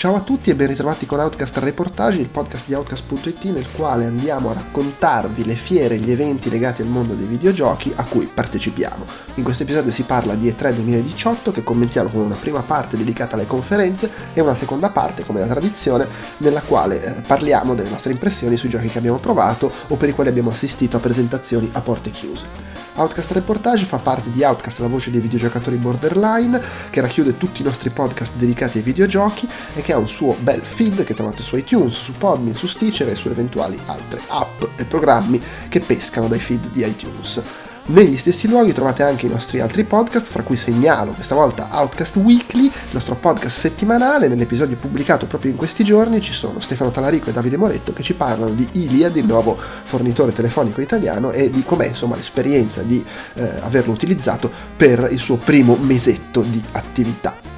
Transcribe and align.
Ciao 0.00 0.14
a 0.14 0.20
tutti 0.20 0.48
e 0.48 0.54
ben 0.54 0.68
ritrovati 0.68 1.04
con 1.04 1.18
Outcast 1.18 1.58
Reportage, 1.58 2.20
il 2.20 2.28
podcast 2.28 2.64
di 2.66 2.72
Outcast.it 2.72 3.44
nel 3.52 3.70
quale 3.70 4.06
andiamo 4.06 4.48
a 4.48 4.54
raccontarvi 4.54 5.44
le 5.44 5.56
fiere 5.56 5.96
e 5.96 5.98
gli 5.98 6.10
eventi 6.10 6.48
legati 6.48 6.80
al 6.80 6.88
mondo 6.88 7.12
dei 7.12 7.26
videogiochi 7.26 7.92
a 7.94 8.04
cui 8.04 8.24
partecipiamo. 8.24 9.04
In 9.34 9.44
questo 9.44 9.64
episodio 9.64 9.92
si 9.92 10.04
parla 10.04 10.34
di 10.36 10.48
E3 10.48 10.72
2018 10.72 11.52
che 11.52 11.62
commentiamo 11.62 12.08
con 12.08 12.22
una 12.22 12.36
prima 12.36 12.62
parte 12.62 12.96
dedicata 12.96 13.34
alle 13.34 13.44
conferenze 13.44 14.10
e 14.32 14.40
una 14.40 14.54
seconda 14.54 14.88
parte, 14.88 15.26
come 15.26 15.40
la 15.40 15.46
tradizione, 15.46 16.08
nella 16.38 16.62
quale 16.62 17.04
eh, 17.04 17.20
parliamo 17.20 17.74
delle 17.74 17.90
nostre 17.90 18.12
impressioni 18.12 18.56
sui 18.56 18.70
giochi 18.70 18.88
che 18.88 18.96
abbiamo 18.96 19.18
provato 19.18 19.70
o 19.88 19.96
per 19.96 20.08
i 20.08 20.12
quali 20.12 20.30
abbiamo 20.30 20.48
assistito 20.48 20.96
a 20.96 21.00
presentazioni 21.00 21.68
a 21.74 21.82
porte 21.82 22.10
chiuse. 22.10 22.69
Outcast 22.94 23.30
Reportage 23.32 23.84
fa 23.84 23.98
parte 23.98 24.30
di 24.30 24.42
Outcast, 24.42 24.80
la 24.80 24.88
voce 24.88 25.10
dei 25.10 25.20
videogiocatori 25.20 25.76
borderline, 25.76 26.60
che 26.90 27.00
racchiude 27.00 27.36
tutti 27.36 27.62
i 27.62 27.64
nostri 27.64 27.90
podcast 27.90 28.34
dedicati 28.34 28.78
ai 28.78 28.84
videogiochi 28.84 29.48
e 29.74 29.82
che 29.82 29.92
ha 29.92 29.98
un 29.98 30.08
suo 30.08 30.36
bel 30.40 30.62
feed 30.62 31.04
che 31.04 31.14
trovate 31.14 31.42
su 31.42 31.56
iTunes, 31.56 31.94
su 31.94 32.12
Podmin, 32.12 32.56
su 32.56 32.66
Stitcher 32.66 33.08
e 33.08 33.14
su 33.14 33.28
eventuali 33.28 33.78
altre 33.86 34.20
app 34.26 34.62
e 34.76 34.84
programmi 34.84 35.40
che 35.68 35.80
pescano 35.80 36.28
dai 36.28 36.40
feed 36.40 36.70
di 36.70 36.84
iTunes. 36.84 37.42
Negli 37.86 38.16
stessi 38.16 38.46
luoghi 38.46 38.72
trovate 38.72 39.02
anche 39.02 39.26
i 39.26 39.28
nostri 39.28 39.58
altri 39.58 39.84
podcast, 39.84 40.28
fra 40.28 40.42
cui 40.42 40.56
segnalo 40.56 41.12
questa 41.12 41.34
volta 41.34 41.68
Outcast 41.72 42.16
Weekly, 42.16 42.66
il 42.66 42.72
nostro 42.90 43.16
podcast 43.16 43.58
settimanale. 43.58 44.28
Nell'episodio 44.28 44.76
pubblicato 44.76 45.26
proprio 45.26 45.50
in 45.50 45.56
questi 45.56 45.82
giorni 45.82 46.20
ci 46.20 46.32
sono 46.32 46.60
Stefano 46.60 46.90
Talarico 46.90 47.30
e 47.30 47.32
Davide 47.32 47.56
Moretto 47.56 47.92
che 47.92 48.02
ci 48.02 48.14
parlano 48.14 48.52
di 48.52 48.68
Iliad, 48.72 49.16
il 49.16 49.26
nuovo 49.26 49.56
fornitore 49.56 50.32
telefonico 50.32 50.80
italiano, 50.80 51.32
e 51.32 51.50
di 51.50 51.64
com'è 51.64 51.86
insomma 51.86 52.16
l'esperienza 52.16 52.82
di 52.82 53.04
eh, 53.34 53.50
averlo 53.60 53.92
utilizzato 53.92 54.50
per 54.76 55.08
il 55.10 55.18
suo 55.18 55.36
primo 55.36 55.76
mesetto 55.76 56.42
di 56.42 56.62
attività. 56.72 57.49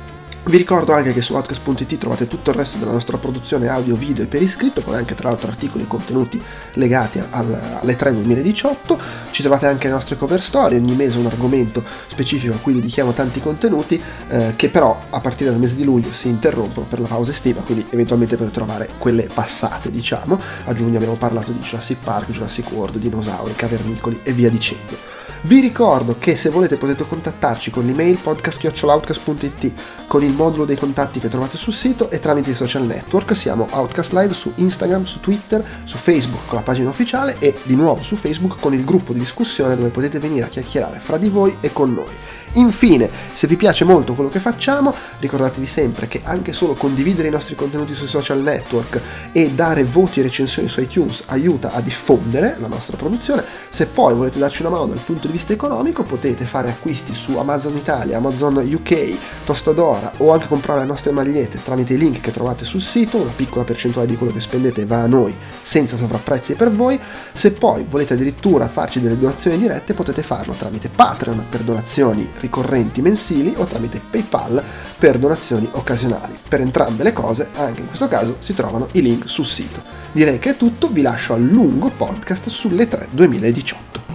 Vi 0.45 0.57
ricordo 0.57 0.93
anche 0.93 1.13
che 1.13 1.23
su 1.23 1.35
Outcast.it 1.35 1.99
trovate 1.99 2.27
tutto 2.27 2.51
il 2.51 2.57
resto 2.57 2.77
della 2.77 2.91
nostra 2.91 3.17
produzione 3.17 3.69
audio, 3.69 3.95
video 3.95 4.25
e 4.25 4.27
per 4.27 4.43
iscritto, 4.43 4.83
con 4.83 4.93
anche 4.93 5.15
tra 5.15 5.29
l'altro 5.29 5.49
articoli 5.49 5.85
e 5.85 5.87
contenuti 5.87 6.43
legati 6.73 7.23
al, 7.31 7.79
alle 7.81 7.95
3 7.95 8.13
2018. 8.13 8.99
Ci 9.31 9.41
trovate 9.41 9.67
anche 9.67 9.87
le 9.87 9.93
nostre 9.93 10.17
cover 10.17 10.43
story, 10.43 10.75
ogni 10.75 10.97
mese 10.97 11.19
un 11.19 11.27
argomento 11.27 11.85
specifico 12.09 12.55
a 12.55 12.57
cui 12.57 12.75
dedichiamo 12.75 13.13
tanti 13.13 13.41
contenuti, 13.41 14.03
eh, 14.31 14.55
che 14.57 14.69
però 14.69 15.01
a 15.11 15.21
partire 15.21 15.51
dal 15.51 15.61
mese 15.61 15.77
di 15.77 15.85
luglio 15.85 16.13
si 16.13 16.27
interrompono 16.27 16.87
per 16.87 16.99
la 16.99 17.07
pausa 17.07 17.31
estiva, 17.31 17.61
quindi 17.61 17.87
eventualmente 17.91 18.37
potete 18.37 18.55
trovare 18.55 18.89
quelle 18.99 19.29
passate, 19.33 19.93
diciamo. 19.93 20.41
A 20.65 20.75
giugno 20.75 20.97
abbiamo 20.97 21.15
parlato 21.15 21.53
di 21.53 21.61
Jurassic 21.61 21.99
Park, 22.03 22.31
Jurassic 22.31 22.69
World, 22.73 22.97
dinosauri, 22.97 23.55
cavernicoli 23.55 24.19
e 24.25 24.33
via 24.33 24.51
dicendo. 24.51 25.22
Vi 25.45 25.59
ricordo 25.59 26.19
che 26.21 26.37
se 26.37 26.51
volete 26.51 26.77
potete 26.77 27.05
contattarci 27.05 27.73
con 27.73 27.85
l'email 27.85 28.17
podcast.outcast.it 28.19 29.73
con 30.07 30.23
il 30.23 30.31
modulo 30.31 30.65
dei 30.65 30.77
contatti 30.77 31.19
che 31.19 31.29
trovate 31.29 31.57
sul 31.57 31.73
sito 31.73 32.11
e 32.11 32.21
tramite 32.21 32.51
i 32.51 32.55
social 32.55 32.85
network. 32.85 33.35
Siamo 33.35 33.67
Outcast 33.73 34.13
Live 34.13 34.35
su 34.35 34.53
Instagram, 34.55 35.03
su 35.03 35.19
Twitter, 35.19 35.65
su 35.83 35.97
Facebook 35.97 36.47
con 36.47 36.59
la 36.59 36.65
pagina 36.65 36.91
ufficiale 36.91 37.35
e 37.41 37.59
di 37.65 37.75
nuovo 37.75 38.05
su 38.05 38.15
Facebook 38.15 38.61
con 38.61 38.73
il 38.73 38.85
gruppo 38.85 39.13
di 39.13 39.19
discussione 39.19 39.75
dove 39.75 39.89
potete 39.89 40.21
venire 40.21 40.45
a 40.45 40.49
chiacchierare 40.49 41.01
fra 41.03 41.17
di 41.17 41.29
voi 41.29 41.57
e 41.61 41.73
con 41.73 41.93
noi. 41.93 42.15
Infine, 42.55 43.09
se 43.33 43.47
vi 43.47 43.57
piace 43.57 43.85
molto 43.85 44.13
quello 44.13 44.29
che 44.29 44.39
facciamo, 44.39 44.95
ricordatevi 45.21 45.67
sempre 45.67 46.07
che 46.07 46.21
anche 46.23 46.53
solo 46.53 46.75
condividere 46.75 47.29
i 47.29 47.31
nostri 47.31 47.55
contenuti 47.55 47.95
sui 47.95 48.07
social 48.07 48.43
network 48.43 49.01
e 49.33 49.51
dare 49.53 49.85
voti 49.85 50.21
e 50.21 50.25
recensioni 50.25 50.69
su 50.69 50.81
iTunes 50.81 51.23
aiuta 51.27 51.73
a 51.73 51.81
diffondere 51.81 52.57
la 52.59 52.67
nostra 52.67 52.97
produzione. 52.99 53.43
Se 53.71 53.87
poi 53.87 54.13
volete 54.15 54.39
darci 54.39 54.61
una 54.61 54.71
mano 54.71 54.87
dal 54.87 54.99
punto 54.99 55.29
di 55.29 55.33
vista 55.33 55.55
economico, 55.55 56.03
potete 56.03 56.45
fare 56.45 56.69
acquisti 56.69 57.15
su 57.15 57.39
Amazon 57.39 57.75
Italia, 57.75 58.19
Amazon 58.19 58.57
UK, 58.57 59.17
Tostadora 59.45 60.13
o 60.19 60.33
anche 60.33 60.47
comprare 60.47 60.81
le 60.81 60.87
nostre 60.87 61.11
magliette 61.11 61.63
tramite 61.63 61.95
i 61.95 61.99
link 61.99 62.21
che 62.21 62.33
trovate 62.33 62.67
sul 62.67 62.83
sito. 62.83 63.17
Una 63.17 63.33
piccola 63.35 63.65
percentuale 63.65 64.09
di 64.09 64.17
quello 64.17 64.33
che 64.33 64.41
spendete 64.41 64.85
va 64.85 65.03
a 65.03 65.07
noi 65.07 65.35
senza 65.63 65.97
sovrapprezzi 65.97 66.55
per 66.55 66.71
voi. 66.71 67.01
Se 67.33 67.53
poi 67.53 67.87
volete 67.89 68.13
addirittura 68.13 68.69
farci 68.69 69.01
delle 69.01 69.19
donazioni 69.19 69.57
dirette, 69.57 69.95
potete 69.95 70.23
farlo 70.23 70.53
tramite 70.53 70.91
Patreon 70.91 71.47
per 71.49 71.63
donazioni 71.63 72.29
ricorrenti 72.43 73.01
mensili 73.01 73.55
o 73.57 73.65
tramite 73.65 74.01
PayPal 74.11 74.63
per 74.99 75.19
donazioni 75.19 75.67
occasionali. 75.73 76.39
Per 76.47 76.61
entrambe 76.61 77.03
le 77.03 77.15
cose, 77.15 77.49
anche 77.55 77.81
in 77.81 77.87
questo 77.87 78.09
caso, 78.09 78.37
si 78.41 78.53
trovano 78.53 78.89
i 78.93 79.01
link 79.01 79.29
sul 79.29 79.47
sito. 79.47 79.83
Direi 80.13 80.39
che 80.39 80.51
è 80.51 80.57
tutto, 80.57 80.89
vi 80.89 81.01
lascio 81.01 81.33
al 81.33 81.43
lungo 81.43 81.89
podcast 81.89 82.49
sulle 82.51 82.87
3 82.87 83.09
2018. 83.13 84.12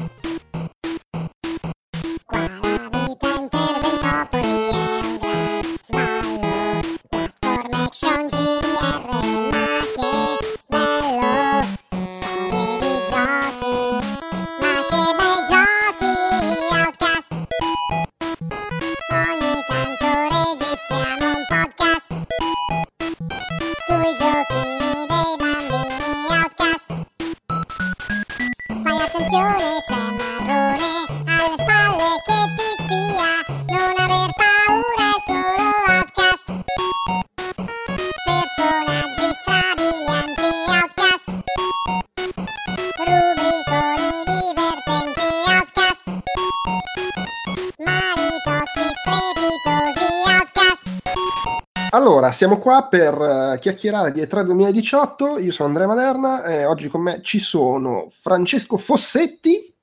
Siamo 52.48 52.62
qua 52.62 52.88
per 52.88 53.14
uh, 53.14 53.60
chiacchierare 53.60 54.12
di 54.12 54.22
E3 54.22 54.44
2018. 54.44 55.40
Io 55.40 55.52
sono 55.52 55.68
Andrea 55.68 55.86
Maderna 55.86 56.46
e 56.46 56.64
oggi 56.64 56.88
con 56.88 57.02
me 57.02 57.20
ci 57.22 57.40
sono 57.40 58.08
Francesco 58.10 58.78
Fossetti. 58.78 59.76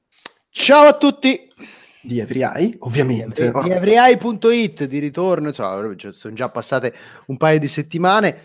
Ciao 0.48 0.86
a 0.86 0.94
tutti! 0.94 1.46
Di 2.00 2.20
Evriai, 2.20 2.74
ovviamente. 2.80 3.50
Di, 3.50 3.62
di 3.64 3.70
Evriai.it 3.70 4.84
di 4.84 4.98
ritorno, 4.98 5.48
insomma, 5.48 5.94
sono 6.10 6.34
già 6.34 6.48
passate 6.48 6.94
un 7.26 7.36
paio 7.36 7.58
di 7.58 7.68
settimane 7.68 8.40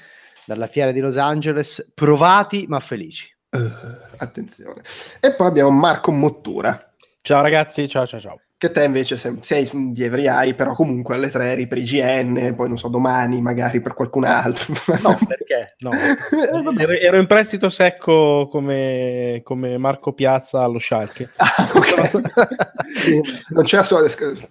dalla 0.46 0.68
fiera 0.68 0.91
di 0.91 1.00
Los 1.00 1.16
Angeles, 1.16 1.94
provati 1.96 2.66
ma 2.68 2.81
felici. 2.81 3.34
Uh, 3.52 3.72
attenzione. 4.18 4.81
E 5.22 5.31
poi 5.31 5.47
abbiamo 5.47 5.69
Marco 5.69 6.12
Mottura. 6.12 6.91
Ciao 7.22 7.41
ragazzi, 7.41 7.88
ciao 7.88 8.06
ciao 8.06 8.19
ciao 8.19 8.41
che 8.59 8.72
te 8.72 8.84
invece 8.84 9.18
sei 9.40 9.70
di 9.94 10.03
Every 10.03 10.53
però 10.53 10.74
comunque 10.74 11.16
alle 11.16 11.30
tre 11.30 11.52
eri 11.52 11.66
per 11.66 11.78
IGN, 11.78 12.56
poi 12.58 12.68
non 12.68 12.78
so, 12.78 12.90
domani 12.90 13.40
magari 13.40 13.80
per 13.80 13.94
qualcun 13.94 14.25
altro. 14.25 14.74
No, 15.00 15.18
perché? 15.25 15.75
No. 15.80 15.92
Eh, 16.30 16.81
ero, 16.81 16.92
ero, 16.92 17.18
in 17.18 17.28
prestito 17.28 17.70
secco 17.70 18.47
come, 18.52 19.42
come 19.44 19.78
Marco 19.78 20.12
Piazza 20.12 20.62
allo 20.62 20.78
Schalke. 20.78 21.30
Ah, 21.38 21.72
okay. 21.74 22.12
non 23.50 23.64
c'è 23.64 23.81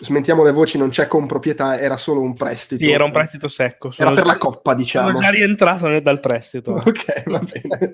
smentiamo 0.00 0.42
le 0.42 0.52
voci, 0.52 0.78
non 0.78 0.88
c'è 0.88 1.06
comproprietà, 1.06 1.78
era 1.78 1.96
solo 1.96 2.22
un 2.22 2.34
prestito. 2.34 2.82
Sì, 2.82 2.90
era 2.90 3.04
un 3.04 3.12
prestito 3.12 3.48
secco. 3.48 3.90
Sono 3.90 4.08
era 4.08 4.16
per 4.16 4.26
già, 4.26 4.32
la 4.32 4.38
coppa, 4.38 4.74
diciamo. 4.74 5.08
Sono 5.08 5.20
già 5.20 5.30
rientrato 5.30 6.00
dal 6.00 6.20
prestito. 6.20 6.72
Ok, 6.72 7.24
va 7.26 7.40
bene. 7.40 7.90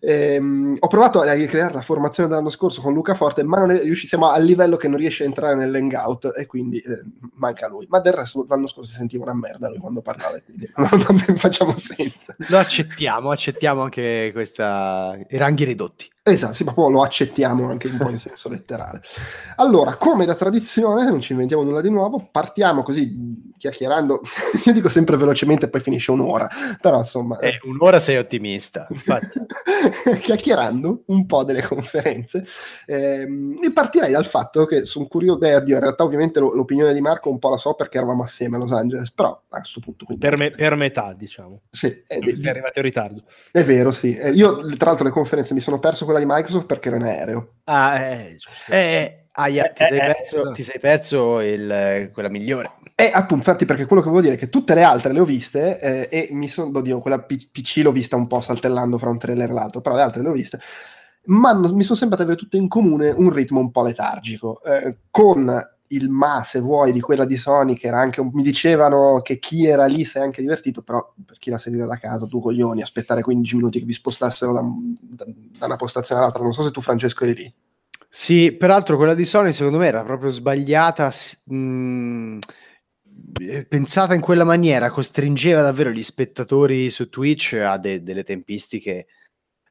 ehm, 0.00 0.76
ho 0.80 0.88
provato 0.88 1.20
a 1.20 1.32
ricreare 1.32 1.74
la 1.74 1.82
formazione 1.82 2.28
dell'anno 2.28 2.50
scorso 2.50 2.80
con 2.80 2.92
Luca 2.92 3.14
Forte, 3.14 3.44
ma 3.44 3.60
non 3.60 3.70
è, 3.70 3.80
riuscissimo 3.80 4.30
al 4.30 4.44
livello 4.44 4.76
che 4.76 4.88
non 4.88 4.95
riesce 4.96 5.22
a 5.22 5.26
entrare 5.26 5.54
nell'hangout 5.54 6.32
e 6.36 6.46
quindi 6.46 6.78
eh, 6.78 7.04
manca 7.34 7.68
lui. 7.68 7.86
Ma 7.88 8.00
del 8.00 8.12
resto 8.12 8.44
l'anno 8.48 8.66
scorso 8.66 8.90
si 8.90 8.96
sentiva 8.96 9.24
una 9.24 9.34
merda 9.34 9.68
lui 9.68 9.78
quando 9.78 10.02
parlava, 10.02 10.38
quindi 10.40 10.70
non 10.76 11.36
facciamo 11.36 11.76
senza. 11.76 12.34
Lo 12.50 12.58
accettiamo, 12.58 13.30
accettiamo 13.30 13.82
anche 13.82 14.30
questa... 14.32 15.18
i 15.28 15.36
ranghi 15.36 15.64
ridotti. 15.64 16.10
Esatto, 16.28 16.54
sì, 16.54 16.64
ma 16.64 16.72
poi 16.72 16.90
lo 16.90 17.02
accettiamo 17.02 17.70
anche 17.70 17.86
un 17.86 17.98
po' 17.98 18.10
in 18.10 18.18
senso 18.18 18.48
letterale. 18.48 19.00
Allora, 19.56 19.94
come 19.94 20.26
da 20.26 20.34
tradizione, 20.34 21.04
non 21.04 21.20
ci 21.20 21.30
inventiamo 21.30 21.62
nulla 21.62 21.80
di 21.80 21.88
nuovo, 21.88 22.28
partiamo 22.32 22.82
così 22.82 23.54
chiacchierando, 23.56 24.22
io 24.66 24.72
dico 24.72 24.88
sempre 24.88 25.16
velocemente, 25.16 25.68
poi 25.68 25.80
finisce 25.80 26.10
un'ora, 26.10 26.48
però 26.80 26.98
insomma... 26.98 27.38
Eh, 27.38 27.60
un'ora 27.62 28.00
sei 28.00 28.16
ottimista, 28.16 28.88
infatti. 28.90 29.38
chiacchierando 30.20 31.04
un 31.06 31.26
po' 31.26 31.44
delle 31.44 31.62
conferenze, 31.62 32.44
ehm, 32.86 33.58
e 33.62 33.72
partirei 33.72 34.10
dal 34.10 34.26
fatto 34.26 34.66
che 34.66 34.84
sono 34.84 35.06
curioso, 35.06 35.38
beh, 35.38 35.54
oddio, 35.54 35.76
in 35.76 35.80
realtà 35.80 36.02
ovviamente 36.02 36.40
l'opinione 36.40 36.92
di 36.92 37.00
Marco 37.00 37.30
un 37.30 37.38
po' 37.38 37.50
la 37.50 37.56
so 37.56 37.74
perché 37.74 37.98
eravamo 37.98 38.24
assieme 38.24 38.56
a 38.56 38.58
Los 38.58 38.72
Angeles, 38.72 39.12
però 39.12 39.40
a 39.48 39.58
questo 39.58 39.78
punto... 39.78 40.06
Per, 40.18 40.36
me, 40.36 40.50
per, 40.50 40.74
metà, 40.74 41.14
diciamo. 41.16 41.60
Sì. 41.70 42.02
È, 42.04 42.18
sei 42.20 42.48
arrivato 42.48 42.80
in 42.80 42.84
ritardo. 42.84 43.22
È 43.52 43.62
vero, 43.62 43.92
sì. 43.92 44.16
Eh, 44.16 44.30
io, 44.30 44.66
tra 44.76 44.88
l'altro, 44.88 45.04
le 45.04 45.12
conferenze 45.12 45.54
mi 45.54 45.60
sono 45.60 45.78
perso 45.78 46.04
quella 46.04 46.15
di 46.18 46.24
Microsoft 46.26 46.66
perché 46.66 46.88
ero 46.88 46.96
in 46.96 47.02
aereo. 47.04 47.48
Ah, 47.64 47.98
eh, 48.00 48.36
eh, 48.68 49.24
Aia, 49.32 49.64
ti 49.64 49.84
sei 49.86 49.98
perso, 49.98 50.52
ti 50.52 50.62
sei 50.62 50.78
perso 50.80 51.40
il, 51.40 52.10
quella 52.12 52.30
migliore. 52.30 52.72
E 52.94 53.10
appunto, 53.12 53.34
infatti, 53.34 53.66
perché 53.66 53.84
quello 53.84 54.00
che 54.00 54.08
volevo 54.08 54.26
dire 54.26 54.36
è 54.36 54.42
che 54.42 54.48
tutte 54.48 54.74
le 54.74 54.82
altre 54.82 55.12
le 55.12 55.20
ho 55.20 55.24
viste 55.26 55.78
eh, 55.78 56.08
e 56.10 56.28
mi 56.32 56.48
sono, 56.48 56.78
oddio, 56.78 57.00
quella 57.00 57.20
PC 57.20 57.80
l'ho 57.82 57.92
vista 57.92 58.16
un 58.16 58.26
po' 58.26 58.40
saltellando 58.40 58.96
fra 58.96 59.10
un 59.10 59.18
trailer 59.18 59.50
e 59.50 59.52
l'altro, 59.52 59.82
però 59.82 59.94
le 59.94 60.02
altre 60.02 60.22
le 60.22 60.28
ho 60.30 60.32
viste, 60.32 60.58
ma 61.24 61.52
mi 61.54 61.82
sono 61.82 61.98
sembrate 61.98 62.22
avere 62.22 62.38
tutte 62.38 62.56
in 62.56 62.68
comune 62.68 63.10
un 63.10 63.30
ritmo 63.30 63.60
un 63.60 63.70
po' 63.70 63.82
letargico, 63.82 64.62
eh, 64.62 64.96
con 65.10 65.75
il 65.88 66.08
ma, 66.08 66.42
se 66.44 66.60
vuoi, 66.60 66.92
di 66.92 67.00
quella 67.00 67.24
di 67.24 67.36
Sony, 67.36 67.74
che 67.74 67.86
era 67.86 67.98
anche 68.00 68.20
un, 68.20 68.30
mi 68.32 68.42
dicevano 68.42 69.20
che 69.22 69.38
chi 69.38 69.66
era 69.66 69.86
lì 69.86 70.04
si 70.04 70.18
è 70.18 70.20
anche 70.20 70.40
divertito, 70.40 70.82
però 70.82 71.12
per 71.24 71.38
chi 71.38 71.50
la 71.50 71.58
seguiva 71.58 71.86
da 71.86 71.98
casa, 71.98 72.26
tu 72.26 72.40
coglioni, 72.40 72.82
aspettare 72.82 73.22
15 73.22 73.56
minuti 73.56 73.78
che 73.78 73.84
vi 73.84 73.92
spostassero 73.92 74.52
da, 74.52 74.62
da, 74.62 75.24
da 75.26 75.66
una 75.66 75.76
postazione 75.76 76.20
all'altra, 76.20 76.42
non 76.42 76.52
so 76.52 76.62
se 76.62 76.70
tu 76.70 76.80
Francesco 76.80 77.24
eri 77.24 77.34
lì. 77.34 77.54
Sì, 78.08 78.52
peraltro 78.52 78.96
quella 78.96 79.14
di 79.14 79.24
Sony 79.24 79.52
secondo 79.52 79.78
me 79.78 79.86
era 79.88 80.02
proprio 80.02 80.30
sbagliata. 80.30 81.10
Mh, 81.46 81.56
mm, 81.56 82.38
pensata 83.68 84.14
in 84.14 84.20
quella 84.20 84.44
maniera 84.44 84.90
costringeva 84.90 85.62
davvero 85.62 85.90
gli 85.90 86.02
spettatori 86.02 86.90
su 86.90 87.08
Twitch 87.08 87.54
a 87.54 87.76
de- 87.76 88.02
delle 88.02 88.24
tempistiche 88.24 89.06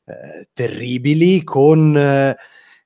eh, 0.05 0.49
terribili 0.53 1.43
con 1.43 1.97
eh, 1.97 2.37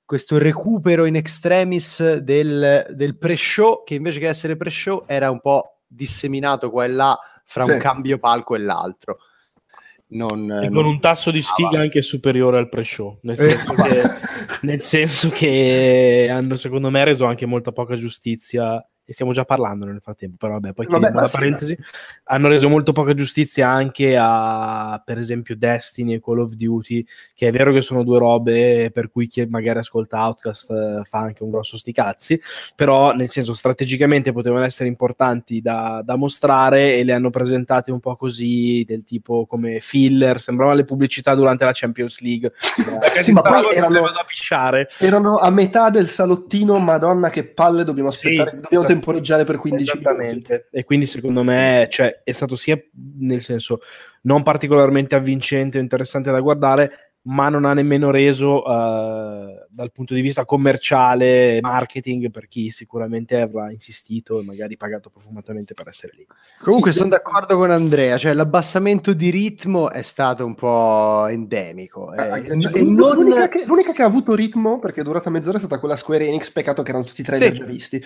questo 0.09 0.39
recupero 0.39 1.06
in 1.06 1.15
extremis 1.15 2.15
del, 2.15 2.88
del, 2.89 3.15
pre-show 3.15 3.83
che 3.83 3.94
invece 3.94 4.17
che 4.17 4.27
essere 4.27 4.56
pre-show 4.56 5.03
era 5.06 5.29
un 5.29 5.39
po' 5.39 5.81
disseminato 5.85 6.71
qua 6.71 6.85
e 6.85 6.88
là 6.88 7.15
fra 7.45 7.63
sì. 7.63 7.73
un 7.73 7.77
cambio 7.77 8.17
palco 8.17 8.56
e 8.56 8.59
l'altro. 8.59 9.19
Non, 10.07 10.51
e 10.63 10.71
con 10.71 10.88
un 10.88 11.00
tasso 11.00 11.29
di 11.29 11.44
sfiga 11.44 11.77
ah, 11.77 11.81
anche 11.81 12.01
superiore 12.01 12.57
al 12.57 12.69
pre-show, 12.69 13.19
nel 13.21 13.38
senso, 13.38 13.73
che, 13.73 14.01
nel 14.65 14.79
senso 14.79 15.29
che 15.29 16.27
hanno 16.31 16.56
secondo 16.56 16.89
me 16.89 17.03
reso 17.03 17.25
anche 17.25 17.45
molta 17.45 17.71
poca 17.71 17.95
giustizia 17.95 18.83
e 19.09 19.13
stiamo 19.13 19.31
già 19.31 19.44
parlando 19.44 19.88
nel 19.88 20.01
frattempo, 20.03 20.35
però 20.38 20.59
vabbè, 20.59 20.73
poi 20.73 20.85
vabbè, 20.85 21.11
la 21.11 21.27
parentesi, 21.27 21.75
sì. 21.75 21.89
hanno 22.25 22.47
reso 22.47 22.69
molto 22.69 22.91
poca 22.91 23.15
giustizia 23.15 23.67
anche 23.67 24.15
a, 24.15 25.01
per 25.03 25.17
esempio, 25.17 25.57
Destiny 25.57 26.13
e 26.13 26.21
Call 26.21 26.41
of 26.41 26.51
Duty, 26.53 27.03
che 27.33 27.47
è 27.47 27.51
vero 27.51 27.73
che 27.73 27.81
sono 27.81 28.03
due 28.03 28.19
robe 28.19 28.91
per 28.94 29.09
cui 29.09 29.25
chi 29.25 29.44
magari 29.47 29.79
ascolta 29.79 30.23
Outcast 30.23 30.69
eh, 30.69 31.01
fa 31.06 31.17
anche 31.17 31.41
un 31.41 31.50
grosso 31.50 31.75
sti 31.75 31.91
cazzi, 31.91 32.39
però 32.75 33.11
nel 33.13 33.29
senso 33.29 33.56
strategicamente 33.56 34.31
potevano 34.31 34.63
essere 34.63 34.88
importanti 34.88 35.59
da, 35.59 36.03
da 36.06 36.15
mostrare 36.15 36.97
e 36.97 37.03
le 37.03 37.13
hanno 37.13 37.31
presentate 37.31 37.91
un 37.91 38.00
po' 38.00 38.15
così, 38.15 38.83
del 38.85 39.03
tipo 39.03 39.47
come 39.47 39.79
filler, 39.79 40.39
sembravano 40.39 40.77
le 40.77 40.85
pubblicità 40.85 41.33
durante 41.33 41.65
la 41.65 41.71
Champions 41.73 42.21
League. 42.21 42.51
sì, 43.23 43.31
ma 43.31 43.41
poi 43.41 43.71
erano, 43.73 44.03
erano, 45.00 45.38
a 45.38 45.50
metà 45.50 45.89
del 45.89 46.09
salottino, 46.09 46.77
madonna 46.77 47.31
che 47.31 47.44
palle, 47.44 47.83
dobbiamo 47.83 48.09
aspettare, 48.09 48.51
sì, 48.51 48.61
dobbiamo 48.61 48.85
temporeggiare 49.00 49.44
per 49.44 49.57
15 49.57 50.00
minuti. 50.00 50.54
E 50.72 50.84
quindi 50.84 51.06
secondo 51.06 51.44
me 51.44 51.88
cioè, 51.90 52.22
è 52.24 52.31
stato 52.31 52.56
sia 52.56 52.80
nel 53.19 53.42
senso 53.42 53.80
non 54.22 54.44
particolarmente 54.44 55.16
avvincente 55.16 55.78
o 55.78 55.81
interessante 55.81 56.31
da 56.31 56.40
guardare, 56.42 57.08
ma 57.24 57.50
non 57.50 57.66
ha 57.66 57.74
nemmeno 57.74 58.12
reso 58.12 58.63
uh, 58.63 59.66
dal 59.69 59.92
punto 59.92 60.13
di 60.13 60.21
vista 60.21 60.45
commerciale, 60.45 61.60
marketing, 61.62 62.31
per 62.31 62.48
chi 62.48 62.69
sicuramente 62.69 63.39
avrà 63.39 63.71
insistito 63.71 64.39
e 64.39 64.44
magari 64.44 64.77
pagato 64.77 65.10
profumatamente 65.10 65.74
per 65.74 65.89
essere 65.89 66.13
lì. 66.16 66.25
Comunque 66.62 66.92
sì, 66.92 67.00
sono 67.00 67.10
d'accordo 67.10 67.57
con 67.57 67.71
Andrea, 67.71 68.18
cioè 68.18 68.33
l'abbassamento 68.33 69.13
di 69.13 69.30
ritmo 69.30 69.92
è 69.92 70.01
stato 70.01 70.45
un 70.45 70.56
po' 70.56 71.27
endemico. 71.27 72.13
Eh, 72.13 72.45
eh, 72.48 72.56
non... 72.56 73.16
l'unica, 73.16 73.50
che, 73.50 73.63
l'unica, 73.66 73.92
che, 73.92 74.01
ha 74.01 74.06
avuto 74.06 74.33
ritmo, 74.33 74.80
perché 74.80 75.01
è 75.01 75.04
durata 75.04 75.30
mezz'ora, 75.30 75.57
è 75.57 75.60
stata 75.60 75.80
quella 75.80 75.98
Square 75.98 76.25
Enix, 76.25 76.50
peccato 76.51 76.83
che 76.83 76.89
erano 76.89 77.06
tutti 77.06 77.21
i 77.21 77.24
trailer 77.25 77.51
sì. 77.51 77.57
già 77.57 77.66
visti. 77.66 78.04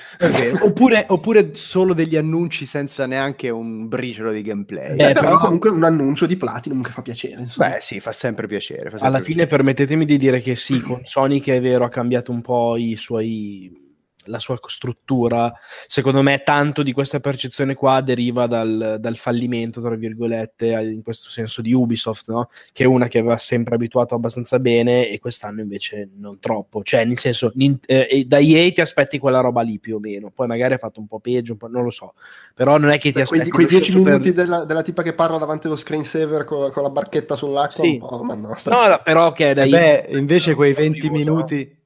oppure, 0.60 1.06
oppure, 1.08 1.54
solo 1.54 1.94
degli 1.94 2.16
annunci 2.16 2.66
senza 2.66 3.06
neanche 3.06 3.50
un 3.50 3.88
briciolo 3.88 4.32
di 4.32 4.42
gameplay. 4.42 4.94
Eh, 4.94 5.14
però, 5.14 5.22
però 5.22 5.38
comunque 5.38 5.70
un 5.70 5.84
annuncio 5.84 6.26
di 6.26 6.36
Platinum 6.36 6.82
che 6.82 6.92
fa 6.92 7.02
piacere. 7.02 7.42
Insomma. 7.42 7.70
Beh 7.70 7.78
sì, 7.80 8.00
fa 8.00 8.12
sempre 8.12 8.48
piacere. 8.48 8.90
Fa 8.90 9.03
alla 9.04 9.20
fine 9.20 9.48
permettetemi 9.48 10.06
di 10.06 10.18
dire 10.18 10.40
che 10.40 10.56
sì, 10.56 10.80
con 10.80 11.02
Sony 11.04 11.40
che 11.40 11.58
è 11.58 11.62
vero 11.62 11.86
ha 11.86 11.90
cambiato 11.90 12.32
un 12.32 12.42
po' 12.42 12.78
i 12.78 12.96
suoi 12.96 13.83
la 14.26 14.40
sua 14.40 14.58
struttura, 14.66 15.52
secondo 15.88 16.22
me 16.22 16.44
tanto 16.44 16.84
di 16.84 16.94
questa 16.94 17.20
percezione 17.20 17.74
qua 17.76 18.02
deriva 18.02 18.48
dal, 18.48 18.98
dal 19.00 19.16
fallimento, 19.16 19.82
tra 19.82 19.96
virgolette, 19.96 20.68
in 20.68 21.02
questo 21.04 21.30
senso 21.30 21.62
di 21.62 21.74
Ubisoft, 21.74 22.30
no? 22.30 22.50
che 22.72 22.84
è 22.84 22.88
una 22.88 23.08
che 23.08 23.20
aveva 23.20 23.38
sempre 23.38 23.76
abituato 23.76 24.16
abbastanza 24.16 24.60
bene 24.60 25.10
e 25.10 25.20
quest'anno 25.20 25.62
invece 25.62 26.10
non 26.18 26.40
troppo, 26.40 26.84
cioè 26.84 27.06
nel 27.06 27.20
senso 27.20 27.52
eh, 27.86 28.24
da 28.28 28.40
EA 28.40 28.72
ti 28.72 28.82
aspetti 28.82 29.20
quella 29.20 29.40
roba 29.40 29.62
lì 29.62 29.80
più 29.80 29.96
o 29.96 30.00
meno, 30.00 30.32
poi 30.34 30.48
magari 30.48 30.74
ha 30.74 30.78
fatto 30.78 31.00
un 31.00 31.08
po' 31.08 31.20
peggio, 31.20 31.54
un 31.54 31.58
po', 31.58 31.68
non 31.68 31.84
lo 31.84 31.92
so, 31.92 32.14
però 32.54 32.78
non 32.78 32.90
è 32.90 32.98
che 32.98 33.10
ti 33.10 33.18
Beh, 33.18 33.22
aspetti... 33.22 33.50
Quei 33.50 33.66
10 33.66 33.98
minuti 33.98 34.34
per... 34.34 34.44
della, 34.44 34.64
della, 34.66 34.82
tipa 34.82 35.04
che 35.04 35.14
parla 35.14 35.38
davanti 35.38 35.68
allo 35.68 35.76
screensaver 35.76 36.44
con, 36.44 36.72
con 36.72 36.84
la 36.84 36.90
barchetta 36.90 37.36
sull'acqua, 37.36 37.84
sì. 37.84 37.98
no, 37.98 38.88
no, 38.88 39.02
però 39.04 39.32
che 39.32 39.54
da 39.54 39.64
EA... 39.64 39.70
Beh, 39.70 40.18
invece 40.18 40.56
quei 40.56 40.74
20 40.74 41.10
minuti 41.10 41.82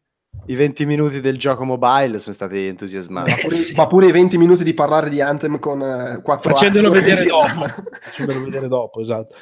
i 0.47 0.55
20 0.55 0.85
minuti 0.85 1.21
del 1.21 1.38
gioco 1.38 1.63
mobile 1.63 2.19
sono 2.19 2.35
stati 2.35 2.65
entusiasmanti. 2.65 3.31
Ma 3.31 3.38
pure, 3.41 3.55
sì. 3.55 3.75
ma 3.75 3.88
pure 3.88 4.07
i 4.07 4.11
20 4.11 4.38
minuti 4.38 4.63
di 4.63 4.73
parlare 4.73 5.09
di 5.09 5.21
Anthem 5.21 5.59
con 5.59 5.79
uh, 5.79 6.21
4 6.21 6.53
Facendolo 6.53 6.89
vedere 6.89 7.23
dopo. 7.27 7.67
Facendolo 7.99 8.44
vedere 8.44 8.67
dopo, 8.67 9.01
esatto. 9.01 9.35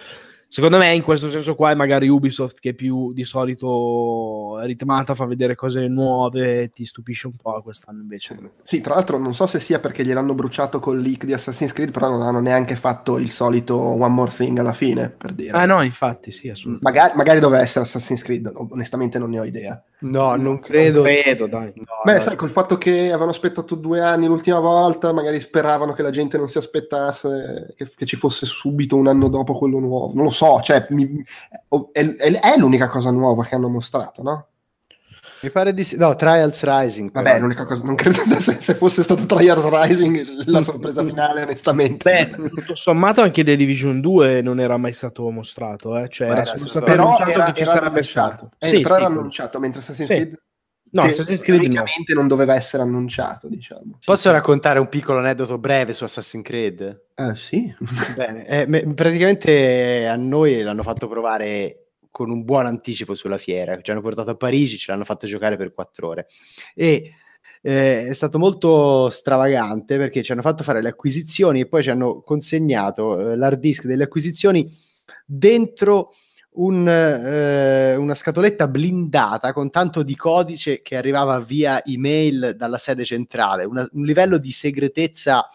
Secondo 0.48 0.78
me 0.78 0.94
in 0.94 1.02
questo 1.02 1.30
senso 1.30 1.56
qua 1.56 1.72
è 1.72 1.76
magari 1.76 2.08
Ubisoft 2.08 2.60
che 2.60 2.74
più 2.74 3.12
di 3.14 3.24
solito 3.24 4.58
ritmata, 4.62 5.14
fa 5.14 5.26
vedere 5.26 5.56
cose 5.56 5.88
nuove, 5.88 6.70
ti 6.70 6.86
stupisce 6.86 7.28
un 7.28 7.34
po', 7.42 7.62
quest'anno 7.62 8.02
invece. 8.02 8.38
Sì, 8.64 8.80
tra 8.82 8.94
l'altro 8.94 9.18
non 9.18 9.34
so 9.34 9.48
se 9.48 9.60
sia 9.60 9.80
perché 9.80 10.06
gliel'hanno 10.06 10.34
bruciato 10.34 10.80
col 10.80 11.00
leak 11.00 11.26
di 11.26 11.34
Assassin's 11.34 11.74
Creed, 11.74 11.92
però 11.92 12.10
non 12.10 12.22
hanno 12.22 12.40
neanche 12.40 12.76
fatto 12.76 13.18
il 13.18 13.30
solito 13.30 13.78
One 13.78 14.08
More 14.08 14.32
Thing 14.32 14.58
alla 14.58 14.74
fine, 14.74 15.10
per 15.10 15.34
dire. 15.34 15.52
Ah 15.52 15.66
no, 15.66 15.82
infatti, 15.82 16.32
sì, 16.32 16.50
assolutamente. 16.50 16.84
Magari, 16.84 17.18
magari 17.18 17.40
doveva 17.40 17.62
essere 17.62 17.86
Assassin's 17.86 18.22
Creed, 18.22 18.52
onestamente 18.70 19.20
non 19.20 19.30
ne 19.30 19.40
ho 19.40 19.44
idea. 19.44 19.82
No, 19.98 20.36
non 20.36 20.60
credo. 20.60 21.02
Non 21.02 21.12
credo, 21.12 21.48
dai. 21.48 21.72
No, 21.76 21.86
Beh, 22.04 22.16
no. 22.16 22.20
sai, 22.20 22.36
col 22.36 22.50
fatto 22.50 22.78
che 22.78 23.08
avevano 23.08 23.32
aspettato 23.32 23.76
due 23.76 24.02
anni 24.02 24.28
l'ultima 24.28 24.60
volta, 24.60 25.14
magari 25.14 25.40
speravano 25.40 25.94
che 25.94 26.02
la 26.02 26.10
gente 26.10 26.38
non 26.38 26.48
si 26.48 26.58
aspettasse 26.58 27.74
che, 27.76 27.90
che 27.96 28.06
ci 28.06 28.16
fosse 28.16 28.46
subito 28.46 28.98
un 28.98 29.08
anno 29.08 29.30
dopo 29.30 29.58
quello 29.58 29.80
nuovo. 29.80 30.14
Non 30.14 30.26
lo 30.26 30.30
so, 30.30 30.35
cioè, 30.62 30.86
mi, 30.90 31.24
è, 31.92 32.06
è, 32.06 32.32
è, 32.40 32.58
l'unica 32.58 32.88
cosa 32.88 33.12
nuova 33.12 33.44
che 33.44 33.56
hanno 33.56 33.68
mostrato, 33.68 34.22
no? 34.22 34.48
Mi 35.42 35.52
pare 35.52 35.74
di 35.74 35.84
sì. 35.84 35.98
No, 35.98 36.16
Trials 36.16 36.64
Rising. 36.64 37.12
Vabbè, 37.12 37.40
l'unica 37.40 37.66
cosa, 37.66 37.84
non 37.84 37.96
credo 37.96 38.20
se, 38.40 38.62
se, 38.62 38.74
fosse 38.74 39.04
stato 39.04 39.26
Trials 39.26 39.68
Rising 39.68 40.44
la 40.46 40.62
sorpresa 40.62 41.04
finale, 41.06 41.44
onestamente. 41.44 42.04
Beh, 42.10 42.50
tutto 42.50 42.76
sommato 42.76 43.22
anche 43.22 43.44
The 43.44 43.56
Division 43.56 44.02
2 44.02 44.42
non 44.42 44.60
era 44.60 44.78
mai 44.78 44.94
stato 44.94 45.30
mostrato, 45.30 45.98
eh? 45.98 46.10
cioè 46.10 46.30
Beh, 46.30 46.34
era 46.34 46.46
solo 46.46 46.68
stato 46.68 46.92
annunciato 46.92 47.30
era, 47.30 47.46
che 47.52 47.54
ci 47.54 47.64
sarebbe 47.64 47.88
annunciato. 47.88 48.36
stato. 48.36 48.50
Eh, 48.58 48.68
sì, 48.68 48.82
però 48.82 48.96
sì, 48.96 49.02
era 49.02 49.10
annunciato, 49.10 49.60
mentre 49.60 49.80
Assassin's 49.82 50.10
sì. 50.10 50.16
Creed 50.16 50.40
No, 50.96 51.02
Assassin's 51.02 51.42
Creed 51.42 51.66
no. 51.74 51.84
non 52.14 52.28
doveva 52.30 52.56
essere 52.56 52.82
annunciato, 52.82 53.50
diciamo. 53.50 53.98
Posso 54.04 54.32
raccontare 54.32 54.80
un 54.80 54.88
piccolo 54.88 55.20
aneddoto 55.20 55.58
breve 55.58 55.92
su 55.92 56.06
Assassin's 56.06 56.46
Creed? 56.46 57.08
Eh, 57.14 57.36
sì. 57.36 57.74
Bene, 58.16 58.48
eh, 58.48 58.94
praticamente 58.94 60.08
a 60.08 60.16
noi 60.16 60.62
l'hanno 60.62 60.84
fatto 60.84 61.10
provare 61.10 61.88
con 62.10 62.30
un 62.30 62.46
buon 62.46 62.66
anticipo 62.66 63.14
sulla 63.14 63.38
fiera, 63.38 63.78
ci 63.82 63.92
hanno 63.92 64.00
portato 64.00 64.32
a 64.32 64.36
Parigi, 64.36 64.78
ce 64.78 64.92
l'hanno 64.92 65.04
fatto 65.04 65.28
giocare 65.28 65.58
per 65.58 65.74
quattro 65.74 66.08
ore 66.08 66.28
e 66.74 67.12
eh, 67.62 68.08
è 68.08 68.14
stato 68.14 68.40
molto 68.40 69.10
stravagante 69.10 69.98
perché 69.98 70.24
ci 70.24 70.32
hanno 70.32 70.42
fatto 70.42 70.64
fare 70.64 70.82
le 70.82 70.88
acquisizioni 70.88 71.60
e 71.60 71.68
poi 71.68 71.84
ci 71.84 71.90
hanno 71.90 72.22
consegnato 72.22 73.20
eh, 73.20 73.36
l'hard 73.36 73.60
disk 73.60 73.86
delle 73.86 74.04
acquisizioni 74.04 74.74
dentro 75.26 76.14
un, 76.56 76.88
eh, 76.88 77.96
una 77.96 78.14
scatoletta 78.14 78.68
blindata 78.68 79.54
con 79.54 79.70
tanto 79.70 80.04
di 80.04 80.16
codice 80.16 80.82
che 80.82 80.96
arrivava 80.96 81.40
via 81.40 81.84
email 81.84 82.56
dalla 82.56 82.78
sede 82.78 83.06
centrale, 83.06 83.66
una, 83.66 83.88
un 83.94 84.04
livello 84.04 84.38
di 84.38 84.52
segretezza 84.52 85.48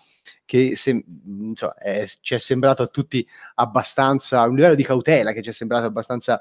che 0.45 0.75
se, 0.77 1.05
insomma, 1.25 1.75
è, 1.75 2.05
ci 2.21 2.35
è 2.35 2.39
sembrato 2.39 2.83
a 2.83 2.89
tutti 2.89 3.27
abbastanza, 3.55 4.43
un 4.43 4.57
livello 4.57 4.75
di 4.75 4.83
cautela 4.83 5.33
che 5.33 5.43
ci 5.43 5.51
è 5.51 5.53
sembrato 5.53 5.87
abbastanza 5.87 6.41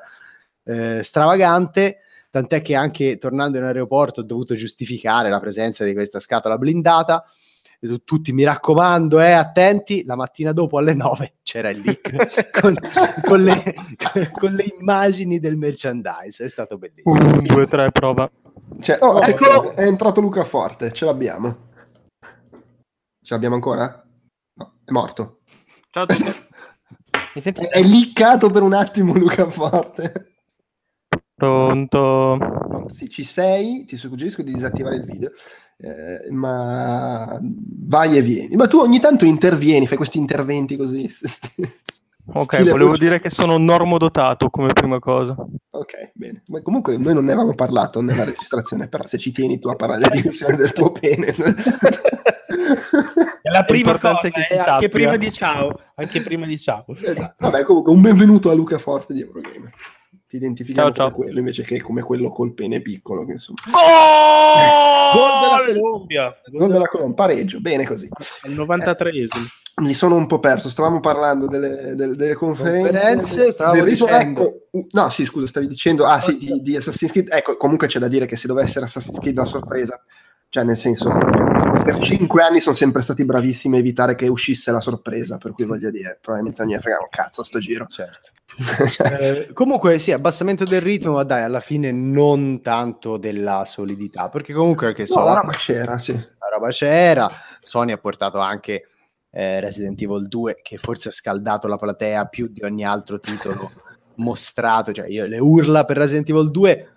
eh, 0.64 1.02
stravagante, 1.04 2.00
tant'è 2.30 2.62
che 2.62 2.76
anche 2.76 3.18
tornando 3.18 3.58
in 3.58 3.64
aeroporto 3.64 4.22
ho 4.22 4.24
dovuto 4.24 4.56
giustificare 4.56 5.30
la 5.30 5.40
presenza 5.40 5.84
di 5.84 5.94
questa 5.94 6.20
scatola 6.20 6.58
blindata 6.58 7.24
tutti 8.04 8.32
mi 8.34 8.44
raccomando, 8.44 9.20
eh, 9.20 9.32
attenti, 9.32 10.04
la 10.04 10.16
mattina 10.16 10.52
dopo 10.52 10.78
alle 10.78 10.94
9 10.94 11.36
c'era 11.44 11.70
il 11.70 11.82
leak 11.82 12.50
con, 12.60 12.76
con, 13.26 13.44
le, 13.44 13.76
con, 14.34 14.52
le, 14.52 14.66
immagini 14.80 15.40
del 15.40 15.56
merchandise, 15.56 16.44
è 16.44 16.50
stato 16.50 16.78
bellissimo. 16.78 17.14
Un, 17.14 17.46
due, 17.46 17.68
tre, 17.68 17.92
prova. 17.92 18.30
Cioè, 18.80 18.98
oh, 19.02 19.22
ecco, 19.22 19.72
è 19.76 19.86
entrato 19.86 20.22
Luca 20.22 20.44
Forte, 20.44 20.92
ce 20.92 21.06
l'abbiamo. 21.06 21.68
Ce 23.22 23.34
l'abbiamo 23.34 23.56
ancora? 23.56 24.06
No, 24.56 24.74
è 24.84 24.92
morto. 24.92 25.40
Ciao 25.90 26.04
a 26.04 26.06
tutti. 26.06 26.24
Mi 27.36 27.42
senti? 27.42 27.62
È, 27.62 27.70
è 27.70 27.82
liccato 27.82 28.50
per 28.50 28.62
un 28.62 28.74
attimo 28.74 29.14
Luca 29.14 29.50
Forte. 29.50 30.34
Pronto? 31.36 32.38
sì, 32.92 33.10
ci 33.10 33.24
sei, 33.24 33.86
ti 33.86 33.96
suggerisco 33.96 34.42
di 34.42 34.54
disattivare 34.54 34.96
il 34.96 35.06
video, 35.06 35.32
eh, 35.82 36.30
ma 36.32 37.40
vai 37.42 38.18
e 38.18 38.22
vieni. 38.22 38.56
Ma 38.56 38.68
tu 38.68 38.80
ogni 38.80 39.00
tanto 39.00 39.26
intervieni, 39.26 39.88
fai 39.88 39.98
questi 39.98 40.18
interventi 40.18 40.76
così. 40.76 41.10
Ok, 42.32 42.58
volevo 42.70 42.92
voce. 42.92 43.00
dire 43.00 43.20
che 43.20 43.32
sono 43.32 43.58
normodotato 43.58 44.52
come 44.52 44.72
prima 44.72 45.00
cosa. 45.00 45.36
Ok, 45.72 46.12
bene. 46.14 46.44
Ma 46.46 46.62
comunque 46.62 46.96
noi 46.96 47.16
non 47.16 47.26
ne 47.26 47.32
avevamo 47.32 47.56
parlato 47.56 48.02
nella 48.02 48.24
registrazione, 48.24 48.88
però 48.88 49.08
se 49.08 49.18
ci 49.18 49.32
tieni 49.32 49.58
tu 49.58 49.68
a 49.68 49.76
parlare 49.76 50.02
della 50.02 50.14
dimensione 50.14 50.56
del 50.56 50.72
tuo 50.72 50.92
pene... 50.92 51.34
È 53.42 53.50
la 53.50 53.64
prima 53.64 53.96
è 53.96 54.00
cosa, 54.00 54.30
che 54.30 54.44
si 54.48 54.54
eh, 54.54 54.60
anche 54.60 54.90
prima 54.90 55.18
di 55.18 55.32
ciao, 55.32 55.72
anche 55.96 56.22
prima 56.22 56.46
di 56.46 56.60
ciao. 56.60 56.86
Esatto. 56.88 57.36
Vabbè, 57.40 57.64
comunque 57.64 57.92
un 57.92 58.02
benvenuto 58.02 58.52
a 58.52 58.54
Luca 58.54 58.78
Forte 58.78 59.14
di 59.14 59.22
Eurogame 59.22 59.72
ti 60.30 60.36
identifichiamo 60.36 60.92
ciao, 60.92 61.10
come 61.10 61.26
quello 61.26 61.40
invece 61.40 61.64
che 61.64 61.82
come 61.82 62.02
quello 62.04 62.30
col 62.30 62.54
pene 62.54 62.82
piccolo. 62.82 63.26
Che 63.26 63.32
insomma... 63.32 63.60
Gol! 63.66 65.20
Gol 65.20 65.40
della 65.42 65.80
Colombia! 65.80 66.42
Gol 66.52 66.72
della 66.72 66.88
Colombia, 66.88 67.16
pareggio, 67.16 67.60
bene 67.60 67.88
così. 67.88 68.08
Al 68.44 68.52
93esimo. 68.52 69.26
Eh, 69.76 69.82
mi 69.82 69.94
sono 69.94 70.16
un 70.16 70.28
po' 70.28 70.40
perso, 70.40 70.70
stavamo 70.70 71.00
parlando 71.00 71.48
delle, 71.48 71.96
delle, 71.96 72.16
delle 72.16 72.36
conferenze. 72.36 72.92
conferenze 72.92 73.56
del 73.72 73.84
rito, 73.84 74.08
ecco, 74.08 74.68
no, 74.92 75.10
sì, 75.10 75.26
scusa, 75.26 75.48
stavi 75.48 75.68
dicendo, 75.68 76.06
ah 76.06 76.22
sì, 76.22 76.38
di, 76.38 76.62
di 76.62 76.76
Assassin's 76.76 77.12
Creed. 77.12 77.30
Ecco, 77.32 77.58
comunque 77.58 77.88
c'è 77.88 77.98
da 77.98 78.08
dire 78.08 78.28
che 78.28 78.36
se 78.36 78.46
dovesse 78.46 78.68
essere 78.70 78.86
Assassin's 78.86 79.18
Creed 79.18 79.36
la 79.36 79.46
sorpresa, 79.46 80.00
cioè, 80.52 80.64
nel 80.64 80.78
senso, 80.78 81.12
per 81.84 82.00
cinque 82.02 82.42
anni 82.42 82.60
sono 82.60 82.76
sempre 82.76 83.04
stati 83.04 83.24
bravissimi 83.24 83.76
a 83.76 83.80
evitare 83.80 84.16
che 84.16 84.28
uscisse 84.28 84.72
la 84.72 84.82
sorpresa, 84.82 85.38
per 85.38 85.52
cui 85.52 85.64
voglio 85.66 85.92
dire, 85.92 86.18
probabilmente 86.20 86.64
non 86.64 86.74
gli 86.74 86.78
frega 86.80 86.98
un 87.00 87.08
cazzo 87.12 87.42
a 87.42 87.44
sto 87.44 87.60
giro. 87.60 87.86
Certo. 87.86 88.32
eh, 89.20 89.54
comunque, 89.54 90.00
sì, 90.00 90.12
abbassamento 90.12 90.64
del 90.64 90.82
ritmo, 90.82 91.14
ma 91.14 91.24
dai, 91.24 91.44
alla 91.44 91.60
fine 91.60 91.92
non 91.92 92.62
tanto 92.62 93.18
della 93.18 93.64
solidità, 93.66 94.30
perché 94.30 94.52
comunque 94.54 94.94
che 94.96 95.06
so, 95.06 95.20
no, 95.20 95.26
la 95.26 95.34
roba 95.36 95.52
c'era, 95.52 96.00
sì. 96.00 96.14
La 96.14 96.50
roba 96.52 96.70
c'era, 96.70 97.30
Sony 97.62 97.92
ha 97.92 98.00
portato 98.00 98.40
anche 98.40 98.88
eh, 99.30 99.60
Resident 99.60 100.02
Evil 100.02 100.28
2, 100.28 100.62
che 100.64 100.80
forse 100.80 101.10
ha 101.10 101.12
scaldato 101.12 101.68
la 101.68 101.78
platea 101.78 102.26
più 102.26 102.48
di 102.48 102.64
ogni 102.64 102.84
altro 102.84 103.20
titolo 103.20 103.70
mostrato, 104.16 104.94
cioè 104.94 105.08
io 105.10 105.28
le 105.28 105.38
urla 105.38 105.86
per 105.86 105.98
Resident 105.98 106.28
Evil 106.28 106.50
2 106.50 106.94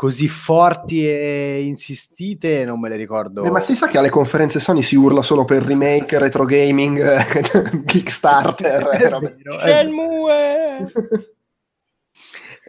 così 0.00 0.28
forti 0.28 1.06
e 1.06 1.60
insistite 1.62 2.64
non 2.64 2.80
me 2.80 2.88
le 2.88 2.96
ricordo. 2.96 3.44
Eh, 3.44 3.50
ma 3.50 3.60
si 3.60 3.74
sa 3.74 3.86
che 3.86 3.98
alle 3.98 4.08
conferenze 4.08 4.58
Sony 4.58 4.80
si 4.80 4.96
urla 4.96 5.20
solo 5.20 5.44
per 5.44 5.62
remake, 5.62 6.18
retro 6.18 6.46
gaming, 6.46 7.04
Kickstarter. 7.84 9.36
Shenmue! 9.60 10.90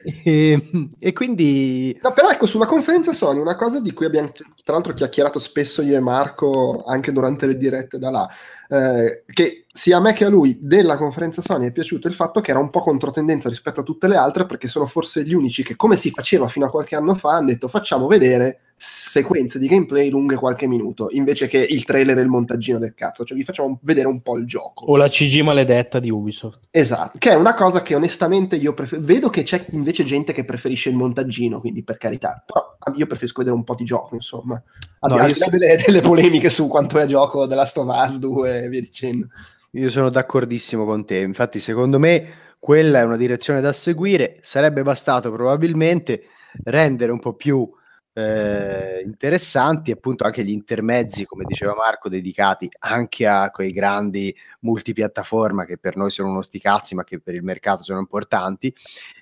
e, 0.03 0.89
e, 0.99 1.13
quindi 1.13 1.97
no, 2.01 2.13
però 2.13 2.29
ecco 2.29 2.45
sulla 2.45 2.65
conferenza 2.65 3.13
Sony 3.13 3.39
una 3.39 3.55
cosa 3.55 3.79
di 3.79 3.93
cui 3.93 4.05
abbiamo 4.05 4.31
tra 4.63 4.73
l'altro 4.73 4.93
chiacchierato 4.93 5.39
spesso 5.39 5.81
io 5.81 5.95
e 5.95 5.99
Marco 5.99 6.83
anche 6.85 7.11
durante 7.11 7.45
le 7.47 7.57
dirette 7.57 7.99
da 7.99 8.09
là 8.09 8.29
eh, 8.69 9.23
che 9.25 9.65
sia 9.71 9.97
a 9.97 10.01
me 10.01 10.13
che 10.13 10.25
a 10.25 10.29
lui 10.29 10.57
della 10.61 10.97
conferenza 10.97 11.41
Sony 11.41 11.67
è 11.67 11.71
piaciuto 11.71 12.07
il 12.07 12.13
fatto 12.13 12.41
che 12.41 12.51
era 12.51 12.59
un 12.59 12.69
po' 12.69 12.81
controtendenza 12.81 13.49
rispetto 13.49 13.81
a 13.81 13.83
tutte 13.83 14.07
le 14.07 14.15
altre 14.15 14.45
perché 14.45 14.67
sono 14.67 14.85
forse 14.85 15.23
gli 15.23 15.33
unici 15.33 15.63
che 15.63 15.75
come 15.75 15.97
si 15.97 16.09
faceva 16.09 16.47
fino 16.47 16.65
a 16.65 16.69
qualche 16.69 16.95
anno 16.95 17.15
fa 17.15 17.35
hanno 17.35 17.47
detto 17.47 17.67
facciamo 17.67 18.07
vedere 18.07 18.59
sequenze 18.83 19.59
di 19.59 19.67
gameplay 19.67 20.09
lunghe 20.09 20.35
qualche 20.35 20.65
minuto 20.65 21.09
invece 21.11 21.47
che 21.47 21.59
il 21.59 21.83
trailer 21.83 22.17
e 22.17 22.21
il 22.21 22.27
montaggino 22.27 22.79
del 22.79 22.95
cazzo. 22.95 23.23
Cioè 23.23 23.37
vi 23.37 23.43
facciamo 23.43 23.77
vedere 23.83 24.07
un 24.07 24.21
po' 24.21 24.37
il 24.37 24.47
gioco. 24.47 24.85
O 24.85 24.97
la 24.97 25.07
CG 25.07 25.41
maledetta 25.41 25.99
di 25.99 26.09
Ubisoft. 26.09 26.61
Esatto 26.71 27.19
che 27.19 27.29
è 27.29 27.35
una 27.35 27.53
cosa 27.53 27.83
che 27.83 27.93
onestamente 27.93 28.55
io 28.55 28.73
prefer- 28.73 29.03
vedo 29.03 29.29
che 29.29 29.43
c'è 29.43 29.67
invece 29.71 30.03
gente 30.03 30.33
che 30.33 30.45
preferisce 30.45 30.89
il 30.89 30.95
montaggino 30.95 31.59
quindi 31.59 31.83
per 31.83 31.97
carità 31.97 32.43
però 32.43 32.75
io 32.95 33.05
preferisco 33.05 33.39
vedere 33.39 33.55
un 33.55 33.63
po' 33.63 33.75
di 33.75 33.83
gioco 33.83 34.15
insomma. 34.15 34.61
No, 35.01 35.15
al 35.15 35.31
di 35.31 35.37
là 35.37 35.45
delle, 35.45 35.77
delle, 35.77 36.01
polemiche 36.01 36.49
su 36.49 36.67
quanto 36.67 36.97
è 36.97 37.05
gioco 37.05 37.45
della 37.45 37.65
Stovaz 37.65 38.17
2 38.17 38.63
e 38.63 38.67
via 38.67 38.81
dicendo. 38.81 39.27
Io 39.71 39.91
sono 39.91 40.09
d'accordissimo 40.09 40.85
con 40.85 41.05
te, 41.05 41.17
infatti 41.17 41.59
secondo 41.59 41.99
me 41.99 42.55
quella 42.57 42.99
è 42.99 43.03
una 43.03 43.17
direzione 43.17 43.61
da 43.61 43.73
seguire, 43.73 44.39
sarebbe 44.41 44.81
bastato 44.81 45.31
probabilmente 45.31 46.23
rendere 46.63 47.11
un 47.11 47.19
po' 47.19 47.33
più 47.33 47.71
eh, 48.13 49.01
interessanti 49.03 49.91
appunto 49.91 50.23
anche 50.23 50.43
gli 50.43 50.51
intermezzi, 50.51 51.25
come 51.25 51.45
diceva 51.45 51.73
Marco, 51.75 52.09
dedicati 52.09 52.69
anche 52.79 53.25
a 53.27 53.49
quei 53.51 53.71
grandi 53.71 54.35
multipiattaforma 54.61 55.65
che 55.65 55.77
per 55.77 55.95
noi 55.95 56.11
sono 56.11 56.29
uno 56.29 56.41
sticazzi 56.41 56.95
ma 56.95 57.03
che 57.03 57.19
per 57.19 57.35
il 57.35 57.43
mercato 57.43 57.83
sono 57.83 57.99
importanti 57.99 58.73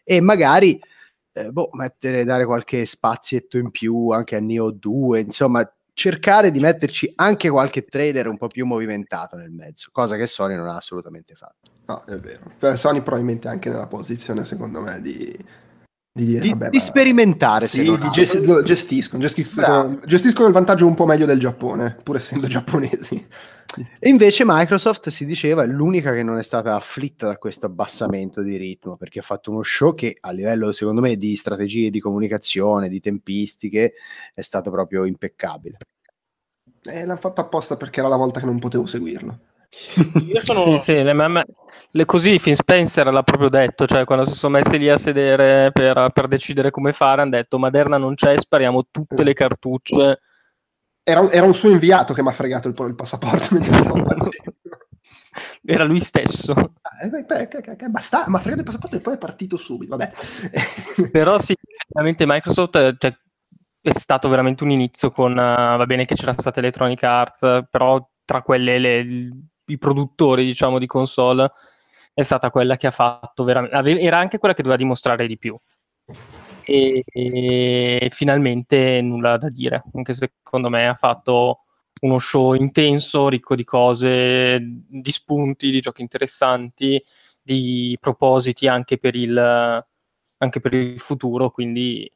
e 0.04 0.22
magari 0.22 0.80
eh, 1.34 1.52
boh, 1.52 1.70
mettere, 1.74 2.24
dare 2.24 2.46
qualche 2.46 2.86
spazietto 2.86 3.58
in 3.58 3.70
più 3.72 4.10
anche 4.10 4.36
a 4.36 4.40
Neo 4.40 4.72
2, 4.72 5.20
insomma 5.20 5.72
cercare 5.94 6.50
di 6.50 6.60
metterci 6.60 7.12
anche 7.16 7.50
qualche 7.50 7.84
trailer 7.84 8.28
un 8.28 8.38
po' 8.38 8.48
più 8.48 8.66
movimentato 8.66 9.36
nel 9.36 9.52
mezzo, 9.52 9.90
cosa 9.92 10.16
che 10.16 10.28
Sony 10.28 10.56
non 10.56 10.68
ha 10.68 10.78
assolutamente 10.78 11.36
fatto. 11.36 11.70
No, 11.88 12.04
è 12.06 12.18
vero. 12.18 12.78
Sony 12.78 13.02
probabilmente 13.02 13.48
anche 13.48 13.70
nella 13.70 13.88
posizione, 13.88 14.46
secondo 14.46 14.80
me, 14.80 15.02
di, 15.02 15.38
di, 16.12 16.26
dire, 16.26 16.40
di, 16.40 16.50
vabbè, 16.50 16.70
di 16.70 16.80
sperimentare. 16.80 17.68
Sì, 17.68 17.84
di 17.84 18.10
gest- 18.10 18.44
lo 18.46 18.62
gestiscono, 18.64 19.22
gestiscono, 19.22 20.00
gestiscono, 20.06 20.48
il 20.48 20.54
vantaggio 20.54 20.88
un 20.88 20.96
po' 20.96 21.06
meglio 21.06 21.26
del 21.26 21.40
Giappone, 21.40 21.98
pur 22.04 22.16
essendo 22.16 22.48
giapponesi. 22.48 23.26
E 24.00 24.10
invece 24.10 24.44
Microsoft 24.46 25.10
si 25.10 25.26
diceva 25.26 25.64
è 25.64 25.68
l'unica 25.68 26.12
che 26.12 26.24
non 26.24 26.40
è 26.40 26.44
stata 26.44 26.76
afflitta 26.76 27.28
da 27.28 27.38
questo 27.38 27.68
abbassamento 27.68 28.42
di 28.42 28.58
ritmo, 28.58 28.98
perché 28.98 29.20
ha 29.20 29.24
fatto 29.24 29.52
uno 29.52 29.62
show 29.62 29.94
che 29.94 30.18
a 30.20 30.32
livello, 30.32 30.72
secondo 30.72 31.02
me, 31.02 31.16
di 31.16 31.36
strategie 31.36 31.92
di 31.92 32.00
comunicazione, 32.00 32.90
di 32.90 33.00
tempistiche, 33.00 33.94
è 34.34 34.42
stato 34.42 34.72
proprio 34.72 35.06
impeccabile. 35.06 35.78
Eh, 36.84 37.06
l'hanno 37.06 37.20
fatto 37.20 37.42
apposta 37.42 37.78
perché 37.78 38.00
era 38.00 38.10
la 38.10 38.16
volta 38.16 38.40
che 38.40 38.46
non 38.46 38.58
potevo 38.58 38.88
seguirlo. 38.88 39.40
Io 40.26 40.42
sono... 40.44 40.62
sì, 40.62 40.78
sì, 40.80 41.04
le, 41.04 41.14
me, 41.14 41.46
le, 41.92 42.06
così 42.06 42.40
Finn 42.40 42.54
Spencer 42.54 43.12
l'ha 43.12 43.24
proprio 43.24 43.50
detto, 43.50 43.86
cioè 43.86 44.06
quando 44.06 44.26
si 44.26 44.36
sono 44.36 44.58
messi 44.58 44.78
lì 44.78 44.90
a 44.90 44.98
sedere 44.98 45.72
per, 45.72 46.10
per 46.14 46.28
decidere 46.28 46.72
come 46.72 46.94
fare, 46.94 47.22
hanno 47.22 47.32
detto 47.32 47.60
Maderna 47.60 47.98
non 47.98 48.16
c'è, 48.16 48.40
spariamo 48.40 48.88
tutte 48.90 49.24
le 49.24 49.34
cartucce. 49.34 50.20
Era, 51.04 51.30
era 51.32 51.46
un 51.46 51.56
suo 51.56 51.70
inviato 51.70 52.14
che 52.14 52.22
mi 52.22 52.30
ha 52.30 52.34
fregato 52.34 52.68
il, 52.68 52.76
il 52.88 52.96
passaporto 52.96 53.56
Era 55.64 55.84
lui 55.84 56.00
stesso. 56.00 56.54
Ah, 56.54 57.06
eh, 57.06 57.90
basta, 57.90 58.26
mi 58.28 58.36
ha 58.36 58.40
fregato 58.40 58.62
il 58.62 58.66
passaporto 58.66 58.96
e 58.96 59.00
poi 59.00 59.14
è 59.14 59.18
partito 59.18 59.58
subito, 59.58 59.96
vabbè. 59.96 60.12
Però 61.12 61.40
sì, 61.40 61.54
effettivamente 61.62 62.26
Microsoft... 62.26 62.98
Cioè, 62.98 63.16
è 63.82 63.94
stato 63.94 64.28
veramente 64.28 64.64
un 64.66 64.72
inizio 64.72 65.10
con, 65.10 65.32
uh, 65.32 65.78
va 65.78 65.86
bene 65.86 66.04
che 66.04 66.16
c'era 66.16 66.34
stata 66.34 66.60
Electronic 66.60 67.02
Arts, 67.02 67.68
però 67.72 68.06
tra 68.26 68.42
quelle 68.42 68.78
le, 68.78 69.30
i 69.70 69.78
produttori 69.78 70.46
diciamo 70.46 70.80
di 70.80 70.86
console 70.86 71.52
è 72.14 72.22
stata 72.22 72.52
quella 72.52 72.78
che 72.78 72.88
ha 72.88 72.92
fatto 72.92 73.44
veramente 73.44 74.00
era 74.00 74.18
anche 74.18 74.38
quella 74.38 74.54
che 74.54 74.62
doveva 74.62 74.82
dimostrare 74.82 75.28
di 75.28 75.38
più 75.38 75.58
e, 76.66 77.04
e 77.06 78.10
finalmente 78.12 79.02
nulla 79.02 79.38
da 79.38 79.50
dire 79.50 79.84
anche 79.94 80.14
secondo 80.14 80.70
me 80.70 80.88
ha 80.88 80.96
fatto 80.96 81.64
uno 82.02 82.20
show 82.20 82.54
intenso 82.54 83.28
ricco 83.28 83.56
di 83.56 83.64
cose 83.64 84.60
di 84.62 85.12
spunti 85.12 85.72
di 85.72 85.82
giochi 85.82 86.02
interessanti 86.02 87.04
di 87.42 87.98
propositi 88.00 88.68
anche 88.68 88.98
per 88.98 89.16
il, 89.16 89.38
anche 89.38 90.60
per 90.60 90.74
il 90.74 91.00
futuro 91.00 91.52
quindi 91.52 92.12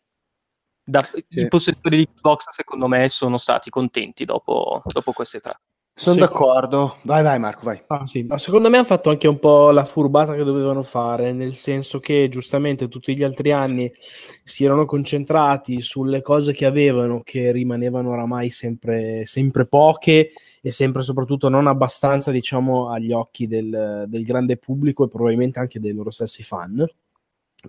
da, 0.86 1.02
sì. 1.02 1.26
i 1.30 1.48
possessori 1.48 1.98
di 1.98 2.10
Xbox 2.14 2.50
secondo 2.50 2.88
me 2.88 3.08
sono 3.08 3.38
stati 3.38 3.70
contenti 3.70 4.26
dopo, 4.26 4.82
dopo 4.86 5.14
queste 5.14 5.40
tre 5.40 5.60
sono 5.96 6.16
d'accordo. 6.16 6.98
Vai, 7.04 7.22
vai, 7.22 7.38
Marco, 7.38 7.66
vai. 7.66 7.82
Ah, 7.88 8.06
sì. 8.06 8.26
no, 8.26 8.38
secondo 8.38 8.70
me 8.70 8.78
hanno 8.78 8.86
fatto 8.86 9.12
anche 9.12 9.28
un 9.28 9.38
po' 9.38 9.70
la 9.70 9.86
furbata 9.86 10.34
che 10.34 10.44
dovevano 10.44 10.82
fare, 10.82 11.34
nel 11.34 11.54
senso 11.54 12.00
che 12.00 12.30
giustamente 12.30 12.88
tutti 12.88 13.16
gli 13.16 13.22
altri 13.22 13.52
anni 13.52 13.92
si 14.44 14.66
erano 14.66 14.86
concentrati 14.86 15.82
sulle 15.82 16.22
cose 16.22 16.52
che 16.52 16.66
avevano, 16.66 17.22
che 17.24 17.52
rimanevano 17.52 18.10
oramai 18.10 18.50
sempre, 18.50 19.26
sempre 19.26 19.68
poche 19.68 20.32
e 20.62 20.72
sempre 20.72 21.04
soprattutto 21.04 21.48
non 21.48 21.68
abbastanza, 21.68 22.32
diciamo, 22.32 22.90
agli 22.90 23.12
occhi 23.12 23.46
del, 23.46 24.06
del 24.08 24.24
grande 24.24 24.58
pubblico 24.58 25.04
e 25.04 25.10
probabilmente 25.10 25.60
anche 25.60 25.80
dei 25.80 25.94
loro 25.94 26.10
stessi 26.10 26.42
fan 26.42 26.86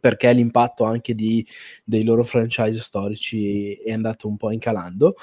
perché 0.01 0.33
l'impatto 0.33 0.85
anche 0.85 1.15
di, 1.15 1.47
dei 1.85 2.05
loro 2.05 2.25
franchise 2.25 2.81
storici 2.81 3.75
è 3.75 3.93
andato 3.93 4.29
un 4.29 4.37
po' 4.37 4.51
incalando 4.51 5.17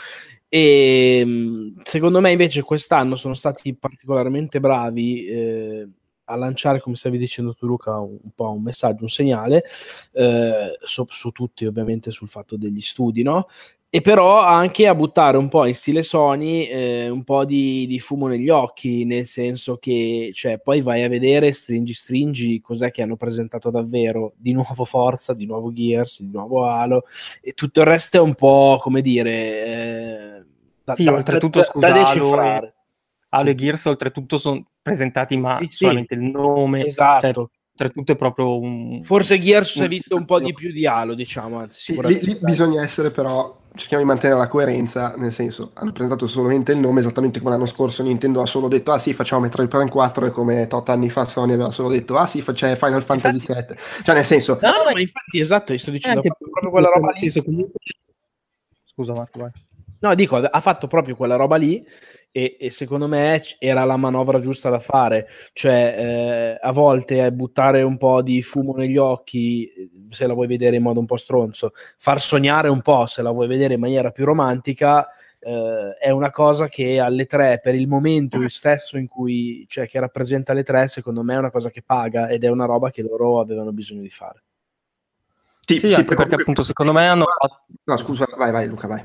e 0.53 1.19
ehm, 1.21 1.81
secondo 1.81 2.19
me 2.19 2.31
invece 2.31 2.61
quest'anno 2.61 3.15
sono 3.15 3.33
stati 3.33 3.73
particolarmente 3.73 4.59
bravi 4.59 5.25
eh, 5.25 5.89
a 6.25 6.35
lanciare, 6.35 6.81
come 6.81 6.97
stavi 6.97 7.17
dicendo 7.17 7.53
tu 7.53 7.65
Luca, 7.65 7.97
un, 7.99 8.17
un 8.21 8.31
po' 8.35 8.51
un 8.51 8.61
messaggio, 8.61 9.03
un 9.03 9.09
segnale, 9.09 9.63
eh, 10.11 10.77
su, 10.81 11.05
su, 11.07 11.31
tutti 11.31 11.65
ovviamente 11.65 12.11
sul 12.11 12.27
fatto 12.27 12.57
degli 12.57 12.81
studi, 12.81 13.23
no? 13.23 13.47
E 13.93 13.99
però 13.99 14.39
anche 14.41 14.87
a 14.87 14.95
buttare 14.95 15.35
un 15.35 15.49
po' 15.49 15.65
in 15.65 15.75
stile 15.75 16.01
Sony 16.01 16.63
eh, 16.63 17.09
un 17.09 17.25
po' 17.25 17.43
di, 17.43 17.85
di, 17.87 17.99
fumo 17.99 18.27
negli 18.27 18.47
occhi, 18.47 19.03
nel 19.03 19.25
senso 19.25 19.75
che 19.75 20.31
cioè, 20.33 20.59
poi 20.59 20.79
vai 20.79 21.03
a 21.03 21.09
vedere 21.09 21.51
stringi 21.51 21.93
stringi 21.93 22.61
cos'è 22.61 22.89
che 22.89 23.01
hanno 23.01 23.17
presentato 23.17 23.69
davvero, 23.69 24.31
di 24.37 24.53
nuovo 24.53 24.85
Forza, 24.85 25.33
di 25.33 25.45
nuovo 25.45 25.73
Gears, 25.73 26.21
di 26.21 26.31
nuovo 26.31 26.63
Halo 26.63 27.03
e 27.41 27.51
tutto 27.51 27.81
il 27.81 27.87
resto 27.87 28.15
è 28.15 28.21
un 28.21 28.33
po' 28.33 28.77
come 28.79 29.01
dire... 29.01 29.65
Eh, 29.65 30.43
da, 30.85 30.95
sì, 30.95 31.03
da, 31.03 31.11
oltretutto 31.11 31.59
da, 31.59 31.65
scusa, 31.65 31.91
da 31.91 31.93
decifrare. 31.93 32.57
Halo, 32.57 32.73
Halo 33.27 33.43
sì. 33.43 33.49
e 33.49 33.55
Gears 33.55 33.85
oltretutto 33.87 34.37
sono 34.37 34.65
presentati 34.81 35.35
ma 35.35 35.57
sì, 35.59 35.67
solamente 35.69 36.13
il 36.13 36.21
nome. 36.21 36.79
Cioè, 36.79 36.87
esatto. 36.87 37.33
Cioè, 37.33 37.45
oltretutto 37.71 38.11
è 38.13 38.15
proprio 38.15 38.57
un... 38.57 39.03
Forse 39.03 39.37
Gears 39.37 39.69
si 39.69 39.83
è 39.83 39.89
visto 39.89 40.15
un 40.15 40.23
po' 40.23 40.39
di 40.39 40.53
più 40.53 40.71
di 40.71 40.87
Halo, 40.87 41.13
diciamo. 41.13 41.59
Anzi, 41.59 41.93
sì, 41.93 42.01
lì, 42.07 42.19
lì 42.21 42.37
bisogna 42.39 42.81
essere 42.81 43.11
però 43.11 43.59
cerchiamo 43.75 44.03
di 44.03 44.09
mantenere 44.09 44.39
la 44.39 44.47
coerenza, 44.47 45.13
nel 45.17 45.31
senso, 45.31 45.71
hanno 45.73 45.91
presentato 45.91 46.27
solamente 46.27 46.71
il 46.71 46.79
nome, 46.79 46.99
esattamente 46.99 47.39
come 47.39 47.51
l'anno 47.51 47.65
scorso 47.65 48.03
Nintendo 48.03 48.41
ha 48.41 48.45
solo 48.45 48.67
detto, 48.67 48.91
ah 48.91 48.99
sì, 48.99 49.13
facciamo 49.13 49.41
Metroid 49.41 49.69
Prime 49.69 49.89
4, 49.89 50.25
e 50.25 50.31
come 50.31 50.67
tot 50.67 50.89
anni 50.89 51.09
fa 51.09 51.25
Sony 51.25 51.53
aveva 51.53 51.71
solo 51.71 51.89
detto, 51.89 52.17
ah 52.17 52.25
sì, 52.25 52.43
c'è 52.43 52.75
Final 52.75 53.03
Fantasy 53.03 53.37
infatti... 53.37 53.75
7. 53.75 53.77
Cioè, 54.03 54.15
nel 54.15 54.25
senso... 54.25 54.59
No, 54.61 54.69
no, 54.69 54.91
ma 54.93 54.99
infatti, 54.99 55.39
esatto, 55.39 55.71
io 55.71 55.79
sto 55.79 55.91
dicendo, 55.91 56.21
eh, 56.21 56.31
proprio 56.37 56.69
quella 56.69 56.89
roba 56.89 57.11
lì. 57.11 57.29
Scusa 58.83 59.13
Marco, 59.13 59.39
vai. 59.39 59.51
No, 59.99 60.15
dico, 60.15 60.35
ha 60.35 60.59
fatto 60.59 60.87
proprio 60.87 61.15
quella 61.15 61.35
roba 61.35 61.57
lì 61.57 61.85
e, 62.31 62.57
e, 62.59 62.69
secondo 62.69 63.07
me 63.07 63.41
era 63.59 63.83
la 63.83 63.97
manovra 63.97 64.39
giusta 64.39 64.69
da 64.69 64.79
fare, 64.79 65.27
cioè 65.53 65.95
eh, 65.97 66.57
a 66.61 66.71
volte 66.71 67.31
buttare 67.31 67.81
un 67.81 67.97
po' 67.97 68.21
di 68.21 68.41
fumo 68.41 68.73
negli 68.73 68.97
occhi 68.97 69.69
se 70.09 70.27
la 70.27 70.33
vuoi 70.33 70.47
vedere 70.47 70.77
in 70.77 70.83
modo 70.83 70.99
un 70.99 71.05
po' 71.05 71.17
stronzo, 71.17 71.73
far 71.97 72.21
sognare 72.21 72.69
un 72.69 72.81
po' 72.81 73.05
se 73.05 73.21
la 73.21 73.31
vuoi 73.31 73.47
vedere 73.47 73.73
in 73.73 73.79
maniera 73.79 74.11
più 74.11 74.25
romantica 74.25 75.07
eh, 75.43 75.97
è 75.99 76.11
una 76.11 76.29
cosa 76.29 76.67
che 76.67 76.99
alle 76.99 77.25
tre 77.25 77.59
per 77.61 77.73
il 77.73 77.87
momento 77.87 78.47
stesso 78.47 78.97
in 78.97 79.07
cui 79.07 79.65
cioè 79.67 79.87
che 79.87 79.99
rappresenta 79.99 80.53
le 80.53 80.63
tre 80.63 80.87
secondo 80.87 81.23
me 81.23 81.33
è 81.33 81.39
una 81.39 81.49
cosa 81.49 81.69
che 81.71 81.81
paga 81.81 82.29
ed 82.29 82.43
è 82.43 82.49
una 82.49 82.65
roba 82.65 82.91
che 82.91 83.01
loro 83.01 83.39
avevano 83.39 83.71
bisogno 83.71 84.01
di 84.01 84.09
fare. 84.09 84.43
Sì, 85.65 85.79
sì, 85.79 85.91
sì 85.91 86.03
perché 86.03 86.35
appunto 86.35 86.63
secondo 86.63 86.91
me 86.91 87.07
hanno. 87.07 87.25
No, 87.83 87.97
scusa, 87.97 88.27
vai, 88.37 88.51
vai 88.51 88.67
Luca, 88.67 88.87
vai. 88.87 89.03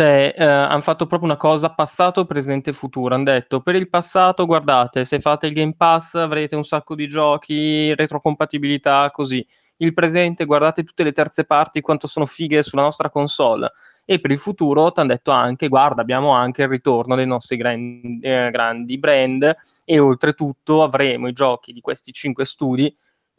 Cioè, 0.00 0.34
eh, 0.34 0.42
hanno 0.42 0.80
fatto 0.80 1.06
proprio 1.06 1.28
una 1.28 1.36
cosa 1.36 1.74
passato, 1.74 2.24
presente 2.24 2.70
e 2.70 2.72
futuro. 2.72 3.14
Hanno 3.14 3.24
detto 3.24 3.60
per 3.60 3.74
il 3.74 3.90
passato, 3.90 4.46
guardate, 4.46 5.04
se 5.04 5.20
fate 5.20 5.46
il 5.46 5.52
Game 5.52 5.74
Pass 5.76 6.14
avrete 6.14 6.56
un 6.56 6.64
sacco 6.64 6.94
di 6.94 7.06
giochi, 7.06 7.94
retrocompatibilità, 7.94 9.10
così. 9.10 9.46
Il 9.76 9.92
presente, 9.92 10.46
guardate 10.46 10.84
tutte 10.84 11.04
le 11.04 11.12
terze 11.12 11.44
parti, 11.44 11.82
quanto 11.82 12.06
sono 12.06 12.24
fighe 12.24 12.62
sulla 12.62 12.80
nostra 12.80 13.10
console. 13.10 13.72
E 14.06 14.20
per 14.20 14.30
il 14.30 14.38
futuro 14.38 14.90
ti 14.90 15.00
hanno 15.00 15.10
detto 15.10 15.32
anche, 15.32 15.68
guarda, 15.68 16.00
abbiamo 16.00 16.30
anche 16.30 16.62
il 16.62 16.68
ritorno 16.68 17.14
dei 17.14 17.26
nostri 17.26 17.58
gran, 17.58 18.18
eh, 18.22 18.48
grandi 18.50 18.96
brand 18.96 19.54
e 19.84 19.98
oltretutto 19.98 20.82
avremo 20.82 21.28
i 21.28 21.34
giochi 21.34 21.74
di 21.74 21.82
questi 21.82 22.10
cinque 22.10 22.46
studi 22.46 22.90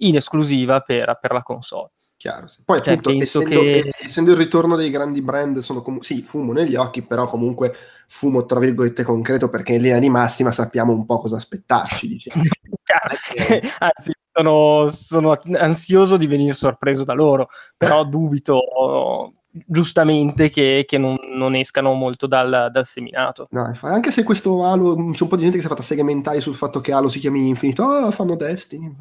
in 0.02 0.16
esclusiva 0.16 0.82
per, 0.82 1.18
per 1.20 1.32
la 1.32 1.42
console. 1.42 1.90
Chiaro, 2.22 2.46
sì. 2.46 2.62
Poi 2.64 2.80
cioè, 2.84 2.94
appunto, 2.94 3.20
essendo, 3.20 3.62
che... 3.62 3.92
essendo, 4.00 4.30
il 4.30 4.38
ritorno 4.38 4.76
dei 4.76 4.92
grandi 4.92 5.24
brand, 5.24 5.58
sono 5.58 5.82
com- 5.82 6.02
sì, 6.02 6.22
fumo 6.22 6.54
negli 6.54 6.76
occhi, 6.76 7.02
però 7.02 7.26
comunque 7.26 7.74
fumo 8.08 8.46
tra 8.46 8.60
virgolette 8.60 9.02
concreto 9.02 9.50
perché 9.50 9.74
in 9.74 9.82
linea 9.82 9.98
di 9.98 10.08
massima 10.08 10.52
sappiamo 10.52 10.94
un 10.94 11.08
po' 11.08 11.18
cosa 11.18 11.38
aspettarci. 11.38 12.08
Diciamo. 12.08 12.44
Anzi, 13.80 14.12
sono, 14.32 14.88
sono, 14.92 15.36
ansioso 15.58 16.18
di 16.18 16.28
venire 16.28 16.54
sorpreso 16.54 17.04
da 17.06 17.14
loro, 17.14 17.50
però 17.76 18.04
dubito 18.04 19.34
giustamente 19.50 20.52
che, 20.52 20.86
che 20.88 21.00
non, 21.00 21.18
non, 21.36 21.56
escano 21.56 21.94
molto 21.94 22.28
dal, 22.28 22.70
dal, 22.72 22.86
seminato. 22.86 23.48
No, 23.50 23.76
anche 23.82 24.12
se 24.12 24.22
questo 24.22 24.64
Halo, 24.64 24.94
c'è 24.94 25.24
un 25.24 25.28
po' 25.28 25.38
di 25.38 25.42
gente 25.42 25.56
che 25.56 25.62
si 25.62 25.66
è 25.66 25.70
fatta 25.70 25.82
segmentare 25.82 26.40
sul 26.40 26.54
fatto 26.54 26.82
che 26.82 26.92
Halo 26.92 27.10
si 27.10 27.18
chiami 27.18 27.48
Infinito, 27.48 27.82
oh, 27.82 28.12
fanno 28.12 28.36
Destiny. 28.36 28.96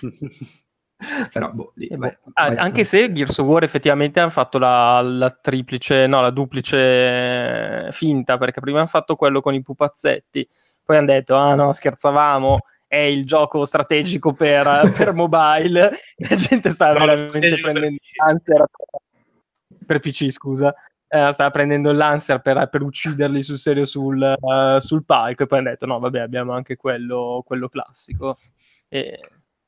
Però, 1.32 1.50
boh, 1.52 1.72
lì, 1.76 1.86
eh, 1.86 1.96
vai, 1.96 2.16
ah, 2.34 2.46
vai, 2.48 2.56
anche 2.56 2.84
se 2.84 3.12
Gears 3.12 3.38
of 3.38 3.46
War 3.46 3.62
effettivamente 3.62 4.20
hanno 4.20 4.30
fatto 4.30 4.58
la, 4.58 5.00
la, 5.00 5.30
triplice, 5.30 6.06
no, 6.06 6.20
la 6.20 6.30
duplice 6.30 7.88
finta, 7.92 8.38
perché 8.38 8.60
prima 8.60 8.78
hanno 8.78 8.88
fatto 8.88 9.16
quello 9.16 9.40
con 9.40 9.54
i 9.54 9.62
pupazzetti, 9.62 10.48
poi 10.84 10.96
hanno 10.96 11.06
detto, 11.06 11.34
ah 11.34 11.54
no, 11.54 11.72
scherzavamo, 11.72 12.58
è 12.86 12.96
il 12.96 13.24
gioco 13.24 13.64
strategico 13.64 14.32
per, 14.32 14.64
per 14.96 15.12
mobile, 15.12 15.90
la 16.28 16.36
gente 16.36 16.70
stava 16.70 16.98
no, 16.98 17.06
veramente 17.06 17.60
prendendo 17.60 17.98
l'ansia 18.24 18.64
per 19.84 20.00
PC, 20.00 20.30
scusa. 20.30 20.74
Eh, 21.08 21.32
stava 21.32 21.50
prendendo 21.50 21.92
l'ansia 21.92 22.40
per, 22.40 22.68
per 22.68 22.82
ucciderli 22.82 23.40
sul 23.40 23.58
serio 23.58 23.84
sul, 23.84 24.20
uh, 24.20 24.80
sul 24.80 25.04
palco 25.04 25.44
e 25.44 25.46
poi 25.46 25.60
hanno 25.60 25.70
detto 25.70 25.86
no 25.86 26.00
vabbè 26.00 26.18
abbiamo 26.18 26.52
anche 26.52 26.74
quello, 26.74 27.44
quello 27.46 27.68
classico. 27.68 28.38
E 28.88 29.16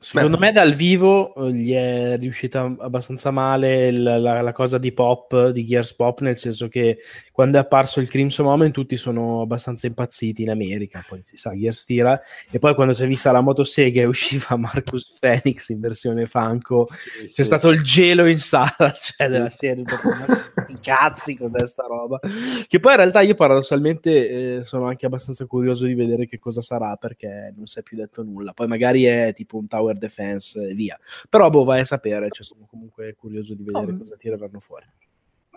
Secondo 0.00 0.36
Beh. 0.36 0.46
me 0.46 0.52
dal 0.52 0.74
vivo 0.74 1.34
eh, 1.34 1.52
gli 1.52 1.72
è 1.72 2.16
riuscita 2.18 2.72
abbastanza 2.78 3.32
male 3.32 3.90
la, 3.90 4.16
la, 4.16 4.40
la, 4.42 4.52
cosa 4.52 4.78
di 4.78 4.92
pop, 4.92 5.48
di 5.48 5.64
Gears 5.64 5.94
Pop, 5.94 6.20
nel 6.20 6.36
senso 6.36 6.68
che 6.68 6.98
quando 7.32 7.58
è 7.58 7.60
apparso 7.60 7.98
il 7.98 8.08
Crimson 8.08 8.46
Moment 8.46 8.72
tutti 8.72 8.96
sono 8.96 9.40
abbastanza 9.40 9.88
impazziti 9.88 10.42
in 10.42 10.50
America, 10.50 11.04
poi 11.06 11.22
si 11.24 11.36
sa 11.36 11.50
Gears 11.52 11.84
tira, 11.84 12.20
e 12.48 12.60
poi 12.60 12.76
quando 12.76 12.92
si 12.92 13.02
è 13.02 13.08
vista 13.08 13.32
la 13.32 13.40
motosega 13.40 14.00
e 14.00 14.04
usciva 14.06 14.54
Marcus 14.54 15.16
Phoenix 15.18 15.68
in 15.70 15.80
versione 15.80 16.26
Funko, 16.26 16.86
sì, 16.92 17.24
c'è 17.24 17.32
sì. 17.32 17.44
stato 17.44 17.68
il 17.70 17.82
gelo 17.82 18.26
in 18.26 18.38
sala, 18.38 18.92
cioè 18.94 19.28
della 19.28 19.50
serie, 19.50 19.82
sti 19.84 20.78
cazzi 20.80 21.36
cos'è 21.36 21.66
sta 21.66 21.86
roba, 21.88 22.20
che 22.68 22.78
poi 22.78 22.92
in 22.92 22.98
realtà 22.98 23.20
io 23.22 23.34
paradossalmente 23.34 24.58
eh, 24.58 24.62
sono 24.62 24.86
anche 24.86 25.06
abbastanza 25.06 25.44
curioso 25.46 25.86
di 25.86 25.94
vedere 25.94 26.26
che 26.26 26.38
cosa 26.38 26.60
sarà, 26.60 26.94
perché 26.94 27.52
non 27.56 27.66
si 27.66 27.80
è 27.80 27.82
più 27.82 27.96
detto 27.96 28.22
nulla, 28.22 28.52
poi 28.52 28.68
magari 28.68 29.02
è 29.02 29.32
tipo 29.34 29.56
un 29.56 29.66
tower 29.66 29.86
tower 29.88 29.98
defense 29.98 30.68
e 30.68 30.74
via. 30.74 30.98
Però 31.28 31.48
boh, 31.50 31.64
vai 31.64 31.80
a 31.80 31.84
sapere, 31.84 32.28
cioè, 32.30 32.44
sono 32.44 32.66
comunque 32.68 33.14
curioso 33.14 33.54
di 33.54 33.64
vedere 33.64 33.92
oh. 33.92 33.98
cosa 33.98 34.16
tireranno 34.16 34.58
fuori. 34.58 34.86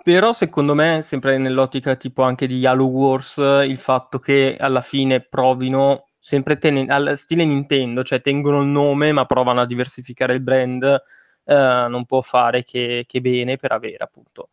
Però 0.03 0.31
secondo 0.31 0.73
me, 0.73 1.01
sempre 1.03 1.37
nell'ottica 1.37 1.95
tipo 1.95 2.23
anche 2.23 2.47
di 2.47 2.65
Halo 2.65 2.85
Wars, 2.85 3.37
il 3.37 3.77
fatto 3.77 4.17
che 4.17 4.57
alla 4.59 4.81
fine 4.81 5.21
provino 5.21 6.07
sempre 6.17 6.57
ten- 6.57 6.89
al 6.89 7.15
stile 7.17 7.45
Nintendo, 7.45 8.03
cioè 8.03 8.21
tengono 8.21 8.61
il 8.61 8.67
nome 8.67 9.11
ma 9.11 9.25
provano 9.25 9.61
a 9.61 9.65
diversificare 9.65 10.33
il 10.33 10.41
brand, 10.41 10.83
eh, 10.83 11.85
non 11.89 12.05
può 12.05 12.21
fare 12.21 12.63
che, 12.63 13.05
che, 13.07 13.21
bene 13.21 13.57
per 13.57 13.71
avere 13.71 14.03
appunto 14.03 14.49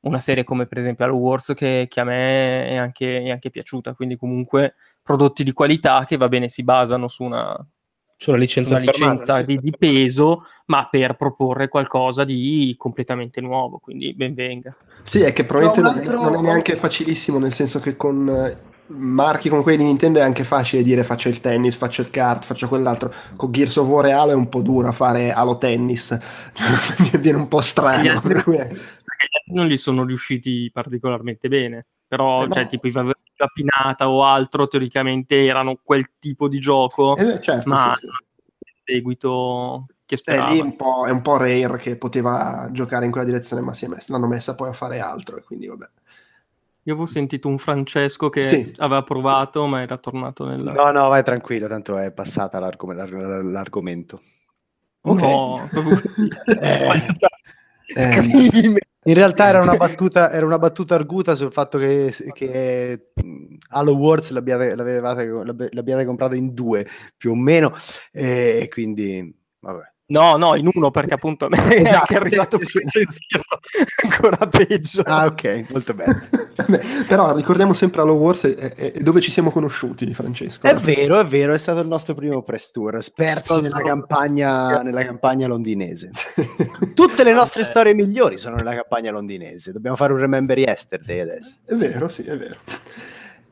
una 0.00 0.20
serie 0.20 0.44
come 0.44 0.66
per 0.66 0.78
esempio 0.78 1.04
Halo 1.04 1.16
Wars 1.16 1.52
che, 1.54 1.86
che 1.88 2.00
a 2.00 2.04
me 2.04 2.68
è 2.68 2.76
anche, 2.76 3.22
è 3.22 3.30
anche, 3.30 3.50
piaciuta, 3.50 3.94
quindi 3.94 4.16
comunque 4.16 4.74
prodotti 5.02 5.44
di 5.44 5.52
qualità 5.52 6.04
che 6.04 6.16
va 6.16 6.28
bene 6.28 6.48
si 6.48 6.62
basano 6.62 7.08
su 7.08 7.22
una, 7.24 7.56
c'è 8.24 8.30
una 8.30 8.38
licenza, 8.38 8.76
una 8.76 8.84
licenza 8.84 9.42
di, 9.42 9.58
di, 9.60 9.74
peso, 9.78 10.46
ma 10.66 10.88
per 10.90 11.14
proporre 11.14 11.68
qualcosa 11.68 12.24
di 12.24 12.74
completamente 12.78 13.42
nuovo, 13.42 13.78
quindi 13.78 14.14
ben 14.14 14.32
venga. 14.32 14.74
Sì, 15.02 15.20
è 15.20 15.34
che 15.34 15.44
probabilmente 15.44 16.08
no, 16.08 16.16
altro... 16.16 16.30
non 16.30 16.36
è 16.36 16.40
neanche 16.40 16.76
facilissimo, 16.76 17.38
nel 17.38 17.52
senso 17.52 17.80
che 17.80 17.96
con 17.96 18.26
eh, 18.26 18.56
marchi 18.86 19.50
come 19.50 19.60
quelli 19.60 19.76
di 19.76 19.84
Nintendo 19.84 20.20
è 20.20 20.22
anche 20.22 20.44
facile 20.44 20.82
dire 20.82 21.04
faccio 21.04 21.28
il 21.28 21.40
tennis, 21.40 21.76
faccio 21.76 22.00
il 22.00 22.08
kart, 22.08 22.44
faccio 22.44 22.66
quell'altro. 22.66 23.12
Con 23.36 23.52
Gears 23.52 23.76
of 23.76 23.88
War 23.88 24.06
e 24.06 24.12
Halo 24.12 24.30
è 24.30 24.34
un 24.34 24.48
po' 24.48 24.62
dura 24.62 24.90
fare 24.92 25.30
Halo 25.30 25.58
tennis, 25.58 26.18
viene 27.20 27.36
un 27.36 27.48
po' 27.48 27.60
strano. 27.60 28.22
Per 28.22 28.42
cui 28.42 28.56
è... 28.56 28.68
Non 29.48 29.66
gli 29.66 29.76
sono 29.76 30.04
riusciti 30.04 30.70
particolarmente 30.72 31.48
bene 31.48 31.86
però 32.14 32.44
eh 32.44 32.50
cioè, 32.50 32.68
tipo 32.68 32.86
i 32.86 32.92
valori 33.34 33.44
la 33.44 33.48
pinata 33.52 34.08
o 34.08 34.24
altro 34.24 34.68
teoricamente 34.68 35.44
erano 35.44 35.78
quel 35.82 36.10
tipo 36.18 36.48
di 36.48 36.58
gioco 36.58 37.16
eh, 37.16 37.40
certo, 37.40 37.68
ma 37.68 37.94
sì, 37.96 38.06
sì. 38.06 38.12
seguito 38.84 39.86
che 40.06 40.16
sperava. 40.16 40.50
È, 40.50 40.60
un 40.60 40.76
è 41.06 41.10
un 41.10 41.22
po' 41.22 41.36
rare 41.36 41.76
che 41.78 41.96
poteva 41.96 42.68
giocare 42.70 43.06
in 43.06 43.10
quella 43.10 43.26
direzione 43.26 43.62
ma 43.62 43.72
si 43.72 43.86
è 43.86 43.88
messa, 43.88 44.12
l'hanno 44.12 44.26
messa 44.26 44.54
poi 44.54 44.68
a 44.68 44.72
fare 44.72 45.00
altro 45.00 45.36
e 45.36 45.42
quindi 45.42 45.66
vabbè 45.66 45.88
io 46.86 46.92
avevo 46.92 47.06
sentito 47.06 47.48
un 47.48 47.56
Francesco 47.56 48.28
che 48.28 48.44
sì. 48.44 48.74
aveva 48.76 49.02
provato, 49.02 49.64
ma 49.64 49.80
era 49.80 49.96
tornato 49.96 50.44
nel. 50.44 50.60
No, 50.60 50.90
no, 50.90 51.08
vai 51.08 51.24
tranquillo, 51.24 51.66
tanto 51.66 51.96
è 51.96 52.12
passata 52.12 52.58
l'argom- 52.58 53.40
l'argomento. 53.42 54.20
Ok. 55.00 55.20
No, 55.22 55.66
eh, 56.60 57.06
Scrivimi. 57.96 58.78
In 59.04 59.14
realtà 59.14 59.48
era 59.48 59.60
una 59.60 59.76
battuta, 59.78 60.30
era 60.30 60.46
una 60.46 60.58
battuta 60.58 60.94
arguta 60.94 61.34
sul 61.34 61.52
fatto 61.52 61.78
che, 61.78 62.14
che 62.32 63.10
Halo 63.68 63.92
Wars 63.94 64.30
l'abbiate, 64.30 64.74
l'abbiate, 64.74 65.70
l'abbiate, 65.72 66.04
comprato 66.04 66.34
in 66.34 66.54
due 66.54 66.86
più 67.16 67.32
o 67.32 67.34
meno, 67.34 67.74
e 68.12 68.68
quindi 68.70 69.34
vabbè. 69.60 69.93
No, 70.06 70.36
no, 70.36 70.54
in 70.54 70.68
uno 70.70 70.90
perché 70.90 71.14
appunto 71.14 71.48
esatto. 71.50 72.12
è 72.12 72.16
arrivato 72.16 72.58
più 72.58 72.80
ancora 74.02 74.46
peggio. 74.46 75.00
Ah, 75.02 75.24
ok, 75.24 75.66
molto 75.70 75.94
bene. 75.94 76.28
Però 77.08 77.34
ricordiamo 77.34 77.72
sempre 77.72 78.02
Halo 78.02 78.14
Wars 78.14 78.44
e, 78.44 78.72
e, 78.76 78.92
dove 79.00 79.22
ci 79.22 79.30
siamo 79.30 79.50
conosciuti, 79.50 80.12
Francesco. 80.12 80.66
È 80.66 80.74
vero, 80.74 81.18
è 81.18 81.24
vero, 81.24 81.54
è 81.54 81.58
stato 81.58 81.80
il 81.80 81.86
nostro 81.86 82.14
primo 82.14 82.42
press 82.42 82.70
tour, 82.70 83.02
spersi 83.02 83.62
nella 83.62 83.80
campagna, 83.80 84.82
nella 84.82 85.04
campagna 85.04 85.46
londinese. 85.46 86.10
Tutte 86.94 87.24
le 87.24 87.32
nostre 87.32 87.64
storie 87.64 87.94
migliori 87.94 88.36
sono 88.36 88.56
nella 88.56 88.74
campagna 88.74 89.10
londinese. 89.10 89.72
Dobbiamo 89.72 89.96
fare 89.96 90.12
un 90.12 90.18
Remember 90.18 90.58
Yesterday 90.58 91.20
adesso. 91.20 91.56
È 91.64 91.74
vero, 91.74 92.08
sì, 92.08 92.24
è 92.24 92.36
vero. 92.36 92.56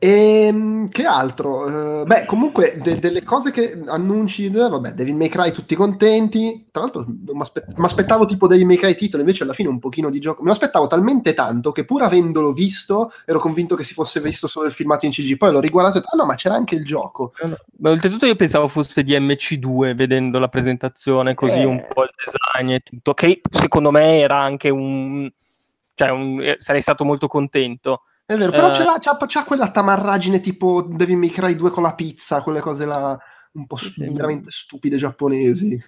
E 0.03 0.47
ehm, 0.47 0.89
che 0.89 1.05
altro? 1.05 2.01
Uh, 2.01 2.05
beh, 2.05 2.25
comunque, 2.25 2.77
de- 2.83 2.99
delle 2.99 3.23
cose 3.23 3.51
che 3.51 3.81
annunci, 3.85 4.49
vabbè, 4.49 4.91
Devil 4.91 5.15
May 5.15 5.29
Cry 5.29 5.53
tutti 5.53 5.75
contenti. 5.75 6.67
Tra 6.71 6.81
l'altro, 6.81 7.05
mi 7.07 7.85
aspettavo 7.85 8.25
tipo 8.25 8.47
Devil 8.47 8.65
May 8.65 8.75
Cry 8.75 8.95
titolo, 8.95 9.21
invece 9.21 9.43
alla 9.43 9.53
fine 9.53 9.69
un 9.69 9.79
pochino 9.79 10.09
di 10.09 10.19
gioco. 10.19 10.41
Me 10.41 10.47
lo 10.47 10.55
aspettavo 10.55 10.87
talmente 10.87 11.33
tanto 11.33 11.71
che 11.71 11.85
pur 11.85 12.01
avendolo 12.01 12.51
visto, 12.51 13.13
ero 13.25 13.39
convinto 13.39 13.77
che 13.77 13.85
si 13.85 13.93
fosse 13.93 14.19
visto 14.19 14.49
solo 14.49 14.67
il 14.67 14.73
filmato 14.73 15.05
in 15.05 15.13
CG. 15.13 15.37
Poi 15.37 15.53
l'ho 15.53 15.61
riguardato 15.61 15.95
e 15.95 15.99
ho 15.99 16.03
detto, 16.03 16.15
ah 16.15 16.17
no, 16.17 16.25
ma 16.25 16.35
c'era 16.35 16.55
anche 16.55 16.75
il 16.75 16.83
gioco. 16.83 17.31
Ma 17.77 17.89
oltretutto 17.89 18.25
io 18.25 18.35
pensavo 18.35 18.67
fosse 18.67 19.03
di 19.03 19.13
MC2 19.13 19.95
vedendo 19.95 20.37
la 20.37 20.49
presentazione, 20.49 21.33
così 21.33 21.61
eh. 21.61 21.65
un 21.65 21.81
po' 21.93 22.03
il 22.03 22.11
design 22.13 22.73
e 22.73 22.81
tutto, 22.81 23.13
che 23.13 23.39
secondo 23.49 23.89
me 23.89 24.19
era 24.19 24.37
anche 24.37 24.69
un... 24.69 25.31
Cioè, 25.93 26.09
un... 26.09 26.41
Eh, 26.41 26.55
sarei 26.57 26.81
stato 26.81 27.05
molto 27.05 27.27
contento 27.27 28.01
è 28.33 28.37
vero, 28.37 28.51
però 28.51 28.69
uh, 28.69 28.71
c'ha, 28.71 28.99
c'ha, 28.99 29.17
c'ha, 29.27 29.43
quella 29.43 29.71
tamarragine 29.71 30.39
tipo 30.39 30.81
Devil 30.81 31.17
May 31.17 31.29
Cry 31.29 31.55
2 31.55 31.69
con 31.69 31.83
la 31.83 31.93
pizza, 31.93 32.41
quelle 32.41 32.59
cose 32.59 32.85
là 32.85 33.17
un 33.53 33.67
po' 33.67 33.75
stu- 33.75 34.11
veramente 34.11 34.49
stupide 34.51 34.97
giapponesi. 34.97 35.81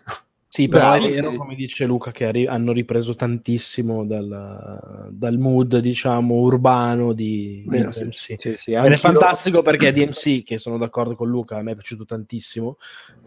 Sì, 0.47 0.69
però 0.69 0.91
Beh, 0.91 0.97
è 0.99 1.11
vero, 1.11 1.31
sì. 1.31 1.35
come 1.35 1.55
dice 1.55 1.85
Luca, 1.85 2.11
che 2.11 2.27
arri- 2.27 2.47
hanno 2.47 2.71
ripreso 2.71 3.13
tantissimo 3.13 4.05
dal, 4.05 5.09
dal 5.11 5.37
mood, 5.37 5.79
diciamo, 5.79 6.35
urbano 6.35 7.11
di, 7.11 7.65
vero, 7.67 7.89
di 7.89 7.99
DMC. 7.99 8.35
Sì, 8.39 8.53
sì, 8.55 8.71
Ed 8.71 8.89
è 8.89 8.95
fantastico 8.95 9.61
perché 9.61 9.91
DMC, 9.91 10.43
che 10.43 10.57
sono 10.57 10.77
d'accordo 10.77 11.15
con 11.15 11.27
Luca, 11.27 11.57
a 11.57 11.61
me 11.61 11.71
è 11.71 11.75
piaciuto 11.75 12.05
tantissimo. 12.05 12.77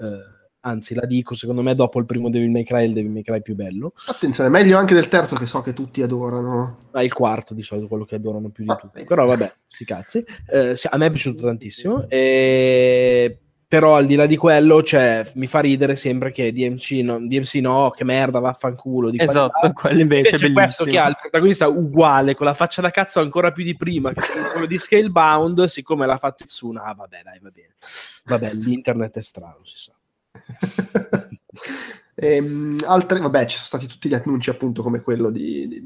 Eh, 0.01 0.38
anzi 0.69 0.95
la 0.95 1.07
dico, 1.07 1.35
secondo 1.35 1.63
me 1.63 1.75
dopo 1.75 1.99
il 1.99 2.07
primo 2.07 2.31
Devil 2.31 2.51
May 2.51 2.65
Cry 2.65 2.83
è 2.83 2.87
il 2.87 2.93
Devil 2.93 3.11
May 3.11 3.23
Cry 3.23 3.43
più 3.43 3.55
bello. 3.55 3.93
Attenzione, 4.07 4.49
meglio 4.49 4.79
anche 4.79 4.95
del 4.95 5.09
terzo 5.09 5.37
che 5.37 5.47
so 5.47 5.61
che 5.63 5.73
tutti 5.73 6.03
adorano. 6.03 6.79
Ma 6.93 7.03
il 7.03 7.13
quarto 7.13 7.55
di 7.55 7.63
solito 7.63 7.89
quello 7.89 8.05
che 8.05 8.17
adorano 8.17 8.51
più 8.51 8.65
di 8.65 8.71
ah, 8.71 8.77
tutti. 8.77 9.05
Però 9.05 9.27
vabbè, 9.27 9.53
sti 9.67 9.85
cazzi. 9.85 10.25
Eh, 10.47 10.79
a 10.91 10.97
me 10.97 11.07
è 11.07 11.11
piaciuto 11.11 11.43
tantissimo. 11.43 12.09
E... 12.09 13.39
Però 13.69 13.97
al 13.97 14.07
di 14.07 14.15
là 14.15 14.25
di 14.25 14.39
quello, 14.39 14.83
cioè, 14.83 15.31
mi 15.35 15.47
fa 15.47 15.61
ridere 15.61 15.95
sempre 15.95 16.33
che 16.33 16.53
DMC 16.53 16.91
no, 17.03 17.19
DMC 17.19 17.57
no 17.57 17.91
che 17.91 18.03
merda, 18.03 18.39
vaffanculo. 18.39 19.11
Di 19.11 19.21
esatto, 19.21 19.73
quello 19.75 20.01
invece, 20.01 20.37
invece 20.37 20.53
questo 20.55 20.85
che 20.87 20.99
ha 20.99 21.07
il 21.07 21.19
protagonista 21.21 21.69
uguale, 21.69 22.35
con 22.35 22.47
la 22.47 22.55
faccia 22.55 22.81
da 22.81 22.89
cazzo 22.89 23.21
ancora 23.21 23.53
più 23.53 23.65
di 23.65 23.77
prima, 23.77 24.11
che 24.15 24.23
quello 24.53 24.65
di 24.65 24.79
Scalebound, 24.79 25.65
siccome 25.65 26.07
l'ha 26.07 26.17
fatto 26.17 26.47
Tsuna, 26.47 26.85
ah 26.85 26.95
vabbè 26.95 27.21
dai, 27.23 27.41
va 27.43 27.51
bene. 27.51 27.75
Vabbè, 28.25 28.55
l'internet 28.55 29.19
è 29.19 29.23
strano, 29.23 29.61
si 29.65 29.77
sa. 29.77 29.93
E, 32.15 32.35
ehm, 32.37 32.77
altre, 32.87 33.21
vabbè, 33.21 33.47
ci 33.47 33.57
sono 33.57 33.67
stati 33.67 33.87
tutti 33.87 34.09
gli 34.09 34.15
annunci, 34.15 34.51
appunto, 34.51 34.83
come 34.83 35.01
quello 35.01 35.31
di, 35.31 35.69
di, 35.69 35.83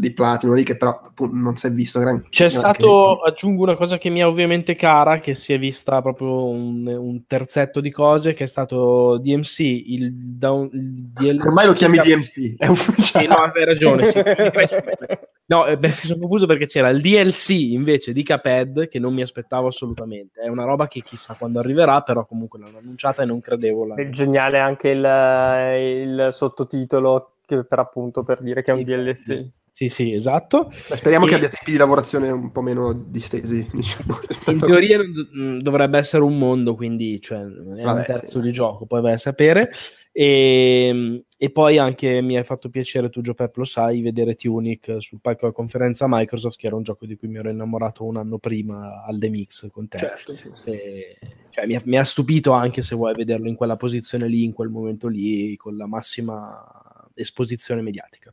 di 0.00 0.12
Platino, 0.12 0.54
lì 0.54 0.64
che 0.64 0.76
però 0.76 0.98
appunto, 1.02 1.34
non 1.34 1.56
si 1.56 1.66
è 1.66 1.70
visto. 1.70 2.00
Gran, 2.00 2.26
C'è 2.28 2.48
stato, 2.48 3.20
che... 3.22 3.30
aggiungo 3.30 3.62
una 3.62 3.76
cosa 3.76 3.98
che 3.98 4.10
mi 4.10 4.20
è 4.20 4.26
ovviamente 4.26 4.74
cara, 4.74 5.20
che 5.20 5.34
si 5.34 5.52
è 5.52 5.58
vista 5.58 6.00
proprio 6.02 6.48
un, 6.48 6.86
un 6.86 7.26
terzetto 7.26 7.80
di 7.80 7.90
cose, 7.90 8.34
che 8.34 8.44
è 8.44 8.48
stato 8.48 9.18
DMC, 9.18 9.58
il, 9.60 10.12
down, 10.36 10.68
il 10.72 11.10
DLC 11.12 11.44
Ormai 11.44 11.66
lo 11.66 11.72
chiami 11.74 11.98
DMC, 11.98 12.56
è 12.56 12.66
ufficiale. 12.66 13.26
Sì, 13.26 13.30
no, 13.30 13.36
hai 13.36 13.64
ragione, 13.64 14.10
sì. 14.10 14.22
No, 15.46 15.66
eh, 15.66 15.76
beh, 15.76 15.88
mi 15.88 15.94
sono 15.94 16.20
confuso 16.20 16.46
perché 16.46 16.66
c'era 16.66 16.88
il 16.88 17.00
DLC 17.00 17.50
invece 17.50 18.12
di 18.12 18.22
Caped 18.22 18.88
che 18.88 18.98
non 18.98 19.12
mi 19.12 19.22
aspettavo 19.22 19.68
assolutamente. 19.68 20.40
È 20.40 20.48
una 20.48 20.64
roba 20.64 20.86
che 20.88 21.02
chissà 21.02 21.34
quando 21.34 21.58
arriverà, 21.58 22.00
però 22.02 22.24
comunque 22.24 22.58
l'hanno 22.58 22.78
annunciata 22.78 23.22
e 23.22 23.26
non 23.26 23.40
credevo. 23.40 23.86
La... 23.86 23.94
È 23.96 24.08
geniale 24.08 24.58
anche 24.58 24.90
il, 24.90 26.08
il 26.08 26.28
sottotitolo 26.30 27.32
che 27.44 27.64
per 27.64 27.78
appunto 27.78 28.22
per 28.22 28.40
dire 28.40 28.62
che 28.62 28.70
è 28.70 28.74
un 28.74 28.82
DLC. 28.82 29.48
Sì, 29.76 29.88
sì, 29.88 30.12
esatto. 30.12 30.66
Beh, 30.68 30.96
speriamo 30.96 31.26
e... 31.26 31.28
che 31.28 31.34
abbia 31.34 31.48
tempi 31.48 31.72
di 31.72 31.76
lavorazione 31.76 32.30
un 32.30 32.52
po' 32.52 32.62
meno 32.62 32.92
distesi. 32.92 33.68
Diciamo. 33.74 34.16
In 34.46 34.60
teoria 34.60 35.00
mm, 35.00 35.58
dovrebbe 35.58 35.98
essere 35.98 36.22
un 36.22 36.38
mondo, 36.38 36.76
quindi 36.76 37.20
cioè, 37.20 37.40
è 37.40 37.82
Vabbè, 37.82 37.98
un 37.98 38.04
terzo 38.06 38.38
sì. 38.38 38.44
di 38.44 38.52
gioco, 38.52 38.86
poi 38.86 39.02
vai 39.02 39.14
a 39.14 39.18
sapere. 39.18 39.72
E, 40.16 40.86
ehm, 40.88 41.24
e, 41.36 41.50
poi 41.50 41.76
anche 41.76 42.22
mi 42.22 42.36
hai 42.36 42.44
fatto 42.44 42.70
piacere, 42.70 43.10
tu 43.10 43.20
Giuseppe 43.20 43.52
lo 43.56 43.64
sai, 43.64 44.00
vedere 44.00 44.36
Tunic 44.36 44.98
sul 45.00 45.18
palco 45.20 45.40
della 45.42 45.52
conferenza 45.52 46.06
Microsoft, 46.08 46.56
che 46.56 46.68
era 46.68 46.76
un 46.76 46.84
gioco 46.84 47.04
di 47.04 47.16
cui 47.16 47.26
mi 47.26 47.36
ero 47.36 47.50
innamorato 47.50 48.04
un 48.04 48.16
anno 48.16 48.38
prima 48.38 49.02
al 49.04 49.18
The 49.18 49.28
Mix 49.28 49.68
con 49.72 49.88
te. 49.88 49.98
Certo, 49.98 50.36
sì. 50.36 50.52
E, 50.66 51.18
cioè, 51.50 51.66
mi, 51.66 51.74
ha, 51.74 51.82
mi, 51.86 51.98
ha, 51.98 52.04
stupito 52.04 52.52
anche 52.52 52.80
se 52.80 52.94
vuoi 52.94 53.12
vederlo 53.14 53.48
in 53.48 53.56
quella 53.56 53.76
posizione 53.76 54.28
lì, 54.28 54.44
in 54.44 54.52
quel 54.52 54.68
momento 54.68 55.08
lì, 55.08 55.56
con 55.56 55.76
la 55.76 55.86
massima 55.86 57.10
esposizione 57.14 57.82
mediatica. 57.82 58.32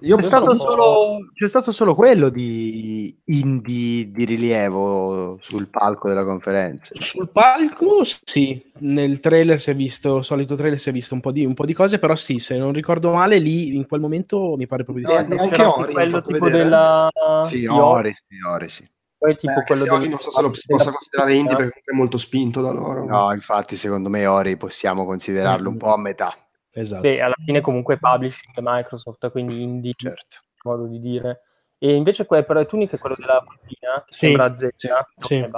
Io 0.00 0.16
c'è, 0.16 0.22
stato 0.22 0.58
solo, 0.58 1.30
c'è 1.32 1.48
stato 1.48 1.72
solo 1.72 1.94
quello 1.94 2.28
di 2.28 3.16
indie 3.24 4.10
di 4.10 4.24
rilievo 4.24 5.38
sul 5.40 5.68
palco 5.68 6.08
della 6.08 6.24
conferenza. 6.24 6.94
Sul 6.98 7.30
palco, 7.30 8.02
sì. 8.04 8.62
Nel 8.78 9.20
trailer 9.20 9.58
si 9.58 9.70
è 9.70 9.74
visto, 9.74 10.20
solito 10.22 10.54
trailer 10.54 10.78
si 10.78 10.90
è 10.90 10.92
visto 10.92 11.14
un 11.14 11.20
po' 11.20 11.30
di, 11.30 11.44
un 11.44 11.54
po 11.54 11.64
di 11.64 11.72
cose, 11.72 11.98
però 11.98 12.14
sì, 12.14 12.38
se 12.38 12.58
non 12.58 12.72
ricordo 12.72 13.12
male, 13.12 13.38
lì 13.38 13.74
in 13.74 13.86
quel 13.86 14.00
momento 14.00 14.54
mi 14.56 14.66
pare 14.66 14.84
proprio 14.84 15.06
di 15.06 15.12
sì. 15.12 15.34
No, 15.34 15.42
anche 15.42 15.62
Ori, 15.62 15.92
quello 15.92 16.20
tipo 16.20 16.44
vedere. 16.44 16.64
della... 16.64 17.10
Sì, 17.46 17.58
sì 17.58 17.66
Ori, 17.66 18.12
sì, 18.12 18.36
Ori, 18.46 18.68
sì. 18.68 18.88
Poi 19.18 19.34
tipo 19.34 19.54
Beh, 19.54 19.64
quello 19.64 19.98
del... 19.98 20.08
non 20.10 20.18
so 20.18 20.30
se 20.30 20.42
lo 20.42 20.52
si 20.52 20.66
possa 20.66 20.90
considerare 20.90 21.34
indie 21.34 21.56
perché 21.56 21.80
è 21.84 21.94
molto 21.94 22.18
spinto 22.18 22.60
da 22.60 22.70
loro. 22.70 23.06
No, 23.06 23.32
infatti 23.32 23.76
secondo 23.76 24.10
me 24.10 24.26
Ori 24.26 24.58
possiamo 24.58 25.06
considerarlo 25.06 25.70
un 25.70 25.78
po' 25.78 25.92
a 25.92 25.98
metà. 25.98 26.34
Esatto. 26.78 27.00
Beh, 27.00 27.20
alla 27.22 27.34
fine 27.44 27.60
comunque 27.62 27.98
publishing 27.98 28.52
Microsoft, 28.60 29.30
quindi 29.30 29.62
indie, 29.62 29.94
certo. 29.96 30.36
modo 30.64 30.86
di 30.86 31.00
dire. 31.00 31.40
E 31.78 31.94
invece 31.94 32.26
que- 32.26 32.44
però 32.44 32.64
Tunic 32.66 32.92
è 32.94 32.98
quello 32.98 33.16
della 33.18 33.40
bambina, 33.40 34.04
che 34.04 34.12
sì, 34.12 34.18
sembra 34.18 34.54
Z. 34.56 34.68
Sì, 34.76 34.88
sì. 35.16 35.50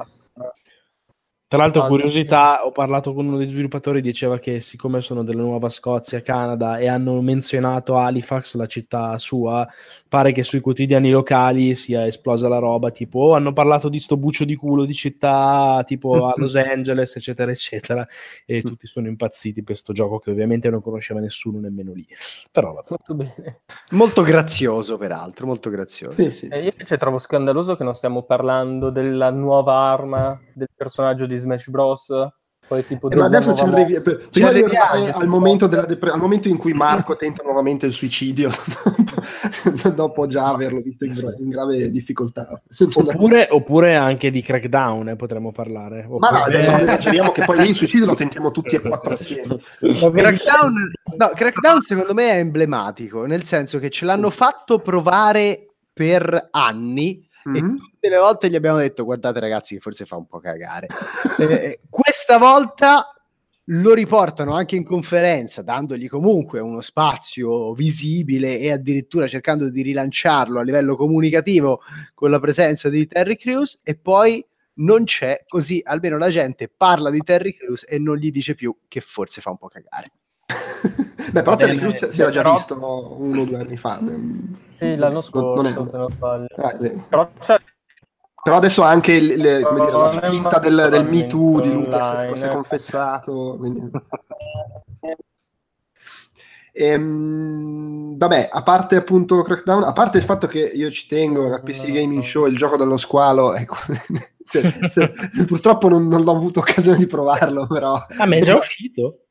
Tra 1.50 1.62
l'altro, 1.62 1.87
curiosità, 1.87 2.66
ho 2.66 2.72
parlato 2.72 3.14
con 3.14 3.26
uno 3.26 3.38
dei 3.38 3.48
sviluppatori, 3.48 4.02
diceva 4.02 4.38
che 4.38 4.61
siccome 4.61 5.00
sono 5.00 5.24
della 5.24 5.40
Nuova 5.40 5.70
Scozia, 5.70 6.20
Canada, 6.20 6.76
e 6.76 6.88
hanno 6.88 7.22
menzionato 7.22 7.96
Halifax, 7.96 8.54
la 8.56 8.66
città 8.66 9.16
sua, 9.16 9.66
pare 10.11 10.32
che 10.32 10.42
sui 10.42 10.61
quotidiani 10.61 11.11
locali 11.11 11.74
sia 11.74 12.06
esplosa 12.06 12.48
la 12.48 12.58
roba, 12.58 12.90
tipo, 12.90 13.20
oh, 13.20 13.34
hanno 13.34 13.54
parlato 13.54 13.88
di 13.88 13.98
sto 13.98 14.18
buccio 14.18 14.44
di 14.44 14.56
culo 14.56 14.84
di 14.84 14.92
città, 14.92 15.82
tipo 15.87 16.26
a 16.26 16.34
Los 16.37 16.54
Angeles, 16.54 17.16
eccetera, 17.16 17.50
eccetera, 17.50 18.06
e 18.44 18.61
tutti 18.61 18.87
sono 18.87 19.06
impazziti 19.06 19.62
per 19.62 19.72
questo 19.72 19.94
gioco 19.94 20.18
che 20.18 20.30
ovviamente 20.30 20.68
non 20.68 20.82
conosceva 20.82 21.20
nessuno 21.20 21.61
nemmeno 21.61 21.94
lì. 21.94 22.06
Però 22.52 22.74
vabbè. 22.74 22.88
Molto 22.90 23.14
bene. 23.14 23.61
Molto 23.92 24.20
grazioso, 24.20 24.98
peraltro, 24.98 25.46
molto 25.46 25.70
grazioso. 25.70 26.14
Sì, 26.22 26.30
sì, 26.30 26.38
sì. 26.40 26.48
E 26.48 26.58
io 26.58 26.72
invece 26.72 26.98
trovo 26.98 27.16
scandaloso 27.16 27.74
che 27.74 27.84
non 27.84 27.94
stiamo 27.94 28.24
parlando 28.24 28.90
della 28.90 29.30
nuova 29.30 29.76
arma 29.76 30.38
del 30.52 30.68
personaggio 30.76 31.24
di 31.24 31.37
Smash 31.38 31.68
Bros. 31.68 32.12
Poi 32.68 32.85
tipo 32.85 33.09
eh, 33.09 33.16
ma 33.16 33.24
adesso 33.24 33.55
ci 33.55 33.62
arrivi, 33.62 33.98
prima 34.31 34.53
di 34.53 34.62
arrivare 34.62 35.11
al 35.11 35.27
momento, 35.27 35.66
depre- 35.66 36.11
al 36.11 36.20
momento, 36.20 36.48
in 36.48 36.59
cui 36.59 36.74
Marco 36.74 37.16
tenta 37.16 37.42
nuovamente 37.42 37.87
il 37.87 37.94
suicidio 37.94 38.51
dopo 39.94 40.27
già 40.27 40.48
averlo 40.48 40.83
visto 40.83 41.07
in, 41.07 41.14
gra- 41.14 41.35
in 41.38 41.48
grave 41.48 41.90
difficoltà. 41.90 42.61
Oppure, 42.94 43.48
oppure, 43.51 43.96
anche 43.96 44.31
di 44.31 44.42
Crackdown 44.42 45.09
eh, 45.09 45.16
potremmo 45.16 45.51
parlare. 45.51 46.05
Oppure... 46.07 46.18
ma 46.18 46.31
no 46.31 46.44
adesso 46.44 46.77
esageriamo 46.77 47.33
che 47.33 47.44
poi 47.44 47.59
lì 47.59 47.68
il 47.70 47.74
suicidio 47.74 48.05
lo 48.05 48.14
tentiamo 48.14 48.51
tutti 48.51 48.74
e 48.74 48.81
quattro 48.81 49.12
assieme. 49.14 49.57
Crackdown, 49.79 50.92
no, 51.16 51.31
Crackdown 51.35 51.81
secondo 51.81 52.12
me 52.12 52.33
è 52.33 52.38
emblematico 52.38 53.24
nel 53.24 53.44
senso 53.44 53.79
che 53.79 53.88
ce 53.88 54.05
l'hanno 54.05 54.29
fatto 54.29 54.81
provare 54.81 55.68
per 55.90 56.48
anni 56.51 57.27
mm-hmm. 57.48 57.74
e 57.74 57.78
tutte 57.78 58.08
le 58.08 58.18
volte 58.18 58.48
gli 58.48 58.56
abbiamo 58.56 58.78
detto 58.78 59.04
guardate 59.04 59.40
ragazzi 59.40 59.74
che 59.74 59.80
forse 59.80 60.04
fa 60.04 60.16
un 60.16 60.26
po' 60.26 60.38
cagare. 60.38 60.87
eh, 61.38 61.80
questa 61.88 62.38
volta 62.38 63.12
lo 63.70 63.92
riportano 63.92 64.52
anche 64.52 64.76
in 64.76 64.84
conferenza, 64.84 65.62
dandogli 65.62 66.08
comunque 66.08 66.61
uno 66.61 66.80
spazio 66.80 67.74
visibile 67.74 68.58
e 68.58 68.72
addirittura 68.72 69.28
cercando 69.28 69.68
di 69.68 69.82
rilanciarlo 69.82 70.58
a 70.58 70.62
livello 70.62 70.96
comunicativo 70.96 71.82
con 72.14 72.30
la 72.30 72.40
presenza 72.40 72.88
di 72.88 73.06
Terry 73.06 73.37
Crews 73.37 73.80
e 73.82 73.96
poi 73.96 74.44
non 74.78 75.04
c'è, 75.04 75.44
così 75.46 75.82
almeno 75.84 76.16
la 76.16 76.30
gente 76.30 76.72
parla 76.74 77.11
di 77.11 77.20
Terry 77.20 77.54
Crews 77.54 77.84
e 77.87 77.98
non 77.98 78.16
gli 78.16 78.30
dice 78.30 78.54
più 78.54 78.74
che 78.88 79.00
forse 79.00 79.40
fa 79.40 79.50
un 79.50 79.58
po' 79.58 79.68
cagare. 79.68 80.12
Beh, 81.30 81.42
però 81.42 81.56
Terry 81.56 81.76
Crews 81.76 82.08
si 82.08 82.20
era 82.20 82.30
già 82.30 82.42
visto 82.42 82.74
uno 82.74 83.42
o 83.42 83.44
due 83.44 83.58
anni 83.58 83.76
fa. 83.76 84.00
Sì, 84.78 84.96
l'anno 84.96 85.20
scorso, 85.20 85.62
non, 85.62 85.72
non, 85.72 85.90
non 85.92 86.11
sbaglio. 86.12 86.46
Ah, 86.56 86.76
però 87.08 87.30
c'è 87.38 87.61
però 88.48 88.56
adesso 88.56 88.82
anche 88.82 89.12
il, 89.12 89.26
le, 89.37 89.62
come 89.62 89.84
dire, 89.84 89.98
la 89.98 90.20
spinta 90.24 90.58
del, 90.58 90.88
del 90.90 91.04
Me 91.04 91.26
Too 91.26 91.61
di 91.61 91.70
Lucas 91.70 92.32
si 92.32 92.44
è 92.44 92.48
confessato. 92.48 93.56
Quindi... 93.58 93.90
Ehm, 96.72 98.16
vabbè, 98.16 98.48
a 98.50 98.62
parte 98.62 98.96
appunto 98.96 99.42
Crackdown, 99.42 99.82
a 99.82 99.92
parte 99.92 100.16
il 100.16 100.24
fatto 100.24 100.46
che 100.46 100.61
io 100.61 100.90
ci 100.90 101.06
tengo 101.08 101.52
a 101.52 101.61
PC 101.61 101.90
Gaming 101.90 102.22
Show, 102.22 102.46
il 102.46 102.56
gioco 102.56 102.76
dello 102.76 102.96
squalo, 102.96 103.54
ecco, 103.54 103.76
se, 104.46 104.70
se, 104.88 105.11
purtroppo 105.44 105.88
non, 105.88 106.06
non, 106.06 106.26
ho 106.26 106.37
avuto 106.37 106.61
occasione 106.61 106.96
di 106.96 107.06
provarlo, 107.06 107.66
però... 107.66 107.94
Ah, 108.16 108.26
ma 108.26 108.37
è 108.37 108.42
già 108.42 108.56
uscito? 108.56 109.24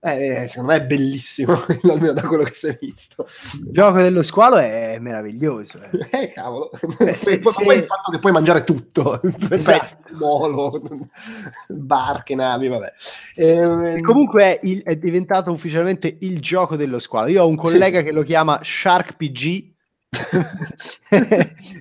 Eh, 0.00 0.42
eh, 0.42 0.46
secondo 0.46 0.72
me 0.72 0.78
è 0.78 0.84
bellissimo, 0.84 1.52
almeno 1.90 2.12
da 2.12 2.22
quello 2.22 2.44
che 2.44 2.54
si 2.54 2.68
è 2.68 2.76
visto. 2.80 3.26
Il 3.54 3.72
gioco 3.72 3.98
dello 3.98 4.22
squalo 4.22 4.56
è 4.56 4.98
meraviglioso. 5.00 5.80
Eh, 5.90 6.08
eh 6.22 6.32
cavolo. 6.32 6.70
Eh, 6.98 7.14
se, 7.14 7.38
poi, 7.40 7.52
se... 7.52 7.64
poi 7.64 7.76
il 7.78 7.84
fatto 7.84 8.10
che 8.10 8.18
puoi 8.18 8.32
mangiare 8.32 8.62
tutto, 8.62 9.20
esatto. 9.50 9.96
molo, 10.12 10.80
barche, 11.68 12.34
navi, 12.34 12.68
vabbè. 12.68 12.92
Eh, 13.34 14.00
comunque 14.02 14.42
è, 14.42 14.60
il, 14.62 14.82
è, 14.82 14.96
diventato 14.96 15.50
ufficialmente 15.50 16.16
il 16.20 16.40
gioco 16.40 16.76
dello 16.76 16.98
squalo. 16.98 17.28
Io 17.28 17.42
ho 17.42 17.48
un 17.48 17.56
collega 17.56 17.98
sì. 17.98 18.04
che 18.04 18.12
lo 18.12 18.22
chiama 18.22 18.60
Shark 18.62 19.16
PG. 19.16 19.76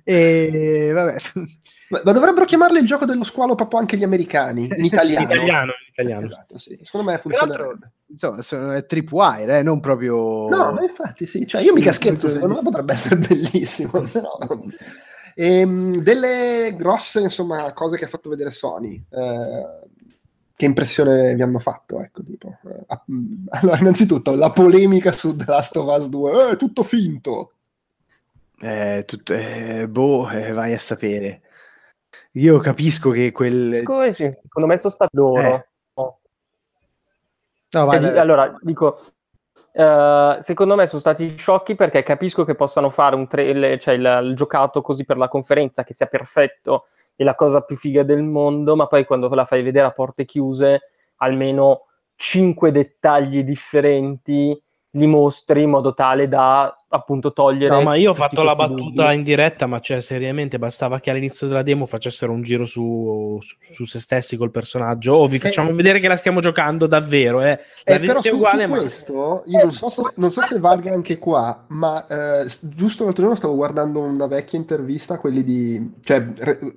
e 0.03 0.91
vabbè 0.93 1.15
ma, 1.89 2.01
ma, 2.03 2.11
dovrebbero 2.11 2.45
chiamarlo 2.45 2.77
il 2.77 2.85
gioco 2.85 3.05
dello 3.05 3.23
squalo 3.23 3.55
proprio 3.55 3.79
anche 3.79 3.97
gli 3.97 4.03
americani, 4.03 4.67
in 4.75 4.83
italiano. 4.85 5.19
in 5.19 5.25
italiano, 5.25 5.71
in 5.71 5.87
italiano. 5.91 6.25
Esatto, 6.25 6.57
sì. 6.57 6.79
Secondo 6.81 7.11
me 7.11 7.17
funzionerebbe. 7.17 7.91
Insomma, 8.07 8.41
sono, 8.41 8.71
è 8.71 8.85
tripwire, 8.85 9.59
eh, 9.59 9.63
non 9.63 9.79
proprio... 9.79 10.47
No, 10.47 10.71
ma 10.71 10.81
infatti 10.83 11.27
sì, 11.27 11.45
cioè 11.45 11.61
io 11.61 11.73
mica 11.73 11.91
scherzo, 11.91 12.29
secondo 12.29 12.55
me 12.55 12.61
potrebbe 12.61 12.93
essere 12.93 13.17
bellissimo, 13.17 14.01
però... 14.11 14.37
E, 15.35 15.59
ehm, 15.59 15.97
delle 15.97 16.73
grosse, 16.75 17.19
insomma, 17.19 17.71
cose 17.73 17.97
che 17.97 18.05
ha 18.05 18.09
fatto 18.09 18.29
vedere 18.29 18.49
Sony. 18.49 19.03
Eh, 19.09 19.85
che 20.57 20.65
impressione 20.65 21.35
vi 21.35 21.41
hanno 21.43 21.59
fatto? 21.59 22.01
Ecco, 22.01 22.23
tipo, 22.23 22.57
eh, 22.67 22.85
allora, 23.61 23.77
innanzitutto 23.77 24.35
la 24.35 24.51
polemica 24.51 25.11
su 25.11 25.35
The 25.35 25.45
Last 25.45 25.77
of 25.77 25.95
Us 25.95 26.09
2, 26.09 26.49
eh, 26.49 26.55
tutto 26.57 26.81
finto. 26.81 27.51
Eh, 28.59 29.03
tutto, 29.05 29.33
eh, 29.33 29.87
boh, 29.87 30.27
eh, 30.31 30.51
vai 30.53 30.73
a 30.73 30.79
sapere. 30.79 31.41
Io 32.37 32.59
capisco 32.59 33.09
che 33.09 33.31
quel... 33.31 33.75
Secondo 33.75 34.03
me, 34.03 34.13
sì. 34.13 34.31
Secondo 34.41 34.67
me 34.67 34.77
sono 34.77 34.93
stati 34.93 35.15
loro. 35.15 35.41
Eh. 35.41 35.65
No, 37.69 37.85
vai, 37.85 38.01
cioè, 38.01 38.17
allora, 38.17 38.55
dico, 38.61 38.99
uh, 39.73 40.39
secondo 40.39 40.75
me 40.75 40.87
sono 40.87 41.01
stati 41.01 41.27
sciocchi 41.37 41.75
perché 41.75 42.01
capisco 42.01 42.45
che 42.45 42.55
possano 42.55 42.89
fare 42.89 43.15
un 43.15 43.27
trailer, 43.27 43.77
cioè 43.77 43.95
il, 43.95 44.19
il, 44.23 44.35
giocato 44.35 44.81
così 44.81 45.03
per 45.03 45.17
la 45.17 45.27
conferenza, 45.27 45.83
che 45.83 45.93
sia 45.93 46.05
perfetto 46.05 46.85
e 47.15 47.23
la 47.25 47.35
cosa 47.35 47.61
più 47.61 47.75
figa 47.75 48.03
del 48.03 48.23
mondo, 48.23 48.75
ma 48.75 48.87
poi 48.87 49.05
quando 49.05 49.27
la 49.29 49.45
fai 49.45 49.63
vedere 49.63 49.87
a 49.87 49.91
porte 49.91 50.23
chiuse, 50.23 50.81
almeno 51.17 51.87
cinque 52.15 52.71
dettagli 52.71 53.43
differenti 53.43 54.59
li 54.97 55.07
mostri 55.07 55.63
in 55.63 55.69
modo 55.69 55.93
tale 55.93 56.27
da 56.27 56.75
appunto 56.89 57.33
togliere. 57.33 57.75
No, 57.75 57.81
ma 57.81 57.95
io 57.95 58.11
ho 58.11 58.13
fatto 58.13 58.43
la 58.43 58.55
battuta 58.55 59.03
dubbi. 59.03 59.15
in 59.15 59.23
diretta, 59.23 59.65
ma 59.65 59.79
cioè 59.79 59.99
seriamente 59.99 60.57
bastava 60.57 60.99
che 60.99 61.09
all'inizio 61.09 61.47
della 61.47 61.61
demo 61.61 61.85
facessero 61.85 62.31
un 62.31 62.41
giro 62.41 62.65
su, 62.65 63.39
su, 63.41 63.55
su 63.59 63.85
se 63.85 63.99
stessi 63.99 64.37
col 64.37 64.51
personaggio 64.51 65.13
o 65.13 65.27
vi 65.27 65.35
eh. 65.35 65.39
facciamo 65.39 65.69
eh, 65.69 65.73
vedere 65.73 65.99
che 65.99 66.07
la 66.07 66.15
stiamo 66.15 66.39
giocando 66.39 66.87
davvero. 66.87 67.41
Eh. 67.41 67.59
La 67.83 67.95
eh, 67.95 67.99
però 67.99 68.21
su, 68.21 68.35
uguale, 68.35 68.63
su 68.63 68.69
ma... 68.69 68.77
questo 68.77 69.43
io 69.45 69.63
non 69.63 69.71
so, 69.71 69.89
se, 69.89 70.01
non 70.15 70.31
so 70.31 70.41
se 70.41 70.59
valga 70.59 70.93
anche 70.93 71.17
qua, 71.17 71.65
ma 71.67 72.05
eh, 72.07 72.47
giusto 72.61 73.03
l'altro 73.03 73.23
giorno 73.23 73.37
stavo 73.37 73.55
guardando 73.55 73.99
una 73.99 74.27
vecchia 74.27 74.57
intervista, 74.57 75.17
quelli 75.17 75.43
di, 75.43 75.95
cioè 76.03 76.25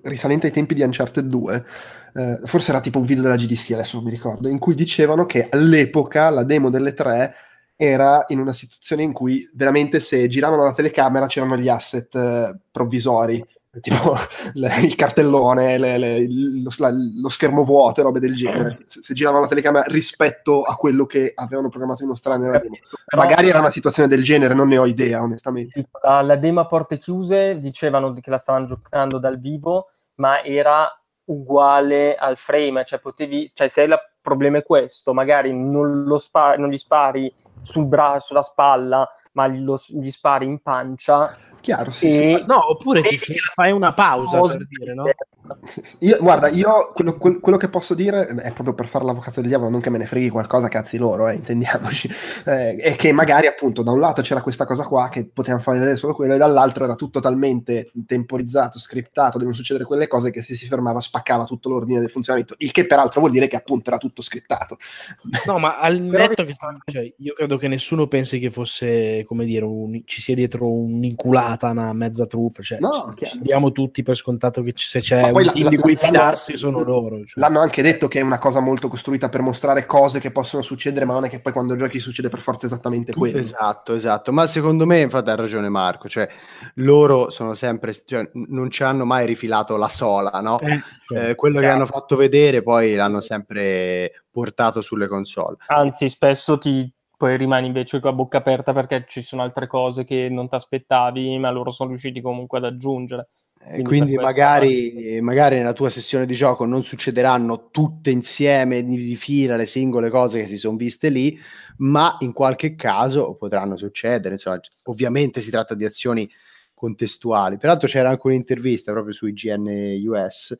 risalente 0.02 0.46
ai 0.46 0.52
tempi 0.52 0.74
di 0.74 0.82
Uncharted 0.82 1.26
2. 1.26 1.64
Eh, 2.12 2.40
forse 2.44 2.72
era 2.72 2.80
tipo 2.80 2.98
un 2.98 3.04
video 3.04 3.22
della 3.22 3.36
GDC, 3.36 3.70
adesso 3.72 3.96
non 3.96 4.04
mi 4.04 4.10
ricordo, 4.10 4.48
in 4.48 4.58
cui 4.58 4.74
dicevano 4.74 5.26
che 5.26 5.46
all'epoca 5.48 6.28
la 6.30 6.42
demo 6.42 6.68
delle 6.68 6.92
tre 6.92 7.34
era 7.82 8.26
in 8.28 8.40
una 8.40 8.52
situazione 8.52 9.02
in 9.02 9.14
cui 9.14 9.48
veramente 9.54 10.00
se 10.00 10.28
giravano 10.28 10.64
la 10.64 10.74
telecamera 10.74 11.24
c'erano 11.24 11.56
gli 11.56 11.70
asset 11.70 12.14
eh, 12.14 12.54
provvisori, 12.70 13.42
tipo 13.80 14.14
le, 14.52 14.70
il 14.82 14.94
cartellone, 14.94 15.78
le, 15.78 15.96
le, 15.96 16.26
lo, 16.28 16.70
la, 16.76 16.90
lo, 16.90 17.30
schermo 17.30 17.64
vuoto 17.64 18.00
e 18.00 18.02
robe 18.02 18.20
del 18.20 18.34
genere. 18.34 18.80
Se, 18.86 19.00
se, 19.00 19.14
giravano 19.14 19.40
la 19.40 19.48
telecamera 19.48 19.86
rispetto 19.88 20.60
a 20.60 20.76
quello 20.76 21.06
che 21.06 21.32
avevano 21.34 21.70
programmato 21.70 22.02
di 22.02 22.10
mostrare 22.10 22.38
nella 22.38 22.58
demo. 22.58 22.76
Magari 23.16 23.48
era 23.48 23.60
una 23.60 23.70
situazione 23.70 24.10
del 24.10 24.22
genere, 24.22 24.52
non 24.52 24.68
ne 24.68 24.76
ho 24.76 24.84
idea, 24.84 25.22
onestamente. 25.22 25.88
La 26.02 26.36
demo 26.36 26.60
a 26.60 26.66
porte 26.66 26.98
chiuse 26.98 27.60
dicevano 27.60 28.12
che 28.12 28.28
la 28.28 28.36
stavano 28.36 28.66
giocando 28.66 29.18
dal 29.18 29.40
vivo, 29.40 29.88
ma 30.16 30.42
era 30.42 30.86
uguale 31.24 32.14
al 32.14 32.36
frame, 32.36 32.84
cioè 32.84 32.98
potevi, 32.98 33.50
cioè 33.54 33.68
se 33.68 33.82
il 33.82 33.98
problema 34.20 34.58
è 34.58 34.64
questo, 34.64 35.14
magari 35.14 35.54
non, 35.54 36.02
lo 36.02 36.18
spa- 36.18 36.56
non 36.56 36.68
gli 36.68 36.76
spari 36.76 37.32
sul 37.62 37.86
braccio, 37.86 38.26
sulla 38.26 38.42
spalla, 38.42 39.08
ma 39.32 39.46
lo, 39.46 39.78
gli 39.88 40.10
spari 40.10 40.46
in 40.46 40.60
pancia. 40.60 41.34
Chiaro, 41.60 41.90
sì, 41.90 42.08
e... 42.08 42.10
sì. 42.38 42.44
No, 42.46 42.70
oppure 42.70 43.02
ti 43.02 43.18
fai 43.54 43.72
una 43.72 43.92
pausa 43.92 44.40
per 44.40 44.66
dire, 44.66 44.94
no? 44.94 45.04
Io, 46.00 46.16
guarda, 46.20 46.48
io 46.48 46.92
quello, 46.94 47.16
quello, 47.16 47.56
che 47.56 47.68
posso 47.68 47.94
dire 47.94 48.26
è 48.26 48.52
proprio 48.52 48.74
per 48.74 48.86
fare 48.86 49.04
l'avvocato 49.04 49.40
del 49.40 49.48
diavolo, 49.48 49.70
non 49.70 49.80
che 49.80 49.90
me 49.90 49.98
ne 49.98 50.06
freghi 50.06 50.28
qualcosa, 50.28 50.68
cazzi 50.68 50.96
loro, 50.96 51.28
eh, 51.28 51.34
intendiamoci. 51.34 52.08
Eh, 52.50 52.76
è 52.76 52.96
che 52.96 53.12
magari 53.12 53.46
appunto 53.46 53.82
da 53.82 53.90
un 53.90 54.00
lato 54.00 54.22
c'era 54.22 54.40
questa 54.40 54.64
cosa 54.64 54.84
qua 54.84 55.08
che 55.08 55.26
potevano 55.26 55.62
fare 55.62 55.78
vedere 55.78 55.96
solo 55.96 56.14
quello, 56.14 56.34
e 56.34 56.38
dall'altro 56.38 56.84
era 56.84 56.94
tutto 56.94 57.20
talmente 57.20 57.90
temporizzato, 58.06 58.78
scriptato, 58.78 59.36
devono 59.36 59.54
succedere 59.54 59.84
quelle 59.84 60.06
cose 60.06 60.30
che 60.30 60.40
se 60.42 60.54
si 60.54 60.66
fermava 60.66 61.00
spaccava 61.00 61.44
tutto 61.44 61.68
l'ordine 61.68 62.00
del 62.00 62.10
funzionamento. 62.10 62.54
Il 62.58 62.70
che 62.70 62.86
peraltro 62.86 63.20
vuol 63.20 63.32
dire 63.32 63.46
che 63.46 63.56
appunto 63.56 63.90
era 63.90 63.98
tutto 63.98 64.22
scriptato. 64.22 64.78
No, 65.50 65.58
ma 65.58 65.78
al 65.78 66.00
netto 66.00 66.44
che 66.44 66.54
cioè, 66.84 67.12
io 67.16 67.34
credo 67.34 67.56
che 67.56 67.66
nessuno 67.66 68.06
pensi 68.06 68.38
che 68.38 68.50
fosse, 68.50 69.24
come 69.24 69.44
dire, 69.44 69.64
un, 69.64 70.02
ci 70.04 70.20
sia 70.20 70.34
dietro 70.34 70.70
un'inculata, 70.70 71.49
una 71.60 71.92
mezza 71.92 72.26
truffa. 72.26 72.62
Cioè, 72.62 72.78
no, 72.78 73.14
ci, 73.16 73.24
ci 73.26 73.38
diamo 73.40 73.72
tutti 73.72 74.02
per 74.02 74.16
scontato 74.16 74.62
che 74.62 74.72
se 74.76 75.00
c'è 75.00 75.30
un 75.30 75.42
team 75.42 75.62
la, 75.64 75.68
di 75.68 75.76
cui 75.76 75.96
fidarsi 75.96 76.56
sono 76.56 76.82
loro. 76.82 77.24
Cioè. 77.24 77.40
L'hanno 77.40 77.60
anche 77.60 77.82
detto 77.82 78.08
che 78.08 78.20
è 78.20 78.22
una 78.22 78.38
cosa 78.38 78.60
molto 78.60 78.88
costruita 78.88 79.28
per 79.28 79.40
mostrare 79.40 79.86
cose 79.86 80.20
che 80.20 80.30
possono 80.30 80.62
succedere, 80.62 81.04
ma 81.04 81.14
non 81.14 81.24
è 81.24 81.28
che 81.28 81.40
poi 81.40 81.52
quando 81.52 81.76
giochi 81.76 81.98
succede 81.98 82.28
per 82.28 82.40
forza 82.40 82.66
esattamente 82.66 83.12
quello. 83.12 83.38
Esatto, 83.38 83.94
esatto. 83.94 84.32
Ma 84.32 84.46
secondo 84.46 84.86
me, 84.86 85.00
infatti, 85.00 85.30
ha 85.30 85.34
ragione 85.34 85.68
Marco. 85.68 86.08
Cioè, 86.08 86.28
loro 86.74 87.30
sono 87.30 87.54
sempre, 87.54 87.92
cioè, 87.92 88.28
non 88.32 88.70
ci 88.70 88.82
hanno 88.82 89.04
mai 89.04 89.26
rifilato 89.26 89.76
la 89.76 89.88
sola, 89.88 90.40
no? 90.40 90.58
Eh, 90.60 90.80
cioè, 91.06 91.30
eh, 91.30 91.34
quello 91.34 91.58
chiaro. 91.58 91.74
che 91.74 91.80
hanno 91.80 91.90
fatto 91.90 92.16
vedere 92.16 92.62
poi 92.62 92.94
l'hanno 92.94 93.20
sempre 93.20 94.24
portato 94.30 94.80
sulle 94.80 95.08
console. 95.08 95.56
Anzi, 95.66 96.08
spesso 96.08 96.58
ti, 96.58 96.90
poi 97.20 97.36
rimani 97.36 97.66
invece 97.66 98.00
con 98.00 98.08
la 98.08 98.16
bocca 98.16 98.38
aperta 98.38 98.72
perché 98.72 99.04
ci 99.06 99.20
sono 99.20 99.42
altre 99.42 99.66
cose 99.66 100.04
che 100.04 100.30
non 100.30 100.48
ti 100.48 100.54
aspettavi, 100.54 101.36
ma 101.36 101.50
loro 101.50 101.68
sono 101.68 101.90
riusciti 101.90 102.22
comunque 102.22 102.56
ad 102.56 102.64
aggiungere. 102.64 103.28
Quindi, 103.62 103.82
quindi 103.82 104.14
magari, 104.14 105.18
magari, 105.20 105.56
nella 105.56 105.74
tua 105.74 105.90
sessione 105.90 106.24
di 106.24 106.34
gioco 106.34 106.64
non 106.64 106.82
succederanno 106.82 107.68
tutte 107.70 108.10
insieme 108.10 108.82
di, 108.82 108.96
di 108.96 109.16
fila 109.16 109.56
le 109.56 109.66
singole 109.66 110.08
cose 110.08 110.40
che 110.40 110.46
si 110.46 110.56
sono 110.56 110.78
viste 110.78 111.10
lì, 111.10 111.38
ma 111.76 112.16
in 112.20 112.32
qualche 112.32 112.74
caso 112.74 113.34
potranno 113.34 113.76
succedere. 113.76 114.36
Insomma, 114.36 114.58
ovviamente 114.84 115.42
si 115.42 115.50
tratta 115.50 115.74
di 115.74 115.84
azioni 115.84 116.26
contestuali. 116.72 117.58
Peraltro 117.58 117.86
c'era 117.86 118.08
anche 118.08 118.28
un'intervista 118.28 118.92
proprio 118.92 119.12
su 119.12 119.26
IGN 119.26 120.00
US 120.06 120.58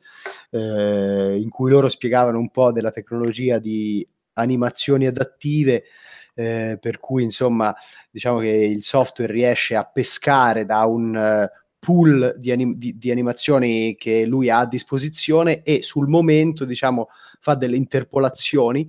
eh, 0.51 1.39
in 1.41 1.49
cui 1.49 1.71
loro 1.71 1.89
spiegavano 1.89 2.37
un 2.37 2.51
po' 2.51 2.71
della 2.71 2.91
tecnologia 2.91 3.57
di 3.57 4.07
animazioni 4.33 5.07
adattive 5.07 5.85
eh, 6.41 6.77
per 6.79 6.99
cui 6.99 7.23
insomma 7.23 7.75
diciamo 8.09 8.39
che 8.39 8.49
il 8.49 8.83
software 8.83 9.31
riesce 9.31 9.75
a 9.75 9.85
pescare 9.85 10.65
da 10.65 10.85
un 10.85 11.15
uh, 11.15 11.59
pool 11.79 12.35
di, 12.37 12.51
anim- 12.51 12.77
di, 12.77 12.97
di, 12.97 13.11
animazioni 13.11 13.95
che 13.95 14.25
lui 14.25 14.49
ha 14.49 14.59
a 14.59 14.67
disposizione 14.67 15.63
e 15.63 15.81
sul 15.81 16.07
momento, 16.07 16.63
diciamo, 16.63 17.09
fa 17.39 17.55
delle 17.55 17.75
interpolazioni 17.75 18.87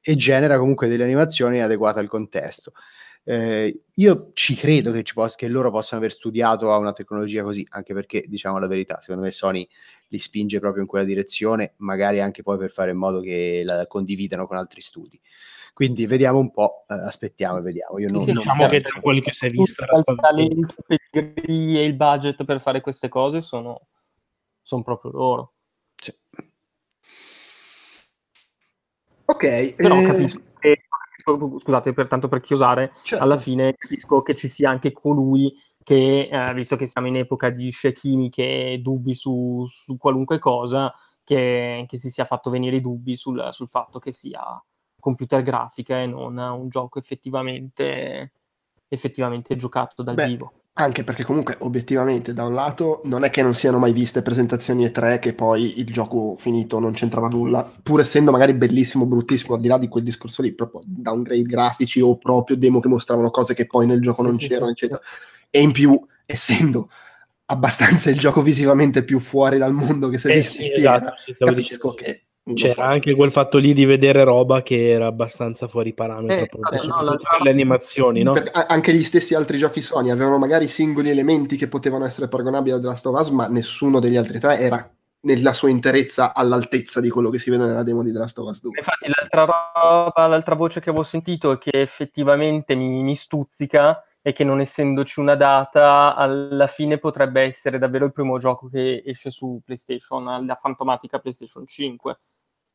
e 0.00 0.16
genera 0.16 0.58
comunque 0.58 0.88
delle 0.88 1.04
animazioni 1.04 1.62
adeguate 1.62 2.00
al 2.00 2.08
contesto. 2.08 2.72
Eh, 3.26 3.84
io 3.94 4.30
ci 4.34 4.54
credo 4.54 4.92
che, 4.92 5.02
ci 5.02 5.14
poss- 5.14 5.36
che, 5.36 5.48
loro 5.48 5.70
possano 5.70 6.00
aver 6.00 6.12
studiato 6.12 6.72
a 6.72 6.76
una 6.76 6.92
tecnologia 6.92 7.42
così, 7.42 7.64
anche 7.70 7.94
perché, 7.94 8.24
diciamo 8.26 8.58
la 8.58 8.66
verità, 8.66 9.00
secondo 9.00 9.22
me 9.22 9.30
Sony 9.30 9.66
li 10.14 10.20
spinge 10.20 10.60
proprio 10.60 10.82
in 10.82 10.88
quella 10.88 11.04
direzione, 11.04 11.74
magari 11.78 12.20
anche 12.20 12.42
poi 12.42 12.56
per 12.56 12.70
fare 12.70 12.92
in 12.92 12.96
modo 12.96 13.20
che 13.20 13.62
la 13.66 13.86
condividano 13.88 14.46
con 14.46 14.56
altri 14.56 14.80
studi. 14.80 15.20
Quindi 15.72 16.06
vediamo 16.06 16.38
un 16.38 16.52
po', 16.52 16.84
eh, 16.88 16.94
aspettiamo 16.94 17.58
e 17.58 17.62
vediamo. 17.62 17.98
Io 17.98 18.08
non, 18.08 18.22
sì, 18.22 18.30
diciamo 18.30 18.68
che 18.68 18.80
tra 18.80 19.00
quelli 19.00 19.20
che 19.20 19.32
si 19.32 19.46
è 19.46 19.50
visto 19.50 19.82
era 19.82 19.94
il 19.96 20.18
talento, 20.20 20.74
e 20.86 21.84
il 21.84 21.96
budget 21.96 22.44
per 22.44 22.60
fare 22.60 22.80
queste 22.80 23.08
cose 23.08 23.40
sono, 23.40 23.88
sono 24.62 24.84
proprio 24.84 25.10
loro. 25.10 25.52
Sì. 25.96 26.16
Ok, 29.24 29.74
però 29.74 30.00
eh... 30.00 30.06
capisco 30.06 30.42
che, 30.60 30.82
scusate, 31.58 31.92
pertanto 31.92 32.28
per 32.28 32.40
chiusare, 32.40 32.92
certo. 33.02 33.24
alla 33.24 33.36
fine 33.36 33.74
capisco 33.76 34.22
che 34.22 34.36
ci 34.36 34.46
sia 34.46 34.70
anche 34.70 34.92
colui 34.92 35.52
che, 35.84 36.28
eh, 36.28 36.54
visto 36.54 36.74
che 36.74 36.86
siamo 36.86 37.06
in 37.06 37.16
epoca 37.18 37.50
di 37.50 37.70
scie 37.70 37.92
chimiche 37.92 38.72
e 38.72 38.78
dubbi 38.78 39.14
su, 39.14 39.64
su 39.68 39.96
qualunque 39.96 40.40
cosa, 40.40 40.92
che, 41.22 41.84
che, 41.86 41.96
si 41.96 42.10
sia 42.10 42.24
fatto 42.24 42.50
venire 42.50 42.76
i 42.76 42.80
dubbi 42.80 43.14
sul, 43.14 43.48
sul 43.52 43.68
fatto 43.68 44.00
che 44.00 44.12
sia 44.12 44.42
computer 44.98 45.42
grafica 45.42 46.00
e 46.00 46.06
non 46.06 46.38
un 46.38 46.68
gioco 46.68 46.98
effettivamente, 46.98 48.32
effettivamente 48.88 49.54
giocato 49.54 50.02
dal 50.02 50.14
Beh, 50.14 50.26
vivo. 50.26 50.52
Anche 50.76 51.04
perché 51.04 51.22
comunque 51.22 51.54
obiettivamente 51.60 52.34
da 52.34 52.44
un 52.44 52.52
lato 52.52 53.00
non 53.04 53.22
è 53.22 53.30
che 53.30 53.42
non 53.42 53.54
siano 53.54 53.78
mai 53.78 53.92
viste 53.92 54.22
presentazioni 54.22 54.84
E3 54.84 55.20
che 55.20 55.32
poi 55.32 55.78
il 55.78 55.86
gioco 55.86 56.34
finito 56.36 56.80
non 56.80 56.94
c'entrava 56.94 57.28
nulla, 57.28 57.70
pur 57.80 58.00
essendo 58.00 58.32
magari 58.32 58.54
bellissimo, 58.54 59.06
bruttissimo, 59.06 59.54
al 59.54 59.60
di 59.60 59.68
là 59.68 59.78
di 59.78 59.86
quel 59.86 60.02
discorso 60.02 60.42
lì, 60.42 60.52
proprio 60.52 60.82
downgrade 60.84 61.42
grafici 61.42 62.00
o 62.00 62.18
proprio 62.18 62.56
demo 62.56 62.80
che 62.80 62.88
mostravano 62.88 63.30
cose 63.30 63.54
che 63.54 63.66
poi 63.66 63.86
nel 63.86 64.00
gioco 64.00 64.22
non 64.22 64.36
sì, 64.36 64.48
c'erano, 64.48 64.66
sì, 64.66 64.72
eccetera. 64.72 65.00
E 65.48 65.60
in 65.60 65.70
più, 65.70 66.04
essendo 66.26 66.90
abbastanza 67.46 68.10
il 68.10 68.18
gioco 68.18 68.42
visivamente 68.42 69.04
più 69.04 69.20
fuori 69.20 69.58
dal 69.58 69.72
mondo 69.72 70.08
che 70.08 70.18
si 70.18 70.26
è 70.26 70.32
eh, 70.32 70.34
visto, 70.34 70.60
sì, 70.60 70.72
esatto, 70.72 71.14
capisco 71.38 71.94
che 71.94 72.24
c'era 72.52 72.86
anche 72.86 73.14
quel 73.14 73.30
fatto 73.30 73.56
lì 73.56 73.72
di 73.72 73.86
vedere 73.86 74.22
roba 74.22 74.62
che 74.62 74.90
era 74.90 75.06
abbastanza 75.06 75.66
fuori 75.66 75.94
parametro, 75.94 76.58
eh, 76.70 76.76
eh, 76.76 76.86
no, 76.86 77.02
la... 77.02 77.18
le 77.42 77.50
animazioni, 77.50 78.22
no? 78.22 78.34
Perché 78.34 78.50
anche 78.50 78.92
gli 78.92 79.02
stessi 79.02 79.34
altri 79.34 79.56
giochi 79.56 79.80
Sony 79.80 80.10
avevano 80.10 80.36
magari 80.36 80.68
singoli 80.68 81.08
elementi 81.08 81.56
che 81.56 81.68
potevano 81.68 82.04
essere 82.04 82.28
paragonabili 82.28 82.76
a 82.76 82.80
The 82.80 82.86
Last 82.86 83.06
of 83.06 83.18
Us, 83.18 83.28
ma 83.30 83.48
nessuno 83.48 83.98
degli 83.98 84.16
altri 84.16 84.38
tre 84.38 84.58
era 84.58 84.94
nella 85.20 85.54
sua 85.54 85.70
interezza 85.70 86.34
all'altezza 86.34 87.00
di 87.00 87.08
quello 87.08 87.30
che 87.30 87.38
si 87.38 87.48
vede 87.48 87.64
nella 87.64 87.82
demo 87.82 88.02
di 88.02 88.12
The 88.12 88.18
Last 88.18 88.38
of 88.38 88.50
Us 88.50 88.60
2. 88.60 88.72
Infatti 88.76 89.10
l'altra, 89.14 89.44
roba, 89.44 90.26
l'altra 90.26 90.54
voce 90.54 90.80
che 90.80 90.90
avevo 90.90 91.04
sentito 91.04 91.52
e 91.52 91.58
che 91.58 91.80
effettivamente 91.80 92.74
mi, 92.74 93.02
mi 93.02 93.16
stuzzica 93.16 94.04
è 94.20 94.34
che 94.34 94.44
non 94.44 94.60
essendoci 94.60 95.18
una 95.18 95.34
data, 95.34 96.14
alla 96.14 96.66
fine 96.66 96.98
potrebbe 96.98 97.40
essere 97.42 97.78
davvero 97.78 98.04
il 98.04 98.12
primo 98.12 98.38
gioco 98.38 98.68
che 98.68 99.02
esce 99.04 99.30
su 99.30 99.60
PlayStation, 99.64 100.44
la 100.44 100.54
fantomatica 100.56 101.18
PlayStation 101.18 101.66
5 101.66 102.18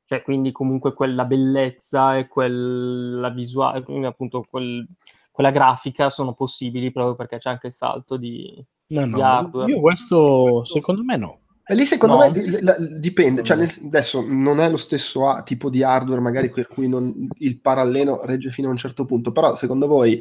cioè 0.09 0.23
quindi 0.23 0.51
comunque 0.51 0.95
quella 0.95 1.23
bellezza 1.23 2.17
e 2.17 2.27
quella 2.27 3.29
visuale, 3.29 3.85
appunto 4.07 4.43
quel, 4.49 4.83
quella 5.29 5.51
grafica 5.51 6.09
sono 6.09 6.33
possibili 6.33 6.91
proprio 6.91 7.13
perché 7.13 7.37
c'è 7.37 7.51
anche 7.51 7.67
il 7.67 7.73
salto 7.73 8.17
di, 8.17 8.51
no, 8.87 9.03
di 9.03 9.11
no, 9.11 9.21
hardware. 9.21 9.71
Io 9.71 9.79
questo 9.79 10.63
secondo 10.65 11.03
me 11.03 11.15
no. 11.15 11.39
E 11.63 11.75
lì 11.75 11.85
secondo 11.85 12.15
no. 12.15 12.21
me 12.21 12.99
dipende, 12.99 13.43
cioè 13.43 13.55
nel, 13.55 13.69
adesso 13.85 14.25
non 14.27 14.59
è 14.59 14.67
lo 14.67 14.77
stesso 14.77 15.29
ah, 15.29 15.43
tipo 15.43 15.69
di 15.69 15.83
hardware 15.83 16.21
magari 16.21 16.49
per 16.49 16.65
cui 16.65 16.89
non, 16.89 17.27
il 17.37 17.59
parallelo 17.59 18.25
regge 18.25 18.49
fino 18.49 18.67
a 18.67 18.71
un 18.71 18.77
certo 18.77 19.05
punto, 19.05 19.31
però 19.31 19.53
secondo 19.53 19.85
voi 19.85 20.19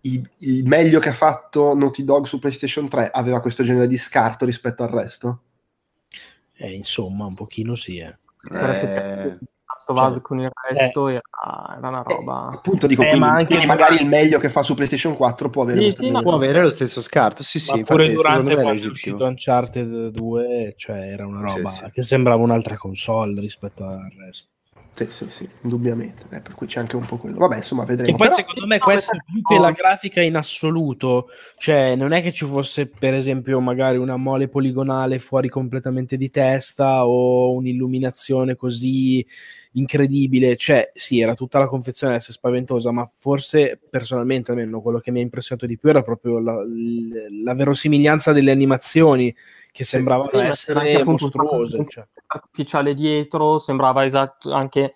il, 0.00 0.30
il 0.38 0.66
meglio 0.66 0.98
che 0.98 1.10
ha 1.10 1.12
fatto 1.12 1.74
Naughty 1.74 2.04
Dog 2.04 2.24
su 2.24 2.38
PlayStation 2.38 2.88
3 2.88 3.10
aveva 3.10 3.42
questo 3.42 3.64
genere 3.64 3.86
di 3.86 3.98
scarto 3.98 4.46
rispetto 4.46 4.82
al 4.82 4.88
resto? 4.88 5.40
Eh, 6.54 6.72
insomma, 6.72 7.26
un 7.26 7.34
pochino 7.34 7.74
sì, 7.74 7.98
eh. 7.98 8.16
Eh, 8.52 9.38
cioè, 9.86 10.20
con 10.20 10.40
il 10.40 10.50
resto 10.70 11.08
eh, 11.08 11.12
era, 11.12 11.76
era, 11.76 11.88
una 11.88 12.02
roba. 12.02 12.48
Eh, 12.50 12.56
appunto 12.56 12.86
dico, 12.86 13.02
eh, 13.02 13.10
quindi, 13.10 13.24
ma 13.24 13.32
anche 13.32 13.46
quindi 13.46 13.66
magari 13.66 13.96
il 14.00 14.06
meglio 14.06 14.38
che 14.38 14.48
fa 14.48 14.62
su 14.62 14.74
PlayStation 14.74 15.14
4 15.14 15.48
può 15.48 15.62
avere, 15.62 15.80
sì, 15.82 15.90
sì, 15.92 16.10
no, 16.10 16.22
può 16.22 16.34
avere 16.34 16.62
lo 16.62 16.70
stesso 16.70 17.00
scarto. 17.00 17.42
Sì, 17.42 17.60
sì, 17.60 17.84
pure 17.84 18.12
durante 18.12 18.54
quando 18.54 18.82
è 18.82 18.86
uscito 18.86 19.24
Uncharted 19.24 20.08
2, 20.08 20.74
cioè 20.76 20.98
era 20.98 21.26
una 21.26 21.40
roba 21.40 21.68
sì, 21.68 21.84
sì. 21.84 21.90
che 21.92 22.02
sembrava 22.02 22.42
un'altra 22.42 22.76
console 22.76 23.40
rispetto 23.40 23.84
al 23.84 24.10
resto. 24.18 24.50
Sì, 24.96 25.06
sì, 25.10 25.26
sì, 25.28 25.48
indubbiamente. 25.60 26.22
Eh, 26.30 26.40
per 26.40 26.54
cui 26.54 26.66
c'è 26.66 26.80
anche 26.80 26.96
un 26.96 27.04
po' 27.04 27.18
quello. 27.18 27.36
Vabbè, 27.36 27.56
insomma, 27.56 27.84
vedremo. 27.84 28.08
E 28.08 28.16
poi 28.16 28.28
Però... 28.28 28.38
secondo 28.38 28.66
me 28.66 28.78
questo 28.78 29.14
più 29.30 29.42
che 29.42 29.58
la 29.58 29.70
grafica 29.72 30.22
in 30.22 30.36
assoluto, 30.36 31.28
cioè 31.58 31.94
non 31.96 32.12
è 32.12 32.22
che 32.22 32.32
ci 32.32 32.46
fosse 32.46 32.86
per 32.86 33.12
esempio 33.12 33.60
magari 33.60 33.98
una 33.98 34.16
mole 34.16 34.48
poligonale 34.48 35.18
fuori 35.18 35.50
completamente 35.50 36.16
di 36.16 36.30
testa 36.30 37.06
o 37.06 37.52
un'illuminazione 37.52 38.56
così 38.56 39.24
incredibile, 39.72 40.56
cioè 40.56 40.90
sì, 40.94 41.20
era 41.20 41.34
tutta 41.34 41.58
la 41.58 41.66
confezione 41.66 42.14
a 42.14 42.16
essere 42.16 42.32
spaventosa, 42.32 42.90
ma 42.90 43.06
forse 43.12 43.78
personalmente 43.90 44.52
almeno 44.52 44.80
quello 44.80 44.98
che 44.98 45.10
mi 45.10 45.18
ha 45.18 45.22
impressionato 45.22 45.66
di 45.66 45.76
più 45.76 45.90
era 45.90 46.00
proprio 46.00 46.38
la, 46.38 46.56
la 47.44 47.54
verosimiglianza 47.54 48.32
delle 48.32 48.50
animazioni 48.50 49.34
che 49.70 49.84
sembravano 49.84 50.30
sì, 50.32 50.38
essere 50.38 51.04
mostruose. 51.04 51.84
Cioè. 51.86 52.06
Artificiale 52.26 52.94
dietro, 52.94 53.58
sembrava 53.58 54.04
esatto 54.04 54.52
anche 54.52 54.94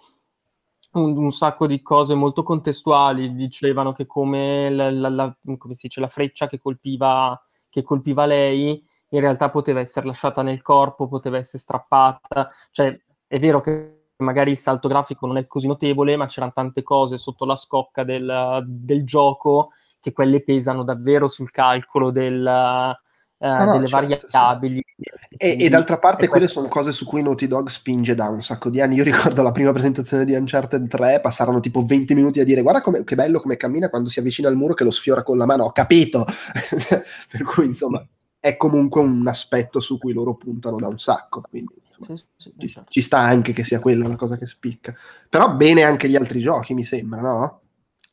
un, 0.92 1.16
un, 1.16 1.30
sacco 1.30 1.66
di 1.66 1.80
cose 1.82 2.14
molto 2.14 2.42
contestuali, 2.42 3.34
dicevano 3.34 3.92
che 3.92 4.06
come 4.06 4.70
la, 4.70 4.90
la, 4.90 5.08
la, 5.08 5.36
come 5.56 5.74
dice, 5.80 6.00
la 6.00 6.08
freccia 6.08 6.46
che 6.46 6.58
colpiva, 6.58 7.40
che 7.68 7.82
colpiva 7.82 8.26
lei 8.26 8.84
in 9.12 9.20
realtà 9.20 9.50
poteva 9.50 9.80
essere 9.80 10.06
lasciata 10.06 10.42
nel 10.42 10.62
corpo, 10.62 11.08
poteva 11.08 11.38
essere 11.38 11.58
strappata, 11.58 12.48
cioè 12.70 12.96
è 13.26 13.38
vero 13.38 13.60
che 13.60 14.08
magari 14.18 14.52
il 14.52 14.58
salto 14.58 14.88
grafico 14.88 15.26
non 15.26 15.36
è 15.36 15.46
così 15.46 15.66
notevole, 15.66 16.16
ma 16.16 16.26
c'erano 16.26 16.52
tante 16.52 16.82
cose 16.82 17.16
sotto 17.16 17.44
la 17.44 17.56
scocca 17.56 18.04
del, 18.04 18.64
del 18.66 19.04
gioco 19.04 19.70
che 20.00 20.12
quelle 20.12 20.42
pesano 20.42 20.84
davvero 20.84 21.28
sul 21.28 21.50
calcolo 21.50 22.10
del, 22.10 22.96
eh, 23.42 23.48
no, 23.48 23.64
no, 23.64 23.72
delle 23.72 23.88
certo, 23.88 24.28
variabili. 24.28 24.84
Sì. 24.96 25.36
E, 25.38 25.56
e, 25.58 25.68
d'altra 25.70 25.98
parte 25.98 26.28
quelle 26.28 26.46
sono 26.46 26.68
cose 26.68 26.92
su 26.92 27.06
cui 27.06 27.22
Naughty 27.22 27.46
Dog 27.46 27.70
spinge 27.70 28.14
da 28.14 28.28
un 28.28 28.42
sacco 28.42 28.68
di 28.68 28.82
anni. 28.82 28.96
Io 28.96 29.04
ricordo 29.04 29.42
la 29.42 29.50
prima 29.50 29.72
presentazione 29.72 30.26
di 30.26 30.34
Uncharted 30.34 30.86
3, 30.86 31.20
passarono 31.20 31.60
tipo 31.60 31.82
20 31.82 32.14
minuti 32.14 32.40
a 32.40 32.44
dire 32.44 32.60
guarda 32.60 32.82
che 33.02 33.14
bello 33.14 33.40
come 33.40 33.56
cammina 33.56 33.88
quando 33.88 34.10
si 34.10 34.18
avvicina 34.18 34.48
al 34.48 34.56
muro 34.56 34.74
che 34.74 34.84
lo 34.84 34.90
sfiora 34.90 35.22
con 35.22 35.38
la 35.38 35.46
mano, 35.46 35.64
ho 35.64 35.72
capito! 35.72 36.26
per 37.32 37.42
cui 37.44 37.64
insomma 37.64 38.06
è 38.38 38.58
comunque 38.58 39.00
un 39.00 39.26
aspetto 39.26 39.80
su 39.80 39.98
cui 39.98 40.12
loro 40.12 40.34
puntano 40.34 40.76
da 40.76 40.88
un 40.88 40.98
sacco. 40.98 41.40
Quindi 41.48 41.74
sì, 42.00 42.22
sì, 42.36 42.52
ci, 42.58 42.68
certo. 42.68 42.90
ci, 42.90 43.00
sta 43.00 43.18
anche 43.20 43.54
che 43.54 43.64
sia 43.64 43.80
quella 43.80 44.06
la 44.06 44.16
cosa 44.16 44.36
che 44.36 44.46
spicca. 44.46 44.94
Però 45.30 45.54
bene 45.54 45.82
anche 45.82 46.10
gli 46.10 46.16
altri 46.16 46.40
giochi, 46.40 46.74
mi 46.74 46.84
sembra, 46.84 47.22
no? 47.22 47.59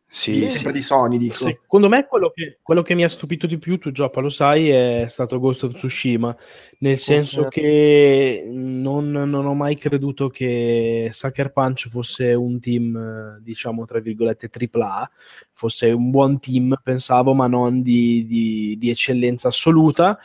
Sì, 0.10 0.50
sempre 0.50 0.72
di 0.72 0.82
Sony, 0.82 1.18
dico. 1.18 1.34
Secondo 1.34 1.90
me 1.90 2.08
quello 2.08 2.32
che, 2.34 2.60
quello 2.62 2.82
che, 2.82 2.96
mi 2.96 3.04
ha 3.04 3.10
stupito 3.10 3.46
di 3.46 3.58
più, 3.58 3.78
tu 3.78 3.92
Gioppa 3.92 4.22
lo 4.22 4.30
sai, 4.30 4.70
è 4.70 5.06
stato 5.10 5.38
Ghost 5.38 5.66
of 5.66 5.76
Tsushima, 5.76 6.36
nel 6.80 6.98
senso 6.98 7.42
okay. 7.42 7.50
che 7.52 8.44
non, 8.50 9.12
non, 9.12 9.46
ho 9.46 9.54
mai 9.54 9.76
creduto 9.76 10.30
che 10.30 11.10
Sucker 11.12 11.52
Punch 11.52 11.90
fosse 11.90 12.34
un 12.34 12.60
team, 12.62 13.38
diciamo, 13.40 13.84
tra 13.86 14.00
virgolette, 14.00 14.50
AAA, 14.50 15.12
fosse 15.52 15.92
un 15.92 16.10
buon 16.10 16.40
team, 16.40 16.80
pensavo, 16.82 17.34
ma 17.34 17.48
non 17.48 17.82
di, 17.82 18.26
di, 18.26 18.78
di 18.80 18.90
eccellenza 18.90 19.50
assoluta, 19.50 20.18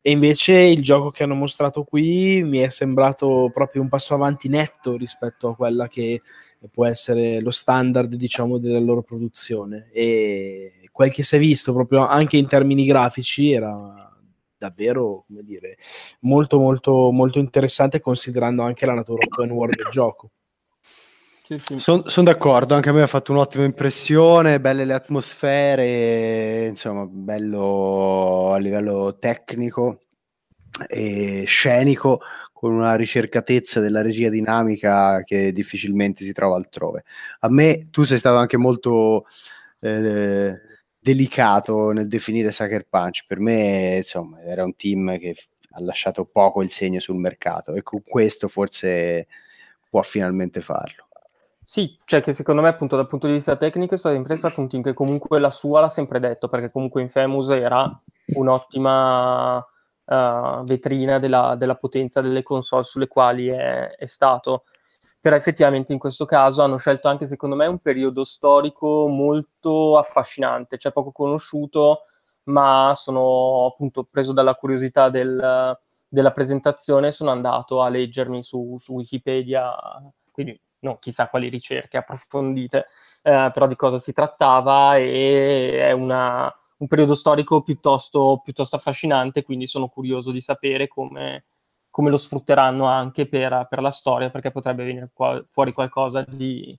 e 0.00 0.10
invece 0.10 0.54
il 0.54 0.82
gioco 0.82 1.10
che 1.10 1.24
hanno 1.24 1.34
mostrato 1.34 1.84
qui 1.84 2.42
mi 2.42 2.58
è 2.58 2.68
sembrato 2.68 3.50
proprio 3.52 3.82
un 3.82 3.88
passo 3.88 4.14
avanti 4.14 4.48
netto 4.48 4.96
rispetto 4.96 5.48
a 5.48 5.56
quella 5.56 5.88
che 5.88 6.22
può 6.70 6.86
essere 6.86 7.40
lo 7.40 7.50
standard, 7.50 8.14
diciamo, 8.14 8.58
della 8.58 8.78
loro 8.78 9.02
produzione. 9.02 9.90
E 9.92 10.88
quel 10.92 11.12
che 11.12 11.22
si 11.22 11.36
è 11.36 11.38
visto 11.38 11.72
proprio 11.72 12.06
anche 12.06 12.36
in 12.36 12.46
termini 12.46 12.84
grafici 12.84 13.52
era 13.52 14.08
davvero, 14.56 15.24
come 15.26 15.42
dire, 15.42 15.76
molto 16.20 16.58
molto 16.58 17.10
molto 17.12 17.38
interessante 17.38 18.00
considerando 18.00 18.62
anche 18.62 18.86
la 18.86 18.94
natura 18.94 19.24
open 19.24 19.50
world 19.50 19.76
del 19.76 19.90
gioco. 19.90 20.30
Sì. 21.56 21.78
Sono 21.78 22.06
son 22.10 22.24
d'accordo, 22.24 22.74
anche 22.74 22.90
a 22.90 22.92
me 22.92 23.00
ha 23.00 23.06
fatto 23.06 23.32
un'ottima 23.32 23.64
impressione, 23.64 24.60
belle 24.60 24.84
le 24.84 24.92
atmosfere, 24.92 26.66
insomma, 26.66 27.06
bello 27.06 28.52
a 28.52 28.58
livello 28.58 29.16
tecnico 29.18 30.00
e 30.86 31.44
scenico, 31.46 32.20
con 32.52 32.74
una 32.74 32.96
ricercatezza 32.96 33.80
della 33.80 34.02
regia 34.02 34.28
dinamica 34.28 35.22
che 35.22 35.50
difficilmente 35.52 36.22
si 36.22 36.32
trova 36.32 36.56
altrove. 36.56 37.04
A 37.40 37.48
me 37.48 37.88
tu 37.90 38.04
sei 38.04 38.18
stato 38.18 38.36
anche 38.36 38.58
molto 38.58 39.24
eh, 39.80 40.54
delicato 40.98 41.92
nel 41.92 42.08
definire 42.08 42.52
Sucker 42.52 42.86
Punch, 42.86 43.24
per 43.26 43.40
me 43.40 43.96
insomma 43.96 44.42
era 44.42 44.64
un 44.64 44.76
team 44.76 45.16
che 45.18 45.34
ha 45.70 45.80
lasciato 45.82 46.26
poco 46.26 46.62
il 46.62 46.70
segno 46.70 47.00
sul 47.00 47.16
mercato 47.16 47.72
e 47.72 47.82
con 47.82 48.02
questo 48.04 48.48
forse 48.48 49.28
può 49.88 50.02
finalmente 50.02 50.60
farlo. 50.60 51.07
Sì, 51.70 51.98
cioè 52.06 52.22
che 52.22 52.32
secondo 52.32 52.62
me 52.62 52.68
appunto 52.68 52.96
dal 52.96 53.06
punto 53.06 53.26
di 53.26 53.34
vista 53.34 53.54
tecnico 53.54 53.94
è 53.94 53.98
sempre 53.98 54.36
stato 54.36 54.58
un 54.58 54.68
team 54.70 54.82
che 54.82 54.94
comunque 54.94 55.38
la 55.38 55.50
sua 55.50 55.82
l'ha 55.82 55.90
sempre 55.90 56.18
detto, 56.18 56.48
perché 56.48 56.70
comunque 56.70 57.02
Infamous 57.02 57.50
era 57.50 58.02
un'ottima 58.28 59.58
uh, 59.58 60.64
vetrina 60.64 61.18
della, 61.18 61.56
della, 61.56 61.74
potenza 61.76 62.22
delle 62.22 62.42
console 62.42 62.84
sulle 62.84 63.06
quali 63.06 63.48
è, 63.48 63.90
è, 63.96 64.06
stato. 64.06 64.64
Però 65.20 65.36
effettivamente 65.36 65.92
in 65.92 65.98
questo 65.98 66.24
caso 66.24 66.62
hanno 66.62 66.78
scelto 66.78 67.06
anche, 67.08 67.26
secondo 67.26 67.54
me, 67.54 67.66
un 67.66 67.80
periodo 67.80 68.24
storico 68.24 69.06
molto 69.06 69.98
affascinante, 69.98 70.78
cioè 70.78 70.90
poco 70.92 71.12
conosciuto, 71.12 72.00
ma 72.44 72.92
sono 72.94 73.66
appunto 73.66 74.08
preso 74.10 74.32
dalla 74.32 74.54
curiosità 74.54 75.10
del, 75.10 75.78
della 76.08 76.32
presentazione, 76.32 77.12
sono 77.12 77.30
andato 77.30 77.82
a 77.82 77.90
leggermi 77.90 78.42
su, 78.42 78.76
su 78.78 78.94
Wikipedia, 78.94 79.70
quindi 80.32 80.58
non 80.80 80.98
chissà 80.98 81.28
quali 81.28 81.48
ricerche 81.48 81.96
approfondite, 81.96 82.86
eh, 83.22 83.50
però 83.52 83.66
di 83.66 83.76
cosa 83.76 83.98
si 83.98 84.12
trattava 84.12 84.96
e 84.96 85.80
è 85.80 85.92
una, 85.92 86.52
un 86.78 86.86
periodo 86.86 87.14
storico 87.14 87.62
piuttosto, 87.62 88.40
piuttosto, 88.42 88.76
affascinante, 88.76 89.42
quindi 89.42 89.66
sono 89.66 89.88
curioso 89.88 90.30
di 90.30 90.40
sapere 90.40 90.88
come, 90.88 91.46
come 91.90 92.10
lo 92.10 92.16
sfrutteranno 92.16 92.86
anche 92.86 93.28
per, 93.28 93.66
per, 93.68 93.80
la 93.80 93.90
storia, 93.90 94.30
perché 94.30 94.50
potrebbe 94.50 94.84
venire 94.84 95.10
fuori 95.46 95.72
qualcosa 95.72 96.24
di, 96.26 96.78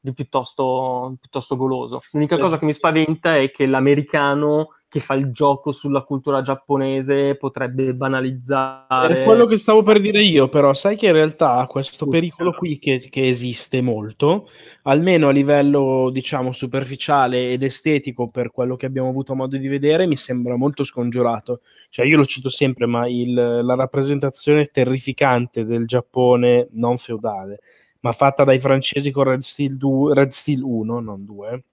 di 0.00 0.12
piuttosto, 0.14 1.16
piuttosto 1.20 1.56
goloso. 1.56 2.00
L'unica 2.12 2.38
cosa 2.38 2.58
che 2.58 2.64
mi 2.64 2.72
spaventa 2.72 3.36
è 3.36 3.50
che 3.50 3.66
l'americano 3.66 4.70
che 4.90 4.98
fa 4.98 5.14
il 5.14 5.30
gioco 5.30 5.70
sulla 5.70 6.02
cultura 6.02 6.42
giapponese 6.42 7.36
potrebbe 7.36 7.94
banalizzare. 7.94 9.20
È 9.20 9.24
quello 9.24 9.46
che 9.46 9.56
stavo 9.56 9.84
per 9.84 10.00
dire 10.00 10.20
io, 10.20 10.48
però 10.48 10.74
sai 10.74 10.96
che 10.96 11.06
in 11.06 11.12
realtà 11.12 11.64
questo 11.68 12.08
pericolo 12.08 12.52
qui 12.52 12.76
che, 12.80 12.98
che, 12.98 13.28
esiste 13.28 13.82
molto, 13.82 14.48
almeno 14.82 15.28
a 15.28 15.30
livello 15.30 16.10
diciamo 16.10 16.52
superficiale 16.52 17.50
ed 17.50 17.62
estetico 17.62 18.30
per 18.30 18.50
quello 18.50 18.74
che 18.74 18.86
abbiamo 18.86 19.08
avuto 19.08 19.36
modo 19.36 19.56
di 19.56 19.68
vedere, 19.68 20.08
mi 20.08 20.16
sembra 20.16 20.56
molto 20.56 20.82
scongiurato. 20.82 21.60
Cioè 21.88 22.04
io 22.04 22.16
lo 22.16 22.24
cito 22.24 22.48
sempre, 22.48 22.86
ma 22.86 23.06
il, 23.06 23.32
la 23.32 23.74
rappresentazione 23.76 24.64
terrificante 24.66 25.64
del 25.64 25.86
Giappone 25.86 26.66
non 26.72 26.96
feudale, 26.96 27.60
ma 28.00 28.12
fatta 28.12 28.44
dai 28.44 28.58
francesi 28.58 29.10
con 29.10 29.24
Red 29.24 29.40
Steel, 29.40 29.76
2, 29.76 30.14
Red 30.14 30.30
Steel 30.30 30.62
1, 30.62 31.00
non 31.00 31.24
2, 31.24 31.64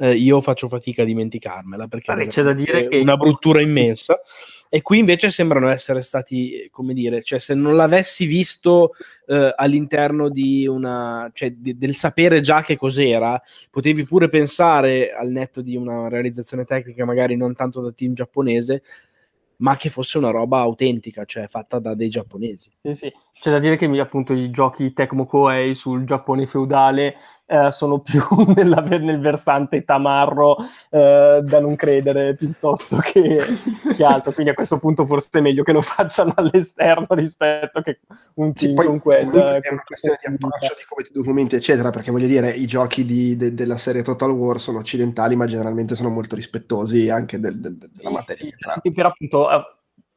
eh, 0.00 0.14
io 0.14 0.40
faccio 0.40 0.68
fatica 0.68 1.02
a 1.02 1.04
dimenticarmela 1.06 1.88
perché 1.88 2.12
Vabbè, 2.12 2.26
c'è 2.26 2.42
da 2.42 2.52
dire 2.52 2.88
che 2.88 2.98
una 2.98 3.16
bruttura 3.16 3.60
immensa. 3.60 4.20
E 4.68 4.82
qui 4.82 4.98
invece 4.98 5.30
sembrano 5.30 5.68
essere 5.68 6.02
stati, 6.02 6.68
come 6.70 6.92
dire, 6.92 7.22
cioè 7.22 7.38
se 7.38 7.54
non 7.54 7.74
l'avessi 7.74 8.26
visto 8.26 8.92
eh, 9.26 9.50
all'interno 9.56 10.28
di 10.28 10.66
una, 10.66 11.30
cioè 11.32 11.52
di, 11.52 11.78
del 11.78 11.94
sapere 11.94 12.42
già 12.42 12.60
che 12.60 12.76
cos'era, 12.76 13.40
potevi 13.70 14.04
pure 14.04 14.28
pensare 14.28 15.10
al 15.10 15.30
netto 15.30 15.62
di 15.62 15.74
una 15.74 16.08
realizzazione 16.08 16.64
tecnica, 16.64 17.06
magari 17.06 17.34
non 17.34 17.54
tanto 17.54 17.80
da 17.80 17.92
team 17.92 18.12
giapponese, 18.12 18.82
ma 19.58 19.76
che 19.76 19.88
fosse 19.88 20.18
una 20.18 20.30
roba 20.30 20.58
autentica, 20.58 21.24
cioè 21.24 21.46
fatta 21.46 21.78
da 21.78 21.94
dei 21.94 22.08
giapponesi. 22.08 22.70
Sì, 22.82 22.94
sì. 22.94 23.12
C'è 23.32 23.50
da 23.50 23.58
dire 23.58 23.76
che 23.76 23.86
appunto 24.00 24.32
i 24.32 24.50
giochi 24.50 24.92
Tecmo 24.92 25.26
Koei 25.26 25.74
sul 25.74 26.04
Giappone 26.04 26.46
feudale 26.46 27.16
eh, 27.50 27.70
sono 27.70 28.00
più 28.00 28.22
nella, 28.54 28.82
nel 28.82 29.20
versante 29.20 29.82
tamarro 29.82 30.56
eh, 30.90 31.40
da 31.42 31.60
non 31.60 31.76
credere 31.76 32.34
piuttosto 32.34 32.98
che, 32.98 33.40
che, 33.96 34.04
altro. 34.04 34.32
Quindi 34.32 34.52
a 34.52 34.54
questo 34.54 34.78
punto 34.78 35.06
forse 35.06 35.38
è 35.38 35.40
meglio 35.40 35.62
che 35.62 35.72
lo 35.72 35.80
facciano 35.82 36.34
all'esterno 36.36 37.06
rispetto 37.10 37.80
che 37.80 38.00
un 38.34 38.52
team 38.52 38.78
sì, 38.78 38.86
con 38.86 38.98
quel. 38.98 39.30
È 39.30 39.70
una 39.70 39.82
questione 39.82 40.18
di 40.20 40.34
approccio 40.34 40.74
di 40.76 40.84
come 40.86 41.04
ti 41.04 41.12
documenti, 41.12 41.54
eccetera, 41.56 41.88
perché 41.88 42.10
voglio 42.10 42.26
dire, 42.26 42.50
i 42.50 42.66
giochi 42.66 43.06
di, 43.06 43.34
de, 43.36 43.54
della 43.54 43.78
serie 43.78 44.02
Total 44.02 44.30
War 44.30 44.60
sono 44.60 44.78
occidentali, 44.78 45.34
ma 45.34 45.46
generalmente 45.46 45.94
sono 45.94 46.10
molto 46.10 46.34
rispettosi 46.34 47.08
anche 47.08 47.40
del, 47.40 47.58
del, 47.58 47.78
della 47.78 48.10
materia. 48.10 48.54
Sì, 48.82 48.92
però 48.92 49.08
appunto 49.08 49.50
eh, 49.50 49.64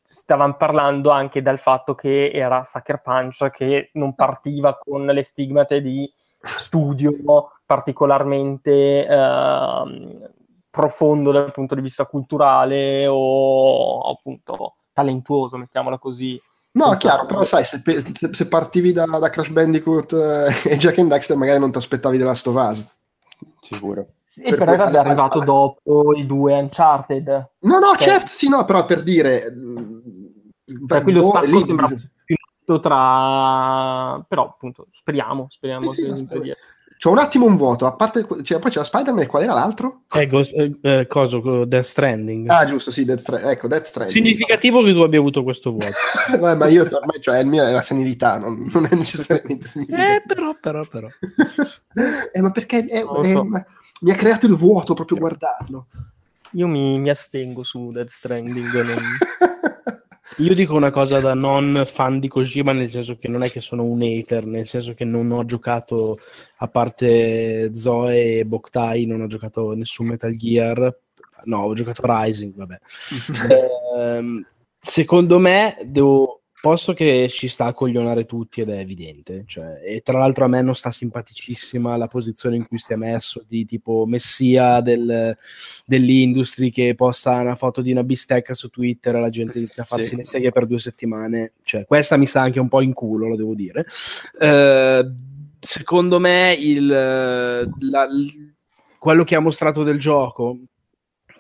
stavano 0.04 0.58
parlando 0.58 1.12
anche 1.12 1.42
dal 1.42 1.60
fatto 1.60 1.96
che 1.96 2.30
era 2.34 2.64
Sucker 2.66 3.02
Punch 3.02 3.50
che 3.52 3.92
non 3.94 4.16
partiva 4.16 4.78
con 4.78 5.06
le 5.06 5.24
stigmate 5.24 5.80
di 5.80 6.12
studio 6.42 7.14
particolarmente 7.66 9.06
eh, 9.06 10.30
profondo 10.70 11.32
dal 11.32 11.52
punto 11.52 11.76
di 11.76 11.82
vista 11.82 12.06
culturale 12.06 13.06
o 13.08 14.02
appunto 14.10 14.76
talentuoso, 14.94 15.58
mettiamola 15.58 15.98
così. 15.98 16.42
No, 16.74 16.96
chiaro, 16.96 17.26
però 17.26 17.44
sai, 17.44 17.66
se, 17.66 17.82
se, 17.84 18.30
se 18.32 18.48
partivi 18.48 18.94
da, 18.94 19.06
da, 19.06 19.30
Crash 19.30 19.50
Bandicoot 19.50 20.14
eh, 20.14 20.70
e 20.72 20.78
Jack 20.78 21.00
and 21.00 21.10
Dexter 21.10 21.36
magari 21.36 21.60
non 21.60 21.72
ti 21.72 21.78
aspettavi 21.78 22.18
della 22.18 22.36
Stovaz. 22.36 22.86
Sicuro. 23.60 24.08
Sì, 24.24 24.44
per 24.44 24.60
però 24.60 24.88
è 24.88 24.96
arrivato 24.96 25.36
alla... 25.36 25.46
dopo 25.46 26.14
i 26.16 26.26
due 26.26 26.58
Uncharted. 26.58 27.50
No, 27.60 27.80
no, 27.80 27.96
cioè... 27.98 28.10
certo, 28.10 28.28
sì, 28.28 28.48
no, 28.48 28.64
però 28.64 28.86
per 28.86 29.04
dire... 29.04 29.54
Cioè, 30.88 31.02
quello 31.02 31.22
stacco 31.22 31.46
lì... 31.46 31.66
sembra 31.66 31.90
tra... 32.80 34.24
però 34.28 34.46
appunto 34.46 34.88
speriamo, 34.92 35.48
speriamo 35.50 35.92
sì, 35.92 36.12
sì, 36.16 36.28
che 36.28 36.56
C'ho 37.02 37.10
un 37.10 37.18
attimo 37.18 37.48
un 37.48 37.58
vuoto, 37.58 37.88
a 37.88 37.96
parte 37.96 38.28
cioè, 38.44 38.60
poi 38.60 38.70
c'era 38.70 38.84
Spider-Man 38.84 39.26
qual 39.26 39.42
era 39.42 39.54
l'altro? 39.54 40.04
Eh, 40.14 40.28
Ghost, 40.28 40.54
eh, 40.54 40.78
eh 40.82 41.08
coso, 41.08 41.66
Death 41.66 41.84
Stranding. 41.84 42.48
Ah, 42.48 42.64
giusto, 42.66 42.92
sì, 42.92 43.06
Death, 43.06 43.28
ecco, 43.44 43.68
Death 43.68 43.86
Stranding. 43.86 44.16
Significativo 44.16 44.84
che 44.84 44.94
tu 44.94 45.00
abbia 45.00 45.18
avuto 45.18 45.42
questo 45.42 45.72
vuoto. 45.72 45.88
Beh, 46.40 46.56
ma 46.56 46.68
io 46.68 46.84
ormai, 46.84 47.20
cioè, 47.20 47.40
il 47.40 47.48
mio 47.48 47.64
è 47.64 47.72
la 47.72 47.82
senilità, 47.82 48.38
non, 48.38 48.70
non 48.72 48.88
è 48.88 48.94
necessariamente 48.94 49.72
Eh, 49.76 50.22
però, 50.28 50.56
però, 50.62 50.86
però. 50.86 51.08
eh, 52.32 52.40
ma 52.40 52.52
perché 52.52 52.86
è, 52.86 53.00
so. 53.00 53.22
è, 53.24 53.34
mi 54.02 54.12
ha 54.12 54.16
creato 54.16 54.46
il 54.46 54.56
vuoto 54.56 54.94
proprio 54.94 55.18
guardarlo. 55.18 55.88
Io 56.52 56.68
mi, 56.68 57.00
mi 57.00 57.10
astengo 57.10 57.64
su 57.64 57.88
Death 57.88 58.10
Stranding. 58.10 58.82
Non... 58.84 59.04
Io 60.42 60.56
dico 60.56 60.74
una 60.74 60.90
cosa 60.90 61.20
da 61.20 61.36
non 61.36 61.84
fan 61.86 62.20
di 62.20 62.28
Kojima, 62.28 62.72
nel 62.72 62.90
senso 62.90 63.16
che 63.16 63.28
non 63.28 63.44
è 63.44 63.52
che 63.52 63.60
sono 63.60 63.84
un 63.84 64.02
hater, 64.02 64.44
nel 64.48 64.66
senso 64.66 64.94
che 64.96 65.06
non 65.06 65.32
ho 65.32 65.46
giocato, 65.46 66.18
a 66.58 66.68
parte 66.68 67.76
Zoe 67.76 68.40
e 68.40 68.46
Boktai, 68.46 69.06
non 69.06 69.22
ho 69.22 69.28
giocato 69.28 69.76
nessun 69.76 70.08
Metal 70.08 70.36
Gear. 70.36 70.98
No, 71.44 71.58
ho 71.60 71.74
giocato 71.74 72.02
Rising, 72.04 72.56
vabbè. 72.56 72.80
eh, 74.00 74.46
secondo 74.80 75.38
me 75.38 75.76
devo 75.86 76.41
posto 76.62 76.94
che 76.94 77.28
ci 77.30 77.48
sta 77.48 77.66
a 77.66 77.74
coglionare 77.74 78.26
tutti 78.26 78.62
ed 78.62 78.70
è 78.70 78.78
evidente, 78.78 79.44
cioè, 79.48 79.82
e 79.84 80.02
tra 80.02 80.20
l'altro 80.20 80.46
a 80.46 80.48
me 80.48 80.62
non 80.62 80.76
sta 80.76 80.92
simpaticissima 80.92 81.98
la 81.98 82.08
posizione 82.08 82.56
in 82.56 82.68
cui 82.68 82.78
si 82.78 82.94
è 82.94 82.96
messo 82.96 83.44
di 83.48 83.66
tipo 83.66 84.06
messia 84.06 84.80
del, 84.80 85.36
dell'industry 85.86 86.70
che 86.70 86.94
posta 86.94 87.34
una 87.34 87.56
foto 87.56 87.82
di 87.82 87.92
una 87.92 88.04
bistecca 88.04 88.54
su 88.54 88.70
Twitter 88.70 89.16
e 89.16 89.20
la 89.20 89.30
gente 89.30 89.58
inizia 89.58 89.82
a 89.82 89.86
farsi 89.86 90.10
sì. 90.10 90.16
le 90.18 90.24
seghe 90.24 90.52
per 90.52 90.68
due 90.68 90.80
settimane, 90.80 91.54
cioè 91.64 91.84
questa 91.86 92.16
mi 92.16 92.28
sta 92.28 92.42
anche 92.42 92.60
un 92.60 92.68
po' 92.68 92.82
in 92.82 92.94
culo, 92.94 93.28
lo 93.28 93.36
devo 93.36 93.56
dire. 93.56 93.84
Uh, 94.40 95.12
secondo 95.60 96.20
me 96.20 96.56
il, 96.60 96.86
la, 96.86 98.08
quello 99.00 99.24
che 99.24 99.36
ha 99.36 99.40
mostrato 99.40 99.82
del 99.82 99.98
gioco 99.98 100.60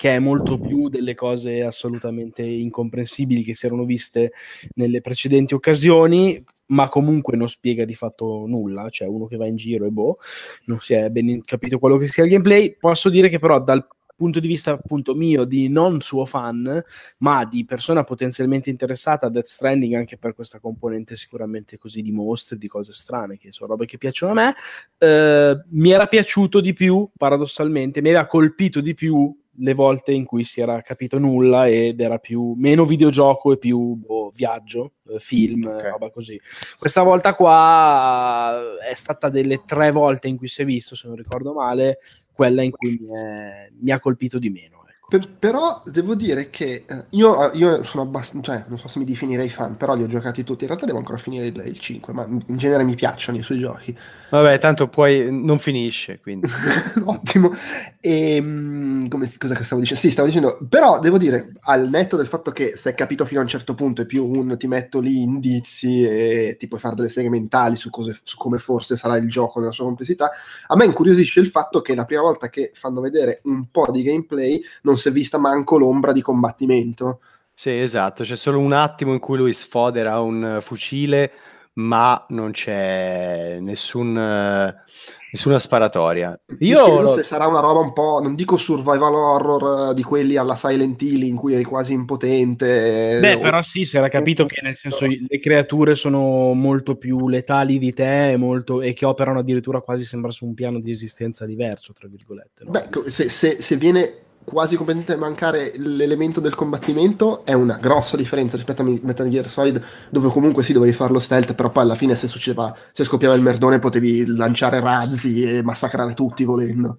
che 0.01 0.15
è 0.15 0.17
molto 0.17 0.57
più 0.57 0.89
delle 0.89 1.13
cose 1.13 1.61
assolutamente 1.61 2.41
incomprensibili 2.41 3.43
che 3.43 3.53
si 3.53 3.67
erano 3.67 3.85
viste 3.85 4.31
nelle 4.73 4.99
precedenti 4.99 5.53
occasioni, 5.53 6.43
ma 6.69 6.89
comunque 6.89 7.37
non 7.37 7.47
spiega 7.47 7.85
di 7.85 7.93
fatto 7.93 8.45
nulla, 8.47 8.89
cioè 8.89 9.07
uno 9.07 9.27
che 9.27 9.37
va 9.37 9.45
in 9.45 9.57
giro 9.57 9.85
e 9.85 9.91
boh, 9.91 10.17
non 10.65 10.79
si 10.79 10.95
è 10.95 11.11
ben 11.11 11.43
capito 11.43 11.77
quello 11.77 11.97
che 11.97 12.07
sia 12.07 12.23
il 12.23 12.31
gameplay. 12.31 12.75
Posso 12.79 13.09
dire 13.09 13.29
che 13.29 13.37
però 13.37 13.61
dal 13.61 13.85
punto 14.15 14.39
di 14.39 14.47
vista 14.47 14.71
appunto 14.71 15.13
mio 15.13 15.43
di 15.43 15.69
non 15.69 16.01
suo 16.01 16.25
fan, 16.25 16.83
ma 17.19 17.45
di 17.45 17.63
persona 17.63 18.03
potenzialmente 18.03 18.71
interessata 18.71 19.27
a 19.27 19.29
Death 19.29 19.45
Stranding 19.45 19.93
anche 19.93 20.17
per 20.17 20.33
questa 20.33 20.59
componente 20.59 21.15
sicuramente 21.15 21.77
così 21.77 22.01
di 22.01 22.11
mostri, 22.11 22.57
di 22.57 22.67
cose 22.67 22.91
strane, 22.91 23.37
che 23.37 23.51
sono 23.51 23.73
robe 23.73 23.85
che 23.85 23.99
piacciono 23.99 24.31
a 24.31 24.35
me, 24.35 24.55
eh, 24.97 25.63
mi 25.69 25.91
era 25.91 26.07
piaciuto 26.07 26.59
di 26.59 26.73
più, 26.73 27.07
paradossalmente, 27.15 28.01
mi 28.01 28.09
aveva 28.09 28.25
colpito 28.25 28.81
di 28.81 28.95
più 28.95 29.35
le 29.55 29.73
volte 29.73 30.11
in 30.11 30.25
cui 30.25 30.43
si 30.43 30.61
era 30.61 30.81
capito 30.81 31.17
nulla 31.19 31.67
ed 31.67 31.99
era 31.99 32.17
più 32.17 32.53
meno 32.57 32.85
videogioco 32.85 33.51
e 33.51 33.57
più 33.57 33.95
boh, 33.95 34.31
viaggio, 34.33 34.93
eh, 35.07 35.19
film, 35.19 35.65
okay. 35.65 35.89
roba 35.91 36.09
così. 36.09 36.39
Questa 36.77 37.03
volta 37.03 37.33
qua 37.33 38.77
è 38.87 38.93
stata 38.93 39.29
delle 39.29 39.63
tre 39.65 39.91
volte 39.91 40.27
in 40.27 40.37
cui 40.37 40.47
si 40.47 40.61
è 40.61 40.65
visto, 40.65 40.95
se 40.95 41.07
non 41.07 41.17
ricordo 41.17 41.53
male, 41.53 41.99
quella 42.31 42.61
in 42.61 42.71
cui 42.71 42.97
mi, 42.99 43.09
è, 43.09 43.69
mi 43.79 43.91
ha 43.91 43.99
colpito 43.99 44.39
di 44.39 44.49
meno. 44.49 44.80
Per, 45.11 45.27
però 45.27 45.83
devo 45.85 46.15
dire 46.15 46.49
che 46.49 46.85
eh, 46.87 47.05
io, 47.09 47.51
eh, 47.51 47.57
io, 47.57 47.83
sono 47.83 48.03
abbastanza, 48.03 48.53
cioè 48.53 48.65
non 48.69 48.79
so 48.79 48.87
se 48.87 48.97
mi 48.97 49.03
definirei 49.03 49.49
fan, 49.49 49.75
però 49.75 49.93
li 49.93 50.03
ho 50.03 50.07
giocati 50.07 50.45
tutti. 50.45 50.61
In 50.61 50.69
realtà 50.69 50.85
devo 50.85 50.99
ancora 50.99 51.17
finire 51.17 51.47
il, 51.47 51.63
il 51.65 51.77
5, 51.77 52.13
ma 52.13 52.25
in 52.25 52.57
genere 52.57 52.85
mi 52.85 52.95
piacciono 52.95 53.37
i 53.37 53.41
suoi 53.41 53.57
giochi. 53.57 53.93
Vabbè, 54.29 54.57
tanto 54.59 54.87
poi 54.87 55.27
non 55.29 55.59
finisce, 55.59 56.21
quindi. 56.21 56.47
Ottimo. 57.03 57.51
E 57.99 58.35
ehm, 58.37 59.09
come, 59.09 59.29
cosa 59.37 59.61
stavo 59.61 59.81
dicendo? 59.81 60.01
Sì, 60.01 60.11
stavo 60.11 60.29
dicendo, 60.29 60.57
però 60.69 60.99
devo 60.99 61.17
dire, 61.17 61.51
al 61.63 61.89
netto 61.89 62.15
del 62.15 62.27
fatto 62.27 62.51
che 62.51 62.77
se 62.77 62.91
è 62.91 62.95
capito 62.95 63.25
fino 63.25 63.41
a 63.41 63.43
un 63.43 63.49
certo 63.49 63.75
punto 63.75 64.03
è 64.03 64.05
più 64.05 64.25
un 64.25 64.57
ti 64.57 64.67
metto 64.67 65.01
lì 65.01 65.21
indizi 65.21 66.05
e 66.05 66.55
ti 66.57 66.69
puoi 66.69 66.79
fare 66.79 66.95
delle 66.95 67.09
seghe 67.09 67.29
mentali 67.29 67.75
su, 67.75 67.89
cose, 67.89 68.17
su 68.23 68.37
come 68.37 68.59
forse 68.59 68.95
sarà 68.95 69.17
il 69.17 69.27
gioco 69.27 69.59
nella 69.59 69.73
sua 69.73 69.83
complessità, 69.83 70.31
a 70.67 70.75
me 70.77 70.85
incuriosisce 70.85 71.41
il 71.41 71.47
fatto 71.47 71.81
che 71.81 71.95
la 71.95 72.05
prima 72.05 72.21
volta 72.21 72.49
che 72.49 72.71
fanno 72.73 73.01
vedere 73.01 73.41
un 73.43 73.65
po' 73.69 73.91
di 73.91 74.03
gameplay 74.03 74.61
non 74.83 74.99
si 75.01 75.09
è 75.09 75.11
vista 75.11 75.37
manco 75.37 75.77
l'ombra 75.77 76.13
di 76.13 76.21
combattimento. 76.21 77.19
Sì, 77.53 77.77
esatto, 77.77 78.23
c'è 78.23 78.35
solo 78.37 78.59
un 78.59 78.73
attimo 78.73 79.11
in 79.13 79.19
cui 79.19 79.37
lui 79.37 79.53
sfodera 79.53 80.19
un 80.21 80.59
fucile, 80.61 81.31
ma 81.73 82.25
non 82.29 82.51
c'è 82.51 83.59
nessun, 83.59 84.13
nessuna 84.13 85.59
sparatoria. 85.59 86.39
Io 86.59 87.01
lo... 87.01 87.13
se 87.13 87.23
sarà 87.23 87.47
una 87.47 87.59
roba 87.59 87.79
un 87.79 87.93
po', 87.93 88.19
non 88.21 88.35
dico 88.35 88.57
survival 88.57 89.13
horror 89.13 89.91
eh, 89.91 89.93
di 89.93 90.01
quelli 90.01 90.37
alla 90.37 90.55
Silent 90.55 91.01
Hill 91.01 91.21
in 91.21 91.35
cui 91.35 91.53
eri 91.53 91.63
quasi 91.63 91.93
impotente. 91.93 93.19
Beh, 93.21 93.35
o... 93.35 93.39
però 93.39 93.61
sì, 93.61 93.85
si 93.85 93.95
era 93.95 94.09
capito 94.09 94.45
che 94.45 94.59
nel 94.63 94.75
senso 94.75 95.05
le 95.05 95.39
creature 95.39 95.93
sono 95.93 96.53
molto 96.53 96.95
più 96.95 97.27
letali 97.27 97.77
di 97.77 97.93
te 97.93 98.31
e, 98.31 98.37
molto, 98.37 98.81
e 98.81 98.93
che 98.93 99.05
operano 99.05 99.39
addirittura 99.39 99.81
quasi 99.81 100.03
sembra 100.03 100.31
su 100.31 100.45
un 100.45 100.53
piano 100.53 100.79
di 100.79 100.91
esistenza 100.91 101.45
diverso, 101.45 101.93
tra 101.93 102.07
virgolette. 102.07 102.63
No? 102.63 102.71
Beh, 102.71 103.09
se, 103.09 103.29
se, 103.29 103.61
se 103.61 103.75
viene 103.75 104.13
quasi 104.43 104.75
completamente 104.75 105.15
mancare 105.15 105.73
l'elemento 105.77 106.39
del 106.39 106.55
combattimento 106.55 107.45
è 107.45 107.53
una 107.53 107.77
grossa 107.77 108.17
differenza 108.17 108.55
rispetto 108.55 108.81
a 108.81 108.85
Metal 108.85 109.29
Gear 109.29 109.47
Solid 109.47 109.83
dove 110.09 110.29
comunque 110.29 110.63
sì 110.63 110.73
dovevi 110.73 110.93
fare 110.93 111.13
lo 111.13 111.19
stealth 111.19 111.53
però 111.53 111.69
poi 111.69 111.83
alla 111.83 111.95
fine 111.95 112.15
se 112.15 112.27
succedeva 112.27 112.75
se 112.91 113.03
scoppiava 113.03 113.35
il 113.35 113.41
merdone 113.41 113.79
potevi 113.79 114.25
lanciare 114.35 114.79
razzi 114.79 115.43
e 115.43 115.63
massacrare 115.63 116.13
tutti 116.13 116.43
volendo. 116.43 116.97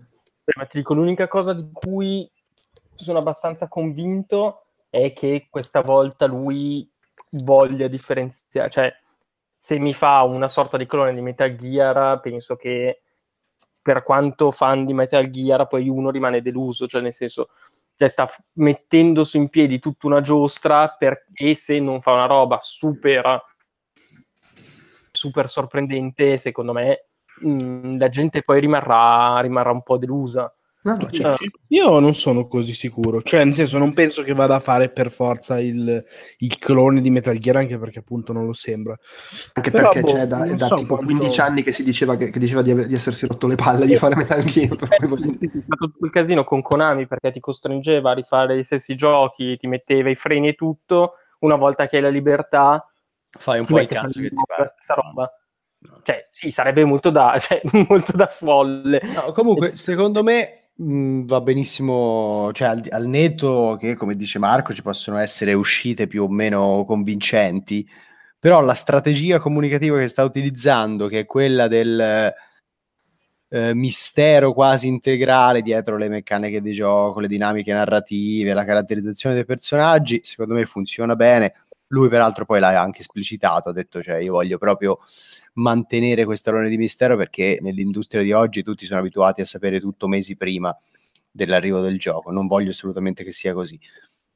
Ma 0.57 0.64
ti 0.64 0.78
dico 0.78 0.95
l'unica 0.95 1.28
cosa 1.28 1.53
di 1.53 1.68
cui 1.72 2.30
sono 2.95 3.18
abbastanza 3.18 3.68
convinto 3.68 4.64
è 4.88 5.12
che 5.12 5.49
questa 5.51 5.82
volta 5.82 6.26
lui 6.26 6.88
voglia 7.30 7.88
differenziare 7.88 8.70
cioè 8.70 8.93
se 9.57 9.78
mi 9.78 9.95
fa 9.95 10.22
una 10.22 10.49
sorta 10.49 10.76
di 10.76 10.86
clone 10.86 11.14
di 11.14 11.20
Metal 11.20 11.55
Gear 11.55 12.20
penso 12.20 12.57
che 12.57 13.03
per 13.83 14.05
quanto 14.05 14.51
fan 14.53 14.87
di 14.87 14.95
Metal 14.95 15.28
Gear, 15.28 15.66
poi 15.66 15.89
uno 15.89 16.11
rimane 16.11 16.41
deluso, 16.41 16.87
cioè 16.87 17.01
nel 17.03 17.12
senso, 17.12 17.49
cioè 17.97 18.09
sta 18.09 18.26
f- 18.26 18.41
mettendo 18.55 19.24
su 19.24 19.37
in 19.39 19.49
piedi 19.49 19.80
tutta 19.80 20.07
una 20.07 20.20
giostra 20.20 20.89
perché 20.89 21.55
se 21.57 21.80
non 21.80 22.01
fa 22.01 22.12
una 22.12 22.26
roba 22.26 22.59
super, 22.61 23.43
super 25.11 25.49
sorprendente, 25.49 26.37
secondo 26.37 26.72
me 26.72 27.07
mh, 27.41 27.51
mm, 27.51 27.99
la 27.99 28.09
gente 28.09 28.43
poi 28.43 28.61
rimarrà, 28.61 29.41
rimarrà 29.41 29.72
un 29.72 29.83
po' 29.83 29.99
delusa. 29.99 30.55
No, 30.85 30.97
no, 30.97 31.11
cioè, 31.11 31.37
io 31.68 31.99
non 32.01 32.12
sono 32.12 32.49
così 32.49 32.74
sicuro, 32.74 33.22
cioè 33.22 33.45
nel 33.45 33.55
senso 33.55 33.78
non 33.78 33.95
penso 33.95 34.24
che 34.24 34.33
vada 34.33 34.57
a 34.57 34.61
fare 34.61 34.91
per 34.91 35.12
forza 35.12 35.61
il, 35.61 36.05
il 36.39 36.59
clone 36.59 37.01
di 37.01 37.09
Metal 37.09 37.39
Gear 37.39 37.57
anche 37.57 37.78
perché 37.78 38.01
appunto 38.01 38.33
non 38.33 38.47
lo 38.47 38.53
sembra. 38.53 38.99
Anche 39.53 39.70
Però, 39.70 39.91
perché 39.91 40.01
boh, 40.01 40.12
c'è 40.12 40.26
da, 40.26 40.45
da 40.45 40.66
so 40.66 40.74
tipo 40.74 40.97
quanto... 40.97 41.14
15 41.14 41.41
anni 41.41 41.62
che 41.62 41.70
si 41.70 41.85
diceva, 41.85 42.16
che, 42.16 42.30
che 42.30 42.39
diceva 42.41 42.62
di, 42.62 42.74
di, 42.89 42.95
essersi 42.95 43.26
rotto 43.26 43.47
le 43.47 43.55
palle 43.55 43.87
di 43.87 43.97
fare 43.97 44.16
Metal 44.16 44.43
Gear. 44.43 44.76
È 44.76 45.07
stato 45.07 45.91
tutto 45.93 46.05
il 46.05 46.11
casino 46.11 46.43
con 46.43 46.62
Konami 46.62 47.07
perché 47.07 47.30
ti 47.30 47.39
costringeva 47.39 48.11
a 48.11 48.14
rifare 48.14 48.59
gli 48.59 48.64
stessi 48.64 48.97
giochi, 48.97 49.57
ti 49.57 49.68
metteva 49.68 50.11
i 50.11 50.16
freni 50.16 50.49
e 50.49 50.55
tutto, 50.55 51.12
una 51.41 51.57
volta 51.57 51.87
che 51.87 51.97
hai 51.97 52.03
la 52.03 52.09
libertà 52.09 52.85
fai 53.39 53.61
un 53.61 53.66
po' 53.66 53.78
il 53.78 53.87
cazzo 53.87 54.20
che 54.20 54.30
ti 54.30 54.35
pare. 54.35 54.62
La 54.62 54.68
stessa 54.68 54.95
roba. 54.95 55.33
Cioè, 56.03 56.28
sì, 56.30 56.51
sarebbe 56.51 56.85
molto 56.85 57.11
da, 57.11 57.39
cioè, 57.41 57.61
molto 57.89 58.16
da 58.16 58.26
folle. 58.26 59.01
No, 59.14 59.33
comunque, 59.33 59.76
secondo 59.76 60.22
me 60.22 60.61
Mhmm, 60.77 61.27
va 61.27 61.41
benissimo, 61.41 62.51
cioè 62.53 62.68
al, 62.68 62.83
al, 62.91 63.07
netto 63.07 63.77
che, 63.79 63.95
come 63.95 64.16
dice 64.16 64.39
Marco, 64.39 64.73
ci 64.73 64.83
possono 64.83 65.18
essere 65.18 65.53
uscite 65.53 66.07
più 66.07 66.25
o 66.25 66.29
meno 66.29 66.85
convincenti, 66.87 67.87
però 68.39 68.61
la 68.61 68.75
strategia 68.75 69.39
comunicativa 69.39 69.99
che 69.99 70.09
sta 70.09 70.25
utilizzando, 70.25 71.09
che 71.09 71.20
è 71.20 71.27
quella 71.27 71.68
del 71.68 72.35
eh, 73.49 73.75
mistero 73.75 74.55
quasi 74.55 74.89
integrale 74.89 75.61
dietro 75.61 75.99
le 75.99 76.09
meccaniche 76.09 76.62
di 76.62 76.73
gioco, 76.73 77.20
le 77.20 77.29
dinamiche 77.29 77.73
narrative, 77.73 78.55
la 78.55 78.64
caratterizzazione 78.64 79.35
dei 79.35 79.45
personaggi, 79.45 80.20
secondo 80.25 80.55
me 80.55 80.64
funziona 80.64 81.14
bene. 81.14 81.55
Lui 81.93 82.09
peraltro 82.09 82.45
poi 82.45 82.59
l'ha 82.59 82.80
anche 82.80 83.01
esplicitato, 83.01 83.68
ha 83.68 83.72
detto 83.72 84.03
cioè 84.03 84.16
io 84.16 84.32
voglio 84.32 84.59
proprio 84.59 84.99
mantenere 85.55 86.24
questo 86.24 86.51
alone 86.51 86.70
di 86.70 86.78
mistero 86.78 87.16
perché 87.16 87.59
nell'industria 87.61 88.22
di 88.22 88.32
oggi 88.32 88.62
tutti 88.62 88.86
sono 88.86 89.01
abituati 89.01 89.43
a 89.43 89.45
sapere 89.45 89.78
tutto 89.78 90.09
mesi 90.09 90.36
prima 90.36 90.74
dell'arrivo 91.30 91.80
del 91.80 91.99
gioco, 91.99 92.30
non 92.30 92.47
voglio 92.47 92.70
assolutamente 92.70 93.24
che 93.24 93.32
sia 93.32 93.53
così. 93.53 93.78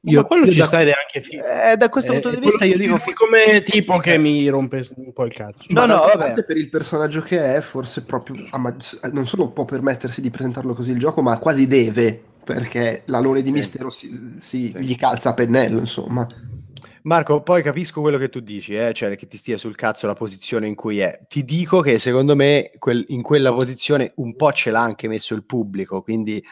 Io, 0.01 0.21
Ma 0.21 0.27
quello 0.27 0.45
io 0.45 0.51
ci 0.51 0.59
da, 0.59 0.65
sta 0.65 0.81
ed 0.81 0.89
è 0.89 0.91
anche 0.91 1.21
figo. 1.21 1.43
Eh, 1.43 1.75
da 1.75 1.89
questo 1.89 2.11
eh, 2.11 2.19
punto 2.19 2.37
di 2.37 2.45
vista 2.45 2.63
io 2.63 2.77
dico... 2.77 2.97
come 3.15 3.63
tipo 3.63 3.97
che 3.97 4.17
mi 4.17 4.47
rompe 4.47 4.87
un 4.95 5.11
po' 5.11 5.25
il 5.25 5.33
cazzo. 5.33 5.65
No, 5.69 5.85
no, 5.85 5.99
vabbè. 5.99 6.43
per 6.43 6.57
il 6.57 6.69
personaggio 6.69 7.21
che 7.21 7.55
è, 7.55 7.61
forse 7.61 8.03
proprio... 8.03 8.35
non 9.11 9.25
solo 9.25 9.49
può 9.49 9.65
permettersi 9.65 10.21
di 10.21 10.29
presentarlo 10.29 10.75
così 10.75 10.91
il 10.91 10.99
gioco, 10.99 11.23
ma 11.23 11.39
quasi 11.39 11.65
deve, 11.65 12.21
perché 12.43 13.01
l'alone 13.05 13.41
di 13.41 13.51
mistero 13.51 13.89
si, 13.89 14.35
si, 14.37 14.73
gli 14.77 14.95
calza 14.95 15.29
a 15.29 15.33
pennello, 15.33 15.79
insomma. 15.79 16.25
Marco, 17.07 17.41
poi 17.41 17.63
capisco 17.63 18.01
quello 18.01 18.17
che 18.17 18.27
tu 18.27 18.41
dici, 18.41 18.75
eh? 18.75 18.91
cioè 18.91 19.15
che 19.15 19.27
ti 19.27 19.37
stia 19.37 19.55
sul 19.55 19.77
cazzo 19.77 20.07
la 20.07 20.13
posizione 20.13 20.67
in 20.67 20.75
cui 20.75 20.99
è. 20.99 21.21
Ti 21.25 21.45
dico 21.45 21.79
che 21.79 21.99
secondo 21.99 22.35
me 22.35 22.71
quel, 22.79 23.01
in 23.07 23.21
quella 23.21 23.53
posizione 23.53 24.11
un 24.15 24.35
po' 24.35 24.51
ce 24.51 24.71
l'ha 24.71 24.81
anche 24.81 25.07
messo 25.07 25.33
il 25.33 25.45
pubblico, 25.45 26.01
quindi 26.01 26.43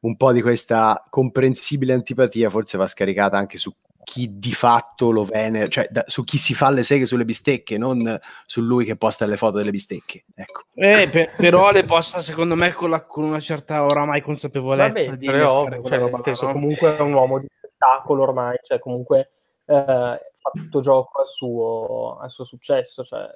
un 0.00 0.14
po' 0.16 0.30
di 0.32 0.42
questa 0.42 1.06
comprensibile 1.08 1.94
antipatia 1.94 2.50
forse 2.50 2.76
va 2.76 2.86
scaricata 2.86 3.38
anche 3.38 3.56
su 3.56 3.74
chi 4.04 4.38
di 4.38 4.52
fatto 4.52 5.10
lo 5.10 5.24
venera, 5.24 5.68
cioè 5.68 5.88
da, 5.90 6.04
su 6.06 6.22
chi 6.22 6.36
si 6.36 6.52
fa 6.52 6.68
le 6.68 6.82
seghe 6.82 7.06
sulle 7.06 7.24
bistecche, 7.24 7.78
non 7.78 8.20
su 8.44 8.60
lui 8.60 8.84
che 8.84 8.96
posta 8.96 9.24
le 9.24 9.38
foto 9.38 9.56
delle 9.56 9.70
bistecche. 9.70 10.26
Ecco. 10.34 10.64
Eh, 10.74 11.08
per, 11.10 11.30
però 11.34 11.70
le 11.70 11.84
posta 11.84 12.20
secondo 12.20 12.56
me 12.56 12.74
con, 12.74 12.90
la, 12.90 13.06
con, 13.06 13.24
una 13.24 13.40
certa 13.40 13.82
oramai 13.82 14.20
consapevolezza 14.20 15.12
Vabbè, 15.12 15.16
di 15.16 15.24
però, 15.24 15.66
cioè, 15.66 16.10
stesso, 16.16 16.48
no? 16.48 16.52
comunque 16.52 16.94
è 16.94 17.00
un 17.00 17.14
uomo 17.14 17.38
di 17.38 17.46
spettacolo 17.56 18.24
ormai, 18.24 18.58
cioè 18.62 18.78
comunque 18.78 19.30
eh, 19.66 20.20
fatto 20.44 20.80
gioco 20.80 21.20
al 21.20 21.26
suo, 21.26 22.18
al 22.20 22.30
suo 22.30 22.44
successo. 22.44 23.02
Cioè... 23.02 23.28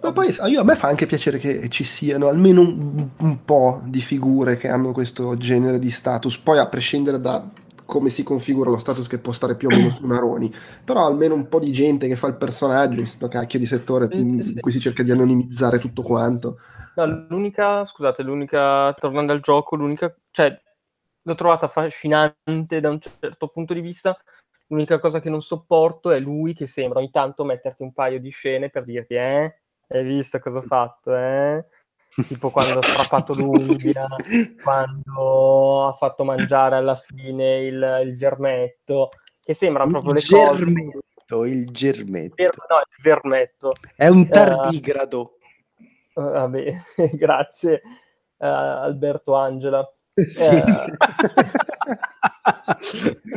Ma 0.00 0.12
poi 0.12 0.34
io, 0.48 0.60
a 0.60 0.64
me 0.64 0.74
fa 0.74 0.88
anche 0.88 1.06
piacere 1.06 1.38
che 1.38 1.68
ci 1.68 1.84
siano 1.84 2.28
almeno 2.28 2.60
un, 2.60 3.08
un, 3.16 3.44
po' 3.44 3.80
di 3.84 4.00
figure 4.00 4.56
che 4.56 4.68
hanno 4.68 4.92
questo 4.92 5.36
genere 5.36 5.78
di 5.78 5.90
status, 5.90 6.38
poi 6.38 6.58
a 6.58 6.68
prescindere 6.68 7.20
da 7.20 7.48
come 7.86 8.10
si 8.10 8.24
configura 8.24 8.70
lo 8.70 8.78
status 8.78 9.06
che 9.06 9.18
può 9.18 9.32
stare 9.32 9.54
più 9.54 9.68
o 9.68 9.70
meno 9.70 9.90
su 9.90 10.04
Naroni, 10.04 10.52
però 10.84 11.06
almeno 11.06 11.34
un 11.34 11.46
po' 11.46 11.60
di 11.60 11.70
gente 11.70 12.08
che 12.08 12.16
fa 12.16 12.26
il 12.26 12.34
personaggio 12.34 12.94
in 12.94 13.02
questo 13.02 13.28
cacchio 13.28 13.60
di 13.60 13.66
settore 13.66 14.08
in 14.10 14.42
sì. 14.42 14.58
cui 14.58 14.72
si 14.72 14.80
cerca 14.80 15.04
di 15.04 15.12
anonimizzare 15.12 15.78
tutto 15.78 16.02
quanto. 16.02 16.58
No, 16.96 17.26
l'unica, 17.28 17.84
scusate, 17.84 18.24
l'unica, 18.24 18.92
tornando 18.94 19.32
al 19.32 19.40
gioco, 19.40 19.76
l'unica, 19.76 20.12
cioè, 20.32 20.60
l'ho 21.22 21.34
trovata 21.36 21.66
affascinante 21.66 22.80
da 22.80 22.90
un 22.90 22.98
certo 22.98 23.48
punto 23.48 23.72
di 23.72 23.80
vista, 23.80 24.18
L'unica 24.68 24.98
cosa 24.98 25.20
che 25.20 25.30
non 25.30 25.42
sopporto 25.42 26.10
è 26.10 26.18
lui 26.18 26.52
che 26.52 26.66
sembra 26.66 26.98
ogni 26.98 27.10
tanto 27.10 27.44
metterti 27.44 27.82
un 27.82 27.92
paio 27.92 28.18
di 28.18 28.30
scene 28.30 28.68
per 28.68 28.84
dirti, 28.84 29.14
eh, 29.14 29.60
hai 29.88 30.04
visto 30.04 30.40
cosa 30.40 30.58
ho 30.58 30.62
fatto, 30.62 31.16
eh? 31.16 31.64
Tipo 32.26 32.50
quando 32.50 32.78
ha 32.78 32.82
strappato 32.82 33.34
l'unghia, 33.34 34.06
quando 34.62 35.86
ha 35.86 35.92
fatto 35.92 36.24
mangiare 36.24 36.76
alla 36.76 36.96
fine 36.96 37.58
il, 37.58 38.00
il 38.04 38.16
germetto, 38.16 39.10
che 39.44 39.54
sembra 39.54 39.84
il 39.84 39.90
proprio 39.90 40.14
le 40.14 40.20
germetto, 40.20 41.04
cose. 41.26 41.48
Il 41.50 41.70
germetto, 41.70 42.34
no, 42.68 42.78
il 42.78 43.02
vermetto. 43.02 43.72
È 43.94 44.08
un 44.08 44.26
tardigrado. 44.28 45.38
Uh, 46.14 46.22
vabbè, 46.22 46.72
grazie 47.14 47.82
uh, 48.38 48.44
Alberto 48.44 49.34
Angela. 49.34 49.88
Sì. 50.16 50.54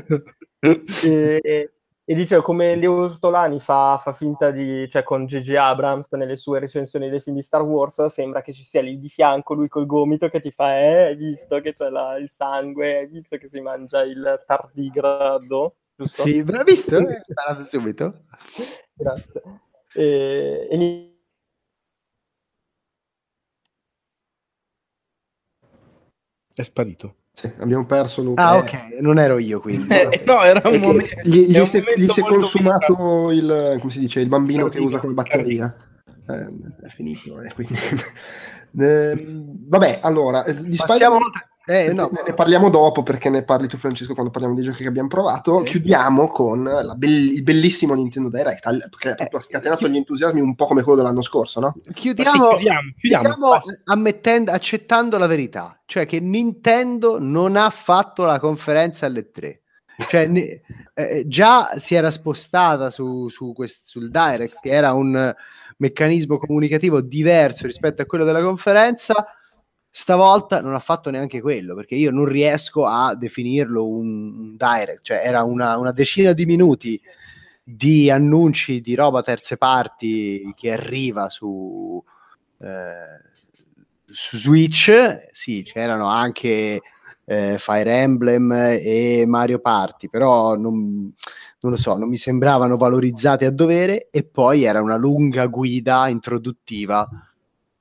Uh, 0.07 0.23
e, 0.61 1.71
e 2.09 2.15
dice 2.15 2.41
come 2.41 2.75
Leo 2.75 3.03
Ortolani 3.03 3.59
fa, 3.59 3.99
fa, 4.01 4.13
finta 4.13 4.49
di, 4.49 4.89
cioè 4.89 5.03
con 5.03 5.25
J.J. 5.25 5.53
Abrams 5.55 6.11
nelle 6.13 6.37
sue 6.37 6.59
recensioni 6.59 7.07
dei 7.07 7.21
film 7.21 7.35
di 7.35 7.43
Star 7.43 7.61
Wars, 7.61 8.03
sembra 8.07 8.41
che 8.41 8.51
ci 8.51 8.63
sia 8.63 8.81
lì 8.81 8.97
di 8.97 9.09
fianco 9.09 9.53
lui 9.53 9.67
col 9.67 9.85
gomito 9.85 10.27
che 10.27 10.41
ti 10.41 10.51
fa, 10.51 10.77
eh, 10.79 11.03
hai 11.03 11.15
visto 11.15 11.61
che 11.61 11.73
c'è 11.73 11.89
la, 11.89 12.17
il 12.17 12.27
sangue, 12.27 12.97
hai 12.97 13.07
visto 13.07 13.37
che 13.37 13.47
si 13.47 13.61
mangia 13.61 14.01
il 14.01 14.43
tardigrado, 14.45 15.75
giusto? 15.95 16.23
Sì, 16.23 16.43
hai 16.45 16.63
visto? 16.63 16.97
È 16.97 17.63
subito. 17.63 18.23
Grazie. 18.93 19.41
E, 19.93 20.67
e... 20.71 21.13
È 26.53 26.63
sparito. 26.63 27.15
Sì, 27.39 27.49
abbiamo 27.59 27.85
perso 27.85 28.21
Luca. 28.21 28.43
Ah, 28.43 28.57
ok, 28.57 28.97
non 28.99 29.17
ero 29.17 29.37
io 29.37 29.61
quindi. 29.61 29.87
Eh, 29.87 30.23
no, 30.27 30.43
era 30.43 30.61
un 30.67 30.77
momento. 30.81 31.21
Gli, 31.23 31.45
gli, 31.45 31.65
si, 31.65 31.81
gli 31.95 32.09
si 32.09 32.19
è 32.19 32.23
consumato 32.23 33.31
il, 33.31 33.77
come 33.79 33.91
si 33.93 33.99
dice, 33.99 34.19
il 34.19 34.27
bambino 34.27 34.67
che 34.67 34.79
usa 34.79 34.99
come 34.99 35.13
batteria. 35.13 35.73
Eh, 36.27 36.85
è 36.85 36.89
finito, 36.89 37.41
eh, 37.41 37.53
quindi. 37.53 37.75
eh, 38.77 39.25
vabbè, 39.25 39.99
allora, 40.01 40.43
eh, 40.43 40.53
di 40.53 40.75
Passiamo 40.75 41.15
oltre. 41.15 41.47
Eh, 41.69 41.93
no, 41.93 42.09
ne, 42.11 42.23
ne, 42.25 42.33
parliamo 42.33 42.71
dopo 42.71 43.03
perché 43.03 43.29
ne 43.29 43.43
parli 43.43 43.67
tu 43.67 43.77
Francesco 43.77 44.13
quando 44.13 44.31
parliamo 44.31 44.55
dei 44.55 44.63
giochi 44.63 44.81
che 44.81 44.87
abbiamo 44.87 45.07
provato. 45.07 45.61
Chiudiamo 45.61 46.27
con 46.27 46.67
be- 46.95 47.05
il 47.05 47.43
bellissimo 47.43 47.93
Nintendo 47.93 48.29
Direct, 48.29 48.65
al- 48.65 48.89
che 48.97 49.09
eh, 49.09 49.27
ha 49.31 49.39
scatenato 49.39 49.87
gli 49.87 49.95
entusiasmi 49.95 50.41
un 50.41 50.55
po' 50.55 50.65
come 50.65 50.81
quello 50.81 50.97
dell'anno 50.97 51.21
scorso, 51.21 51.59
no? 51.59 51.75
Chiudiamo, 51.93 52.31
sì, 52.31 52.37
chiudiamo, 52.39 52.93
chiudiamo, 52.97 53.59
chiudiamo 53.85 54.51
accettando 54.51 55.19
la 55.19 55.27
verità, 55.27 55.79
cioè 55.85 56.07
che 56.07 56.19
Nintendo 56.19 57.19
non 57.19 57.55
ha 57.55 57.69
fatto 57.69 58.23
la 58.23 58.39
conferenza 58.39 59.05
alle 59.05 59.29
3. 59.29 59.61
Cioè, 59.95 60.25
ne, 60.25 60.61
eh, 60.95 61.23
già 61.27 61.73
si 61.75 61.93
era 61.93 62.09
spostata 62.09 62.89
su, 62.89 63.29
su 63.29 63.53
quest, 63.53 63.85
sul 63.85 64.09
Direct, 64.09 64.59
che 64.59 64.71
era 64.71 64.93
un 64.93 65.35
meccanismo 65.77 66.39
comunicativo 66.39 66.99
diverso 66.99 67.67
rispetto 67.67 68.01
a 68.01 68.05
quello 68.07 68.25
della 68.25 68.41
conferenza 68.41 69.13
Stavolta 69.91 70.61
non 70.61 70.75
ha 70.75 70.79
fatto 70.79 71.09
neanche 71.09 71.41
quello, 71.41 71.73
perché 71.73 71.95
io 71.95 72.11
non 72.11 72.25
riesco 72.25 72.85
a 72.85 73.15
definirlo 73.15 73.87
un, 73.87 74.55
direct, 74.55 75.01
cioè 75.01 75.21
era 75.23 75.41
una, 75.43 75.77
una, 75.77 75.91
decina 75.91 76.31
di 76.33 76.45
minuti 76.45 77.01
di 77.63 78.09
annunci 78.11 78.81
di 78.81 78.93
roba 78.93 79.23
terze 79.23 79.57
parti 79.57 80.53
che 80.55 80.71
arriva 80.71 81.29
su, 81.29 82.03
eh, 82.59 83.21
su 84.05 84.37
Switch, 84.37 85.29
sì, 85.31 85.63
c'erano 85.63 86.07
anche 86.07 86.81
eh, 87.25 87.55
Fire 87.57 87.91
Emblem 87.91 88.51
e 88.51 89.23
Mario 89.27 89.59
Party, 89.59 90.07
però 90.07 90.55
non, 90.55 91.13
non 91.61 91.71
lo 91.71 91.77
so, 91.77 91.95
non 91.97 92.09
mi 92.09 92.17
sembravano 92.17 92.77
valorizzati 92.77 93.45
a 93.45 93.51
dovere 93.51 94.09
e 94.11 94.23
poi 94.23 94.63
era 94.63 94.81
una 94.81 94.97
lunga 94.97 95.47
guida 95.47 96.07
introduttiva 96.09 97.07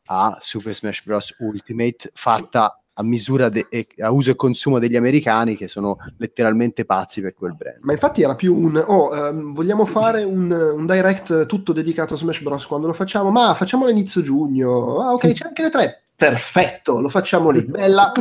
a 0.09 0.39
Super 0.41 0.75
Smash 0.75 1.05
Bros. 1.05 1.35
Ultimate 1.39 2.11
fatta 2.15 2.81
a 2.95 3.03
misura 3.05 3.49
de- 3.49 3.69
a 4.01 4.11
uso 4.11 4.33
e 4.33 4.37
consumo 4.37 4.79
degli 4.79 4.97
americani 4.97 5.57
che 5.57 5.69
sono 5.69 5.99
letteralmente 6.17 6.85
pazzi 6.85 7.21
per 7.21 7.35
quel 7.35 7.55
brand. 7.55 7.79
Ma 7.83 7.93
infatti 7.93 8.23
era 8.23 8.35
più 8.35 8.57
un 8.57 8.77
oh, 8.77 9.11
um, 9.13 9.55
vogliamo 9.55 9.85
fare 9.87 10.25
un, 10.25 10.51
un, 10.51 10.85
direct 10.85 11.47
tutto 11.47 11.73
dedicato 11.73 12.15
a 12.15 12.17
Smash 12.17 12.43
Bros. 12.43 12.67
quando 12.67 12.89
lo 12.89 12.93
facciamo? 12.93 13.31
Ma 13.31 13.55
facciamolo 13.55 13.91
inizio 13.91 14.21
giugno. 14.21 14.99
Ah, 15.01 15.13
ok, 15.13 15.33
c'è 15.33 15.47
anche 15.47 15.63
le 15.63 15.71
tre. 15.71 16.03
Perfetto, 16.17 17.01
lo 17.01 17.09
facciamo 17.09 17.51
lì. 17.51 17.63
Bella. 17.67 18.13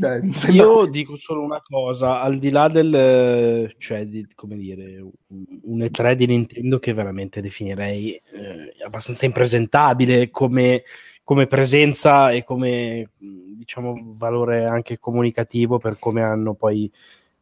Beh, 0.00 0.22
Io 0.52 0.86
dico 0.86 1.16
solo 1.16 1.42
una 1.42 1.60
cosa, 1.60 2.20
al 2.22 2.38
di 2.38 2.48
là 2.48 2.68
del, 2.68 3.74
cioè, 3.76 4.06
di, 4.06 4.26
come 4.34 4.56
dire, 4.56 4.98
un 5.28 5.78
E3 5.78 6.14
di 6.14 6.24
Nintendo 6.24 6.78
che 6.78 6.94
veramente 6.94 7.42
definirei 7.42 8.14
eh, 8.14 8.72
abbastanza 8.82 9.26
impresentabile 9.26 10.30
come, 10.30 10.84
come, 11.22 11.46
presenza 11.46 12.30
e 12.30 12.44
come, 12.44 13.10
diciamo, 13.18 14.14
valore 14.14 14.64
anche 14.64 14.98
comunicativo 14.98 15.76
per 15.76 15.98
come 15.98 16.22
hanno 16.22 16.54
poi 16.54 16.90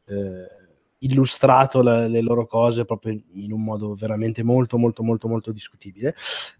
eh, 0.06 0.46
illustrato 1.00 1.82
la, 1.82 2.06
le 2.06 2.20
loro 2.20 2.46
cose 2.46 2.84
proprio 2.84 3.16
in 3.34 3.52
un 3.52 3.62
modo 3.62 3.94
veramente 3.94 4.42
molto 4.42 4.78
molto 4.78 5.02
molto 5.02 5.28
molto 5.28 5.52
discutibile. 5.52 6.14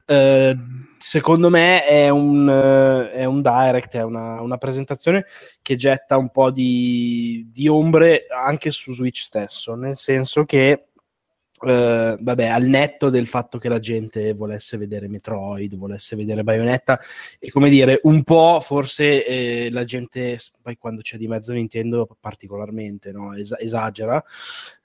Eh, 0.05 0.57
secondo 0.99 1.51
me 1.51 1.85
è 1.85 2.09
un, 2.09 2.49
è 3.13 3.25
un 3.25 3.43
direct 3.43 3.95
è 3.95 4.03
una, 4.03 4.41
una, 4.41 4.57
presentazione 4.57 5.25
che 5.61 5.77
getta 5.77 6.17
un 6.17 6.31
po' 6.31 6.51
di, 6.51 7.49
di 7.53 7.69
ombre 7.69 8.27
anche 8.29 8.71
su 8.71 8.93
Switch 8.93 9.21
stesso 9.21 9.75
nel 9.75 9.97
senso 9.97 10.45
che 10.45 10.88
Uh, 11.61 12.17
vabbè, 12.21 12.47
al 12.47 12.65
netto 12.65 13.11
del 13.11 13.27
fatto 13.27 13.59
che 13.59 13.69
la 13.69 13.79
gente 13.79 14.33
volesse 14.33 14.77
vedere 14.77 15.09
Metroid, 15.09 15.75
volesse 15.77 16.15
vedere 16.15 16.45
Bayonetta, 16.45 17.01
e 17.39 17.51
come 17.51 17.69
dire, 17.69 18.01
un 18.05 18.23
po' 18.23 18.61
forse 18.61 19.25
eh, 19.27 19.69
la 19.71 19.85
gente, 19.85 20.39
poi 20.63 20.77
quando 20.77 21.01
c'è 21.01 21.17
di 21.17 21.27
mezzo 21.27 21.53
Nintendo, 21.53 22.09
particolarmente 22.21 23.13
no? 23.13 23.35
Es- 23.35 23.55
esagera. 23.59 24.23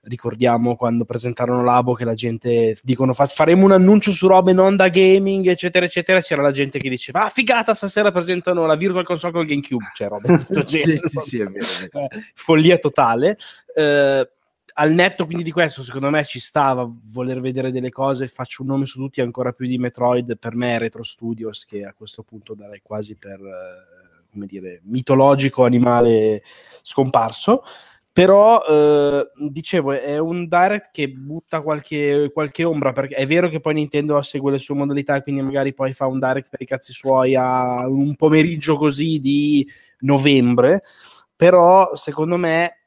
Ricordiamo 0.06 0.76
quando 0.76 1.06
presentarono 1.06 1.64
Labo 1.64 1.94
che 1.94 2.04
la 2.04 2.14
gente 2.14 2.78
dicono 2.84 3.14
fa- 3.14 3.26
faremo 3.26 3.64
un 3.64 3.72
annuncio 3.72 4.12
su 4.12 4.28
robe 4.28 4.52
non 4.52 4.76
da 4.76 4.90
gaming, 4.90 5.48
eccetera, 5.48 5.86
eccetera. 5.86 6.20
C'era 6.20 6.42
la 6.42 6.52
gente 6.52 6.78
che 6.78 6.90
diceva: 6.90 7.24
Ah, 7.24 7.30
figata, 7.30 7.74
stasera 7.74 8.12
presentano 8.12 8.66
la 8.66 8.76
Virtual 8.76 9.06
Console 9.06 9.32
con 9.32 9.46
GameCube. 9.46 9.92
Cioè, 9.94 10.10
robe 10.10 10.28
di 10.28 10.34
questo 10.34 10.62
genere. 10.64 11.00
sì, 11.08 11.10
sì, 11.10 11.30
sì, 11.30 11.40
è 11.40 11.46
vero. 11.46 11.66
Eh, 11.94 12.10
follia 12.34 12.78
totale. 12.80 13.38
Uh, 13.76 14.28
al 14.74 14.92
netto 14.94 15.26
quindi 15.26 15.44
di 15.44 15.52
questo, 15.52 15.84
secondo 15.84 16.10
me 16.10 16.24
ci 16.26 16.40
stava 16.40 16.90
voler 17.12 17.40
vedere 17.40 17.72
delle 17.72 17.90
cose. 17.90 18.28
Faccio 18.28 18.62
un 18.62 18.70
nome 18.70 18.86
su 18.86 19.00
tutti, 19.00 19.22
ancora 19.22 19.52
più 19.52 19.68
di 19.68 19.78
Metroid. 19.78 20.38
Per 20.38 20.56
me, 20.56 20.78
Retro 20.78 21.04
Studios, 21.04 21.66
che 21.66 21.84
a 21.84 21.94
questo 21.94 22.24
punto 22.24 22.54
darei 22.54 22.82
quasi 22.82 23.16
per 23.16 23.40
eh, 23.40 24.28
come 24.32 24.46
dire 24.46 24.82
mitologico 24.86 25.66
animale 25.66 26.42
scomparso. 26.82 27.64
Però 28.12 28.62
eh, 28.64 29.32
dicevo, 29.50 29.92
è 29.92 30.20
un 30.20 30.48
direct 30.48 30.92
che 30.92 31.10
butta 31.10 31.62
qualche, 31.62 32.30
qualche, 32.32 32.64
ombra. 32.64 32.92
Perché 32.92 33.16
è 33.16 33.26
vero 33.26 33.50
che 33.50 33.60
poi 33.60 33.74
Nintendo 33.74 34.22
segue 34.22 34.52
le 34.52 34.60
sue 34.60 34.76
modalità, 34.76 35.20
quindi 35.22 35.42
magari 35.42 35.74
poi 35.74 35.94
fa 35.94 36.06
un 36.06 36.20
direct 36.20 36.50
per 36.50 36.62
i 36.62 36.66
cazzi 36.66 36.94
suoi 36.94 37.36
a 37.36 37.88
un 37.88 38.16
pomeriggio 38.16 38.78
così 38.78 39.20
di 39.20 39.68
novembre. 40.00 40.84
Però 41.36 41.96
secondo 41.96 42.38
me 42.38 42.83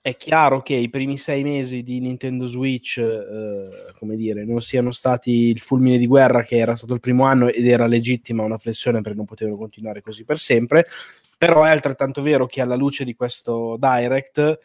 è 0.00 0.16
chiaro 0.16 0.62
che 0.62 0.74
i 0.74 0.88
primi 0.88 1.18
sei 1.18 1.42
mesi 1.42 1.82
di 1.82 2.00
Nintendo 2.00 2.46
Switch, 2.46 2.98
eh, 2.98 3.92
come 3.98 4.16
dire, 4.16 4.44
non 4.44 4.60
siano 4.60 4.90
stati 4.90 5.48
il 5.48 5.60
fulmine 5.60 5.98
di 5.98 6.06
guerra 6.06 6.42
che 6.42 6.56
era 6.56 6.74
stato 6.76 6.94
il 6.94 7.00
primo 7.00 7.24
anno 7.24 7.48
ed 7.48 7.66
era 7.66 7.86
legittima 7.86 8.42
una 8.42 8.58
flessione 8.58 9.00
perché 9.00 9.16
non 9.16 9.26
potevano 9.26 9.56
continuare 9.56 10.00
così 10.00 10.24
per 10.24 10.38
sempre, 10.38 10.84
però 11.36 11.64
è 11.64 11.70
altrettanto 11.70 12.22
vero 12.22 12.46
che 12.46 12.60
alla 12.60 12.76
luce 12.76 13.04
di 13.04 13.14
questo 13.14 13.76
Direct, 13.78 14.58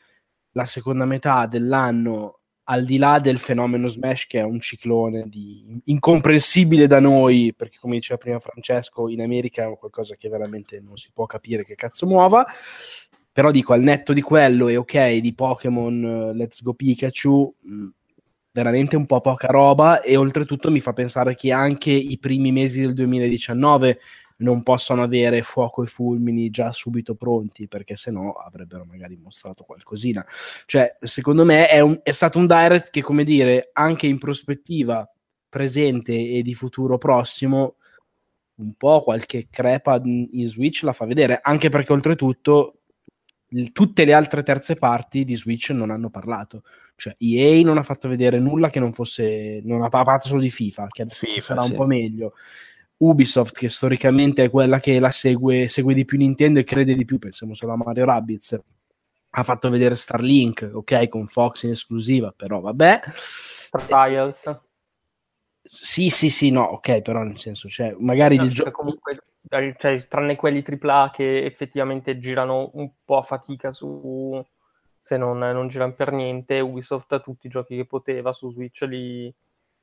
la 0.51 0.65
seconda 0.65 1.05
metà 1.05 1.45
dell'anno, 1.45 2.39
al 2.69 2.83
di 2.83 2.97
là 2.97 3.19
del 3.19 3.37
fenomeno 3.37 3.87
Smash 3.87 4.27
che 4.27 4.39
è 4.39 4.43
un 4.43 4.59
ciclone 4.59 5.23
di... 5.27 5.81
incomprensibile 5.85 6.87
da 6.87 6.99
noi, 6.99 7.53
perché 7.55 7.77
come 7.79 7.95
diceva 7.95 8.19
prima 8.19 8.39
Francesco, 8.39 9.09
in 9.09 9.21
America 9.21 9.63
è 9.63 9.77
qualcosa 9.77 10.15
che 10.15 10.29
veramente 10.29 10.79
non 10.79 10.97
si 10.97 11.09
può 11.13 11.25
capire 11.25 11.63
che 11.63 11.75
cazzo 11.75 12.05
muova, 12.05 12.45
però 13.37 13.51
dico, 13.51 13.73
al 13.73 13.83
netto 13.83 14.13
di 14.13 14.21
quello 14.21 14.67
e 14.67 14.77
ok, 14.77 15.17
di 15.17 15.35
Pokémon 15.35 16.03
uh, 16.03 16.33
Let's 16.33 16.63
Go 16.63 16.73
Pikachu, 16.73 17.53
mh, 17.59 17.71
mm, 17.71 17.87
veramente 18.51 18.95
un 18.95 19.05
po' 19.05 19.21
poca 19.21 19.45
roba 19.45 20.01
e 20.01 20.15
oltretutto 20.15 20.71
mi 20.71 20.79
fa 20.79 20.91
pensare 20.91 21.35
che 21.35 21.51
anche 21.51 21.91
i 21.91 22.17
primi 22.17 22.51
mesi 22.51 22.81
del 22.81 22.95
2019 22.95 23.99
non 24.37 24.63
possono 24.63 25.03
avere 25.03 25.43
fuoco 25.43 25.83
e 25.83 25.85
fulmini 25.85 26.49
già 26.49 26.71
subito 26.71 27.13
pronti 27.13 27.67
perché 27.67 27.95
se 27.95 28.09
no 28.09 28.31
avrebbero 28.31 28.85
magari 28.85 29.15
mostrato 29.21 29.63
qualcosina. 29.65 30.25
Cioè, 30.65 30.95
secondo 30.99 31.45
me 31.45 31.67
è, 31.67 31.79
un, 31.79 31.99
è 32.01 32.13
stato 32.13 32.39
un 32.39 32.47
direct 32.47 32.89
che, 32.89 33.03
come 33.03 33.23
dire, 33.23 33.69
anche 33.73 34.07
in 34.07 34.17
prospettiva 34.17 35.07
presente 35.47 36.13
e 36.13 36.41
di 36.41 36.55
futuro 36.55 36.97
prossimo 36.97 37.75
un 38.55 38.73
po' 38.73 39.03
qualche 39.03 39.45
crepa 39.51 40.01
in 40.03 40.47
Switch 40.47 40.81
la 40.81 40.93
fa 40.93 41.05
vedere, 41.05 41.37
anche 41.39 41.69
perché 41.69 41.93
oltretutto 41.93 42.77
tutte 43.71 44.05
le 44.05 44.13
altre 44.13 44.43
terze 44.43 44.75
parti 44.75 45.23
di 45.23 45.35
Switch 45.35 45.69
non 45.69 45.89
hanno 45.89 46.09
parlato. 46.09 46.63
Cioè, 46.95 47.15
EA 47.19 47.63
non 47.63 47.77
ha 47.77 47.83
fatto 47.83 48.07
vedere 48.09 48.39
nulla 48.39 48.69
che 48.69 48.79
non 48.79 48.93
fosse. 48.93 49.61
Non 49.63 49.83
ha 49.83 49.89
parlato 49.89 50.27
solo 50.27 50.41
di 50.41 50.49
FIFA, 50.49 50.87
che 50.89 51.05
FIFA, 51.09 51.41
sarà 51.41 51.61
sì. 51.61 51.71
un 51.71 51.77
po' 51.77 51.85
meglio. 51.85 52.33
Ubisoft, 52.97 53.55
che 53.55 53.69
storicamente 53.69 54.43
è 54.43 54.49
quella 54.49 54.79
che 54.79 54.99
la 54.99 55.11
segue, 55.11 55.67
segue 55.67 55.93
di 55.93 56.05
più 56.05 56.17
Nintendo 56.17 56.59
e 56.59 56.63
crede 56.63 56.95
di 56.95 57.05
più, 57.05 57.19
pensiamo 57.19 57.53
solo 57.53 57.73
a 57.73 57.77
Mario 57.77 58.05
Rabbids. 58.05 58.59
Ha 59.29 59.43
fatto 59.43 59.69
vedere 59.69 59.95
Starlink, 59.95 60.71
ok, 60.73 61.07
con 61.07 61.27
Fox 61.27 61.63
in 61.63 61.71
esclusiva, 61.71 62.33
però 62.35 62.59
vabbè. 62.59 62.99
Trials. 63.85 64.59
Sì, 65.61 66.09
sì, 66.09 66.29
sì, 66.29 66.49
no, 66.49 66.63
ok, 66.63 67.01
però 67.01 67.21
nel 67.21 67.37
senso, 67.37 67.67
cioè, 67.69 67.95
magari 67.99 68.37
no, 68.37 68.45
il 68.45 68.49
gioco... 68.49 68.71
Comunque 68.71 69.17
cioè, 69.47 70.07
tranne 70.07 70.35
quelli 70.35 70.63
AAA 70.65 71.11
che 71.13 71.45
effettivamente 71.45 72.19
girano 72.19 72.71
un 72.73 72.89
po' 73.03 73.17
a 73.17 73.23
fatica 73.23 73.71
su 73.71 74.43
se 75.07 75.15
non, 75.15 75.37
non 75.37 75.69
girano 75.69 75.93
per 75.93 76.11
niente, 76.11 76.59
Ubisoft 76.59 77.21
tutti 77.21 77.47
i 77.47 77.49
giochi 77.49 77.77
che 77.77 77.85
poteva 77.85 78.33
su 78.33 78.49
Switch 78.49 78.81
li, 78.81 79.33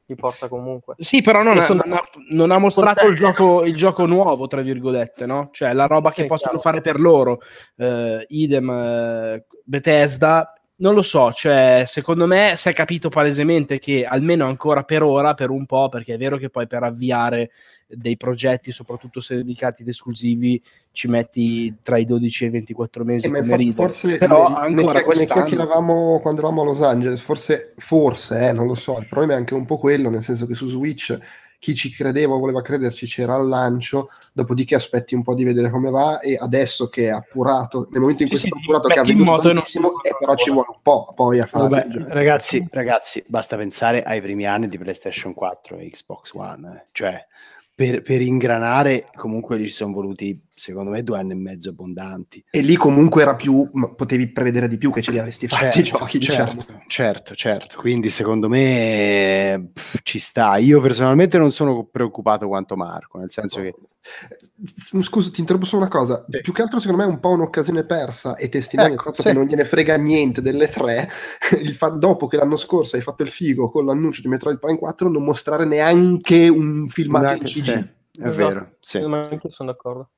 li 0.04 0.14
porta 0.14 0.48
comunque. 0.48 0.96
Sì, 0.98 1.22
però 1.22 1.42
non, 1.42 1.58
ha, 1.58 1.66
non, 1.68 1.92
ha, 1.94 2.02
non 2.28 2.50
ha, 2.50 2.58
mostrato 2.58 3.06
il 3.06 3.16
gioco, 3.16 3.64
il 3.64 3.74
gioco, 3.74 4.04
nuovo, 4.04 4.46
tra 4.46 4.60
virgolette, 4.60 5.24
no? 5.24 5.48
Cioè 5.50 5.72
la 5.72 5.86
roba 5.86 6.10
che 6.10 6.22
sì, 6.22 6.28
possono 6.28 6.58
chiaro. 6.58 6.62
fare 6.62 6.80
per 6.82 7.00
loro. 7.00 7.40
Uh, 7.76 8.22
idem 8.28 8.68
uh, 8.68 9.42
Bethesda 9.64 10.52
non 10.76 10.94
lo 10.94 11.02
so, 11.02 11.32
cioè, 11.32 11.84
secondo 11.86 12.26
me 12.26 12.54
si 12.56 12.68
è 12.68 12.72
capito 12.72 13.08
palesemente 13.08 13.78
che 13.78 14.04
almeno 14.04 14.46
ancora 14.46 14.82
per 14.82 15.04
ora, 15.04 15.34
per 15.34 15.50
un 15.50 15.66
po', 15.66 15.88
perché 15.88 16.14
è 16.14 16.18
vero 16.18 16.36
che 16.36 16.50
poi 16.50 16.66
per 16.66 16.82
avviare 16.82 17.50
dei 17.86 18.16
progetti, 18.16 18.72
soprattutto 18.72 19.20
se 19.20 19.36
dedicati 19.36 19.82
ad 19.82 19.88
esclusivi, 19.88 20.60
ci 20.90 21.06
metti 21.06 21.72
tra 21.82 21.96
i 21.96 22.04
12 22.04 22.44
e 22.44 22.46
i 22.48 22.50
24 22.50 23.04
mesi 23.04 23.26
eh, 23.26 23.30
come 23.30 23.44
fa- 23.44 23.72
Forse 23.72 24.16
però 24.18 24.48
ne, 24.48 24.54
ancora 24.56 24.98
ne, 24.98 25.04
quest'anno... 25.04 25.40
ne 25.40 25.46
chiacchieravamo 25.46 26.18
quando 26.20 26.40
eravamo 26.40 26.62
a 26.62 26.64
Los 26.64 26.82
Angeles, 26.82 27.20
forse, 27.20 27.74
forse, 27.76 28.48
eh, 28.48 28.52
non 28.52 28.66
lo 28.66 28.74
so, 28.74 28.98
il 28.98 29.06
problema 29.06 29.34
è 29.34 29.36
anche 29.36 29.54
un 29.54 29.66
po' 29.66 29.78
quello, 29.78 30.10
nel 30.10 30.24
senso 30.24 30.46
che 30.46 30.54
su 30.54 30.66
Switch 30.66 31.16
chi 31.64 31.74
ci 31.74 31.90
credeva 31.90 32.34
o 32.34 32.38
voleva 32.38 32.60
crederci 32.60 33.06
c'era 33.06 33.36
al 33.36 33.48
lancio, 33.48 34.10
dopodiché 34.34 34.74
aspetti 34.74 35.14
un 35.14 35.22
po' 35.22 35.34
di 35.34 35.44
vedere 35.44 35.70
come 35.70 35.88
va 35.88 36.20
e 36.20 36.36
adesso 36.38 36.90
che 36.90 37.06
è 37.06 37.10
appurato, 37.10 37.88
nel 37.90 38.02
momento 38.02 38.22
in 38.22 38.28
cui 38.28 38.36
sì, 38.36 38.48
è 38.48 38.50
appurato 38.54 38.88
che 38.88 38.98
ha 38.98 39.02
venduto 39.02 39.40
tantissimo, 39.40 40.02
eh, 40.02 40.14
però 40.18 40.34
ci 40.34 40.50
vuole 40.50 40.66
un 40.68 40.80
po' 40.82 41.10
poi 41.14 41.40
a 41.40 41.46
fare. 41.46 41.68
Vabbè, 41.70 42.12
ragazzi, 42.12 42.68
ragazzi, 42.70 43.24
basta 43.28 43.56
pensare 43.56 44.02
ai 44.02 44.20
primi 44.20 44.44
anni 44.44 44.68
di 44.68 44.76
PlayStation 44.76 45.32
4 45.32 45.78
e 45.78 45.88
Xbox 45.88 46.32
One, 46.34 46.82
eh. 46.82 46.88
cioè 46.92 47.26
per, 47.74 48.02
per, 48.02 48.20
ingranare 48.20 49.06
comunque 49.14 49.58
ci 49.60 49.70
sono 49.70 49.94
voluti 49.94 50.38
secondo 50.54 50.90
me 50.90 51.02
due 51.02 51.18
anni 51.18 51.32
e 51.32 51.36
mezzo 51.36 51.70
abbondanti 51.70 52.44
e 52.50 52.60
lì 52.60 52.76
comunque 52.76 53.22
era 53.22 53.34
più 53.34 53.70
potevi 53.96 54.30
prevedere 54.30 54.68
di 54.68 54.78
più 54.78 54.92
che 54.92 55.02
ce 55.02 55.10
li 55.10 55.18
avresti 55.18 55.48
fatti 55.48 55.62
certo, 55.62 55.78
i 55.78 55.82
giochi 55.82 56.20
certo, 56.20 56.54
diciamo. 56.56 56.82
certo 56.86 57.34
certo 57.34 57.76
quindi 57.78 58.08
secondo 58.08 58.48
me 58.48 59.70
pff, 59.72 60.00
ci 60.02 60.18
sta 60.18 60.56
io 60.56 60.80
personalmente 60.80 61.38
non 61.38 61.52
sono 61.52 61.84
preoccupato 61.84 62.46
quanto 62.46 62.76
Marco 62.76 63.18
nel 63.18 63.30
senso 63.30 63.60
che 63.60 63.74
eh, 64.04 65.02
Scusa, 65.02 65.30
ti 65.30 65.40
interrompo 65.40 65.66
solo 65.66 65.82
una 65.82 65.90
cosa. 65.90 66.24
Sì. 66.28 66.40
Più 66.42 66.52
che 66.52 66.62
altro, 66.62 66.78
secondo 66.78 67.02
me, 67.02 67.08
è 67.08 67.12
un 67.12 67.20
po' 67.20 67.30
un'occasione 67.30 67.84
persa 67.84 68.36
e 68.36 68.48
testimonia 68.48 68.92
ecco, 68.92 69.08
il 69.08 69.08
fatto 69.08 69.22
sì. 69.22 69.28
che 69.28 69.34
non 69.34 69.46
gliene 69.46 69.64
frega 69.64 69.96
niente 69.96 70.42
delle 70.42 70.68
tre. 70.68 71.08
Il 71.58 71.74
fa- 71.74 71.88
dopo 71.88 72.26
che 72.26 72.36
l'anno 72.36 72.56
scorso 72.56 72.96
hai 72.96 73.02
fatto 73.02 73.22
il 73.22 73.28
figo 73.28 73.70
con 73.70 73.86
l'annuncio 73.86 74.20
di 74.20 74.28
Metroid 74.28 74.58
Prime 74.58 74.78
4, 74.78 75.08
non 75.08 75.24
mostrare 75.24 75.64
neanche 75.64 76.48
un 76.48 76.86
filmato 76.88 77.26
neanche, 77.26 77.46
in 77.46 77.48
CG. 77.48 77.62
Sì, 77.62 77.70
è 77.70 77.88
esatto. 78.28 78.32
vero, 78.32 78.76
sì. 78.80 78.98
Anche 78.98 79.50
sono 79.50 79.70
d'accordo. 79.70 80.10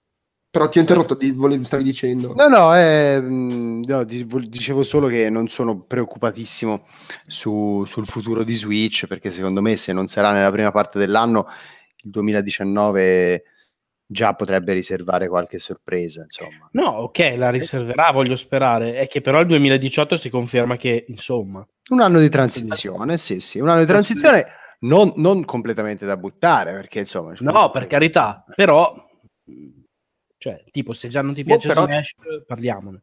Però 0.57 0.71
ti 0.71 0.79
ho 0.79 0.81
interrotto, 0.81 1.15
di, 1.17 1.33
volevi, 1.33 1.65
stavi 1.65 1.83
dicendo. 1.83 2.33
No, 2.35 2.49
no, 2.49 2.75
eh, 2.75 3.21
no, 3.21 4.05
dicevo 4.05 4.83
solo 4.83 5.07
che 5.07 5.29
non 5.29 5.49
sono 5.49 5.83
preoccupatissimo 5.83 6.87
su, 7.27 7.85
sul 7.87 8.07
futuro 8.07 8.43
di 8.43 8.55
Switch, 8.55 9.07
perché 9.07 9.31
secondo 9.31 9.61
me 9.61 9.77
se 9.77 9.93
non 9.93 10.07
sarà 10.07 10.33
nella 10.33 10.51
prima 10.51 10.71
parte 10.71 10.99
dell'anno, 10.99 11.47
il 12.05 12.11
2019 12.11 13.43
già 14.07 14.33
potrebbe 14.33 14.73
riservare 14.73 15.29
qualche 15.29 15.59
sorpresa, 15.59 16.23
insomma. 16.23 16.71
No, 16.71 16.87
ok, 17.03 17.35
la 17.37 17.51
riserverà, 17.51 18.11
voglio 18.11 18.37
sperare. 18.37 18.95
È 18.95 19.09
che 19.09 19.21
però 19.21 19.41
il 19.41 19.49
2018 19.49 20.17
si 20.17 20.31
conferma 20.31 20.77
che, 20.77 21.05
insomma... 21.09 21.67
Un 21.91 22.01
anno 22.01 22.19
di 22.19 22.31
transizione, 22.31 23.19
sì, 23.19 23.41
sì, 23.41 23.59
un 23.59 23.69
anno 23.69 23.81
di 23.81 23.87
transizione 23.87 24.47
non, 24.81 25.13
non 25.17 25.45
completamente 25.45 26.07
da 26.07 26.17
buttare, 26.17 26.73
perché 26.73 27.01
insomma... 27.01 27.35
No, 27.41 27.71
per 27.71 27.87
carità, 27.87 28.43
però 28.55 29.05
cioè, 30.39 30.63
tipo, 30.71 30.93
se 30.93 31.09
già 31.09 31.23
non 31.23 31.35
ti 31.35 31.45
piace 31.45 31.69
però... 31.69 31.85
Smash, 31.85 32.15
parliamone. 32.47 33.03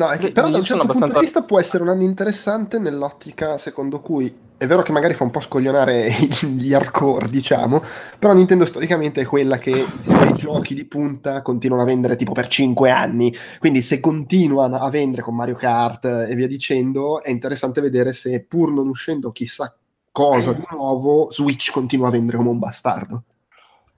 No, 0.00 0.08
è 0.08 0.16
che, 0.16 0.32
però 0.32 0.48
da 0.48 0.56
un 0.56 0.62
certo 0.64 0.82
abbastanza... 0.82 1.12
punto 1.12 1.18
di 1.18 1.24
vista 1.26 1.42
può 1.42 1.60
essere 1.60 1.82
un 1.82 1.90
anno 1.90 2.04
interessante 2.04 2.78
nell'ottica 2.78 3.58
secondo 3.58 4.00
cui 4.00 4.34
è 4.56 4.66
vero 4.66 4.80
che 4.80 4.92
magari 4.92 5.12
fa 5.12 5.24
un 5.24 5.30
po' 5.30 5.40
scoglionare 5.40 6.10
gli 6.56 6.72
hardcore, 6.72 7.28
diciamo, 7.28 7.82
però 8.18 8.32
Nintendo 8.32 8.64
storicamente 8.64 9.22
è 9.22 9.26
quella 9.26 9.58
che 9.58 9.70
i 9.72 10.32
giochi 10.34 10.74
di 10.74 10.86
punta 10.86 11.42
continuano 11.42 11.82
a 11.82 11.86
vendere 11.86 12.16
tipo 12.16 12.32
per 12.32 12.46
5 12.46 12.90
anni, 12.90 13.34
quindi 13.58 13.82
se 13.82 14.00
continuano 14.00 14.76
a 14.76 14.88
vendere 14.90 15.22
con 15.22 15.34
Mario 15.34 15.54
Kart 15.54 16.04
e 16.04 16.34
via 16.34 16.46
dicendo, 16.46 17.22
è 17.22 17.30
interessante 17.30 17.80
vedere 17.80 18.12
se 18.12 18.44
pur 18.46 18.70
non 18.72 18.88
uscendo 18.88 19.32
chissà 19.32 19.74
cosa 20.12 20.52
di 20.52 20.64
nuovo, 20.70 21.30
Switch 21.30 21.70
continua 21.70 22.08
a 22.08 22.10
vendere 22.10 22.36
come 22.36 22.50
un 22.50 22.58
bastardo. 22.58 23.24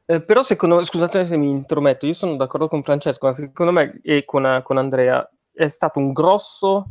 Eh, 0.05 0.21
però 0.23 0.43
secondo 0.43 0.77
me, 0.77 0.83
scusate 0.85 1.25
se 1.25 1.37
mi 1.37 1.51
intrometto, 1.51 2.07
io 2.07 2.13
sono 2.13 2.37
d'accordo 2.37 2.69
con 2.69 2.83
Francesco, 2.83 3.27
ma 3.27 3.33
secondo 3.33 3.73
me 3.73 4.01
e 4.03 4.25
con, 4.25 4.61
con 4.65 4.77
Andrea 4.77 5.29
è 5.53 5.69
stato 5.69 5.99
un 6.01 6.13
grosso 6.13 6.89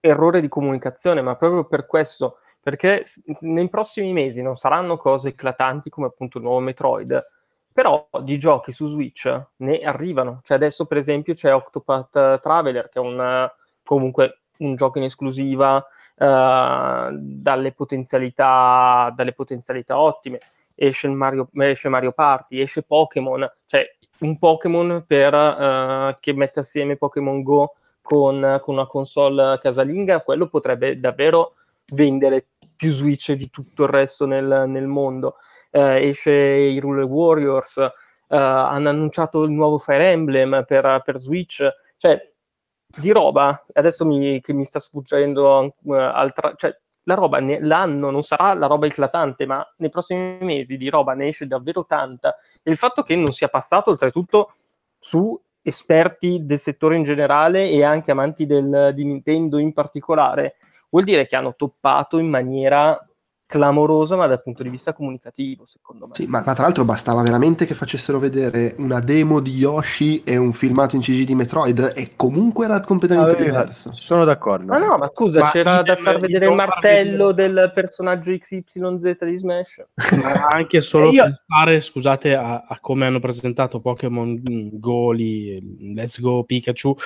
errore 0.00 0.40
di 0.40 0.48
comunicazione, 0.48 1.22
ma 1.22 1.36
proprio 1.36 1.64
per 1.64 1.86
questo, 1.86 2.38
perché 2.60 3.04
nei 3.40 3.68
prossimi 3.68 4.12
mesi 4.12 4.42
non 4.42 4.56
saranno 4.56 4.96
cose 4.96 5.28
eclatanti 5.28 5.88
come 5.88 6.08
appunto 6.08 6.38
il 6.38 6.44
nuovo 6.44 6.58
Metroid, 6.58 7.24
però 7.72 8.08
di 8.20 8.38
giochi 8.38 8.72
su 8.72 8.86
Switch 8.86 9.46
ne 9.58 9.80
arrivano. 9.80 10.40
Cioè 10.42 10.56
adesso 10.56 10.86
per 10.86 10.98
esempio 10.98 11.34
c'è 11.34 11.54
Octopath 11.54 12.40
Traveler, 12.40 12.88
che 12.88 12.98
è 12.98 13.02
un, 13.02 13.48
comunque 13.84 14.40
un 14.58 14.74
gioco 14.74 14.98
in 14.98 15.04
esclusiva 15.04 15.76
uh, 15.76 15.84
dalle, 17.12 17.72
potenzialità, 17.72 19.12
dalle 19.14 19.32
potenzialità 19.32 19.98
ottime 19.98 20.40
esce, 20.86 21.08
Mario, 21.08 21.48
esce 21.54 21.88
Mario 21.88 22.12
Party, 22.12 22.60
esce 22.60 22.82
Pokémon, 22.82 23.50
cioè 23.66 23.84
un 24.20 24.38
Pokémon 24.38 25.04
per, 25.06 25.34
uh, 25.34 26.16
che 26.20 26.32
mette 26.32 26.60
assieme 26.60 26.96
Pokémon 26.96 27.42
Go 27.42 27.74
con, 28.00 28.58
con, 28.60 28.74
una 28.74 28.86
console 28.86 29.58
casalinga, 29.60 30.22
quello 30.22 30.48
potrebbe 30.48 30.98
davvero 30.98 31.54
vendere 31.92 32.48
più 32.76 32.92
Switch 32.92 33.32
di 33.32 33.48
tutto 33.48 33.84
il 33.84 33.90
resto 33.90 34.26
nel, 34.26 34.64
nel 34.66 34.86
mondo. 34.86 35.36
Uh, 35.70 35.98
esce 36.00 36.32
i 36.32 36.78
Rule 36.80 37.04
Warriors, 37.04 37.76
uh, 37.76 37.90
hanno 38.26 38.88
annunciato 38.88 39.44
il 39.44 39.50
nuovo 39.52 39.78
Fire 39.78 40.10
Emblem 40.10 40.64
per, 40.66 41.00
per 41.04 41.16
Switch, 41.16 41.64
cioè 41.96 42.20
di 42.94 43.10
roba, 43.10 43.64
adesso 43.72 44.04
mi, 44.04 44.40
che 44.40 44.52
mi 44.52 44.64
sta 44.64 44.78
sfuggendo 44.78 45.74
uh, 45.80 45.92
altra, 45.92 46.52
cioè 46.56 46.76
la 47.04 47.14
roba 47.14 47.38
ne, 47.38 47.60
l'anno 47.60 48.10
non 48.10 48.22
sarà 48.22 48.54
la 48.54 48.66
roba 48.66 48.86
eclatante, 48.86 49.46
ma 49.46 49.66
nei 49.78 49.90
prossimi 49.90 50.38
mesi 50.40 50.76
di 50.76 50.88
roba 50.88 51.14
ne 51.14 51.28
esce 51.28 51.46
davvero 51.46 51.84
tanta. 51.84 52.36
E 52.62 52.70
il 52.70 52.76
fatto 52.76 53.02
che 53.02 53.16
non 53.16 53.32
sia 53.32 53.48
passato 53.48 53.90
oltretutto 53.90 54.54
su 54.98 55.40
esperti 55.62 56.44
del 56.44 56.58
settore 56.58 56.96
in 56.96 57.04
generale 57.04 57.68
e 57.68 57.84
anche 57.84 58.10
amanti 58.10 58.46
del, 58.46 58.92
di 58.94 59.04
Nintendo 59.04 59.58
in 59.58 59.72
particolare, 59.72 60.56
vuol 60.90 61.04
dire 61.04 61.26
che 61.26 61.36
hanno 61.36 61.54
toppato 61.56 62.18
in 62.18 62.28
maniera 62.28 62.98
clamorosa, 63.52 64.16
ma 64.16 64.26
dal 64.26 64.42
punto 64.42 64.62
di 64.62 64.70
vista 64.70 64.94
comunicativo, 64.94 65.66
secondo 65.66 66.06
me. 66.06 66.14
Sì, 66.14 66.24
ma, 66.24 66.42
ma, 66.44 66.54
tra 66.54 66.62
l'altro 66.62 66.84
bastava 66.84 67.20
veramente 67.20 67.66
che 67.66 67.74
facessero 67.74 68.18
vedere 68.18 68.74
una 68.78 68.98
demo 69.00 69.40
di 69.40 69.52
Yoshi 69.52 70.22
e 70.24 70.38
un 70.38 70.54
filmato 70.54 70.96
in 70.96 71.02
CG 71.02 71.24
di 71.24 71.34
Metroid 71.34 71.92
e 71.94 72.12
comunque 72.16 72.64
era 72.64 72.80
completamente 72.80 73.34
ah, 73.34 73.44
diverso. 73.44 73.92
Sono 73.94 74.24
d'accordo. 74.24 74.64
Ma 74.64 74.78
no, 74.78 74.96
ma 74.96 75.10
scusa, 75.12 75.40
ma 75.40 75.50
c'era 75.50 75.82
da 75.82 75.96
far 75.96 76.16
vedere 76.16 76.46
il 76.46 76.54
martello 76.54 77.26
vedere... 77.26 77.52
del 77.52 77.72
personaggio 77.74 78.34
XYZ 78.34 79.24
di 79.24 79.36
Smash. 79.36 79.84
Ma 80.22 80.46
anche 80.50 80.80
solo 80.80 81.10
io... 81.12 81.24
pensare, 81.24 81.80
scusate, 81.80 82.34
a, 82.34 82.64
a, 82.66 82.78
come 82.80 83.04
hanno 83.04 83.20
presentato 83.20 83.80
Pokémon 83.80 84.40
Goli, 84.78 85.92
Let's 85.94 86.18
Go 86.20 86.44
Pikachu 86.44 86.96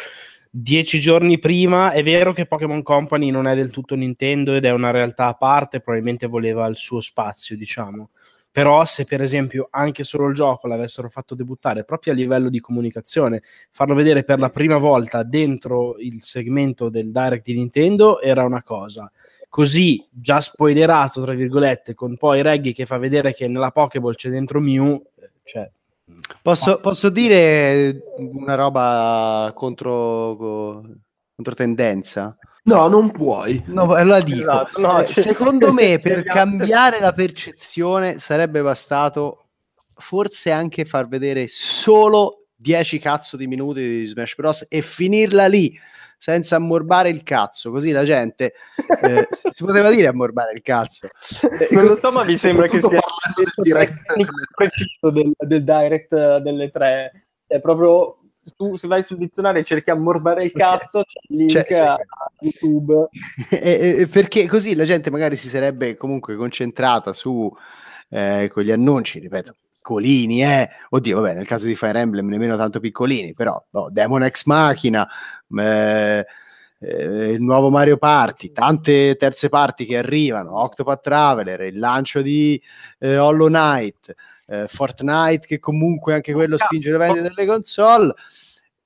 dieci 0.58 1.00
giorni 1.00 1.38
prima. 1.38 1.92
È 1.92 2.02
vero 2.02 2.32
che 2.32 2.46
Pokémon 2.46 2.82
Company 2.82 3.30
non 3.30 3.46
è 3.46 3.54
del 3.54 3.70
tutto 3.70 3.94
Nintendo 3.94 4.54
ed 4.54 4.64
è 4.64 4.70
una 4.70 4.90
realtà 4.90 5.26
a 5.26 5.34
parte, 5.34 5.80
probabilmente 5.80 6.26
voleva 6.26 6.66
il 6.66 6.76
suo 6.76 7.00
spazio, 7.00 7.56
diciamo. 7.56 8.10
Però 8.50 8.82
se 8.86 9.04
per 9.04 9.20
esempio 9.20 9.68
anche 9.70 10.02
solo 10.02 10.28
il 10.28 10.34
gioco 10.34 10.66
l'avessero 10.66 11.10
fatto 11.10 11.34
debuttare 11.34 11.84
proprio 11.84 12.14
a 12.14 12.16
livello 12.16 12.48
di 12.48 12.58
comunicazione, 12.58 13.42
farlo 13.70 13.94
vedere 13.94 14.24
per 14.24 14.38
la 14.38 14.48
prima 14.48 14.78
volta 14.78 15.22
dentro 15.24 15.98
il 15.98 16.22
segmento 16.22 16.88
del 16.88 17.10
Direct 17.10 17.44
di 17.44 17.54
Nintendo 17.54 18.18
era 18.22 18.44
una 18.44 18.62
cosa. 18.62 19.12
Così, 19.50 20.06
già 20.10 20.40
spoilerato, 20.40 21.22
tra 21.22 21.34
virgolette, 21.34 21.94
con 21.94 22.16
poi 22.16 22.40
Reggie 22.40 22.72
che 22.72 22.86
fa 22.86 22.96
vedere 22.96 23.34
che 23.34 23.46
nella 23.46 23.70
Pokéball 23.70 24.14
c'è 24.14 24.30
dentro 24.30 24.60
Mew, 24.60 25.02
eh, 25.20 25.30
cioè 25.44 25.70
Posso, 26.40 26.78
posso, 26.78 27.08
dire 27.10 28.02
una 28.18 28.54
roba 28.54 29.52
contro, 29.54 30.36
contro 31.34 31.54
tendenza? 31.54 32.36
No, 32.64 32.86
non 32.88 33.10
puoi. 33.10 33.62
No, 33.66 33.86
la 34.04 34.20
dico. 34.20 34.40
Esatto, 34.40 34.80
no, 34.80 35.00
eh, 35.00 35.06
secondo 35.06 35.72
me 35.72 35.98
per 36.02 36.22
cambiare 36.24 37.00
la 37.00 37.12
percezione 37.12 38.18
sarebbe 38.18 38.62
bastato 38.62 39.46
forse 39.96 40.50
anche 40.50 40.84
far 40.84 41.08
vedere 41.08 41.46
solo 41.48 42.46
10 42.54 42.98
cazzo 42.98 43.36
di 43.36 43.46
minuti 43.46 43.80
di 43.80 44.06
Smash 44.06 44.34
Bros. 44.36 44.66
e 44.68 44.82
finirla 44.82 45.46
lì 45.46 45.76
senza 46.18 46.56
ammorbare 46.56 47.10
il 47.10 47.22
cazzo, 47.22 47.70
così 47.70 47.90
la 47.90 48.04
gente 48.04 48.54
eh, 49.02 49.28
si 49.52 49.64
poteva 49.64 49.90
dire 49.90 50.08
ammorbare 50.08 50.52
il 50.54 50.62
cazzo. 50.62 51.08
Eh, 51.58 51.68
non 51.70 51.84
lo 51.84 51.94
so, 51.94 52.10
ma 52.10 52.24
mi 52.24 52.36
sembra 52.36 52.66
che 52.66 52.80
sia 52.80 53.00
il 53.62 55.12
del, 55.12 55.32
del 55.36 55.64
direct 55.64 56.38
delle 56.38 56.70
tre. 56.70 57.26
È 57.46 57.60
proprio 57.60 58.18
tu, 58.56 58.76
se 58.76 58.86
vai 58.86 59.02
sul 59.02 59.18
dizionario 59.18 59.60
e 59.60 59.64
cerchi 59.64 59.90
ammorbare 59.90 60.44
il 60.44 60.52
cazzo, 60.52 61.02
c'è 61.02 61.18
il 61.28 61.36
link 61.36 61.64
c'è, 61.64 61.78
a 61.78 61.96
YouTube. 62.40 63.08
E, 63.50 63.96
e, 64.00 64.06
perché 64.06 64.46
così 64.46 64.74
la 64.74 64.84
gente 64.84 65.10
magari 65.10 65.36
si 65.36 65.48
sarebbe 65.48 65.96
comunque 65.96 66.36
concentrata 66.36 67.12
su 67.12 67.52
eh, 68.08 68.48
con 68.52 68.62
gli 68.62 68.70
annunci, 68.70 69.18
ripeto, 69.18 69.56
piccolini, 69.86 70.42
eh. 70.42 70.68
Oddio, 70.90 71.20
vabbè, 71.20 71.34
nel 71.34 71.46
caso 71.46 71.66
di 71.66 71.76
Fire 71.76 72.00
Emblem 72.00 72.26
nemmeno 72.26 72.56
tanto 72.56 72.80
piccolini, 72.80 73.34
però 73.34 73.62
oh, 73.70 73.88
Demon 73.90 74.26
X 74.28 74.44
Machina, 74.46 75.08
eh, 75.56 76.26
eh, 76.80 77.30
il 77.30 77.40
nuovo 77.40 77.70
Mario 77.70 77.96
Party, 77.96 78.50
tante 78.50 79.14
terze 79.14 79.48
parti 79.48 79.86
che 79.86 79.98
arrivano, 79.98 80.60
Octopath 80.60 81.02
Traveler, 81.02 81.60
il 81.60 81.78
lancio 81.78 82.20
di 82.20 82.60
eh, 82.98 83.16
Hollow 83.16 83.46
Knight, 83.46 84.12
eh, 84.48 84.66
Fortnite 84.66 85.46
che 85.46 85.60
comunque 85.60 86.14
anche 86.14 86.32
quello 86.32 86.56
spinge 86.56 86.90
le 86.90 86.98
vendite 86.98 87.22
delle 87.22 87.46
console 87.46 88.14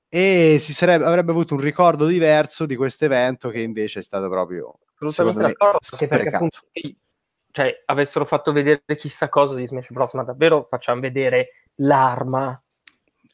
e 0.07 0.57
si 0.59 0.73
sarebbe, 0.73 1.05
avrebbe 1.05 1.31
avuto 1.31 1.53
un 1.53 1.61
ricordo 1.61 2.05
diverso 2.05 2.65
di 2.65 2.75
questo 2.75 3.05
evento 3.05 3.49
che 3.49 3.61
invece 3.61 3.99
è 3.99 4.03
stato 4.03 4.27
proprio 4.27 4.77
assolutamente 4.99 5.55
d'accordo, 5.57 5.79
perché 6.07 6.29
appunto 6.29 6.59
cioè, 7.51 7.83
avessero 7.85 8.25
fatto 8.25 8.51
vedere 8.51 8.83
chissà 8.95 9.29
cosa 9.29 9.55
di 9.55 9.67
Smash 9.67 9.91
Bros, 9.91 10.13
ma 10.13 10.23
davvero 10.23 10.61
facciamo 10.61 11.01
vedere 11.01 11.49
l'arma. 11.75 12.61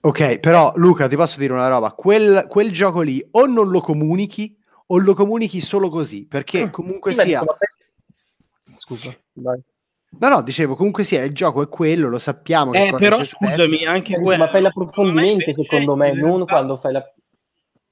Ok, 0.02 0.40
però 0.40 0.72
Luca, 0.76 1.08
ti 1.08 1.16
posso 1.16 1.40
dire 1.40 1.54
una 1.54 1.68
roba, 1.68 1.92
quel, 1.92 2.46
quel 2.48 2.72
gioco 2.72 3.02
lì 3.02 3.26
o 3.32 3.46
non 3.46 3.70
lo 3.70 3.82
comunichi 3.82 4.56
o 4.88 4.98
lo 5.00 5.14
comunichi 5.14 5.60
solo 5.60 5.90
così, 5.90 6.26
perché 6.26 6.68
mm. 6.68 6.70
comunque 6.70 7.14
sì, 7.14 7.22
sia... 7.22 7.44
Scusa, 8.78 9.14
vai. 9.34 9.60
No, 10.20 10.30
no, 10.30 10.42
dicevo, 10.42 10.76
comunque 10.76 11.04
sia, 11.04 11.24
il 11.24 11.34
gioco 11.34 11.62
è 11.62 11.68
quello, 11.68 12.10
lo 12.10 12.20
sappiamo. 12.20 12.74
Eh, 12.74 12.94
però 12.98 13.24
scusami, 13.24 13.86
anche 13.86 14.20
quello... 14.20 14.46
Ma 14.46 14.50
fai 14.50 14.62
l'approfondimento, 14.62 15.52
secondo 15.52 15.96
me, 15.96 16.14
non 16.14 16.46
quando 16.46 16.78
fai 16.78 16.94
la... 16.94 17.14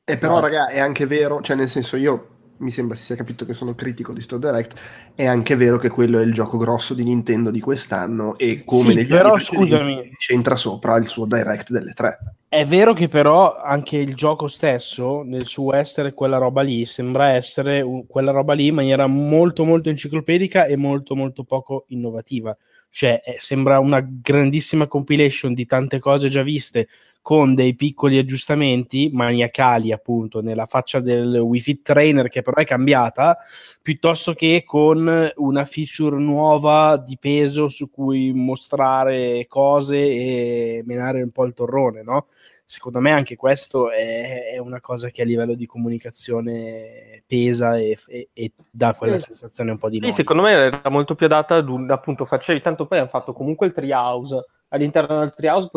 Eh, 0.06 0.18
però, 0.18 0.36
no. 0.36 0.40
raga, 0.40 0.68
è 0.68 0.80
anche 0.80 1.06
vero, 1.06 1.42
cioè, 1.42 1.56
nel 1.56 1.70
senso, 1.70 1.98
io 1.98 2.35
mi 2.58 2.72
sembra 2.72 2.96
si 2.96 3.04
sia 3.04 3.16
capito 3.16 3.46
che 3.46 3.54
sono 3.54 3.76
critico 3.76 4.14
di 4.14 4.22
sto 4.22 4.38
Direct, 4.38 4.80
è 5.16 5.26
anche 5.26 5.56
vero 5.56 5.78
che 5.78 5.90
quello 5.90 6.20
è 6.20 6.24
il 6.24 6.34
gioco 6.34 6.58
grosso 6.58 6.94
di 6.94 7.04
Nintendo 7.04 7.52
di 7.52 7.60
quest'anno 7.60 8.38
e 8.38 8.64
come 8.66 8.94
sì, 8.94 9.02
però 9.04 9.38
scusami 9.38 10.12
c'entra 10.18 10.56
sopra 10.56 10.96
il 10.98 11.08
suo 11.08 11.26
Direct 11.26 11.72
delle 11.72 11.94
tre. 11.94 12.20
È 12.48 12.64
vero 12.64 12.94
che 12.94 13.10
però 13.10 13.58
anche 13.62 13.98
il 13.98 14.16
gioco 14.16 14.48
stesso, 14.48 15.24
nel 15.24 15.46
suo 15.46 15.74
essere 15.74 16.14
quella 16.14 16.38
roba 16.38 16.62
lì, 16.62 16.86
sembra 16.86 17.30
essere 17.30 17.86
quella 18.08 18.32
roba 18.32 18.54
lì 18.54 18.68
in 18.68 18.76
maniera 18.76 19.08
molto 19.08 19.66
molto 19.66 19.90
enciclopedica 19.90 20.66
e 20.66 20.78
molto 20.78 21.16
molto 21.16 21.44
poco 21.44 21.84
innovativa. 21.90 22.56
Cioè, 22.96 23.22
eh, 23.26 23.36
sembra 23.40 23.80
una 23.80 24.00
grandissima 24.00 24.88
compilation 24.88 25.54
di 25.54 25.66
tante 25.66 26.00
cose 26.00 26.30
già 26.30 26.44
viste, 26.44 26.88
con 27.22 27.54
dei 27.54 27.76
piccoli 27.76 28.18
aggiustamenti 28.18 29.10
maniacali 29.12 29.92
appunto 29.92 30.40
nella 30.42 30.66
faccia 30.66 31.02
del 31.02 31.36
Wi 31.40 31.60
Fi 31.60 31.82
Trainer 31.82 32.30
che 32.30 32.42
però 32.42 32.56
è 32.62 32.64
cambiata, 32.66 33.36
piuttosto 33.82 34.34
che 34.34 34.64
con 34.66 35.30
una 35.36 35.66
feature 35.66 36.18
nuova 36.18 36.96
di 36.96 37.18
peso 37.20 37.68
su 37.68 37.90
cui 37.90 38.32
mostrare 38.32 39.46
cose 39.50 39.98
e 39.98 40.84
menare 40.86 41.22
un 41.22 41.32
po' 41.32 41.44
il 41.44 41.54
torrone, 41.54 42.02
no? 42.02 42.28
Secondo 42.66 43.00
me 43.00 43.12
anche 43.12 43.36
questo 43.36 43.92
è, 43.92 44.54
è, 44.54 44.58
una 44.58 44.82
cosa 44.82 45.10
che 45.10 45.22
a 45.22 45.26
livello 45.26 45.54
di 45.54 45.68
comunicazione 45.68 47.24
pesa 47.28 47.78
e, 47.78 47.96
e, 48.08 48.30
e 48.34 48.52
dà 48.72 48.96
quella 48.96 49.20
sì. 49.20 49.28
sensazione 49.28 49.72
un 49.72 49.78
po' 49.78 49.88
di 49.88 50.00
sì, 50.02 50.12
secondo 50.12 50.42
me 50.42 50.52
era 50.52 50.82
molto 50.90 51.14
più 51.14 51.28
adatta 51.28 51.56
ad 51.56 51.70
un, 51.70 51.90
appunto 51.92 52.26
facevi 52.26 52.62
tanto 52.62 52.88
poi 52.88 52.98
hanno 52.98 53.08
fatto 53.08 53.34
comunque 53.34 53.68
il 53.68 53.74
treehouse 53.74 54.46
all'interno 54.70 55.20
del 55.20 55.34
treehouse 55.34 55.70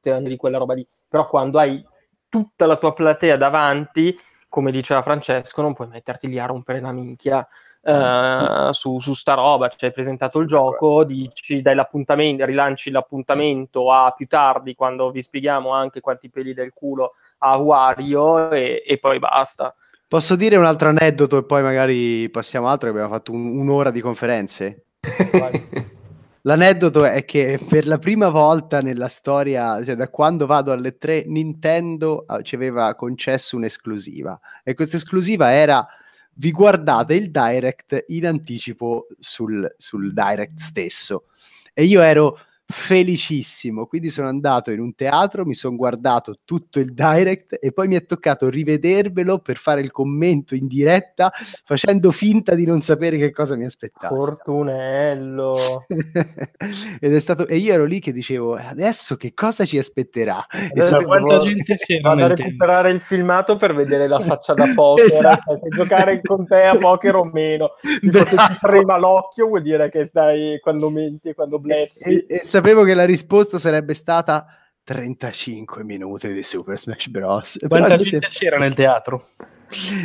di 0.00 0.36
quella 0.36 0.58
roba 0.58 0.74
lì 0.74 0.86
però 1.06 1.28
quando 1.28 1.58
hai 1.58 1.84
tutta 2.30 2.64
la 2.64 2.78
tua 2.78 2.94
platea 2.94 3.36
davanti 3.36 4.18
come 4.48 4.70
diceva 4.70 5.02
Francesco 5.02 5.60
non 5.60 5.74
puoi 5.74 5.88
metterti 5.88 6.28
lì 6.28 6.38
a 6.38 6.46
rompere 6.46 6.80
la 6.80 6.92
minchia 6.92 7.46
Uh, 7.84 8.70
su, 8.70 9.00
su, 9.00 9.12
sta 9.12 9.34
roba, 9.34 9.68
cioè 9.68 9.88
hai 9.88 9.92
presentato 9.92 10.38
il 10.38 10.46
gioco, 10.46 11.02
dici 11.02 11.60
dai 11.62 11.74
l'appuntamento, 11.74 12.44
rilanci 12.44 12.92
l'appuntamento 12.92 13.90
a 13.90 14.12
più 14.16 14.28
tardi 14.28 14.76
quando 14.76 15.10
vi 15.10 15.20
spieghiamo 15.20 15.70
anche 15.70 16.00
quanti 16.00 16.30
peli 16.30 16.54
del 16.54 16.72
culo 16.72 17.14
ha 17.38 17.56
Wario 17.56 18.52
e, 18.52 18.84
e 18.86 18.98
poi 18.98 19.18
basta. 19.18 19.74
Posso 20.06 20.36
dire 20.36 20.56
un 20.56 20.64
altro 20.64 20.90
aneddoto 20.90 21.38
e 21.38 21.44
poi 21.44 21.62
magari 21.62 22.28
passiamo 22.30 22.68
altro, 22.68 22.88
abbiamo 22.88 23.08
fatto 23.08 23.32
un, 23.32 23.58
un'ora 23.58 23.90
di 23.90 24.00
conferenze. 24.00 24.84
L'aneddoto 26.42 27.04
è 27.04 27.24
che 27.24 27.58
per 27.68 27.86
la 27.86 27.98
prima 27.98 28.28
volta 28.28 28.80
nella 28.80 29.08
storia, 29.08 29.82
cioè 29.84 29.94
da 29.94 30.08
quando 30.08 30.46
vado 30.46 30.72
alle 30.72 30.98
tre, 30.98 31.22
Nintendo 31.26 32.24
ah, 32.26 32.42
ci 32.42 32.56
aveva 32.56 32.94
concesso 32.94 33.56
un'esclusiva 33.56 34.38
e 34.64 34.74
questa 34.74 34.96
esclusiva 34.96 35.52
era 35.52 35.86
vi 36.34 36.50
guardate 36.50 37.14
il 37.14 37.30
direct 37.30 38.04
in 38.08 38.26
anticipo 38.26 39.06
sul, 39.18 39.74
sul 39.76 40.12
direct 40.12 40.58
stesso. 40.58 41.26
E 41.74 41.84
io 41.84 42.00
ero 42.00 42.38
felicissimo. 42.72 43.86
Quindi 43.86 44.10
sono 44.10 44.28
andato 44.28 44.70
in 44.70 44.80
un 44.80 44.94
teatro, 44.94 45.44
mi 45.44 45.54
sono 45.54 45.76
guardato 45.76 46.38
tutto 46.44 46.80
il 46.80 46.92
direct 46.92 47.56
e 47.60 47.72
poi 47.72 47.86
mi 47.86 47.94
è 47.94 48.04
toccato 48.04 48.48
rivedervelo 48.48 49.38
per 49.38 49.56
fare 49.56 49.80
il 49.80 49.92
commento 49.92 50.54
in 50.54 50.66
diretta 50.66 51.30
facendo 51.64 52.10
finta 52.10 52.54
di 52.54 52.66
non 52.66 52.80
sapere 52.80 53.16
che 53.18 53.30
cosa 53.30 53.54
mi 53.54 53.64
aspettava. 53.64 54.16
Fortunello. 54.16 55.86
Ed 57.00 57.14
è 57.14 57.20
stato 57.20 57.46
e 57.46 57.56
io 57.56 57.72
ero 57.72 57.84
lì 57.84 58.00
che 58.00 58.12
dicevo 58.12 58.54
adesso 58.54 59.16
che 59.16 59.34
cosa 59.34 59.64
ci 59.64 59.78
aspetterà? 59.78 60.44
E 60.74 60.80
sapevo... 60.80 61.08
quanta 61.08 61.38
gente 61.38 61.76
Vado 62.00 62.24
a 62.24 62.28
recuperare 62.28 62.88
tempo. 62.88 62.96
il 62.96 63.00
filmato 63.00 63.56
per 63.56 63.74
vedere 63.74 64.08
la 64.08 64.20
faccia 64.20 64.54
da 64.54 64.64
poker, 64.74 65.04
esatto. 65.06 65.58
se 65.58 65.68
giocare 65.68 66.20
con 66.22 66.46
te 66.46 66.62
a 66.62 66.76
poker 66.76 67.16
o 67.16 67.24
meno. 67.24 67.72
Tipo, 68.00 68.24
se 68.24 68.36
ti 68.36 68.56
prema 68.60 68.96
l'occhio 68.96 69.48
vuol 69.48 69.62
dire 69.62 69.90
che 69.90 70.06
stai 70.06 70.58
quando 70.60 70.90
menti, 70.90 71.34
quando 71.34 71.58
bleffi. 71.58 72.02
E, 72.02 72.26
e, 72.28 72.36
e 72.36 72.40
sapevo 72.62 72.84
che 72.84 72.94
la 72.94 73.04
risposta 73.04 73.58
sarebbe 73.58 73.92
stata 73.92 74.46
35 74.84 75.82
minuti 75.82 76.32
di 76.32 76.44
Super 76.44 76.78
Smash 76.78 77.08
Bros. 77.08 77.58
Quanta 77.66 77.96
gente 77.96 78.20
dice... 78.20 78.38
c'era 78.44 78.56
nel 78.56 78.72
teatro? 78.72 79.20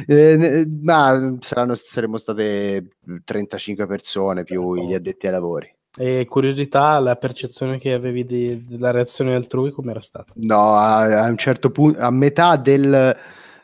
Eh, 0.08 0.66
ma 0.82 1.36
saranno, 1.42 1.76
saremmo 1.76 2.18
state 2.18 2.88
35 3.24 3.86
persone 3.86 4.44
più 4.44 4.76
gli 4.76 4.96
addetti 4.96 5.28
ai 5.28 5.34
lavori. 5.34 5.72
E 6.00 6.26
curiosità, 6.28 6.98
la 7.00 7.16
percezione 7.16 7.78
che 7.78 7.94
avevi 7.94 8.26
di, 8.26 8.64
della 8.64 8.90
reazione 8.90 9.36
altrui 9.36 9.70
come 9.70 9.92
era 9.92 10.02
stata? 10.02 10.34
No, 10.38 10.76
a, 10.76 11.26
a 11.26 11.30
un 11.30 11.38
certo 11.38 11.70
punto, 11.70 12.00
a 12.00 12.10
metà 12.10 12.56
del, 12.56 13.16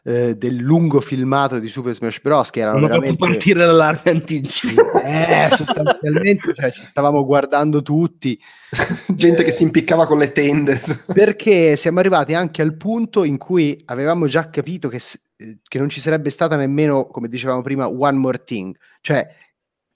eh, 0.06 0.36
del 0.36 0.58
lungo 0.58 1.00
filmato 1.00 1.60
di 1.60 1.70
Super 1.70 1.94
Smash 1.94 2.20
Bros. 2.22 2.50
che 2.50 2.60
erano 2.60 2.78
Hanno 2.78 2.88
veramente... 2.88 3.18
fatto 3.18 3.32
partire 3.32 3.66
l'allarme 3.66 4.12
anticipo. 4.12 5.02
Eh, 5.02 5.48
sostanzialmente 5.52 6.54
cioè, 6.54 6.72
ci 6.72 6.82
stavamo 6.84 7.26
guardando 7.26 7.82
tutti. 7.82 8.40
Gente 9.08 9.42
eh, 9.42 9.46
che 9.46 9.52
si 9.54 9.64
impiccava 9.64 10.06
con 10.06 10.18
le 10.18 10.32
tende. 10.32 10.82
perché 11.14 11.78
siamo 11.78 12.00
arrivati 12.00 12.34
anche 12.34 12.62
al 12.62 12.76
punto 12.76 13.24
in 13.24 13.38
cui 13.38 13.82
avevamo 13.86 14.28
già 14.28 14.50
capito 14.50 14.90
che, 14.90 15.00
eh, 15.38 15.60
che 15.66 15.80
non 15.80 15.90
ci 15.90 16.02
sarebbe 16.02 16.30
stata 16.30 16.58
nemmeno, 16.58 17.08
come 17.08 17.30
dicevamo 17.30 17.62
prima, 17.62 17.88
one 17.88 18.18
more 18.18 18.44
thing. 18.44 18.76
Cioè, 19.00 19.28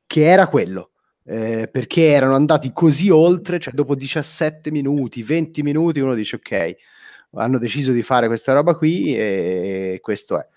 che 0.05 0.23
era 0.23 0.47
quello. 0.47 0.91
Eh, 1.29 1.67
perché 1.69 2.05
erano 2.05 2.35
andati 2.35 2.71
così 2.71 3.09
oltre, 3.09 3.59
cioè 3.59 3.73
dopo 3.73 3.95
17 3.95 4.71
minuti, 4.71 5.23
20 5.23 5.61
minuti, 5.61 5.99
uno 5.99 6.13
dice 6.13 6.37
ok, 6.37 6.75
hanno 7.35 7.57
deciso 7.57 7.91
di 7.91 8.01
fare 8.01 8.27
questa 8.27 8.53
roba 8.53 8.75
qui 8.75 9.15
e 9.15 9.99
questo 10.01 10.39
è. 10.39 10.47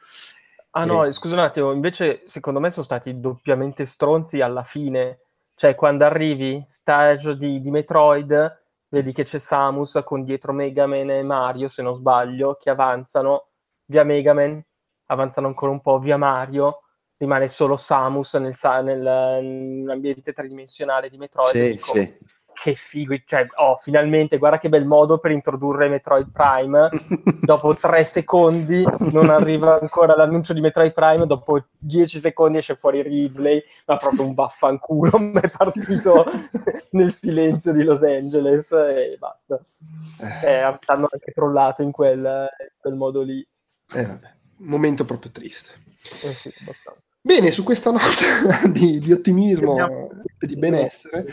Ah 0.72 0.84
no, 0.84 1.04
e... 1.04 1.12
scusa 1.12 1.34
un 1.34 1.40
attimo, 1.40 1.72
invece 1.72 2.22
secondo 2.26 2.60
me 2.60 2.70
sono 2.70 2.84
stati 2.84 3.18
doppiamente 3.18 3.86
stronzi 3.86 4.40
alla 4.40 4.62
fine, 4.62 5.20
cioè 5.56 5.74
quando 5.74 6.04
arrivi, 6.04 6.64
stage 6.68 7.36
di, 7.36 7.60
di 7.60 7.70
Metroid, 7.70 8.62
vedi 8.88 9.12
che 9.12 9.24
c'è 9.24 9.38
Samus 9.38 10.00
con 10.04 10.24
dietro 10.24 10.52
Megaman 10.52 11.10
e 11.10 11.22
Mario, 11.22 11.66
se 11.68 11.82
non 11.82 11.94
sbaglio, 11.94 12.56
che 12.58 12.70
avanzano 12.70 13.48
via 13.86 14.04
Megaman, 14.04 14.62
avanzano 15.06 15.48
ancora 15.48 15.72
un 15.72 15.80
po' 15.80 15.98
via 15.98 16.16
Mario, 16.16 16.82
rimane 17.18 17.48
solo 17.48 17.76
Samus 17.76 18.34
nel, 18.34 18.56
nel, 18.84 18.98
nell'ambiente 19.44 20.32
tridimensionale 20.32 21.10
di 21.10 21.18
Metroid. 21.18 21.50
Sì, 21.50 21.70
dico, 21.72 21.92
sì 21.92 22.38
che 22.60 22.74
figo, 22.74 23.16
cioè, 23.24 23.46
oh, 23.56 23.76
finalmente, 23.76 24.36
guarda 24.36 24.58
che 24.58 24.68
bel 24.68 24.84
modo 24.84 25.16
per 25.16 25.30
introdurre 25.30 25.88
Metroid 25.88 26.30
Prime. 26.30 26.90
dopo 27.40 27.74
tre 27.74 28.04
secondi 28.04 28.86
non 29.12 29.30
arriva 29.30 29.78
ancora 29.80 30.14
l'annuncio 30.14 30.52
di 30.52 30.60
Metroid 30.60 30.92
Prime, 30.92 31.26
dopo 31.26 31.64
dieci 31.78 32.18
secondi 32.18 32.58
esce 32.58 32.76
fuori 32.76 33.00
Ridley, 33.00 33.62
ma 33.86 33.96
proprio 33.96 34.26
un 34.26 34.34
vaffanculo, 34.34 35.10
è 35.40 35.48
partito 35.48 36.26
nel 36.92 37.14
silenzio 37.14 37.72
di 37.72 37.82
Los 37.82 38.02
Angeles 38.02 38.70
e 38.72 39.16
basta. 39.18 39.58
Eh, 40.20 40.46
eh 40.46 40.60
hanno 40.60 41.08
anche 41.10 41.32
trollato 41.32 41.80
in 41.80 41.92
quel, 41.92 42.18
in 42.18 42.78
quel 42.78 42.94
modo 42.94 43.22
lì. 43.22 43.40
Eh, 43.94 44.04
vabbè. 44.04 44.34
Momento 44.58 45.06
proprio 45.06 45.32
triste. 45.32 45.70
Eh 46.22 46.34
sì, 46.34 46.52
Bene, 47.22 47.50
su 47.52 47.62
questa 47.62 47.90
nota 47.90 48.68
di, 48.68 48.98
di 48.98 49.12
ottimismo 49.12 50.10
e 50.38 50.46
di 50.46 50.56
benessere 50.56 51.26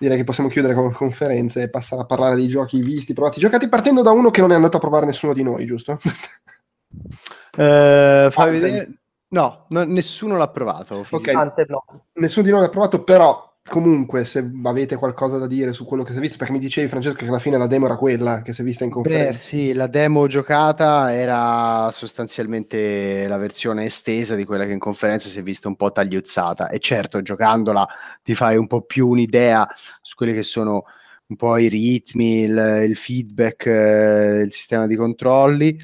direi 0.00 0.16
che 0.16 0.24
possiamo 0.24 0.48
chiudere 0.48 0.72
con 0.72 0.92
conferenze 0.92 1.60
e 1.60 1.68
passare 1.68 2.00
a 2.00 2.06
parlare 2.06 2.34
dei 2.34 2.48
giochi 2.48 2.80
visti, 2.80 3.12
provati, 3.12 3.38
giocati, 3.38 3.68
partendo 3.68 4.00
da 4.00 4.12
uno 4.12 4.30
che 4.30 4.40
non 4.40 4.50
è 4.50 4.54
andato 4.54 4.78
a 4.78 4.80
provare 4.80 5.04
nessuno 5.04 5.34
di 5.34 5.42
noi, 5.42 5.66
giusto? 5.66 6.00
eh, 7.56 8.28
fai 8.30 8.50
vedere... 8.50 8.94
No, 9.28 9.66
no, 9.68 9.84
nessuno 9.84 10.38
l'ha 10.38 10.48
provato. 10.48 11.06
Ok, 11.08 11.26
no. 11.28 11.84
nessuno 12.14 12.46
di 12.46 12.50
noi 12.50 12.62
l'ha 12.62 12.70
provato, 12.70 13.04
però 13.04 13.49
comunque 13.68 14.24
se 14.24 14.48
avete 14.64 14.96
qualcosa 14.96 15.38
da 15.38 15.46
dire 15.46 15.72
su 15.72 15.84
quello 15.84 16.02
che 16.02 16.12
si 16.12 16.18
è 16.18 16.20
visto, 16.20 16.36
perché 16.36 16.52
mi 16.52 16.58
dicevi 16.58 16.88
Francesco 16.88 17.16
che 17.16 17.26
alla 17.26 17.38
fine 17.38 17.58
la 17.58 17.66
demo 17.66 17.86
era 17.86 17.96
quella 17.96 18.42
che 18.42 18.52
si 18.52 18.62
è 18.62 18.64
vista 18.64 18.84
in 18.84 18.90
conferenza. 18.90 19.30
Beh, 19.30 19.36
sì, 19.36 19.72
la 19.72 19.86
demo 19.86 20.26
giocata 20.26 21.14
era 21.14 21.90
sostanzialmente 21.92 23.26
la 23.28 23.36
versione 23.36 23.84
estesa 23.84 24.34
di 24.34 24.44
quella 24.44 24.64
che 24.64 24.72
in 24.72 24.78
conferenza 24.78 25.28
si 25.28 25.38
è 25.38 25.42
vista 25.42 25.68
un 25.68 25.76
po' 25.76 25.92
tagliuzzata 25.92 26.68
e 26.68 26.78
certo 26.78 27.22
giocandola 27.22 27.86
ti 28.22 28.34
fai 28.34 28.56
un 28.56 28.66
po' 28.66 28.82
più 28.82 29.08
un'idea 29.08 29.68
su 30.00 30.14
quelli 30.14 30.32
che 30.32 30.42
sono 30.42 30.84
un 31.26 31.36
po' 31.36 31.56
i 31.56 31.68
ritmi, 31.68 32.42
il, 32.42 32.84
il 32.88 32.96
feedback, 32.96 33.66
eh, 33.66 34.40
il 34.42 34.52
sistema 34.52 34.86
di 34.86 34.96
controlli. 34.96 35.78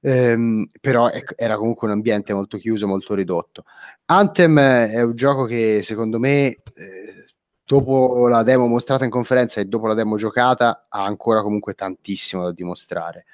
Ehm, 0.00 0.70
però 0.80 1.10
ecco, 1.10 1.34
era 1.36 1.56
comunque 1.56 1.86
un 1.88 1.94
ambiente 1.94 2.32
molto 2.32 2.58
chiuso, 2.58 2.86
molto 2.86 3.14
ridotto. 3.14 3.64
Anthem 4.06 4.58
è 4.58 5.02
un 5.02 5.14
gioco 5.16 5.44
che 5.44 5.80
secondo 5.82 6.18
me 6.18 6.46
eh, 6.46 7.15
dopo 7.66 8.28
la 8.28 8.44
demo 8.44 8.66
mostrata 8.66 9.04
in 9.04 9.10
conferenza 9.10 9.60
e 9.60 9.64
dopo 9.64 9.88
la 9.88 9.94
demo 9.94 10.16
giocata 10.16 10.86
ha 10.88 11.04
ancora 11.04 11.42
comunque 11.42 11.74
tantissimo 11.74 12.44
da 12.44 12.52
dimostrare. 12.52 13.26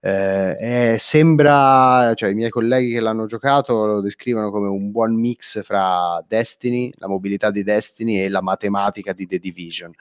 Eh, 0.00 0.96
sembra, 1.00 2.14
cioè 2.14 2.30
i 2.30 2.34
miei 2.34 2.50
colleghi 2.50 2.92
che 2.92 3.00
l'hanno 3.00 3.26
giocato 3.26 3.86
lo 3.86 4.00
descrivono 4.00 4.52
come 4.52 4.68
un 4.68 4.92
buon 4.92 5.18
mix 5.18 5.64
fra 5.64 6.24
Destiny, 6.28 6.92
la 6.98 7.08
mobilità 7.08 7.50
di 7.50 7.64
Destiny 7.64 8.20
e 8.20 8.28
la 8.28 8.40
matematica 8.40 9.12
di 9.12 9.26
The 9.26 9.38
Division. 9.40 9.92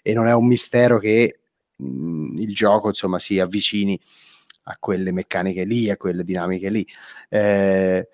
E 0.00 0.12
non 0.12 0.28
è 0.28 0.32
un 0.32 0.46
mistero 0.46 0.98
che 0.98 1.40
mh, 1.74 2.38
il 2.38 2.54
gioco 2.54 2.86
insomma 2.88 3.18
si 3.18 3.40
avvicini 3.40 3.98
a 4.64 4.76
quelle 4.78 5.10
meccaniche 5.10 5.64
lì, 5.64 5.90
a 5.90 5.96
quelle 5.96 6.22
dinamiche 6.22 6.70
lì. 6.70 6.86
Eh, 7.28 8.08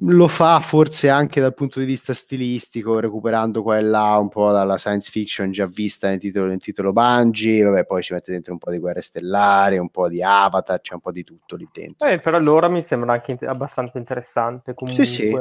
lo 0.00 0.28
fa 0.28 0.60
forse 0.60 1.08
anche 1.08 1.40
dal 1.40 1.54
punto 1.54 1.80
di 1.80 1.86
vista 1.86 2.12
stilistico, 2.12 2.98
recuperando 2.98 3.62
qua 3.62 3.78
e 3.78 3.82
là 3.82 4.16
un 4.16 4.28
po' 4.28 4.50
dalla 4.52 4.76
science 4.76 5.10
fiction 5.10 5.50
già 5.50 5.66
vista 5.66 6.08
nel 6.08 6.18
titolo, 6.18 6.46
nel 6.46 6.58
titolo 6.58 6.92
Bungie, 6.92 7.62
vabbè, 7.64 7.84
poi 7.84 8.02
ci 8.02 8.12
mette 8.12 8.32
dentro 8.32 8.52
un 8.52 8.58
po' 8.58 8.70
di 8.70 8.78
guerre 8.78 9.02
stellari, 9.02 9.78
un 9.78 9.90
po' 9.90 10.08
di 10.08 10.22
avatar, 10.22 10.80
c'è 10.80 10.94
un 10.94 11.00
po' 11.00 11.12
di 11.12 11.24
tutto 11.24 11.56
lì 11.56 11.68
dentro. 11.72 12.08
Eh, 12.08 12.20
per 12.20 12.34
allora 12.34 12.68
mi 12.68 12.82
sembra 12.82 13.12
anche 13.12 13.32
int- 13.32 13.42
abbastanza 13.44 13.98
interessante 13.98 14.74
comunque. 14.74 15.04
Sì, 15.04 15.12
sì. 15.12 15.36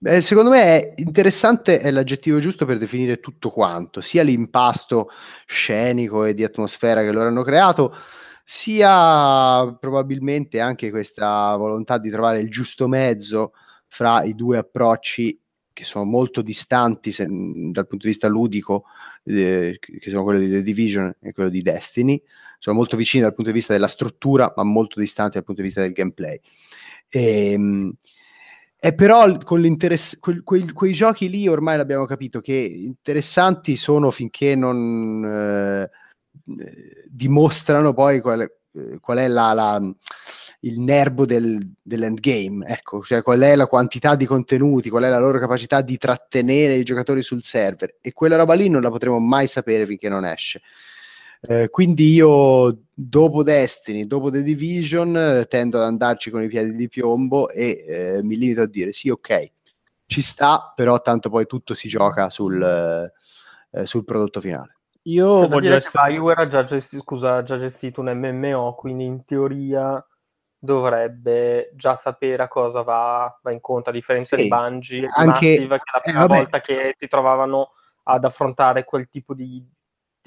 Beh, 0.00 0.20
secondo 0.20 0.50
me 0.50 0.62
è 0.62 0.92
interessante 0.96 1.80
è 1.80 1.90
l'aggettivo 1.90 2.38
giusto 2.38 2.64
per 2.64 2.78
definire 2.78 3.18
tutto 3.18 3.50
quanto, 3.50 4.00
sia 4.00 4.22
l'impasto 4.22 5.10
scenico 5.44 6.24
e 6.24 6.34
di 6.34 6.44
atmosfera 6.44 7.02
che 7.02 7.10
loro 7.10 7.26
hanno 7.26 7.42
creato, 7.42 7.92
sia 8.44 9.76
probabilmente 9.78 10.60
anche 10.60 10.90
questa 10.90 11.56
volontà 11.56 11.98
di 11.98 12.10
trovare 12.10 12.38
il 12.38 12.48
giusto 12.48 12.86
mezzo 12.86 13.52
fra 13.88 14.22
i 14.22 14.34
due 14.34 14.58
approcci 14.58 15.38
che 15.72 15.84
sono 15.84 16.04
molto 16.04 16.42
distanti 16.42 17.12
se, 17.12 17.26
dal 17.28 17.86
punto 17.86 18.04
di 18.04 18.08
vista 18.08 18.26
ludico, 18.26 18.84
eh, 19.22 19.78
che 19.80 20.10
sono 20.10 20.24
quello 20.24 20.40
di 20.40 20.50
The 20.50 20.62
Division 20.62 21.14
e 21.20 21.32
quello 21.32 21.48
di 21.48 21.62
Destiny, 21.62 22.20
sono 22.58 22.76
molto 22.76 22.96
vicini 22.96 23.22
dal 23.22 23.34
punto 23.34 23.50
di 23.50 23.56
vista 23.56 23.74
della 23.74 23.86
struttura, 23.86 24.52
ma 24.56 24.64
molto 24.64 24.98
distanti 24.98 25.34
dal 25.34 25.44
punto 25.44 25.60
di 25.60 25.68
vista 25.68 25.82
del 25.82 25.92
gameplay. 25.92 26.40
E, 27.08 27.52
ehm, 27.52 27.92
e 28.80 28.94
però 28.94 29.38
con 29.38 29.60
l'interess- 29.60 30.18
quei, 30.18 30.70
quei, 30.72 30.92
giochi 30.92 31.28
lì 31.28 31.48
ormai 31.48 31.76
l'abbiamo 31.76 32.06
capito 32.06 32.40
che 32.40 32.54
interessanti 32.54 33.76
sono 33.76 34.12
finché 34.12 34.54
non 34.54 35.24
eh, 35.24 35.90
dimostrano 37.06 37.92
poi 37.92 38.20
qual, 38.20 38.40
eh, 38.42 38.98
qual 39.00 39.18
è 39.18 39.26
la, 39.26 39.52
la, 39.52 39.80
il 40.60 40.80
nervo 40.80 41.24
del, 41.24 41.74
dell'endgame, 41.80 42.66
ecco, 42.66 43.02
cioè 43.02 43.22
qual 43.22 43.40
è 43.40 43.54
la 43.54 43.66
quantità 43.66 44.16
di 44.16 44.26
contenuti, 44.26 44.90
qual 44.90 45.04
è 45.04 45.08
la 45.08 45.20
loro 45.20 45.38
capacità 45.38 45.82
di 45.82 45.96
trattenere 45.98 46.74
i 46.74 46.82
giocatori 46.82 47.22
sul 47.22 47.44
server 47.44 47.96
e 48.00 48.12
quella 48.12 48.36
roba 48.36 48.54
lì 48.54 48.68
non 48.68 48.82
la 48.82 48.90
potremo 48.90 49.20
mai 49.20 49.46
sapere 49.46 49.86
finché 49.86 50.08
non 50.08 50.24
esce. 50.24 50.62
Eh, 51.40 51.68
quindi 51.70 52.12
io 52.12 52.76
dopo 52.92 53.44
Destiny, 53.44 54.06
dopo 54.06 54.30
The 54.30 54.42
Division, 54.42 55.46
tendo 55.48 55.78
ad 55.78 55.84
andarci 55.84 56.30
con 56.30 56.42
i 56.42 56.48
piedi 56.48 56.72
di 56.72 56.88
piombo 56.88 57.48
e 57.50 57.84
eh, 57.86 58.22
mi 58.24 58.36
limito 58.36 58.62
a 58.62 58.66
dire 58.66 58.92
sì, 58.92 59.08
ok, 59.08 59.50
ci 60.06 60.20
sta, 60.20 60.72
però 60.74 61.00
tanto 61.00 61.30
poi 61.30 61.46
tutto 61.46 61.74
si 61.74 61.86
gioca 61.86 62.30
sul, 62.30 62.60
eh, 63.70 63.86
sul 63.86 64.04
prodotto 64.04 64.40
finale. 64.40 64.78
Io 65.02 65.28
Cosa 65.28 65.54
voglio 65.54 65.76
essere... 65.76 66.08
BioWare 66.08 66.42
ha 66.42 66.46
già, 66.48 66.64
gesti- 66.64 66.98
scusa, 66.98 67.44
già 67.44 67.56
gestito 67.56 68.00
un 68.00 68.10
MMO, 68.12 68.74
quindi 68.74 69.04
in 69.04 69.24
teoria 69.24 70.04
dovrebbe 70.58 71.70
già 71.74 71.96
sapere 71.96 72.42
a 72.42 72.48
cosa 72.48 72.82
va, 72.82 73.38
va 73.42 73.52
incontro, 73.52 73.90
a 73.90 73.94
differenza 73.94 74.36
sì, 74.36 74.42
di 74.42 74.48
Bungie 74.48 75.08
anche... 75.14 75.48
Massive, 75.48 75.76
che 75.78 75.90
la 75.92 76.00
prima 76.02 76.24
eh, 76.24 76.26
volta 76.26 76.60
che 76.60 76.94
si 76.98 77.08
trovavano 77.08 77.72
ad 78.04 78.24
affrontare 78.24 78.84
quel 78.84 79.08
tipo 79.08 79.34
di 79.34 79.64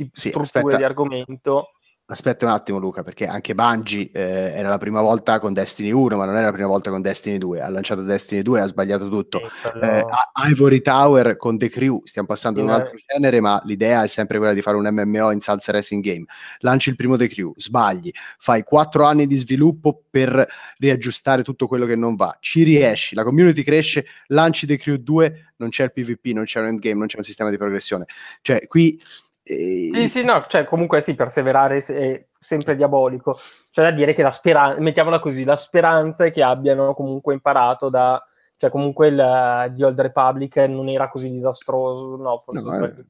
di 0.01 0.09
sì, 0.13 0.29
strutture 0.29 0.59
aspetta. 0.59 0.77
di 0.77 0.83
argomento. 0.83 1.71
Aspetta 2.11 2.45
un 2.45 2.51
attimo 2.51 2.77
Luca, 2.77 3.03
perché 3.03 3.25
anche 3.25 3.55
Bungie 3.55 4.09
eh, 4.11 4.51
era 4.53 4.67
la 4.67 4.77
prima 4.77 4.99
volta 4.99 5.39
con 5.39 5.53
Destiny 5.53 5.91
1, 5.91 6.17
ma 6.17 6.25
non 6.25 6.35
era 6.35 6.47
la 6.47 6.51
prima 6.51 6.67
volta 6.67 6.89
con 6.89 7.01
Destiny 7.01 7.37
2. 7.37 7.61
Ha 7.61 7.69
lanciato 7.69 8.01
Destiny 8.01 8.41
2 8.41 8.59
e 8.59 8.61
ha 8.61 8.65
sbagliato 8.65 9.07
tutto. 9.07 9.39
Eh, 9.81 10.03
Ivory 10.49 10.81
Tower 10.81 11.37
con 11.37 11.57
The 11.57 11.69
Crew, 11.69 12.01
stiamo 12.03 12.27
passando 12.27 12.59
ad 12.59 12.65
un 12.65 12.73
altro 12.73 12.97
genere, 13.07 13.39
ma 13.39 13.61
l'idea 13.63 14.03
è 14.03 14.07
sempre 14.07 14.39
quella 14.39 14.51
di 14.53 14.61
fare 14.61 14.75
un 14.75 14.89
MMO 14.91 15.31
in 15.31 15.39
salsa 15.39 15.71
racing 15.71 16.03
game. 16.03 16.25
Lanci 16.59 16.89
il 16.89 16.97
primo 16.97 17.15
The 17.15 17.29
Crew, 17.29 17.53
sbagli, 17.55 18.11
fai 18.39 18.63
quattro 18.63 19.05
anni 19.05 19.25
di 19.25 19.37
sviluppo 19.37 20.03
per 20.09 20.45
riaggiustare 20.79 21.43
tutto 21.43 21.65
quello 21.65 21.85
che 21.85 21.95
non 21.95 22.15
va. 22.15 22.35
Ci 22.41 22.63
riesci, 22.63 23.15
la 23.15 23.23
community 23.23 23.63
cresce, 23.63 24.05
lanci 24.27 24.67
The 24.67 24.75
Crew 24.75 24.97
2, 24.97 25.53
non 25.55 25.69
c'è 25.69 25.85
il 25.85 25.93
PvP, 25.93 26.33
non 26.33 26.43
c'è 26.43 26.59
un 26.59 26.65
endgame, 26.65 26.97
non 26.97 27.07
c'è 27.07 27.17
un 27.19 27.23
sistema 27.23 27.49
di 27.49 27.55
progressione. 27.55 28.03
Cioè, 28.41 28.67
qui 28.67 28.99
sì, 29.43 30.07
sì, 30.09 30.23
no, 30.23 30.45
cioè 30.47 30.65
comunque 30.65 31.01
sì, 31.01 31.15
perseverare 31.15 31.77
è 31.77 32.25
sempre 32.39 32.75
diabolico. 32.75 33.37
C'è 33.71 33.81
da 33.81 33.91
dire 33.91 34.13
che 34.13 34.21
la 34.21 34.31
speranza, 34.31 34.79
mettiamola 34.79 35.19
così, 35.19 35.43
la 35.43 35.55
speranza 35.55 36.25
è 36.25 36.31
che 36.31 36.43
abbiano 36.43 36.93
comunque 36.93 37.33
imparato 37.33 37.89
da, 37.89 38.23
cioè 38.57 38.69
comunque 38.69 39.07
il 39.07 39.73
The 39.75 39.85
Old 39.85 39.99
Republic 39.99 40.57
non 40.57 40.89
era 40.89 41.09
così 41.09 41.31
disastroso, 41.31 42.15
no, 42.17 42.39
forse 42.39 42.63
no, 42.63 42.85
eh. 42.85 43.05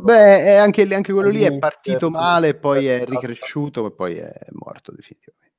Beh, 0.00 0.56
anche, 0.56 0.82
anche, 0.94 1.12
quello 1.12 1.28
lì 1.28 1.42
è 1.42 1.58
partito 1.58 2.08
male, 2.08 2.54
poi 2.54 2.86
è 2.86 3.04
ricresciuto 3.04 3.86
e 3.86 3.92
poi 3.92 4.16
è 4.16 4.32
morto 4.52 4.92
definitivamente. 4.92 5.52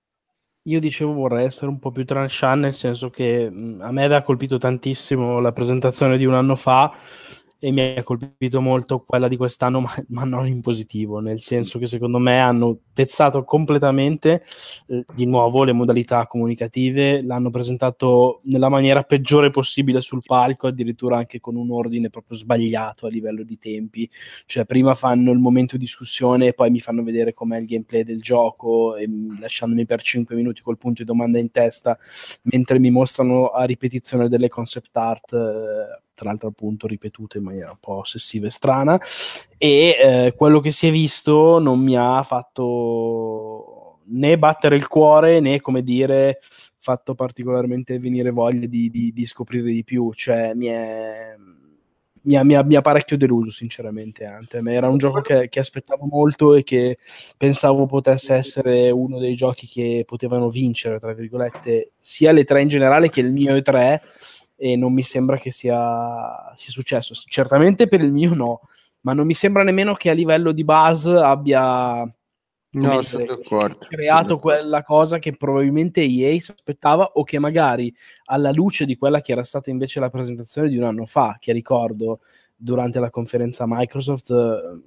Io 0.67 0.79
dicevo 0.79 1.13
vorrei 1.13 1.45
essere 1.45 1.67
un 1.67 1.77
po' 1.77 1.91
più 1.91 2.05
tranchant, 2.05 2.61
nel 2.61 2.73
senso 2.73 3.11
che 3.11 3.45
a 3.45 3.91
me 3.91 4.03
aveva 4.03 4.23
colpito 4.23 4.57
tantissimo 4.57 5.39
la 5.39 5.51
presentazione 5.51 6.17
di 6.17 6.25
un 6.25 6.33
anno 6.33 6.55
fa 6.55 6.91
e 7.65 7.71
mi 7.71 7.95
ha 7.97 8.03
colpito 8.03 8.61
molto 8.61 9.03
quella 9.03 9.27
di 9.27 9.37
quest'anno, 9.37 9.81
ma, 9.81 9.91
ma, 10.09 10.23
non 10.23 10.47
in 10.47 10.61
positivo, 10.61 11.19
nel 11.19 11.39
senso 11.39 11.79
che 11.79 11.87
secondo 11.87 12.19
me 12.19 12.39
hanno 12.39 12.77
pezzato 12.93 13.43
completamente 13.43 14.43
eh, 14.87 15.03
di 15.15 15.25
nuovo 15.25 15.63
le 15.63 15.73
modalità 15.73 16.27
comunicative, 16.27 17.23
l'hanno 17.23 17.49
presentato 17.49 18.41
nella 18.43 18.69
maniera 18.69 19.01
peggiore 19.01 19.49
possibile 19.49 19.99
sul 20.01 20.21
palco, 20.23 20.67
addirittura 20.67 21.17
anche 21.17 21.39
con 21.39 21.55
un 21.55 21.71
ordine 21.71 22.11
proprio 22.11 22.37
sbagliato 22.37 23.07
a 23.07 23.09
livello 23.09 23.41
di 23.41 23.57
tempi, 23.57 24.07
cioè 24.45 24.65
prima 24.65 24.93
fanno 24.93 25.31
il 25.31 25.39
momento 25.39 25.75
di 25.75 25.85
discussione 25.85 26.47
e 26.47 26.53
poi 26.53 26.69
mi 26.69 26.79
fanno 26.79 27.01
vedere 27.01 27.33
com'è 27.33 27.57
il 27.57 27.65
gameplay 27.65 28.03
del 28.03 28.21
gioco, 28.21 28.95
e, 28.95 29.07
lasciandomi 29.39 29.85
per 29.85 30.03
5 30.03 30.35
minuti 30.35 30.61
col 30.61 30.77
punto 30.77 31.01
di 31.01 31.07
domanda 31.07 31.39
in 31.39 31.49
testa, 31.49 31.97
mentre 32.43 32.77
mi 32.77 32.91
mostrano 32.91 33.47
a 33.47 33.63
ripetizione 33.63 34.29
delle 34.29 34.49
concept 34.49 34.95
art. 34.95 35.33
Eh, 35.33 36.03
tra 36.15 36.29
l'altro 36.29 36.47
appunto 36.47 36.87
ripetute 36.87 37.37
in 37.37 37.43
maniera 37.43 37.69
un 37.69 37.77
po' 37.79 37.97
ossessiva 37.97 38.47
e 38.47 38.51
strana. 38.51 38.99
E 39.57 39.97
eh, 39.99 40.33
quello 40.35 40.59
che 40.59 40.71
si 40.71 40.87
è 40.87 40.91
visto 40.91 41.59
non 41.59 41.79
mi 41.79 41.95
ha 41.95 42.23
fatto 42.23 43.99
né 44.07 44.37
battere 44.37 44.75
il 44.75 44.87
cuore 44.87 45.39
né 45.39 45.59
come 45.61 45.81
dire 45.81 46.39
fatto 46.77 47.15
particolarmente 47.15 47.97
venire 47.97 48.29
voglia 48.29 48.67
di, 48.67 48.89
di, 48.89 49.11
di 49.11 49.25
scoprire 49.25 49.71
di 49.71 49.83
più. 49.83 50.11
Cioè 50.13 50.53
mi 50.53 50.67
è 50.67 51.35
mi 52.25 52.35
ha, 52.37 52.43
mi, 52.43 52.55
ha, 52.55 52.63
mi 52.63 52.75
ha, 52.75 52.81
parecchio 52.81 53.17
deluso 53.17 53.51
sinceramente 53.51 54.25
Anthem. 54.25 54.67
Era 54.67 54.89
un 54.89 54.97
gioco 54.97 55.21
che, 55.21 55.47
che, 55.47 55.59
aspettavo 55.59 56.05
molto 56.05 56.55
e 56.55 56.63
che 56.63 56.97
pensavo 57.37 57.85
potesse 57.85 58.33
essere 58.33 58.89
uno 58.91 59.19
dei 59.19 59.35
giochi 59.35 59.67
che 59.67 60.03
potevano 60.05 60.49
vincere, 60.49 60.99
tra 60.99 61.13
virgolette, 61.13 61.91
sia 61.99 62.31
le 62.31 62.43
tre 62.43 62.61
in 62.61 62.67
generale 62.67 63.09
che 63.09 63.21
il 63.21 63.31
mio 63.31 63.55
E3 63.55 63.99
e 64.55 64.75
non 64.75 64.93
mi 64.93 65.03
sembra 65.03 65.37
che 65.37 65.51
sia, 65.51 66.53
sia 66.55 66.71
successo. 66.71 67.13
Certamente 67.13 67.87
per 67.87 68.01
il 68.01 68.11
mio 68.11 68.33
no, 68.33 68.61
ma 69.01 69.13
non 69.13 69.25
mi 69.25 69.33
sembra 69.33 69.63
nemmeno 69.63 69.93
che 69.93 70.09
a 70.09 70.13
livello 70.13 70.51
di 70.51 70.63
buzz 70.63 71.05
abbia 71.05 72.07
no, 72.71 73.01
dire, 73.01 73.39
creato 73.87 74.39
quella 74.39 74.83
cosa 74.83 75.19
che 75.19 75.35
probabilmente 75.35 76.01
EA 76.01 76.39
si 76.39 76.51
aspettava 76.51 77.11
o 77.13 77.23
che 77.23 77.39
magari 77.39 77.93
alla 78.25 78.51
luce 78.51 78.85
di 78.85 78.97
quella 78.97 79.21
che 79.21 79.31
era 79.31 79.43
stata 79.43 79.69
invece 79.69 79.99
la 79.99 80.09
presentazione 80.09 80.69
di 80.69 80.77
un 80.77 80.83
anno 80.83 81.05
fa, 81.05 81.37
che 81.39 81.51
ricordo 81.51 82.19
durante 82.57 82.99
la 82.99 83.09
conferenza 83.09 83.65
Microsoft 83.67 84.31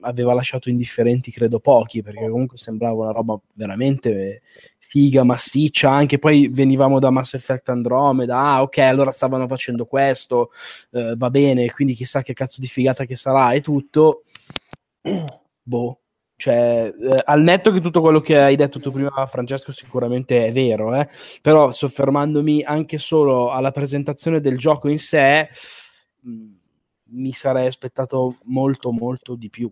aveva 0.01 0.33
lasciato 0.33 0.71
indifferenti 0.71 1.31
credo 1.31 1.61
pochi 1.61 2.03
perché 2.03 2.29
comunque 2.31 2.57
sembrava 2.57 3.03
una 3.03 3.13
roba 3.13 3.39
veramente 3.55 4.41
figa, 4.89 5.23
massiccia 5.23 5.91
anche 5.91 6.19
poi 6.19 6.49
venivamo 6.49 6.99
da 6.99 7.11
Mass 7.11 7.35
Effect 7.35 7.69
Andromeda 7.69 8.39
ah 8.39 8.63
ok 8.63 8.79
allora 8.79 9.11
stavano 9.11 9.47
facendo 9.47 9.85
questo 9.85 10.51
eh, 10.93 11.15
va 11.15 11.29
bene 11.29 11.71
quindi 11.73 11.93
chissà 11.93 12.23
che 12.23 12.33
cazzo 12.33 12.59
di 12.59 12.67
figata 12.67 13.05
che 13.05 13.15
sarà 13.15 13.53
e 13.53 13.61
tutto 13.61 14.23
boh 15.63 16.01
cioè, 16.37 16.95
eh, 16.97 17.17
al 17.25 17.43
netto 17.43 17.73
che 17.73 17.81
tutto 17.81 18.01
quello 18.01 18.21
che 18.21 18.39
hai 18.41 18.55
detto 18.55 18.79
tu 18.79 18.93
prima, 18.93 19.11
Francesco, 19.27 19.73
sicuramente 19.73 20.47
è 20.47 20.53
vero, 20.53 20.95
eh? 20.95 21.09
però 21.43 21.73
soffermandomi 21.73 22.63
anche 22.63 22.97
solo 22.97 23.51
alla 23.51 23.73
presentazione 23.73 24.39
del 24.39 24.57
gioco 24.57 24.89
in 24.89 25.01
sé, 25.01 25.49
mm, 26.25 26.53
mi 27.07 27.33
sarei 27.33 27.67
aspettato 27.67 28.37
molto 28.45 28.93
molto 28.93 29.35
di 29.35 29.51
più. 29.51 29.69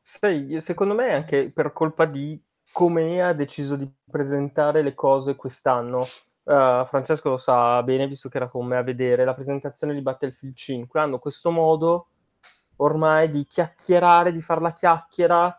Sai, 0.00 0.60
secondo 0.60 0.94
me 0.94 1.10
anche 1.10 1.50
per 1.50 1.72
colpa 1.72 2.04
di 2.04 2.40
come 2.76 3.22
ha 3.22 3.32
deciso 3.32 3.74
di 3.74 3.90
presentare 4.10 4.82
le 4.82 4.92
cose 4.92 5.34
quest'anno. 5.34 6.00
Uh, 6.42 6.84
Francesco 6.84 7.30
lo 7.30 7.38
sa 7.38 7.82
bene, 7.82 8.06
visto 8.06 8.28
che 8.28 8.36
era 8.36 8.50
con 8.50 8.66
me 8.66 8.76
a 8.76 8.82
vedere 8.82 9.24
la 9.24 9.32
presentazione 9.32 9.94
di 9.94 10.02
Battlefield 10.02 10.54
5. 10.54 11.00
Hanno 11.00 11.18
questo 11.18 11.50
modo 11.50 12.08
ormai 12.76 13.30
di 13.30 13.46
chiacchierare, 13.46 14.30
di 14.30 14.42
far 14.42 14.60
la 14.60 14.74
chiacchiera 14.74 15.58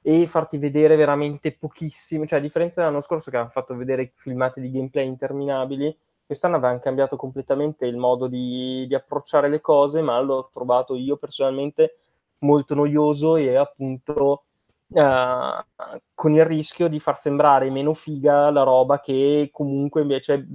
e 0.00 0.28
farti 0.28 0.56
vedere 0.56 0.94
veramente 0.94 1.50
pochissimo. 1.50 2.26
Cioè, 2.26 2.38
a 2.38 2.42
differenza 2.42 2.80
dell'anno 2.80 3.00
scorso 3.00 3.32
che 3.32 3.38
hanno 3.38 3.48
fatto 3.48 3.74
vedere 3.74 4.12
filmati 4.14 4.60
di 4.60 4.70
gameplay 4.70 5.04
interminabili, 5.04 5.98
quest'anno 6.24 6.58
avevano 6.58 6.78
cambiato 6.78 7.16
completamente 7.16 7.86
il 7.86 7.96
modo 7.96 8.28
di, 8.28 8.86
di 8.86 8.94
approcciare 8.94 9.48
le 9.48 9.60
cose, 9.60 10.00
ma 10.00 10.20
l'ho 10.20 10.48
trovato 10.52 10.94
io 10.94 11.16
personalmente 11.16 11.96
molto 12.38 12.76
noioso 12.76 13.34
e 13.34 13.56
appunto 13.56 14.44
uh, 14.92 15.98
con 16.14 16.32
il 16.32 16.44
rischio 16.44 16.88
di 16.88 17.00
far 17.00 17.18
sembrare 17.18 17.70
meno 17.70 17.94
figa 17.94 18.50
la 18.50 18.62
roba 18.62 19.00
che 19.00 19.48
comunque 19.52 20.02
invece 20.02 20.46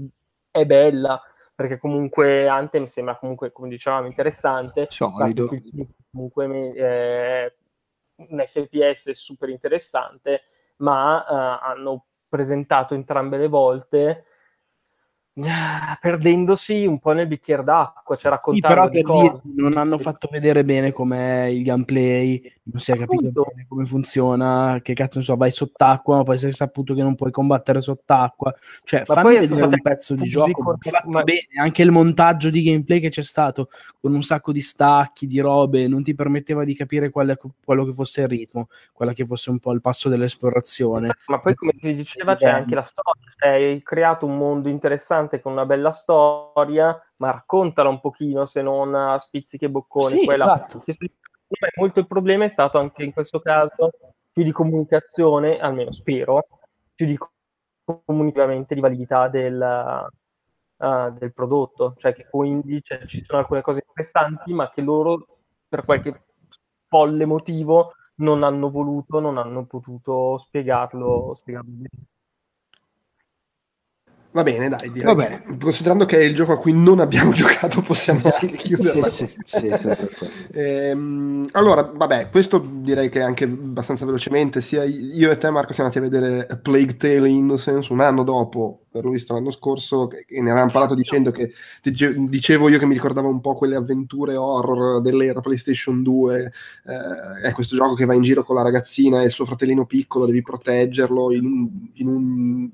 è 0.51 0.65
bella 0.65 1.21
perché 1.53 1.77
comunque 1.77 2.47
Anthem 2.47 2.85
sembra 2.85 3.17
comunque 3.17 3.51
come 3.51 3.69
dicevamo 3.69 4.05
interessante 4.07 4.87
solido. 4.89 5.49
comunque 6.11 6.73
eh, 6.75 7.55
un 8.15 8.43
FPS 8.45 9.11
super 9.11 9.49
interessante 9.49 10.41
ma 10.77 11.17
uh, 11.27 11.59
hanno 11.63 12.05
presentato 12.29 12.93
entrambe 12.93 13.37
le 13.37 13.47
volte 13.47 14.25
perdendosi 15.99 16.85
un 16.85 16.99
po' 16.99 17.11
nel 17.11 17.27
bicchiere 17.27 17.63
d'acqua, 17.63 18.15
cioè 18.15 18.31
raccontando 18.31 18.89
sì, 18.91 19.01
però 19.03 19.31
per 19.31 19.41
non 19.55 19.77
hanno 19.77 19.97
fatto 19.99 20.27
vedere 20.31 20.63
bene 20.63 20.91
com'è 20.91 21.43
il 21.45 21.63
gameplay, 21.63 22.41
non 22.63 22.79
si 22.79 22.91
è 22.91 22.97
capito 22.97 23.43
bene 23.43 23.65
come 23.67 23.85
funziona, 23.85 24.79
che 24.81 24.93
cazzo 24.93 25.19
ne 25.19 25.25
so, 25.25 25.35
vai 25.35 25.51
sott'acqua, 25.51 26.17
ma 26.17 26.23
poi 26.23 26.37
si 26.37 26.47
è 26.47 26.51
saputo 26.51 26.93
che 26.95 27.03
non 27.03 27.15
puoi 27.15 27.31
combattere 27.31 27.81
sott'acqua, 27.81 28.53
cioè 28.83 29.03
ma 29.05 29.13
fammi 29.13 29.37
vedere 29.37 29.63
un 29.63 29.81
pezzo 29.81 30.15
di 30.15 30.27
gioco 30.27 30.75
fatto 30.79 31.09
ma... 31.09 31.23
bene, 31.23 31.47
anche 31.59 31.83
il 31.83 31.91
montaggio 31.91 32.49
di 32.49 32.63
gameplay 32.63 32.99
che 32.99 33.09
c'è 33.09 33.21
stato, 33.21 33.69
con 34.01 34.13
un 34.13 34.23
sacco 34.23 34.51
di 34.51 34.61
stacchi, 34.61 35.27
di 35.27 35.39
robe, 35.39 35.87
non 35.87 36.03
ti 36.03 36.15
permetteva 36.15 36.63
di 36.63 36.73
capire 36.73 37.09
quale, 37.09 37.37
quello 37.63 37.85
che 37.85 37.93
fosse 37.93 38.21
il 38.21 38.27
ritmo, 38.27 38.69
quella 38.93 39.13
che 39.13 39.25
fosse 39.25 39.51
un 39.51 39.59
po' 39.59 39.71
il 39.73 39.81
passo 39.81 40.09
dell'esplorazione. 40.09 41.11
Ma 41.27 41.39
poi 41.39 41.53
come 41.53 41.73
si 41.79 41.93
diceva 41.93 42.35
c'è 42.35 42.49
anche 42.49 42.73
la 42.73 42.83
storia, 42.83 43.21
cioè, 43.37 43.49
hai 43.49 43.83
creato 43.83 44.25
un 44.25 44.37
mondo 44.37 44.69
interessante 44.69 45.26
interessante 45.27 45.41
con 45.41 45.51
una 45.51 45.65
bella 45.65 45.91
storia, 45.91 46.97
ma 47.17 47.31
raccontala 47.31 47.89
un 47.89 47.99
pochino 47.99 48.45
se 48.45 48.61
non 48.61 48.95
a 48.95 49.19
spizzichi 49.19 49.65
e 49.65 49.69
bocconi. 49.69 50.19
Sì, 50.19 50.31
esatto. 50.31 50.83
Molto 51.75 51.99
il 51.99 52.07
problema 52.07 52.45
è 52.45 52.49
stato 52.49 52.77
anche 52.77 53.03
in 53.03 53.13
questo 53.13 53.39
caso 53.39 53.91
più 54.31 54.43
di 54.43 54.51
comunicazione, 54.51 55.59
almeno 55.59 55.91
spero, 55.91 56.47
più 56.93 57.05
di 57.05 57.17
comunicativamente 58.05 58.75
di 58.75 58.81
validità 58.81 59.27
del, 59.29 60.07
uh, 60.77 61.11
del 61.11 61.33
prodotto, 61.33 61.95
cioè 61.97 62.13
che 62.13 62.27
quindi 62.29 62.81
cioè, 62.81 63.05
ci 63.05 63.23
sono 63.23 63.39
alcune 63.39 63.61
cose 63.61 63.83
interessanti, 63.87 64.53
ma 64.53 64.67
che 64.67 64.81
loro 64.81 65.39
per 65.67 65.85
qualche 65.85 66.25
folle 66.87 67.25
motivo 67.25 67.93
non 68.15 68.43
hanno 68.43 68.69
voluto, 68.69 69.19
non 69.19 69.37
hanno 69.37 69.65
potuto 69.65 70.37
spiegarlo, 70.37 71.33
spiegarlo 71.33 71.71
bene. 71.71 72.07
Va 74.37 74.43
bene, 74.43 74.69
dai, 74.69 74.91
direi. 74.91 75.15
Va 75.15 75.15
bene. 75.15 75.57
Considerando 75.59 76.05
che 76.05 76.19
è 76.19 76.21
il 76.21 76.35
gioco 76.35 76.51
a 76.51 76.59
cui 76.59 76.71
non 76.71 76.99
abbiamo 76.99 77.31
giocato, 77.33 77.81
possiamo 77.81 78.21
anche 78.23 78.55
chiuderla. 78.55 79.07
sì, 79.07 79.27
sì, 79.43 79.71
sì, 79.75 79.89
ehm, 80.53 81.49
allora, 81.53 81.81
vabbè, 81.81 82.29
questo 82.29 82.63
direi 82.63 83.09
che 83.09 83.23
anche 83.23 83.45
abbastanza 83.45 84.05
velocemente, 84.05 84.61
sia 84.61 84.83
io 84.83 85.31
e 85.31 85.39
te 85.39 85.49
Marco 85.49 85.73
siamo 85.73 85.89
andati 85.89 86.05
a 86.05 86.09
vedere 86.09 86.59
Plague 86.61 86.97
Tale 86.97 87.27
Innocence 87.27 87.91
un 87.91 87.99
anno 87.99 88.21
dopo, 88.21 88.81
l'ho 88.91 89.09
visto 89.09 89.33
l'anno 89.33 89.49
scorso, 89.49 90.05
che 90.05 90.25
ne 90.29 90.51
avevamo 90.51 90.69
parlato 90.69 90.93
dicendo 90.93 91.31
che 91.31 91.53
dicevo 91.81 92.69
io 92.69 92.77
che 92.77 92.85
mi 92.85 92.93
ricordava 92.93 93.27
un 93.27 93.41
po' 93.41 93.55
quelle 93.55 93.75
avventure 93.75 94.35
horror 94.35 95.01
dell'era 95.01 95.41
PlayStation 95.41 96.03
2, 96.03 96.53
eh, 96.85 97.47
è 97.47 97.51
questo 97.53 97.75
gioco 97.75 97.95
che 97.95 98.05
va 98.05 98.13
in 98.13 98.21
giro 98.21 98.43
con 98.43 98.55
la 98.55 98.61
ragazzina 98.61 99.23
e 99.23 99.25
il 99.25 99.31
suo 99.31 99.45
fratellino 99.45 99.87
piccolo, 99.87 100.27
devi 100.27 100.43
proteggerlo 100.43 101.33
in 101.33 101.45
un, 101.45 101.69
in 101.93 102.07
un 102.07 102.71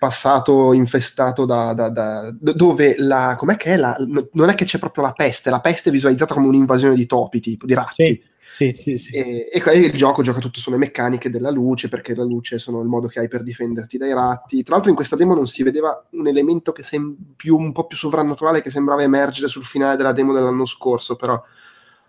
passato 0.00 0.72
infestato 0.72 1.44
da, 1.44 1.74
da, 1.74 1.90
da, 1.90 2.34
dove 2.40 2.94
la 2.96 3.34
com'è 3.36 3.56
che 3.58 3.74
è 3.74 3.76
la 3.76 3.94
non 4.32 4.48
è 4.48 4.54
che 4.54 4.64
c'è 4.64 4.78
proprio 4.78 5.04
la 5.04 5.12
peste 5.12 5.50
la 5.50 5.60
peste 5.60 5.90
è 5.90 5.92
visualizzata 5.92 6.32
come 6.32 6.46
un'invasione 6.46 6.94
di 6.94 7.04
topi 7.04 7.38
tipo 7.38 7.66
di 7.66 7.74
ratti 7.74 7.92
sì. 7.92 8.28
Sì, 8.52 8.76
sì, 8.76 8.98
sì. 8.98 9.12
E, 9.12 9.48
e, 9.52 9.76
il 9.76 9.92
gioco 9.92 10.22
gioca 10.22 10.40
tutto 10.40 10.58
sulle 10.58 10.76
meccaniche 10.76 11.30
della 11.30 11.50
luce, 11.50 11.88
perché 11.88 12.16
la 12.16 12.24
luce 12.24 12.58
sono 12.58 12.80
il 12.80 12.88
modo 12.88 13.06
che 13.06 13.20
hai 13.20 13.28
per 13.28 13.44
difenderti 13.44 13.96
dai 13.96 14.12
ratti. 14.12 14.64
Tra 14.64 14.74
l'altro, 14.74 14.90
in 14.90 14.96
questa 14.96 15.14
demo 15.14 15.36
non 15.36 15.46
si 15.46 15.62
vedeva 15.62 16.04
un 16.10 16.26
elemento 16.26 16.72
che 16.72 16.82
sem- 16.82 17.16
più, 17.36 17.56
un 17.56 17.70
po' 17.70 17.86
più 17.86 17.96
sovrannaturale 17.96 18.60
che 18.60 18.70
sembrava 18.70 19.02
emergere 19.02 19.46
sul 19.46 19.64
finale 19.64 19.96
della 19.96 20.10
demo 20.10 20.32
dell'anno 20.32 20.66
scorso, 20.66 21.14
però 21.14 21.40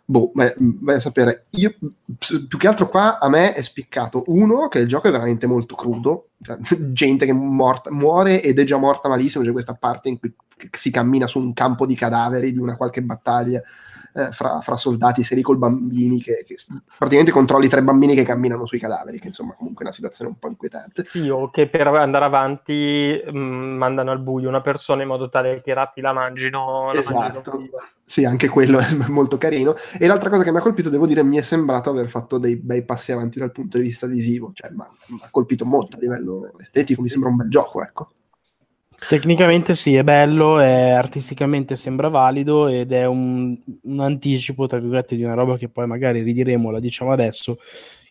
boh, 0.03 0.31
vai, 0.33 0.53
vai, 0.57 0.95
a 0.95 0.99
sapere. 0.99 1.45
Io, 1.51 1.73
più 2.17 2.57
che 2.57 2.67
altro 2.67 2.87
qua 2.87 3.19
a 3.19 3.29
me 3.29 3.53
è 3.53 3.61
spiccato 3.61 4.23
uno 4.27 4.67
che 4.67 4.79
il 4.79 4.87
gioco 4.87 5.07
è 5.07 5.11
veramente 5.11 5.47
molto 5.47 5.75
crudo, 5.75 6.29
cioè, 6.41 6.57
gente 6.91 7.25
che 7.25 7.33
morta, 7.33 7.91
muore 7.91 8.41
ed 8.41 8.59
è 8.59 8.63
già 8.63 8.77
morta 8.77 9.09
malissimo, 9.09 9.43
c'è 9.43 9.51
questa 9.51 9.73
parte 9.73 10.09
in 10.09 10.19
cui 10.19 10.33
si 10.77 10.91
cammina 10.91 11.27
su 11.27 11.39
un 11.39 11.53
campo 11.53 11.85
di 11.85 11.95
cadaveri 11.95 12.51
di 12.51 12.59
una 12.59 12.75
qualche 12.75 13.01
battaglia 13.01 13.61
eh, 14.13 14.31
fra, 14.31 14.59
fra, 14.61 14.75
soldati 14.75 15.23
seri 15.23 15.41
col 15.41 15.57
bambini 15.57 16.21
che, 16.21 16.43
che, 16.45 16.55
praticamente 16.97 17.31
controlli 17.31 17.67
tre 17.67 17.83
bambini 17.83 18.15
che 18.15 18.23
camminano 18.23 18.65
sui 18.65 18.79
cadaveri, 18.79 19.19
che 19.19 19.27
insomma 19.27 19.53
comunque 19.53 19.83
è 19.83 19.87
una 19.87 19.95
situazione 19.95 20.31
un 20.31 20.37
po' 20.37 20.47
inquietante. 20.47 21.03
Sì, 21.05 21.29
o 21.29 21.49
che 21.49 21.67
per 21.67 21.87
andare 21.87 22.25
avanti 22.25 23.21
mh, 23.25 23.37
mm, 23.37 23.77
mandano 23.77 24.11
al 24.11 24.19
buio 24.19 24.49
una 24.49 24.61
persona 24.61 25.01
in 25.01 25.07
modo 25.07 25.29
tale 25.29 25.61
che 25.61 25.71
i 25.71 25.73
ratti 25.73 26.01
la 26.01 26.13
mangino. 26.13 26.91
La 26.93 26.99
esatto. 26.99 27.51
Mangino 27.51 27.79
sì, 28.11 28.25
anche 28.25 28.49
quello 28.49 28.77
è 28.77 28.85
molto 29.07 29.37
carino. 29.37 29.73
E 29.97 30.05
l'altra 30.05 30.29
cosa 30.29 30.43
che 30.43 30.51
mi 30.51 30.57
ha 30.57 30.61
colpito, 30.61 30.89
devo 30.89 31.07
dire, 31.07 31.23
mi 31.23 31.37
è 31.37 31.41
sembrato 31.41 31.89
aver 31.89 32.09
fatto 32.09 32.37
dei 32.37 32.57
bei 32.57 32.83
passi 32.83 33.13
avanti 33.13 33.39
dal 33.39 33.53
punto 33.53 33.77
di 33.77 33.83
vista 33.83 34.05
visivo, 34.05 34.51
cioè 34.53 34.69
mi 34.71 34.81
ha 34.81 35.29
colpito 35.31 35.65
molto 35.65 35.95
a 35.95 35.99
livello 36.01 36.51
estetico, 36.59 37.01
mi 37.01 37.07
sembra 37.07 37.29
un 37.29 37.37
bel 37.37 37.47
gioco, 37.47 37.81
ecco. 37.81 38.09
Tecnicamente 39.07 39.75
sì, 39.75 39.95
è 39.95 40.03
bello, 40.03 40.59
è 40.59 40.91
artisticamente 40.91 41.75
sembra 41.75 42.07
valido 42.07 42.67
ed 42.67 42.91
è 42.91 43.05
un, 43.05 43.57
un, 43.83 43.99
anticipo, 43.99 44.67
tra 44.67 44.77
virgolette, 44.77 45.15
di 45.15 45.23
una 45.23 45.33
roba 45.33 45.57
che 45.57 45.69
poi 45.69 45.87
magari 45.87 46.21
ridiremo, 46.21 46.69
la 46.69 46.79
diciamo 46.79 47.11
adesso, 47.11 47.57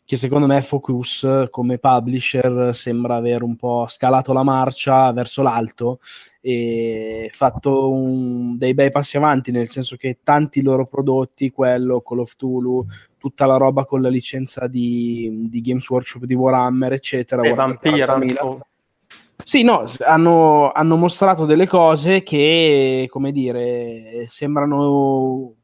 che 0.05 0.17
secondo 0.17 0.47
me 0.47 0.61
Focus 0.61 1.47
come 1.51 1.79
publisher 1.79 2.75
sembra 2.75 3.15
aver 3.15 3.43
un 3.43 3.55
po' 3.55 3.87
scalato 3.87 4.33
la 4.33 4.43
marcia 4.43 5.13
verso 5.13 5.43
l'alto 5.43 6.01
e 6.41 7.31
fatto 7.33 7.93
un, 7.93 8.59
dei 8.59 8.75
bei 8.75 8.91
passi 8.91 9.17
avanti, 9.17 9.53
nel 9.53 9.71
senso 9.71 9.95
che 9.95 10.19
tanti 10.25 10.61
loro 10.61 10.87
prodotti, 10.87 11.51
quello, 11.51 12.01
Call 12.01 12.19
of 12.19 12.35
Tulu, 12.35 12.85
tutta 13.17 13.47
la 13.47 13.57
roba 13.57 13.85
con 13.85 14.03
la 14.03 14.09
licenza 14.09 14.67
di, 14.67 15.47
di 15.49 15.61
Games 15.61 15.89
Workshop 15.89 16.25
di 16.25 16.35
Warhammer, 16.35 16.93
eccetera. 16.95 17.43
E 17.43 17.55
Vampire, 17.55 18.07
sì, 19.45 19.63
no, 19.63 19.85
hanno, 20.05 20.71
hanno, 20.73 20.97
mostrato 20.97 21.47
delle 21.47 21.67
cose 21.67 22.23
che, 22.23 23.07
come 23.11 23.33
dire, 23.33 24.27
sembrano 24.29 25.55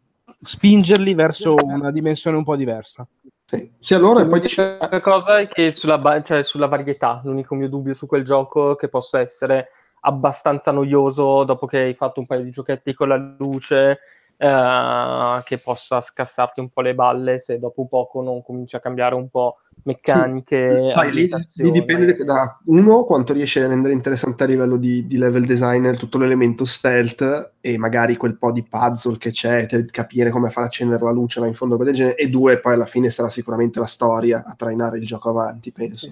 spingerli 0.41 1.15
verso 1.15 1.55
una 1.55 1.91
dimensione 1.91 2.37
un 2.37 2.45
po' 2.45 2.57
diversa. 2.57 3.07
Sì, 3.45 3.71
sia 3.79 3.99
loro 3.99 4.21
e 4.21 4.27
poi 4.27 4.41
dice... 4.41 4.77
Una 4.81 5.01
cosa 5.01 5.39
è 5.39 5.49
che 5.49 5.73
sulla, 5.73 6.23
cioè, 6.23 6.43
sulla 6.43 6.67
varietà, 6.67 7.21
l'unico 7.25 7.55
mio 7.55 7.69
dubbio 7.69 7.95
su 7.95 8.07
quel 8.07 8.25
gioco 8.25 8.73
è 8.73 8.77
che 8.77 8.89
possa 8.89 9.21
essere 9.21 9.69
abbastanza 10.01 10.71
noioso 10.71 11.45
dopo 11.45 11.67
che 11.67 11.79
hai 11.79 11.95
fatto 11.95 12.21
un 12.21 12.27
paio 12.27 12.43
di 12.43 12.51
giochetti 12.51 12.95
con 12.95 13.09
la 13.09 13.17
luce 13.17 13.99
eh, 14.37 15.41
che 15.45 15.59
possa 15.59 16.01
scassarti 16.01 16.61
un 16.61 16.69
po' 16.69 16.83
le 16.83 16.95
balle 16.95 17.39
se 17.39 17.59
dopo 17.59 17.87
poco 17.87 18.23
non 18.23 18.43
comincia 18.43 18.77
a 18.77 18.81
cambiare 18.81 19.15
un 19.15 19.29
po' 19.29 19.59
meccaniche. 19.85 20.91
Sì. 20.93 21.11
Lì, 21.11 21.31
lì, 21.65 21.71
dipende 21.71 22.17
da 22.25 22.59
uno 22.67 23.05
quanto 23.05 23.33
riesce 23.33 23.63
a 23.63 23.69
rendere 23.69 23.95
interessante 23.95 24.45
a 24.45 24.47
livello 24.47 24.77
di, 24.77 25.07
di, 25.07 25.17
level 25.17 25.47
designer 25.47 25.97
tutto 25.97 26.19
l'elemento 26.19 26.65
stealth 26.65 27.53
e 27.61 27.79
magari 27.79 28.17
quel 28.17 28.37
po' 28.37 28.53
di 28.53 28.65
puzzle 28.65 29.19
che 29.19 29.31
c'è, 29.31 29.67
capire 29.87 30.31
come 30.31 30.51
far 30.51 30.65
accendere 30.65 31.03
la 31.05 31.13
luce 31.13 31.41
là 31.41 31.47
in 31.47 31.55
fondo, 31.55 31.77
del 31.77 31.95
genere, 31.95 32.17
e 32.17 32.29
due, 32.29 32.59
poi 32.59 32.75
alla 32.75 32.87
fine 32.87 33.11
sarà 33.11 33.29
sicuramente 33.29 33.79
la 33.79 33.87
storia 33.87 34.45
a 34.45 34.55
trainare 34.55 34.99
il 34.99 35.07
gioco 35.07 35.31
avanti, 35.31 35.73
penso. 35.73 36.11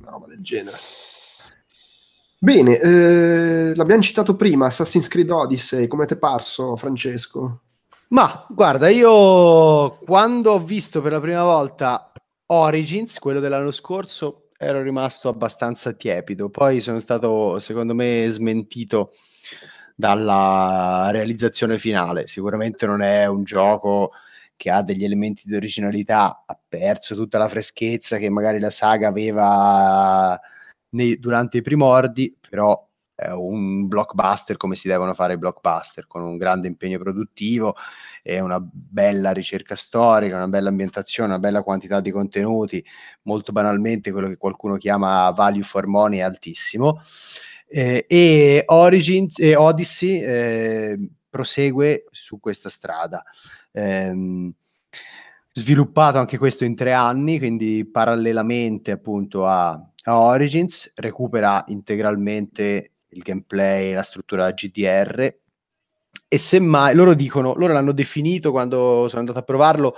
Una 0.00 0.10
roba 0.10 0.26
del 0.26 0.40
genere. 0.40 0.76
Bene, 2.42 2.78
eh, 2.78 3.74
l'abbiamo 3.74 4.00
citato 4.00 4.34
prima, 4.34 4.64
Assassin's 4.64 5.08
Creed 5.08 5.28
Odyssey, 5.28 5.86
come 5.86 6.06
ti 6.06 6.14
è 6.14 6.16
parso 6.16 6.74
Francesco? 6.74 7.64
Ma 8.08 8.46
guarda, 8.48 8.88
io 8.88 9.98
quando 9.98 10.52
ho 10.52 10.58
visto 10.58 11.02
per 11.02 11.12
la 11.12 11.20
prima 11.20 11.42
volta 11.42 12.10
Origins, 12.46 13.18
quello 13.18 13.40
dell'anno 13.40 13.70
scorso, 13.72 14.48
ero 14.56 14.80
rimasto 14.80 15.28
abbastanza 15.28 15.92
tiepido, 15.92 16.48
poi 16.48 16.80
sono 16.80 16.98
stato 16.98 17.58
secondo 17.58 17.94
me 17.94 18.26
smentito 18.30 19.10
dalla 19.94 21.10
realizzazione 21.12 21.76
finale, 21.76 22.26
sicuramente 22.26 22.86
non 22.86 23.02
è 23.02 23.26
un 23.26 23.44
gioco 23.44 24.12
che 24.56 24.70
ha 24.70 24.82
degli 24.82 25.04
elementi 25.04 25.42
di 25.44 25.56
originalità, 25.56 26.44
ha 26.46 26.58
perso 26.66 27.14
tutta 27.14 27.36
la 27.36 27.48
freschezza 27.48 28.16
che 28.16 28.30
magari 28.30 28.58
la 28.58 28.70
saga 28.70 29.08
aveva 29.08 30.40
nei, 30.90 31.18
durante 31.18 31.58
i 31.58 31.62
primordi, 31.62 32.36
però 32.48 32.88
è 33.20 33.30
un 33.32 33.86
blockbuster 33.86 34.56
come 34.56 34.74
si 34.74 34.88
devono 34.88 35.12
fare 35.12 35.34
i 35.34 35.38
blockbuster, 35.38 36.06
con 36.06 36.22
un 36.22 36.38
grande 36.38 36.68
impegno 36.68 36.98
produttivo 36.98 37.76
e 38.22 38.40
una 38.40 38.58
bella 38.60 39.32
ricerca 39.32 39.76
storica, 39.76 40.36
una 40.36 40.48
bella 40.48 40.70
ambientazione, 40.70 41.28
una 41.28 41.38
bella 41.38 41.62
quantità 41.62 42.00
di 42.00 42.10
contenuti, 42.10 42.82
molto 43.22 43.52
banalmente 43.52 44.10
quello 44.10 44.28
che 44.28 44.38
qualcuno 44.38 44.76
chiama 44.76 45.30
value 45.30 45.62
for 45.62 45.86
money 45.86 46.20
è 46.20 46.22
altissimo. 46.22 47.02
Eh, 47.68 48.06
e 48.08 48.62
Origins 48.66 49.38
e 49.38 49.54
Odyssey 49.54 50.22
eh, 50.22 51.08
prosegue 51.28 52.06
su 52.10 52.40
questa 52.40 52.70
strada. 52.70 53.22
Eh, 53.70 54.52
sviluppato 55.52 56.18
anche 56.18 56.38
questo 56.38 56.64
in 56.64 56.74
tre 56.74 56.94
anni, 56.94 57.38
quindi 57.38 57.84
parallelamente 57.84 58.92
appunto 58.92 59.46
a 59.46 59.72
a 59.72 59.89
Origins, 60.04 60.92
recupera 60.96 61.64
integralmente 61.68 62.92
il 63.08 63.22
gameplay, 63.22 63.92
la 63.92 64.02
struttura 64.02 64.50
GDR 64.52 65.38
e 66.32 66.38
semmai 66.38 66.94
loro 66.94 67.14
dicono, 67.14 67.54
loro 67.54 67.72
l'hanno 67.72 67.92
definito 67.92 68.52
quando 68.52 69.06
sono 69.08 69.20
andato 69.20 69.40
a 69.40 69.42
provarlo 69.42 69.94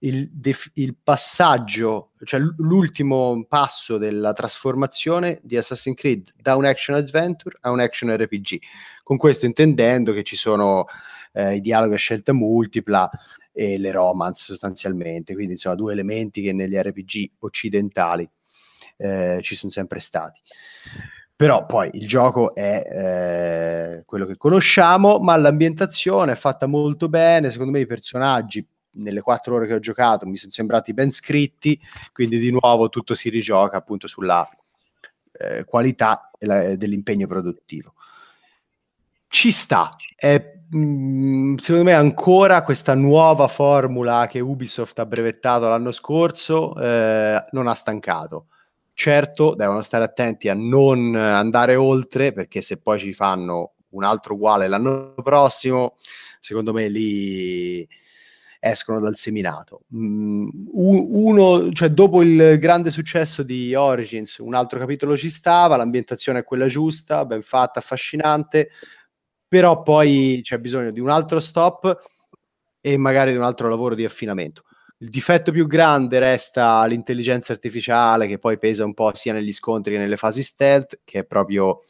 il, 0.00 0.30
def- 0.30 0.70
il, 0.74 0.96
passaggio, 1.02 2.12
cioè 2.24 2.40
l'ultimo 2.58 3.46
passo 3.48 3.96
della 3.96 4.32
trasformazione 4.34 5.40
di 5.42 5.56
Assassin's 5.56 5.96
Creed 5.96 6.34
da 6.36 6.56
un 6.56 6.66
action 6.66 6.94
adventure 6.96 7.56
a 7.62 7.70
un 7.70 7.80
action 7.80 8.14
RPG. 8.14 8.58
Con 9.02 9.16
questo 9.16 9.46
intendendo 9.46 10.12
che 10.12 10.22
ci 10.22 10.36
sono 10.36 10.84
eh, 11.32 11.56
i 11.56 11.60
dialoghi 11.60 11.94
a 11.94 11.98
scelta 11.98 12.34
multipla 12.34 13.08
e 13.52 13.78
le 13.78 13.90
romance 13.90 14.44
sostanzialmente, 14.44 15.32
quindi 15.32 15.52
insomma 15.52 15.74
due 15.74 15.92
elementi 15.94 16.42
che 16.42 16.52
negli 16.52 16.76
RPG 16.76 17.30
occidentali 17.38 18.28
eh, 18.96 19.40
ci 19.42 19.54
sono 19.54 19.70
sempre 19.70 20.00
stati. 20.00 20.40
Però 21.34 21.66
poi 21.66 21.90
il 21.92 22.06
gioco 22.06 22.54
è 22.54 22.82
eh, 23.98 24.02
quello 24.06 24.24
che 24.24 24.36
conosciamo, 24.38 25.18
ma 25.18 25.36
l'ambientazione 25.36 26.32
è 26.32 26.36
fatta 26.36 26.66
molto 26.66 27.10
bene, 27.10 27.50
secondo 27.50 27.72
me 27.72 27.80
i 27.80 27.86
personaggi 27.86 28.66
nelle 28.96 29.20
quattro 29.20 29.56
ore 29.56 29.66
che 29.66 29.74
ho 29.74 29.78
giocato 29.78 30.26
mi 30.26 30.38
sono 30.38 30.50
sembrati 30.50 30.94
ben 30.94 31.10
scritti, 31.10 31.78
quindi 32.12 32.38
di 32.38 32.50
nuovo 32.50 32.88
tutto 32.88 33.14
si 33.14 33.28
rigioca 33.28 33.76
appunto 33.76 34.06
sulla 34.06 34.48
eh, 35.32 35.64
qualità 35.64 36.30
la, 36.38 36.74
dell'impegno 36.76 37.26
produttivo. 37.26 37.92
Ci 39.28 39.52
sta, 39.52 39.94
è 40.14 40.54
mh, 40.70 41.56
secondo 41.56 41.84
me 41.84 41.94
ancora 41.94 42.62
questa 42.62 42.94
nuova 42.94 43.48
formula 43.48 44.26
che 44.28 44.40
Ubisoft 44.40 44.98
ha 44.98 45.06
brevettato 45.06 45.68
l'anno 45.68 45.92
scorso 45.92 46.74
eh, 46.80 47.44
non 47.50 47.66
ha 47.66 47.74
stancato. 47.74 48.46
Certo, 48.98 49.54
devono 49.54 49.82
stare 49.82 50.04
attenti 50.04 50.48
a 50.48 50.54
non 50.54 51.14
andare 51.14 51.76
oltre 51.76 52.32
perché 52.32 52.62
se 52.62 52.80
poi 52.80 52.98
ci 52.98 53.12
fanno 53.12 53.74
un 53.90 54.04
altro 54.04 54.32
uguale 54.32 54.68
l'anno 54.68 55.12
prossimo, 55.22 55.96
secondo 56.40 56.72
me 56.72 56.88
lì 56.88 57.86
escono 58.58 58.98
dal 58.98 59.16
seminato. 59.16 59.82
Mm, 59.94 60.48
uno, 60.72 61.70
cioè 61.72 61.90
dopo 61.90 62.22
il 62.22 62.58
grande 62.58 62.90
successo 62.90 63.42
di 63.42 63.74
Origins, 63.74 64.38
un 64.38 64.54
altro 64.54 64.78
capitolo 64.78 65.14
ci 65.14 65.28
stava, 65.28 65.76
l'ambientazione 65.76 66.38
è 66.38 66.44
quella 66.44 66.66
giusta, 66.66 67.26
ben 67.26 67.42
fatta, 67.42 67.80
affascinante, 67.80 68.70
però 69.46 69.82
poi 69.82 70.40
c'è 70.42 70.56
bisogno 70.58 70.90
di 70.90 71.00
un 71.00 71.10
altro 71.10 71.38
stop 71.38 71.98
e 72.80 72.96
magari 72.96 73.32
di 73.32 73.36
un 73.36 73.44
altro 73.44 73.68
lavoro 73.68 73.94
di 73.94 74.06
affinamento. 74.06 74.62
Il 74.98 75.10
difetto 75.10 75.52
più 75.52 75.66
grande 75.66 76.18
resta 76.18 76.86
l'intelligenza 76.86 77.52
artificiale 77.52 78.26
che 78.26 78.38
poi 78.38 78.56
pesa 78.56 78.84
un 78.84 78.94
po' 78.94 79.14
sia 79.14 79.34
negli 79.34 79.52
scontri 79.52 79.92
che 79.92 79.98
nelle 79.98 80.16
fasi 80.16 80.42
stealth, 80.42 81.00
che 81.04 81.20
è 81.20 81.24
proprio 81.24 81.80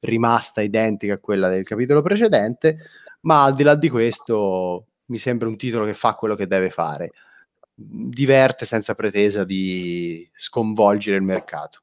rimasta 0.00 0.62
identica 0.62 1.14
a 1.14 1.18
quella 1.18 1.48
del 1.48 1.64
capitolo 1.64 2.02
precedente, 2.02 2.78
ma 3.20 3.44
al 3.44 3.54
di 3.54 3.62
là 3.62 3.76
di 3.76 3.88
questo 3.88 4.86
mi 5.06 5.18
sembra 5.18 5.46
un 5.46 5.56
titolo 5.56 5.84
che 5.84 5.94
fa 5.94 6.14
quello 6.14 6.34
che 6.34 6.48
deve 6.48 6.70
fare. 6.70 7.12
Diverte 7.72 8.64
senza 8.64 8.96
pretesa 8.96 9.44
di 9.44 10.28
sconvolgere 10.32 11.16
il 11.16 11.22
mercato. 11.22 11.82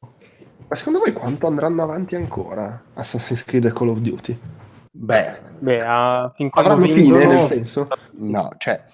Ma 0.00 0.74
secondo 0.74 1.00
voi 1.00 1.12
quanto 1.12 1.46
andranno 1.46 1.82
avanti 1.82 2.14
ancora 2.14 2.82
Assassin's 2.94 3.44
Creed 3.44 3.66
e 3.66 3.72
Call 3.72 3.88
of 3.88 3.98
Duty? 3.98 4.38
Beh, 4.94 5.40
Beh 5.58 5.82
uh, 5.82 6.30
fin 6.34 6.50
avranno 6.52 6.86
fine 6.86 7.24
nel 7.24 7.46
senso? 7.46 7.88
No, 8.18 8.50
cioè, 8.58 8.84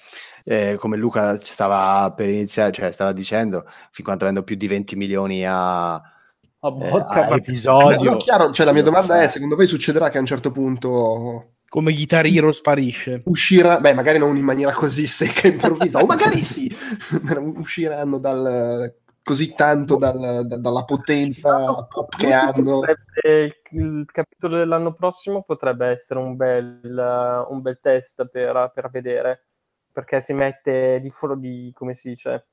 eh, 0.44 0.76
come 0.78 0.96
Luca 0.96 1.38
stava 1.42 2.12
per 2.16 2.28
iniziare, 2.28 2.70
cioè 2.70 2.92
stava 2.92 3.12
dicendo, 3.12 3.64
fin 3.90 4.04
quando 4.04 4.24
vendono 4.24 4.46
più 4.46 4.54
di 4.54 4.68
20 4.68 4.94
milioni 4.94 5.44
a, 5.44 5.94
a, 5.94 6.70
botta, 6.70 7.28
eh, 7.28 7.32
a 7.32 7.36
episodio. 7.36 8.12
No, 8.12 8.16
chiaro, 8.16 8.52
cioè 8.52 8.64
la 8.64 8.72
mia 8.72 8.84
domanda 8.84 9.20
è, 9.20 9.28
secondo 9.28 9.56
voi 9.56 9.66
succederà 9.66 10.08
che 10.08 10.18
a 10.18 10.20
un 10.20 10.26
certo 10.26 10.52
punto 10.52 11.54
come 11.68 11.92
Guitar 11.92 12.24
Hero 12.24 12.50
sparisce. 12.50 13.22
Uscirà, 13.26 13.78
beh, 13.78 13.92
magari 13.92 14.18
non 14.18 14.36
in 14.36 14.44
maniera 14.44 14.72
così 14.72 15.06
secca 15.06 15.48
e 15.48 15.50
improvvisa, 15.50 16.00
o 16.00 16.06
magari 16.06 16.44
sì, 16.44 16.74
usciranno 17.56 18.18
dal, 18.18 18.94
così 19.28 19.52
tanto 19.52 19.98
dal, 19.98 20.46
da, 20.46 20.56
dalla 20.56 20.84
potenza 20.84 21.84
pop 21.84 22.16
che 22.16 22.32
hanno. 22.32 22.80
Il, 23.22 23.54
il, 23.72 24.06
capitolo 24.10 24.56
dell'anno 24.56 24.94
prossimo 24.94 25.42
potrebbe 25.42 25.88
essere 25.88 26.18
un 26.18 26.34
bel, 26.34 27.44
un 27.50 27.60
bel 27.60 27.78
test 27.78 28.26
per, 28.28 28.72
per, 28.74 28.88
vedere, 28.88 29.48
perché 29.92 30.22
si 30.22 30.32
mette 30.32 30.98
di, 31.00 31.12
di, 31.36 31.70
come 31.74 31.92
si 31.92 32.08
dice, 32.08 32.46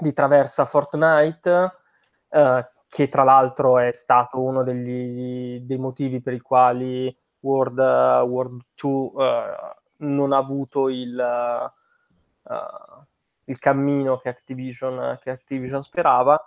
di 0.00 0.14
traversa 0.14 0.64
Fortnite, 0.64 1.72
eh, 2.30 2.70
che 2.88 3.08
tra 3.08 3.22
l'altro 3.22 3.78
è 3.78 3.92
stato 3.92 4.40
uno 4.40 4.62
degli, 4.62 5.60
dei 5.60 5.78
motivi 5.78 6.22
per 6.22 6.32
i 6.32 6.40
quali 6.40 7.14
World, 7.40 7.78
uh, 7.78 8.26
World 8.26 8.62
2 8.74 8.88
uh, 8.88 9.26
non 9.98 10.32
ha 10.32 10.38
avuto 10.38 10.88
il, 10.88 11.14
uh, 12.42 13.04
il 13.50 13.58
cammino 13.58 14.18
che 14.18 14.28
Activision, 14.28 15.18
che 15.20 15.30
Activision, 15.30 15.82
sperava. 15.82 16.42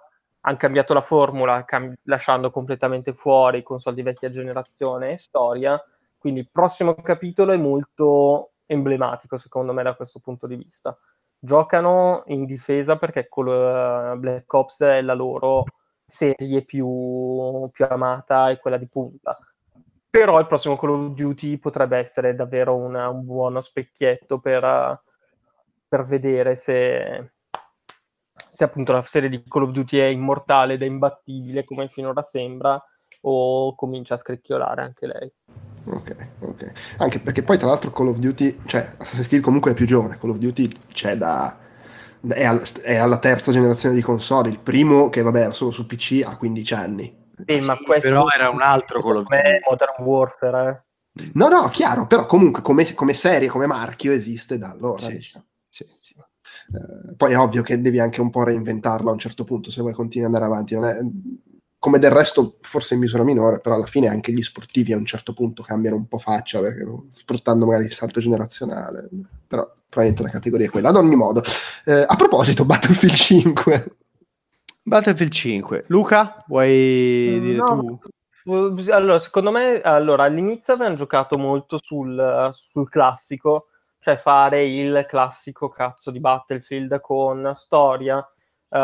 Hanno 0.45 0.57
cambiato 0.57 0.93
la 0.93 1.01
formula, 1.01 1.63
cam- 1.65 1.93
lasciando 2.03 2.49
completamente 2.49 3.13
fuori 3.13 3.63
console 3.63 3.95
di 3.95 4.01
vecchia 4.01 4.29
generazione 4.29 5.11
e 5.11 5.17
storia. 5.17 5.81
Quindi 6.17 6.39
il 6.41 6.49
prossimo 6.51 6.95
capitolo 6.95 7.51
è 7.51 7.57
molto 7.57 8.53
emblematico, 8.65 9.37
secondo 9.37 9.73
me, 9.73 9.83
da 9.83 9.95
questo 9.95 10.19
punto 10.19 10.47
di 10.47 10.55
vista. 10.55 10.97
Giocano 11.37 12.23
in 12.27 12.45
difesa 12.45 12.97
perché 12.97 13.27
col, 13.27 14.17
Black 14.17 14.51
Ops 14.53 14.81
è 14.81 15.01
la 15.01 15.13
loro 15.13 15.65
serie 16.05 16.63
più, 16.63 17.69
più 17.71 17.85
amata 17.89 18.49
e 18.49 18.59
quella 18.59 18.77
di 18.77 18.87
punta 18.87 19.37
però 20.13 20.39
il 20.39 20.45
prossimo 20.45 20.77
Call 20.77 20.91
of 20.91 21.13
Duty 21.15 21.57
potrebbe 21.57 21.97
essere 21.97 22.35
davvero 22.35 22.75
una, 22.75 23.09
un 23.09 23.25
buono 23.25 23.61
specchietto 23.61 24.37
per, 24.37 24.63
per 25.93 26.05
vedere 26.05 26.55
se, 26.55 27.33
se, 28.49 28.63
appunto 28.63 28.93
la 28.93 29.03
serie 29.03 29.29
di 29.29 29.43
Call 29.47 29.65
of 29.65 29.69
Duty 29.69 29.99
è 29.99 30.05
immortale 30.05 30.73
ed 30.73 30.81
è 30.81 30.85
imbattibile 30.85 31.63
come 31.63 31.87
finora 31.87 32.23
sembra 32.23 32.83
o 33.21 33.75
comincia 33.75 34.15
a 34.15 34.17
scricchiolare 34.17 34.81
anche 34.81 35.05
lei. 35.05 35.31
Ok, 35.85 36.29
ok. 36.39 36.95
Anche 36.97 37.19
perché 37.19 37.43
poi 37.43 37.59
tra 37.59 37.67
l'altro 37.67 37.91
Call 37.91 38.07
of 38.07 38.17
Duty, 38.17 38.57
cioè 38.65 38.95
Assassin's 38.97 39.27
Creed 39.27 39.43
comunque 39.43 39.69
è 39.69 39.73
più 39.75 39.85
giovane, 39.85 40.17
Call 40.17 40.31
of 40.31 40.37
Duty 40.37 40.75
c'è 40.91 41.15
da... 41.15 41.59
È, 42.27 42.43
al, 42.43 42.65
è 42.81 42.95
alla 42.95 43.19
terza 43.19 43.51
generazione 43.51 43.93
di 43.93 44.01
console, 44.01 44.49
il 44.49 44.59
primo 44.59 45.09
che 45.09 45.21
vabbè 45.21 45.41
era 45.41 45.51
solo 45.51 45.69
su 45.69 45.85
PC 45.85 46.23
ha 46.25 46.35
15 46.37 46.73
anni, 46.73 47.27
sì, 47.45 47.67
ma 47.67 47.77
questo 47.77 48.09
però 48.09 48.25
era 48.33 48.49
un 48.49 48.63
altro 48.63 48.99
Call 49.03 49.17
of 49.17 49.23
Duty. 49.27 49.59
Modern 49.69 49.93
Warfare, 49.99 50.69
eh. 50.69 51.31
No, 51.35 51.49
no, 51.49 51.67
chiaro, 51.67 52.07
però 52.07 52.25
comunque 52.25 52.63
come, 52.63 52.91
come 52.95 53.13
serie, 53.13 53.47
come 53.47 53.67
marchio 53.67 54.11
esiste 54.11 54.57
da 54.57 54.71
allora. 54.71 55.05
Sì, 55.05 55.13
diciamo. 55.13 55.45
Eh, 56.67 57.13
poi 57.15 57.33
è 57.33 57.37
ovvio 57.37 57.61
che 57.63 57.79
devi 57.79 57.99
anche 57.99 58.21
un 58.21 58.29
po' 58.29 58.43
reinventarlo 58.43 59.09
a 59.09 59.13
un 59.13 59.19
certo 59.19 59.43
punto 59.43 59.71
se 59.71 59.81
vuoi 59.81 59.93
continuare 59.93 60.35
ad 60.35 60.41
andare 60.41 60.53
avanti. 60.53 60.75
Non 60.75 60.85
è, 60.85 60.99
come 61.79 61.99
del 61.99 62.11
resto, 62.11 62.57
forse 62.61 62.93
in 62.93 63.01
misura 63.01 63.23
minore, 63.23 63.59
però 63.59 63.75
alla 63.75 63.85
fine 63.85 64.07
anche 64.07 64.31
gli 64.31 64.41
sportivi 64.41 64.93
a 64.93 64.97
un 64.97 65.05
certo 65.05 65.33
punto 65.33 65.63
cambiano 65.63 65.97
un 65.97 66.07
po' 66.07 66.17
faccia, 66.17 66.59
perché 66.59 66.85
sfruttando 67.15 67.65
magari 67.65 67.85
il 67.85 67.93
salto 67.93 68.19
generazionale. 68.19 69.09
Però 69.47 69.69
probabilmente 69.89 70.23
la 70.23 70.29
categoria 70.29 70.67
è 70.67 70.69
quella. 70.69 70.89
Ad 70.89 70.95
ogni 70.95 71.15
modo, 71.15 71.41
eh, 71.85 72.05
a 72.07 72.15
proposito, 72.15 72.65
Battlefield 72.65 73.15
5 73.15 73.95
Battlefield 74.83 75.31
5. 75.31 75.85
Luca, 75.87 76.43
vuoi 76.47 77.39
dire 77.39 77.55
no, 77.55 77.99
tu? 78.43 78.91
Allora, 78.91 79.19
secondo 79.19 79.49
me, 79.49 79.79
allora, 79.79 80.23
all'inizio 80.23 80.73
avevano 80.73 80.97
giocato 80.97 81.37
molto 81.37 81.79
sul, 81.81 82.49
sul 82.51 82.89
classico, 82.89 83.67
cioè 84.03 84.17
fare 84.17 84.65
il 84.65 85.05
classico 85.07 85.69
cazzo 85.69 86.11
di 86.11 86.19
Battlefield 86.19 86.99
con 86.99 87.53
storia, 87.55 88.17
uh, 88.17 88.77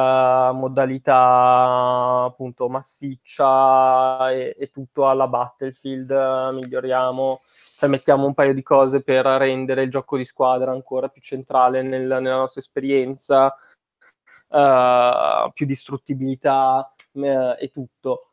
modalità 0.54 2.24
appunto 2.24 2.70
massiccia 2.70 4.32
e, 4.32 4.56
e, 4.58 4.70
tutto 4.70 5.10
alla 5.10 5.28
Battlefield, 5.28 6.10
uh, 6.10 6.56
miglioriamo, 6.56 7.42
cioè 7.76 7.90
mettiamo 7.90 8.26
un 8.26 8.34
paio 8.34 8.54
di 8.54 8.64
cose 8.64 9.02
per 9.04 9.26
rendere 9.26 9.84
il 9.84 9.90
gioco 9.90 10.16
di 10.16 10.24
squadra 10.24 10.72
ancora 10.72 11.10
più 11.10 11.22
centrale 11.22 11.82
nel, 11.82 12.08
nella 12.08 12.38
nostra 12.38 12.62
esperienza, 12.62 13.54
uh, 14.48 15.52
più 15.52 15.66
distruttibilità 15.66 16.94
uh, 17.12 17.56
e 17.60 17.70
tutto. 17.74 18.29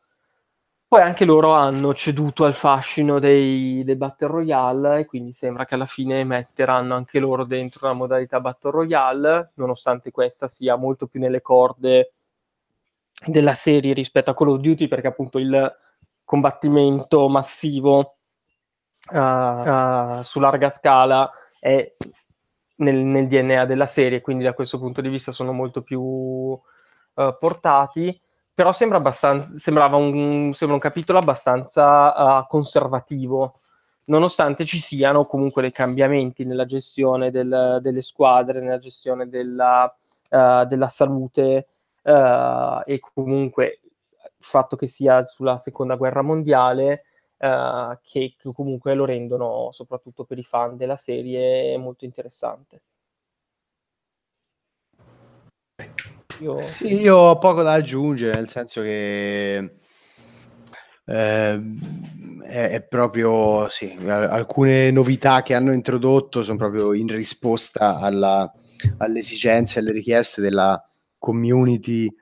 Poi 0.89 1.01
anche 1.01 1.25
loro 1.25 1.51
hanno 1.51 1.93
ceduto 1.93 2.45
al 2.45 2.53
fascino 2.53 3.19
dei, 3.19 3.83
dei, 3.83 3.97
Battle 3.97 4.29
Royale 4.29 4.99
e 4.99 5.05
quindi 5.05 5.33
sembra 5.33 5.65
che 5.65 5.75
alla 5.75 5.85
fine 5.85 6.23
metteranno 6.23 6.95
anche 6.95 7.19
loro 7.19 7.43
dentro 7.43 7.87
la 7.87 7.93
modalità 7.93 8.39
Battle 8.39 8.71
Royale, 8.71 9.51
nonostante 9.55 10.11
questa 10.11 10.47
sia 10.47 10.77
molto 10.77 11.07
più 11.07 11.19
nelle 11.19 11.41
corde 11.41 12.13
della 13.25 13.53
serie 13.53 13.93
rispetto 13.93 14.29
a 14.29 14.33
Call 14.33 14.47
of 14.47 14.59
Duty, 14.59 14.87
perché 14.87 15.07
appunto 15.07 15.39
il 15.39 15.75
combattimento 16.23 17.27
massivo 17.27 18.17
uh, 19.11 19.17
uh, 19.17 20.21
su 20.21 20.39
larga 20.39 20.69
scala 20.69 21.29
è 21.59 21.95
nel, 22.77 22.95
nel, 22.95 23.27
DNA 23.27 23.65
della 23.65 23.87
serie, 23.87 24.21
quindi 24.21 24.45
da 24.45 24.53
questo 24.53 24.77
punto 24.77 25.01
di 25.01 25.09
vista 25.09 25.33
sono 25.33 25.51
molto 25.51 25.81
più 25.81 25.99
uh, 26.01 26.61
portati. 27.13 28.21
Però 28.57 28.71
sembra 28.71 28.99
sembrava 29.11 29.97
un, 29.97 30.51
sembra 30.51 30.77
un 30.77 30.81
capitolo 30.81 31.19
abbastanza 31.19 32.39
uh, 32.39 32.47
conservativo, 32.47 33.59
nonostante 34.05 34.65
ci 34.65 34.79
siano 34.79 35.27
comunque 35.27 35.61
dei 35.61 35.71
cambiamenti 35.71 36.43
nella 36.43 36.65
gestione 36.65 37.29
del, 37.29 37.77
delle 37.83 38.01
squadre, 38.01 38.59
nella 38.59 38.79
gestione 38.79 39.29
della, 39.29 39.95
uh, 40.31 40.65
della 40.65 40.87
salute 40.87 41.67
uh, 42.01 42.81
e 42.83 42.99
comunque 42.99 43.79
il 43.83 44.31
fatto 44.39 44.75
che 44.75 44.87
sia 44.87 45.21
sulla 45.21 45.59
seconda 45.59 45.95
guerra 45.95 46.23
mondiale 46.23 47.03
che, 47.37 48.33
che, 48.35 48.51
comunque 48.51 48.95
lo 48.95 49.05
rendono 49.05 49.69
soprattutto 49.71 50.23
per 50.23 50.39
i 50.39 50.43
fan 50.43 50.77
della 50.77 50.97
serie 50.97 51.77
molto 51.77 52.05
interessante. 52.05 52.81
Io... 56.39 56.61
Sì, 56.71 56.93
io 56.93 57.15
ho 57.15 57.37
poco 57.37 57.63
da 57.63 57.73
aggiungere, 57.73 58.33
nel 58.35 58.49
senso 58.49 58.81
che 58.81 59.57
eh, 61.09 61.61
è, 62.43 62.69
è, 62.69 62.81
proprio 62.81 63.69
sì, 63.69 63.95
alcune 64.05 64.91
novità 64.91 65.41
che 65.41 65.53
hanno 65.53 65.71
introdotto 65.71 66.43
sono 66.43 66.57
proprio 66.57 66.93
in 66.93 67.07
risposta 67.07 67.97
alla, 67.97 68.51
alle 68.97 69.19
esigenze 69.19 69.79
e 69.79 69.81
alle 69.81 69.93
richieste 69.93 70.41
della 70.41 70.81
community 71.17 72.13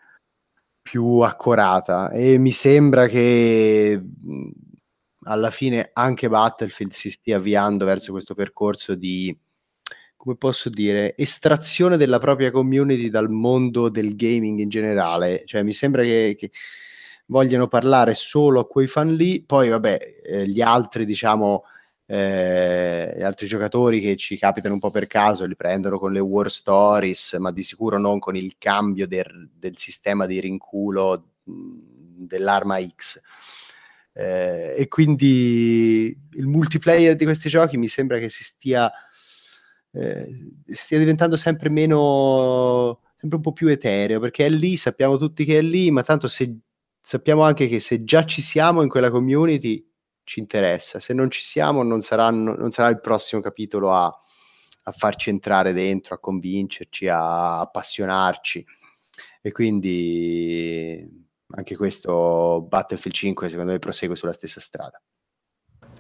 più 0.82 1.20
accurata 1.22 2.12
e 2.12 2.38
mi 2.38 2.52
sembra 2.52 3.08
che 3.08 4.02
alla 5.24 5.50
fine 5.50 5.90
anche 5.94 6.30
Battlefield 6.30 6.92
si 6.92 7.10
stia 7.10 7.38
avviando 7.38 7.86
verso 7.86 8.12
questo 8.12 8.36
percorso 8.36 8.94
di 8.94 9.36
come 10.26 10.38
posso 10.38 10.70
dire, 10.70 11.16
estrazione 11.16 11.98
della 11.98 12.18
propria 12.18 12.50
community 12.50 13.10
dal 13.12 13.30
mondo 13.30 13.90
del 13.90 14.16
gaming 14.16 14.58
in 14.58 14.70
generale. 14.70 15.44
Cioè, 15.46 15.62
mi 15.62 15.72
sembra 15.72 16.02
che, 16.02 16.36
che 16.36 16.50
vogliono 17.28 17.68
parlare 17.68 18.16
solo 18.16 18.62
a 18.62 18.68
quei 18.68 18.88
fan 18.88 19.14
lì, 19.14 19.44
poi 19.44 19.70
vabbè, 19.70 20.00
eh, 20.24 20.48
gli 20.48 20.62
altri, 20.62 21.06
diciamo, 21.06 21.66
eh, 22.08 23.14
gli 23.16 23.22
altri 23.22 23.46
giocatori 23.46 24.02
che 24.02 24.16
ci 24.16 24.36
capitano 24.40 24.74
un 24.74 24.80
po' 24.80 24.90
per 24.90 25.06
caso 25.06 25.46
li 25.46 25.56
prendono 25.56 26.00
con 26.00 26.12
le 26.12 26.20
war 26.20 26.50
stories, 26.50 27.34
ma 27.34 27.52
di 27.52 27.62
sicuro 27.62 28.00
non 28.00 28.18
con 28.18 28.36
il 28.36 28.56
cambio 28.58 29.08
del, 29.08 29.52
del 29.54 29.78
sistema 29.78 30.26
di 30.26 30.40
rinculo 30.40 31.34
dell'arma 31.44 32.80
X. 32.84 33.22
Eh, 34.12 34.74
e 34.76 34.88
quindi 34.88 36.18
il 36.32 36.48
multiplayer 36.48 37.16
di 37.16 37.26
questi 37.26 37.48
giochi 37.48 37.78
mi 37.78 37.88
sembra 37.90 38.18
che 38.18 38.30
si 38.30 38.44
stia, 38.44 38.92
eh, 39.96 40.28
stia 40.74 40.98
diventando 40.98 41.38
sempre 41.38 41.70
meno 41.70 43.00
sempre 43.18 43.38
un 43.38 43.42
po' 43.42 43.54
più 43.54 43.68
etereo 43.70 44.20
perché 44.20 44.46
è 44.46 44.50
lì, 44.50 44.78
sappiamo 44.78 45.18
tutti 45.18 45.46
che 45.46 45.58
è 45.58 45.62
lì, 45.62 45.90
ma 45.92 46.04
tanto 46.04 46.28
se 46.28 46.60
sappiamo 47.00 47.44
anche 47.44 47.68
che 47.68 47.80
se 47.80 48.04
già 48.04 48.26
ci 48.26 48.42
siamo 48.42 48.82
in 48.82 48.90
quella 48.90 49.10
community 49.10 49.88
ci 50.24 50.40
interessa, 50.40 51.00
se 51.00 51.14
non 51.14 51.30
ci 51.30 51.42
siamo 51.42 51.84
non, 51.84 52.02
saranno, 52.02 52.56
non 52.56 52.72
sarà 52.72 52.90
il 52.90 53.00
prossimo 53.00 53.42
capitolo 53.42 53.94
a, 53.94 54.06
a, 54.06 54.92
farci 54.92 55.30
entrare 55.30 55.72
dentro, 55.74 56.16
a 56.16 56.20
convincerci, 56.20 57.08
a 57.08 57.60
appassionarci 57.62 58.66
e 59.42 59.52
quindi 59.52 61.24
anche 61.50 61.76
questo 61.78 62.66
Battlefield 62.68 63.16
5 63.16 63.50
secondo 63.50 63.72
me 63.72 63.80
prosegue 63.80 64.16
sulla 64.16 64.34
stessa 64.34 64.60
strada. 64.60 65.02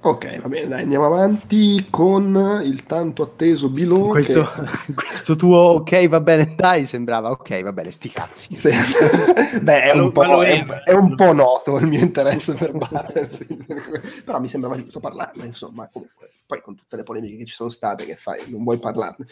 Ok, 0.05 0.39
va 0.39 0.49
bene, 0.49 0.67
dai, 0.67 0.81
andiamo 0.83 1.07
avanti 1.07 1.87
con 1.89 2.61
il 2.63 2.83
tanto 2.83 3.23
atteso 3.23 3.69
Below. 3.69 4.11
Questo, 4.11 4.47
che... 4.85 4.93
questo 4.93 5.35
tuo 5.35 5.57
ok, 5.57 6.07
va 6.07 6.21
bene, 6.21 6.53
dai, 6.55 6.85
sembrava 6.85 7.31
ok, 7.31 7.63
va 7.63 7.73
bene, 7.73 7.89
sti 7.89 8.09
cazzi. 8.11 8.55
Sì. 8.55 8.69
Beh, 9.61 9.81
è 9.81 9.93
un, 9.93 10.11
po', 10.11 10.43
è, 10.43 10.63
è 10.83 10.93
un, 10.93 11.15
po', 11.15 11.33
noto 11.33 11.79
il 11.79 11.87
mio 11.87 12.01
interesse 12.01 12.53
per 12.53 12.73
Battlefield, 12.73 14.23
però 14.23 14.39
mi 14.39 14.47
sembrava 14.47 14.75
giusto 14.75 14.99
parlarne, 14.99 15.43
insomma, 15.43 15.89
comunque. 15.91 16.29
Poi 16.45 16.61
con 16.61 16.75
tutte 16.75 16.97
le 16.97 17.01
polemiche 17.01 17.37
che 17.37 17.45
ci 17.45 17.55
sono 17.55 17.71
state, 17.71 18.05
che 18.05 18.15
fai? 18.15 18.43
Non 18.51 18.63
vuoi 18.63 18.77
parlarne? 18.77 19.25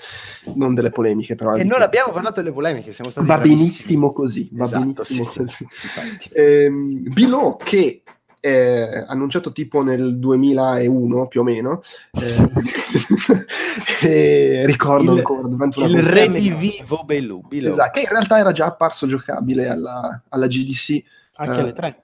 Non 0.55 0.73
delle 0.73 0.89
polemiche, 0.89 1.35
però. 1.35 1.53
E 1.53 1.63
non 1.63 1.77
che... 1.77 1.83
abbiamo 1.83 2.11
parlato 2.11 2.41
delle 2.41 2.51
polemiche, 2.51 2.93
siamo 2.93 3.11
stati 3.11 3.27
Va 3.27 3.35
bravissimi. 3.35 3.59
benissimo 3.61 4.11
così, 4.11 4.49
va 4.53 4.63
esatto, 4.63 4.81
benissimo 4.83 5.23
sì, 5.23 5.37
così. 5.37 5.67
Sì, 6.19 6.29
ehm, 6.33 7.13
Below 7.13 7.57
che 7.57 8.01
eh, 8.45 9.05
annunciato 9.07 9.53
tipo 9.53 9.81
nel 9.83 10.19
2001 10.19 11.27
più 11.27 11.39
o 11.39 11.43
meno, 11.43 11.81
eh, 14.01 14.65
ricordo 14.65 15.13
il, 15.13 15.19
ancora 15.19 15.47
durante 15.47 15.79
una 15.79 15.87
il 15.87 16.03
re 16.03 16.29
di 16.29 16.51
vivo 16.51 17.05
Bellu, 17.05 17.41
esatto, 17.49 17.91
che 17.91 18.01
in 18.01 18.09
realtà 18.09 18.39
era 18.39 18.51
già 18.51 18.65
apparso 18.65 19.07
giocabile 19.07 19.69
alla, 19.69 20.23
alla 20.27 20.47
GDC. 20.47 21.03
Anche 21.35 21.59
alle 21.61 21.71
3. 21.71 22.03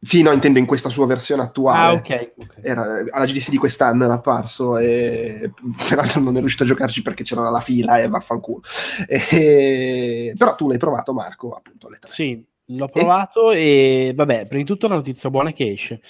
Sì, 0.00 0.20
no, 0.20 0.30
intendo 0.30 0.58
in 0.58 0.66
questa 0.66 0.90
sua 0.90 1.06
versione 1.06 1.42
attuale. 1.42 1.78
Ah, 1.78 1.92
ok. 1.94 2.32
okay. 2.36 2.62
Era, 2.62 3.02
alla 3.10 3.24
GDC 3.24 3.48
di 3.48 3.56
quest'anno 3.56 4.04
era 4.04 4.12
apparso 4.12 4.76
e 4.76 5.52
peraltro 5.88 6.20
non 6.20 6.36
è 6.36 6.40
riuscito 6.40 6.64
a 6.64 6.66
giocarci 6.66 7.00
perché 7.00 7.24
c'era 7.24 7.48
la 7.48 7.60
fila 7.60 7.98
e 7.98 8.08
vaffanculo. 8.08 8.60
E, 9.08 10.34
però 10.36 10.54
tu 10.54 10.68
l'hai 10.68 10.78
provato, 10.78 11.14
Marco, 11.14 11.54
appunto 11.54 11.86
alle 11.86 11.98
3. 11.98 12.10
Sì, 12.10 12.44
L'ho 12.70 12.88
provato 12.88 13.50
e... 13.50 14.08
e 14.08 14.12
vabbè, 14.14 14.46
prima 14.46 14.62
di 14.62 14.68
tutto 14.68 14.88
la 14.88 14.96
notizia 14.96 15.30
buona 15.30 15.50
è 15.50 15.52
che 15.54 15.70
esce, 15.70 16.00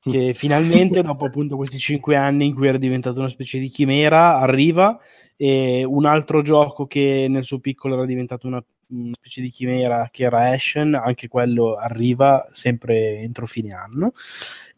che 0.00 0.32
finalmente 0.32 1.02
dopo 1.02 1.26
appunto 1.26 1.56
questi 1.56 1.78
cinque 1.78 2.14
anni 2.14 2.46
in 2.46 2.54
cui 2.54 2.68
era 2.68 2.78
diventato 2.78 3.18
una 3.18 3.28
specie 3.28 3.58
di 3.58 3.68
chimera 3.68 4.38
arriva 4.38 4.98
e 5.36 5.84
un 5.84 6.04
altro 6.06 6.42
gioco 6.42 6.86
che 6.86 7.26
nel 7.28 7.42
suo 7.42 7.58
piccolo 7.58 7.94
era 7.94 8.04
diventato 8.04 8.46
una, 8.46 8.64
una 8.90 9.14
specie 9.14 9.40
di 9.40 9.50
chimera 9.50 10.08
che 10.12 10.24
era 10.24 10.50
Ashen, 10.50 10.94
anche 10.94 11.26
quello 11.26 11.74
arriva 11.74 12.48
sempre 12.52 13.18
entro 13.18 13.46
fine 13.46 13.72
anno. 13.72 14.12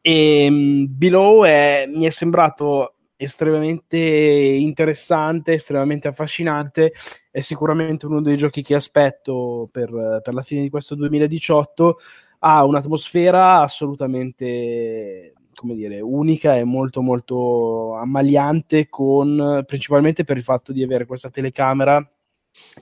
E 0.00 0.46
um, 0.48 0.86
Below 0.88 1.44
è, 1.44 1.86
mi 1.92 2.06
è 2.06 2.10
sembrato 2.10 2.95
estremamente 3.16 3.96
interessante, 3.98 5.54
estremamente 5.54 6.08
affascinante. 6.08 6.92
È 7.30 7.40
sicuramente 7.40 8.06
uno 8.06 8.20
dei 8.20 8.36
giochi 8.36 8.62
che 8.62 8.74
aspetto 8.74 9.68
per, 9.70 10.20
per 10.22 10.34
la 10.34 10.42
fine 10.42 10.62
di 10.62 10.70
questo 10.70 10.94
2018. 10.94 11.98
Ha 12.40 12.64
un'atmosfera 12.64 13.60
assolutamente 13.60 15.32
come 15.56 15.74
dire, 15.74 16.00
unica 16.00 16.54
e 16.54 16.64
molto 16.64 17.00
molto 17.00 17.94
ammaliante 17.94 18.88
con 18.90 19.64
principalmente 19.66 20.22
per 20.22 20.36
il 20.36 20.42
fatto 20.42 20.70
di 20.70 20.82
avere 20.82 21.06
questa 21.06 21.30
telecamera 21.30 22.06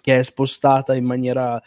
che 0.01 0.19
è 0.19 0.23
spostata 0.23 0.95
in 0.95 1.05
maniera 1.05 1.61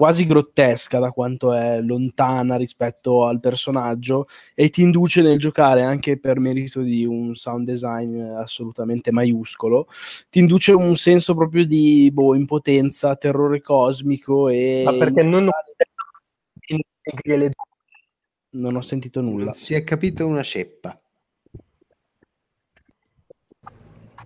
quasi 0.00 0.24
grottesca 0.24 0.98
da 0.98 1.10
quanto 1.10 1.52
è 1.52 1.78
lontana 1.82 2.56
rispetto 2.56 3.26
al 3.26 3.38
personaggio 3.38 4.28
e 4.54 4.70
ti 4.70 4.80
induce 4.80 5.20
nel 5.20 5.38
giocare 5.38 5.82
anche 5.82 6.18
per 6.18 6.40
merito 6.40 6.80
di 6.80 7.04
un 7.04 7.34
sound 7.34 7.66
design 7.66 8.18
assolutamente 8.18 9.12
maiuscolo, 9.12 9.86
ti 10.30 10.38
induce 10.38 10.72
un 10.72 10.96
senso 10.96 11.34
proprio 11.34 11.66
di 11.66 12.08
boh, 12.10 12.34
impotenza, 12.34 13.14
terrore 13.14 13.60
cosmico 13.60 14.48
e... 14.48 14.84
Ma 14.86 14.94
perché 14.94 15.22
non 15.22 15.48
ho... 15.48 15.52
non 18.52 18.76
ho 18.76 18.80
sentito 18.80 19.20
nulla. 19.20 19.52
Si 19.52 19.74
è 19.74 19.84
capito 19.84 20.26
una 20.26 20.42
ceppa. 20.42 20.98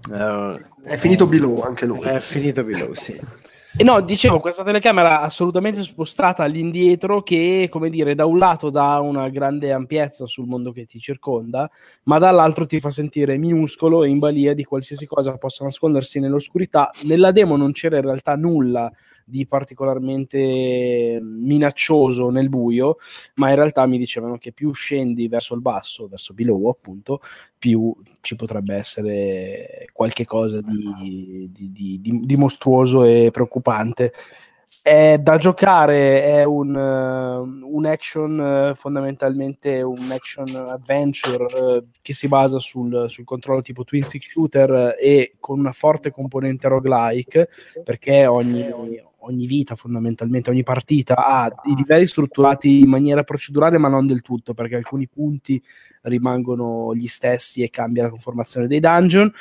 Uh, 0.08 0.56
è 0.84 0.96
finito 0.98 1.26
below 1.26 1.62
anche 1.62 1.84
lui. 1.84 2.02
È 2.02 2.20
finito 2.20 2.62
below, 2.62 2.92
sì. 2.92 3.42
E 3.76 3.82
no, 3.82 4.00
dicevo, 4.02 4.38
questa 4.38 4.62
telecamera 4.62 5.20
assolutamente 5.20 5.82
spostata 5.82 6.44
all'indietro 6.44 7.24
che, 7.24 7.66
come 7.68 7.90
dire, 7.90 8.14
da 8.14 8.24
un 8.24 8.38
lato 8.38 8.70
dà 8.70 9.00
una 9.00 9.28
grande 9.30 9.72
ampiezza 9.72 10.26
sul 10.26 10.46
mondo 10.46 10.70
che 10.70 10.84
ti 10.84 11.00
circonda, 11.00 11.68
ma 12.04 12.18
dall'altro 12.18 12.66
ti 12.66 12.78
fa 12.78 12.90
sentire 12.90 13.36
minuscolo 13.36 14.04
e 14.04 14.10
in 14.10 14.20
balia 14.20 14.54
di 14.54 14.62
qualsiasi 14.62 15.06
cosa 15.06 15.36
possa 15.38 15.64
nascondersi 15.64 16.20
nell'oscurità. 16.20 16.88
Nella 17.02 17.32
demo 17.32 17.56
non 17.56 17.72
c'era 17.72 17.96
in 17.96 18.02
realtà 18.02 18.36
nulla 18.36 18.88
di 19.24 19.46
particolarmente 19.46 21.18
minaccioso 21.22 22.30
nel 22.30 22.48
buio, 22.48 22.96
ma 23.34 23.48
in 23.48 23.56
realtà 23.56 23.86
mi 23.86 23.98
dicevano 23.98 24.38
che 24.38 24.52
più 24.52 24.72
scendi 24.72 25.28
verso 25.28 25.54
il 25.54 25.60
basso, 25.60 26.06
verso 26.06 26.34
below 26.34 26.68
appunto, 26.68 27.20
più 27.58 27.94
ci 28.20 28.36
potrebbe 28.36 28.74
essere 28.74 29.88
qualche 29.92 30.24
cosa 30.24 30.60
di, 30.60 31.50
di, 31.50 32.00
di, 32.00 32.20
di 32.24 32.36
mostruoso 32.36 33.04
e 33.04 33.30
preoccupante. 33.32 34.12
È 34.86 35.16
da 35.16 35.38
giocare, 35.38 36.22
è 36.24 36.44
un, 36.44 36.74
uh, 36.74 37.74
un 37.74 37.86
action 37.86 38.38
uh, 38.70 38.74
fondamentalmente 38.74 39.80
un 39.80 40.10
action 40.10 40.46
adventure 40.54 41.44
uh, 41.44 41.86
che 42.02 42.12
si 42.12 42.28
basa 42.28 42.58
sul, 42.58 43.06
sul, 43.08 43.24
controllo 43.24 43.62
tipo 43.62 43.84
twin 43.84 44.04
stick 44.04 44.30
shooter 44.30 44.94
e 45.00 45.36
con 45.40 45.58
una 45.58 45.72
forte 45.72 46.10
componente 46.10 46.68
roguelike 46.68 47.48
perché 47.82 48.26
ogni, 48.26 48.70
ogni 49.20 49.46
vita 49.46 49.74
fondamentalmente, 49.74 50.50
ogni 50.50 50.64
partita 50.64 51.14
ha 51.14 51.50
i 51.64 51.74
livelli 51.74 52.04
strutturati 52.04 52.80
in 52.80 52.90
maniera 52.90 53.22
procedurale 53.22 53.78
ma 53.78 53.88
non 53.88 54.06
del 54.06 54.20
tutto 54.20 54.52
perché 54.52 54.76
alcuni 54.76 55.08
punti 55.08 55.62
rimangono 56.02 56.94
gli 56.94 57.06
stessi 57.06 57.62
e 57.62 57.70
cambia 57.70 58.02
la 58.02 58.10
conformazione 58.10 58.66
dei 58.66 58.80
dungeon 58.80 59.32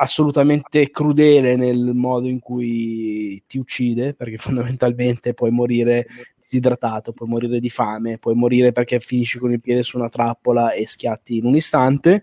assolutamente 0.00 0.90
crudele 0.90 1.56
nel 1.56 1.92
modo 1.94 2.28
in 2.28 2.38
cui 2.38 3.42
ti 3.46 3.58
uccide 3.58 4.14
perché 4.14 4.38
fondamentalmente 4.38 5.34
puoi 5.34 5.50
morire 5.50 6.06
disidratato, 6.48 7.12
puoi 7.12 7.28
morire 7.28 7.60
di 7.60 7.68
fame, 7.68 8.16
puoi 8.16 8.34
morire 8.34 8.72
perché 8.72 9.00
finisci 9.00 9.38
con 9.38 9.52
il 9.52 9.60
piede 9.60 9.82
su 9.82 9.98
una 9.98 10.08
trappola 10.08 10.72
e 10.72 10.86
schiatti 10.86 11.36
in 11.36 11.44
un 11.44 11.54
istante 11.54 12.22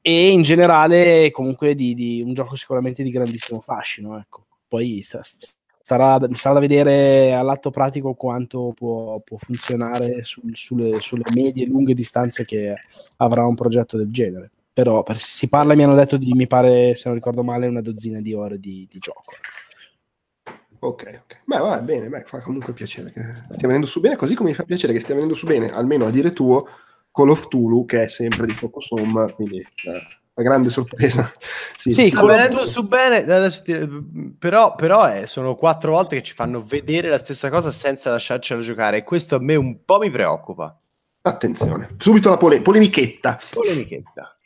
e 0.00 0.30
in 0.30 0.42
generale 0.42 1.30
comunque 1.30 1.74
di, 1.74 1.94
di 1.94 2.20
un 2.20 2.34
gioco 2.34 2.56
sicuramente 2.56 3.02
di 3.02 3.10
grandissimo 3.10 3.60
fascino 3.60 4.18
ecco. 4.18 4.44
poi 4.66 5.00
sarà, 5.02 5.22
sarà, 6.32 6.54
da 6.54 6.60
vedere 6.60 7.32
all'atto 7.32 7.70
pratico 7.70 8.14
quanto 8.14 8.72
può, 8.74 9.20
può 9.20 9.36
funzionare 9.36 10.24
sul, 10.24 10.50
sulle, 10.54 11.00
sulle, 11.00 11.22
medie 11.32 11.64
e 11.64 11.68
lunghe 11.68 11.94
distanze 11.94 12.44
che 12.44 12.74
avrà 13.18 13.46
un 13.46 13.54
progetto 13.54 13.96
del 13.96 14.10
genere 14.10 14.50
però 14.74 15.02
per, 15.02 15.18
si 15.18 15.48
parla 15.48 15.74
mi 15.74 15.84
hanno 15.84 15.94
detto 15.94 16.18
di 16.18 16.32
mi 16.34 16.46
pare 16.46 16.94
se 16.96 17.04
non 17.06 17.14
ricordo 17.14 17.42
male 17.42 17.66
una 17.66 17.80
dozzina 17.80 18.20
di 18.20 18.34
ore 18.34 18.58
di, 18.58 18.86
di 18.90 18.98
gioco 18.98 19.32
Ok, 20.84 21.18
ok. 21.22 21.42
Beh, 21.46 21.58
va 21.58 21.80
bene, 21.80 22.08
beh, 22.10 22.24
fa 22.26 22.40
comunque 22.40 22.74
piacere 22.74 23.10
che 23.10 23.22
stia 23.52 23.66
venendo 23.66 23.86
su 23.86 24.00
bene, 24.00 24.16
così 24.16 24.34
come 24.34 24.50
mi 24.50 24.54
fa 24.54 24.64
piacere 24.64 24.92
che 24.92 25.00
stia 25.00 25.14
venendo 25.14 25.34
su 25.34 25.46
bene, 25.46 25.72
almeno 25.72 26.04
a 26.04 26.10
dire 26.10 26.34
tuo, 26.34 26.68
Call 27.10 27.30
of 27.30 27.48
Tulu, 27.48 27.86
che 27.86 28.02
è 28.02 28.08
sempre 28.08 28.44
di 28.44 28.52
Focus 28.52 28.90
Home, 28.90 29.32
quindi 29.32 29.60
eh, 29.60 29.90
una 30.34 30.46
grande 30.46 30.68
sorpresa. 30.68 31.32
sì, 31.78 31.90
sì 31.90 32.08
sta 32.10 32.22
venendo 32.22 32.66
su 32.66 32.86
bene, 32.86 33.24
ti, 33.62 34.34
però, 34.38 34.74
però 34.74 35.10
eh, 35.10 35.26
sono 35.26 35.54
quattro 35.54 35.92
volte 35.92 36.16
che 36.16 36.22
ci 36.22 36.34
fanno 36.34 36.62
vedere 36.62 37.08
la 37.08 37.18
stessa 37.18 37.48
cosa 37.48 37.70
senza 37.70 38.10
lasciarcela 38.10 38.60
giocare, 38.60 38.98
e 38.98 39.04
questo 39.04 39.36
a 39.36 39.40
me 39.40 39.54
un 39.54 39.86
po' 39.86 39.98
mi 39.98 40.10
preoccupa. 40.10 40.78
Attenzione, 41.22 41.94
subito 41.96 42.28
la 42.28 42.36
pole- 42.36 42.60
polemichetta. 42.60 43.38
Polemichetta. 43.54 44.36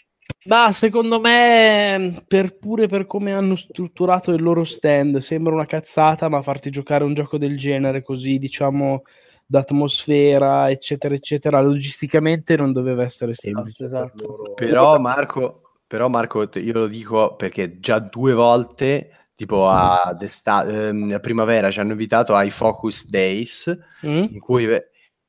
Ma 0.45 0.71
secondo 0.73 1.21
me, 1.21 2.23
per 2.27 2.57
pure 2.59 2.87
per 2.87 3.07
come 3.07 3.33
hanno 3.33 3.57
strutturato 3.57 4.33
il 4.33 4.41
loro 4.41 4.65
stand, 4.65 5.19
sembra 5.19 5.53
una 5.53 5.67
cazzata, 5.67 6.29
ma 6.29 6.43
farti 6.43 6.71
giocare 6.71 7.05
un 7.05 7.13
gioco 7.13 7.39
del 7.39 7.57
genere 7.57 8.03
così, 8.03 8.39
diciamo, 8.39 9.03
d'atmosfera, 9.45 10.71
eccetera, 10.71 11.15
eccetera, 11.15 11.61
logisticamente 11.61 12.57
non 12.57 12.73
doveva 12.73 13.03
essere 13.03 13.35
semplice. 13.35 13.87
Esatto, 13.87 14.15
esatto. 14.15 14.53
Per 14.55 14.67
però, 14.67 14.99
Marco, 14.99 15.63
però, 15.87 16.09
Marco, 16.09 16.49
io 16.55 16.73
lo 16.73 16.87
dico 16.87 17.35
perché 17.35 17.81
già 17.81 17.99
due 17.99 18.33
volte, 18.33 19.31
tipo 19.35 19.69
a, 19.69 20.17
ehm, 20.45 21.13
a 21.15 21.19
primavera, 21.19 21.71
ci 21.71 21.81
hanno 21.81 21.93
invitato 21.93 22.37
ai 22.37 22.51
Focus 22.51 23.11
Days, 23.11 23.77
mm. 24.07 24.25
in 24.31 24.39
cui 24.39 24.67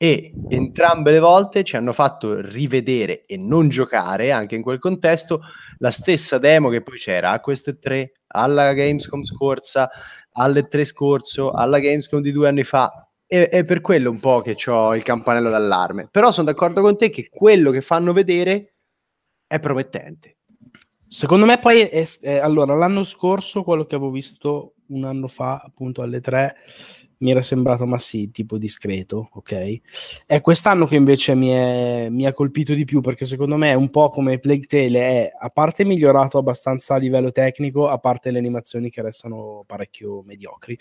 e 0.01 0.31
entrambe 0.47 1.11
le 1.11 1.19
volte 1.19 1.65
ci 1.65 1.75
hanno 1.75 1.91
fatto 1.91 2.39
rivedere 2.39 3.25
e 3.25 3.35
non 3.35 3.67
giocare 3.67 4.31
anche 4.31 4.55
in 4.55 4.61
quel 4.61 4.79
contesto 4.79 5.41
la 5.79 5.91
stessa 5.91 6.37
demo 6.37 6.69
che 6.69 6.81
poi 6.81 6.97
c'era 6.97 7.31
a 7.31 7.41
queste 7.41 7.77
tre 7.79 8.21
alla 8.27 8.71
Gamescom 8.71 9.23
scorsa 9.23 9.89
alle 10.31 10.63
tre 10.69 10.85
scorso 10.85 11.51
alla 11.51 11.79
Gamescom 11.79 12.21
di 12.21 12.31
due 12.31 12.47
anni 12.47 12.63
fa. 12.63 13.09
E, 13.27 13.49
è 13.49 13.65
per 13.65 13.81
quello 13.81 14.09
un 14.09 14.21
po' 14.21 14.39
che 14.39 14.55
ho 14.71 14.95
il 14.95 15.03
campanello 15.03 15.49
d'allarme. 15.49 16.07
Però 16.09 16.31
sono 16.31 16.49
d'accordo 16.49 16.79
con 16.79 16.95
te 16.95 17.09
che 17.09 17.27
quello 17.29 17.69
che 17.69 17.81
fanno 17.81 18.13
vedere 18.13 18.75
è 19.47 19.59
promettente. 19.59 20.37
Secondo 21.09 21.45
me 21.45 21.59
poi 21.59 21.81
è, 21.81 22.07
è, 22.21 22.37
allora 22.37 22.73
l'anno 22.73 23.03
scorso 23.03 23.63
quello 23.63 23.85
che 23.85 23.95
avevo 23.95 24.11
visto 24.11 24.75
un 24.87 25.03
anno 25.03 25.27
fa 25.27 25.57
appunto 25.61 26.01
alle 26.01 26.21
tre 26.21 26.55
mi 27.19 27.31
era 27.31 27.41
sembrato, 27.41 27.85
ma 27.85 27.97
sì, 27.97 28.31
tipo 28.31 28.57
discreto, 28.57 29.29
ok? 29.33 30.25
È 30.25 30.41
quest'anno 30.41 30.85
che 30.85 30.95
invece 30.95 31.35
mi, 31.35 31.49
è, 31.49 32.07
mi 32.09 32.25
ha 32.25 32.33
colpito 32.33 32.73
di 32.73 32.85
più 32.85 33.01
perché 33.01 33.25
secondo 33.25 33.55
me 33.57 33.71
è 33.71 33.75
un 33.75 33.89
po' 33.89 34.09
come 34.09 34.39
Plague 34.39 34.65
Tale 34.65 34.99
è, 34.99 35.31
a 35.37 35.49
parte 35.49 35.83
migliorato 35.85 36.37
abbastanza 36.37 36.95
a 36.95 36.97
livello 36.97 37.31
tecnico, 37.31 37.87
a 37.87 37.97
parte 37.97 38.31
le 38.31 38.39
animazioni 38.39 38.89
che 38.89 39.01
restano 39.01 39.63
parecchio 39.65 40.21
mediocri, 40.23 40.77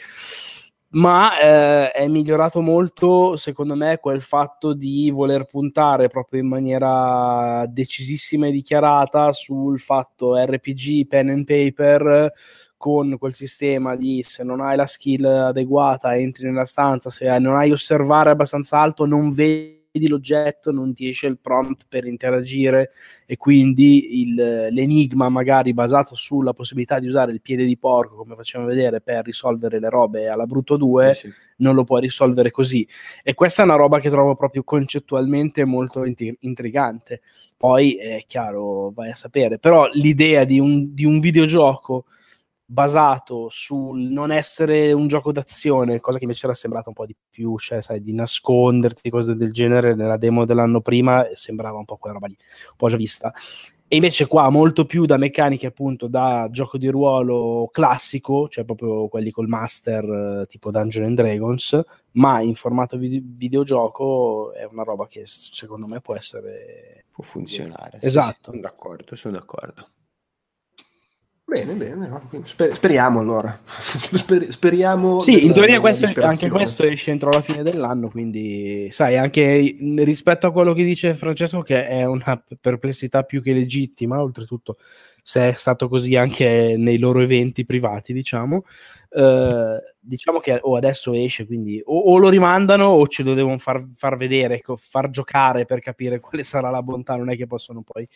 ma 0.90 1.38
eh, 1.38 1.90
è 1.90 2.06
migliorato 2.08 2.60
molto, 2.62 3.36
secondo 3.36 3.74
me, 3.74 3.98
quel 3.98 4.22
fatto 4.22 4.72
di 4.72 5.10
voler 5.10 5.44
puntare 5.44 6.08
proprio 6.08 6.40
in 6.40 6.48
maniera 6.48 7.66
decisissima 7.68 8.46
e 8.46 8.52
dichiarata 8.52 9.32
sul 9.32 9.78
fatto 9.80 10.34
RPG, 10.36 11.06
pen 11.06 11.28
and 11.28 11.44
paper, 11.44 12.32
con 12.78 13.18
quel 13.18 13.34
sistema 13.34 13.96
di 13.96 14.24
se 14.26 14.44
non 14.44 14.60
hai 14.60 14.76
la 14.76 14.86
skill 14.86 15.24
adeguata 15.24 16.16
entri 16.16 16.46
nella 16.46 16.64
stanza, 16.64 17.10
se 17.10 17.26
non 17.38 17.56
hai 17.56 17.72
osservare 17.72 18.30
abbastanza 18.30 18.78
alto 18.78 19.04
non 19.04 19.32
vedi 19.34 19.76
l'oggetto, 20.06 20.70
non 20.70 20.94
ti 20.94 21.08
esce 21.08 21.26
il 21.26 21.38
prompt 21.38 21.86
per 21.88 22.06
interagire 22.06 22.90
e 23.26 23.36
quindi 23.36 24.20
il, 24.20 24.34
l'enigma 24.70 25.28
magari 25.28 25.74
basato 25.74 26.14
sulla 26.14 26.52
possibilità 26.52 27.00
di 27.00 27.08
usare 27.08 27.32
il 27.32 27.40
piede 27.40 27.64
di 27.64 27.76
porco 27.76 28.14
come 28.14 28.36
facciamo 28.36 28.64
vedere 28.64 29.00
per 29.00 29.24
risolvere 29.24 29.80
le 29.80 29.90
robe 29.90 30.28
alla 30.28 30.46
brutto 30.46 30.76
2 30.76 31.14
sì, 31.14 31.28
sì. 31.28 31.34
non 31.56 31.74
lo 31.74 31.82
puoi 31.82 32.02
risolvere 32.02 32.52
così. 32.52 32.86
E 33.24 33.34
questa 33.34 33.62
è 33.62 33.64
una 33.64 33.74
roba 33.74 33.98
che 33.98 34.08
trovo 34.08 34.36
proprio 34.36 34.62
concettualmente 34.62 35.64
molto 35.64 36.04
intrigante. 36.04 37.22
Poi 37.56 37.96
è 37.96 38.22
chiaro 38.24 38.92
vai 38.94 39.10
a 39.10 39.16
sapere. 39.16 39.58
Però 39.58 39.88
l'idea 39.94 40.44
di 40.44 40.60
un, 40.60 40.94
di 40.94 41.04
un 41.04 41.18
videogioco 41.18 42.04
basato 42.70 43.48
sul 43.50 43.98
non 44.10 44.30
essere 44.30 44.92
un 44.92 45.08
gioco 45.08 45.32
d'azione, 45.32 46.00
cosa 46.00 46.18
che 46.18 46.24
invece 46.24 46.44
era 46.44 46.54
sembrata 46.54 46.90
un 46.90 46.94
po' 46.94 47.06
di 47.06 47.16
più, 47.30 47.58
cioè 47.58 47.80
sai, 47.80 48.02
di 48.02 48.12
nasconderti, 48.12 49.08
cose 49.08 49.32
del 49.32 49.52
genere, 49.52 49.94
nella 49.94 50.18
demo 50.18 50.44
dell'anno 50.44 50.82
prima 50.82 51.26
sembrava 51.32 51.78
un 51.78 51.86
po' 51.86 51.96
quella 51.96 52.16
roba 52.16 52.26
lì, 52.26 52.36
un 52.38 52.76
po' 52.76 52.88
già 52.88 52.96
vista. 52.98 53.32
E 53.90 53.96
invece 53.96 54.26
qua 54.26 54.50
molto 54.50 54.84
più 54.84 55.06
da 55.06 55.16
meccaniche 55.16 55.66
appunto 55.66 56.08
da 56.08 56.46
gioco 56.50 56.76
di 56.76 56.88
ruolo 56.88 57.70
classico, 57.72 58.46
cioè 58.46 58.66
proprio 58.66 59.08
quelli 59.08 59.30
col 59.30 59.48
master 59.48 60.46
tipo 60.46 60.70
Dungeon 60.70 61.06
and 61.06 61.16
Dragons, 61.16 61.80
ma 62.12 62.42
in 62.42 62.54
formato 62.54 62.98
video- 62.98 63.22
videogioco 63.24 64.52
è 64.52 64.64
una 64.64 64.82
roba 64.82 65.06
che 65.06 65.22
secondo 65.24 65.86
me 65.86 66.02
può 66.02 66.14
essere... 66.14 67.06
Può 67.10 67.24
funzionare. 67.24 67.98
Esatto. 68.02 68.50
Sì, 68.50 68.50
sono 68.50 68.60
d'accordo, 68.60 69.16
sono 69.16 69.38
d'accordo. 69.38 69.88
Bene, 71.48 71.72
bene, 71.76 72.10
speriamo 72.44 73.20
allora. 73.20 73.58
speriamo. 74.50 75.20
Sì, 75.20 75.46
in 75.46 75.54
teoria 75.54 75.80
questo, 75.80 76.04
anche 76.20 76.50
questo 76.50 76.82
esce 76.82 77.10
entro 77.10 77.30
la 77.30 77.40
fine 77.40 77.62
dell'anno, 77.62 78.10
quindi 78.10 78.90
sai, 78.92 79.16
anche 79.16 79.74
rispetto 79.96 80.46
a 80.46 80.52
quello 80.52 80.74
che 80.74 80.84
dice 80.84 81.14
Francesco, 81.14 81.62
che 81.62 81.86
è 81.86 82.04
una 82.04 82.44
perplessità 82.60 83.22
più 83.22 83.40
che 83.40 83.54
legittima, 83.54 84.20
oltretutto, 84.20 84.76
se 85.22 85.48
è 85.48 85.52
stato 85.54 85.88
così 85.88 86.16
anche 86.16 86.74
nei 86.76 86.98
loro 86.98 87.22
eventi 87.22 87.64
privati, 87.64 88.12
diciamo, 88.12 88.64
eh, 89.08 89.94
diciamo 89.98 90.40
che 90.40 90.58
oh, 90.60 90.76
adesso 90.76 91.14
esce, 91.14 91.46
quindi 91.46 91.80
o, 91.82 91.98
o, 91.98 92.18
lo 92.18 92.28
rimandano 92.28 92.88
o 92.88 93.06
ce 93.06 93.22
lo 93.22 93.32
devono 93.32 93.56
far, 93.56 93.82
far 93.94 94.18
vedere, 94.18 94.56
ecco, 94.56 94.76
far 94.76 95.08
giocare 95.08 95.64
per 95.64 95.80
capire 95.80 96.20
quale 96.20 96.42
sarà 96.44 96.68
la 96.68 96.82
bontà, 96.82 97.16
non 97.16 97.30
è 97.30 97.36
che 97.38 97.46
possono 97.46 97.80
poi 97.80 98.06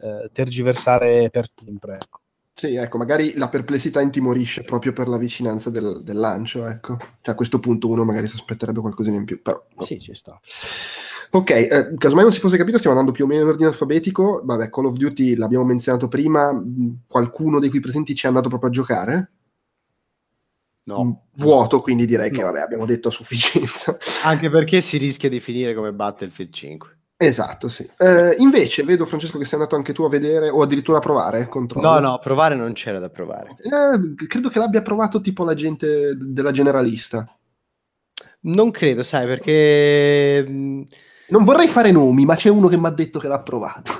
eh, 0.00 0.28
tergiversare 0.32 1.30
per 1.30 1.46
sempre, 1.54 1.94
ecco. 1.94 2.18
Sì, 2.60 2.74
ecco, 2.74 2.98
magari 2.98 3.32
la 3.36 3.48
perplessità 3.48 4.02
intimorisce 4.02 4.64
proprio 4.64 4.92
per 4.92 5.08
la 5.08 5.16
vicinanza 5.16 5.70
del, 5.70 6.02
del 6.04 6.18
lancio, 6.18 6.66
ecco. 6.66 6.98
Cioè, 6.98 7.32
a 7.32 7.34
questo 7.34 7.58
punto 7.58 7.88
uno 7.88 8.04
magari 8.04 8.26
si 8.26 8.36
aspetterebbe 8.36 8.80
qualcosina 8.80 9.16
in 9.16 9.24
più, 9.24 9.40
però... 9.40 9.64
No. 9.74 9.82
Sì, 9.82 9.98
ci 9.98 10.14
sta. 10.14 10.38
Ok, 11.30 11.50
eh, 11.52 11.94
casomai 11.96 12.24
non 12.24 12.34
si 12.34 12.38
fosse 12.38 12.58
capito, 12.58 12.76
stiamo 12.76 12.98
andando 12.98 13.16
più 13.16 13.24
o 13.24 13.28
meno 13.28 13.44
in 13.44 13.48
ordine 13.48 13.68
alfabetico. 13.68 14.42
Vabbè, 14.44 14.68
Call 14.68 14.84
of 14.84 14.96
Duty 14.96 15.36
l'abbiamo 15.36 15.64
menzionato 15.64 16.08
prima, 16.08 16.62
qualcuno 17.06 17.60
dei 17.60 17.70
qui 17.70 17.80
presenti 17.80 18.14
ci 18.14 18.26
è 18.26 18.28
andato 18.28 18.50
proprio 18.50 18.68
a 18.68 18.72
giocare? 18.74 19.32
No. 20.82 21.28
Vuoto, 21.36 21.80
quindi 21.80 22.04
direi 22.04 22.30
no. 22.30 22.36
che 22.36 22.42
vabbè, 22.42 22.60
abbiamo 22.60 22.84
detto 22.84 23.08
a 23.08 23.10
sufficienza. 23.10 23.96
Anche 24.24 24.50
perché 24.50 24.82
si 24.82 24.98
rischia 24.98 25.30
di 25.30 25.40
finire 25.40 25.72
come 25.72 25.94
Battlefield 25.94 26.52
5. 26.52 26.98
Esatto, 27.22 27.68
sì. 27.68 27.86
Eh, 27.98 28.36
invece 28.38 28.82
vedo 28.82 29.04
Francesco 29.04 29.36
che 29.36 29.44
sei 29.44 29.58
andato 29.58 29.76
anche 29.76 29.92
tu 29.92 30.04
a 30.04 30.08
vedere 30.08 30.48
o 30.48 30.62
addirittura 30.62 30.96
a 30.96 31.02
provare 31.02 31.48
controllo. 31.48 31.90
No, 31.90 31.98
no, 31.98 32.18
provare 32.18 32.54
non 32.54 32.72
c'era 32.72 32.98
da 32.98 33.10
provare. 33.10 33.56
Eh, 33.60 34.26
credo 34.26 34.48
che 34.48 34.58
l'abbia 34.58 34.80
provato 34.80 35.20
tipo 35.20 35.44
la 35.44 35.52
gente 35.52 36.16
della 36.16 36.50
generalista. 36.50 37.30
Non 38.44 38.70
credo, 38.70 39.02
sai, 39.02 39.26
perché... 39.26 40.46
Mm, 40.48 40.82
non 41.28 41.44
vorrei 41.44 41.68
fare 41.68 41.92
nomi, 41.92 42.24
ma 42.24 42.36
c'è 42.36 42.48
uno 42.48 42.68
che 42.68 42.78
mi 42.78 42.86
ha 42.86 42.90
detto 42.90 43.18
che 43.18 43.28
l'ha 43.28 43.42
provato. 43.42 43.92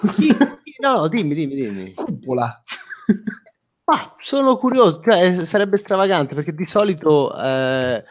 no, 0.80 1.06
dimmi, 1.08 1.34
dimmi, 1.34 1.56
dimmi. 1.56 1.92
Cupola. 1.92 2.62
ah, 3.84 4.16
sono 4.18 4.56
curioso, 4.56 5.02
cioè, 5.04 5.44
sarebbe 5.44 5.76
stravagante, 5.76 6.34
perché 6.34 6.54
di 6.54 6.64
solito... 6.64 7.38
Eh, 7.38 8.02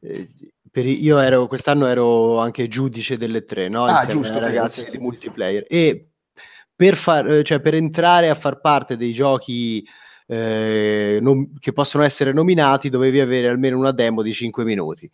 eh 0.00 0.28
per, 0.74 0.86
io 0.86 1.20
ero, 1.20 1.46
quest'anno 1.46 1.86
ero 1.86 2.38
anche 2.40 2.66
giudice 2.66 3.16
delle 3.16 3.44
tre, 3.44 3.68
no? 3.68 3.84
Ah, 3.84 4.06
giusto, 4.06 4.40
ragazzi 4.40 4.84
sì, 4.84 4.90
di 4.90 4.98
multiplayer. 4.98 5.64
E 5.68 6.08
per, 6.74 6.96
far, 6.96 7.42
cioè, 7.42 7.60
per 7.60 7.74
entrare 7.74 8.28
a 8.28 8.34
far 8.34 8.58
parte 8.60 8.96
dei 8.96 9.12
giochi 9.12 9.86
eh, 10.26 11.18
nom- 11.20 11.60
che 11.60 11.72
possono 11.72 12.02
essere 12.02 12.32
nominati 12.32 12.90
dovevi 12.90 13.20
avere 13.20 13.46
almeno 13.46 13.78
una 13.78 13.92
demo 13.92 14.20
di 14.20 14.32
5 14.32 14.64
minuti. 14.64 15.08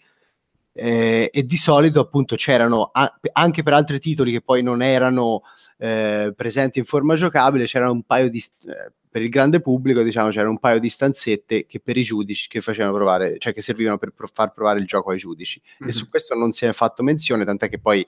Eh, 0.73 1.29
e 1.31 1.43
di 1.45 1.57
solito 1.59 2.01
appunto 2.01 2.37
c'erano 2.37 2.89
a- 2.91 3.21
anche 3.33 3.63
per 3.63 3.75
altri 3.75 3.99
titoli 3.99 4.33
che 4.33 4.41
poi 4.41 4.63
non 4.63 4.81
erano 4.81 5.43
eh, 5.81 6.35
presenti 6.37 6.79
in 6.79 6.85
forma 6.85 7.15
giocabile, 7.15 7.65
c'erano 7.65 7.93
un 7.93 8.03
paio 8.03 8.29
di... 8.29 8.43
Eh, 8.67 8.93
per 9.11 9.23
il 9.23 9.29
grande 9.29 9.61
pubblico, 9.61 10.03
diciamo, 10.03 10.31
c'era 10.31 10.49
un 10.49 10.61
paio 10.61 10.79
di 10.79 10.89
stanzette 10.89 11.67
che 11.67 11.81
per 11.81 11.97
i 11.97 12.05
giudici 12.05 12.47
che 12.47 12.61
facevano 12.61 12.95
provare, 12.95 13.39
cioè 13.39 13.53
che 13.53 13.61
servivano 13.61 13.99
per 13.99 14.11
pro- 14.11 14.31
far 14.33 14.53
provare 14.53 14.79
il 14.79 14.87
gioco 14.87 15.11
ai 15.11 15.19
giudici. 15.19 15.61
Mm-hmm. 15.61 15.91
E 15.91 15.93
su 15.93 16.09
questo 16.09 16.37
non 16.37 16.53
si 16.53 16.65
è 16.65 16.73
fatto 16.73 17.03
menzione, 17.03 17.45
tant'è 17.45 17.69
che 17.69 17.81
poi 17.81 18.07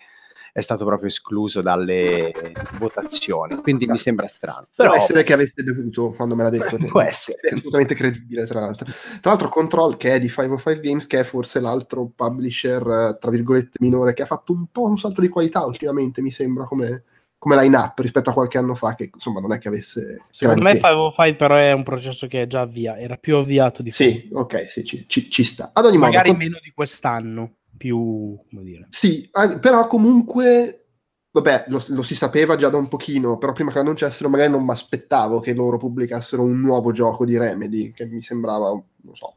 è 0.52 0.60
stato 0.60 0.84
proprio 0.84 1.08
escluso 1.08 1.62
dalle 1.62 2.30
votazioni, 2.78 3.56
quindi 3.56 3.86
mi 3.86 3.96
sembra 3.96 4.28
strano. 4.28 4.66
Però 4.76 4.90
può 4.90 5.00
essere 5.00 5.22
che 5.24 5.32
avesse 5.32 5.62
bevuto 5.62 6.12
quando 6.12 6.36
me 6.36 6.42
l'ha 6.42 6.50
detto. 6.50 6.76
Può 6.86 7.00
essere. 7.00 7.38
È 7.40 7.54
assolutamente 7.54 7.94
credibile, 7.94 8.46
tra 8.46 8.60
l'altro. 8.60 8.84
Tra 8.84 9.30
l'altro 9.30 9.48
Control, 9.48 9.96
che 9.96 10.12
è 10.12 10.20
di 10.20 10.28
505 10.28 10.80
Games, 10.80 11.06
che 11.06 11.20
è 11.20 11.24
forse 11.24 11.58
l'altro 11.58 12.12
publisher, 12.14 13.16
tra 13.18 13.30
virgolette, 13.30 13.78
minore, 13.80 14.12
che 14.12 14.22
ha 14.22 14.26
fatto 14.26 14.52
un 14.52 14.66
po' 14.66 14.84
un 14.84 14.98
salto 14.98 15.22
di 15.22 15.28
qualità 15.28 15.64
ultimamente, 15.64 16.20
mi 16.20 16.30
sembra, 16.30 16.64
come, 16.64 17.04
come 17.42 17.60
line-up 17.60 17.98
rispetto 17.98 18.30
a 18.30 18.32
qualche 18.32 18.56
anno 18.56 18.76
fa, 18.76 18.94
che 18.94 19.10
insomma 19.12 19.40
non 19.40 19.52
è 19.52 19.58
che 19.58 19.66
avesse... 19.66 20.26
Secondo 20.30 20.62
me 20.62 20.74
505 20.74 21.34
però 21.34 21.56
è 21.56 21.72
un 21.72 21.82
processo 21.82 22.28
che 22.28 22.42
è 22.42 22.46
già 22.46 22.60
avviato, 22.60 23.00
era 23.00 23.16
più 23.16 23.34
avviato 23.34 23.82
di 23.82 23.90
Sì, 23.90 24.28
ok, 24.32 24.70
sì, 24.70 24.84
ci, 24.84 25.08
ci, 25.08 25.28
ci 25.28 25.42
sta. 25.42 25.72
Ad 25.72 25.86
ogni 25.86 25.98
Magari 25.98 26.28
modo... 26.28 26.38
meno 26.38 26.58
di 26.62 26.70
quest'anno 26.72 27.54
più, 27.76 28.38
come 28.48 28.62
dire. 28.62 28.86
Sì, 28.90 29.28
però 29.60 29.88
comunque, 29.88 30.84
vabbè, 31.32 31.64
lo, 31.66 31.82
lo, 31.88 32.02
si 32.02 32.14
sapeva 32.14 32.54
già 32.54 32.68
da 32.68 32.76
un 32.76 32.86
pochino, 32.86 33.36
però 33.38 33.50
prima 33.50 33.72
che 33.72 33.80
annunciassero 33.80 34.28
magari 34.28 34.52
non 34.52 34.64
mi 34.64 34.70
aspettavo 34.70 35.40
che 35.40 35.52
loro 35.52 35.78
pubblicassero 35.78 36.44
un 36.44 36.60
nuovo 36.60 36.92
gioco 36.92 37.24
di 37.24 37.36
Remedy, 37.36 37.90
che 37.90 38.06
mi 38.06 38.22
sembrava, 38.22 38.68
non 38.68 39.16
so, 39.16 39.34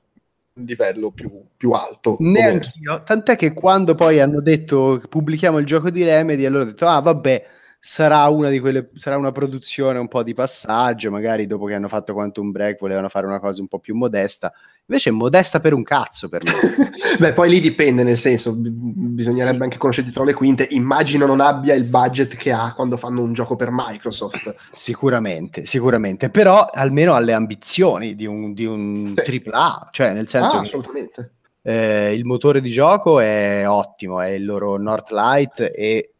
un 0.53 0.63
livello 0.63 1.09
più, 1.09 1.31
più 1.57 1.71
alto. 1.71 2.17
Neanch'io, 2.19 3.01
tant'è 3.03 3.35
che 3.35 3.51
quando 3.53 3.95
poi 3.95 4.19
hanno 4.19 4.41
detto 4.41 5.01
pubblichiamo 5.09 5.57
il 5.57 5.65
gioco 5.65 5.89
di 5.89 6.03
Remedy, 6.03 6.45
allora 6.45 6.65
ho 6.65 6.67
detto, 6.67 6.85
ah 6.85 6.99
vabbè, 6.99 7.53
sarà 7.87 8.27
una 8.29 8.49
di 8.49 8.59
quelle 8.59 8.89
sarà 8.95 9.15
una 9.15 9.31
produzione 9.31 9.99
un 9.99 10.07
po' 10.07 10.23
di 10.23 10.33
passaggio 10.33 11.11
magari 11.11 11.45
dopo 11.45 11.65
che 11.65 11.75
hanno 11.75 11.87
fatto 11.87 12.13
Quantum 12.13 12.49
Break 12.49 12.79
volevano 12.79 13.09
fare 13.09 13.27
una 13.27 13.39
cosa 13.39 13.61
un 13.61 13.67
po' 13.67 13.77
più 13.77 13.93
modesta. 13.95 14.51
Invece 14.87 15.11
è 15.11 15.13
modesta 15.13 15.59
per 15.59 15.73
un 15.73 15.83
cazzo 15.83 16.27
per 16.27 16.41
me. 16.43 16.51
Beh 17.19 17.33
poi 17.33 17.47
lì 17.47 17.59
dipende 17.59 18.01
nel 18.01 18.17
senso 18.17 18.55
bisognerebbe 18.55 19.57
sì. 19.57 19.63
anche 19.63 19.77
conoscere 19.77 20.07
dietro 20.07 20.23
le 20.23 20.33
quinte. 20.33 20.67
Immagino 20.71 21.27
non 21.27 21.39
abbia 21.39 21.75
il 21.75 21.83
budget 21.83 22.35
che 22.35 22.51
ha 22.51 22.73
quando 22.73 22.97
fanno 22.97 23.21
un 23.21 23.33
gioco 23.33 23.55
per 23.55 23.69
Microsoft. 23.71 24.55
Sicuramente 24.71 25.67
sicuramente. 25.67 26.31
Però 26.31 26.67
almeno 26.73 27.13
ha 27.13 27.19
le 27.19 27.33
ambizioni 27.33 28.15
di 28.15 28.25
un, 28.25 28.55
di 28.55 28.65
un 28.65 29.13
sì. 29.23 29.43
AAA 29.45 29.89
cioè 29.91 30.11
nel 30.13 30.27
senso 30.27 30.55
ah, 30.55 30.61
assolutamente. 30.61 31.33
eh, 31.61 32.15
il 32.15 32.25
motore 32.25 32.61
di 32.61 32.71
gioco 32.71 33.19
è 33.19 33.63
ottimo 33.69 34.21
è 34.21 34.29
il 34.29 34.43
loro 34.43 34.75
Northlight 34.79 35.71
e 35.71 36.14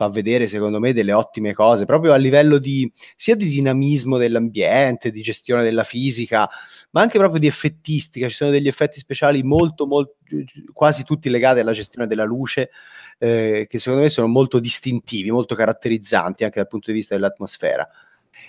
fa 0.00 0.08
vedere 0.08 0.48
secondo 0.48 0.80
me 0.80 0.94
delle 0.94 1.12
ottime 1.12 1.52
cose 1.52 1.84
proprio 1.84 2.14
a 2.14 2.16
livello 2.16 2.56
di 2.56 2.90
sia 3.16 3.36
di 3.36 3.46
dinamismo 3.46 4.16
dell'ambiente, 4.16 5.10
di 5.10 5.20
gestione 5.20 5.62
della 5.62 5.84
fisica, 5.84 6.48
ma 6.92 7.02
anche 7.02 7.18
proprio 7.18 7.38
di 7.38 7.46
effettistica. 7.46 8.26
Ci 8.28 8.34
sono 8.34 8.50
degli 8.50 8.66
effetti 8.66 8.98
speciali 8.98 9.42
molto, 9.42 9.86
molto 9.86 10.16
quasi 10.72 11.04
tutti 11.04 11.28
legati 11.28 11.60
alla 11.60 11.72
gestione 11.72 12.06
della 12.06 12.24
luce, 12.24 12.70
eh, 13.18 13.66
che 13.68 13.78
secondo 13.78 14.00
me 14.04 14.08
sono 14.08 14.26
molto 14.26 14.58
distintivi, 14.58 15.30
molto 15.30 15.54
caratterizzanti 15.54 16.44
anche 16.44 16.60
dal 16.60 16.68
punto 16.68 16.90
di 16.90 16.96
vista 16.96 17.14
dell'atmosfera. 17.14 17.86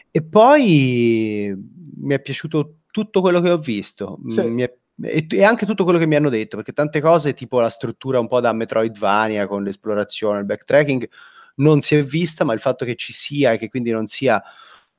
E 0.09 0.23
poi 0.23 1.53
mi 1.97 2.13
è 2.13 2.21
piaciuto 2.21 2.75
tutto 2.91 3.19
quello 3.19 3.41
che 3.41 3.49
ho 3.49 3.57
visto. 3.57 4.19
Sì. 4.29 4.39
È, 4.39 4.73
e, 5.01 5.27
e, 5.29 5.43
anche 5.43 5.65
tutto 5.65 5.83
quello 5.83 5.99
che 5.99 6.07
mi 6.07 6.15
hanno 6.15 6.29
detto, 6.29 6.55
perché 6.55 6.71
tante 6.71 7.01
cose, 7.01 7.33
tipo 7.33 7.59
la 7.59 7.69
struttura 7.69 8.19
un 8.19 8.27
po' 8.29 8.39
da 8.39 8.53
Metroidvania 8.53 9.47
con 9.47 9.63
l'esplorazione, 9.63 10.39
il 10.39 10.45
backtracking, 10.45 11.09
non 11.55 11.81
si 11.81 11.95
è 11.95 12.03
vista, 12.03 12.43
ma 12.43 12.53
il 12.53 12.59
fatto 12.59 12.85
che 12.85 12.95
ci 12.95 13.13
sia 13.13 13.51
e 13.51 13.57
che 13.57 13.69
quindi 13.69 13.91
non 13.91 14.07
sia 14.07 14.41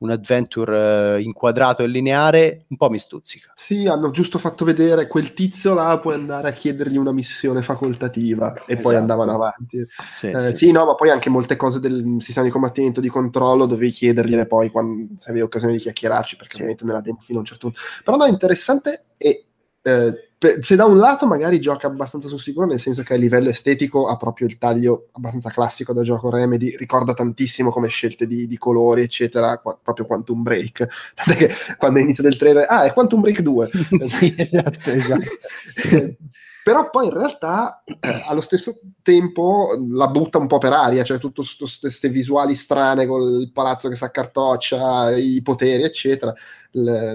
un 0.03 0.11
adventure 0.11 1.17
uh, 1.17 1.21
inquadrato 1.21 1.83
e 1.83 1.87
lineare 1.87 2.65
un 2.69 2.77
po' 2.77 2.91
mi 2.91 2.99
stuzzica. 2.99 3.53
Sì, 3.57 3.87
hanno 3.87 4.11
giusto 4.11 4.39
fatto 4.39 4.65
vedere 4.65 5.07
quel 5.07 5.33
tizio 5.33 5.75
là, 5.75 5.99
puoi 5.99 6.15
andare 6.15 6.49
a 6.49 6.53
chiedergli 6.53 6.97
una 6.97 7.13
missione 7.13 7.63
facoltativa 7.63 8.53
e 8.53 8.73
esatto. 8.73 8.81
poi 8.81 8.97
andavano 8.97 9.33
avanti. 9.33 9.87
Sì, 10.15 10.31
eh, 10.31 10.51
sì. 10.51 10.57
sì, 10.57 10.73
no, 10.73 10.85
ma 10.85 10.95
poi 10.97 11.11
anche 11.11 11.31
molte 11.31 11.57
cose 11.57 11.79
del 11.79 12.17
sistema 12.19 12.45
di 12.45 12.53
combattimento, 12.53 13.01
di 13.01 13.09
controllo, 13.09 13.65
dovevi 13.65 13.93
chiedergliele 13.93 14.47
poi 14.47 14.71
quando 14.71 15.15
se 15.19 15.31
avevi 15.31 15.45
occasione 15.45 15.75
di 15.75 15.79
chiacchierarci, 15.79 16.37
perché 16.37 16.55
sì. 16.55 16.63
ovviamente 16.63 16.85
nella 16.85 17.01
demo 17.01 17.19
fino 17.21 17.39
a 17.39 17.41
un 17.43 17.47
certo 17.47 17.69
punto. 17.69 17.81
Però 18.05 18.17
no, 18.17 18.25
è 18.25 18.31
interessante 18.31 19.05
e 19.17 19.47
eh, 19.83 20.32
se 20.61 20.77
da 20.77 20.85
un 20.85 20.99
lato 20.99 21.27
magari 21.27 21.61
gioca 21.61 21.87
abbastanza 21.87 22.29
sul 22.29 22.41
sicuro, 22.41 22.67
nel 22.67 22.81
senso 22.81 23.03
che 23.03 23.15
a 23.15 23.17
livello 23.17 23.49
estetico 23.49 24.07
ha 24.07 24.17
proprio 24.17 24.47
il 24.47 24.59
taglio 24.59 25.09
abbastanza 25.13 25.51
classico 25.51 25.93
da 25.93 26.03
gioco 26.03 26.31
Remedy, 26.31 26.77
ricorda 26.77 27.15
tantissimo 27.15 27.71
come 27.71 27.89
scelte 27.89 28.27
di, 28.27 28.47
di 28.47 28.59
colori, 28.59 29.03
eccetera, 29.03 29.59
qua, 29.59 29.79
proprio 29.81 30.07
Quantum 30.07 30.43
Break. 30.43 30.89
Tant'è 31.15 31.37
che 31.37 31.55
quando 31.77 32.01
inizia 32.01 32.25
del 32.25 32.37
trailer, 32.37 32.67
ah, 32.69 32.85
è 32.85 32.93
Quantum 32.93 33.21
Break 33.21 33.41
2. 33.41 33.71
sì, 34.03 34.35
esatto, 34.37 34.91
esatto. 34.91 35.31
Però 36.65 36.91
poi 36.91 37.07
in 37.07 37.13
realtà 37.13 37.83
eh, 37.85 38.23
allo 38.25 38.41
stesso 38.41 38.79
tempo 39.03 39.71
la 39.91 40.07
butta 40.07 40.39
un 40.39 40.47
po' 40.47 40.59
per 40.59 40.73
aria, 40.73 41.03
cioè 41.03 41.19
tutte 41.19 41.43
queste 41.59 42.09
visuali 42.09 42.55
strane 42.55 43.05
con 43.05 43.21
il 43.21 43.51
palazzo 43.53 43.89
che 43.89 43.97
si 43.97 44.05
accartoccia, 44.05 45.17
i 45.17 45.41
poteri, 45.43 45.83
eccetera. 45.83 46.33
L- 46.73 47.13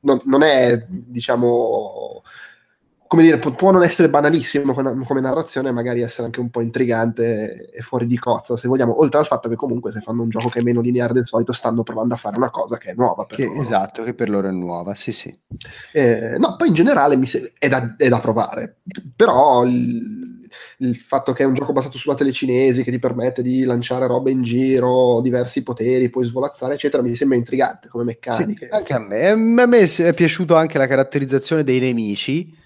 non, 0.00 0.20
non 0.24 0.42
è, 0.42 0.84
diciamo, 0.88 2.22
come 3.08 3.22
dire, 3.22 3.38
può, 3.38 3.70
non 3.70 3.82
essere 3.82 4.10
banalissimo 4.10 4.74
come, 4.74 5.02
come, 5.02 5.20
narrazione, 5.20 5.72
magari 5.72 6.02
essere 6.02 6.26
anche 6.26 6.40
un 6.40 6.50
po' 6.50 6.60
intrigante 6.60 7.70
e 7.70 7.80
fuori 7.80 8.06
di 8.06 8.18
cozza, 8.18 8.56
se 8.58 8.68
vogliamo, 8.68 9.00
oltre 9.00 9.18
al 9.18 9.26
fatto 9.26 9.48
che 9.48 9.56
comunque 9.56 9.90
se 9.90 10.00
fanno 10.00 10.22
un 10.22 10.28
gioco 10.28 10.50
che 10.50 10.60
è 10.60 10.62
meno 10.62 10.82
lineare 10.82 11.14
del 11.14 11.26
solito, 11.26 11.52
stanno 11.52 11.82
provando 11.82 12.12
a 12.12 12.18
fare 12.18 12.36
una 12.36 12.50
cosa 12.50 12.76
che 12.76 12.90
è 12.90 12.94
nuova. 12.94 13.24
Che, 13.26 13.50
esatto, 13.56 14.02
che 14.02 14.12
per 14.12 14.28
loro 14.28 14.48
è 14.48 14.52
nuova, 14.52 14.94
sì 14.94 15.12
sì. 15.12 15.36
Eh, 15.92 16.36
no, 16.38 16.56
poi 16.56 16.68
in 16.68 16.74
generale 16.74 17.24
se- 17.24 17.54
è, 17.58 17.68
da, 17.68 17.94
è, 17.96 18.08
da, 18.08 18.20
provare, 18.20 18.80
però 19.16 19.64
il, 19.64 20.37
il, 20.78 20.96
fatto 20.96 21.32
che 21.32 21.42
è 21.42 21.46
un 21.46 21.54
gioco 21.54 21.72
basato 21.72 21.98
sulla 21.98 22.14
telecinesi, 22.14 22.82
che 22.82 22.90
ti 22.90 22.98
permette 22.98 23.42
di 23.42 23.64
lanciare 23.64 24.06
robe 24.06 24.30
in 24.30 24.42
giro, 24.42 25.20
diversi 25.20 25.62
poteri, 25.62 26.10
puoi 26.10 26.24
svolazzare, 26.26 26.74
eccetera, 26.74 27.02
mi 27.02 27.14
sembra 27.14 27.36
intrigante 27.36 27.88
come 27.88 28.04
meccanica. 28.04 28.66
Sì, 28.66 28.72
anche 28.72 28.92
a 28.92 28.98
me. 28.98 29.28
A 29.28 29.36
me 29.36 29.80
è 29.80 30.14
piaciuto 30.14 30.54
anche 30.54 30.78
la 30.78 30.86
caratterizzazione 30.86 31.64
dei 31.64 31.80
nemici 31.80 32.56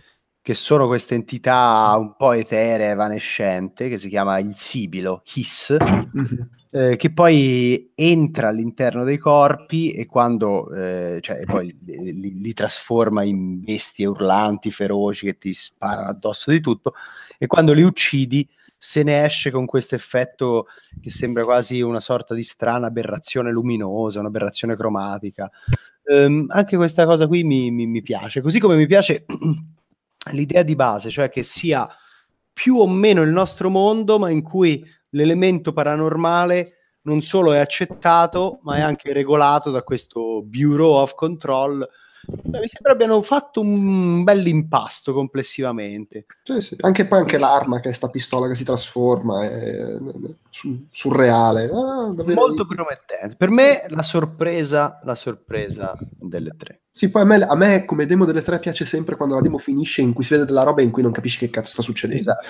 che 0.42 0.54
sono 0.54 0.88
questa 0.88 1.14
entità 1.14 1.94
un 1.96 2.16
po' 2.16 2.32
eterea, 2.32 2.90
evanescente, 2.90 3.88
che 3.88 3.96
si 3.96 4.08
chiama 4.08 4.38
il 4.38 4.56
Sibilo, 4.56 5.22
Hiss, 5.34 5.76
mm-hmm. 5.80 6.40
Eh, 6.74 6.96
che 6.96 7.12
poi 7.12 7.92
entra 7.94 8.48
all'interno 8.48 9.04
dei 9.04 9.18
corpi 9.18 9.90
e 9.90 10.06
quando, 10.06 10.72
eh, 10.72 11.18
cioè, 11.20 11.44
poi 11.44 11.76
li, 11.84 12.40
li, 12.40 12.52
trasforma 12.54 13.22
in 13.24 13.62
bestie 13.62 14.06
urlanti, 14.06 14.70
feroci, 14.70 15.26
che 15.26 15.36
ti 15.36 15.52
sparano 15.52 16.08
addosso 16.08 16.50
di 16.50 16.60
tutto, 16.60 16.94
e 17.36 17.46
quando 17.46 17.74
li 17.74 17.82
uccidi 17.82 18.48
se 18.74 19.02
ne 19.02 19.22
esce 19.22 19.50
con 19.50 19.66
questo 19.66 19.94
effetto 19.94 20.66
che 21.00 21.10
sembra 21.10 21.44
quasi 21.44 21.82
una 21.82 22.00
sorta 22.00 22.34
di 22.34 22.42
strana 22.42 22.86
aberrazione 22.86 23.52
luminosa, 23.52 24.20
un'aberrazione 24.20 24.74
cromatica. 24.74 25.50
Um, 26.04 26.46
anche 26.48 26.76
questa 26.76 27.04
cosa 27.04 27.26
qui 27.26 27.44
mi, 27.44 27.70
mi, 27.70 27.86
mi 27.86 28.00
piace, 28.00 28.40
così 28.40 28.58
come 28.58 28.76
mi 28.76 28.86
piace 28.86 29.26
l'idea 30.32 30.62
di 30.62 30.74
base, 30.74 31.10
cioè 31.10 31.28
che 31.28 31.42
sia 31.42 31.86
più 32.50 32.78
o 32.78 32.88
meno 32.88 33.20
il 33.20 33.30
nostro 33.30 33.68
mondo, 33.68 34.18
ma 34.18 34.30
in 34.30 34.42
cui 34.42 34.82
l'elemento 35.12 35.72
paranormale 35.72 36.76
non 37.02 37.22
solo 37.22 37.52
è 37.52 37.58
accettato, 37.58 38.58
ma 38.62 38.76
è 38.76 38.80
anche 38.80 39.12
regolato 39.12 39.70
da 39.70 39.82
questo 39.82 40.42
Bureau 40.42 40.94
of 40.94 41.14
Control 41.14 41.88
Beh, 42.24 42.60
mi 42.60 42.68
sembra 42.68 42.92
abbiano 42.92 43.20
fatto 43.22 43.60
un 43.60 44.22
bel 44.22 44.46
impasto 44.46 45.12
complessivamente. 45.12 46.26
Sì, 46.44 46.60
sì. 46.60 46.76
Anche 46.80 47.06
poi 47.06 47.18
anche 47.18 47.38
l'arma, 47.38 47.80
che 47.80 47.88
è 47.88 47.92
sta 47.92 48.08
pistola 48.08 48.46
che 48.46 48.54
si 48.54 48.64
trasforma, 48.64 49.44
è 49.44 49.98
surreale. 50.90 51.64
Ah, 51.64 52.12
Molto 52.34 52.66
promettente. 52.66 53.34
Per 53.36 53.50
me 53.50 53.84
la 53.88 54.02
sorpresa, 54.02 55.00
la 55.04 55.16
sorpresa 55.16 55.96
delle 56.18 56.54
tre. 56.56 56.82
Sì, 56.92 57.10
poi 57.10 57.22
a 57.22 57.24
me, 57.24 57.42
a 57.42 57.56
me, 57.56 57.84
come 57.84 58.06
demo 58.06 58.24
delle 58.24 58.42
tre 58.42 58.58
piace 58.60 58.84
sempre 58.84 59.16
quando 59.16 59.34
la 59.34 59.40
demo 59.40 59.58
finisce 59.58 60.02
in 60.02 60.12
cui 60.12 60.24
si 60.24 60.34
vede 60.34 60.44
della 60.44 60.62
roba 60.62 60.82
in 60.82 60.90
cui 60.90 61.02
non 61.02 61.10
capisci 61.10 61.38
che 61.38 61.50
cazzo 61.50 61.72
sta 61.72 61.82
succedendo. 61.82 62.10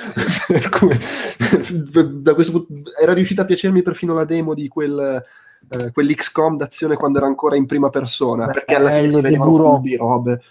Esatto. 0.52 0.88
da 2.12 2.34
questo 2.34 2.64
punto, 2.64 2.90
era 3.00 3.12
riuscita 3.14 3.42
a 3.42 3.46
piacermi 3.46 3.82
perfino 3.82 4.12
la 4.12 4.24
demo 4.24 4.54
di 4.54 4.68
quel 4.68 5.24
eh, 5.68 5.92
quell'XCOM 5.92 6.56
d'azione 6.56 6.96
quando 6.96 7.18
era 7.18 7.26
ancora 7.26 7.56
in 7.56 7.66
prima 7.66 7.90
persona, 7.90 8.46
perché 8.46 8.74
alla 8.74 8.90
fine 8.90 9.10
si 9.10 9.20
vedevano 9.20 9.76
cubi, 9.76 9.96
robe. 9.96 10.42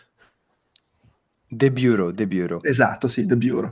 The 1.47 1.71
Bureau, 1.71 2.13
The 2.13 2.27
Bureau. 2.27 2.59
Esatto, 2.63 3.07
sì, 3.07 3.25
The 3.25 3.35
Bureau. 3.35 3.69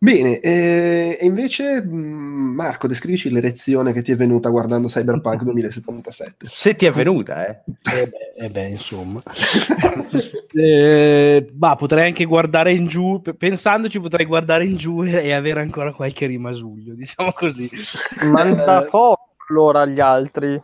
Bene, 0.00 0.38
eh, 0.38 1.18
e 1.20 1.26
invece 1.26 1.82
mm, 1.84 2.54
Marco, 2.54 2.86
descrivici 2.86 3.30
l'erezione 3.30 3.92
che 3.92 4.02
ti 4.02 4.12
è 4.12 4.16
venuta 4.16 4.48
guardando 4.48 4.86
Cyberpunk 4.86 5.42
2077. 5.42 6.46
Se 6.48 6.76
ti 6.76 6.86
è 6.86 6.92
venuta, 6.92 7.48
eh? 7.48 7.62
eh, 7.66 8.06
beh, 8.06 8.44
eh 8.44 8.48
beh, 8.48 8.68
insomma. 8.68 9.20
eh, 10.54 11.50
bah, 11.52 11.74
potrei 11.74 12.06
anche 12.06 12.26
guardare 12.26 12.72
in 12.72 12.86
giù, 12.86 13.20
pensandoci 13.36 13.98
potrei 13.98 14.24
guardare 14.24 14.66
in 14.66 14.76
giù 14.76 15.02
e, 15.02 15.32
avere 15.32 15.62
ancora 15.62 15.92
qualche 15.92 16.26
rimasuglio, 16.26 16.94
diciamo 16.94 17.32
così. 17.32 17.68
Manda 18.30 18.82
foto 18.82 19.27
allora 19.48 19.82
agli 19.82 20.00
altri? 20.00 20.60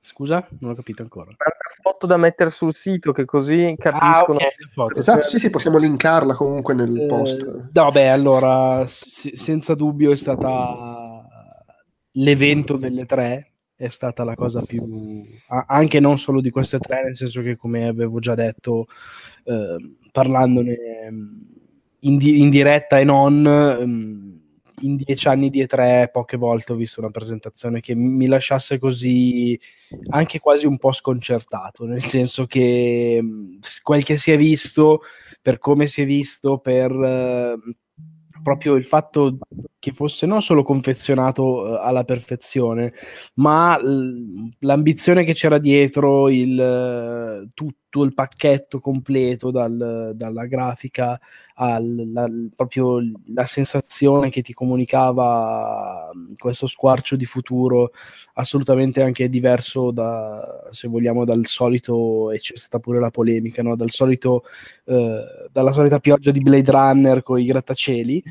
Scusa, 0.00 0.46
non 0.60 0.72
ho 0.72 0.74
capito 0.74 1.00
ancora. 1.00 1.30
Una 1.30 1.82
foto 1.82 2.06
da 2.06 2.18
mettere 2.18 2.50
sul 2.50 2.74
sito 2.74 3.12
che 3.12 3.24
così 3.24 3.74
capiscono. 3.78 4.38
Ah, 4.38 4.82
okay, 4.82 4.98
esatto, 4.98 5.22
sì, 5.22 5.38
sì, 5.38 5.48
possiamo 5.48 5.78
linkarla 5.78 6.34
comunque 6.34 6.74
nel 6.74 6.94
eh, 6.94 7.06
post. 7.06 7.70
No, 7.72 7.90
beh, 7.90 8.08
allora, 8.10 8.86
s- 8.86 9.32
senza 9.32 9.74
dubbio 9.74 10.12
è 10.12 10.16
stata 10.16 11.26
l'evento 12.12 12.76
delle 12.76 13.06
tre, 13.06 13.52
è 13.74 13.88
stata 13.88 14.24
la 14.24 14.34
cosa 14.34 14.62
più... 14.62 15.24
anche 15.48 16.00
non 16.00 16.18
solo 16.18 16.42
di 16.42 16.50
queste 16.50 16.78
tre, 16.78 17.04
nel 17.04 17.16
senso 17.16 17.40
che 17.40 17.56
come 17.56 17.88
avevo 17.88 18.18
già 18.18 18.34
detto, 18.34 18.86
eh, 19.44 19.96
parlandone 20.12 20.76
in, 22.00 22.16
di- 22.18 22.42
in, 22.42 22.50
diretta 22.50 22.98
e 22.98 23.04
non... 23.04 23.46
Ehm, 23.46 24.33
in 24.80 24.96
dieci 24.96 25.28
anni 25.28 25.50
di 25.50 25.62
E3 25.62 26.10
poche 26.10 26.36
volte 26.36 26.72
ho 26.72 26.76
visto 26.76 27.00
una 27.00 27.10
presentazione 27.10 27.80
che 27.80 27.94
mi 27.94 28.26
lasciasse 28.26 28.78
così 28.78 29.58
anche 30.10 30.40
quasi 30.40 30.66
un 30.66 30.78
po' 30.78 30.92
sconcertato, 30.92 31.84
nel 31.84 32.02
senso 32.02 32.46
che 32.46 33.22
quel 33.82 34.04
che 34.04 34.16
si 34.16 34.32
è 34.32 34.36
visto, 34.36 35.02
per 35.40 35.58
come 35.58 35.86
si 35.86 36.02
è 36.02 36.04
visto, 36.04 36.58
per 36.58 36.90
eh, 36.90 37.58
proprio 38.42 38.74
il 38.74 38.84
fatto 38.84 39.38
che 39.84 39.92
fosse 39.92 40.24
non 40.24 40.40
solo 40.40 40.62
confezionato 40.62 41.42
uh, 41.42 41.78
alla 41.78 42.04
perfezione, 42.04 42.94
ma 43.34 43.78
l'ambizione 44.60 45.24
che 45.24 45.34
c'era 45.34 45.58
dietro, 45.58 46.30
il, 46.30 47.46
tutto 47.52 48.02
il 48.02 48.14
pacchetto 48.14 48.80
completo, 48.80 49.50
dal, 49.50 50.12
dalla 50.14 50.46
grafica 50.46 51.20
alla 51.56 52.26
proprio 52.56 52.98
la 53.26 53.44
sensazione 53.44 54.30
che 54.30 54.40
ti 54.40 54.54
comunicava 54.54 56.08
questo 56.38 56.66
squarcio 56.66 57.14
di 57.14 57.26
futuro, 57.26 57.90
assolutamente 58.34 59.02
anche 59.02 59.28
diverso 59.28 59.90
da, 59.90 60.66
se 60.70 60.88
vogliamo, 60.88 61.26
dal 61.26 61.44
solito, 61.44 62.30
e 62.30 62.38
c'è 62.38 62.56
stata 62.56 62.78
pure 62.78 63.00
la 63.00 63.10
polemica, 63.10 63.62
no? 63.62 63.76
dal 63.76 63.90
solito, 63.90 64.44
uh, 64.84 65.18
dalla 65.52 65.72
solita 65.72 66.00
pioggia 66.00 66.30
di 66.30 66.40
Blade 66.40 66.70
Runner 66.70 67.22
con 67.22 67.38
i 67.38 67.44
grattacieli 67.44 68.22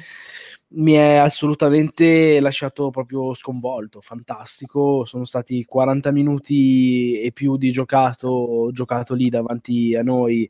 mi 0.76 0.94
è 0.94 1.16
assolutamente 1.16 2.40
lasciato 2.40 2.90
proprio 2.90 3.34
sconvolto, 3.34 4.02
fantastico. 4.02 5.06
Sono 5.06 5.26
stati 5.26 5.64
40 5.66 6.12
minuti 6.12 7.20
e 7.20 7.32
più 7.32 7.58
di 7.58 7.72
giocato, 7.72 8.70
giocato 8.72 9.14
lì 9.14 9.30
davanti 9.30 9.96
a 9.96 10.04
noi, 10.04 10.50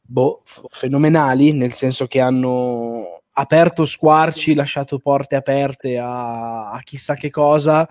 boh, 0.00 0.42
fenomenali, 0.44 1.52
nel 1.52 1.72
senso 1.72 2.06
che 2.06 2.20
hanno 2.20 3.22
aperto 3.32 3.84
squarci, 3.84 4.54
lasciato 4.54 4.98
porte 4.98 5.36
aperte 5.36 5.98
a, 5.98 6.70
a 6.70 6.80
chissà 6.82 7.14
che 7.14 7.30
cosa 7.30 7.86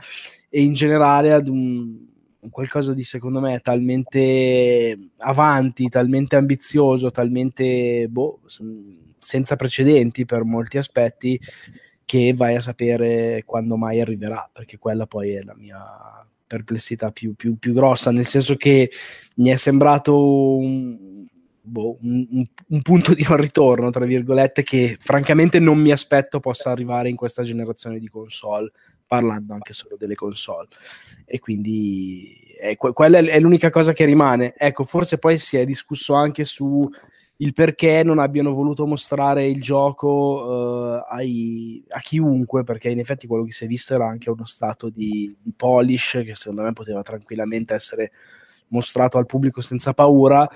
e 0.49 0.61
in 0.61 0.73
generale 0.73 1.33
ad 1.33 1.47
un, 1.47 2.09
qualcosa 2.49 2.93
di 2.93 3.03
secondo 3.03 3.39
me 3.39 3.59
talmente 3.59 4.97
avanti, 5.17 5.89
talmente 5.89 6.35
ambizioso, 6.35 7.11
talmente 7.11 8.07
boh, 8.09 8.39
senza 9.21 9.55
precedenti 9.55 10.25
per 10.25 10.43
molti 10.43 10.77
aspetti 10.77 11.39
che 12.03 12.33
vai 12.35 12.55
a 12.55 12.59
sapere 12.59 13.43
quando 13.45 13.77
mai 13.77 14.01
arriverà, 14.01 14.49
perché 14.51 14.77
quella 14.77 15.05
poi 15.05 15.31
è 15.31 15.41
la 15.43 15.55
mia 15.55 16.25
perplessità 16.45 17.11
più, 17.11 17.35
più, 17.35 17.57
più 17.57 17.71
grossa, 17.71 18.11
nel 18.11 18.27
senso 18.27 18.55
che 18.57 18.91
mi 19.37 19.49
è 19.49 19.55
sembrato 19.55 20.57
un, 20.57 21.25
boh, 21.61 21.97
un, 22.01 22.43
un, 22.67 22.81
punto 22.81 23.13
di 23.13 23.25
non 23.25 23.37
ritorno, 23.37 23.89
tra 23.89 24.03
virgolette, 24.05 24.63
che 24.63 24.97
francamente 24.99 25.59
non 25.59 25.77
mi 25.77 25.91
aspetto 25.91 26.41
possa 26.41 26.71
arrivare 26.71 27.07
in 27.07 27.15
questa 27.15 27.43
generazione 27.43 27.99
di 27.99 28.09
console, 28.09 28.71
parlando 29.05 29.53
anche 29.53 29.71
solo 29.71 29.95
delle 29.97 30.15
console. 30.15 30.67
E 31.25 31.39
quindi 31.39 32.37
eh, 32.59 32.75
quella 32.75 33.19
è 33.19 33.39
l'unica 33.39 33.69
cosa 33.69 33.93
che 33.93 34.03
rimane. 34.03 34.53
Ecco, 34.57 34.83
forse 34.83 35.17
poi 35.17 35.37
si 35.37 35.55
è 35.55 35.63
discusso 35.63 36.13
anche 36.13 36.43
su 36.43 36.89
il 37.41 37.53
perché 37.53 38.03
non 38.03 38.19
abbiano 38.19 38.53
voluto 38.53 38.85
mostrare 38.85 39.47
il 39.47 39.61
gioco 39.61 40.07
uh, 40.07 41.03
ai, 41.09 41.83
a 41.89 41.99
chiunque, 41.99 42.63
perché 42.63 42.89
in 42.89 42.99
effetti 42.99 43.25
quello 43.25 43.43
che 43.43 43.51
si 43.51 43.63
è 43.63 43.67
visto 43.67 43.95
era 43.95 44.07
anche 44.07 44.29
uno 44.29 44.45
stato 44.45 44.89
di, 44.89 45.35
di, 45.41 45.51
polish 45.55 46.21
che 46.23 46.35
secondo 46.35 46.61
me 46.61 46.73
poteva 46.73 47.01
tranquillamente 47.01 47.73
essere 47.73 48.11
mostrato 48.67 49.17
al 49.17 49.25
pubblico 49.25 49.59
senza 49.61 49.93
paura. 49.93 50.47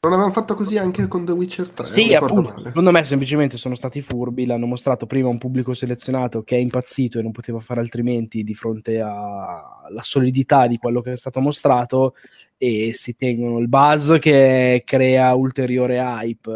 Non 0.00 0.12
avevamo 0.12 0.32
fatto 0.32 0.54
così 0.54 0.78
anche 0.78 1.08
con 1.08 1.24
The 1.24 1.32
Witcher 1.32 1.70
3. 1.70 1.84
Sì, 1.84 2.14
appunto. 2.14 2.50
Male. 2.50 2.66
Secondo 2.66 2.92
me 2.92 3.04
semplicemente 3.04 3.56
sono 3.56 3.74
stati 3.74 4.00
furbi, 4.00 4.46
l'hanno 4.46 4.66
mostrato 4.66 5.06
prima 5.06 5.26
a 5.26 5.32
un 5.32 5.38
pubblico 5.38 5.74
selezionato 5.74 6.44
che 6.44 6.54
è 6.54 6.60
impazzito 6.60 7.18
e 7.18 7.22
non 7.22 7.32
poteva 7.32 7.58
fare 7.58 7.80
altrimenti 7.80 8.44
di 8.44 8.54
fronte 8.54 9.00
alla 9.00 10.00
solidità 10.02 10.68
di 10.68 10.78
quello 10.78 11.00
che 11.00 11.10
è 11.10 11.16
stato 11.16 11.40
mostrato 11.40 12.14
e 12.56 12.92
si 12.94 13.16
tengono 13.16 13.58
il 13.58 13.68
buzz 13.68 14.18
che 14.20 14.84
crea 14.86 15.34
ulteriore 15.34 15.96
hype. 15.96 16.50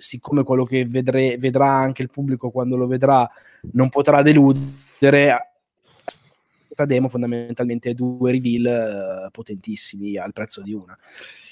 Siccome 0.00 0.42
quello 0.42 0.64
che 0.64 0.84
vedre, 0.84 1.36
vedrà 1.38 1.70
anche 1.70 2.02
il 2.02 2.10
pubblico 2.10 2.50
quando 2.50 2.76
lo 2.76 2.88
vedrà 2.88 3.30
non 3.74 3.90
potrà 3.90 4.22
deludere, 4.22 5.57
questa 6.78 6.84
demo 6.84 7.08
fondamentalmente 7.08 7.94
due 7.94 8.30
reveal 8.30 9.26
uh, 9.26 9.30
potentissimi 9.30 10.16
al 10.16 10.32
prezzo 10.32 10.62
di 10.62 10.72
una. 10.72 10.96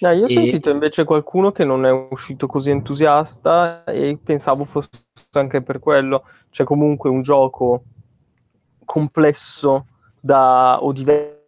No, 0.00 0.10
io 0.10 0.24
ho 0.24 0.28
e... 0.28 0.32
sentito 0.32 0.70
invece 0.70 1.04
qualcuno 1.04 1.50
che 1.50 1.64
non 1.64 1.84
è 1.84 1.90
uscito 1.90 2.46
così 2.46 2.70
entusiasta 2.70 3.82
e 3.84 4.18
pensavo 4.22 4.62
fosse 4.62 5.06
anche 5.32 5.62
per 5.62 5.80
quello. 5.80 6.24
C'è 6.50 6.64
comunque 6.64 7.10
un 7.10 7.22
gioco 7.22 7.82
complesso 8.84 9.86
da, 10.20 10.78
o 10.80 10.92
diverso 10.92 11.40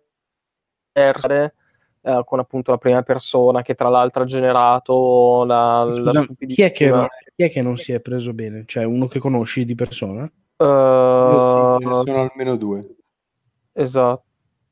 eh, 2.01 2.23
con 2.25 2.39
appunto 2.41 2.73
la 2.73 2.79
prima 2.79 3.03
persona 3.03 3.63
che 3.63 3.75
tra 3.75 3.89
l'altro 3.89 4.23
ha 4.23 4.27
generato 4.27 5.45
la, 5.45 5.89
Scusa, 5.95 6.13
la 6.13 6.27
chi, 6.47 6.63
è 6.63 6.73
che, 6.73 7.09
chi 7.37 7.43
è 7.45 7.51
che 7.51 7.63
non 7.63 7.77
si 7.77 7.93
è 7.93 8.01
preso 8.01 8.33
bene? 8.33 8.65
Cioè 8.67 8.85
uno 8.85 9.07
che 9.07 9.21
conosci 9.21 9.65
di 9.65 9.77
persona? 9.77 10.23
Uh, 10.57 11.77
sì, 11.79 11.85
sono 11.85 12.21
almeno 12.23 12.57
due. 12.57 12.98
Esatto. 13.79 14.25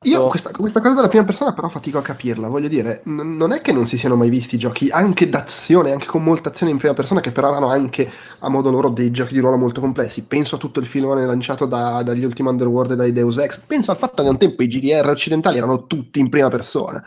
Io 0.03 0.27
questa, 0.27 0.51
questa, 0.51 0.81
cosa 0.81 0.95
della 0.95 1.09
prima 1.09 1.24
persona 1.24 1.53
però 1.53 1.69
fatico 1.69 1.99
a 1.99 2.03
capirla, 2.03 2.49
voglio 2.49 2.69
dire, 2.69 3.01
n- 3.07 3.37
non 3.37 3.53
è 3.53 3.61
che 3.61 3.73
non 3.73 3.87
si 3.87 3.97
siano 3.97 4.15
mai 4.15 4.28
visti 4.28 4.59
giochi 4.59 4.89
anche 4.91 5.28
d'azione, 5.28 5.91
anche 5.91 6.07
con 6.07 6.23
molta 6.23 6.51
azione 6.51 6.70
in 6.70 6.78
prima 6.78 6.93
persona, 6.93 7.20
che 7.20 7.33
però 7.33 7.49
erano 7.49 7.69
anche 7.69 8.09
a 8.41 8.49
modo 8.49 8.70
loro 8.70 8.91
dei 8.91 9.11
giochi 9.11 9.35
di 9.35 9.41
ruolo 9.41 9.57
molto 9.57 9.81
complessi. 9.81 10.24
Penso 10.24 10.57
a 10.57 10.59
tutto 10.59 10.81
il 10.81 10.87
filone 10.87 11.24
lanciato 11.24 11.66
da, 11.66 12.03
dagli 12.03 12.24
ultimi 12.24 12.49
Underworld 12.49 12.93
e 12.93 12.97
dai 12.97 13.12
Deus 13.12 13.39
Ex, 13.39 13.59
penso 13.66 13.91
al 13.91 13.97
fatto 13.97 14.23
che 14.23 14.28
un 14.28 14.39
tempo 14.39 14.62
i 14.62 14.69
GDR 14.69 15.09
occidentali 15.09 15.57
erano 15.57 15.87
tutti 15.87 16.20
in 16.20 16.28
prima 16.28 16.49
persona. 16.51 17.03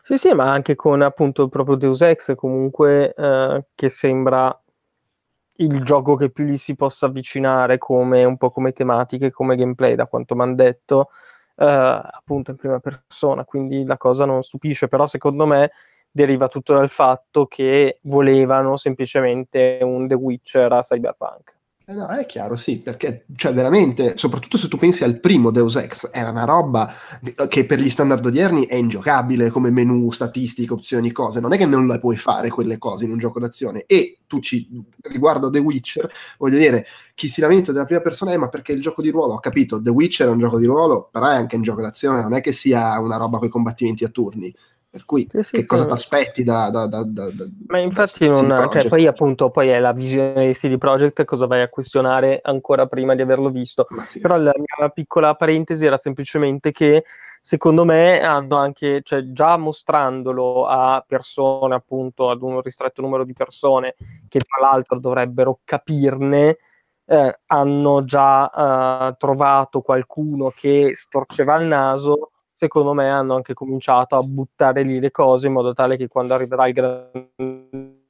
Sì, 0.00 0.18
sì, 0.18 0.32
ma 0.34 0.52
anche 0.52 0.74
con 0.76 1.00
appunto 1.00 1.48
proprio 1.48 1.76
Deus 1.76 2.02
Ex 2.02 2.34
comunque 2.34 3.14
eh, 3.14 3.64
che 3.74 3.88
sembra 3.88 4.56
il 5.56 5.82
gioco 5.84 6.16
che 6.16 6.30
più 6.30 6.44
gli 6.44 6.56
si 6.58 6.74
possa 6.74 7.06
avvicinare 7.06 7.78
come 7.78 8.24
un 8.24 8.36
po' 8.36 8.50
come 8.50 8.72
tematiche, 8.72 9.30
come 9.30 9.56
gameplay, 9.56 9.94
da 9.94 10.06
quanto 10.06 10.34
mi 10.34 10.42
hanno 10.42 10.54
detto, 10.54 11.10
eh, 11.56 11.64
appunto 11.66 12.50
in 12.50 12.56
prima 12.56 12.80
persona, 12.80 13.44
quindi 13.44 13.84
la 13.84 13.96
cosa 13.96 14.24
non 14.24 14.42
stupisce, 14.42 14.88
però 14.88 15.06
secondo 15.06 15.46
me 15.46 15.70
deriva 16.10 16.48
tutto 16.48 16.74
dal 16.74 16.88
fatto 16.88 17.46
che 17.46 17.98
volevano 18.02 18.76
semplicemente 18.76 19.78
un 19.82 20.06
The 20.08 20.14
Witcher 20.14 20.72
a 20.72 20.80
Cyberpunk. 20.80 21.56
Eh 21.86 21.92
no, 21.92 22.06
è 22.08 22.24
chiaro, 22.24 22.56
sì, 22.56 22.78
perché 22.78 23.26
cioè 23.36 23.52
veramente, 23.52 24.16
soprattutto 24.16 24.56
se 24.56 24.68
tu 24.68 24.78
pensi 24.78 25.04
al 25.04 25.20
primo 25.20 25.50
Deus 25.50 25.76
Ex, 25.76 26.08
era 26.12 26.30
una 26.30 26.44
roba 26.44 26.90
che 27.46 27.66
per 27.66 27.78
gli 27.78 27.90
standard 27.90 28.24
odierni 28.24 28.64
è 28.64 28.74
ingiocabile 28.76 29.50
come 29.50 29.68
menu, 29.68 30.10
statistiche, 30.10 30.72
opzioni, 30.72 31.12
cose. 31.12 31.40
Non 31.40 31.52
è 31.52 31.58
che 31.58 31.66
non 31.66 31.86
le 31.86 31.98
puoi 31.98 32.16
fare 32.16 32.48
quelle 32.48 32.78
cose 32.78 33.04
in 33.04 33.10
un 33.10 33.18
gioco 33.18 33.38
d'azione. 33.38 33.84
E 33.86 34.20
tu 34.26 34.40
ci 34.40 34.66
riguardo 35.02 35.50
The 35.50 35.58
Witcher, 35.58 36.10
voglio 36.38 36.56
dire, 36.56 36.86
chi 37.14 37.28
si 37.28 37.42
lamenta 37.42 37.70
della 37.70 37.84
prima 37.84 38.00
persona 38.00 38.32
è 38.32 38.38
ma 38.38 38.48
perché 38.48 38.72
il 38.72 38.80
gioco 38.80 39.02
di 39.02 39.10
ruolo, 39.10 39.34
ho 39.34 39.40
capito, 39.40 39.82
The 39.82 39.90
Witcher 39.90 40.26
è 40.28 40.30
un 40.30 40.38
gioco 40.38 40.58
di 40.58 40.64
ruolo, 40.64 41.10
però 41.12 41.26
è 41.26 41.34
anche 41.34 41.56
un 41.56 41.62
gioco 41.62 41.82
d'azione, 41.82 42.22
non 42.22 42.32
è 42.32 42.40
che 42.40 42.52
sia 42.52 42.98
una 42.98 43.18
roba 43.18 43.36
con 43.36 43.48
i 43.48 43.50
combattimenti 43.50 44.04
a 44.04 44.08
turni 44.08 44.50
per 44.94 45.04
cui 45.06 45.26
sì, 45.28 45.42
sì, 45.42 45.56
che 45.56 45.66
cosa 45.66 45.86
ti 45.86 45.90
aspetti 45.90 46.44
da, 46.44 46.70
da, 46.70 46.86
da, 46.86 47.02
da, 47.02 47.26
Ma 47.66 47.80
infatti 47.80 48.28
non, 48.28 48.68
cioè, 48.70 48.86
poi 48.86 49.08
appunto 49.08 49.50
poi 49.50 49.70
è 49.70 49.80
la 49.80 49.90
visione 49.90 50.46
di 50.46 50.52
CD 50.52 50.78
Projekt 50.78 51.24
cosa 51.24 51.48
vai 51.48 51.62
a 51.62 51.68
questionare 51.68 52.38
ancora 52.40 52.86
prima 52.86 53.16
di 53.16 53.22
averlo 53.22 53.50
visto. 53.50 53.88
Sì. 54.10 54.20
Però 54.20 54.36
la 54.36 54.52
mia 54.54 54.88
piccola 54.90 55.34
parentesi 55.34 55.84
era 55.84 55.98
semplicemente 55.98 56.70
che 56.70 57.02
secondo 57.42 57.84
me 57.84 58.20
hanno 58.20 58.56
anche, 58.56 59.00
cioè 59.02 59.32
già 59.32 59.56
mostrandolo 59.56 60.68
a 60.68 61.04
persone, 61.04 61.74
appunto, 61.74 62.30
ad 62.30 62.42
un 62.42 62.60
ristretto 62.60 63.02
numero 63.02 63.24
di 63.24 63.32
persone 63.32 63.96
che 64.28 64.38
tra 64.38 64.64
l'altro 64.64 65.00
dovrebbero 65.00 65.58
capirne, 65.64 66.58
eh, 67.04 67.40
hanno 67.46 68.04
già 68.04 69.08
eh, 69.08 69.16
trovato 69.18 69.80
qualcuno 69.80 70.52
che 70.54 70.90
storceva 70.94 71.56
il 71.56 71.66
naso 71.66 72.28
secondo 72.54 72.94
me 72.94 73.10
hanno 73.10 73.34
anche 73.34 73.52
cominciato 73.52 74.16
a 74.16 74.22
buttare 74.22 74.82
lì 74.82 75.00
le 75.00 75.10
cose 75.10 75.48
in 75.48 75.52
modo 75.52 75.72
tale 75.72 75.96
che 75.96 76.08
quando 76.08 76.34
arriverà 76.34 76.66
il 76.66 76.72
grande 76.72 77.30
pubblico 77.42 78.02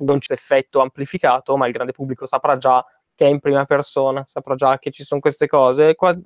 non 0.00 0.18
c'è 0.18 0.32
effetto 0.32 0.80
amplificato, 0.80 1.56
ma 1.56 1.66
il 1.66 1.72
grande 1.72 1.92
pubblico 1.92 2.26
saprà 2.26 2.56
già 2.58 2.84
che 3.14 3.26
è 3.26 3.28
in 3.28 3.40
prima 3.40 3.64
persona, 3.64 4.24
saprà 4.26 4.54
già 4.54 4.78
che 4.78 4.90
ci 4.90 5.04
sono 5.04 5.20
queste 5.20 5.46
cose. 5.46 5.94
Qua, 5.94 6.16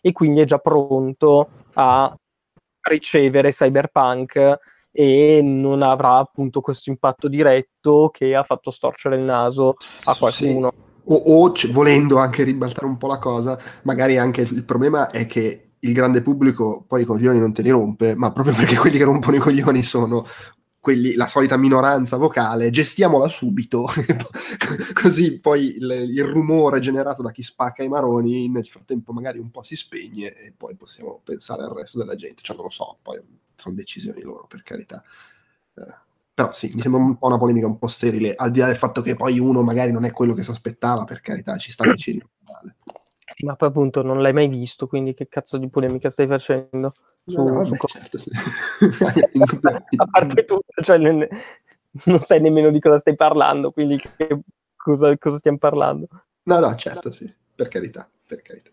e 0.00 0.12
quindi 0.12 0.40
è 0.40 0.44
già 0.44 0.58
pronto 0.58 1.48
a 1.74 2.14
ricevere 2.82 3.50
Cyberpunk 3.50 4.58
e 4.92 5.40
non 5.42 5.82
avrà 5.82 6.16
appunto 6.16 6.60
questo 6.60 6.90
impatto 6.90 7.28
diretto 7.28 8.10
che 8.12 8.34
ha 8.34 8.42
fatto 8.42 8.70
storcere 8.70 9.16
il 9.16 9.22
naso 9.22 9.74
a 10.04 10.16
qualcuno. 10.16 10.72
Sì. 10.74 10.88
O, 11.04 11.14
o 11.14 11.52
c- 11.52 11.70
volendo 11.70 12.18
anche 12.18 12.44
ribaltare 12.44 12.86
un 12.86 12.98
po' 12.98 13.06
la 13.06 13.18
cosa, 13.18 13.58
magari 13.82 14.18
anche 14.18 14.42
il 14.42 14.64
problema 14.64 15.10
è 15.10 15.26
che 15.26 15.69
il 15.80 15.92
grande 15.92 16.22
pubblico 16.22 16.84
poi 16.86 17.02
i 17.02 17.04
coglioni 17.04 17.38
non 17.38 17.52
te 17.52 17.62
li 17.62 17.70
rompe, 17.70 18.14
ma 18.14 18.32
proprio 18.32 18.54
perché 18.54 18.76
quelli 18.76 18.98
che 18.98 19.04
rompono 19.04 19.36
i 19.36 19.40
coglioni 19.40 19.82
sono 19.82 20.26
quelli, 20.80 21.14
la 21.14 21.26
solita 21.26 21.58
minoranza 21.58 22.16
vocale, 22.16 22.70
gestiamola 22.70 23.28
subito, 23.28 23.86
così 24.94 25.38
poi 25.38 25.76
il, 25.76 25.90
il, 26.08 26.24
rumore 26.24 26.80
generato 26.80 27.22
da 27.22 27.30
chi 27.30 27.42
spacca 27.42 27.82
i 27.82 27.88
maroni 27.88 28.48
nel 28.48 28.66
frattempo 28.66 29.12
magari 29.12 29.38
un 29.38 29.50
po' 29.50 29.62
si 29.62 29.76
spegne 29.76 30.34
e 30.34 30.54
poi 30.56 30.74
possiamo 30.76 31.20
pensare 31.22 31.64
al 31.64 31.74
resto 31.74 31.98
della 31.98 32.16
gente, 32.16 32.40
cioè 32.40 32.56
non 32.56 32.64
lo 32.64 32.70
so, 32.70 32.98
poi 33.02 33.20
sono 33.56 33.74
decisioni 33.74 34.22
loro 34.22 34.46
per 34.48 34.62
carità. 34.62 35.02
Eh, 35.74 36.08
però 36.32 36.54
sì, 36.54 36.70
mi 36.74 36.80
sembra 36.80 37.02
un 37.02 37.18
po' 37.18 37.26
una 37.26 37.36
polemica 37.36 37.66
un 37.66 37.78
po' 37.78 37.88
sterile, 37.88 38.34
al 38.34 38.50
di 38.50 38.60
là 38.60 38.66
del 38.66 38.76
fatto 38.76 39.02
che 39.02 39.14
poi 39.14 39.38
uno 39.38 39.60
magari 39.60 39.92
non 39.92 40.06
è 40.06 40.12
quello 40.12 40.32
che 40.32 40.42
si 40.42 40.50
aspettava, 40.50 41.04
per 41.04 41.20
carità, 41.20 41.58
ci 41.58 41.70
sta 41.70 41.84
vicino. 41.84 42.30
Sì, 43.40 43.46
ma 43.46 43.56
poi 43.56 43.68
appunto 43.68 44.02
non 44.02 44.20
l'hai 44.20 44.34
mai 44.34 44.48
visto, 44.48 44.86
quindi 44.86 45.14
che 45.14 45.26
cazzo 45.26 45.56
di 45.56 45.70
polemica 45.70 46.10
stai 46.10 46.26
facendo? 46.26 46.92
Su, 47.24 47.42
no, 47.42 47.54
vabbè, 47.54 47.66
su 47.66 47.74
certo, 47.86 48.18
a 49.96 50.06
parte 50.10 50.44
tutto, 50.44 50.82
cioè, 50.82 50.98
non, 50.98 51.26
non, 52.04 52.18
sai 52.18 52.42
nemmeno 52.42 52.70
di 52.70 52.80
cosa 52.80 52.98
stai 52.98 53.16
parlando, 53.16 53.70
quindi 53.70 53.96
che, 53.96 54.40
cosa, 54.76 55.16
cosa 55.16 55.38
stiamo 55.38 55.56
parlando? 55.56 56.06
No, 56.42 56.58
no, 56.58 56.74
certo, 56.74 57.12
sì, 57.12 57.32
per 57.54 57.68
carità, 57.68 58.06
per 58.26 58.42
carità. 58.42 58.70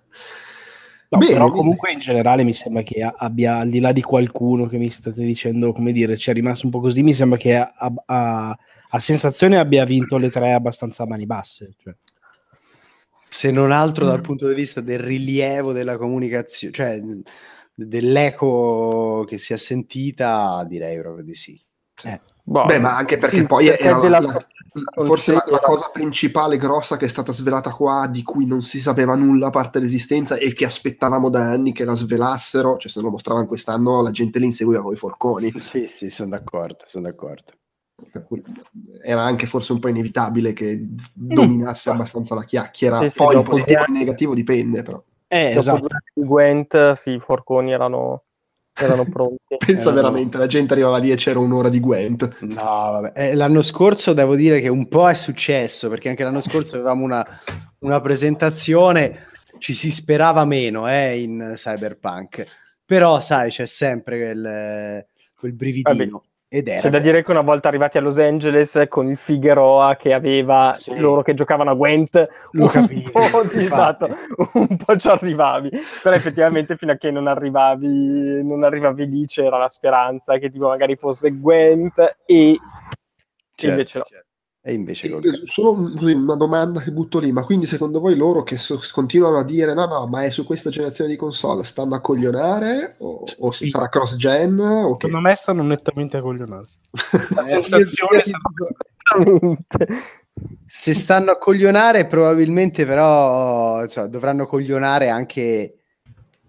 No, 1.10 1.20
bene, 1.20 1.32
però 1.32 1.50
comunque 1.50 1.94
in 1.94 2.00
generale 2.00 2.44
mi 2.44 2.52
sembra 2.52 2.82
che 2.82 3.02
abbia, 3.02 3.60
al 3.60 3.70
di 3.70 3.80
là 3.80 3.94
di 3.94 4.02
qualcuno 4.02 4.66
che 4.66 4.78
mi 4.78 4.90
state 4.90 5.24
dicendo, 5.24 5.72
come 5.72 5.94
dire, 5.94 6.18
ci 6.18 6.30
è 6.30 6.34
rimasto 6.34 6.66
un 6.66 6.74
po' 6.74 6.82
così, 6.82 7.04
mi 7.04 7.14
sembra 7.14 7.38
che 7.38 7.56
a, 7.56 7.72
a, 8.06 8.58
a 8.90 9.00
sensazione 9.00 9.58
abbia 9.58 9.86
vinto 9.86 10.18
le 10.18 10.30
tre 10.30 10.52
abbastanza 10.52 11.04
a 11.04 11.08
mani 11.08 11.26
basse. 11.26 11.74
Cioè. 11.78 11.96
Se 13.30 13.52
non 13.52 13.72
altro 13.72 14.06
dal 14.06 14.22
punto 14.22 14.48
di 14.48 14.56
vista 14.56 14.82
del 14.82 15.00
rilievo 15.00 15.74
della 15.74 15.98
comunicazione, 15.98 16.74
cioè 16.74 17.02
dell'eco 17.74 19.26
che 19.28 19.38
si 19.38 19.54
è 19.54 19.58
sentita, 19.58 20.66
direi 20.68 21.00
proprio 21.00 21.24
di 21.24 21.36
sì. 21.36 21.60
Eh. 22.04 22.20
Boh, 22.44 22.64
Beh, 22.64 22.80
ma 22.80 22.96
anche 22.96 23.18
perché 23.18 23.40
sì, 23.40 23.46
poi 23.46 23.66
perché 23.66 23.84
era 23.84 24.00
della... 24.00 24.22
la, 24.22 24.46
forse 25.04 25.34
la, 25.34 25.44
la, 25.50 25.60
cosa 25.60 25.90
principale 25.92 26.56
grossa 26.56 26.96
che 26.96 27.04
è 27.04 27.10
stata 27.10 27.34
svelata 27.34 27.72
qua, 27.72 28.08
di 28.10 28.24
cui 28.24 28.46
non 28.46 28.62
si 28.62 28.80
sapeva 28.80 29.16
nulla 29.16 29.48
a 29.48 29.50
parte 29.50 29.80
l'esistenza 29.80 30.38
e 30.38 30.54
che 30.54 30.64
aspettavamo 30.64 31.30
da 31.30 31.42
anni 31.42 31.74
che 31.74 31.84
la 31.84 31.94
svelassero, 31.94 32.78
cioè 32.78 32.90
se 32.90 33.02
lo 33.02 33.10
mostravano 33.10 33.48
quest'anno 33.48 34.02
la 34.02 34.12
gente 34.12 34.40
li 34.40 34.46
inseguiva 34.46 34.82
con 34.82 34.94
i 34.94 34.98
forconi. 34.98 35.54
Sì, 35.60 35.88
sì, 35.88 36.10
sono 36.10 36.30
d'accordo, 36.30 36.86
sono 36.88 37.04
d'accordo. 37.04 37.52
Era 39.04 39.24
anche 39.24 39.48
forse 39.48 39.74
un 39.74 39.80
po' 39.80 39.88
inevitabile 39.88 40.54
che 40.54 40.86
dominasse 41.14 41.90
abbastanza 41.90 42.36
la 42.36 42.44
chiacchiera, 42.44 43.08
sì, 43.10 43.18
poi 43.18 43.36
sì, 43.36 43.42
positivo 43.42 43.82
o 43.82 43.92
negativo 43.92 44.36
dipende 44.36 44.84
però. 44.84 45.04
Eh, 45.28 45.58
esatto. 45.58 45.88
Gwent, 46.14 46.92
sì, 46.94 47.14
i 47.14 47.20
forconi 47.20 47.72
erano 47.72 48.24
erano 48.78 49.06
pronti. 49.10 49.58
Pensa 49.58 49.90
erano... 49.90 49.96
veramente, 49.96 50.38
la 50.38 50.48
gente 50.48 50.74
arrivava 50.74 50.98
lì 50.98 51.12
e 51.12 51.16
c'era 51.16 51.40
un'ora 51.40 51.70
di 51.70 51.80
Gwent. 51.80 52.42
No, 52.42 52.64
vabbè. 52.64 53.12
Eh, 53.16 53.36
l'anno 53.36 53.62
scorso 53.62 54.14
devo 54.14 54.36
dire 54.36 54.62
che 54.62 54.68
un 54.68 54.88
po' 54.88 55.10
è 55.10 55.16
successo, 55.16 55.90
perché 55.90 56.10
anche 56.10 56.24
l'anno 56.24 56.42
scorso 56.42 56.76
avevamo 56.76 57.04
una, 57.04 57.26
una 57.80 58.02
presentazione, 58.02 59.28
ci 59.60 59.74
si 59.74 59.90
sperava 59.90 60.46
meno 60.46 60.90
eh, 60.90 61.20
in 61.20 61.54
Cyberpunk, 61.56 62.46
però 62.86 63.20
sai, 63.20 63.50
c'è 63.50 63.66
sempre 63.66 64.18
quel, 64.18 65.06
quel 65.36 65.54
brividino. 65.54 65.96
Vabbè. 65.96 66.26
Ed 66.50 66.70
era 66.70 66.80
C'è 66.80 66.90
da 66.90 67.00
dire 67.00 67.24
che 67.24 67.32
una 67.32 67.42
volta 67.42 67.68
arrivati 67.68 67.98
a 67.98 68.02
Los 68.02 68.18
Angeles 68.20 68.86
con 68.88 69.10
il 69.10 69.18
Figueroa 69.18 69.98
che 69.98 70.14
aveva 70.14 70.74
sì. 70.78 70.98
loro 70.98 71.22
che 71.22 71.34
giocavano 71.34 71.72
a 71.72 71.74
Gwent, 71.74 72.48
Lo 72.52 72.68
capivi, 72.68 73.12
un, 73.14 73.30
po 73.30 73.42
esatto, 73.52 74.08
un 74.54 74.78
po' 74.78 74.96
ci 74.96 75.10
arrivavi, 75.10 75.70
però 76.02 76.16
effettivamente 76.16 76.78
fino 76.78 76.94
a 76.94 76.96
che 76.96 77.12
non 77.12 77.28
arrivavi, 77.28 78.46
non 78.46 78.64
arrivavi 78.64 79.10
lì 79.10 79.26
c'era 79.26 79.58
la 79.58 79.68
speranza 79.68 80.38
che 80.38 80.50
tipo 80.50 80.70
magari 80.70 80.96
fosse 80.96 81.32
Gwent 81.32 81.98
e 82.26 82.58
certo, 83.54 83.68
invece 83.68 83.98
no. 83.98 84.04
Certo. 84.06 84.27
E 84.68 84.74
invece 84.74 85.08
sì, 85.08 85.44
solo 85.46 85.76
così, 85.96 86.12
una 86.12 86.36
domanda 86.36 86.82
che 86.82 86.92
butto 86.92 87.20
lì, 87.20 87.32
ma 87.32 87.46
quindi 87.46 87.66
secondo 87.66 88.02
voi 88.02 88.18
loro 88.18 88.44
che 88.44 88.58
so, 88.58 88.78
continuano 88.92 89.38
a 89.38 89.46
dire 89.46 89.74
no 89.74 89.86
no 89.86 90.08
ma 90.08 90.24
è 90.24 90.30
su 90.30 90.44
questa 90.44 90.70
generazione 90.70 91.10
di 91.10 91.16
console 91.16 91.64
stanno 91.64 91.96
a 91.96 92.02
coglionare 92.02 92.96
o, 92.98 93.24
o 93.40 93.52
sì. 93.52 93.70
sarà 93.70 93.88
cross 93.88 94.18
gen? 94.18 94.60
O 94.60 94.98
Secondo 95.00 95.22
me 95.22 95.36
stanno 95.38 95.64
nettamente 95.64 96.18
a 96.18 96.22
coglionare. 96.22 96.66
La 97.34 97.44
sensazione 97.44 98.24
è 98.24 98.24
Se 100.66 100.94
stanno 100.94 101.32
a 101.32 101.38
coglionare 101.38 102.06
probabilmente 102.06 102.86
però 102.86 103.84
insomma, 103.84 104.08
dovranno 104.08 104.46
coglionare 104.48 105.08
anche 105.08 105.78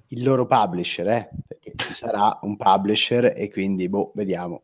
il 0.08 0.24
loro 0.24 0.44
publisher, 0.44 1.08
eh? 1.08 1.30
perché 1.46 1.72
ci 1.76 1.94
sarà 1.94 2.36
un 2.42 2.56
publisher 2.56 3.32
e 3.36 3.48
quindi 3.48 3.88
boh, 3.88 4.10
vediamo. 4.16 4.60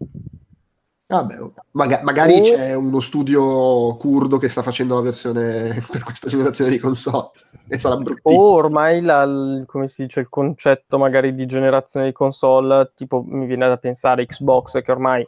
Vabbè, 1.06 1.36
maga- 1.72 2.01
magari 2.02 2.39
o... 2.39 2.43
c'è 2.43 2.74
uno 2.74 3.01
studio 3.01 3.94
curdo 3.97 4.39
che 4.39 4.48
sta 4.48 4.62
facendo 4.62 4.94
la 4.94 5.02
versione 5.02 5.82
per 5.90 6.02
questa 6.02 6.28
generazione 6.28 6.70
di 6.70 6.78
console 6.78 7.31
e 7.68 7.78
sarà 7.78 7.97
bruttissimo. 7.97 8.43
O 8.43 8.52
ormai 8.52 9.02
la, 9.02 9.62
come 9.66 9.89
si 9.89 10.02
dice, 10.02 10.20
il 10.20 10.28
concetto 10.28 10.97
magari 10.97 11.35
di 11.35 11.47
generazione 11.47 12.06
di 12.06 12.12
console, 12.12 12.93
tipo 12.94 13.22
mi 13.26 13.47
viene 13.47 13.68
da 13.68 13.76
pensare 13.76 14.26
Xbox, 14.26 14.82
che 14.82 14.90
ormai 14.90 15.26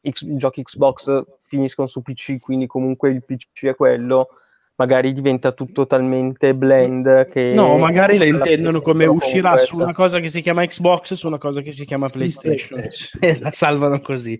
i 0.00 0.12
giochi 0.36 0.62
Xbox 0.62 1.24
finiscono 1.40 1.88
su 1.88 2.00
PC, 2.00 2.38
quindi 2.38 2.68
comunque 2.68 3.10
il 3.10 3.24
PC 3.24 3.66
è 3.66 3.74
quello 3.74 4.28
magari 4.76 5.12
diventa 5.12 5.52
tutto 5.52 5.86
talmente 5.86 6.54
blend 6.54 7.28
che... 7.28 7.52
No, 7.54 7.78
magari 7.78 8.18
la 8.18 8.26
intendono 8.26 8.82
come 8.82 9.06
uscirà 9.06 9.56
su 9.56 9.76
una 9.76 9.94
cosa 9.94 10.20
che 10.20 10.28
si 10.28 10.42
chiama 10.42 10.66
Xbox 10.66 11.14
su 11.14 11.26
una 11.26 11.38
cosa 11.38 11.62
che 11.62 11.72
si 11.72 11.84
chiama 11.84 12.08
PlayStation 12.08 12.80
e 13.20 13.38
la 13.40 13.50
salvano 13.50 14.00
così. 14.00 14.38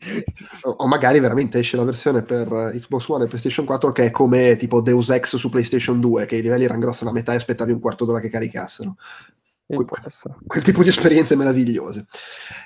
O, 0.63 0.87
magari 0.87 1.21
veramente 1.21 1.59
esce 1.59 1.77
la 1.77 1.85
versione 1.85 2.23
per 2.23 2.49
Xbox 2.49 3.09
One 3.09 3.25
e 3.25 3.29
PlayStation 3.29 3.65
4 3.65 3.93
che 3.93 4.05
è 4.05 4.11
come 4.11 4.57
tipo 4.57 4.81
Deus 4.83 5.09
Ex 5.09 5.37
su 5.37 5.49
PlayStation 5.49 6.01
2, 6.01 6.27
che 6.27 6.37
i 6.37 6.43
livelli 6.43 6.65
erano 6.65 6.81
grossi 6.81 7.05
la 7.05 7.13
metà 7.13 7.33
e 7.33 7.37
aspettavi 7.37 7.73
un 7.73 7.81
quarto 7.81 8.05
d'ora 8.05 8.21
che 8.21 8.29
caricassero. 8.29 8.97
Quel, 9.69 9.85
quel, 10.47 10.63
tipo 10.63 10.85
di 10.85 10.91
esperienze 10.91 11.35
meravigliose. 11.35 12.05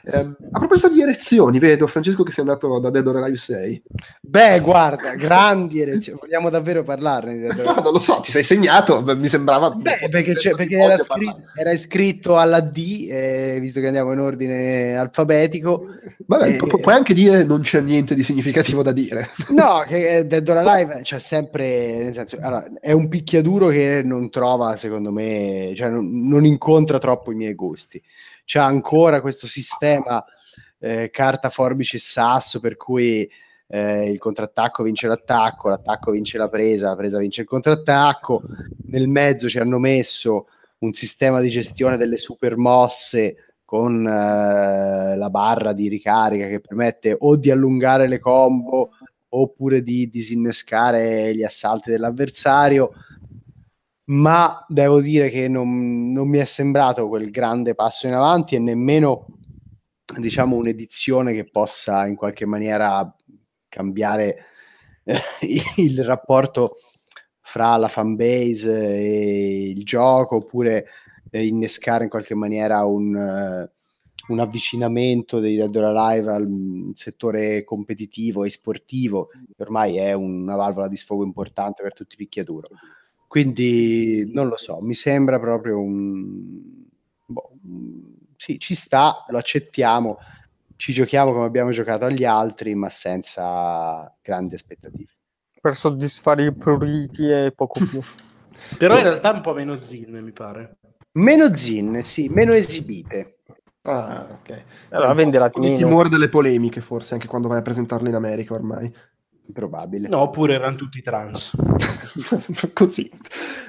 Eh, 0.04 0.18
a 0.18 0.58
proposito 0.58 0.90
di 0.90 1.00
erezioni, 1.00 1.58
vedo 1.58 1.86
Francesco 1.86 2.22
che 2.22 2.30
sei 2.30 2.44
andato 2.44 2.78
da 2.78 2.90
Dead 2.90 3.06
or 3.06 3.16
Alive 3.16 3.38
6. 3.38 3.82
Beh, 4.20 4.60
guarda, 4.60 5.14
grandi 5.14 5.80
erezioni. 5.80 6.18
Vogliamo 6.20 6.50
davvero 6.50 6.82
parlarne 6.82 7.32
di 7.32 7.40
Dead 7.40 7.58
or 7.58 7.64
No, 7.64 7.82
non 7.84 7.92
lo 7.94 8.00
so, 8.00 8.20
ti 8.20 8.30
sei 8.30 8.44
segnato, 8.44 9.02
mi 9.16 9.28
sembrava... 9.28 9.70
Beh, 9.70 10.08
perché, 10.10 10.34
perché 10.54 10.76
era, 10.76 10.98
scritto, 10.98 11.40
era, 11.58 11.72
iscritto 11.72 12.36
alla 12.36 12.60
D, 12.60 13.08
eh, 13.10 13.56
visto 13.60 13.80
che 13.80 13.86
andiamo 13.86 14.12
in 14.12 14.18
ordine 14.18 14.94
alfabetico. 14.94 15.86
Vabbè, 16.26 16.48
e... 16.48 16.56
pu- 16.56 16.80
puoi 16.80 16.94
anche 16.94 17.14
dire 17.14 17.44
non 17.44 17.62
c'è 17.62 17.80
niente 17.80 18.14
di 18.14 18.22
significativo 18.22 18.82
da 18.82 18.92
dire. 18.92 19.26
No, 19.60 19.84
che 19.86 20.26
Dead 20.26 20.46
or 20.48 20.58
Alive 20.58 21.00
c'è 21.02 21.18
sempre... 21.18 21.96
Nel 22.02 22.14
senso, 22.14 22.36
allora, 22.40 22.66
è 22.78 22.92
un 22.92 23.08
picchiaduro 23.08 23.68
che 23.68 24.02
non 24.04 24.28
trova, 24.30 24.76
secondo 24.76 25.10
me, 25.10 25.72
cioè 25.76 25.88
non, 25.88 26.28
non 26.28 26.44
incontra 26.44 26.89
incontra 26.90 26.98
troppo 26.98 27.30
i 27.32 27.36
miei 27.36 27.54
gusti. 27.54 28.02
C'è 28.44 28.58
ancora 28.58 29.20
questo 29.20 29.46
sistema 29.46 30.24
eh, 30.78 31.10
carta, 31.10 31.50
forbice 31.50 31.98
e 31.98 32.00
sasso 32.00 32.58
per 32.58 32.76
cui 32.76 33.30
eh, 33.68 34.10
il 34.10 34.18
contrattacco 34.18 34.82
vince 34.82 35.06
l'attacco, 35.06 35.68
l'attacco 35.68 36.10
vince 36.10 36.36
la 36.36 36.48
presa, 36.48 36.88
la 36.88 36.96
presa 36.96 37.18
vince 37.18 37.42
il 37.42 37.46
contrattacco. 37.46 38.42
Nel 38.86 39.08
mezzo 39.08 39.48
ci 39.48 39.58
hanno 39.58 39.78
messo 39.78 40.48
un 40.78 40.92
sistema 40.92 41.40
di 41.40 41.50
gestione 41.50 41.96
delle 41.96 42.16
super 42.16 42.56
mosse 42.56 43.54
con 43.64 44.04
eh, 44.04 45.16
la 45.16 45.30
barra 45.30 45.72
di 45.72 45.88
ricarica 45.88 46.48
che 46.48 46.60
permette 46.60 47.16
o 47.16 47.36
di 47.36 47.50
allungare 47.50 48.08
le 48.08 48.18
combo 48.18 48.90
oppure 49.32 49.82
di 49.84 50.10
disinnescare 50.10 51.32
gli 51.36 51.44
assalti 51.44 51.90
dell'avversario 51.90 52.90
ma 54.10 54.64
devo 54.68 55.00
dire 55.00 55.28
che 55.30 55.48
non, 55.48 56.12
non 56.12 56.28
mi 56.28 56.38
è 56.38 56.44
sembrato 56.44 57.08
quel 57.08 57.30
grande 57.30 57.74
passo 57.74 58.06
in 58.06 58.14
avanti 58.14 58.56
e 58.56 58.58
nemmeno 58.58 59.26
diciamo 60.18 60.56
un'edizione 60.56 61.32
che 61.32 61.48
possa 61.48 62.06
in 62.06 62.16
qualche 62.16 62.44
maniera 62.44 63.14
cambiare 63.68 64.46
eh, 65.04 65.20
il 65.76 66.04
rapporto 66.04 66.76
fra 67.40 67.76
la 67.76 67.88
fanbase 67.88 68.88
e 68.88 69.70
il 69.70 69.84
gioco 69.84 70.36
oppure 70.36 70.86
eh, 71.30 71.46
innescare 71.46 72.04
in 72.04 72.10
qualche 72.10 72.34
maniera 72.34 72.84
un, 72.84 73.14
uh, 73.14 74.32
un 74.32 74.40
avvicinamento 74.40 75.38
dei 75.38 75.56
Dead 75.56 75.74
or 75.74 75.84
Alive 75.84 76.32
al 76.32 76.92
settore 76.94 77.62
competitivo 77.62 78.44
e 78.44 78.50
sportivo 78.50 79.28
che 79.56 79.62
ormai 79.62 79.98
è 79.98 80.12
una 80.12 80.56
valvola 80.56 80.88
di 80.88 80.96
sfogo 80.96 81.24
importante 81.24 81.82
per 81.82 81.92
tutti 81.92 82.14
i 82.14 82.18
picchiaduro 82.18 82.68
Quindi 83.30 84.28
non 84.34 84.48
lo 84.48 84.56
so, 84.56 84.80
mi 84.80 84.96
sembra 84.96 85.38
proprio 85.38 85.78
un... 85.78 86.82
Boh, 87.26 87.52
sì, 88.36 88.58
ci 88.58 88.74
sta, 88.74 89.24
lo 89.28 89.38
accettiamo, 89.38 90.18
ci 90.74 90.92
giochiamo 90.92 91.30
come 91.30 91.44
abbiamo 91.44 91.70
giocato 91.70 92.06
agli 92.06 92.24
altri, 92.24 92.74
ma 92.74 92.88
senza 92.88 94.12
grandi 94.20 94.56
aspettative. 94.56 95.12
Per 95.60 95.76
soddisfare 95.76 96.46
i 96.46 96.52
pruriti 96.52 97.30
e 97.30 97.52
poco 97.54 97.78
più. 97.88 98.00
Però 98.76 98.96
in 98.96 99.04
realtà 99.04 99.30
è 99.30 99.34
un 99.36 99.42
po' 99.42 99.54
meno 99.54 99.80
zinne, 99.80 100.20
mi 100.20 100.32
pare. 100.32 100.78
Meno 101.12 101.56
zinne, 101.56 102.02
sì, 102.02 102.28
meno 102.28 102.52
esibite. 102.52 103.42
Ah, 103.82 104.26
ok. 104.28 104.64
Allora 104.88 105.12
venderà 105.12 105.48
Il 105.54 105.72
timore 105.74 106.08
delle 106.08 106.28
polemiche, 106.28 106.80
forse, 106.80 107.14
anche 107.14 107.28
quando 107.28 107.46
vai 107.46 107.58
a 107.58 107.62
presentarlo 107.62 108.08
in 108.08 108.16
America 108.16 108.54
ormai. 108.54 108.92
Probabile. 109.52 110.08
No, 110.08 110.20
oppure 110.20 110.54
erano 110.54 110.76
tutti 110.76 111.02
trans. 111.02 111.52
così. 112.72 113.10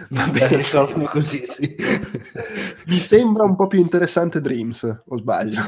Va 0.09 0.27
bene, 0.27 0.63
sono 0.63 1.05
così, 1.05 1.45
sì. 1.45 1.75
Mi 2.87 2.97
sembra 2.97 3.43
un 3.43 3.55
po' 3.55 3.67
più 3.67 3.79
interessante 3.79 4.41
Dreams, 4.41 5.03
o 5.05 5.17
sbaglio? 5.17 5.61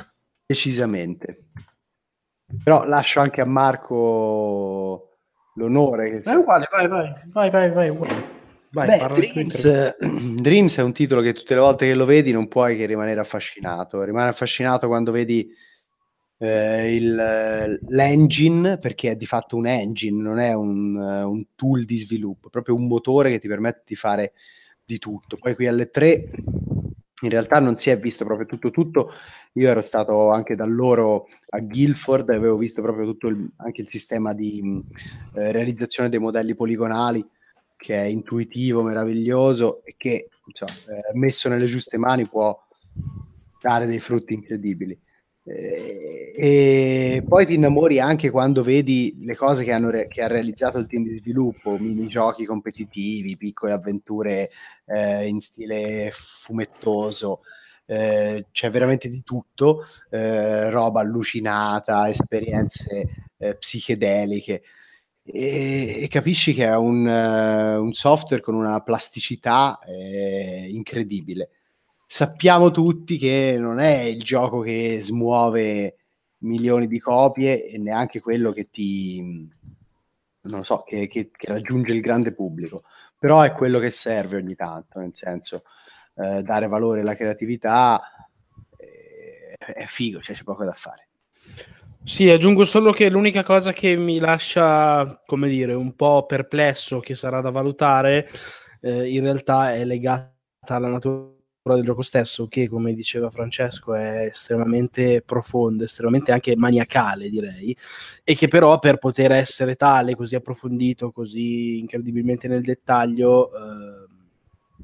Decisamente. 0.45 1.45
Però 2.64 2.85
lascio 2.85 3.19
anche 3.19 3.41
a 3.41 3.45
Marco 3.45 5.18
l'onore. 5.56 6.22
Che 6.22 6.30
è 6.30 6.35
uguale, 6.35 6.68
vai, 6.72 6.88
vai, 6.88 7.14
vai, 7.31 7.49
vai, 7.49 7.72
vai, 7.72 7.90
uguale. 7.90 8.41
Vai, 8.73 8.88
Beh, 8.88 9.07
Dreams, 9.14 9.95
Dreams, 10.41 10.77
è 10.77 10.81
un 10.81 10.94
titolo 10.94 11.22
che 11.22 11.34
tutte 11.34 11.53
le 11.53 11.60
volte 11.60 11.85
che 11.85 11.94
lo 11.94 12.06
vedi 12.06 12.31
non 12.31 12.48
puoi 12.48 12.76
che 12.76 12.88
rimanere 12.88 13.19
affascinato. 13.19 14.03
Rimane 14.03 14.30
affascinato 14.30 14.88
quando 14.88 15.11
vedi 15.11 15.48
eh, 16.43 16.95
il, 16.95 17.79
l'engine, 17.87 18.77
perché 18.77 19.11
è 19.11 19.15
di 19.15 19.25
fatto 19.25 19.55
un 19.55 19.65
engine, 19.65 20.21
non 20.21 20.39
è 20.39 20.53
un, 20.53 20.95
un, 20.95 21.45
tool 21.55 21.85
di 21.85 21.97
sviluppo, 21.97 22.47
è 22.47 22.51
proprio 22.51 22.75
un 22.75 22.87
motore 22.87 23.29
che 23.29 23.39
ti 23.39 23.47
permette 23.47 23.83
di 23.85 23.95
fare 23.95 24.33
di 24.83 24.99
tutto. 24.99 25.37
Poi 25.37 25.55
qui 25.55 25.67
alle 25.67 25.89
3 25.89 26.29
in 27.21 27.29
realtà 27.29 27.59
non 27.61 27.77
si 27.77 27.89
è 27.89 27.97
visto 27.97 28.25
proprio 28.25 28.45
tutto 28.45 28.71
tutto. 28.71 29.11
Io 29.53 29.69
ero 29.69 29.81
stato 29.81 30.31
anche 30.31 30.55
da 30.55 30.65
loro 30.65 31.27
a 31.49 31.59
Guilford 31.59 32.29
e 32.29 32.35
avevo 32.35 32.57
visto 32.57 32.81
proprio 32.81 33.05
tutto 33.05 33.27
il, 33.27 33.49
anche 33.57 33.81
il 33.81 33.89
sistema 33.89 34.33
di 34.33 34.83
eh, 35.35 35.51
realizzazione 35.53 36.09
dei 36.09 36.19
modelli 36.19 36.55
poligonali 36.55 37.25
che 37.77 37.95
è 37.95 38.03
intuitivo, 38.03 38.83
meraviglioso 38.83 39.81
e 39.85 39.95
che 39.97 40.27
insomma, 40.45 40.97
eh, 40.97 41.17
messo 41.17 41.47
nelle 41.47 41.67
giuste 41.67 41.97
mani 41.97 42.27
può 42.27 42.57
dare 43.61 43.85
dei 43.85 44.01
frutti 44.01 44.33
incredibili. 44.33 44.99
E 45.45 47.23
poi 47.27 47.45
ti 47.45 47.55
innamori 47.55 47.99
anche 47.99 48.29
quando 48.29 48.63
vedi 48.63 49.17
le 49.21 49.35
cose 49.35 49.63
che, 49.63 49.77
re- 49.77 50.07
che 50.07 50.21
ha 50.21 50.27
realizzato 50.27 50.77
il 50.77 50.87
team 50.87 51.03
di 51.03 51.17
sviluppo, 51.17 51.77
minigiochi 51.77 52.45
competitivi, 52.45 53.37
piccole 53.37 53.73
avventure 53.73 54.49
eh, 54.85 55.27
in 55.27 55.41
stile 55.41 56.11
fumettoso. 56.13 57.41
Eh, 57.85 58.45
c'è 58.51 58.69
veramente 58.69 59.09
di 59.09 59.23
tutto, 59.23 59.85
eh, 60.09 60.69
roba 60.69 61.01
allucinata, 61.01 62.09
esperienze 62.09 63.27
eh, 63.37 63.55
psichedeliche 63.55 64.63
e, 65.25 66.03
e, 66.03 66.07
capisci 66.09 66.53
che 66.53 66.65
è 66.65 66.75
un, 66.75 67.05
uh, 67.05 67.81
un, 67.81 67.93
software 67.93 68.41
con 68.41 68.55
una 68.55 68.81
plasticità 68.81 69.79
eh, 69.85 70.67
incredibile. 70.69 71.49
Sappiamo 72.14 72.69
tutti 72.69 73.18
che 73.18 73.56
non 73.57 73.80
è 73.80 74.02
il 74.02 74.22
gioco 74.22 74.60
che 74.60 74.99
smuove 75.02 75.95
milioni 76.41 76.85
di 76.85 76.99
copie 76.99 77.65
e 77.65 77.80
neanche 77.80 78.19
quello 78.19 78.52
che 78.52 78.69
ti 78.69 79.52
non 80.41 80.64
so, 80.64 80.84
che, 80.85 81.07
che, 81.07 81.31
che 81.35 81.48
raggiunge 81.48 81.91
il 81.91 82.02
grande 82.02 82.31
pubblico, 82.31 82.84
però 83.18 83.41
è 83.41 83.52
quello 83.53 83.80
che 83.80 83.90
serve 83.90 84.38
ogni 84.38 84.53
tanto, 84.53 84.99
nel 84.99 85.14
senso 85.15 85.64
eh, 86.18 86.44
dare 86.44 86.68
valore 86.68 87.02
alla 87.02 87.15
creatività 87.15 87.99
eh, 88.77 89.56
è 89.57 89.85
figo, 89.88 90.22
cioè 90.22 90.35
c'è 90.35 90.44
poco 90.44 90.64
da 90.65 90.73
fare. 90.73 91.07
Sì, 92.03 92.30
aggiungo 92.30 92.64
solo 92.64 92.91
che 92.91 93.10
l'unica 93.10 93.41
cosa 93.41 93.73
che 93.73 93.95
mi 93.95 94.19
lascia, 94.19 95.19
come 95.26 95.49
dire, 95.49 95.73
un 95.73 95.95
po' 95.95 96.27
perplesso, 96.27 96.99
che 96.99 97.15
sarà 97.15 97.41
da 97.41 97.49
valutare, 97.49 98.30
eh, 98.81 99.10
in 99.10 99.23
realtà 99.23 99.73
è 99.73 99.84
legata 99.84 100.31
alla 100.68 100.90
natura 100.90 101.41
del 101.72 101.85
gioco 101.85 102.02
stesso, 102.02 102.48
che 102.48 102.68
come 102.68 102.94
diceva 102.94 103.30
Francesco 103.30 103.94
è 103.94 104.26
estremamente 104.26 105.22
profondo, 105.22 105.85
estremamente 105.85 106.34
anche 106.34 106.57
maniacale, 106.57 107.30
direi, 107.30 107.76
e 108.23 108.35
che 108.35 108.49
però 108.49 108.80
per 108.80 108.98
poter 108.98 109.31
essere 109.31 109.76
tale, 109.76 110.15
così 110.15 110.35
approfondito, 110.35 111.11
così 111.11 111.80
incredibilmente 111.80 112.49
nel 112.49 112.64
dettaglio, 112.64 113.49
eh, 113.56 114.07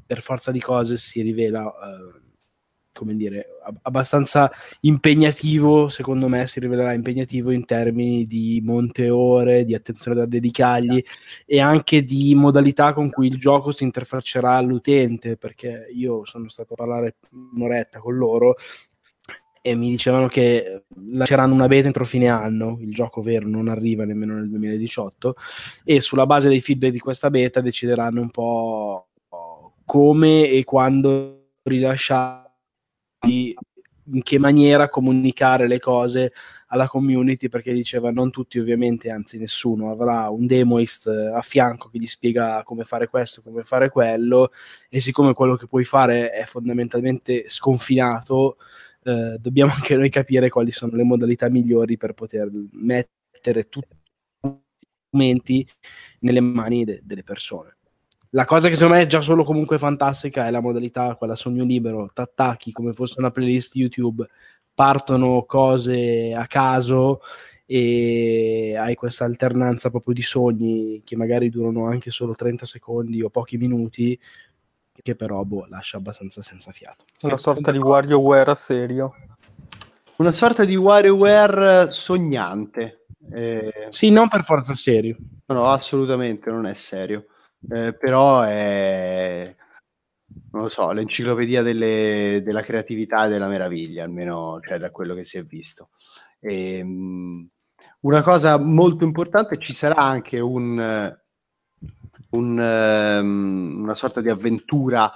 per 0.06 0.22
forza 0.22 0.50
di 0.50 0.60
cose 0.60 0.96
si 0.96 1.20
rivela... 1.20 1.66
Eh, 1.66 2.19
come 2.92 3.14
dire, 3.14 3.46
abbastanza 3.82 4.50
impegnativo, 4.80 5.88
secondo 5.88 6.28
me 6.28 6.46
si 6.46 6.60
rivelerà 6.60 6.92
impegnativo 6.92 7.50
in 7.50 7.64
termini 7.64 8.26
di 8.26 8.60
monte 8.64 9.10
ore, 9.10 9.64
di 9.64 9.74
attenzione 9.74 10.16
da 10.16 10.26
dedicargli 10.26 11.02
e 11.46 11.60
anche 11.60 12.04
di 12.04 12.34
modalità 12.34 12.92
con 12.92 13.10
cui 13.10 13.28
il 13.28 13.38
gioco 13.38 13.70
si 13.70 13.84
interfaccerà 13.84 14.54
all'utente, 14.54 15.36
perché 15.36 15.86
io 15.94 16.24
sono 16.24 16.48
stato 16.48 16.74
a 16.74 16.76
parlare 16.76 17.16
un'oretta 17.54 18.00
con 18.00 18.16
loro 18.16 18.56
e 19.62 19.74
mi 19.74 19.90
dicevano 19.90 20.26
che 20.28 20.84
lanceranno 21.12 21.52
una 21.52 21.68
beta 21.68 21.86
entro 21.86 22.04
fine 22.06 22.28
anno, 22.28 22.78
il 22.80 22.92
gioco 22.92 23.20
vero 23.20 23.46
non 23.46 23.68
arriva 23.68 24.04
nemmeno 24.04 24.34
nel 24.34 24.48
2018 24.48 25.34
e 25.84 26.00
sulla 26.00 26.24
base 26.24 26.48
dei 26.48 26.60
feedback 26.60 26.92
di 26.92 26.98
questa 26.98 27.28
beta 27.28 27.60
decideranno 27.60 28.22
un 28.22 28.30
po' 28.30 29.08
come 29.84 30.48
e 30.48 30.64
quando 30.64 31.56
rilasciare 31.62 32.39
in 33.26 34.22
che 34.22 34.38
maniera 34.38 34.88
comunicare 34.88 35.66
le 35.66 35.78
cose 35.78 36.32
alla 36.68 36.88
community 36.88 37.48
perché 37.48 37.72
diceva 37.72 38.10
non 38.10 38.30
tutti 38.30 38.58
ovviamente 38.58 39.10
anzi 39.10 39.38
nessuno 39.38 39.90
avrà 39.90 40.28
un 40.30 40.46
demoist 40.46 41.06
a 41.06 41.40
fianco 41.42 41.88
che 41.88 41.98
gli 41.98 42.06
spiega 42.06 42.62
come 42.64 42.84
fare 42.84 43.08
questo 43.08 43.42
come 43.42 43.62
fare 43.62 43.88
quello 43.90 44.50
e 44.88 45.00
siccome 45.00 45.34
quello 45.34 45.56
che 45.56 45.66
puoi 45.66 45.84
fare 45.84 46.30
è 46.30 46.44
fondamentalmente 46.44 47.44
sconfinato 47.48 48.56
eh, 49.04 49.36
dobbiamo 49.38 49.72
anche 49.74 49.96
noi 49.96 50.10
capire 50.10 50.48
quali 50.48 50.70
sono 50.70 50.96
le 50.96 51.04
modalità 51.04 51.48
migliori 51.48 51.96
per 51.96 52.14
poter 52.14 52.50
mettere 52.72 53.68
tutti 53.68 53.94
i 54.42 54.56
strumenti 55.08 55.66
nelle 56.20 56.40
mani 56.40 56.84
de- 56.84 57.00
delle 57.04 57.22
persone 57.22 57.76
la 58.30 58.44
cosa 58.44 58.68
che 58.68 58.74
secondo 58.74 58.94
me 58.96 59.02
è 59.02 59.06
già 59.06 59.20
solo 59.20 59.42
comunque 59.42 59.78
fantastica 59.78 60.46
è 60.46 60.50
la 60.50 60.60
modalità, 60.60 61.16
quella 61.16 61.34
sogno 61.34 61.64
libero, 61.64 62.10
t'attacchi 62.12 62.70
come 62.70 62.92
fosse 62.92 63.18
una 63.18 63.30
playlist 63.30 63.74
YouTube, 63.74 64.28
partono 64.72 65.44
cose 65.44 66.32
a 66.32 66.46
caso 66.46 67.20
e 67.66 68.76
hai 68.78 68.94
questa 68.94 69.24
alternanza 69.24 69.90
proprio 69.90 70.14
di 70.14 70.22
sogni 70.22 71.02
che 71.04 71.16
magari 71.16 71.50
durano 71.50 71.86
anche 71.86 72.10
solo 72.10 72.34
30 72.34 72.66
secondi 72.66 73.22
o 73.22 73.30
pochi 73.30 73.56
minuti 73.56 74.18
che 75.02 75.16
però 75.16 75.42
boh, 75.44 75.66
lascia 75.68 75.96
abbastanza 75.96 76.42
senza 76.42 76.70
fiato. 76.72 77.04
Una 77.22 77.36
sorta 77.36 77.72
di 77.72 77.78
WarioWare 77.78 78.50
a 78.50 78.54
serio. 78.54 79.14
Una 80.16 80.32
sorta 80.32 80.64
di 80.64 80.76
WarioWare 80.76 81.90
sognante. 81.90 83.06
Eh... 83.32 83.88
Sì, 83.88 84.10
non 84.10 84.28
per 84.28 84.44
forza 84.44 84.74
serio. 84.74 85.16
No, 85.46 85.66
assolutamente 85.70 86.50
non 86.50 86.66
è 86.66 86.74
serio 86.74 87.24
eh, 87.68 87.94
però 87.94 88.42
è 88.42 89.54
non 90.52 90.62
lo 90.62 90.68
so, 90.68 90.90
l'enciclopedia 90.92 91.62
delle, 91.62 92.40
della 92.44 92.62
creatività 92.62 93.26
e 93.26 93.28
della 93.28 93.48
meraviglia, 93.48 94.04
almeno 94.04 94.60
cioè, 94.62 94.78
da 94.78 94.90
quello 94.90 95.14
che 95.14 95.24
si 95.24 95.38
è 95.38 95.44
visto. 95.44 95.90
E, 96.40 96.80
um, 96.82 97.48
una 98.00 98.22
cosa 98.22 98.58
molto 98.58 99.04
importante, 99.04 99.58
ci 99.58 99.72
sarà 99.72 99.96
anche 99.96 100.40
un, 100.40 101.16
un, 102.30 102.58
um, 102.58 103.82
una 103.82 103.94
sorta 103.94 104.20
di 104.20 104.28
avventura 104.28 105.12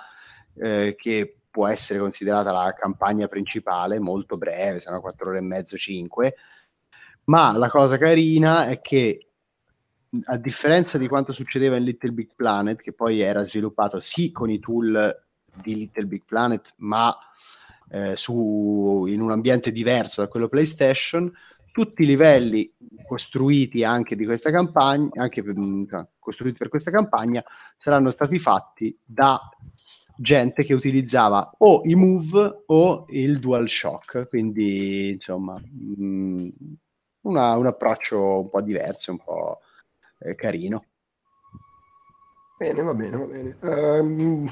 eh, 0.56 0.94
che 0.96 1.38
può 1.50 1.66
essere 1.66 1.98
considerata 1.98 2.52
la 2.52 2.74
campagna 2.76 3.26
principale, 3.28 3.98
molto 3.98 4.36
breve, 4.36 4.80
sono 4.80 5.00
4 5.00 5.28
ore 5.30 5.38
e 5.38 5.42
mezzo, 5.42 5.76
5, 5.76 6.34
ma 7.24 7.56
la 7.56 7.70
cosa 7.70 7.96
carina 7.96 8.66
è 8.66 8.80
che 8.80 9.28
a 10.24 10.36
differenza 10.36 10.98
di 10.98 11.08
quanto 11.08 11.32
succedeva 11.32 11.76
in 11.76 11.84
Little 11.84 12.12
Big 12.12 12.30
Planet, 12.34 12.80
che 12.80 12.92
poi 12.92 13.20
era 13.20 13.44
sviluppato 13.44 14.00
sì 14.00 14.30
con 14.30 14.50
i 14.50 14.58
tool 14.58 15.22
di 15.62 15.74
Little 15.74 16.06
Big 16.06 16.22
Planet, 16.24 16.74
ma 16.78 17.16
eh, 17.90 18.16
su, 18.16 19.04
in 19.08 19.20
un 19.20 19.30
ambiente 19.30 19.72
diverso 19.72 20.20
da 20.20 20.28
quello 20.28 20.48
PlayStation, 20.48 21.32
tutti 21.72 22.02
i 22.02 22.06
livelli 22.06 22.72
costruiti 23.06 23.82
anche 23.82 24.16
di 24.16 24.24
questa 24.24 24.50
campagna, 24.50 25.10
anche 25.14 25.42
per, 25.42 25.58
mm, 25.58 25.84
costruiti 26.18 26.56
per 26.58 26.68
questa 26.68 26.90
campagna, 26.90 27.42
saranno 27.76 28.10
stati 28.10 28.38
fatti 28.38 28.96
da 29.04 29.40
gente 30.16 30.62
che 30.62 30.74
utilizzava 30.74 31.50
o 31.58 31.82
i 31.84 31.94
Move 31.94 32.62
o 32.66 33.06
il 33.08 33.40
DualShock, 33.40 34.28
quindi 34.28 35.10
insomma 35.10 35.54
mh, 35.58 36.04
mm, 36.04 36.48
una, 37.22 37.56
un 37.56 37.66
approccio 37.66 38.40
un 38.40 38.50
po' 38.50 38.60
diverso, 38.60 39.10
un 39.10 39.18
po' 39.18 39.60
eh, 40.18 40.34
carino. 40.34 40.84
Bene, 42.58 42.82
va 42.82 42.94
bene, 42.94 43.16
va 43.16 43.24
bene. 43.24 43.56
Um, 43.60 44.50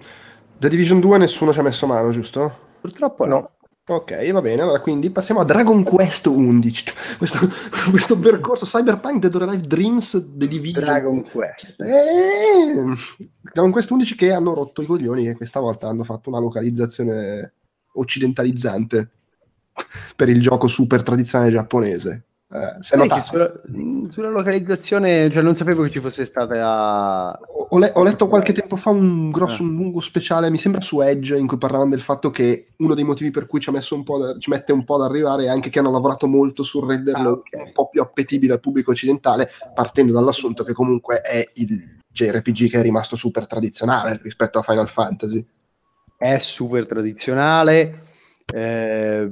Division 0.59 1.01
2 1.01 1.19
nessuno 1.19 1.53
ci 1.53 1.59
ha 1.59 1.63
messo 1.63 1.87
mano, 1.87 2.11
giusto? 2.11 2.71
Purtroppo 2.81 3.27
no. 3.27 3.51
Ok, 3.85 4.31
va 4.31 4.41
bene, 4.41 4.63
allora 4.63 4.81
quindi 4.81 5.11
passiamo 5.11 5.41
a 5.41 5.45
Dragon 5.45 5.83
Quest 5.83 6.27
11, 6.27 6.85
questo, 7.19 7.41
questo 7.91 8.17
percorso 8.17 8.65
Cyberpunk 8.65 9.19
Dead 9.19 9.35
or 9.35 9.43
Alive 9.43 9.67
Dreams 9.67 10.35
The 10.37 10.47
Division. 10.47 10.85
Dragon 10.85 11.23
Quest. 11.25 11.81
Eh, 11.81 12.85
Dragon 13.41 13.73
Quest 13.73 13.91
11 13.91 14.15
che 14.15 14.33
hanno 14.33 14.55
rotto 14.55 14.83
i 14.83 14.87
coglioni 14.87 15.27
e 15.27 15.35
questa 15.35 15.59
volta 15.59 15.89
hanno 15.89 16.05
fatto 16.05 16.29
una 16.29 16.39
localizzazione 16.39 17.55
occidentalizzante 17.95 19.11
per 20.15 20.29
il 20.29 20.41
gioco 20.41 20.69
super 20.69 21.03
tradizionale 21.03 21.51
giapponese. 21.51 22.27
Eh, 22.55 22.83
se 22.83 22.99
sulla, 23.25 23.53
sulla, 24.11 24.29
localizzazione, 24.29 25.31
cioè 25.31 25.43
non 25.43 25.57
sapevo 25.57 25.85
che 25.85 25.91
ci 25.91 26.01
fosse 26.01 26.27
stata. 26.27 27.39
Ho, 27.71 27.79
le, 27.79 27.93
ho 27.95 28.03
letto 28.03 28.29
qualche 28.29 28.53
tempo 28.53 28.77
fa 28.77 28.91
un 28.91 29.31
grosso, 29.31 29.63
eh. 29.63 29.65
un 29.65 29.75
lungo 29.75 30.01
speciale, 30.01 30.51
mi 30.51 30.59
sembra 30.59 30.83
su 30.83 31.01
Edge, 31.01 31.39
in 31.39 31.47
cui 31.47 31.57
parlavano 31.57 31.89
del 31.89 32.03
fatto 32.03 32.31
che 32.31 32.73
uno 32.77 32.93
dei 32.93 33.05
motivi 33.05 33.31
per 33.31 33.47
cui 33.47 33.59
ci, 33.59 33.71
ha 33.71 33.73
messo 33.73 33.95
un 33.95 34.05
po 34.05 34.19
da, 34.19 34.39
ci 34.39 34.51
mette 34.51 34.73
un 34.73 34.85
po' 34.85 34.97
ad 34.97 35.11
arrivare 35.11 35.45
è 35.45 35.49
anche 35.49 35.71
che 35.71 35.79
hanno 35.79 35.91
lavorato 35.91 36.27
molto 36.27 36.63
sul 36.63 36.87
renderlo 36.87 37.29
ah, 37.29 37.33
okay. 37.33 37.65
un 37.65 37.73
po' 37.73 37.89
più 37.89 38.03
appetibile 38.03 38.53
al 38.53 38.61
pubblico 38.61 38.91
occidentale, 38.91 39.49
partendo 39.75 40.13
dall'assunto 40.13 40.63
che 40.63 40.75
comunque 40.75 41.23
è 41.23 41.49
il 41.55 42.01
JRPG 42.09 42.69
che 42.69 42.81
è 42.81 42.83
rimasto 42.83 43.17
super 43.17 43.47
tradizionale 43.47 44.21
rispetto 44.23 44.59
a 44.59 44.63
Final 44.63 44.89
Fantasy. 44.89 45.43
È 46.19 46.39
super 46.39 46.87
tradizionale. 46.87 48.03
Eh, 48.55 49.31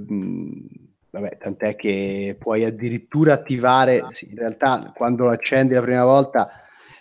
vabbè, 1.11 1.37
tant'è 1.39 1.77
che 1.77 2.37
puoi 2.39 2.65
addirittura 2.65 3.35
attivare, 3.35 3.97
in 4.21 4.37
realtà 4.37 4.93
quando 4.95 5.25
lo 5.25 5.31
accendi 5.31 5.75
la 5.75 5.83
prima 5.83 6.05
volta 6.05 6.51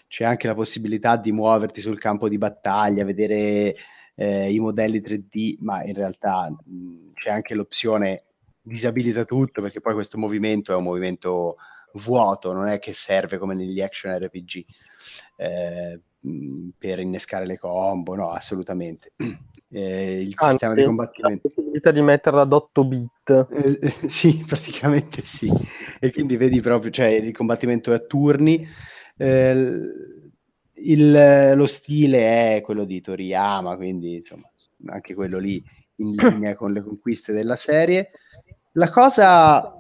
c'è 0.08 0.26
anche 0.26 0.48
la 0.48 0.56
possibilità 0.56 1.18
di 1.18 1.32
muoverti 1.32 1.82
sul 1.82 2.00
campo 2.00 2.28
di 2.28 2.38
battaglia, 2.38 3.06
vedere 3.06 3.76
eh, 4.16 4.52
i 4.52 4.60
modelli 4.60 5.00
3D, 5.00 5.58
ma 5.60 5.84
in 5.84 5.94
realtà 5.94 6.50
mh, 6.50 7.12
c'è 7.14 7.30
anche 7.30 7.54
l'opzione 7.54 8.24
disabilita 8.62 9.24
tutto 9.24 9.62
perché 9.62 9.82
poi 9.82 9.94
questo 9.94 10.18
movimento 10.18 10.72
è 10.72 10.76
un 10.76 10.84
movimento 10.84 11.58
vuoto, 11.94 12.52
non 12.52 12.68
è 12.68 12.80
che 12.80 12.94
serve 12.94 13.38
come 13.38 13.56
negli 13.56 13.82
action 13.82 14.18
RPG 14.18 14.66
eh, 15.38 16.00
per 16.78 17.00
innescare 17.00 17.46
le 17.46 17.58
combo, 17.58 18.16
no, 18.16 18.32
assolutamente 18.32 19.14
eh, 19.72 20.22
il 20.22 20.34
Anzi, 20.36 20.52
sistema 20.52 20.74
di 20.74 20.84
combattimento. 20.84 21.48
La 21.48 21.54
possibilità 21.54 21.92
di 21.92 22.02
metterla 22.02 22.42
ad 22.42 22.54
8 22.54 22.84
bit. 22.86 23.48
Eh, 23.52 23.80
eh, 23.82 23.94
sì, 24.10 24.44
praticamente 24.46 25.22
sì. 25.26 25.52
E 26.00 26.12
quindi 26.12 26.38
vedi 26.38 26.60
proprio, 26.62 26.92
cioè 26.92 27.08
il 27.08 27.36
combattimento 27.36 27.92
è 27.92 27.96
a 27.96 28.00
turni. 28.00 28.68
Eh, 29.18 29.78
il, 30.74 31.54
lo 31.56 31.66
stile 31.68 32.56
è 32.56 32.62
quello 32.62 32.86
di 32.86 33.02
Toriyama, 33.02 33.76
quindi 33.76 34.16
insomma, 34.16 34.50
anche 34.88 35.14
quello 35.14 35.38
lì 35.38 35.64
in 35.98 36.16
linea 36.18 36.56
con 36.56 36.74
le 36.74 36.82
conquiste 36.82 37.32
della 37.32 37.56
serie. 37.56 38.12
La 38.74 38.90
cosa 38.90 39.76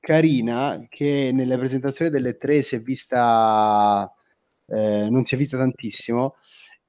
carina 0.00 0.86
che 0.88 1.30
nelle 1.34 1.56
presentazioni 1.58 2.10
delle 2.10 2.36
tre 2.36 2.62
si 2.62 2.76
è 2.76 2.80
vista, 2.80 4.12
eh, 4.66 5.08
non 5.08 5.24
si 5.24 5.34
è 5.34 5.38
vista 5.38 5.56
tantissimo, 5.56 6.36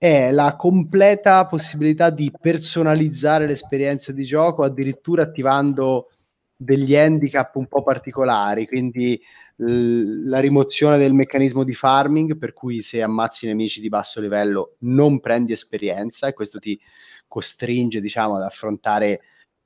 è 0.04 0.32
la 0.32 0.56
completa 0.56 1.46
possibilità 1.46 2.10
di 2.10 2.32
personalizzare 2.42 3.46
l'esperienza 3.46 4.12
di 4.12 4.26
gioco, 4.26 4.64
addirittura 4.64 5.22
attivando 5.22 6.10
degli 6.56 6.96
handicap 6.96 7.56
un 7.58 7.68
po' 7.68 7.84
particolari, 7.84 8.66
quindi 8.66 9.22
l- 9.58 10.28
la 10.28 10.40
rimozione 10.40 10.98
del 10.98 11.14
meccanismo 11.14 11.64
di 11.64 11.76
farming, 11.76 12.36
per 12.40 12.52
cui 12.54 12.82
se 12.82 13.04
ammazzi 13.04 13.46
nemici 13.46 13.80
di 13.80 13.90
basso 13.90 14.20
livello 14.20 14.78
non 14.80 15.20
prendi 15.20 15.52
esperienza 15.52 16.26
e 16.26 16.34
questo 16.34 16.58
ti 16.58 16.80
costringe, 17.28 18.02
diciamo, 18.02 18.38
ad 18.38 18.42
affrontare 18.42 19.22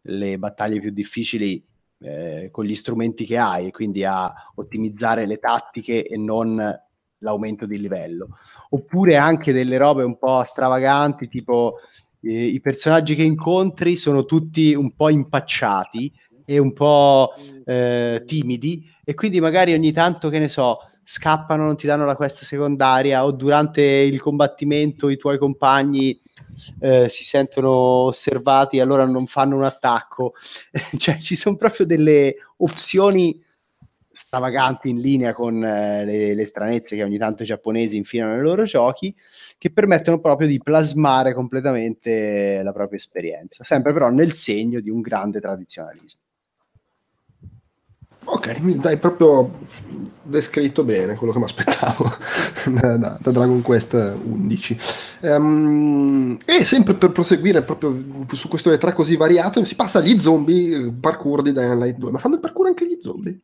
le 0.08 0.38
battaglie 0.38 0.82
più 0.82 0.92
difficili 0.92 1.66
eh, 2.00 2.50
con 2.52 2.66
gli 2.66 2.76
strumenti 2.76 3.26
che 3.26 3.38
hai 3.38 3.68
e 3.68 3.72
quindi 3.72 4.04
a 4.04 4.34
ottimizzare 4.56 5.26
le 5.26 5.38
tattiche 5.38 6.06
e 6.06 6.18
non 6.18 6.60
l'aumento 7.20 7.66
di 7.66 7.80
livello. 7.80 8.38
Oppure 8.70 9.18
anche 9.18 9.54
delle 9.54 9.78
robe 9.78 10.04
un 10.04 10.18
po' 10.18 10.44
stravaganti, 10.46 11.28
tipo 11.28 11.76
eh, 12.22 12.46
i 12.46 12.60
personaggi 12.60 13.16
che 13.16 13.24
incontri 13.24 13.96
sono 13.96 14.26
tutti 14.26 14.74
un 14.74 14.96
po' 14.96 15.10
impacciati 15.10 16.12
e 16.46 16.58
un 16.60 16.74
po' 16.74 17.34
eh, 17.66 18.24
timidi 18.26 18.88
e 19.04 19.14
quindi 19.14 19.40
magari 19.40 19.74
ogni 19.74 19.92
tanto, 19.92 20.30
che 20.30 20.40
ne 20.40 20.48
so, 20.48 20.80
scappano, 21.04 21.66
non 21.66 21.78
ti 21.78 21.86
danno 21.86 22.06
la 22.06 22.16
quest 22.16 22.44
secondaria 22.44 23.24
o 23.24 23.32
durante 23.32 23.82
il 23.82 24.20
combattimento 24.20 25.10
i 25.10 25.18
tuoi 25.18 25.38
compagni 25.38 26.20
eh, 26.80 27.08
si 27.10 27.24
sentono 27.24 27.70
osservati 27.70 28.78
e 28.78 28.82
allora 28.82 29.06
non 29.06 29.28
fanno 29.28 29.56
un 29.56 29.64
attacco. 29.64 30.34
cioè 30.98 31.18
ci 31.20 31.36
sono 31.36 31.56
proprio 31.56 31.86
delle 31.86 32.36
opzioni 32.58 33.44
stravaganti 34.16 34.90
in 34.90 35.02
linea 35.02 35.34
con 35.34 35.64
eh, 35.64 36.06
le, 36.06 36.34
le, 36.34 36.46
stranezze 36.48 36.96
che 36.96 37.04
ogni 37.04 37.18
tanto 37.18 37.44
i 37.44 37.46
giapponesi 37.46 37.98
infilano 37.98 38.34
nei 38.34 38.44
loro 38.44 38.64
giochi, 38.64 39.14
che 39.58 39.72
permettono 39.72 40.20
proprio 40.20 40.48
di 40.48 40.62
plasmare 40.64 41.34
completamente 41.34 42.62
la 42.64 42.72
propria 42.72 42.98
esperienza, 42.98 43.64
sempre 43.64 43.92
però 43.92 44.10
nel 44.10 44.34
segno 44.34 44.80
di 44.80 44.90
un 44.90 45.02
grande 45.02 45.42
tradizionalismo. 45.42 46.22
Ok, 48.28 48.60
mi 48.62 48.76
dai 48.78 48.98
proprio 48.98 49.52
descritto 50.24 50.84
bene 50.84 51.16
quello 51.16 51.32
che 51.32 51.38
mi 51.38 51.46
aspettavo 51.46 52.12
da, 52.98 52.98
da, 52.98 53.32
Dragon 53.32 53.62
Quest 53.62 53.94
11. 53.94 54.78
Um, 55.22 55.30
ehm, 55.30 56.38
e 56.44 56.66
sempre 56.66 56.96
per 56.96 57.12
proseguire 57.12 57.62
proprio 57.62 58.26
su 58.32 58.48
questo 58.48 58.72
E3 58.72 58.94
così 58.94 59.16
variato, 59.16 59.64
si 59.64 59.76
passa 59.76 60.00
agli 60.00 60.18
zombie, 60.18 60.92
parkour 60.92 61.44
di 61.44 61.52
Dying 61.52 61.80
Light 61.80 61.98
2. 61.98 62.12
Ma 62.12 62.18
fanno 62.18 62.36
il 62.36 62.42
parkour 62.42 62.66
anche 62.66 62.88
gli 62.88 62.98
zombie? 63.00 63.40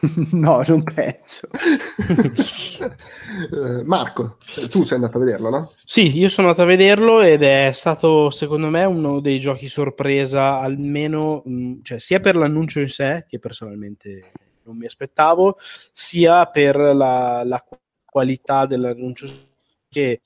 no, 0.32 0.62
non 0.66 0.82
penso. 0.82 1.48
Eh, 3.28 3.84
Marco, 3.84 4.36
tu 4.70 4.84
sei 4.84 4.96
andato 4.96 5.18
a 5.18 5.20
vederlo, 5.20 5.50
no? 5.50 5.72
Sì, 5.84 6.18
io 6.18 6.28
sono 6.28 6.48
andato 6.48 6.64
a 6.64 6.68
vederlo 6.70 7.20
ed 7.20 7.42
è 7.42 7.70
stato 7.72 8.30
secondo 8.30 8.68
me 8.68 8.84
uno 8.84 9.20
dei 9.20 9.38
giochi 9.38 9.68
sorpresa, 9.68 10.58
almeno 10.58 11.42
mh, 11.44 11.80
cioè, 11.82 12.00
sia 12.00 12.20
per 12.20 12.36
l'annuncio 12.36 12.80
in 12.80 12.88
sé, 12.88 13.26
che 13.28 13.38
personalmente 13.38 14.32
non 14.64 14.76
mi 14.76 14.86
aspettavo, 14.86 15.56
sia 15.92 16.46
per 16.46 16.76
la, 16.76 17.42
la 17.44 17.62
qualità 18.04 18.66
dell'annuncio 18.66 19.28
che 19.88 20.20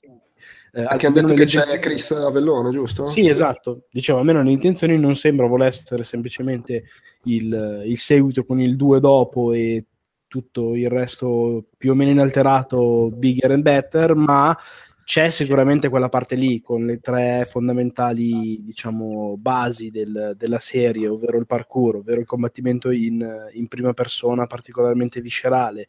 eh, 0.75 0.85
Anche 0.87 1.05
hanno 1.05 1.21
detto 1.21 1.33
che 1.35 1.45
c'è 1.45 1.77
Chris 1.77 2.09
Avellone, 2.11 2.71
giusto? 2.71 3.07
Sì, 3.07 3.27
esatto. 3.27 3.85
Dicevo, 3.91 4.17
almeno 4.17 4.41
le 4.41 4.51
intenzioni 4.51 4.97
non 4.97 5.13
sembra 5.13 5.45
vuole 5.45 5.67
essere 5.67 6.03
semplicemente 6.03 6.85
il, 7.25 7.83
il 7.85 7.97
seguito 7.99 8.43
con 8.43 8.59
il 8.59 8.75
2 8.75 8.99
dopo 8.99 9.53
e 9.53 9.85
tutto 10.27 10.73
il 10.75 10.89
resto 10.89 11.65
più 11.77 11.91
o 11.91 11.93
meno 11.93 12.09
inalterato, 12.09 13.11
bigger 13.13 13.51
and 13.51 13.61
better, 13.61 14.15
ma 14.15 14.57
c'è 15.03 15.29
sicuramente 15.29 15.89
quella 15.89 16.09
parte 16.09 16.35
lì 16.35 16.59
con 16.59 16.85
le 16.85 16.99
tre 16.99 17.45
fondamentali 17.45 18.63
diciamo 18.63 19.35
basi 19.37 19.91
del, 19.91 20.33
della 20.37 20.59
serie 20.59 21.09
ovvero 21.09 21.37
il 21.37 21.45
parkour 21.45 21.97
ovvero 21.97 22.21
il 22.21 22.25
combattimento 22.25 22.89
in, 22.89 23.49
in 23.51 23.67
prima 23.67 23.91
persona 23.91 24.47
particolarmente 24.47 25.19
viscerale 25.19 25.87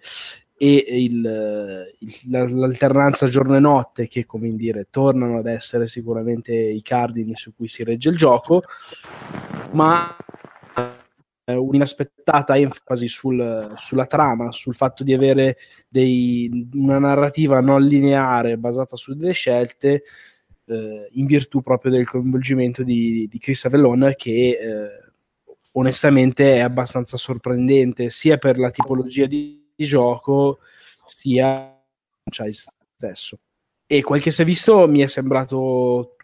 e 0.56 0.84
il, 0.88 1.94
il, 1.98 2.30
l'alternanza 2.30 3.26
giorno 3.26 3.56
e 3.56 3.60
notte 3.60 4.06
che 4.06 4.24
come 4.24 4.48
dire 4.50 4.86
tornano 4.88 5.38
ad 5.38 5.46
essere 5.46 5.88
sicuramente 5.88 6.54
i 6.54 6.80
cardini 6.80 7.34
su 7.34 7.54
cui 7.54 7.68
si 7.68 7.82
regge 7.82 8.10
il 8.10 8.16
gioco 8.16 8.62
ma 9.72 10.16
un'inaspettata 11.46 12.56
enfasi 12.56 13.06
sul, 13.06 13.74
sulla 13.76 14.06
trama, 14.06 14.50
sul 14.50 14.74
fatto 14.74 15.04
di 15.04 15.12
avere 15.12 15.58
dei, 15.88 16.68
una 16.72 16.98
narrativa 16.98 17.60
non 17.60 17.82
lineare 17.82 18.56
basata 18.56 18.96
su 18.96 19.14
delle 19.14 19.32
scelte 19.32 20.04
eh, 20.66 21.08
in 21.12 21.26
virtù 21.26 21.60
proprio 21.60 21.92
del 21.92 22.08
coinvolgimento 22.08 22.82
di, 22.82 23.26
di 23.28 23.38
Chris 23.38 23.64
Avellone 23.66 24.14
che 24.14 24.30
eh, 24.30 25.12
onestamente 25.72 26.56
è 26.56 26.60
abbastanza 26.60 27.16
sorprendente 27.16 28.08
sia 28.08 28.38
per 28.38 28.58
la 28.58 28.70
tipologia 28.70 29.26
di 29.26 29.63
di 29.74 29.84
gioco 29.84 30.58
sia 31.06 31.82
franchise 32.22 32.72
stesso. 32.96 33.38
E 33.86 34.02
quel 34.02 34.20
che 34.20 34.30
si 34.30 34.42
è 34.42 34.44
visto 34.44 34.86
mi 34.88 35.00
è 35.00 35.06
sembrato 35.06 36.14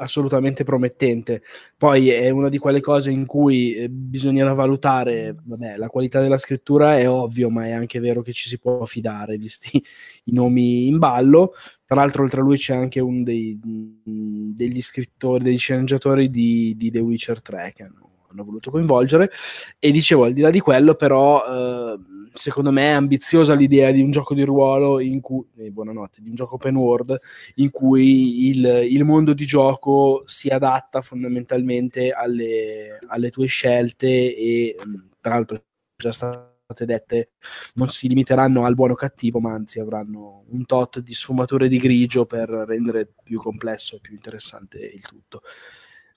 assolutamente 0.00 0.64
promettente. 0.64 1.42
Poi 1.76 2.10
è 2.10 2.30
una 2.30 2.48
di 2.48 2.58
quelle 2.58 2.80
cose 2.80 3.10
in 3.10 3.26
cui 3.26 3.74
eh, 3.74 3.88
bisognerà 3.88 4.52
valutare, 4.52 5.36
vabbè, 5.42 5.76
la 5.76 5.88
qualità 5.88 6.20
della 6.20 6.38
scrittura 6.38 6.98
è 6.98 7.08
ovvio, 7.08 7.50
ma 7.50 7.66
è 7.66 7.72
anche 7.72 8.00
vero 8.00 8.22
che 8.22 8.32
ci 8.32 8.48
si 8.48 8.58
può 8.58 8.84
fidare, 8.84 9.36
visti 9.36 9.82
i 10.24 10.32
nomi 10.32 10.86
in 10.86 10.98
ballo. 10.98 11.54
Tra 11.84 11.96
l'altro, 11.96 12.22
oltre 12.22 12.40
a 12.40 12.44
lui 12.44 12.56
c'è 12.56 12.74
anche 12.74 13.00
uno 13.00 13.22
dei, 13.22 13.58
degli 13.62 14.80
scrittori, 14.80 15.44
degli 15.44 15.58
sceneggiatori 15.58 16.30
di, 16.30 16.74
di 16.76 16.90
The 16.90 17.00
Witcher 17.00 17.42
3 17.42 17.72
che 17.74 17.82
hanno, 17.82 18.09
hanno, 18.30 18.44
voluto 18.44 18.70
coinvolgere. 18.70 19.30
E 19.78 19.90
dicevo, 19.90 20.24
al 20.24 20.32
di 20.32 20.40
là 20.40 20.50
di 20.50 20.60
quello, 20.60 20.94
però... 20.94 21.94
Eh, 21.94 22.18
secondo 22.32 22.70
me 22.70 22.82
è 22.82 22.92
ambiziosa 22.92 23.54
l'idea 23.54 23.90
di 23.90 24.00
un 24.02 24.10
gioco 24.10 24.34
di 24.34 24.44
ruolo 24.44 25.00
in 25.00 25.20
cui, 25.20 25.44
eh, 25.56 25.70
buonanotte, 25.70 26.20
di 26.20 26.28
un 26.28 26.34
gioco 26.34 26.54
open 26.54 26.76
world 26.76 27.16
in 27.56 27.70
cui 27.70 28.48
il, 28.48 28.64
il 28.90 29.04
mondo 29.04 29.32
di 29.32 29.44
gioco 29.44 30.22
si 30.26 30.48
adatta 30.48 31.00
fondamentalmente 31.00 32.10
alle, 32.10 32.98
alle 33.08 33.30
tue 33.30 33.46
scelte 33.46 34.06
e 34.06 34.76
tra 35.20 35.34
l'altro 35.34 35.62
già 35.96 36.12
state 36.12 36.84
dette 36.84 37.32
non 37.74 37.88
si 37.88 38.08
limiteranno 38.08 38.64
al 38.64 38.74
buono 38.74 38.94
cattivo 38.94 39.40
ma 39.40 39.52
anzi 39.52 39.80
avranno 39.80 40.44
un 40.48 40.64
tot 40.66 41.00
di 41.00 41.14
sfumature 41.14 41.68
di 41.68 41.78
grigio 41.78 42.26
per 42.26 42.48
rendere 42.48 43.12
più 43.22 43.40
complesso 43.40 43.96
e 43.96 44.00
più 44.00 44.14
interessante 44.14 44.78
il 44.78 45.02
tutto 45.02 45.42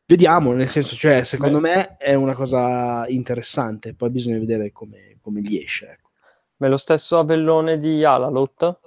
vediamo, 0.06 0.54
nel 0.54 0.68
senso, 0.68 0.96
cioè, 0.96 1.24
secondo 1.24 1.60
Beh. 1.60 1.76
me 1.76 1.98
è 1.98 2.14
una 2.14 2.34
cosa 2.34 3.08
interessante, 3.08 3.94
poi 3.94 4.10
bisogna 4.10 4.40
vedere 4.40 4.72
come, 4.72 5.18
come 5.22 5.42
gli 5.42 5.58
esce. 5.58 5.90
Ecco. 5.90 6.10
Ma 6.58 6.68
è 6.68 6.70
lo 6.70 6.78
stesso 6.78 7.18
Avellone 7.18 7.80
di 7.80 8.04
Alalot? 8.04 8.80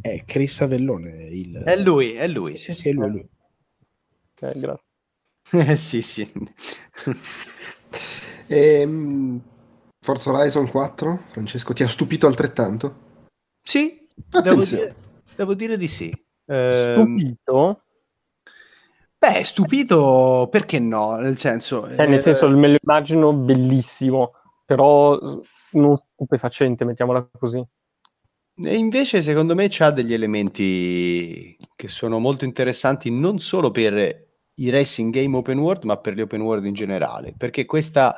È 0.00 0.24
Chris 0.24 0.60
Avellone. 0.60 1.26
Il... 1.26 1.62
È 1.64 1.76
lui, 1.76 2.12
è 2.12 2.28
lui. 2.28 2.56
Sì, 2.56 2.72
sì, 2.72 2.88
è 2.88 2.92
lui. 2.92 3.04
È 3.04 3.08
lui. 3.08 3.28
Ok, 4.34 4.58
grazie. 4.58 4.96
Eh, 5.50 5.76
sì, 5.76 6.02
sì. 6.02 6.30
ehm, 8.46 9.40
Forza 10.00 10.30
Horizon 10.30 10.68
4, 10.68 11.22
Francesco, 11.30 11.72
ti 11.72 11.82
ha 11.82 11.88
stupito 11.88 12.26
altrettanto? 12.26 13.06
Sì, 13.62 14.06
devo 14.14 14.62
dire, 14.62 14.94
devo 15.34 15.54
dire, 15.54 15.76
di 15.76 15.88
sì. 15.88 16.10
Eh, 16.46 16.70
stupito? 16.70 17.82
Beh, 19.18 19.42
stupito, 19.42 20.48
perché 20.50 20.78
no? 20.78 21.16
Nel 21.16 21.36
senso... 21.38 21.86
Eh, 21.88 22.06
nel 22.06 22.20
senso, 22.20 22.48
me 22.50 22.68
lo 22.68 22.78
immagino 22.80 23.32
bellissimo, 23.32 24.32
però 24.64 25.18
non 25.72 25.96
stupefacente, 25.96 26.84
mettiamola 26.84 27.28
così. 27.36 27.64
E 28.60 28.76
invece, 28.76 29.20
secondo 29.20 29.56
me, 29.56 29.66
c'ha 29.68 29.90
degli 29.90 30.12
elementi 30.12 31.56
che 31.74 31.88
sono 31.88 32.20
molto 32.20 32.44
interessanti 32.44 33.10
non 33.10 33.40
solo 33.40 33.72
per 33.72 34.26
i 34.54 34.70
racing 34.70 35.12
game 35.12 35.36
open 35.36 35.58
world, 35.58 35.84
ma 35.84 35.96
per 35.96 36.14
gli 36.14 36.20
open 36.20 36.40
world 36.40 36.64
in 36.64 36.74
generale, 36.74 37.34
perché 37.36 37.64
questa 37.64 38.14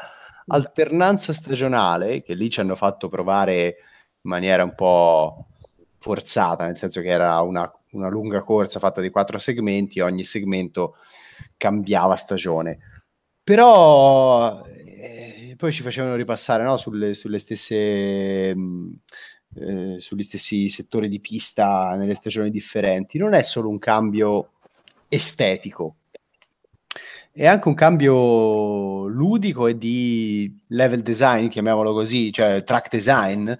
alternanza 0.47 1.33
stagionale, 1.33 2.23
che 2.23 2.35
lì 2.35 2.51
ci 2.51 2.61
hanno 2.61 2.77
fatto 2.77 3.09
provare 3.09 3.77
in 4.23 4.31
maniera 4.31 4.65
un 4.65 4.75
po' 4.75 5.47
forzata, 5.99 6.67
nel 6.67 6.77
senso 6.77 7.01
che 7.01 7.09
era 7.09 7.41
una 7.41 7.71
una 7.93 8.09
lunga 8.09 8.41
corsa 8.41 8.79
fatta 8.79 9.01
di 9.01 9.11
quattro 9.11 9.39
segmenti, 9.39 10.01
ogni 10.01 10.25
segmento 10.25 10.97
cambiava 11.57 12.17
stagione. 12.17 12.79
Però 13.43 14.65
eh, 14.65 15.55
poi 15.57 15.73
ci 15.73 15.83
facevano 15.83 16.15
ripassare 16.15 16.63
no? 16.63 16.77
sulle, 16.77 17.15
sulle 17.15 17.39
stesse, 17.39 18.55
mh, 18.55 18.61
mm, 18.61 18.93
eh, 19.57 20.01
sugli 20.01 20.23
stessi 20.23 20.69
settori 20.69 21.09
di 21.09 21.21
pista 21.21 21.95
nelle 21.97 22.15
stagioni 22.15 22.51
differenti. 22.51 23.19
Non 23.19 23.35
è 23.35 23.43
solo 23.43 23.69
un 23.69 23.79
cambio 23.79 24.53
estetico, 25.09 25.97
è 27.33 27.47
anche 27.47 27.69
un 27.69 27.75
cambio 27.75 29.07
ludico 29.07 29.67
e 29.67 29.79
di 29.79 30.63
level 30.69 31.03
design, 31.03 31.49
chiamiamolo 31.49 31.93
così, 31.93 32.33
cioè 32.33 32.63
track 32.65 32.91
design, 32.91 33.51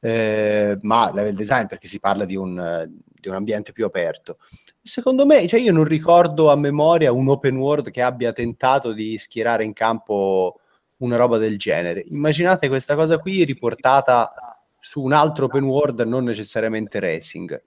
eh, 0.00 0.78
ma 0.82 1.10
level 1.12 1.34
design 1.34 1.66
perché 1.66 1.88
si 1.88 1.98
parla 2.00 2.24
di 2.24 2.36
un, 2.36 2.90
di 3.24 3.28
un 3.28 3.34
ambiente 3.34 3.72
più 3.72 3.84
aperto. 3.84 4.38
Secondo 4.82 5.26
me, 5.26 5.46
cioè 5.48 5.60
io 5.60 5.72
non 5.72 5.84
ricordo 5.84 6.50
a 6.50 6.56
memoria 6.56 7.12
un 7.12 7.28
open 7.28 7.56
world 7.56 7.90
che 7.90 8.02
abbia 8.02 8.32
tentato 8.32 8.92
di 8.92 9.18
schierare 9.18 9.64
in 9.64 9.72
campo 9.72 10.60
una 10.98 11.16
roba 11.16 11.38
del 11.38 11.58
genere. 11.58 12.04
Immaginate 12.08 12.68
questa 12.68 12.94
cosa 12.94 13.18
qui 13.18 13.44
riportata 13.44 14.32
su 14.78 15.02
un 15.02 15.12
altro 15.12 15.46
open 15.46 15.64
world, 15.64 16.00
non 16.00 16.24
necessariamente 16.24 17.00
racing. 17.00 17.62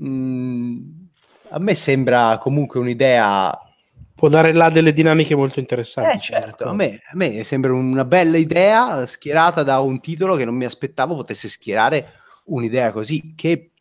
Mm, 0.00 0.78
a 1.50 1.58
me 1.58 1.74
sembra 1.74 2.38
comunque 2.38 2.80
un'idea 2.80 3.58
può 4.14 4.28
dare 4.28 4.54
là 4.54 4.70
delle 4.70 4.92
dinamiche 4.92 5.34
molto 5.34 5.58
interessanti. 5.58 6.16
Eh, 6.16 6.20
certo, 6.20 6.64
a 6.64 6.72
me, 6.72 7.02
a 7.04 7.16
me, 7.16 7.42
sembra 7.44 7.72
una 7.72 8.04
bella 8.04 8.38
idea 8.38 9.04
schierata 9.06 9.62
da 9.62 9.80
un 9.80 10.00
titolo 10.00 10.36
che 10.36 10.44
non 10.44 10.54
mi 10.54 10.64
aspettavo 10.64 11.14
potesse 11.16 11.48
schierare 11.48 12.12
un'idea 12.44 12.90
così, 12.92 13.34
che 13.36 13.72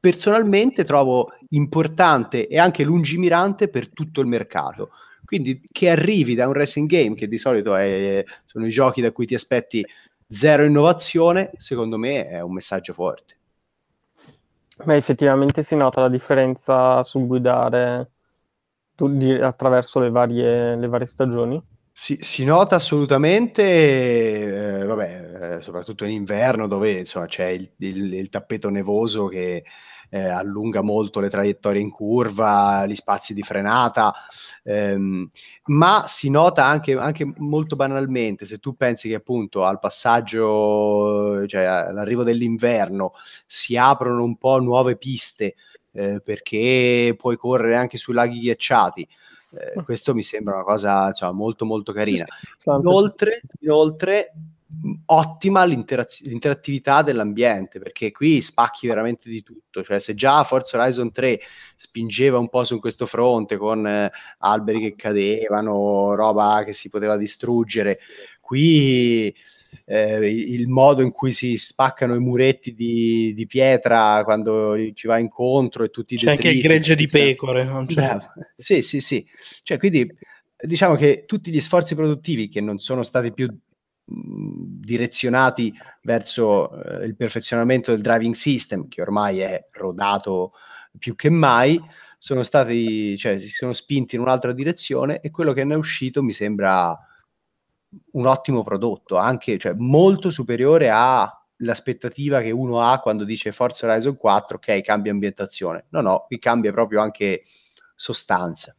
personalmente 0.00 0.84
trovo 0.84 1.34
importante 1.50 2.48
e 2.48 2.58
anche 2.58 2.82
lungimirante 2.82 3.68
per 3.68 3.90
tutto 3.90 4.22
il 4.22 4.26
mercato. 4.26 4.90
Quindi 5.24 5.62
che 5.70 5.90
arrivi 5.90 6.34
da 6.34 6.48
un 6.48 6.54
racing 6.54 6.88
game, 6.88 7.14
che 7.14 7.28
di 7.28 7.38
solito 7.38 7.76
è, 7.76 8.24
sono 8.46 8.66
i 8.66 8.70
giochi 8.70 9.00
da 9.00 9.12
cui 9.12 9.26
ti 9.26 9.34
aspetti 9.34 9.86
zero 10.26 10.64
innovazione, 10.64 11.52
secondo 11.56 11.98
me 11.98 12.26
è 12.26 12.40
un 12.40 12.54
messaggio 12.54 12.94
forte. 12.94 13.36
Beh, 14.82 14.96
effettivamente 14.96 15.62
si 15.62 15.76
nota 15.76 16.00
la 16.00 16.08
differenza 16.08 17.02
sul 17.02 17.26
guidare 17.26 18.10
attraverso 19.40 20.00
le 20.00 20.10
varie, 20.10 20.76
le 20.76 20.88
varie 20.88 21.06
stagioni. 21.06 21.62
Si, 21.92 22.18
si, 22.22 22.44
nota 22.44 22.76
assolutamente, 22.76 24.80
eh, 24.80 24.84
vabbè, 24.84 25.56
eh, 25.58 25.62
soprattutto 25.62 26.04
in 26.04 26.12
inverno 26.12 26.66
dove 26.66 26.92
insomma, 26.92 27.26
c'è 27.26 27.48
il, 27.48 27.70
il, 27.78 28.14
il 28.14 28.28
tappeto 28.30 28.70
nevoso 28.70 29.26
che 29.26 29.64
eh, 30.10 30.28
allunga 30.28 30.82
molto 30.82 31.20
le 31.20 31.30
traiettorie 31.30 31.80
in 31.80 31.90
curva, 31.90 32.84
gli 32.86 32.94
spazi 32.94 33.32
di 33.32 33.42
frenata, 33.42 34.12
ehm, 34.64 35.30
ma 35.66 36.04
si 36.06 36.28
nota 36.28 36.66
anche, 36.66 36.94
anche, 36.94 37.32
molto 37.36 37.76
banalmente, 37.76 38.44
se 38.44 38.58
tu 38.58 38.76
pensi 38.76 39.08
che 39.08 39.14
appunto 39.14 39.64
al 39.64 39.78
passaggio, 39.78 41.46
cioè 41.46 41.62
all'arrivo 41.62 42.24
dell'inverno, 42.24 43.12
si 43.46 43.76
aprono 43.76 44.22
un 44.24 44.36
po' 44.36 44.58
nuove 44.58 44.96
piste 44.96 45.54
eh, 45.92 46.20
perché 46.20 47.14
puoi 47.16 47.36
correre 47.36 47.76
anche 47.76 47.96
sui 47.96 48.14
laghi 48.14 48.40
ghiacciati. 48.40 49.08
Eh, 49.52 49.82
questo 49.82 50.14
mi 50.14 50.22
sembra 50.22 50.54
una 50.54 50.64
cosa 50.64 51.08
insomma, 51.08 51.32
molto 51.32 51.64
molto 51.64 51.92
carina. 51.92 52.24
Inoltre, 52.66 53.42
inoltre 53.60 54.32
ottima 55.06 55.64
l'interaz- 55.64 56.22
l'interattività 56.22 57.02
dell'ambiente 57.02 57.78
perché 57.78 58.12
qui 58.12 58.40
spacchi 58.40 58.86
veramente 58.86 59.28
di 59.28 59.42
tutto 59.42 59.82
cioè 59.82 59.98
se 60.00 60.14
già 60.14 60.44
Forza 60.44 60.80
Horizon 60.80 61.10
3 61.10 61.40
spingeva 61.76 62.38
un 62.38 62.48
po' 62.48 62.64
su 62.64 62.78
questo 62.78 63.06
fronte 63.06 63.56
con 63.56 63.86
eh, 63.86 64.10
alberi 64.38 64.80
che 64.80 64.94
cadevano 64.96 66.14
roba 66.14 66.62
che 66.64 66.72
si 66.72 66.88
poteva 66.88 67.16
distruggere 67.16 67.98
qui 68.40 69.34
eh, 69.84 70.28
il 70.28 70.68
modo 70.68 71.02
in 71.02 71.10
cui 71.10 71.32
si 71.32 71.56
spaccano 71.56 72.14
i 72.14 72.20
muretti 72.20 72.74
di, 72.74 73.32
di 73.34 73.46
pietra 73.46 74.22
quando 74.24 74.76
ci 74.94 75.06
va 75.06 75.18
incontro 75.18 75.84
e 75.84 75.90
tutti 75.90 76.14
i 76.14 76.16
C'è 76.16 76.30
anche 76.30 76.48
il 76.48 76.60
gregge 76.60 76.94
di 76.94 77.08
pecore. 77.08 77.64
Non 77.64 77.86
c'è. 77.86 78.14
Eh, 78.14 78.20
sì, 78.54 78.82
sì, 78.82 79.00
sì. 79.00 79.24
Cioè, 79.62 79.78
quindi 79.78 80.12
diciamo 80.60 80.94
che 80.94 81.24
tutti 81.26 81.50
gli 81.50 81.60
sforzi 81.60 81.94
produttivi 81.94 82.48
che 82.48 82.60
non 82.60 82.78
sono 82.78 83.02
stati 83.02 83.32
più 83.32 83.48
direzionati 84.04 85.72
verso 86.02 86.68
eh, 86.82 87.04
il 87.04 87.14
perfezionamento 87.14 87.92
del 87.92 88.00
driving 88.00 88.34
system, 88.34 88.88
che 88.88 89.02
ormai 89.02 89.40
è 89.40 89.68
rodato 89.72 90.52
più 90.98 91.14
che 91.14 91.30
mai, 91.30 91.80
sono 92.18 92.42
stati, 92.42 93.16
cioè, 93.16 93.38
si 93.40 93.48
sono 93.48 93.72
spinti 93.72 94.16
in 94.16 94.20
un'altra 94.20 94.52
direzione 94.52 95.20
e 95.20 95.30
quello 95.30 95.52
che 95.52 95.64
ne 95.64 95.74
è 95.74 95.76
uscito 95.76 96.22
mi 96.22 96.32
sembra 96.32 96.98
un 98.12 98.26
ottimo 98.26 98.62
prodotto, 98.62 99.16
anche 99.16 99.58
cioè, 99.58 99.72
molto 99.76 100.30
superiore 100.30 100.90
all'aspettativa 100.90 102.40
che 102.40 102.50
uno 102.50 102.80
ha 102.80 103.00
quando 103.00 103.24
dice 103.24 103.52
Forza 103.52 103.86
Horizon 103.86 104.16
4, 104.16 104.56
ok, 104.56 104.80
cambia 104.82 105.12
ambientazione. 105.12 105.86
No, 105.90 106.00
no, 106.00 106.24
qui 106.26 106.38
cambia 106.38 106.72
proprio 106.72 107.00
anche 107.00 107.42
sostanza. 107.94 108.74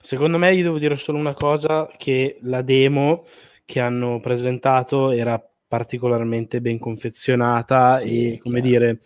Secondo 0.00 0.38
me 0.38 0.54
io 0.54 0.62
devo 0.62 0.78
dire 0.78 0.96
solo 0.96 1.18
una 1.18 1.34
cosa, 1.34 1.88
che 1.96 2.38
la 2.42 2.62
demo 2.62 3.26
che 3.66 3.80
hanno 3.80 4.20
presentato 4.20 5.10
era 5.10 5.42
particolarmente 5.68 6.60
ben 6.62 6.78
confezionata 6.78 7.96
sì, 7.96 8.32
e 8.34 8.38
come 8.38 8.62
chiaro. 8.62 8.78
dire 8.78 9.00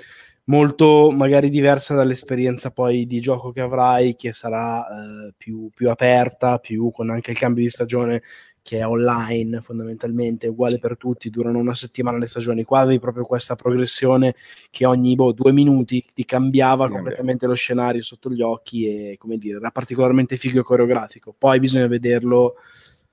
molto 0.44 1.10
magari 1.10 1.48
diversa 1.48 1.94
dall'esperienza 1.94 2.70
poi 2.70 3.06
di 3.06 3.20
gioco 3.20 3.50
che 3.50 3.60
avrai 3.60 4.14
che 4.14 4.32
sarà 4.32 4.84
eh, 4.86 5.32
più, 5.36 5.70
più, 5.74 5.88
aperta 5.90 6.58
più 6.58 6.90
con 6.90 7.08
anche 7.10 7.30
il 7.30 7.38
cambio 7.38 7.62
di 7.62 7.70
stagione 7.70 8.22
che 8.62 8.78
è 8.78 8.86
online 8.86 9.62
fondamentalmente 9.62 10.48
uguale 10.48 10.78
per 10.78 10.98
tutti 10.98 11.30
durano 11.30 11.58
una 11.58 11.74
settimana 11.74 12.18
le 12.18 12.26
stagioni. 12.26 12.62
Qua 12.62 12.80
avevi 12.80 12.98
proprio 12.98 13.24
questa 13.24 13.56
progressione 13.56 14.34
che 14.70 14.84
ogni 14.84 15.14
boh, 15.14 15.32
due 15.32 15.52
minuti 15.52 16.04
ti 16.12 16.24
cambiava 16.26 16.86
sì, 16.86 16.92
completamente 16.92 17.46
lo 17.46 17.54
scenario 17.54 18.02
sotto 18.02 18.30
gli 18.30 18.42
occhi 18.42 18.86
e 18.86 19.16
come 19.16 19.38
dire 19.38 19.56
era 19.56 19.70
particolarmente 19.70 20.36
figo 20.36 20.60
e 20.60 20.62
coreografico. 20.62 21.34
Poi 21.36 21.58
bisogna 21.58 21.86
vederlo 21.86 22.56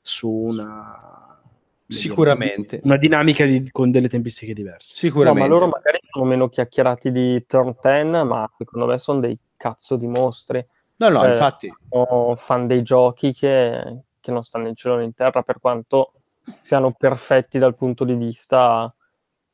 su 0.01 0.29
una 0.29 1.16
Sicuramente. 1.87 2.81
Una 2.83 2.97
dinamica 2.97 3.45
di, 3.45 3.69
con 3.71 3.91
delle 3.91 4.09
tempistiche 4.09 4.53
diverse. 4.53 4.95
Sicuramente. 4.95 5.47
No, 5.47 5.47
ma 5.47 5.53
loro 5.53 5.71
magari 5.71 5.99
sono 6.09 6.25
meno 6.25 6.49
chiacchierati 6.49 7.11
di 7.11 7.45
Turn 7.45 7.75
10, 7.81 8.25
ma 8.25 8.49
secondo 8.57 8.87
me 8.87 8.97
sono 8.97 9.19
dei 9.19 9.37
cazzo 9.55 9.95
di 9.95 10.07
mostri. 10.07 10.65
No, 10.97 11.09
no, 11.09 11.19
cioè, 11.19 11.31
infatti. 11.31 11.73
Sono 11.87 12.35
fan 12.35 12.67
dei 12.67 12.83
giochi 12.83 13.33
che, 13.33 14.01
che 14.19 14.31
non 14.31 14.43
stanno 14.43 14.67
in 14.67 14.75
cielo 14.75 14.97
né 14.97 15.05
in 15.05 15.13
terra, 15.13 15.43
per 15.43 15.59
quanto 15.59 16.11
siano 16.61 16.91
perfetti 16.91 17.57
dal 17.57 17.75
punto 17.75 18.03
di 18.03 18.15
vista 18.15 18.93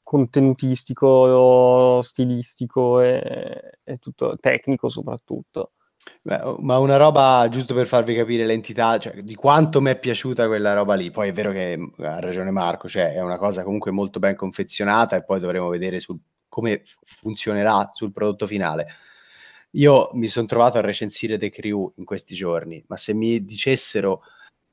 contenutistico, 0.01 2.01
stilistico 2.01 3.01
e, 3.01 3.79
e 3.83 3.97
tutto 3.97 4.37
tecnico 4.39 4.89
soprattutto. 4.89 5.71
Beh, 6.25 6.39
oh, 6.41 6.55
ma 6.59 6.77
una 6.77 6.95
roba, 6.95 7.47
giusto 7.49 7.73
per 7.73 7.85
farvi 7.85 8.15
capire 8.15 8.45
l'entità, 8.45 8.97
cioè, 8.97 9.21
di 9.21 9.35
quanto 9.35 9.81
mi 9.81 9.91
è 9.91 9.99
piaciuta 9.99 10.47
quella 10.47 10.73
roba 10.73 10.93
lì. 10.95 11.11
Poi 11.11 11.29
è 11.29 11.33
vero 11.33 11.51
che 11.51 11.77
ha 11.99 12.19
ragione 12.19 12.49
Marco, 12.51 12.87
cioè 12.87 13.13
è 13.13 13.21
una 13.21 13.37
cosa 13.37 13.63
comunque 13.63 13.91
molto 13.91 14.19
ben 14.19 14.35
confezionata 14.35 15.17
e 15.17 15.23
poi 15.23 15.41
dovremo 15.41 15.67
vedere 15.67 15.99
sul, 15.99 16.17
come 16.47 16.83
funzionerà 17.03 17.89
sul 17.93 18.13
prodotto 18.13 18.47
finale. 18.47 18.87
Io 19.71 20.11
mi 20.13 20.29
sono 20.29 20.45
trovato 20.45 20.77
a 20.77 20.81
recensire 20.81 21.37
The 21.37 21.49
Crew 21.49 21.91
in 21.97 22.05
questi 22.05 22.35
giorni, 22.35 22.81
ma 22.87 22.95
se 22.95 23.13
mi 23.13 23.43
dicessero 23.43 24.21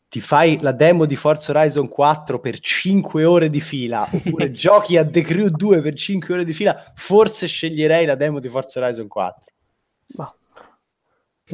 ti 0.08 0.20
fai 0.20 0.58
la 0.60 0.72
demo 0.72 1.04
di 1.04 1.16
Forza 1.16 1.52
Horizon 1.52 1.88
4 1.88 2.38
per 2.38 2.58
5 2.58 3.24
ore 3.24 3.48
di 3.48 3.60
fila, 3.60 4.06
oppure 4.12 4.50
giochi 4.52 4.96
a 4.96 5.04
The 5.04 5.22
Crew 5.22 5.48
2 5.48 5.80
per 5.80 5.94
5 5.94 6.34
ore 6.34 6.44
di 6.44 6.52
fila, 6.52 6.92
forse 6.94 7.46
sceglierei 7.46 8.06
la 8.06 8.14
demo 8.14 8.40
di 8.40 8.48
Forza 8.48 8.80
Horizon 8.80 9.08
4. 9.08 9.52
Ma 10.16 10.32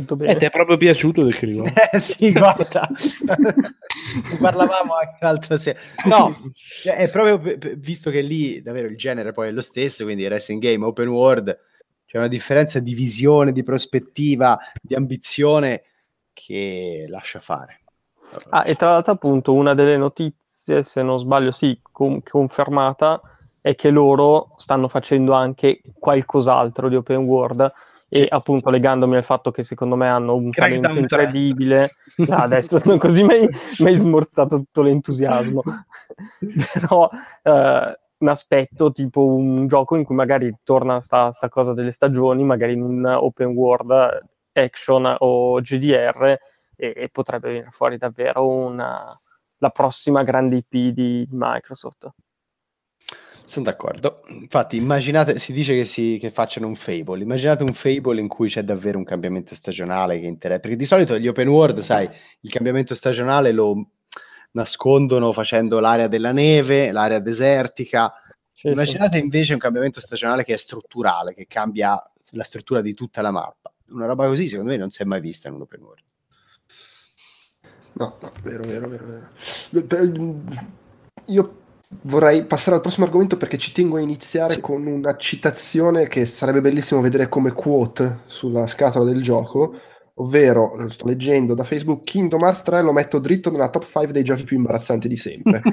tutto 0.00 0.16
bene. 0.16 0.32
Eh, 0.32 0.36
ti 0.36 0.44
è 0.44 0.50
proprio 0.50 0.76
piaciuto 0.76 1.26
The 1.26 1.32
Crew? 1.32 1.64
eh 1.92 1.98
sì, 1.98 2.32
guarda. 2.32 2.88
parlavamo 4.40 4.94
anche 4.94 5.18
l'altra 5.20 5.56
sera. 5.56 5.78
No, 6.08 6.52
è 6.84 7.08
proprio 7.08 7.56
visto 7.76 8.10
che 8.10 8.20
lì 8.20 8.62
davvero 8.62 8.88
il 8.88 8.96
genere 8.96 9.32
poi 9.32 9.48
è 9.48 9.52
lo 9.52 9.60
stesso, 9.60 10.04
quindi 10.04 10.28
racing 10.28 10.60
game, 10.60 10.84
open 10.84 11.08
world, 11.08 11.58
c'è 12.06 12.18
una 12.18 12.28
differenza 12.28 12.78
di 12.78 12.94
visione, 12.94 13.52
di 13.52 13.62
prospettiva, 13.62 14.58
di 14.80 14.94
ambizione 14.94 15.82
che 16.32 17.06
lascia 17.08 17.40
fare. 17.40 17.80
Ah, 18.50 18.64
e 18.66 18.74
tra 18.74 18.90
l'altro, 18.90 19.12
appunto, 19.12 19.52
una 19.54 19.74
delle 19.74 19.96
notizie, 19.96 20.82
se 20.82 21.02
non 21.02 21.18
sbaglio, 21.18 21.50
sì, 21.50 21.78
com- 21.82 22.22
confermata, 22.22 23.20
è 23.60 23.74
che 23.74 23.90
loro 23.90 24.52
stanno 24.56 24.88
facendo 24.88 25.32
anche 25.32 25.80
qualcos'altro 25.98 26.88
di 26.88 26.96
open 26.96 27.24
world. 27.24 27.72
E 28.16 28.22
sì. 28.22 28.26
appunto 28.30 28.70
legandomi 28.70 29.16
al 29.16 29.24
fatto 29.24 29.50
che 29.50 29.62
secondo 29.62 29.94
me 29.96 30.08
hanno 30.08 30.34
un 30.34 30.50
Crackdown 30.50 30.82
talento 30.82 31.00
incredibile, 31.00 31.96
ah, 32.30 32.42
adesso 32.42 32.78
sono 32.78 32.96
così 32.98 33.22
mi 33.24 33.48
hai 33.84 33.96
smorzato 33.96 34.56
tutto 34.56 34.82
l'entusiasmo. 34.82 35.62
Però 36.72 37.10
eh, 37.42 37.98
mi 38.18 38.28
aspetto 38.28 38.90
tipo 38.90 39.24
un 39.24 39.66
gioco 39.66 39.96
in 39.96 40.04
cui 40.04 40.14
magari 40.14 40.54
torna 40.62 41.00
sta, 41.00 41.30
sta 41.32 41.48
cosa 41.48 41.74
delle 41.74 41.92
stagioni, 41.92 42.42
magari 42.42 42.72
in 42.72 42.82
un 42.82 43.04
open 43.04 43.48
world 43.48 44.24
action 44.52 45.14
o 45.18 45.60
GDR 45.60 46.38
e, 46.76 46.92
e 46.96 47.08
potrebbe 47.10 47.48
venire 47.48 47.70
fuori 47.70 47.98
davvero 47.98 48.48
una, 48.48 49.20
la 49.58 49.70
prossima 49.70 50.22
grande 50.22 50.56
IP 50.56 50.70
di, 50.70 50.92
di 50.92 51.28
Microsoft. 51.30 52.08
Sono 53.46 53.64
d'accordo. 53.64 54.22
Infatti, 54.28 54.76
immaginate, 54.76 55.38
si 55.38 55.52
dice 55.52 55.72
che, 55.74 55.84
si, 55.84 56.18
che 56.20 56.30
facciano 56.30 56.66
un 56.66 56.74
Fable. 56.74 57.22
Immaginate 57.22 57.62
un 57.62 57.72
Fable 57.72 58.20
in 58.20 58.26
cui 58.26 58.48
c'è 58.48 58.64
davvero 58.64 58.98
un 58.98 59.04
cambiamento 59.04 59.54
stagionale 59.54 60.18
che 60.18 60.26
interessa. 60.26 60.60
Perché 60.60 60.76
di 60.76 60.84
solito 60.84 61.16
gli 61.16 61.28
open 61.28 61.46
world, 61.46 61.78
sai, 61.78 62.10
il 62.40 62.50
cambiamento 62.50 62.96
stagionale 62.96 63.52
lo 63.52 63.90
nascondono 64.50 65.32
facendo 65.32 65.78
l'area 65.78 66.08
della 66.08 66.32
neve, 66.32 66.90
l'area 66.90 67.20
desertica. 67.20 68.12
Sì, 68.52 68.66
Immaginate 68.66 69.18
sì. 69.18 69.22
invece 69.22 69.52
un 69.52 69.60
cambiamento 69.60 70.00
stagionale 70.00 70.42
che 70.42 70.54
è 70.54 70.56
strutturale, 70.58 71.32
che 71.32 71.46
cambia 71.46 72.02
la 72.30 72.44
struttura 72.44 72.80
di 72.80 72.94
tutta 72.94 73.22
la 73.22 73.30
mappa. 73.30 73.72
Una 73.90 74.06
roba 74.06 74.26
così, 74.26 74.48
secondo 74.48 74.72
me, 74.72 74.76
non 74.76 74.90
si 74.90 75.02
è 75.02 75.04
mai 75.04 75.20
vista 75.20 75.46
in 75.46 75.54
un 75.54 75.60
open 75.60 75.82
world. 75.82 76.02
No, 77.92 78.16
no, 78.20 78.32
vero, 78.42 78.64
vero, 78.64 78.88
vero, 78.88 79.06
vero. 79.06 80.40
Io 81.26 81.64
vorrei 82.02 82.44
passare 82.44 82.76
al 82.76 82.82
prossimo 82.82 83.06
argomento 83.06 83.36
perché 83.36 83.58
ci 83.58 83.72
tengo 83.72 83.96
a 83.96 84.00
iniziare 84.00 84.54
sì. 84.54 84.60
con 84.60 84.86
una 84.86 85.16
citazione 85.16 86.08
che 86.08 86.26
sarebbe 86.26 86.60
bellissimo 86.60 87.00
vedere 87.00 87.28
come 87.28 87.52
quote 87.52 88.20
sulla 88.26 88.66
scatola 88.66 89.04
del 89.04 89.22
gioco, 89.22 89.74
ovvero, 90.14 90.74
lo 90.76 90.88
sto 90.88 91.06
leggendo 91.06 91.54
da 91.54 91.64
Facebook, 91.64 92.04
Kingdom 92.04 92.42
Hearts 92.42 92.62
3 92.62 92.82
lo 92.82 92.92
metto 92.92 93.18
dritto 93.18 93.50
nella 93.50 93.70
top 93.70 93.84
5 93.84 94.12
dei 94.12 94.24
giochi 94.24 94.44
più 94.44 94.56
imbarazzanti 94.56 95.08
di 95.08 95.16
sempre. 95.16 95.60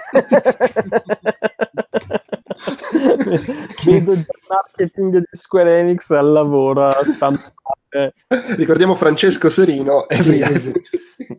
Vedo 3.84 4.14
il 4.14 4.26
marketing 4.48 5.18
di 5.18 5.26
Square 5.32 5.80
Enix 5.80 6.10
al 6.12 6.32
lavoro 6.32 6.88
a 6.88 7.04
stampare. 7.04 7.52
Ricordiamo 8.58 8.96
Francesco 8.96 9.50
Serino 9.50 10.08
e 10.08 10.22
via. 10.24 10.50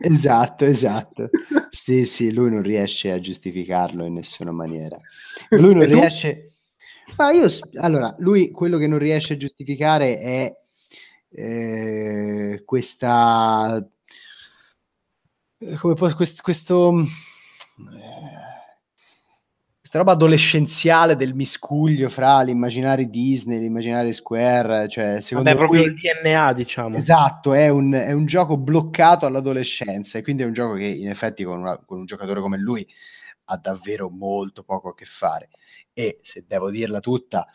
Esatto, 0.01 0.65
esatto. 0.65 1.31
Sì, 1.71 2.05
sì, 2.05 2.33
lui 2.33 2.51
non 2.51 2.63
riesce 2.63 3.11
a 3.11 3.19
giustificarlo 3.19 4.05
in 4.05 4.15
nessuna 4.15 4.53
maniera. 4.53 4.97
Lui 5.51 5.75
non 5.75 5.87
riesce... 5.87 6.51
Ma 7.17 7.33
io, 7.33 7.49
allora, 7.77 8.15
lui 8.19 8.51
quello 8.51 8.79
che 8.79 8.87
non 8.87 8.99
riesce 8.99 9.35
a 9.35 9.37
giustificare 9.37 10.19
è 10.19 10.57
eh, 11.31 12.63
questa... 12.65 13.87
Come 15.79 15.95
può, 15.95 16.15
questo... 16.15 16.43
questo 16.43 16.95
eh, 17.01 18.14
questa 19.95 19.99
roba 19.99 20.13
adolescenziale 20.13 21.15
del 21.15 21.35
miscuglio 21.35 22.09
fra 22.09 22.43
l'immaginario 22.43 23.07
Disney, 23.07 23.61
l'immaginario 23.61 24.13
Square, 24.13 24.89
cioè 24.89 25.21
secondo 25.21 25.51
me 25.51 25.57
proprio 25.57 25.85
il 25.85 25.95
DNA, 25.95 26.53
diciamo. 26.53 26.97
Esatto, 26.97 27.53
è 27.53 27.69
un, 27.69 27.93
è 27.93 28.11
un, 28.11 28.27
gioco 28.27 28.57
bloccato 28.57 29.25
all'adolescenza 29.25 30.19
e 30.19 30.23
quindi 30.23 30.43
è 30.43 30.47
un 30.47 30.53
gioco 30.53 30.75
che 30.75 30.87
in 30.87 31.09
effetti 31.09 31.45
con, 31.45 31.61
una, 31.61 31.79
con 31.79 31.99
un 31.99 32.07
giocatore 32.07 32.41
come 32.41 32.59
lui 32.59 32.85
ha 33.45 33.57
davvero 33.57 34.11
molto 34.11 34.65
poco 34.65 34.89
a 34.89 34.95
che 34.95 35.05
fare 35.05 35.51
e 35.93 36.19
se 36.23 36.45
devo 36.45 36.71
dirla 36.71 36.99
tutta, 36.99 37.47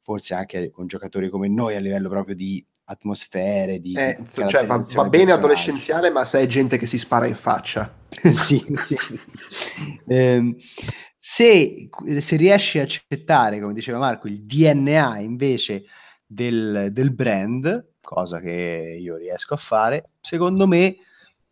forse 0.00 0.34
anche 0.34 0.70
con 0.70 0.86
giocatori 0.86 1.28
come 1.28 1.48
noi 1.48 1.74
a 1.74 1.80
livello 1.80 2.08
proprio 2.08 2.36
di 2.36 2.64
atmosfere, 2.84 3.80
di... 3.80 3.94
Eh, 3.94 4.18
cioè 4.46 4.64
va, 4.64 4.84
va 4.94 5.08
bene 5.08 5.32
adolescenziale, 5.32 6.10
ma 6.10 6.24
se 6.24 6.40
è 6.40 6.46
gente 6.46 6.78
che 6.78 6.86
si 6.86 6.98
spara 6.98 7.26
in 7.26 7.34
faccia. 7.34 7.98
sì, 8.34 8.64
sì. 8.84 8.96
eh, 10.06 10.54
se, 11.22 11.90
se 12.18 12.36
riesci 12.36 12.78
a 12.78 12.82
accettare, 12.82 13.60
come 13.60 13.74
diceva 13.74 13.98
Marco, 13.98 14.26
il 14.26 14.40
DNA 14.40 15.18
invece 15.18 15.84
del, 16.24 16.88
del 16.92 17.12
brand, 17.12 17.88
cosa 18.00 18.40
che 18.40 18.96
io 18.98 19.16
riesco 19.16 19.52
a 19.52 19.58
fare, 19.58 20.12
secondo 20.22 20.66
me 20.66 20.96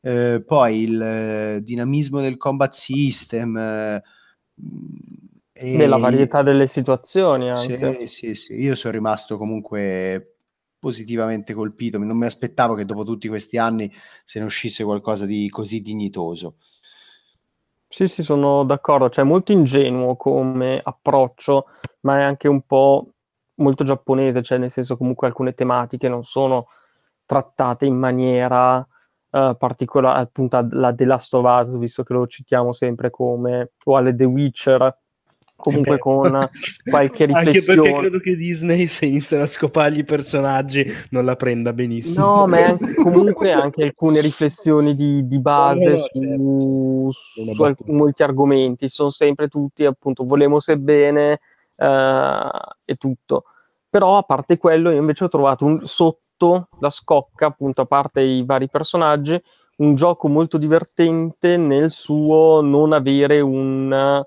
eh, 0.00 0.42
poi 0.44 0.82
il 0.84 1.02
eh, 1.02 1.60
dinamismo 1.62 2.22
del 2.22 2.38
combat 2.38 2.72
system 2.72 3.58
eh, 3.58 4.02
e 5.52 5.76
della 5.76 5.98
varietà 5.98 6.42
delle 6.42 6.66
situazioni 6.66 7.50
anche. 7.50 8.06
Sì, 8.06 8.06
sì, 8.06 8.34
sì, 8.34 8.54
io 8.54 8.74
sono 8.74 8.94
rimasto 8.94 9.36
comunque 9.36 10.36
positivamente 10.78 11.52
colpito, 11.52 11.98
non 11.98 12.16
mi 12.16 12.24
aspettavo 12.24 12.74
che 12.74 12.86
dopo 12.86 13.04
tutti 13.04 13.28
questi 13.28 13.58
anni 13.58 13.92
se 14.24 14.38
ne 14.38 14.46
uscisse 14.46 14.82
qualcosa 14.82 15.26
di 15.26 15.50
così 15.50 15.82
dignitoso. 15.82 16.56
Sì, 17.90 18.06
sì, 18.06 18.22
sono 18.22 18.64
d'accordo, 18.64 19.08
cioè 19.08 19.24
molto 19.24 19.52
ingenuo 19.52 20.14
come 20.16 20.78
approccio, 20.82 21.66
ma 22.00 22.18
è 22.18 22.22
anche 22.22 22.46
un 22.46 22.60
po' 22.66 23.14
molto 23.54 23.82
giapponese, 23.82 24.42
cioè 24.42 24.58
nel 24.58 24.70
senso 24.70 24.96
comunque 24.98 25.26
alcune 25.26 25.54
tematiche 25.54 26.06
non 26.08 26.22
sono 26.22 26.66
trattate 27.24 27.86
in 27.86 27.96
maniera 27.96 28.76
uh, 29.30 29.56
particolare, 29.56 30.20
appunto 30.20 30.66
la 30.72 30.94
The 30.94 31.04
Last 31.06 31.32
of 31.34 31.44
Us, 31.46 31.78
visto 31.78 32.02
che 32.02 32.12
lo 32.12 32.26
citiamo 32.26 32.72
sempre 32.72 33.10
come, 33.10 33.72
o 33.86 33.96
alle 33.96 34.14
The 34.14 34.24
Witcher, 34.24 34.98
comunque 35.58 35.96
eh 35.96 35.98
con 35.98 36.48
qualche 36.88 37.26
riflessione. 37.26 37.34
Anche 37.36 37.62
perché 37.64 37.92
credo 37.92 38.18
che 38.20 38.36
Disney 38.36 38.86
se 38.86 39.06
iniziano 39.06 39.42
a 39.42 39.46
scopargli 39.46 39.98
i 39.98 40.04
personaggi 40.04 40.86
non 41.10 41.24
la 41.24 41.34
prenda 41.34 41.72
benissimo. 41.72 42.24
No, 42.24 42.46
ma 42.46 42.64
anche, 42.64 42.94
comunque 42.94 43.52
anche 43.52 43.82
alcune 43.82 44.20
riflessioni 44.20 44.94
di, 44.94 45.26
di 45.26 45.40
base 45.40 45.84
no, 45.84 45.90
no, 46.36 47.10
su, 47.10 47.10
certo. 47.34 47.54
su 47.54 47.62
alc- 47.62 47.86
molti 47.86 48.22
argomenti, 48.22 48.88
sono 48.88 49.10
sempre 49.10 49.48
tutti 49.48 49.84
appunto 49.84 50.24
volemo 50.24 50.60
sebbene 50.60 51.40
uh, 51.74 52.48
e 52.84 52.94
tutto. 52.94 53.44
Però 53.90 54.16
a 54.16 54.22
parte 54.22 54.58
quello 54.58 54.90
io 54.90 55.00
invece 55.00 55.24
ho 55.24 55.28
trovato 55.28 55.64
un, 55.64 55.84
sotto 55.84 56.68
la 56.78 56.90
scocca, 56.90 57.46
appunto 57.46 57.82
a 57.82 57.86
parte 57.86 58.20
i 58.20 58.44
vari 58.44 58.68
personaggi, 58.68 59.40
un 59.78 59.94
gioco 59.96 60.28
molto 60.28 60.56
divertente 60.56 61.56
nel 61.56 61.90
suo 61.90 62.60
non 62.60 62.92
avere 62.92 63.40
un... 63.40 64.22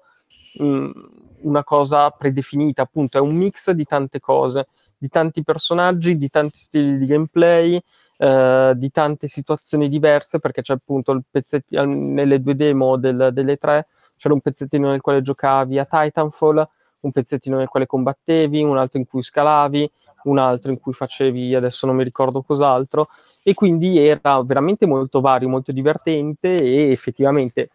Um, 0.57 1.19
una 1.41 1.63
cosa 1.63 2.09
predefinita, 2.09 2.81
appunto, 2.81 3.17
è 3.17 3.21
un 3.21 3.35
mix 3.35 3.71
di 3.71 3.85
tante 3.85 4.19
cose, 4.19 4.67
di 4.97 5.07
tanti 5.09 5.43
personaggi, 5.43 6.17
di 6.17 6.29
tanti 6.29 6.57
stili 6.57 6.97
di 6.97 7.05
gameplay, 7.05 7.81
eh, 8.17 8.73
di 8.75 8.91
tante 8.91 9.27
situazioni 9.27 9.89
diverse, 9.89 10.39
perché 10.39 10.61
c'è 10.61 10.73
appunto 10.73 11.11
il 11.11 11.23
pezzettino 11.29 11.83
nelle 11.83 12.41
due 12.41 12.55
demo 12.55 12.97
del, 12.97 13.29
delle 13.33 13.57
tre, 13.57 13.87
c'era 14.17 14.33
un 14.33 14.41
pezzettino 14.41 14.89
nel 14.89 15.01
quale 15.01 15.21
giocavi 15.21 15.79
a 15.79 15.87
Titanfall, 15.89 16.67
un 16.99 17.11
pezzettino 17.11 17.57
nel 17.57 17.67
quale 17.67 17.87
combattevi, 17.87 18.61
un 18.61 18.77
altro 18.77 18.99
in 18.99 19.07
cui 19.07 19.23
scalavi, 19.23 19.89
un 20.25 20.37
altro 20.37 20.69
in 20.69 20.79
cui 20.79 20.93
facevi, 20.93 21.55
adesso 21.55 21.87
non 21.87 21.95
mi 21.95 22.03
ricordo 22.03 22.43
cos'altro, 22.43 23.07
e 23.41 23.55
quindi 23.55 23.97
era 23.97 24.39
veramente 24.43 24.85
molto 24.85 25.19
vario, 25.19 25.49
molto 25.49 25.71
divertente 25.71 26.53
e 26.55 26.91
effettivamente 26.91 27.69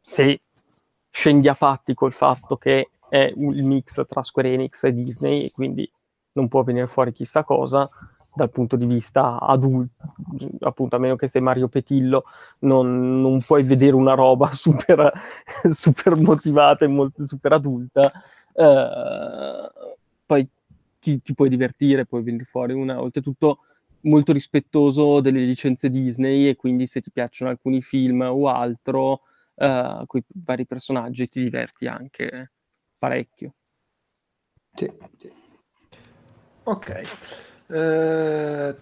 se 0.00 0.40
scendi 1.10 1.48
a 1.48 1.54
patti 1.54 1.94
col 1.94 2.12
fatto 2.12 2.56
che 2.56 2.90
è 3.08 3.32
il 3.36 3.64
mix 3.64 4.04
tra 4.06 4.22
Square 4.22 4.52
Enix 4.52 4.84
e 4.84 4.94
Disney 4.94 5.44
e 5.44 5.50
quindi 5.50 5.90
non 6.32 6.48
può 6.48 6.62
venire 6.62 6.86
fuori 6.86 7.12
chissà 7.12 7.42
cosa 7.42 7.88
dal 8.32 8.50
punto 8.50 8.76
di 8.76 8.86
vista 8.86 9.40
adulto, 9.40 10.14
appunto 10.60 10.96
a 10.96 10.98
meno 10.98 11.16
che 11.16 11.26
sei 11.26 11.42
Mario 11.42 11.68
Petillo, 11.68 12.24
non, 12.60 13.20
non 13.20 13.42
puoi 13.42 13.64
vedere 13.64 13.96
una 13.96 14.14
roba 14.14 14.50
super, 14.52 15.12
super 15.70 16.16
motivata 16.16 16.84
e 16.84 16.88
molto, 16.88 17.26
super 17.26 17.52
adulta, 17.52 18.12
uh, 18.52 19.96
poi 20.24 20.48
ti, 21.00 21.20
ti, 21.20 21.34
puoi 21.34 21.48
divertire, 21.48 22.06
puoi 22.06 22.22
venire 22.22 22.44
fuori 22.44 22.72
una, 22.72 23.00
oltretutto 23.00 23.58
molto 24.02 24.32
rispettoso 24.32 25.20
delle 25.20 25.40
licenze 25.40 25.90
Disney 25.90 26.48
e 26.48 26.56
quindi 26.56 26.86
se 26.86 27.00
ti 27.00 27.10
piacciono 27.10 27.50
alcuni 27.50 27.82
film 27.82 28.20
o 28.22 28.48
altro, 28.48 29.22
uh, 29.60 30.06
con 30.06 30.20
i 30.20 30.24
vari 30.44 30.66
personaggi 30.66 31.28
ti 31.28 31.42
diverti 31.42 31.86
anche 31.86 32.52
parecchio. 32.98 33.54
Sì, 34.74 34.90
sì. 35.16 35.32
Ok. 36.64 37.02
Eh, 37.66 38.76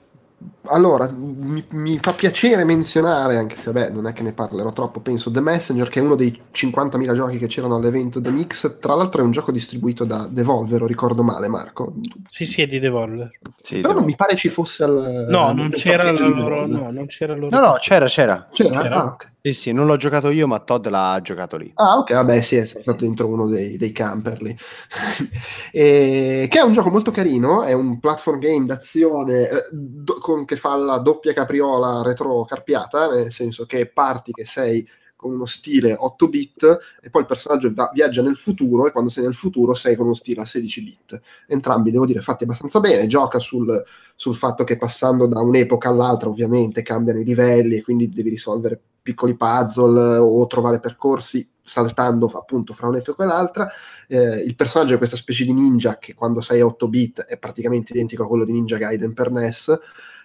allora, 0.66 1.10
mi, 1.10 1.64
mi, 1.70 1.98
fa 1.98 2.12
piacere 2.12 2.64
menzionare, 2.64 3.36
anche 3.36 3.56
se 3.56 3.72
vabbè, 3.72 3.90
non 3.90 4.06
è 4.06 4.12
che 4.12 4.22
ne 4.22 4.32
parlerò 4.32 4.72
troppo, 4.72 5.00
penso 5.00 5.30
The 5.30 5.40
Messenger, 5.40 5.88
che 5.88 5.98
è 5.98 6.02
uno 6.02 6.14
dei 6.14 6.40
50.000 6.52 7.14
giochi 7.14 7.38
che 7.38 7.46
c'erano 7.46 7.76
all'evento 7.76 8.20
The 8.20 8.30
Mix. 8.30 8.78
Tra 8.78 8.94
l'altro 8.94 9.22
è 9.22 9.24
un 9.24 9.32
gioco 9.32 9.50
distribuito 9.50 10.04
da 10.04 10.28
Devolver, 10.30 10.80
lo 10.80 10.86
ricordo 10.86 11.22
male, 11.22 11.48
Marco. 11.48 11.94
Sì, 12.30 12.44
sì, 12.46 12.62
è 12.62 12.66
di 12.66 12.78
Devolver. 12.78 13.30
Sì, 13.62 13.80
Però 13.80 13.94
Devolver. 13.94 13.96
non 13.96 14.04
mi 14.04 14.16
pare 14.16 14.36
ci 14.36 14.48
fosse 14.48 14.84
al... 14.84 15.26
No, 15.28 15.46
al, 15.46 15.56
non, 15.56 15.70
c'era 15.70 16.10
loro, 16.10 16.66
no, 16.66 16.90
non 16.90 17.06
c'era 17.06 17.34
loro. 17.34 17.58
No, 17.58 17.66
no, 17.66 17.76
c'era, 17.80 18.06
c'era. 18.06 18.48
C'era? 18.52 18.82
c'era. 18.82 18.96
Ah, 18.96 19.04
okay. 19.06 19.30
Sì, 19.40 19.52
sì, 19.52 19.72
non 19.72 19.86
l'ho 19.86 19.96
giocato 19.96 20.30
io, 20.30 20.48
ma 20.48 20.58
Todd 20.58 20.88
l'ha 20.88 21.20
giocato 21.22 21.56
lì. 21.56 21.70
Ah, 21.74 21.98
ok, 21.98 22.12
vabbè, 22.12 22.42
sì, 22.42 22.56
è 22.56 22.66
stato 22.66 23.04
dentro 23.04 23.28
uno 23.28 23.46
dei, 23.46 23.76
dei 23.76 23.92
camper 23.92 24.42
lì. 24.42 24.54
e, 25.72 26.48
che 26.50 26.58
è 26.58 26.62
un 26.62 26.72
gioco 26.72 26.90
molto 26.90 27.12
carino, 27.12 27.62
è 27.62 27.72
un 27.72 28.00
platform 28.00 28.40
game 28.40 28.66
d'azione 28.66 29.48
eh, 29.48 29.68
do, 29.70 30.18
con, 30.18 30.44
che 30.44 30.56
fa 30.56 30.74
la 30.76 30.98
doppia 30.98 31.32
capriola 31.32 32.02
retro 32.02 32.44
carpiata, 32.44 33.06
nel 33.08 33.32
senso 33.32 33.64
che 33.64 33.86
parti 33.88 34.32
che 34.32 34.44
sei 34.44 34.86
con 35.18 35.32
uno 35.32 35.46
stile 35.46 35.96
8 35.98 36.28
bit 36.28 36.78
e 37.02 37.10
poi 37.10 37.22
il 37.22 37.26
personaggio 37.26 37.74
va, 37.74 37.90
viaggia 37.92 38.22
nel 38.22 38.36
futuro 38.36 38.86
e 38.86 38.92
quando 38.92 39.10
sei 39.10 39.24
nel 39.24 39.34
futuro 39.34 39.74
sei 39.74 39.96
con 39.96 40.06
uno 40.06 40.14
stile 40.14 40.42
a 40.42 40.44
16 40.44 40.84
bit. 40.84 41.20
Entrambi, 41.48 41.90
devo 41.90 42.06
dire, 42.06 42.20
fatti 42.20 42.44
abbastanza 42.44 42.78
bene, 42.78 43.08
gioca 43.08 43.40
sul, 43.40 43.82
sul 44.14 44.36
fatto 44.36 44.62
che 44.62 44.78
passando 44.78 45.26
da 45.26 45.40
un'epoca 45.40 45.88
all'altra 45.88 46.28
ovviamente 46.28 46.82
cambiano 46.82 47.18
i 47.18 47.24
livelli 47.24 47.78
e 47.78 47.82
quindi 47.82 48.08
devi 48.08 48.30
risolvere 48.30 48.80
piccoli 49.02 49.34
puzzle 49.34 50.18
o 50.18 50.46
trovare 50.46 50.78
percorsi 50.78 51.50
saltando 51.64 52.26
appunto 52.26 52.72
fra 52.72 52.86
un'epoca 52.86 53.24
e 53.24 53.26
l'altra. 53.26 53.68
Eh, 54.06 54.42
il 54.42 54.54
personaggio 54.54 54.94
è 54.94 54.98
questa 54.98 55.16
specie 55.16 55.44
di 55.44 55.52
ninja 55.52 55.98
che 55.98 56.14
quando 56.14 56.40
sei 56.40 56.60
a 56.60 56.66
8 56.66 56.88
bit 56.88 57.22
è 57.22 57.38
praticamente 57.38 57.92
identico 57.92 58.22
a 58.22 58.28
quello 58.28 58.44
di 58.44 58.52
Ninja 58.52 58.76
Gaiden 58.76 59.14
per 59.14 59.32
NES 59.32 59.78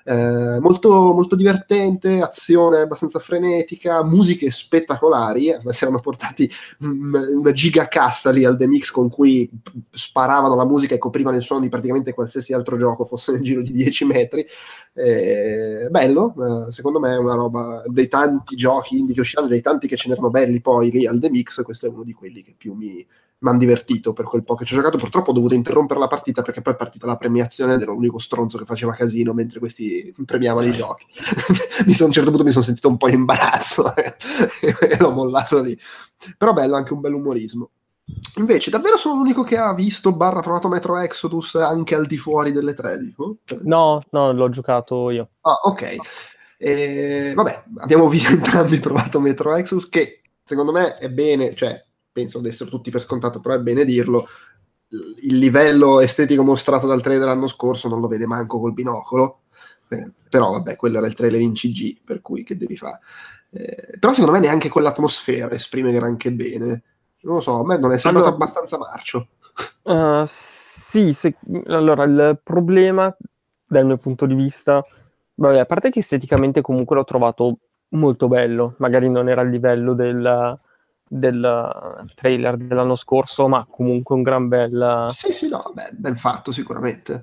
eh, 0.05 0.59
molto, 0.59 0.89
molto 1.13 1.35
divertente, 1.35 2.21
azione 2.21 2.79
abbastanza 2.81 3.19
frenetica, 3.19 4.03
musiche 4.03 4.51
spettacolari, 4.51 5.49
eh, 5.49 5.59
si 5.67 5.83
erano 5.83 5.99
portati 5.99 6.49
una 6.79 7.51
gigacassa 7.51 8.31
lì 8.31 8.43
al 8.43 8.57
The 8.57 8.67
Mix 8.67 8.91
con 8.91 9.09
cui 9.09 9.49
sparavano 9.91 10.55
la 10.55 10.65
musica 10.65 10.95
e 10.95 10.97
coprivano 10.97 11.37
il 11.37 11.43
suono 11.43 11.61
di 11.61 11.69
praticamente 11.69 12.13
qualsiasi 12.13 12.53
altro 12.53 12.77
gioco 12.77 13.05
fosse 13.05 13.31
nel 13.31 13.41
giro 13.41 13.61
di 13.61 13.71
10 13.71 14.05
metri. 14.05 14.45
Eh, 14.93 15.87
bello, 15.89 16.67
eh, 16.67 16.71
secondo 16.71 16.99
me 16.99 17.13
è 17.13 17.17
una 17.17 17.35
roba 17.35 17.83
dei 17.87 18.07
tanti 18.07 18.55
giochi 18.55 18.97
indie 18.97 19.15
che 19.15 19.21
usciranno, 19.21 19.47
dei 19.47 19.61
tanti 19.61 19.87
che 19.87 19.95
ce 19.95 20.09
n'erano 20.09 20.29
belli 20.29 20.61
poi 20.61 20.91
lì 20.91 21.07
al 21.07 21.19
The 21.19 21.29
Mix, 21.29 21.61
questo 21.63 21.87
è 21.87 21.89
uno 21.89 22.03
di 22.03 22.13
quelli 22.13 22.41
che 22.41 22.53
più 22.55 22.73
mi, 22.73 23.05
mi 23.43 23.49
hanno 23.49 23.59
divertito 23.59 24.13
per 24.13 24.25
quel 24.25 24.43
po' 24.43 24.55
che 24.55 24.65
ci 24.65 24.73
ho 24.73 24.77
giocato. 24.77 24.97
Purtroppo 24.97 25.31
ho 25.31 25.33
dovuto 25.33 25.53
interrompere 25.53 25.99
la 25.99 26.07
partita 26.07 26.41
perché 26.41 26.61
poi 26.61 26.73
è 26.73 26.77
partita 26.77 27.05
la 27.05 27.17
premiazione 27.17 27.73
ed 27.73 27.81
ero 27.81 27.93
l'unico 27.93 28.17
stronzo 28.17 28.57
che 28.57 28.65
faceva 28.65 28.93
casino 28.93 29.33
mentre 29.33 29.59
questi 29.59 30.13
premiavano 30.25 30.67
i 30.67 30.71
giochi. 30.71 31.05
mi 31.85 31.93
son, 31.93 32.05
a 32.05 32.07
un 32.07 32.13
certo 32.13 32.29
punto 32.29 32.45
mi 32.45 32.51
sono 32.51 32.63
sentito 32.63 32.87
un 32.87 32.97
po' 32.97 33.09
in 33.09 33.15
imbarazzo 33.15 33.93
e 33.95 34.97
l'ho 34.97 35.11
mollato 35.11 35.61
lì. 35.61 35.77
Però 36.37 36.53
bello, 36.53 36.75
anche 36.75 36.93
un 36.93 37.01
bel 37.01 37.13
umorismo. 37.13 37.69
Invece, 38.37 38.69
davvero 38.69 38.97
sono 38.97 39.15
l'unico 39.15 39.43
che 39.43 39.57
ha 39.57 39.73
visto 39.73 40.13
barra 40.13 40.41
provato 40.41 40.67
Metro 40.67 40.97
Exodus 40.97 41.55
anche 41.55 41.95
al 41.95 42.05
di 42.05 42.17
fuori 42.17 42.51
delle 42.51 42.73
tre? 42.73 42.97
Dico? 42.97 43.37
No, 43.63 44.01
no, 44.11 44.31
l'ho 44.31 44.49
giocato 44.49 45.09
io. 45.09 45.29
Ah, 45.41 45.59
ok. 45.63 45.95
E, 46.57 47.33
vabbè, 47.35 47.63
abbiamo 47.79 48.09
entrambi 48.11 48.79
provato 48.79 49.19
Metro 49.19 49.53
Exodus 49.53 49.89
che 49.89 50.21
secondo 50.43 50.71
me 50.71 50.95
è 50.97 51.09
bene, 51.09 51.53
cioè 51.55 51.81
penso 52.13 52.39
di 52.39 52.47
essere 52.47 52.69
tutti 52.69 52.91
per 52.91 53.01
scontato, 53.01 53.41
però 53.41 53.55
è 53.55 53.59
bene 53.59 53.83
dirlo, 53.83 54.27
il 55.21 55.37
livello 55.37 55.99
estetico 55.99 56.43
mostrato 56.43 56.87
dal 56.87 57.01
trailer 57.01 57.23
dell'anno 57.23 57.47
scorso 57.47 57.89
non 57.89 57.99
lo 57.99 58.07
vede 58.07 58.27
manco 58.27 58.59
col 58.59 58.73
binocolo, 58.73 59.41
eh, 59.89 60.11
però 60.29 60.51
vabbè, 60.51 60.75
quello 60.75 60.97
era 60.99 61.07
il 61.07 61.15
trailer 61.15 61.41
in 61.41 61.53
CG, 61.53 62.01
per 62.03 62.21
cui 62.21 62.43
che 62.43 62.55
devi 62.55 62.77
fare? 62.77 62.99
Eh, 63.49 63.97
però 63.99 64.13
secondo 64.13 64.31
me 64.31 64.39
neanche 64.39 64.69
quell'atmosfera 64.69 65.51
esprime 65.51 65.91
granché 65.91 66.31
bene. 66.31 66.83
Non 67.21 67.35
lo 67.35 67.41
so, 67.41 67.59
a 67.59 67.65
me 67.65 67.77
non 67.77 67.91
è 67.91 67.97
sembrato 67.97 68.27
allora, 68.27 68.43
abbastanza 68.43 68.77
marcio. 68.77 69.27
Uh, 69.83 70.23
sì, 70.27 71.13
se, 71.13 71.37
allora 71.67 72.03
il 72.03 72.39
problema 72.43 73.15
dal 73.65 73.85
mio 73.85 73.97
punto 73.97 74.25
di 74.25 74.35
vista, 74.35 74.83
vabbè, 75.35 75.59
a 75.59 75.65
parte 75.65 75.89
che 75.89 75.99
esteticamente 75.99 76.61
comunque 76.61 76.95
l'ho 76.95 77.03
trovato 77.03 77.57
molto 77.89 78.27
bello, 78.27 78.75
magari 78.79 79.09
non 79.09 79.29
era 79.29 79.41
a 79.41 79.45
livello 79.45 79.93
del, 79.93 80.59
del 81.13 82.03
trailer 82.15 82.57
dell'anno 82.57 82.95
scorso, 82.95 83.47
ma 83.47 83.65
comunque 83.69 84.15
un 84.15 84.21
gran 84.21 84.47
bel... 84.47 85.07
Sì, 85.09 85.31
sì, 85.31 85.47
no, 85.47 85.63
beh, 85.73 85.91
ben 85.97 86.15
fatto 86.15 86.51
sicuramente. 86.51 87.21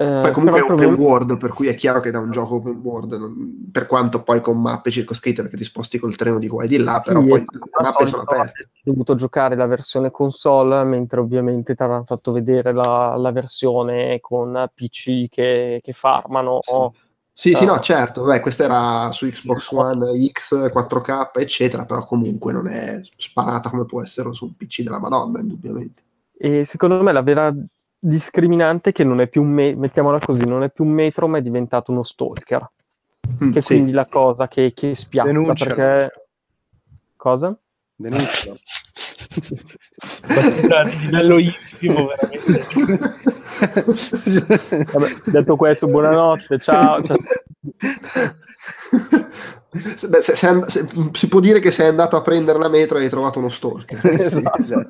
Eh, 0.00 0.20
poi 0.22 0.30
comunque 0.30 0.60
è 0.60 0.62
open 0.62 0.76
proprio... 0.76 1.04
world, 1.04 1.36
per 1.38 1.52
cui 1.52 1.66
è 1.66 1.74
chiaro 1.74 1.98
che 1.98 2.12
da 2.12 2.20
un 2.20 2.30
gioco 2.30 2.56
open 2.56 2.80
world, 2.82 3.12
non... 3.14 3.68
per 3.72 3.86
quanto 3.86 4.22
poi 4.22 4.40
con 4.40 4.60
mappe 4.60 4.92
circoscritte 4.92 5.42
perché 5.42 5.56
ti 5.56 5.64
sposti 5.64 5.98
col 5.98 6.14
treno 6.14 6.38
di 6.38 6.46
qua 6.46 6.62
e 6.62 6.68
di 6.68 6.78
là, 6.78 7.00
però 7.04 7.20
sì, 7.20 7.26
poi 7.26 7.40
le 7.40 7.58
mappe 7.82 8.06
sono 8.06 8.22
aperte. 8.22 8.62
Ho 8.62 8.90
dovuto 8.90 9.14
giocare 9.16 9.56
la 9.56 9.66
versione 9.66 10.10
console, 10.10 10.84
mentre 10.84 11.20
ovviamente 11.20 11.74
ti 11.74 11.82
avranno 11.82 12.04
fatto 12.04 12.30
vedere 12.32 12.72
la, 12.72 13.16
la 13.16 13.32
versione 13.32 14.20
con 14.20 14.70
PC 14.72 15.28
che, 15.28 15.80
che 15.82 15.92
farmano. 15.92 16.60
Sì 16.62 17.06
sì, 17.38 17.54
sì, 17.54 17.64
no, 17.64 17.74
ah. 17.74 17.80
certo, 17.80 18.24
beh, 18.24 18.40
questa 18.40 18.64
era 18.64 19.12
su 19.12 19.28
Xbox 19.28 19.70
One 19.70 20.28
X, 20.32 20.54
4K, 20.54 21.30
eccetera, 21.34 21.84
però 21.84 22.04
comunque 22.04 22.52
non 22.52 22.66
è 22.66 23.00
sparata 23.16 23.70
come 23.70 23.86
può 23.86 24.02
essere 24.02 24.32
su 24.32 24.46
un 24.46 24.56
PC 24.56 24.82
della 24.82 24.98
Madonna, 24.98 25.38
indubbiamente. 25.38 26.02
E 26.36 26.64
secondo 26.64 27.00
me 27.00 27.12
la 27.12 27.22
vera 27.22 27.54
discriminante 27.96 28.90
è 28.90 28.92
che 28.92 29.04
non 29.04 29.20
è 29.20 29.28
più 29.28 29.42
un 29.42 29.50
me- 29.50 29.76
mettiamola 29.76 30.18
così, 30.18 30.44
non 30.44 30.64
è 30.64 30.70
più 30.72 30.82
un 30.82 30.90
metro, 30.90 31.28
ma 31.28 31.38
è 31.38 31.42
diventato 31.42 31.92
uno 31.92 32.02
stalker. 32.02 32.72
Mm, 33.44 33.52
che 33.52 33.60
sì. 33.60 33.74
quindi 33.74 33.92
la 33.92 34.06
cosa 34.06 34.48
che, 34.48 34.72
che 34.74 34.96
Denuncialo. 35.08 35.74
perché... 35.76 36.26
Cosa? 37.14 37.56
Denuncialo. 37.94 38.56
di 40.90 40.98
livello 41.02 41.38
intimo, 41.38 42.08
veramente. 42.08 43.36
Vabbè, 44.92 45.08
detto 45.26 45.56
questo, 45.56 45.86
buonanotte, 45.86 46.58
ciao. 46.58 47.00
Beh, 49.70 50.22
se, 50.22 50.36
se 50.36 50.62
se, 50.66 50.88
si 51.12 51.28
può 51.28 51.40
dire 51.40 51.60
che 51.60 51.70
sei 51.70 51.88
andato 51.88 52.16
a 52.16 52.22
prendere 52.22 52.58
la 52.58 52.68
metro 52.68 52.98
e 52.98 53.02
hai 53.02 53.08
trovato 53.08 53.38
uno 53.38 53.48
stalker. 53.48 54.00
esatto. 54.18 54.88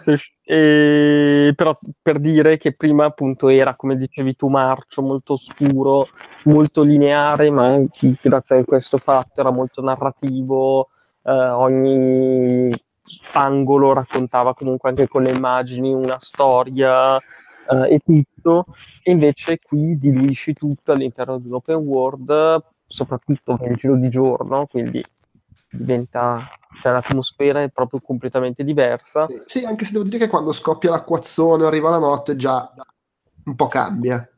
sì, 0.00 0.14
e, 0.44 1.52
però 1.54 1.78
per 2.00 2.18
dire 2.18 2.56
che 2.56 2.74
prima 2.74 3.04
appunto 3.04 3.48
era, 3.48 3.74
come 3.74 3.96
dicevi 3.96 4.36
tu, 4.36 4.48
marcio, 4.48 5.02
molto 5.02 5.36
scuro, 5.36 6.08
molto 6.44 6.82
lineare, 6.82 7.50
ma 7.50 7.82
grazie 8.22 8.58
a 8.58 8.64
questo 8.64 8.98
fatto 8.98 9.40
era 9.40 9.50
molto 9.50 9.82
narrativo, 9.82 10.88
eh, 11.22 11.32
ogni 11.32 12.72
angolo 13.32 13.92
raccontava 13.92 14.54
comunque 14.54 14.90
anche 14.90 15.08
con 15.08 15.22
le 15.22 15.32
immagini 15.32 15.92
una 15.92 16.18
storia 16.18 17.16
eh, 17.16 17.94
e 17.94 18.00
tutto, 18.04 18.66
e 19.02 19.10
invece 19.10 19.58
qui 19.58 19.96
diluisci 19.98 20.52
tutto 20.52 20.92
all'interno 20.92 21.38
di 21.38 21.48
un 21.48 21.54
open 21.54 21.76
world, 21.76 22.64
soprattutto 22.86 23.58
nel 23.60 23.76
giro 23.76 23.96
di 23.96 24.08
giorno, 24.08 24.66
quindi 24.66 25.04
diventa 25.70 26.48
cioè 26.82 26.92
l'atmosfera 26.92 27.62
è 27.62 27.68
proprio 27.70 28.00
completamente 28.00 28.64
diversa. 28.64 29.26
Sì, 29.26 29.42
sì, 29.46 29.64
anche 29.64 29.84
se 29.84 29.92
devo 29.92 30.04
dire 30.04 30.18
che 30.18 30.28
quando 30.28 30.52
scoppia 30.52 30.90
l'acquazzone 30.90 31.64
arriva 31.64 31.90
la 31.90 31.98
notte 31.98 32.36
già 32.36 32.70
un 33.44 33.54
po' 33.54 33.66
cambia. 33.66 34.28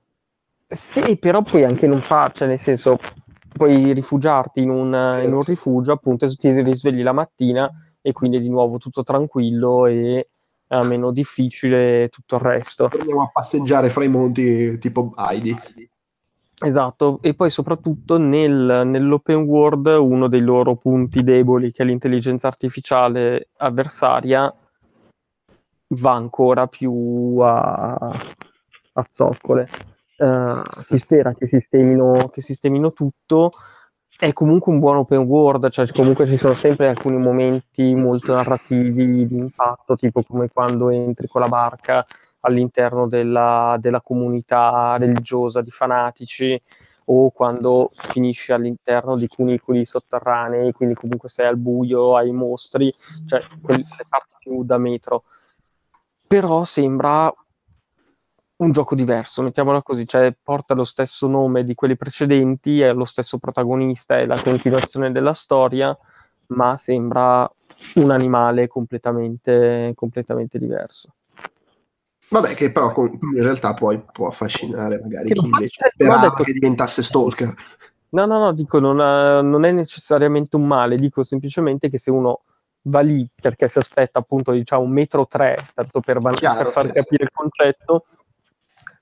Sì, 0.69 1.17
però 1.17 1.43
poi 1.43 1.65
anche 1.65 1.87
non 1.87 2.03
fa, 2.03 2.31
cioè 2.35 2.47
nel 2.47 2.61
senso, 2.61 2.99
puoi 3.53 3.93
rifugiarti 3.93 4.63
in 4.63 4.71
un, 4.71 5.21
in 5.25 5.33
un 5.33 5.43
rifugio, 5.43 5.93
appunto, 5.93 6.27
e 6.27 6.29
ti 6.29 6.51
risvegli 6.63 7.03
la 7.03 7.13
mattina 7.13 7.71
e 8.01 8.13
quindi 8.13 8.39
di 8.41 8.49
nuovo 8.49 8.79
tutto 8.79 9.03
tranquillo 9.03 9.87
e 9.87 10.29
uh, 10.69 10.85
meno 10.85 11.11
difficile 11.13 12.09
tutto 12.09 12.37
il 12.37 12.41
resto. 12.41 12.89
Torniamo 12.89 13.23
a 13.23 13.31
passeggiare 13.33 13.89
fra 13.89 14.05
i 14.05 14.09
monti 14.09 14.79
tipo 14.79 15.13
Heidi. 15.17 15.57
Esatto, 16.61 17.21
e 17.23 17.35
poi 17.35 17.51
soprattutto 17.51 18.19
nel, 18.19 18.83
nell'open 18.85 19.43
world 19.43 19.87
uno 19.87 20.27
dei 20.27 20.41
loro 20.41 20.75
punti 20.75 21.23
deboli, 21.23 21.71
che 21.71 21.85
è 21.85 21.87
l'intelligenza 21.87 22.49
artificiale 22.49 23.51
avversaria, 23.59 24.53
va 25.91 26.13
ancora 26.13 26.67
più 26.67 27.39
a, 27.41 27.95
a 27.95 29.09
zoccole. 29.13 29.69
Uh, 30.17 30.61
si 30.83 30.99
spera 30.99 31.33
che 31.33 31.47
sistemino, 31.47 32.29
che 32.33 32.41
sistemino 32.41 32.93
tutto. 32.93 33.53
È 34.21 34.33
comunque 34.33 34.73
un 34.73 34.81
buon 34.81 34.97
open 34.97 35.21
world, 35.21 35.69
cioè 35.69 35.87
comunque 35.93 36.27
ci 36.27 36.37
sono 36.39 36.55
sempre 36.55 36.89
alcuni 36.89 37.19
momenti 37.19 37.95
molto 37.95 38.35
narrativi 38.35 39.29
di 39.29 39.37
impatto, 39.37 39.95
tipo 39.95 40.25
come 40.25 40.49
quando 40.49 40.91
entri 40.91 41.29
con 41.29 41.41
la 41.41 41.47
barca 41.47 42.05
all'interno 42.41 43.07
della, 43.07 43.77
della 43.79 44.01
comunità 44.01 44.97
religiosa 44.99 45.61
di 45.61 45.71
fanatici 45.71 46.61
o 47.05 47.31
quando 47.31 47.93
finisci 47.93 48.51
all'interno 48.53 49.17
di 49.17 49.29
cunicoli 49.29 49.87
sotterranei, 49.87 50.73
quindi 50.73 50.97
comunque 50.97 51.29
sei 51.29 51.47
al 51.47 51.57
buio, 51.57 52.17
hai 52.17 52.33
mostri, 52.33 52.93
cioè 53.25 53.41
quelle 53.63 53.87
parti 54.09 54.35
più 54.41 54.65
da 54.65 54.79
metro. 54.79 55.23
Però 56.27 56.65
sembra 56.65 57.33
un 58.59 58.73
gioco 58.73 58.95
diverso, 58.95 59.43
mettiamola 59.43 59.83
così, 59.83 60.07
cioè 60.07 60.35
porta 60.43 60.75
lo 60.75 60.85
stesso 60.85 61.29
nome 61.29 61.65
di 61.65 61.75
quelli 61.75 61.97
precedenti, 61.97 62.81
è 62.81 62.93
lo 62.93 63.05
stesso 63.05 63.39
protagonista, 63.39 64.19
è 64.19 64.27
la 64.27 64.41
continuazione 64.43 65.13
della 65.13 65.33
storia, 65.33 65.97
ma 66.49 66.77
sembra 66.77 67.51
un 67.95 68.11
animale 68.11 68.67
completamente, 68.67 69.93
completamente 69.95 70.59
diverso. 70.59 71.15
Vabbè, 72.31 72.55
che 72.55 72.73
però 72.73 72.93
in 72.97 73.43
realtà 73.43 73.73
poi 73.75 74.03
può 74.13 74.27
affascinare 74.27 74.99
magari 75.01 75.33
chi 75.33 75.45
invece 75.47 75.91
sperava 75.95 76.29
detto... 76.29 76.43
che 76.43 76.53
diventasse 76.53 77.03
stalker. 77.03 77.55
No, 78.11 78.27
no, 78.27 78.39
no, 78.39 78.53
dico, 78.53 78.79
non, 78.79 79.01
ha, 79.01 79.41
non, 79.41 79.65
è 79.65 79.71
necessariamente 79.71 80.57
un 80.57 80.67
male, 80.67 80.97
dico 80.97 81.23
semplicemente 81.23 81.89
che 81.89 81.99
se 81.99 82.11
uno 82.11 82.43
va 82.83 83.01
lì 83.01 83.27
perché 83.35 83.69
si 83.69 83.79
aspetta 83.79 84.19
appunto, 84.19 84.53
diciamo, 84.53 84.83
un 84.83 84.91
metro 84.91 85.27
tre, 85.27 85.69
tanto 85.75 86.01
per, 86.01 86.19
Chiaro, 86.35 86.65
per 86.65 86.71
far 86.71 86.87
sì, 86.87 86.93
capire 86.93 87.17
sì. 87.17 87.23
il 87.23 87.31
concetto, 87.33 88.05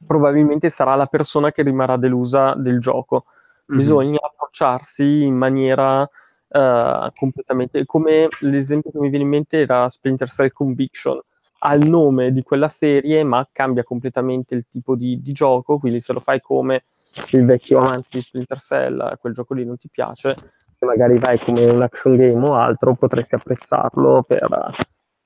probabilmente 0.04 0.70
sarà 0.70 0.94
la 0.94 1.06
persona 1.06 1.52
che 1.52 1.62
rimarrà 1.62 1.96
delusa 1.96 2.54
del 2.54 2.80
gioco. 2.80 3.26
Mm-hmm. 3.26 3.80
Bisogna 3.80 4.18
approcciarsi 4.22 5.22
in 5.22 5.36
maniera 5.36 6.02
uh, 6.02 7.12
completamente... 7.14 7.84
come 7.86 8.28
l'esempio 8.40 8.90
che 8.90 8.98
mi 8.98 9.08
viene 9.08 9.24
in 9.24 9.30
mente 9.30 9.60
era 9.60 9.88
Splinter 9.88 10.28
Cell 10.28 10.52
Conviction, 10.52 11.20
ha 11.60 11.74
il 11.74 11.88
nome 11.88 12.32
di 12.32 12.42
quella 12.42 12.68
serie, 12.68 13.24
ma 13.24 13.48
cambia 13.50 13.82
completamente 13.82 14.54
il 14.54 14.66
tipo 14.68 14.94
di, 14.94 15.20
di, 15.22 15.32
gioco. 15.32 15.78
Quindi, 15.78 16.00
se 16.00 16.12
lo 16.12 16.20
fai 16.20 16.40
come 16.40 16.84
il 17.30 17.44
vecchio 17.44 17.78
amante 17.78 18.08
di 18.10 18.20
Splinter 18.20 18.58
Cell, 18.58 19.16
quel 19.18 19.32
gioco 19.32 19.54
lì 19.54 19.64
non 19.64 19.78
ti 19.78 19.88
piace, 19.88 20.34
se 20.78 20.84
magari 20.84 21.18
vai 21.18 21.38
come 21.38 21.64
un 21.66 21.82
action 21.82 22.16
game 22.16 22.46
o 22.46 22.54
altro, 22.54 22.94
potresti 22.94 23.34
apprezzarlo 23.34 24.22
per, 24.22 24.48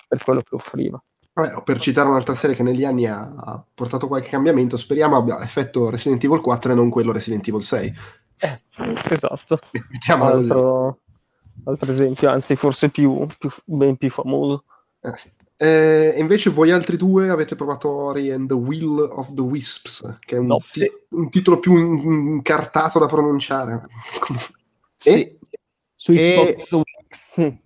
per 0.06 0.22
quello 0.22 0.40
che 0.40 0.54
offriva. 0.54 1.02
Vabbè, 1.40 1.62
per 1.62 1.80
citare 1.80 2.08
un'altra 2.08 2.34
serie 2.34 2.54
che 2.54 2.62
negli 2.62 2.84
anni 2.84 3.06
ha, 3.06 3.32
ha, 3.34 3.64
portato 3.74 4.06
qualche 4.06 4.28
cambiamento, 4.28 4.76
speriamo 4.76 5.16
abbia 5.16 5.42
effetto 5.42 5.88
Resident 5.88 6.22
Evil 6.22 6.40
4 6.40 6.72
e 6.72 6.74
non 6.74 6.90
quello 6.90 7.12
Resident 7.12 7.46
Evil 7.48 7.62
6. 7.62 7.94
Eh, 8.38 8.62
esatto. 9.10 9.58
Altro, 10.08 10.98
altro 11.64 11.92
esempio, 11.92 12.30
anzi 12.30 12.56
forse 12.56 12.90
più, 12.90 13.26
più 13.38 13.50
ben 13.64 13.96
più 13.96 14.10
famoso. 14.10 14.64
Eh, 15.00 15.16
sì. 15.16 15.30
Eh, 15.56 16.14
invece 16.16 16.48
voi 16.48 16.70
altri 16.70 16.96
due 16.96 17.28
avete 17.28 17.54
provato 17.54 17.90
Ori 17.90 18.30
and 18.30 18.48
the 18.48 18.54
Will 18.54 18.98
of 18.98 19.34
the 19.34 19.42
Wisps, 19.42 20.16
che 20.20 20.36
è 20.36 20.38
un, 20.38 20.46
no, 20.46 20.58
sì. 20.60 20.90
un 21.10 21.28
titolo 21.28 21.58
più 21.58 21.76
incartato 21.76 22.98
da 22.98 23.06
pronunciare. 23.06 23.86
sì. 24.96 25.10
E? 25.10 25.38
Su 25.94 26.14
Xbox 26.14 26.72
One 26.72 26.84
X. 27.10 27.56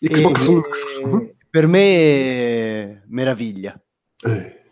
Xbox 0.00 0.48
One 1.04 1.33
Per 1.54 1.68
me 1.68 3.04
meraviglia. 3.06 3.80
Eh. 4.26 4.62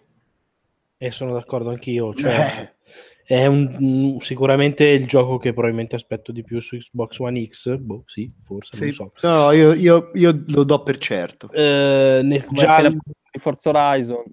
E 0.96 1.10
sono 1.12 1.32
d'accordo 1.32 1.70
anch'io, 1.70 2.12
cioè... 2.12 2.32
Eh 2.34 2.72
è 3.24 3.46
un, 3.46 4.18
sicuramente 4.20 4.84
il 4.84 5.06
gioco 5.06 5.38
che 5.38 5.52
probabilmente 5.52 5.94
aspetto 5.94 6.32
di 6.32 6.42
più 6.42 6.60
su 6.60 6.76
Xbox 6.76 7.18
One 7.18 7.46
X. 7.46 7.76
Boh, 7.76 8.02
sì, 8.06 8.30
forse 8.42 8.76
sì. 8.76 8.82
non 8.82 9.10
so. 9.14 9.28
No, 9.28 9.52
io, 9.52 9.72
io, 9.72 10.10
io, 10.14 10.42
lo 10.48 10.64
do 10.64 10.82
per 10.82 10.98
certo. 10.98 11.50
Eh, 11.50 12.20
nel, 12.22 12.44
già 12.50 12.86
di 12.86 12.98
Forza 13.38 13.70
Horizon. 13.70 14.24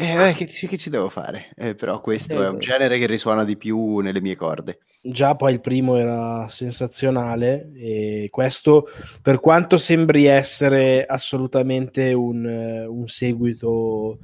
Eh, 0.00 0.32
che, 0.36 0.46
che, 0.46 0.78
ci 0.78 0.90
devo 0.90 1.08
fare? 1.08 1.48
Eh, 1.56 1.74
però 1.74 2.00
questo 2.00 2.40
eh, 2.40 2.44
è 2.44 2.48
un 2.48 2.60
genere 2.60 3.00
che 3.00 3.06
risuona 3.06 3.42
di 3.42 3.56
più 3.56 3.98
nelle 3.98 4.20
mie 4.20 4.36
corde. 4.36 4.78
Già 5.02 5.34
poi 5.34 5.54
il 5.54 5.60
primo 5.60 5.96
era 5.96 6.46
sensazionale 6.48 7.72
e 7.74 8.28
questo, 8.30 8.88
per 9.22 9.40
quanto 9.40 9.76
sembri 9.76 10.26
essere 10.26 11.04
assolutamente 11.04 12.12
un, 12.12 12.44
un 12.88 13.08
seguito 13.08 14.18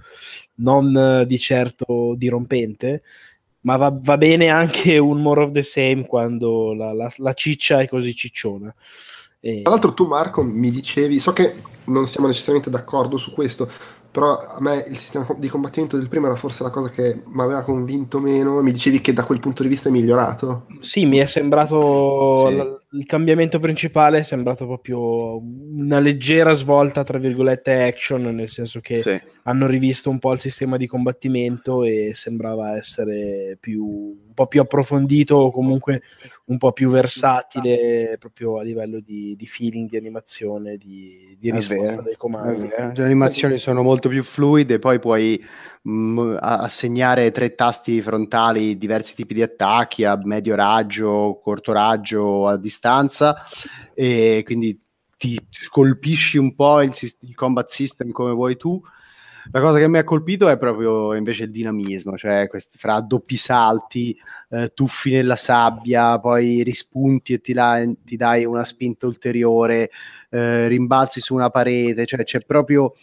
non 0.58 1.24
di 1.26 1.38
certo 1.40 2.14
dirompente, 2.16 3.02
ma 3.62 3.76
va, 3.76 3.92
va, 3.92 4.16
bene 4.16 4.50
anche 4.50 4.96
un 4.98 5.20
more 5.20 5.42
of 5.42 5.50
the 5.50 5.64
same 5.64 6.06
quando 6.06 6.72
la, 6.72 6.92
la, 6.92 7.12
la 7.16 7.32
ciccia 7.32 7.80
è 7.80 7.88
così 7.88 8.14
cicciona. 8.14 8.72
E... 9.40 9.62
Tra 9.62 9.72
l'altro 9.72 9.92
tu 9.92 10.06
Marco 10.06 10.44
mi 10.44 10.70
dicevi, 10.70 11.18
so 11.18 11.32
che 11.32 11.56
non 11.86 12.06
siamo 12.06 12.28
necessariamente 12.28 12.70
d'accordo 12.70 13.16
su 13.16 13.32
questo, 13.32 13.68
però 14.14 14.38
a 14.38 14.60
me 14.60 14.84
il 14.88 14.96
sistema 14.96 15.26
di 15.36 15.48
combattimento 15.48 15.96
del 15.96 16.08
primo 16.08 16.26
era 16.26 16.36
forse 16.36 16.62
la 16.62 16.70
cosa 16.70 16.88
che 16.88 17.20
mi 17.26 17.42
aveva 17.42 17.62
convinto 17.62 18.20
meno 18.20 18.62
mi 18.62 18.70
dicevi 18.70 19.00
che 19.00 19.12
da 19.12 19.24
quel 19.24 19.40
punto 19.40 19.64
di 19.64 19.68
vista 19.68 19.88
è 19.88 19.92
migliorato 19.92 20.66
sì 20.78 21.04
mi 21.04 21.18
è 21.18 21.24
sembrato 21.24 22.46
sì. 22.48 22.83
Il 22.94 23.06
cambiamento 23.06 23.58
principale 23.58 24.18
è 24.18 24.22
sembrato 24.22 24.66
proprio 24.66 25.38
una 25.38 25.98
leggera 25.98 26.52
svolta 26.52 27.02
tra 27.02 27.18
virgolette 27.18 27.82
action 27.82 28.22
nel 28.22 28.48
senso 28.48 28.80
che 28.80 29.02
sì. 29.02 29.20
hanno 29.42 29.66
rivisto 29.66 30.10
un 30.10 30.20
po' 30.20 30.32
il 30.32 30.38
sistema 30.38 30.76
di 30.76 30.86
combattimento 30.86 31.82
e 31.82 32.12
sembrava 32.14 32.76
essere 32.76 33.56
più, 33.58 33.84
un 33.84 34.32
po' 34.32 34.46
più 34.46 34.60
approfondito 34.60 35.34
o 35.36 35.50
comunque 35.50 36.02
un 36.46 36.56
po' 36.56 36.72
più 36.72 36.88
versatile 36.88 38.16
proprio 38.18 38.58
a 38.58 38.62
livello 38.62 39.00
di, 39.00 39.34
di 39.36 39.46
feeling 39.46 39.88
di 39.88 39.96
animazione 39.96 40.76
di, 40.76 41.36
di 41.38 41.50
risposta 41.50 42.00
dei 42.00 42.16
comandi 42.16 42.68
le 42.68 43.04
animazioni 43.04 43.58
sono 43.58 43.82
molto 43.82 44.08
più 44.08 44.22
fluide, 44.22 44.78
poi 44.78 44.98
puoi 44.98 45.42
mh, 45.84 46.36
assegnare 46.40 47.30
tre 47.30 47.54
tasti 47.54 48.00
frontali, 48.00 48.76
diversi 48.78 49.14
tipi 49.14 49.34
di 49.34 49.42
attacchi 49.42 50.04
a 50.04 50.18
medio 50.22 50.54
raggio, 50.54 51.38
corto 51.42 51.72
raggio, 51.72 52.48
a 52.48 52.56
distanza, 52.56 53.36
e 53.94 54.42
quindi 54.44 54.80
ti 55.16 55.38
colpisci 55.70 56.38
un 56.38 56.54
po' 56.54 56.82
il, 56.82 56.92
il 57.20 57.34
combat 57.34 57.68
system 57.68 58.10
come 58.10 58.32
vuoi 58.32 58.56
tu. 58.56 58.82
La 59.52 59.60
cosa 59.60 59.78
che 59.78 59.88
mi 59.88 59.98
ha 59.98 60.04
colpito 60.04 60.48
è 60.48 60.56
proprio 60.56 61.12
invece 61.12 61.44
il 61.44 61.50
dinamismo, 61.50 62.16
cioè 62.16 62.48
questi, 62.48 62.78
fra 62.78 63.00
doppi 63.02 63.36
salti, 63.36 64.16
eh, 64.48 64.72
tuffi 64.72 65.12
nella 65.12 65.36
sabbia, 65.36 66.18
poi 66.18 66.62
rispunti 66.62 67.34
e 67.34 67.40
ti, 67.42 67.52
la, 67.52 67.84
ti 68.04 68.16
dai 68.16 68.46
una 68.46 68.64
spinta 68.64 69.06
ulteriore, 69.06 69.90
eh, 70.30 70.66
rimbalzi 70.66 71.20
su 71.20 71.34
una 71.34 71.50
parete, 71.50 72.06
cioè 72.06 72.24
c'è 72.24 72.40
proprio 72.40 72.94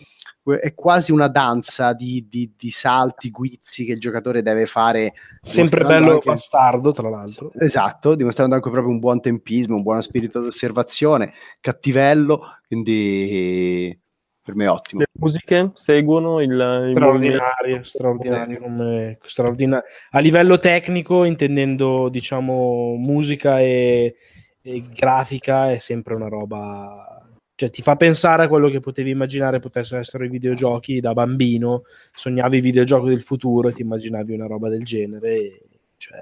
è 0.59 0.73
quasi 0.73 1.11
una 1.11 1.27
danza 1.27 1.93
di, 1.93 2.25
di, 2.27 2.53
di, 2.57 2.71
salti, 2.71 3.29
guizzi 3.29 3.85
che 3.85 3.93
il 3.93 3.99
giocatore 3.99 4.41
deve 4.41 4.65
fare. 4.65 5.13
Sempre 5.41 5.83
bello 5.85 6.13
anche... 6.13 6.29
bastardo, 6.29 6.91
tra 6.91 7.09
l'altro. 7.09 7.51
Esatto, 7.53 8.15
dimostrando 8.15 8.55
anche 8.55 8.69
proprio 8.69 8.91
un 8.91 8.99
buon 8.99 9.21
tempismo, 9.21 9.75
un 9.75 9.83
buon 9.83 10.01
spirito 10.01 10.41
di 10.41 10.47
osservazione, 10.47 11.33
cattivello, 11.59 12.41
quindi 12.65 13.97
per 14.43 14.55
me 14.55 14.65
è 14.65 14.69
ottimo. 14.69 15.01
Le 15.01 15.07
musiche 15.19 15.71
seguono 15.75 16.41
il, 16.41 16.49
il 16.49 16.91
straordinario, 16.95 17.83
straordinario, 17.83 18.59
come, 18.59 19.19
straordinario, 19.23 19.85
A 20.11 20.19
livello 20.19 20.57
tecnico, 20.57 21.23
intendendo 21.23 22.09
diciamo 22.09 22.95
musica 22.95 23.59
e, 23.59 24.15
e 24.59 24.83
grafica, 24.91 25.69
è 25.69 25.77
sempre 25.77 26.15
una 26.15 26.27
roba 26.27 27.20
cioè 27.61 27.69
ti 27.69 27.83
fa 27.83 27.95
pensare 27.95 28.45
a 28.45 28.47
quello 28.47 28.69
che 28.69 28.79
potevi 28.79 29.11
immaginare 29.11 29.59
potessero 29.59 29.99
essere 29.99 30.25
i 30.25 30.29
videogiochi 30.29 30.99
da 30.99 31.13
bambino, 31.13 31.83
sognavi 32.11 32.57
i 32.57 32.61
videogiochi 32.61 33.09
del 33.09 33.21
futuro 33.21 33.67
e 33.67 33.71
ti 33.71 33.83
immaginavi 33.83 34.33
una 34.33 34.47
roba 34.47 34.67
del 34.67 34.83
genere, 34.83 35.61
cioè, 35.97 36.17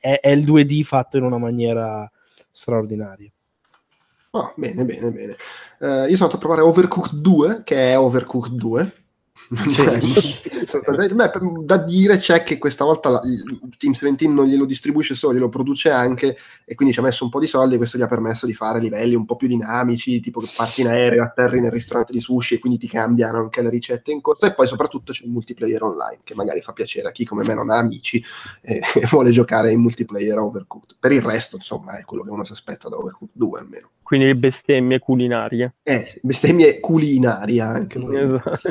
è, 0.00 0.18
è, 0.18 0.30
il 0.30 0.44
2D 0.44 0.82
fatto 0.82 1.18
in 1.18 1.22
una 1.22 1.38
maniera 1.38 2.10
straordinaria. 2.50 3.30
Oh, 4.30 4.52
bene, 4.56 4.84
bene, 4.84 5.12
bene. 5.12 5.36
Uh, 5.78 6.08
io 6.08 6.16
sono 6.16 6.30
andato 6.30 6.34
a 6.34 6.38
provare 6.38 6.62
Overcooked 6.62 7.20
2, 7.20 7.60
che 7.62 7.92
è 7.92 7.96
Overcooked 7.96 8.54
2. 8.56 8.92
Sì. 9.68 9.84
Beh, 11.14 11.30
da 11.64 11.76
dire 11.76 12.16
c'è 12.16 12.42
che 12.42 12.58
questa 12.58 12.84
volta 12.84 13.08
la, 13.08 13.20
il 13.24 13.44
Team 13.76 13.92
17 13.92 14.28
non 14.28 14.46
glielo 14.46 14.64
distribuisce 14.64 15.14
solo, 15.14 15.34
glielo 15.34 15.48
produce 15.48 15.90
anche 15.90 16.36
e 16.64 16.74
quindi 16.74 16.94
ci 16.94 17.00
ha 17.00 17.02
messo 17.02 17.24
un 17.24 17.30
po' 17.30 17.40
di 17.40 17.46
soldi 17.46 17.74
e 17.74 17.76
questo 17.76 17.98
gli 17.98 18.02
ha 18.02 18.06
permesso 18.06 18.46
di 18.46 18.54
fare 18.54 18.80
livelli 18.80 19.14
un 19.14 19.24
po' 19.24 19.36
più 19.36 19.48
dinamici, 19.48 20.20
tipo 20.20 20.40
che 20.40 20.50
parti 20.54 20.82
in 20.82 20.88
aereo, 20.88 21.22
atterri 21.22 21.60
nel 21.60 21.70
ristorante 21.70 22.12
di 22.12 22.20
sushi 22.20 22.54
e 22.54 22.58
quindi 22.58 22.78
ti 22.78 22.88
cambiano 22.88 23.38
anche 23.38 23.62
le 23.62 23.70
ricette 23.70 24.12
in 24.12 24.20
corsa 24.20 24.46
e 24.46 24.54
poi 24.54 24.66
soprattutto 24.66 25.12
c'è 25.12 25.24
il 25.24 25.30
multiplayer 25.30 25.82
online 25.82 26.20
che 26.24 26.34
magari 26.34 26.60
fa 26.60 26.72
piacere 26.72 27.08
a 27.08 27.12
chi 27.12 27.24
come 27.24 27.44
me 27.44 27.54
non 27.54 27.70
ha 27.70 27.76
amici 27.76 28.22
e, 28.60 28.80
e 28.94 29.06
vuole 29.10 29.30
giocare 29.30 29.72
in 29.72 29.80
multiplayer 29.80 30.38
Overcooked. 30.38 30.96
Per 30.98 31.12
il 31.12 31.22
resto, 31.22 31.56
insomma, 31.56 31.98
è 31.98 32.04
quello 32.04 32.22
che 32.22 32.30
uno 32.30 32.44
si 32.44 32.52
aspetta 32.52 32.88
da 32.88 32.96
Overcooked 32.96 33.36
2 33.36 33.60
almeno. 33.60 33.90
Quindi 34.12 34.34
bestemmie 34.34 34.98
culinarie. 34.98 35.76
Eh, 35.82 36.06
bestemmie 36.20 36.80
culinarie 36.80 37.62
anche. 37.62 37.98
Esatto. 37.98 38.68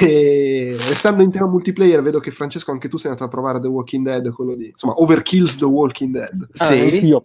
e, 0.00 0.74
restando 0.88 1.22
in 1.22 1.30
tema 1.30 1.44
multiplayer, 1.44 2.00
vedo 2.00 2.18
che 2.18 2.30
Francesco 2.30 2.70
anche 2.70 2.88
tu 2.88 2.96
sei 2.96 3.10
andato 3.10 3.26
a 3.26 3.30
provare 3.30 3.60
The 3.60 3.68
Walking 3.68 4.06
Dead, 4.06 4.32
quello 4.32 4.54
di... 4.54 4.68
Insomma, 4.68 4.94
Overkills 4.94 5.58
The 5.58 5.66
Walking 5.66 6.12
Dead. 6.12 6.48
Ah, 6.56 6.64
sì. 6.64 7.12
Ah, 7.12 7.22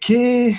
che 0.00 0.56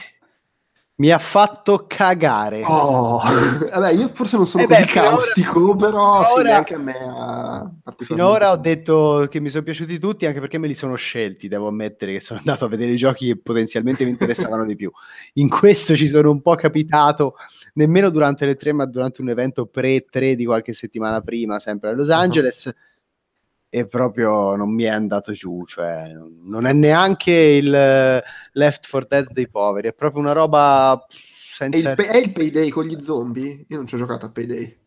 mi 0.98 1.12
ha 1.12 1.18
fatto 1.18 1.86
cagare. 1.88 2.64
Oh, 2.64 3.20
vabbè, 3.74 3.92
io 3.92 4.08
forse 4.14 4.38
non 4.38 4.48
sono 4.48 4.64
eh 4.64 4.68
così 4.68 4.82
beh, 4.82 4.88
caustico, 4.88 5.70
ora, 5.70 5.76
però 5.76 6.26
sì, 6.26 6.40
ora, 6.40 6.56
anche 6.58 6.74
a 6.74 6.78
me 6.78 6.94
ha 6.98 7.72
Finora 7.98 8.52
ho 8.52 8.58
detto 8.58 9.28
che 9.30 9.40
mi 9.40 9.50
sono 9.50 9.64
piaciuti 9.64 10.00
tutti, 10.00 10.26
anche 10.26 10.40
perché 10.40 10.58
me 10.58 10.68
li 10.68 10.76
sono 10.76 10.96
scelti, 10.96 11.48
devo 11.48 11.68
ammettere 11.68 12.14
che 12.14 12.22
sono 12.22 12.40
andato 12.46 12.66
a 12.66 12.70
vedere 12.70 12.92
i 12.92 12.98
giochi 12.98 13.28
che 13.28 13.38
potenzialmente 13.38 14.06
mi 14.06 14.12
interessavano 14.12 14.66
di 14.66 14.76
più. 14.76 14.90
In 15.34 15.50
questo 15.50 15.96
ci 15.96 16.08
sono 16.08 16.32
un 16.32 16.42
po' 16.42 16.56
capitato, 16.56 17.36
nemmeno 17.74 18.10
durante 18.10 18.46
le 18.46 18.56
tre, 18.56 18.72
ma 18.72 18.86
durante 18.86 19.22
un 19.22 19.30
evento 19.30 19.66
pre-3 19.66 20.34
di 20.34 20.46
qualche 20.46 20.72
settimana 20.74 21.20
prima, 21.22 21.60
sempre 21.60 21.90
a 21.90 21.94
Los 21.94 22.10
Angeles. 22.10 22.66
Uh-huh 22.66 22.94
e 23.76 23.88
proprio 23.88 24.56
non 24.56 24.74
mi 24.74 24.84
è 24.84 24.88
andato 24.88 25.34
giù, 25.34 25.66
cioè 25.66 26.10
non 26.44 26.66
è 26.66 26.72
neanche 26.72 27.34
il 27.34 27.70
Left 27.70 28.90
4 28.90 29.08
Dead 29.10 29.32
dei 29.34 29.50
poveri, 29.50 29.90
è 29.90 29.94
proprio 29.94 30.22
una 30.22 30.32
roba 30.32 31.06
senza... 31.52 31.92
È 31.92 32.02
il, 32.02 32.08
è 32.08 32.16
il 32.16 32.32
Payday 32.32 32.70
con 32.70 32.86
gli 32.86 32.98
zombie? 33.04 33.66
Io 33.68 33.76
non 33.76 33.86
ci 33.86 33.96
ho 33.96 33.98
giocato 33.98 34.28
a 34.28 34.30
Payday. 34.30 34.78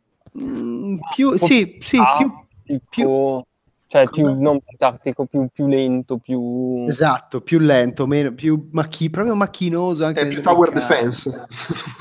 Mm, 0.42 1.00
più, 1.14 1.36
sì, 1.36 1.78
sì, 1.82 1.98
ah, 1.98 2.16
più, 2.16 2.80
più, 2.88 3.44
cioè 3.88 4.08
più 4.08 4.40
non 4.40 4.60
più 4.60 4.74
tattico, 4.78 5.26
più, 5.26 5.46
più, 5.52 5.66
lento, 5.66 6.16
più... 6.16 6.86
Esatto, 6.88 7.42
più 7.42 7.58
lento, 7.58 8.06
meno, 8.06 8.32
più 8.32 8.70
macchi, 8.72 9.10
proprio 9.10 9.34
macchinoso. 9.34 10.06
Anche 10.06 10.22
è 10.22 10.26
più 10.28 10.40
tower 10.40 10.72
defense. 10.72 11.46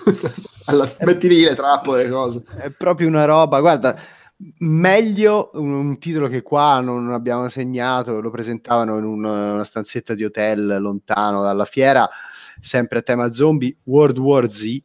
Alla, 0.68 0.90
metti 1.02 1.28
lì 1.28 1.44
le 1.44 1.54
trappole 1.54 2.06
e 2.06 2.10
cose. 2.10 2.44
È 2.56 2.70
proprio 2.70 3.10
una 3.10 3.26
roba, 3.26 3.60
guarda 3.60 4.16
meglio 4.60 5.50
un, 5.54 5.98
titolo 5.98 6.28
che 6.28 6.42
qua 6.42 6.80
non 6.80 7.12
abbiamo 7.12 7.48
segnato, 7.50 8.22
lo 8.22 8.30
presentavano 8.30 8.98
in 8.98 9.04
un, 9.04 9.24
una 9.24 9.64
stanzetta 9.64 10.14
di 10.14 10.24
hotel 10.24 10.80
lontano 10.80 11.42
dalla 11.42 11.66
fiera, 11.66 12.08
sempre 12.60 13.00
a 13.00 13.02
tema 13.02 13.32
zombie, 13.32 13.76
World 13.84 14.18
War 14.18 14.52
Z. 14.52 14.82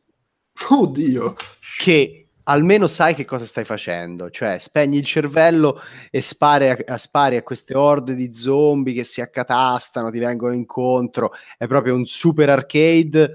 Oddio! 0.71 1.35
Che 1.79 2.27
almeno 2.45 2.87
sai 2.87 3.15
che 3.15 3.25
cosa 3.25 3.45
stai 3.45 3.65
facendo, 3.65 4.31
cioè 4.31 4.59
spegni 4.59 4.99
il 4.99 5.05
cervello 5.05 5.81
e 6.11 6.21
spari 6.21 6.69
a, 6.71 6.79
a, 6.87 6.99
spari 6.99 7.37
a 7.37 7.43
queste 7.43 7.75
orde 7.75 8.15
di 8.15 8.35
zombie 8.35 8.95
che 8.95 9.05
si 9.05 9.21
accatastano, 9.21 10.11
ti 10.11 10.19
vengono 10.19 10.55
incontro, 10.55 11.33
è 11.57 11.67
proprio 11.67 11.95
un 11.95 12.07
super 12.07 12.49
arcade 12.49 13.35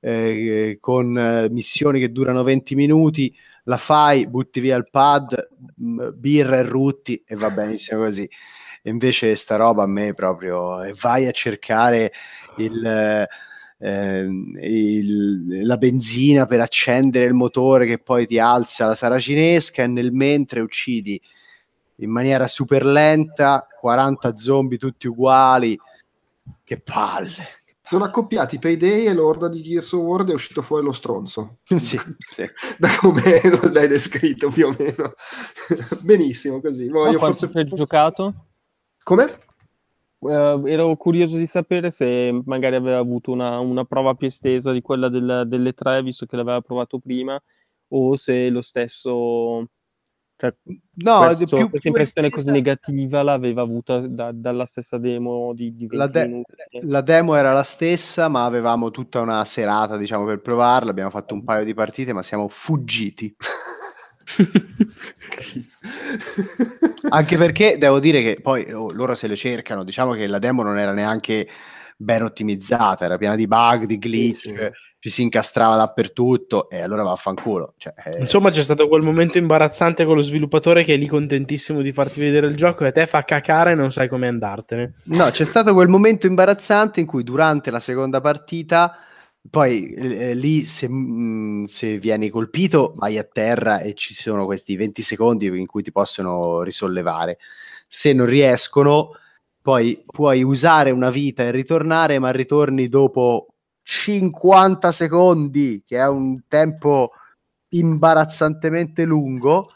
eh, 0.00 0.78
con 0.80 1.18
eh, 1.18 1.48
missioni 1.50 2.00
che 2.00 2.12
durano 2.12 2.42
20 2.42 2.74
minuti 2.74 3.34
la 3.68 3.76
fai, 3.76 4.26
butti 4.26 4.60
via 4.60 4.76
il 4.76 4.88
pad, 4.90 5.48
birra 6.14 6.56
e 6.56 6.62
rutti 6.62 7.22
e 7.24 7.36
va 7.36 7.50
benissimo 7.50 8.00
così. 8.00 8.28
E 8.82 8.90
invece 8.90 9.34
sta 9.34 9.56
roba 9.56 9.82
a 9.82 9.86
me 9.86 10.14
proprio, 10.14 10.82
e 10.82 10.94
vai 10.98 11.26
a 11.26 11.32
cercare 11.32 12.10
il, 12.56 12.84
eh, 13.78 14.26
il, 14.62 15.66
la 15.66 15.76
benzina 15.76 16.46
per 16.46 16.60
accendere 16.60 17.26
il 17.26 17.34
motore 17.34 17.84
che 17.84 17.98
poi 17.98 18.26
ti 18.26 18.38
alza 18.38 18.86
la 18.86 18.94
saracinesca 18.94 19.82
e 19.82 19.86
nel 19.86 20.12
mentre 20.12 20.60
uccidi 20.60 21.20
in 21.96 22.10
maniera 22.10 22.46
super 22.48 22.86
lenta 22.86 23.66
40 23.78 24.34
zombie 24.36 24.78
tutti 24.78 25.06
uguali. 25.06 25.78
Che 26.64 26.80
palle 26.80 27.57
sono 27.88 28.04
accoppiati 28.04 28.58
Payday 28.58 29.06
e 29.06 29.14
l'orda 29.14 29.48
di 29.48 29.62
Gears 29.62 29.92
of 29.92 30.02
War 30.02 30.24
è 30.26 30.34
uscito 30.34 30.60
fuori 30.60 30.84
lo 30.84 30.92
stronzo. 30.92 31.58
Sì, 31.78 31.98
sì. 32.18 32.48
Da 32.78 32.88
come 32.98 33.40
l'hai 33.72 33.88
descritto 33.88 34.50
più 34.50 34.66
o 34.66 34.76
meno. 34.78 35.12
Benissimo, 36.00 36.60
così. 36.60 36.88
No, 36.88 37.10
io 37.10 37.18
forse... 37.18 37.50
hai 37.52 37.64
giocato? 37.64 38.46
Come? 39.02 39.38
Uh, 40.18 40.66
ero 40.66 40.94
curioso 40.96 41.36
di 41.36 41.46
sapere 41.46 41.90
se 41.90 42.42
magari 42.44 42.74
aveva 42.74 42.98
avuto 42.98 43.30
una, 43.30 43.58
una 43.60 43.84
prova 43.84 44.14
più 44.14 44.26
estesa 44.26 44.72
di 44.72 44.82
quella 44.82 45.08
del, 45.08 45.44
delle 45.46 45.72
tre, 45.72 46.02
visto 46.02 46.26
che 46.26 46.36
l'aveva 46.36 46.60
provato 46.60 46.98
prima, 46.98 47.40
o 47.88 48.16
se 48.16 48.50
lo 48.50 48.60
stesso 48.60 49.68
cioè, 50.38 50.54
no, 50.94 51.24
questo, 51.24 51.56
più, 51.56 51.68
questa 51.68 51.88
impressione 51.88 52.30
così 52.30 52.52
negativa 52.52 53.24
l'aveva 53.24 53.62
avuta 53.62 53.98
da, 53.98 54.30
dalla 54.32 54.66
stessa 54.66 54.96
demo 54.96 55.52
di, 55.52 55.74
di 55.74 55.88
20 55.88 55.96
la, 55.96 56.06
de- 56.06 56.42
la, 56.82 57.00
demo 57.00 57.34
era 57.34 57.52
la 57.52 57.64
stessa, 57.64 58.28
ma 58.28 58.44
avevamo 58.44 58.92
tutta 58.92 59.20
una 59.20 59.44
serata, 59.44 59.96
diciamo, 59.96 60.24
per 60.24 60.40
provarla. 60.40 60.92
Abbiamo 60.92 61.10
fatto 61.10 61.34
un 61.34 61.42
paio 61.42 61.64
di 61.64 61.74
partite, 61.74 62.12
ma 62.12 62.22
siamo 62.22 62.48
fuggiti. 62.48 63.34
Anche 67.10 67.36
perché 67.36 67.76
devo 67.76 67.98
dire 67.98 68.22
che 68.22 68.38
poi 68.40 68.72
oh, 68.72 68.92
loro 68.92 69.16
se 69.16 69.26
le 69.26 69.34
cercano, 69.34 69.82
diciamo 69.82 70.12
che 70.12 70.28
la 70.28 70.38
demo 70.38 70.62
non 70.62 70.78
era 70.78 70.92
neanche 70.92 71.48
ben 71.96 72.22
ottimizzata, 72.22 73.06
era 73.06 73.18
piena 73.18 73.34
di 73.34 73.48
bug, 73.48 73.86
di 73.86 73.98
glitch. 73.98 74.38
Sì, 74.38 74.50
sì 74.50 74.70
ci 75.00 75.10
si 75.10 75.22
incastrava 75.22 75.76
dappertutto 75.76 76.68
e 76.68 76.80
allora 76.80 77.02
vaffanculo. 77.02 77.74
Cioè, 77.78 77.94
eh... 78.04 78.18
Insomma, 78.18 78.50
c'è 78.50 78.62
stato 78.62 78.88
quel 78.88 79.02
momento 79.02 79.38
imbarazzante 79.38 80.04
con 80.04 80.16
lo 80.16 80.22
sviluppatore 80.22 80.82
che 80.82 80.94
è 80.94 80.96
lì 80.96 81.06
contentissimo 81.06 81.82
di 81.82 81.92
farti 81.92 82.20
vedere 82.20 82.48
il 82.48 82.56
gioco 82.56 82.84
e 82.84 82.88
a 82.88 82.92
te 82.92 83.06
fa 83.06 83.22
cacare 83.22 83.72
e 83.72 83.74
non 83.74 83.92
sai 83.92 84.08
come 84.08 84.26
andartene. 84.26 84.94
No, 85.04 85.30
c'è 85.30 85.44
stato 85.44 85.72
quel 85.72 85.88
momento 85.88 86.26
imbarazzante 86.26 87.00
in 87.00 87.06
cui 87.06 87.22
durante 87.22 87.70
la 87.70 87.78
seconda 87.78 88.20
partita, 88.20 88.96
poi 89.48 89.92
eh, 89.92 90.34
lì 90.34 90.64
se, 90.64 90.88
mh, 90.88 91.62
mm, 91.62 91.64
se, 91.66 91.98
vieni 91.98 92.28
colpito 92.28 92.92
vai 92.96 93.18
a 93.18 93.24
terra 93.24 93.80
e 93.80 93.94
ci 93.94 94.14
sono 94.14 94.44
questi 94.44 94.74
20 94.74 95.02
secondi 95.02 95.46
in 95.46 95.66
cui 95.66 95.82
ti 95.82 95.92
possono 95.92 96.62
risollevare. 96.62 97.38
Se 97.86 98.12
non 98.12 98.26
riescono, 98.26 99.12
poi 99.62 100.02
puoi 100.04 100.42
usare 100.42 100.90
una 100.90 101.10
vita 101.10 101.44
e 101.44 101.52
ritornare, 101.52 102.18
ma 102.18 102.30
ritorni 102.30 102.88
dopo 102.88 103.46
50 103.90 104.92
secondi, 104.92 105.82
che 105.82 105.96
è 105.96 106.06
un 106.06 106.42
tempo 106.46 107.12
imbarazzantemente 107.70 109.04
lungo. 109.04 109.72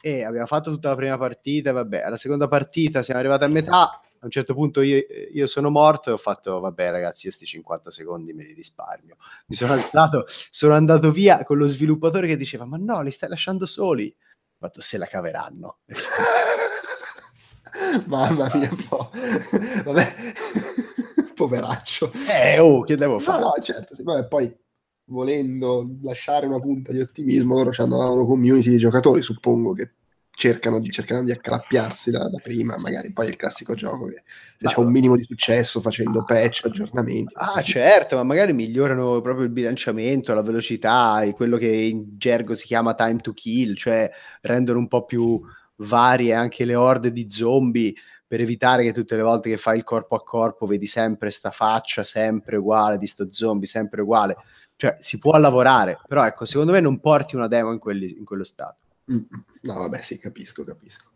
E 0.00 0.24
abbiamo 0.24 0.46
fatto 0.46 0.70
tutta 0.70 0.88
la 0.88 0.96
prima 0.96 1.18
partita. 1.18 1.70
Vabbè, 1.72 2.00
alla 2.00 2.16
seconda 2.16 2.48
partita 2.48 3.02
siamo 3.02 3.20
arrivati 3.20 3.44
a 3.44 3.48
metà. 3.48 4.00
A 4.22 4.24
un 4.24 4.30
certo 4.30 4.54
punto 4.54 4.80
io, 4.80 5.02
io 5.30 5.46
sono 5.46 5.68
morto 5.68 6.08
e 6.08 6.14
ho 6.14 6.16
fatto, 6.16 6.58
vabbè 6.58 6.90
ragazzi, 6.90 7.26
io 7.26 7.32
sti 7.32 7.44
50 7.44 7.90
secondi 7.90 8.32
me 8.32 8.44
li 8.44 8.54
risparmio. 8.54 9.16
Mi 9.48 9.54
sono 9.54 9.74
alzato, 9.74 10.24
sono 10.26 10.72
andato 10.72 11.10
via 11.10 11.44
con 11.44 11.58
lo 11.58 11.66
sviluppatore 11.66 12.26
che 12.26 12.38
diceva, 12.38 12.64
ma 12.64 12.78
no, 12.78 13.02
li 13.02 13.10
stai 13.10 13.28
lasciando 13.28 13.66
soli. 13.66 14.06
Ho 14.08 14.56
fatto, 14.58 14.80
se 14.80 14.96
la 14.96 15.06
caveranno. 15.06 15.80
Mamma 18.06 18.50
mia, 18.54 18.70
po'. 18.88 19.10
vabbè 19.84 20.14
poveraccio. 21.40 22.10
Eh, 22.30 22.58
oh, 22.58 22.82
che 22.82 22.96
devo 22.96 23.18
fare? 23.18 23.40
No, 23.40 23.52
no 23.56 23.62
certo, 23.62 23.94
sì, 23.94 24.02
vabbè, 24.02 24.26
poi 24.28 24.54
volendo 25.06 25.96
lasciare 26.02 26.46
una 26.46 26.60
punta 26.60 26.92
di 26.92 27.00
ottimismo, 27.00 27.54
loro 27.54 27.72
hanno 27.76 27.98
la 27.98 28.04
loro 28.06 28.26
community 28.26 28.70
di 28.70 28.76
giocatori, 28.76 29.22
suppongo 29.22 29.72
che 29.72 29.92
cercano 30.30 30.80
di, 30.80 30.90
cercheranno 30.90 31.26
di 31.26 31.32
accalappiarsi 31.32 32.10
da, 32.10 32.28
da, 32.28 32.38
prima, 32.42 32.76
magari 32.78 33.12
poi 33.12 33.26
è 33.26 33.28
il 33.30 33.36
classico 33.36 33.74
gioco 33.74 34.06
che 34.06 34.22
c'è 34.58 34.78
un 34.78 34.90
minimo 34.90 35.16
di 35.16 35.24
successo 35.24 35.80
facendo 35.80 36.24
patch, 36.24 36.62
aggiornamenti. 36.64 37.34
Ah 37.36 37.60
certo, 37.62 38.16
ma 38.16 38.22
magari 38.22 38.52
migliorano 38.52 39.20
proprio 39.20 39.44
il 39.44 39.50
bilanciamento, 39.50 40.32
la 40.32 40.42
velocità, 40.42 41.22
e 41.22 41.32
quello 41.32 41.56
che 41.58 41.68
in 41.68 42.16
gergo 42.16 42.54
si 42.54 42.66
chiama 42.66 42.94
time 42.94 43.18
to 43.18 43.32
kill, 43.32 43.74
cioè 43.74 44.10
rendono 44.42 44.78
un 44.78 44.88
po' 44.88 45.04
più 45.04 45.40
varie 45.76 46.32
anche 46.32 46.64
le 46.64 46.74
orde 46.74 47.12
di 47.12 47.26
zombie, 47.28 47.92
per 48.30 48.40
evitare 48.40 48.84
che 48.84 48.92
tutte 48.92 49.16
le 49.16 49.22
volte 49.22 49.50
che 49.50 49.58
fai 49.58 49.78
il 49.78 49.82
corpo 49.82 50.14
a 50.14 50.22
corpo 50.22 50.64
vedi 50.64 50.86
sempre 50.86 51.32
sta 51.32 51.50
faccia 51.50 52.04
sempre 52.04 52.58
uguale 52.58 52.96
di 52.96 53.08
sto 53.08 53.26
zombie, 53.32 53.66
sempre 53.66 54.02
uguale. 54.02 54.36
Cioè, 54.76 54.98
si 55.00 55.18
può 55.18 55.36
lavorare, 55.36 55.98
però 56.06 56.24
ecco, 56.24 56.44
secondo 56.44 56.70
me 56.70 56.78
non 56.78 57.00
porti 57.00 57.34
una 57.34 57.48
demo 57.48 57.72
in, 57.72 57.80
quelli, 57.80 58.16
in 58.16 58.24
quello 58.24 58.44
stato. 58.44 58.76
Mm, 59.12 59.22
no, 59.62 59.74
vabbè, 59.74 60.00
sì, 60.00 60.16
capisco, 60.18 60.62
capisco. 60.62 61.06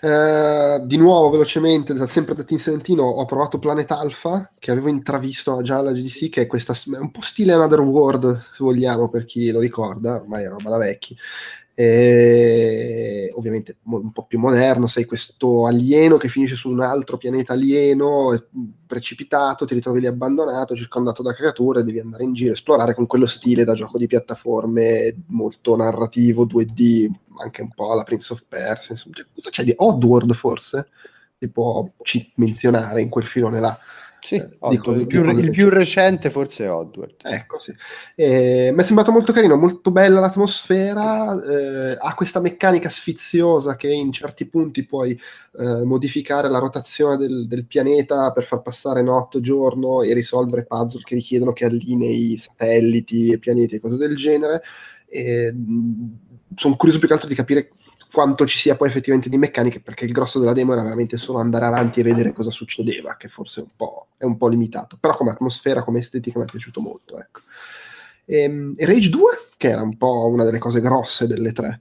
Uh, 0.00 0.86
di 0.86 0.96
nuovo, 0.96 1.30
velocemente, 1.30 2.06
sempre 2.06 2.36
da 2.36 2.44
Team 2.44 2.60
Seventino, 2.60 3.02
ho 3.02 3.24
provato 3.24 3.58
Planet 3.58 3.90
Alpha, 3.90 4.52
che 4.56 4.70
avevo 4.70 4.88
intravisto 4.88 5.60
già 5.60 5.78
alla 5.78 5.90
GDC, 5.90 6.28
che 6.28 6.42
è 6.42 6.46
questa, 6.46 6.72
un 6.86 7.10
po' 7.10 7.22
stile 7.22 7.52
Another 7.52 7.80
World, 7.80 8.40
se 8.52 8.58
vogliamo, 8.62 9.08
per 9.08 9.24
chi 9.24 9.50
lo 9.50 9.58
ricorda, 9.58 10.14
ormai 10.20 10.44
è 10.44 10.48
roba 10.48 10.70
da 10.70 10.78
vecchi 10.78 11.18
E, 11.76 13.32
ovviamente 13.34 13.78
un 13.84 14.12
po' 14.12 14.26
più 14.26 14.38
moderno, 14.38 14.86
sei 14.86 15.04
questo 15.04 15.66
alieno 15.66 16.16
che 16.18 16.28
finisce 16.28 16.54
su 16.54 16.70
un 16.70 16.80
altro 16.80 17.16
pianeta 17.16 17.52
alieno, 17.54 18.46
precipitato, 18.86 19.64
ti 19.64 19.74
ritrovi 19.74 19.98
lì 19.98 20.06
abbandonato, 20.06 20.76
circondato 20.76 21.22
da 21.22 21.34
creature, 21.34 21.82
devi 21.82 21.98
andare 21.98 22.22
in 22.22 22.32
giro, 22.32 22.52
esplorare 22.52 22.94
con 22.94 23.06
quello 23.06 23.26
stile 23.26 23.64
da 23.64 23.74
gioco 23.74 23.98
di 23.98 24.06
piattaforme 24.06 25.24
molto 25.28 25.74
narrativo, 25.74 26.46
2D, 26.46 27.10
anche 27.42 27.62
un 27.62 27.70
po' 27.74 27.90
alla 27.90 28.04
Prince 28.04 28.32
of 28.32 28.44
Persia, 28.48 28.94
cioè, 28.94 29.26
cosa 29.34 29.50
c'è 29.50 29.64
di 29.64 29.72
Oddworld 29.74 30.32
forse? 30.32 30.88
Si 31.36 31.48
può 31.48 31.84
menzionare 32.36 33.00
in 33.00 33.08
quel 33.08 33.26
filone 33.26 33.58
là. 33.58 33.76
Sì, 34.24 34.36
eh, 34.36 34.56
Oddworld, 34.58 35.02
il, 35.02 35.06
più, 35.06 35.22
il 35.22 35.50
più, 35.50 35.68
recente 35.68 36.30
forse 36.30 36.64
è 36.64 36.72
Oddworld. 36.72 37.16
Ecco, 37.24 37.58
sì. 37.58 37.74
Eh, 38.14 38.70
mi 38.72 38.80
è 38.80 38.82
sembrato 38.82 39.12
molto 39.12 39.34
carino, 39.34 39.54
molto 39.54 39.90
bella 39.90 40.18
l'atmosfera, 40.18 41.34
eh, 41.44 41.94
ha 41.98 42.14
questa 42.14 42.40
meccanica 42.40 42.88
sfiziosa 42.88 43.76
che 43.76 43.92
in 43.92 44.12
certi 44.12 44.46
punti 44.46 44.86
puoi 44.86 45.10
eh, 45.58 45.82
modificare 45.84 46.48
la 46.48 46.58
rotazione 46.58 47.18
del, 47.18 47.46
del, 47.46 47.66
pianeta 47.66 48.32
per 48.32 48.44
far 48.44 48.62
passare 48.62 49.02
notte 49.02 49.42
giorno 49.42 50.00
e 50.00 50.14
risolvere 50.14 50.64
puzzle 50.64 51.02
che 51.04 51.16
richiedono 51.16 51.52
che 51.52 51.66
allinei 51.66 52.38
satelliti 52.38 53.30
e 53.30 53.38
pianeti 53.38 53.74
e 53.74 53.80
cose 53.80 53.98
del 53.98 54.16
genere. 54.16 54.62
sono 56.54 56.76
curioso 56.76 56.98
più 56.98 57.08
che 57.08 57.14
altro 57.14 57.28
di 57.28 57.34
capire 57.34 57.72
quanto 58.14 58.46
ci 58.46 58.56
sia 58.56 58.76
poi 58.76 58.86
effettivamente 58.86 59.28
di 59.28 59.36
meccaniche, 59.36 59.80
perché 59.80 60.04
il 60.04 60.12
grosso 60.12 60.38
della 60.38 60.52
demo 60.52 60.72
era 60.72 60.82
veramente 60.82 61.18
solo 61.18 61.40
andare 61.40 61.64
avanti 61.64 61.98
e 61.98 62.04
vedere 62.04 62.32
cosa 62.32 62.52
succedeva, 62.52 63.16
che 63.16 63.26
forse 63.26 63.60
è 63.60 63.64
un 63.64 63.70
po', 63.74 64.06
è 64.16 64.24
un 64.24 64.36
po 64.36 64.46
limitato. 64.46 64.96
Però 65.00 65.16
come 65.16 65.32
atmosfera, 65.32 65.82
come 65.82 65.98
estetica 65.98 66.38
mi 66.38 66.44
è 66.44 66.48
piaciuto 66.48 66.80
molto. 66.80 67.18
Ecco. 67.18 67.40
E, 68.24 68.38
ehm, 68.38 68.74
e 68.76 68.86
Rage 68.86 69.10
2, 69.10 69.48
che 69.56 69.68
era 69.68 69.82
un 69.82 69.96
po' 69.96 70.28
una 70.28 70.44
delle 70.44 70.58
cose 70.58 70.80
grosse 70.80 71.26
delle 71.26 71.52
tre. 71.52 71.80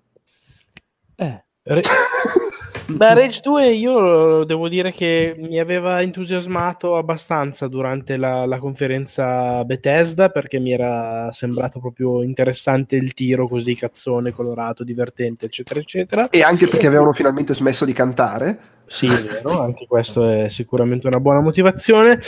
Eh. 1.15 1.43
Re- 1.61 1.81
Beh, 2.85 3.13
Rage 3.13 3.39
2 3.41 3.67
io 3.71 4.43
devo 4.43 4.67
dire 4.67 4.91
che 4.91 5.35
mi 5.37 5.57
aveva 5.57 6.01
entusiasmato 6.01 6.97
abbastanza 6.97 7.69
durante 7.69 8.17
la, 8.17 8.45
la, 8.45 8.59
conferenza 8.59 9.63
Bethesda 9.63 10.29
perché 10.29 10.59
mi 10.59 10.73
era 10.73 11.31
sembrato 11.31 11.79
proprio 11.79 12.21
interessante 12.23 12.97
il 12.97 13.13
tiro 13.13 13.47
così 13.47 13.73
cazzone, 13.75 14.33
colorato, 14.33 14.83
divertente, 14.83 15.45
eccetera, 15.45 15.79
eccetera. 15.79 16.29
E 16.29 16.43
anche 16.43 16.67
perché 16.67 16.87
avevano 16.87 17.13
finalmente 17.13 17.53
smesso 17.53 17.85
di 17.85 17.93
cantare. 17.93 18.59
Sì, 18.85 19.07
è 19.07 19.21
vero, 19.23 19.61
anche 19.61 19.87
questo 19.87 20.27
è 20.27 20.49
sicuramente 20.49 21.07
una 21.07 21.19
buona 21.19 21.41
motivazione. 21.41 22.19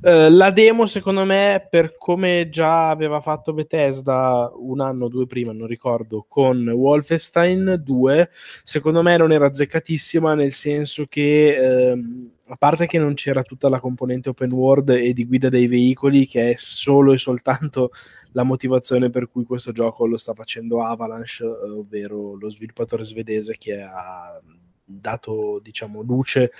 Uh, 0.00 0.28
la 0.30 0.50
demo, 0.50 0.86
secondo 0.86 1.24
me, 1.24 1.66
per 1.70 1.96
come 1.96 2.48
già 2.50 2.88
aveva 2.88 3.20
fatto 3.20 3.52
Bethesda 3.52 4.50
un 4.54 4.80
anno 4.80 5.04
o 5.04 5.08
due 5.08 5.26
prima, 5.26 5.52
non 5.52 5.66
ricordo, 5.66 6.24
con 6.28 6.66
Wolfenstein 6.66 7.80
2, 7.84 8.30
secondo 8.64 9.02
me 9.02 9.16
non 9.16 9.32
era 9.32 9.46
azzeccatissima, 9.46 10.34
nel 10.34 10.52
senso 10.52 11.06
che, 11.08 11.94
uh, 11.94 12.30
a 12.50 12.56
parte 12.56 12.86
che 12.86 12.98
non 12.98 13.14
c'era 13.14 13.42
tutta 13.42 13.68
la 13.68 13.78
componente 13.78 14.30
open 14.30 14.52
world 14.52 14.88
e 14.88 15.12
di 15.12 15.26
guida 15.26 15.50
dei 15.50 15.66
veicoli, 15.66 16.26
che 16.26 16.52
è 16.52 16.54
solo 16.56 17.12
e 17.12 17.18
soltanto 17.18 17.90
la 18.32 18.42
motivazione 18.42 19.10
per 19.10 19.28
cui 19.30 19.44
questo 19.44 19.72
gioco 19.72 20.06
lo 20.06 20.16
sta 20.16 20.32
facendo 20.32 20.82
Avalanche, 20.82 21.44
ovvero 21.44 22.34
lo 22.34 22.50
sviluppatore 22.50 23.04
svedese 23.04 23.56
che 23.58 23.80
ha 23.80 24.40
dato 24.88 25.60
diciamo 25.62 26.00
luce 26.02 26.50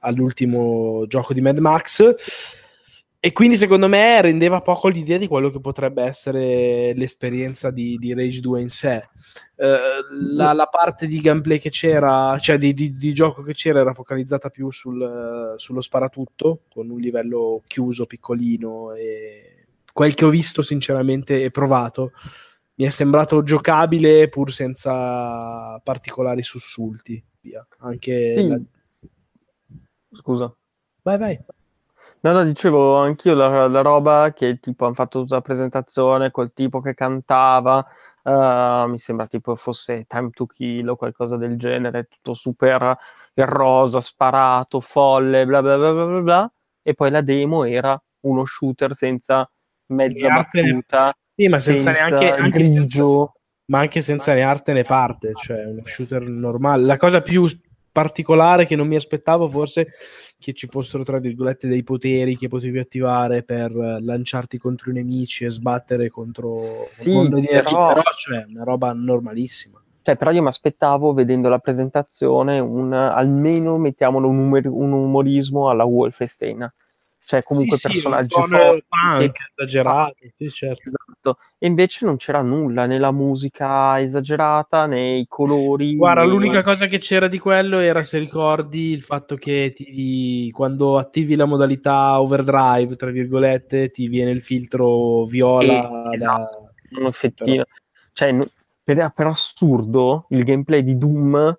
all'ultimo 0.00 1.06
gioco 1.06 1.32
di 1.32 1.40
Mad 1.40 1.58
Max 1.58 2.14
e 3.20 3.32
quindi 3.32 3.56
secondo 3.56 3.88
me 3.88 4.20
rendeva 4.20 4.60
poco 4.60 4.86
l'idea 4.86 5.18
di 5.18 5.26
quello 5.26 5.50
che 5.50 5.58
potrebbe 5.58 6.04
essere 6.04 6.94
l'esperienza 6.94 7.72
di, 7.72 7.96
di 7.98 8.14
Rage 8.14 8.38
2 8.38 8.60
in 8.60 8.68
sé. 8.68 9.02
Uh, 9.56 10.36
la, 10.36 10.52
la, 10.52 10.66
parte 10.66 11.08
di 11.08 11.20
gameplay 11.20 11.58
che 11.58 11.70
c'era, 11.70 12.38
cioè 12.38 12.58
di, 12.58 12.72
di, 12.72 12.92
di 12.92 13.12
gioco 13.12 13.42
che 13.42 13.54
c'era, 13.54 13.80
era 13.80 13.92
focalizzata 13.92 14.50
più 14.50 14.70
sul, 14.70 15.54
sullo 15.56 15.80
sparatutto, 15.80 16.60
con 16.72 16.90
un 16.90 17.00
livello 17.00 17.62
chiuso, 17.66 18.06
piccolino. 18.06 18.92
E 18.92 19.66
quel 19.92 20.14
che 20.14 20.24
ho 20.24 20.30
visto, 20.30 20.62
sinceramente, 20.62 21.42
e 21.42 21.50
provato, 21.50 22.12
mi 22.76 22.86
è 22.86 22.90
sembrato 22.90 23.42
giocabile 23.42 24.28
pur 24.28 24.52
senza 24.52 25.80
particolari 25.82 26.44
sussulti 26.44 27.20
via. 27.48 27.66
Anche 27.78 28.32
sì. 28.32 28.46
la... 28.46 28.58
Scusa. 30.12 30.54
Vai, 31.02 31.18
vai. 31.18 31.44
No, 32.20 32.32
no, 32.32 32.44
dicevo 32.44 32.96
anch'io 32.96 33.34
la, 33.34 33.68
la 33.68 33.80
roba 33.80 34.32
che 34.34 34.58
tipo 34.58 34.84
hanno 34.84 34.94
fatto 34.94 35.20
tutta 35.20 35.36
la 35.36 35.40
presentazione 35.40 36.32
col 36.32 36.52
tipo 36.52 36.80
che 36.80 36.92
cantava, 36.92 37.86
uh, 38.24 38.88
mi 38.88 38.98
sembra 38.98 39.28
tipo 39.28 39.54
fosse 39.54 40.04
Time 40.06 40.30
to 40.30 40.46
Kill 40.46 40.88
o 40.88 40.96
qualcosa 40.96 41.36
del 41.36 41.56
genere, 41.56 42.08
tutto 42.10 42.34
super 42.34 42.98
rosa, 43.34 44.00
sparato, 44.00 44.80
folle, 44.80 45.46
bla 45.46 45.62
bla 45.62 45.78
bla 45.78 45.92
bla 45.92 46.20
bla, 46.20 46.52
e 46.82 46.94
poi 46.94 47.10
la 47.12 47.20
demo 47.20 47.62
era 47.62 48.00
uno 48.22 48.44
shooter 48.44 48.96
senza 48.96 49.48
mezza 49.92 50.28
battuta, 50.28 51.16
sì, 51.36 51.46
ma 51.46 51.60
senza, 51.60 51.92
senza 51.92 52.08
neanche 52.08 52.50
grigio 52.50 53.34
ma 53.68 53.80
anche 53.80 54.00
senza 54.00 54.34
né 54.34 54.42
arte 54.42 54.72
né 54.72 54.84
parte, 54.84 55.32
cioè 55.34 55.64
uno 55.64 55.82
shooter 55.84 56.28
normale. 56.28 56.84
La 56.84 56.96
cosa 56.96 57.20
più 57.20 57.46
particolare 57.90 58.64
che 58.64 58.76
non 58.76 58.86
mi 58.86 58.96
aspettavo 58.96 59.48
forse 59.48 59.88
che 60.38 60.52
ci 60.52 60.68
fossero 60.68 61.02
tra 61.02 61.18
virgolette 61.18 61.66
dei 61.66 61.82
poteri 61.82 62.36
che 62.36 62.46
potevi 62.46 62.78
attivare 62.78 63.42
per 63.42 63.72
lanciarti 63.72 64.56
contro 64.58 64.90
i 64.90 64.94
nemici 64.94 65.44
e 65.44 65.50
sbattere 65.50 66.08
contro 66.08 66.54
sì, 66.54 67.10
un 67.10 67.16
mondo 67.16 67.40
di 67.40 67.46
energia, 67.48 67.70
però... 67.70 67.86
però 67.88 68.02
cioè 68.16 68.44
una 68.48 68.64
roba 68.64 68.92
normalissima. 68.92 69.82
Cioè, 70.02 70.16
però 70.16 70.30
io 70.30 70.40
mi 70.40 70.48
aspettavo, 70.48 71.12
vedendo 71.12 71.50
la 71.50 71.58
presentazione, 71.58 72.58
un, 72.60 72.94
almeno 72.94 73.76
mettiamolo 73.76 74.28
un, 74.28 74.38
umor- 74.38 74.66
un 74.66 74.92
umorismo 74.92 75.68
alla 75.68 75.84
Wolfenstein 75.84 76.72
cioè 77.28 77.42
comunque 77.42 77.76
sì, 77.76 77.88
personaggi 77.88 78.34
sì, 78.34 78.40
forti 78.40 78.84
punk, 78.88 79.38
esagerati, 79.54 80.32
sì, 80.34 80.48
certo. 80.48 80.88
esatto. 80.88 81.38
e 81.58 81.66
invece 81.66 82.06
non 82.06 82.16
c'era 82.16 82.40
nulla 82.40 82.86
né 82.86 82.98
la 82.98 83.12
musica 83.12 84.00
esagerata 84.00 84.86
né 84.86 85.16
i 85.16 85.26
colori 85.28 85.94
guarda 85.94 86.22
né... 86.22 86.28
l'unica 86.28 86.62
cosa 86.62 86.86
che 86.86 86.96
c'era 86.96 87.28
di 87.28 87.38
quello 87.38 87.80
era 87.80 88.02
se 88.02 88.18
ricordi 88.18 88.92
il 88.92 89.02
fatto 89.02 89.36
che 89.36 89.74
ti, 89.74 90.50
quando 90.52 90.96
attivi 90.96 91.36
la 91.36 91.44
modalità 91.44 92.18
overdrive 92.18 92.96
tra 92.96 93.10
virgolette 93.10 93.90
ti 93.90 94.08
viene 94.08 94.30
il 94.30 94.40
filtro 94.40 95.24
viola 95.24 96.10
e, 96.10 96.14
esatto, 96.14 96.72
da... 96.88 97.00
un 97.00 97.06
effettino 97.08 97.64
Però... 97.64 97.64
cioè 98.14 98.48
per, 98.82 99.12
per, 99.14 99.26
assurdo 99.26 100.24
il 100.30 100.44
gameplay 100.44 100.82
di 100.82 100.96
Doom 100.96 101.58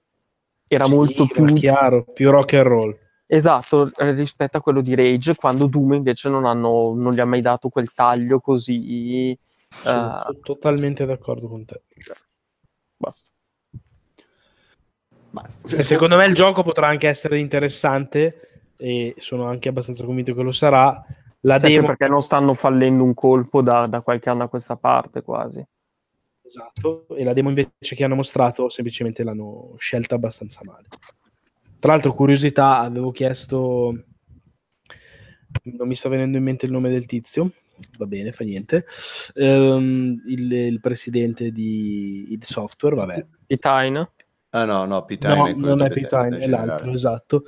era 0.67 0.87
molto 0.87 1.27
più 1.27 1.45
chiaro 1.53 2.05
più 2.11 2.31
rock 2.31 2.53
and 2.55 2.65
roll 2.65 2.97
Esatto, 3.31 3.91
eh, 3.95 4.11
rispetto 4.13 4.57
a 4.57 4.61
quello 4.61 4.81
di 4.81 4.95
Rage, 4.95 5.35
quando 5.35 5.67
Doom 5.67 5.93
invece 5.93 6.29
non, 6.29 6.45
hanno, 6.45 6.95
non 6.95 7.13
gli 7.13 7.19
ha 7.19 7.25
mai 7.25 7.41
dato 7.41 7.69
quel 7.69 7.93
taglio 7.93 8.39
così... 8.39 9.37
Sono 9.69 10.23
uh... 10.27 10.39
totalmente 10.39 11.05
d'accordo 11.05 11.47
con 11.47 11.63
te. 11.63 11.83
Basta. 12.97 13.29
Basta. 15.29 15.83
secondo 15.83 16.15
me 16.15 16.25
il 16.25 16.33
gioco 16.33 16.63
potrà 16.63 16.87
anche 16.87 17.07
essere 17.07 17.37
interessante 17.37 18.71
e 18.75 19.13
sono 19.19 19.45
anche 19.45 19.69
abbastanza 19.69 20.05
convinto 20.05 20.33
che 20.33 20.41
lo 20.41 20.51
sarà. 20.51 20.99
La 21.41 21.59
demo... 21.59 21.85
perché 21.85 22.07
non 22.07 22.23
stanno 22.23 22.55
fallendo 22.55 23.03
un 23.03 23.13
colpo 23.13 23.61
da, 23.61 23.85
da 23.85 24.01
qualche 24.01 24.31
anno 24.31 24.45
a 24.45 24.49
questa 24.49 24.75
parte 24.75 25.21
quasi. 25.21 25.63
Esatto, 26.41 27.05
e 27.09 27.23
la 27.23 27.33
demo 27.33 27.49
invece 27.49 27.95
che 27.95 28.03
hanno 28.03 28.15
mostrato 28.15 28.69
semplicemente 28.69 29.23
l'hanno 29.23 29.75
scelta 29.77 30.15
abbastanza 30.15 30.61
male. 30.63 30.87
Tra 31.79 31.93
l'altro, 31.93 32.13
curiosità, 32.13 32.79
avevo 32.79 33.11
chiesto, 33.11 34.03
non 35.63 35.87
mi 35.87 35.95
sta 35.95 36.09
venendo 36.09 36.37
in 36.37 36.43
mente 36.43 36.65
il 36.65 36.71
nome 36.71 36.89
del 36.89 37.05
tizio, 37.05 37.51
va 37.97 38.05
bene, 38.05 38.31
fa 38.31 38.43
niente, 38.43 38.85
um, 39.35 40.21
il, 40.27 40.51
il, 40.51 40.79
presidente 40.81 41.51
di 41.51 42.27
id 42.31 42.43
Software, 42.43 42.95
vabbè. 42.95 43.25
Pitine? 43.47 44.11
Ah 44.49 44.65
no, 44.65 44.85
no, 44.85 45.05
Pitine. 45.05 45.53
No, 45.53 45.67
non 45.67 45.81
è 45.83 45.89
Pitine, 45.89 46.37
è 46.37 46.47
l'altro, 46.47 46.91
esatto. 46.91 47.43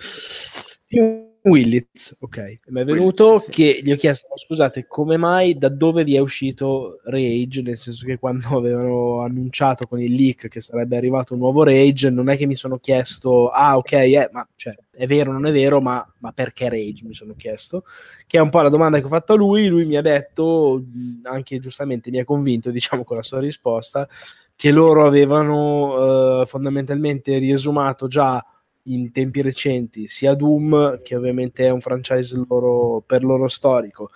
Willits, 1.44 2.18
ok, 2.20 2.60
mi 2.68 2.82
è 2.82 2.84
venuto 2.84 3.24
Willits, 3.26 3.45
sì. 3.45 3.52
che 3.52 3.80
gli 3.84 3.92
ho 3.92 3.95
chiesto, 3.95 4.28
scusate, 4.36 4.86
come 4.86 5.18
mai, 5.18 5.58
da 5.58 5.70
dove 5.70 6.03
vi 6.03 6.16
è 6.16 6.20
uscito 6.20 7.00
Rage, 7.06 7.64
nel 7.64 7.78
senso 7.78 8.06
che 8.06 8.20
quando 8.20 8.45
avevano 8.58 9.22
annunciato 9.22 9.88
con 9.88 10.00
il 10.00 10.14
leak 10.14 10.48
che 10.48 10.60
sarebbe 10.60 10.98
arrivato 10.98 11.34
un 11.34 11.40
nuovo 11.40 11.64
Rage, 11.64 12.11
non 12.11 12.30
è 12.30 12.38
che 12.38 12.45
mi 12.45 12.53
sono 12.53 12.78
chiesto, 12.78 13.50
ah 13.50 13.76
ok, 13.76 13.92
eh, 13.92 14.30
ma 14.32 14.48
cioè, 14.56 14.76
è 14.92 15.08
vero, 15.08 15.32
non 15.32 15.48
è 15.48 15.52
vero, 15.52 15.82
ma, 15.82 16.06
ma, 16.20 16.32
perché 16.32 16.70
Rage, 16.70 17.06
mi 17.06 17.16
sono 17.16 17.34
chiesto, 17.36 17.86
che 18.28 18.38
è 18.38 18.42
un 18.42 18.50
po' 18.50 18.61
la 18.61 18.70
domanda 18.70 19.00
che 19.00 19.06
ho 19.06 19.10
fatto 19.10 19.34
a 19.34 19.36
lui, 19.36 19.68
lui 19.68 19.86
mi 19.86 19.98
ha 19.98 20.02
detto, 20.02 20.84
anche 21.24 21.58
giustamente 21.58 22.11
mi 22.11 22.20
ha 22.20 22.24
convinto, 22.24 22.70
diciamo, 22.72 23.03
con 23.03 23.18
la 23.18 23.24
sua 23.24 23.40
risposta, 23.40 24.08
che 24.56 24.70
loro 24.70 25.08
avevano 25.08 26.42
eh, 26.42 26.45
fondamentalmente 26.45 27.40
riesumato 27.40 28.08
già 28.08 28.45
in 28.84 29.11
tempi 29.11 29.42
recenti 29.42 30.08
sia 30.08 30.34
Doom, 30.34 31.01
che 31.01 31.16
ovviamente 31.16 31.66
è 31.66 31.69
un 31.69 31.82
franchise 31.82 32.43
loro, 32.48 33.01
per 33.06 33.24
loro 33.24 33.48
storico, 33.48 34.10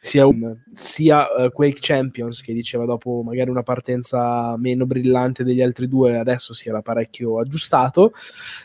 sia, 0.00 0.26
um, 0.26 0.62
sia 0.72 1.26
uh, 1.34 1.50
Quake 1.50 1.78
Champions 1.80 2.42
che 2.42 2.52
diceva 2.52 2.84
dopo 2.84 3.22
magari 3.24 3.50
una 3.50 3.62
partenza 3.62 4.54
meno 4.58 4.86
brillante 4.86 5.44
degli 5.44 5.62
altri 5.62 5.88
due 5.88 6.18
adesso 6.18 6.52
si 6.52 6.68
era 6.68 6.82
parecchio 6.82 7.40
aggiustato. 7.40 8.12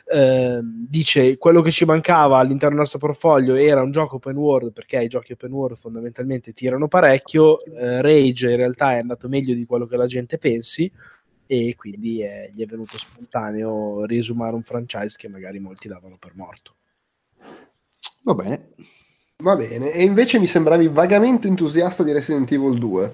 Uh, 0.06 0.60
dice 0.62 1.38
quello 1.38 1.62
che 1.62 1.72
ci 1.72 1.86
mancava 1.86 2.38
all'interno 2.38 2.76
del 2.76 2.80
nostro 2.80 3.00
portfolio 3.00 3.56
era 3.56 3.82
un 3.82 3.92
gioco 3.92 4.18
open 4.18 4.36
world 4.36 4.74
perché 4.74 5.02
i 5.02 5.08
giochi 5.08 5.32
open 5.32 5.52
world 5.52 5.78
fondamentalmente 5.78 6.52
tirano 6.54 6.88
parecchio. 6.88 7.58
Uh, 7.66 8.02
Rage 8.02 8.52
in 8.52 8.58
realtà 8.58 8.94
è 8.94 9.00
andato 9.00 9.28
meglio 9.28 9.54
di 9.54 9.66
quello 9.66 9.86
che 9.86 9.98
la 9.98 10.08
gente 10.08 10.38
pensi 10.38 10.92
e 11.52 11.76
quindi 11.76 12.22
è, 12.22 12.50
gli 12.54 12.64
è 12.64 12.66
venuto 12.66 12.98
spontaneo 12.98 14.06
riesumare 14.06 14.56
un 14.56 14.64
franchise 14.64 15.18
che 15.18 15.28
magari 15.28 15.60
molti 15.60 15.90
davano 15.90 16.16
per 16.18 16.32
morto. 16.34 16.76
Va 18.24 18.34
bene. 18.34 18.70
Va 19.40 19.58
bene, 19.58 19.92
e 19.92 20.04
invece 20.04 20.40
mi 20.40 20.48
sembravi 20.48 20.88
vagamente 20.88 21.50
entusiasta 21.50 22.04
di 22.04 22.14
Resident 22.14 22.50
Evil 22.54 22.78
2 22.78 23.14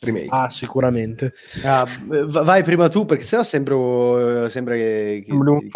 remake. 0.00 0.26
Ah, 0.30 0.48
sicuramente. 0.48 1.34
Ah, 1.62 1.86
vai 2.08 2.64
prima 2.64 2.88
tu, 2.88 3.06
perché 3.06 3.22
sennò 3.22 3.44
sembro, 3.44 4.48
sembra 4.48 4.74
che, 4.74 5.22
che, 5.24 5.32
un 5.32 5.60
che, 5.60 5.68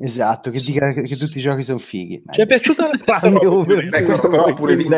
Esatto, 0.00 0.50
che 0.50 0.60
dica 0.60 0.90
che, 0.92 1.16
tutti 1.16 1.38
i 1.38 1.40
giochi 1.40 1.62
sono 1.62 1.78
fighi. 1.78 2.22
Ci 2.30 2.40
è 2.40 2.46
piaciuta 2.46 2.86
la 2.86 2.96
stessa 2.96 3.28
Beh, 3.28 4.04
questo 4.04 4.28
però 4.28 4.44
ha 4.44 4.54
pure, 4.54 4.76
vinto, 4.76 4.96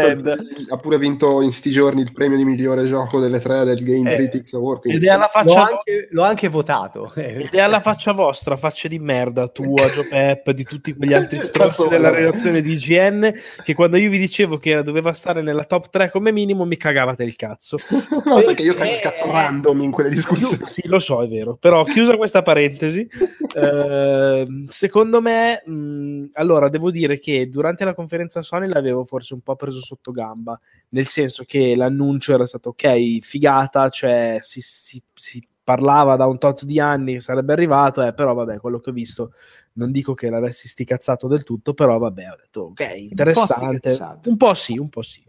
ha 0.68 0.76
pure, 0.76 0.98
vinto, 0.98 1.40
in 1.40 1.52
sti 1.52 1.70
giorni 1.70 2.02
il 2.02 2.12
premio 2.12 2.36
di 2.36 2.44
migliore 2.44 2.86
gioco 2.86 3.18
delle 3.18 3.38
tre 3.38 3.64
del 3.64 3.82
Game 3.82 4.12
eh, 4.12 4.16
Critics 4.16 4.52
Award. 4.52 4.82
Ed 4.84 5.04
è 5.04 5.08
alla 5.08 5.28
faccia 5.28 5.54
l'ho, 5.54 5.60
anche, 5.60 6.08
l'ho 6.10 6.22
anche 6.22 6.48
votato. 6.48 7.12
Ed 7.16 7.48
è 7.52 7.60
alla 7.60 7.80
faccia 7.80 8.12
vostra, 8.12 8.56
facce 8.56 8.88
di 8.88 8.98
merda, 8.98 9.48
tua, 9.48 9.86
Gio 9.86 10.06
Pep, 10.08 10.50
di 10.50 10.64
tutti 10.64 10.94
quegli 10.94 11.14
altri 11.14 11.40
strozzi 11.40 11.88
della 11.88 12.10
redazione 12.10 12.60
di 12.60 12.72
IGN, 12.72 13.32
che 13.64 13.74
quando 13.74 13.96
io 13.96 14.10
vi 14.10 14.18
dicevo 14.18 14.58
che 14.58 14.82
doveva 14.82 15.12
stare 15.14 15.40
nella 15.40 15.64
top 15.64 15.88
3 15.88 16.10
come 16.10 16.30
minimo 16.30 16.66
mi 16.66 16.76
cagavate 16.76 17.24
il 17.24 17.36
cazzo. 17.36 17.78
no, 18.26 18.38
e, 18.38 18.42
sai 18.42 18.54
che 18.54 18.62
io 18.62 18.74
cago 18.74 18.92
il 18.92 19.00
cazzo 19.00 19.30
random 19.30 19.80
in 19.80 19.90
quelle 19.90 20.10
discussioni. 20.10 20.58
Sì, 20.66 20.86
lo 20.88 20.98
so, 20.98 21.22
è 21.22 21.26
vero. 21.26 21.56
Però 21.58 21.84
chiusa 21.84 22.16
questa 22.16 22.42
parentesi, 22.42 23.08
eh, 23.54 24.46
secondo 24.90 25.20
me, 25.20 25.62
mh, 25.64 26.30
allora 26.32 26.68
devo 26.68 26.90
dire 26.90 27.20
che 27.20 27.48
durante 27.48 27.84
la 27.84 27.94
conferenza 27.94 28.42
Sony 28.42 28.66
l'avevo 28.66 29.04
forse 29.04 29.34
un 29.34 29.40
po' 29.40 29.54
preso 29.54 29.80
sotto 29.80 30.10
gamba, 30.10 30.58
nel 30.88 31.06
senso 31.06 31.44
che 31.44 31.76
l'annuncio 31.76 32.34
era 32.34 32.44
stato 32.44 32.70
ok, 32.70 33.20
figata, 33.20 33.88
cioè 33.88 34.38
si, 34.40 34.60
si, 34.60 35.00
si 35.14 35.46
parlava 35.62 36.16
da 36.16 36.26
un 36.26 36.38
tot 36.38 36.64
di 36.64 36.80
anni 36.80 37.14
che 37.14 37.20
sarebbe 37.20 37.52
arrivato, 37.52 38.02
eh, 38.02 38.12
però 38.12 38.34
vabbè, 38.34 38.58
quello 38.58 38.80
che 38.80 38.90
ho 38.90 38.92
visto 38.92 39.32
non 39.74 39.92
dico 39.92 40.14
che 40.14 40.28
l'avessi 40.28 40.66
sticazzato 40.68 41.28
del 41.28 41.44
tutto, 41.44 41.74
però 41.74 41.96
vabbè, 41.98 42.30
ho 42.30 42.36
detto 42.38 42.60
ok, 42.72 42.94
interessante. 42.96 43.90
Un 43.90 44.20
po', 44.22 44.30
un 44.30 44.36
po' 44.36 44.54
sì, 44.54 44.78
un 44.78 44.88
po' 44.88 45.02
sì. 45.02 45.22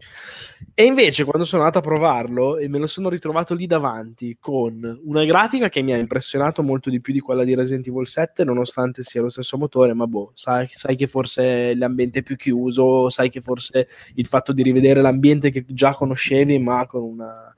E 0.74 0.84
invece 0.84 1.24
quando 1.24 1.44
sono 1.46 1.62
andato 1.62 1.78
a 1.78 1.88
provarlo 1.88 2.58
e 2.58 2.68
me 2.68 2.78
lo 2.78 2.86
sono 2.86 3.08
ritrovato 3.08 3.54
lì 3.54 3.66
davanti 3.66 4.36
con 4.40 5.00
una 5.04 5.24
grafica 5.24 5.68
che 5.68 5.82
mi 5.82 5.92
ha 5.92 5.96
impressionato 5.96 6.62
molto 6.62 6.90
di 6.90 7.00
più 7.00 7.12
di 7.12 7.20
quella 7.20 7.44
di 7.44 7.54
Resident 7.54 7.86
Evil 7.86 8.06
7, 8.06 8.44
nonostante 8.44 9.02
sia 9.02 9.22
lo 9.22 9.28
stesso 9.28 9.56
motore, 9.58 9.94
ma 9.94 10.06
boh, 10.06 10.32
sai, 10.34 10.66
sai 10.70 10.96
che 10.96 11.06
forse 11.06 11.74
l'ambiente 11.74 12.20
è 12.20 12.22
più 12.22 12.36
chiuso, 12.36 13.08
sai 13.10 13.30
che 13.30 13.40
forse 13.40 13.86
il 14.14 14.26
fatto 14.26 14.52
di 14.52 14.62
rivedere 14.62 15.00
l'ambiente 15.02 15.50
che 15.50 15.64
già 15.68 15.94
conoscevi, 15.94 16.58
ma 16.58 16.84
con 16.86 17.02
una 17.02 17.54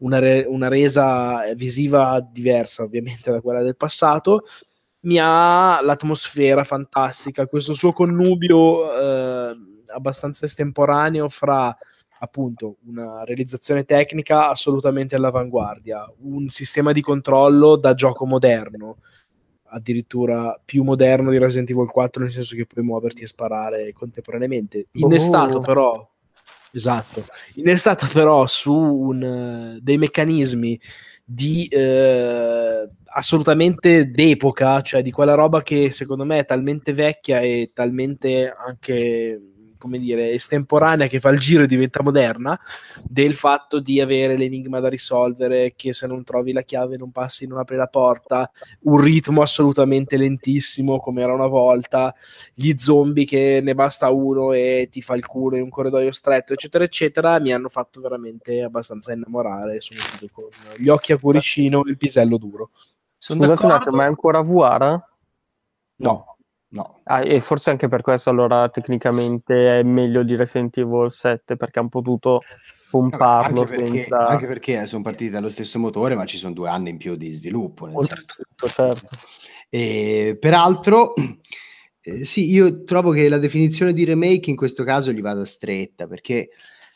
una, 0.00 0.18
re- 0.18 0.44
una, 0.46 0.68
resa 0.68 1.52
visiva 1.54 2.20
diversa 2.20 2.82
ovviamente 2.82 3.30
da 3.30 3.40
quella 3.40 3.62
del 3.62 3.76
passato 3.76 4.44
mi 5.02 5.18
ha 5.18 5.80
l'atmosfera 5.82 6.64
fantastica, 6.64 7.46
questo 7.46 7.72
suo 7.72 7.92
connubio 7.92 8.92
eh, 8.92 9.56
abbastanza 9.94 10.44
estemporaneo 10.44 11.28
fra 11.28 11.74
appunto 12.22 12.76
una 12.84 13.24
realizzazione 13.24 13.84
tecnica 13.84 14.50
assolutamente 14.50 15.16
all'avanguardia, 15.16 16.06
un 16.18 16.48
sistema 16.48 16.92
di 16.92 17.00
controllo 17.00 17.76
da 17.76 17.94
gioco 17.94 18.26
moderno, 18.26 18.98
addirittura 19.72 20.60
più 20.62 20.82
moderno 20.82 21.30
di 21.30 21.38
Resident 21.38 21.70
Evil 21.70 21.88
4, 21.88 22.22
nel 22.22 22.32
senso 22.32 22.56
che 22.56 22.66
puoi 22.66 22.84
muoverti 22.84 23.22
e 23.22 23.26
sparare 23.26 23.92
contemporaneamente. 23.92 24.88
Innestato 24.92 25.58
oh. 25.58 25.60
però 25.60 26.09
esatto, 26.72 27.24
innestato 27.54 28.06
però 28.12 28.46
su 28.46 28.74
un, 28.74 29.78
dei 29.80 29.98
meccanismi 29.98 30.80
di 31.24 31.66
eh, 31.66 32.88
assolutamente 33.04 34.10
d'epoca, 34.10 34.80
cioè 34.80 35.02
di 35.02 35.10
quella 35.10 35.34
roba 35.34 35.62
che 35.62 35.90
secondo 35.90 36.24
me 36.24 36.40
è 36.40 36.44
talmente 36.44 36.92
vecchia 36.92 37.40
e 37.40 37.70
talmente 37.72 38.52
anche 38.52 39.40
come 39.80 39.98
dire, 39.98 40.32
estemporanea 40.32 41.06
che 41.06 41.18
fa 41.18 41.30
il 41.30 41.40
giro 41.40 41.62
e 41.64 41.66
diventa 41.66 42.02
moderna, 42.02 42.58
del 43.02 43.32
fatto 43.32 43.80
di 43.80 43.98
avere 44.00 44.36
l'enigma 44.36 44.78
da 44.78 44.88
risolvere, 44.88 45.72
che 45.74 45.94
se 45.94 46.06
non 46.06 46.22
trovi 46.22 46.52
la 46.52 46.60
chiave 46.60 46.98
non 46.98 47.10
passi, 47.10 47.46
non 47.46 47.58
apri 47.58 47.76
la 47.76 47.86
porta, 47.86 48.50
un 48.82 49.00
ritmo 49.00 49.40
assolutamente 49.40 50.18
lentissimo 50.18 51.00
come 51.00 51.22
era 51.22 51.32
una 51.32 51.46
volta, 51.46 52.14
gli 52.52 52.74
zombie 52.76 53.24
che 53.24 53.60
ne 53.62 53.74
basta 53.74 54.10
uno 54.10 54.52
e 54.52 54.88
ti 54.90 55.00
fa 55.00 55.14
il 55.14 55.24
culo 55.24 55.56
in 55.56 55.62
un 55.62 55.70
corridoio 55.70 56.12
stretto, 56.12 56.52
eccetera, 56.52 56.84
eccetera, 56.84 57.40
mi 57.40 57.52
hanno 57.52 57.70
fatto 57.70 58.02
veramente 58.02 58.62
abbastanza 58.62 59.12
innamorare, 59.12 59.80
sono 59.80 60.00
con 60.30 60.44
gli 60.76 60.88
occhi 60.88 61.12
a 61.12 61.18
cuoricino 61.18 61.84
e 61.84 61.90
il 61.90 61.96
pisello 61.96 62.36
duro. 62.36 62.70
Sono 63.16 63.40
Scusate 63.40 63.64
un 63.64 63.72
attimo, 63.72 63.96
ma 63.96 64.04
è 64.04 64.06
ancora 64.06 64.40
VR? 64.42 64.98
No. 65.96 66.29
No. 66.72 67.00
Ah, 67.04 67.24
e 67.24 67.40
forse 67.40 67.70
anche 67.70 67.88
per 67.88 68.00
questo 68.00 68.30
allora 68.30 68.68
tecnicamente 68.68 69.80
è 69.80 69.82
meglio 69.82 70.22
di 70.22 70.36
Resident 70.36 70.76
Evil 70.78 71.10
7 71.10 71.56
perché 71.56 71.80
hanno 71.80 71.88
potuto 71.88 72.42
pomparlo 72.88 73.62
anche 73.62 73.74
perché, 73.74 73.98
senza... 73.98 74.28
anche 74.28 74.46
perché 74.46 74.86
sono 74.86 75.02
partiti 75.02 75.30
dallo 75.30 75.50
stesso 75.50 75.80
motore 75.80 76.14
ma 76.14 76.24
ci 76.26 76.38
sono 76.38 76.52
due 76.52 76.68
anni 76.68 76.90
in 76.90 76.96
più 76.96 77.16
di 77.16 77.32
sviluppo 77.32 77.88
oltretutto 77.92 78.68
certo 78.68 79.08
e, 79.68 80.36
peraltro 80.38 81.14
eh, 82.02 82.24
sì 82.24 82.48
io 82.50 82.84
trovo 82.84 83.10
che 83.10 83.28
la 83.28 83.38
definizione 83.38 83.92
di 83.92 84.04
remake 84.04 84.50
in 84.50 84.56
questo 84.56 84.84
caso 84.84 85.10
gli 85.10 85.20
vada 85.20 85.44
stretta 85.44 86.06
perché 86.06 86.50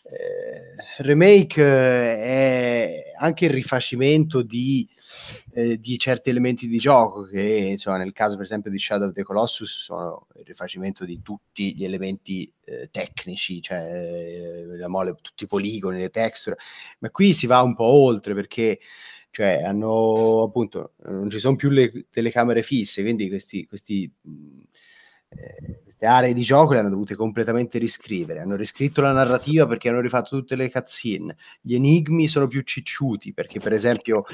eh, 0.05 1.03
remake 1.03 1.63
eh, 1.63 2.23
è 2.23 3.03
anche 3.19 3.47
il 3.47 3.51
rifacimento 3.51 4.43
di 4.43 4.89
eh, 5.53 5.79
di 5.79 5.99
certi 5.99 6.31
elementi 6.31 6.67
di 6.69 6.79
gioco 6.79 7.23
che 7.23 7.41
insomma, 7.41 7.97
nel 7.97 8.13
caso 8.13 8.37
per 8.37 8.45
esempio 8.45 8.71
di 8.71 8.79
Shadow 8.79 9.09
of 9.09 9.15
the 9.15 9.23
Colossus 9.23 9.83
sono 9.83 10.27
il 10.37 10.45
rifacimento 10.45 11.05
di 11.05 11.21
tutti 11.23 11.75
gli 11.75 11.85
elementi 11.85 12.53
eh, 12.65 12.89
tecnici, 12.91 13.61
cioè 13.61 13.79
eh, 13.79 14.77
la 14.77 14.89
mole, 14.89 15.15
tutti 15.21 15.45
i 15.45 15.49
poligoni, 15.49 15.99
le 15.99 16.11
texture, 16.11 16.57
ma 17.01 17.11
qui 17.11 17.33
si 17.33 17.47
va 17.47 17.61
un 17.63 17.75
po' 17.75 17.85
oltre 17.85 18.35
perché 18.35 18.79
cioè 19.31 19.63
hanno 19.65 20.45
appunto 20.45 20.93
non 21.07 21.29
ci 21.29 21.41
sono 21.41 21.57
più 21.57 21.69
le 21.69 22.07
telecamere 22.09 22.63
fisse, 22.63 23.03
quindi 23.03 23.29
questi, 23.29 23.67
questi 23.67 24.09
queste 25.83 26.07
aree 26.07 26.35
di 26.35 26.43
gioco 26.43 26.73
le 26.73 26.81
hanno 26.81 26.91
dovute 26.91 27.15
completamente 27.15 27.79
riscrivere. 27.79 28.41
Hanno 28.41 28.57
riscritto 28.57 29.01
la 29.01 29.13
narrativa 29.13 29.67
perché 29.67 29.89
hanno 29.89 30.01
rifatto 30.01 30.37
tutte 30.37 30.57
le 30.57 30.71
cutscene. 30.71 31.37
Gli 31.61 31.75
enigmi 31.75 32.29
sono 32.29 32.47
più 32.47 32.63
cicciuti 32.63 33.33
perché, 33.33 33.61
per 33.61 33.73
esempio, 33.73 34.25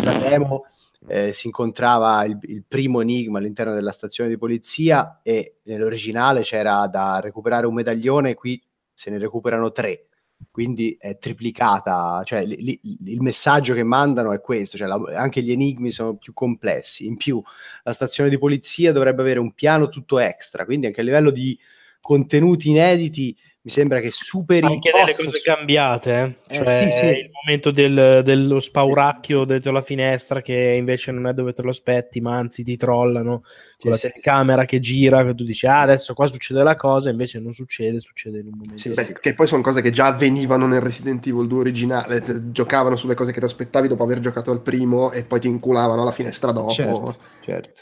la 0.00 0.14
demo 0.14 0.64
eh, 1.06 1.32
si 1.32 1.46
incontrava 1.46 2.24
il, 2.24 2.38
il, 2.42 2.64
primo 2.66 3.00
enigma 3.00 3.38
all'interno 3.38 3.74
della 3.74 3.92
stazione 3.92 4.28
di 4.28 4.38
polizia 4.38 5.20
e 5.22 5.58
nell'originale 5.64 6.42
c'era 6.42 6.86
da 6.88 7.20
recuperare 7.20 7.66
un 7.66 7.74
medaglione, 7.74 8.34
qui 8.34 8.60
se 8.92 9.10
ne 9.10 9.18
recuperano 9.18 9.70
tre 9.70 10.07
quindi 10.50 10.96
è 10.98 11.18
triplicata, 11.18 12.22
cioè 12.24 12.44
li, 12.44 12.56
li, 12.56 12.80
il 12.82 13.22
messaggio 13.22 13.74
che 13.74 13.82
mandano 13.82 14.32
è 14.32 14.40
questo, 14.40 14.76
cioè 14.76 14.88
la, 14.88 15.00
anche 15.14 15.42
gli 15.42 15.50
enigmi 15.50 15.90
sono 15.90 16.16
più 16.16 16.32
complessi, 16.32 17.06
in 17.06 17.16
più 17.16 17.42
la 17.82 17.92
stazione 17.92 18.30
di 18.30 18.38
polizia 18.38 18.92
dovrebbe 18.92 19.22
avere 19.22 19.38
un 19.38 19.52
piano 19.52 19.88
tutto 19.88 20.18
extra, 20.18 20.64
quindi 20.64 20.86
anche 20.86 21.00
a 21.00 21.04
livello 21.04 21.30
di 21.30 21.58
contenuti 22.00 22.70
inediti 22.70 23.36
mi 23.68 23.74
sembra 23.74 24.00
che 24.00 24.10
superi 24.10 24.64
anche 24.64 24.90
delle 24.90 25.14
cose 25.14 25.40
cambiate 25.42 26.38
eh? 26.48 26.54
Cioè, 26.54 26.86
eh, 26.86 26.90
sì, 26.90 26.98
sì. 26.98 27.04
il 27.04 27.30
momento 27.44 27.70
del, 27.70 28.22
dello 28.24 28.60
spauracchio 28.60 29.44
dentro 29.44 29.72
la 29.72 29.82
finestra 29.82 30.40
che 30.40 30.74
invece 30.78 31.12
non 31.12 31.26
è 31.26 31.34
dove 31.34 31.52
te 31.52 31.60
lo 31.60 31.68
aspetti 31.68 32.22
ma 32.22 32.36
anzi 32.36 32.62
ti 32.62 32.76
trollano 32.76 33.42
con 33.42 33.76
sì, 33.76 33.88
la 33.88 33.98
telecamera 33.98 34.64
che 34.64 34.80
gira 34.80 35.22
che 35.22 35.34
tu 35.34 35.44
dici 35.44 35.66
ah 35.66 35.82
adesso 35.82 36.14
qua 36.14 36.26
succede 36.26 36.62
la 36.62 36.76
cosa 36.76 37.10
invece 37.10 37.40
non 37.40 37.52
succede 37.52 38.00
succede 38.00 38.38
in 38.38 38.46
un 38.46 38.52
momento 38.56 38.78
sì, 38.78 38.88
beh, 38.88 39.18
che 39.20 39.34
poi 39.34 39.46
sono 39.46 39.60
cose 39.60 39.82
che 39.82 39.90
già 39.90 40.06
avvenivano 40.06 40.66
nel 40.66 40.80
Resident 40.80 41.26
Evil 41.26 41.46
2 41.46 41.58
originale 41.58 42.50
giocavano 42.50 42.96
sulle 42.96 43.14
cose 43.14 43.32
che 43.32 43.38
ti 43.38 43.44
aspettavi 43.44 43.86
dopo 43.86 44.02
aver 44.02 44.20
giocato 44.20 44.50
al 44.50 44.62
primo 44.62 45.12
e 45.12 45.24
poi 45.24 45.40
ti 45.40 45.46
inculavano 45.46 46.00
alla 46.00 46.12
finestra 46.12 46.52
dopo 46.52 46.70
certo, 46.70 47.16
certo. 47.42 47.80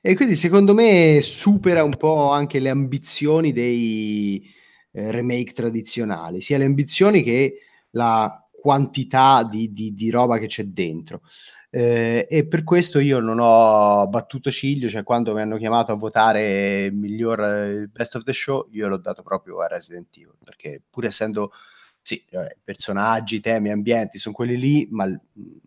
E 0.00 0.14
quindi 0.14 0.36
secondo 0.36 0.74
me 0.74 1.20
supera 1.22 1.82
un 1.82 1.96
po' 1.96 2.30
anche 2.30 2.60
le 2.60 2.68
ambizioni 2.68 3.52
dei, 3.52 4.48
eh, 4.90 5.10
remake 5.10 5.52
tradizionali, 5.52 6.40
sia 6.40 6.58
le 6.58 6.64
ambizioni 6.64 7.22
che 7.22 7.60
la 7.90 8.42
quantità 8.50 9.44
di, 9.44 9.72
di, 9.72 9.94
di 9.94 10.10
roba 10.10 10.38
che 10.38 10.46
c'è 10.46 10.64
dentro. 10.64 11.22
Eh, 11.70 12.26
e 12.28 12.46
per 12.46 12.64
questo 12.64 12.98
io 12.98 13.20
non 13.20 13.38
ho 13.40 14.06
battuto 14.08 14.50
ciglio, 14.50 14.88
cioè 14.88 15.02
quando 15.02 15.34
mi 15.34 15.42
hanno 15.42 15.58
chiamato 15.58 15.92
a 15.92 15.96
votare 15.96 16.86
il 16.86 16.94
miglior 16.94 17.40
il 17.40 17.90
best 17.90 18.16
of 18.16 18.22
the 18.22 18.32
show, 18.32 18.68
io 18.72 18.88
l'ho 18.88 18.96
dato 18.96 19.22
proprio 19.22 19.60
a 19.60 19.66
Resident 19.66 20.08
Evil, 20.16 20.36
perché 20.42 20.82
pur 20.88 21.04
essendo 21.04 21.52
sì, 22.00 22.24
vabbè, 22.30 22.56
personaggi, 22.64 23.40
temi, 23.40 23.70
ambienti 23.70 24.18
sono 24.18 24.34
quelli 24.34 24.56
lì, 24.56 24.88
ma 24.90 25.06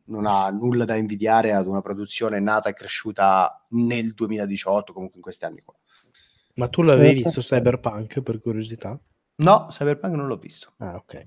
non 0.05 0.25
ha 0.25 0.49
nulla 0.49 0.85
da 0.85 0.95
invidiare 0.95 1.53
ad 1.53 1.67
una 1.67 1.81
produzione 1.81 2.39
nata 2.39 2.69
e 2.69 2.73
cresciuta 2.73 3.63
nel 3.69 4.15
2018, 4.15 4.91
comunque 4.91 5.17
in 5.17 5.21
questi 5.21 5.45
anni 5.45 5.61
qua. 5.63 5.75
Ma 6.55 6.67
tu 6.67 6.81
l'avevi 6.81 7.21
visto 7.21 7.41
Cyberpunk 7.41 8.21
per 8.21 8.39
curiosità? 8.39 8.99
No, 9.41 9.67
Cyberpunk 9.71 10.13
non 10.13 10.27
l'ho 10.27 10.37
visto. 10.37 10.73
Ah, 10.77 10.95
ok. 10.95 11.25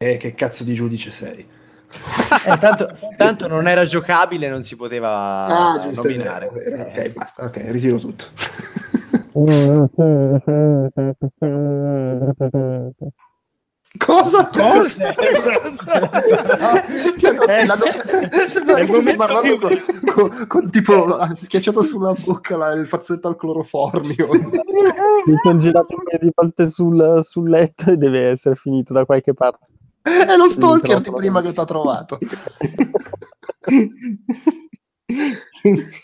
E 0.00 0.12
eh, 0.12 0.16
che 0.18 0.34
cazzo 0.34 0.64
di 0.64 0.74
giudice 0.74 1.10
sei? 1.10 1.40
eh, 1.40 2.58
tanto, 2.58 2.94
tanto, 3.16 3.48
non 3.48 3.66
era 3.66 3.86
giocabile, 3.86 4.48
non 4.48 4.62
si 4.62 4.76
poteva 4.76 5.46
ah, 5.46 5.90
nominare. 5.92 6.46
Ok, 6.46 7.10
basta, 7.12 7.44
ok, 7.44 7.56
ritiro 7.70 7.98
tutto. 7.98 8.26
Cosa? 13.96 14.46
Cosa? 14.48 15.14
cioè, 17.16 17.64
la 17.64 17.74
do... 17.74 17.86
parlando 19.16 19.58
con, 19.58 19.82
con, 20.04 20.46
con, 20.46 20.70
tipo 20.70 21.16
ha 21.16 21.34
schiacciato 21.34 21.82
sulla 21.82 22.12
bocca 22.12 22.58
la, 22.58 22.72
il 22.72 22.86
fazzoletto 22.86 23.28
al 23.28 23.36
cloroformio 23.36 24.28
mi 24.30 25.38
sono 25.42 25.58
girato 25.58 25.94
un 25.96 26.02
paio 26.04 26.18
di 26.20 26.30
volte 26.34 26.68
sul, 26.68 27.20
sul 27.22 27.48
letto 27.48 27.90
e 27.90 27.96
deve 27.96 28.28
essere 28.28 28.56
finito 28.56 28.92
da 28.92 29.06
qualche 29.06 29.32
parte 29.32 29.66
è 30.02 30.36
lo 30.36 30.48
stalker 30.48 31.00
di 31.00 31.10
prima 31.10 31.40
che 31.40 31.54
ti 31.54 31.60
ha 31.60 31.64
trovato 31.64 32.18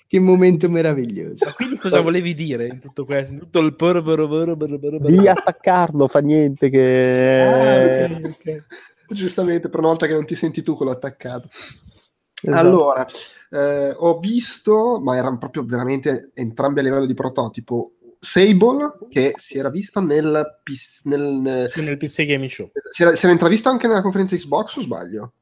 che 0.08 0.18
momento 0.18 0.68
meraviglioso. 0.68 1.44
Ma 1.44 1.52
quindi 1.52 1.76
cosa 1.76 2.00
volevi 2.00 2.34
dire 2.34 2.66
in 2.66 2.80
tutto 2.80 3.04
questo? 3.04 3.34
In 3.34 3.40
tutto 3.40 3.60
il 3.60 3.76
pur, 3.76 4.02
pur, 4.02 4.56
pur, 4.56 5.00
Di 5.00 5.28
attaccarlo, 5.28 6.06
fa 6.06 6.20
niente 6.20 6.70
che... 6.70 7.42
Ah, 7.42 7.84
okay, 7.84 8.24
okay. 8.24 8.62
Giustamente, 9.08 9.68
per 9.68 9.80
una 9.80 9.88
volta 9.88 10.06
che 10.06 10.14
non 10.14 10.24
ti 10.24 10.34
senti 10.34 10.62
tu 10.62 10.74
quello 10.74 10.92
attaccato. 10.92 11.48
Esatto. 11.48 12.58
Allora, 12.58 13.06
eh, 13.50 13.94
ho 13.94 14.18
visto, 14.18 15.00
ma 15.00 15.16
erano 15.16 15.38
proprio 15.38 15.64
veramente 15.64 16.30
entrambi 16.34 16.80
a 16.80 16.82
livello 16.82 17.06
di 17.06 17.14
prototipo, 17.14 17.92
Sable 18.18 18.98
che 19.10 19.34
si 19.36 19.58
era 19.58 19.68
visto 19.68 20.00
nel, 20.00 20.60
nel, 21.04 21.66
sì, 21.68 21.82
nel 21.82 21.96
PC 21.98 22.24
Gaming 22.24 22.50
Show. 22.50 22.70
Si 22.90 23.02
era, 23.02 23.14
si 23.14 23.24
era 23.24 23.32
intravisto 23.32 23.68
anche 23.68 23.86
nella 23.86 24.00
conferenza 24.00 24.34
Xbox 24.34 24.76
o 24.76 24.80
sbaglio? 24.80 25.32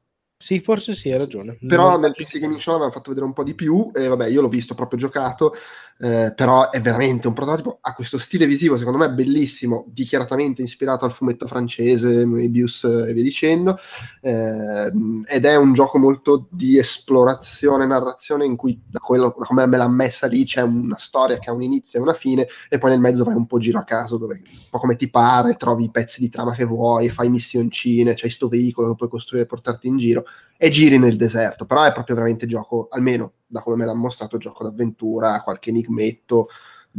Sì, 0.43 0.59
forse 0.59 0.93
sì, 0.93 1.09
hai 1.09 1.17
ragione. 1.17 1.57
Però 1.65 1.91
non 1.91 2.01
nel 2.01 2.11
PC 2.11 2.37
Gaming 2.37 2.59
Show 2.59 2.73
avevano 2.73 2.91
fatto 2.91 3.11
vedere 3.11 3.25
un 3.25 3.31
po' 3.31 3.45
di 3.45 3.53
più 3.53 3.91
e 3.93 4.09
vabbè, 4.09 4.27
io 4.27 4.41
l'ho 4.41 4.49
visto 4.49 4.75
proprio 4.75 4.99
giocato 4.99 5.53
eh, 5.99 6.33
però 6.35 6.69
è 6.69 6.81
veramente 6.81 7.27
un 7.27 7.33
prototipo, 7.33 7.77
ha 7.81 7.93
questo 7.93 8.17
stile 8.17 8.45
visivo 8.45 8.77
secondo 8.77 8.97
me 8.97 9.09
bellissimo, 9.11 9.85
dichiaratamente 9.87 10.61
ispirato 10.61 11.05
al 11.05 11.13
fumetto 11.13 11.47
francese, 11.47 12.25
Moebius 12.25 12.83
e 12.83 13.13
via 13.13 13.23
dicendo, 13.23 13.77
eh, 14.21 14.91
ed 15.27 15.45
è 15.45 15.55
un 15.55 15.73
gioco 15.73 15.97
molto 15.97 16.47
di 16.51 16.77
esplorazione, 16.77 17.85
narrazione 17.85 18.45
in 18.45 18.55
cui 18.55 18.81
da 18.85 18.99
quello 18.99 19.31
come 19.31 19.65
me 19.65 19.77
l'ha 19.77 19.87
messa 19.87 20.27
lì 20.27 20.43
c'è 20.43 20.61
una 20.61 20.97
storia 20.97 21.39
che 21.39 21.49
ha 21.49 21.53
un 21.53 21.63
inizio 21.63 21.99
e 21.99 22.01
una 22.01 22.13
fine 22.13 22.47
e 22.69 22.77
poi 22.77 22.91
nel 22.91 22.99
mezzo 22.99 23.23
vai 23.23 23.35
un 23.35 23.45
po' 23.45 23.57
giro 23.59 23.79
a 23.79 23.83
caso 23.83 24.17
dove 24.17 24.41
un 24.43 24.69
po' 24.69 24.79
come 24.79 24.95
ti 24.95 25.09
pare, 25.09 25.55
trovi 25.55 25.85
i 25.85 25.91
pezzi 25.91 26.19
di 26.19 26.29
trama 26.29 26.53
che 26.53 26.65
vuoi, 26.65 27.09
fai 27.09 27.29
missioncine, 27.29 28.13
c'hai 28.15 28.29
sto 28.29 28.47
veicolo 28.47 28.89
che 28.89 28.95
puoi 28.95 29.09
costruire 29.09 29.45
e 29.45 29.49
portarti 29.49 29.87
in 29.87 29.97
giro 29.97 30.25
e 30.57 30.69
giri 30.69 30.97
nel 30.97 31.17
deserto, 31.17 31.65
però 31.65 31.83
è 31.83 31.91
proprio 31.91 32.15
veramente 32.15 32.47
gioco, 32.47 32.87
almeno 32.89 33.33
da 33.53 33.61
come 33.61 33.75
me 33.75 33.85
l'ha 33.85 33.93
mostrato, 33.93 34.39
gioco 34.39 34.63
d'avventura, 34.63 35.41
qualche 35.41 35.69
enigmetto, 35.69 36.49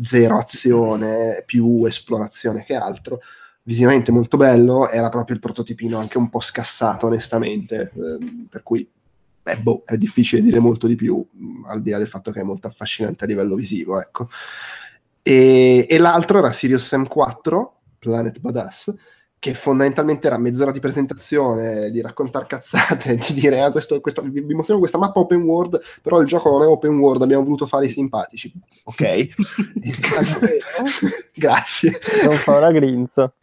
zero 0.00 0.39
azione, 0.39 1.42
più 1.44 1.84
esplorazione 1.84 2.65
che 2.65 2.76
altro. 2.76 3.18
Visivamente 3.65 4.12
molto 4.12 4.36
bello, 4.36 4.89
era 4.89 5.08
proprio 5.08 5.34
il 5.34 5.42
prototipino 5.42 5.99
anche 5.99 6.16
un 6.16 6.31
po' 6.31 6.39
scassato 6.39 7.07
onestamente, 7.07 7.91
eh, 7.92 8.47
per 8.49 8.62
cui 8.62 8.89
beh, 9.42 9.57
boh, 9.57 9.83
è 9.84 9.97
difficile 9.97 10.42
dire 10.42 10.60
molto 10.60 10.86
di 10.86 10.94
più, 10.94 11.26
al 11.66 11.83
di 11.83 11.91
là 11.91 11.99
del 11.99 12.07
fatto 12.07 12.31
che 12.31 12.41
è 12.41 12.44
molto 12.44 12.68
affascinante 12.68 13.24
a 13.24 13.26
livello 13.26 13.57
visivo, 13.57 14.00
ecco. 14.00 14.28
E, 15.23 15.86
e 15.89 15.99
l'altro 15.99 16.39
era 16.39 16.52
Sirius 16.52 16.86
Sam 16.86 17.08
4, 17.08 17.81
Planet 17.99 18.39
Badass, 18.39 18.94
che 19.44 19.52
fondamentalmente 19.52 20.26
era 20.26 20.39
mezz'ora 20.39 20.73
di 20.73 20.81
presentazione, 20.81 21.90
di 21.90 22.00
raccontare 22.00 22.47
cazzate, 22.47 23.16
di 23.28 23.34
dire 23.34 23.60
ah, 23.60 23.70
questo, 23.70 24.00
questo, 24.00 24.23
vi 24.23 24.40
mostriamo 24.55 24.81
questa 24.81 24.97
mappa 24.97 25.20
open 25.20 25.42
world, 25.42 25.78
però 26.00 26.18
il 26.23 26.26
gioco 26.26 26.48
non 26.48 26.62
è 26.62 26.66
open 26.66 26.97
world, 26.97 27.20
abbiamo 27.20 27.44
voluto 27.44 27.66
fare 27.66 27.84
i 27.84 27.90
simpatici. 27.90 28.50
Ok, 28.84 29.28
grazie. 31.36 31.92
Non 32.24 32.36
fa 32.36 32.56
una 32.56 32.73
grinza. 32.73 33.34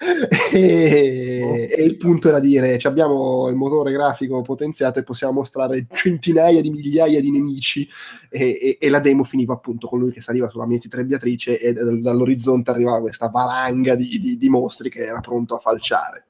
E, 0.51 1.69
e, 1.69 1.83
il 1.83 1.97
punto 1.97 2.29
era 2.29 2.39
dire, 2.39 2.79
abbiamo 2.81 3.47
il 3.49 3.55
motore 3.55 3.91
grafico 3.91 4.41
potenziato 4.41 4.97
e 4.97 5.03
possiamo 5.03 5.33
mostrare 5.33 5.85
centinaia 5.91 6.61
di 6.61 6.71
migliaia 6.71 7.21
di 7.21 7.29
nemici 7.29 7.87
e, 8.31 8.57
e, 8.59 8.77
e 8.81 8.89
la 8.89 8.99
demo 8.99 9.23
finiva 9.23 9.53
appunto 9.53 9.85
con 9.85 9.99
lui 9.99 10.11
che 10.11 10.21
saliva 10.21 10.49
sulla 10.49 10.65
mietitrebbiatrice 10.65 11.59
e 11.59 11.73
dall'orizzonte 11.73 12.71
arrivava 12.71 13.01
questa 13.01 13.29
valanga 13.29 13.93
di, 13.93 14.19
di, 14.19 14.37
di 14.37 14.49
mostri 14.49 14.89
che 14.89 15.01
era 15.05 15.19
pronto 15.19 15.53
a 15.53 15.59
falciare 15.59 15.89
lanciare. 15.91 16.25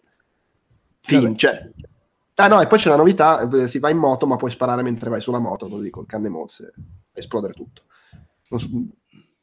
Fin, 1.01 1.37
cioè. 1.37 1.69
Ah 2.35 2.47
no, 2.47 2.61
e 2.61 2.67
poi 2.67 2.79
c'è 2.79 2.89
la 2.89 2.95
novità, 2.95 3.47
eh, 3.47 3.67
si 3.67 3.77
va 3.77 3.89
in 3.89 3.97
moto 3.97 4.25
ma 4.25 4.35
puoi 4.35 4.49
sparare 4.49 4.81
mentre 4.81 5.09
vai 5.09 5.21
sulla 5.21 5.37
moto, 5.37 5.67
così 5.67 5.91
col 5.91 6.07
canne 6.07 6.29
mozze, 6.29 6.73
esplodere 7.13 7.53
tutto. 7.53 7.83
Non, 8.49 8.91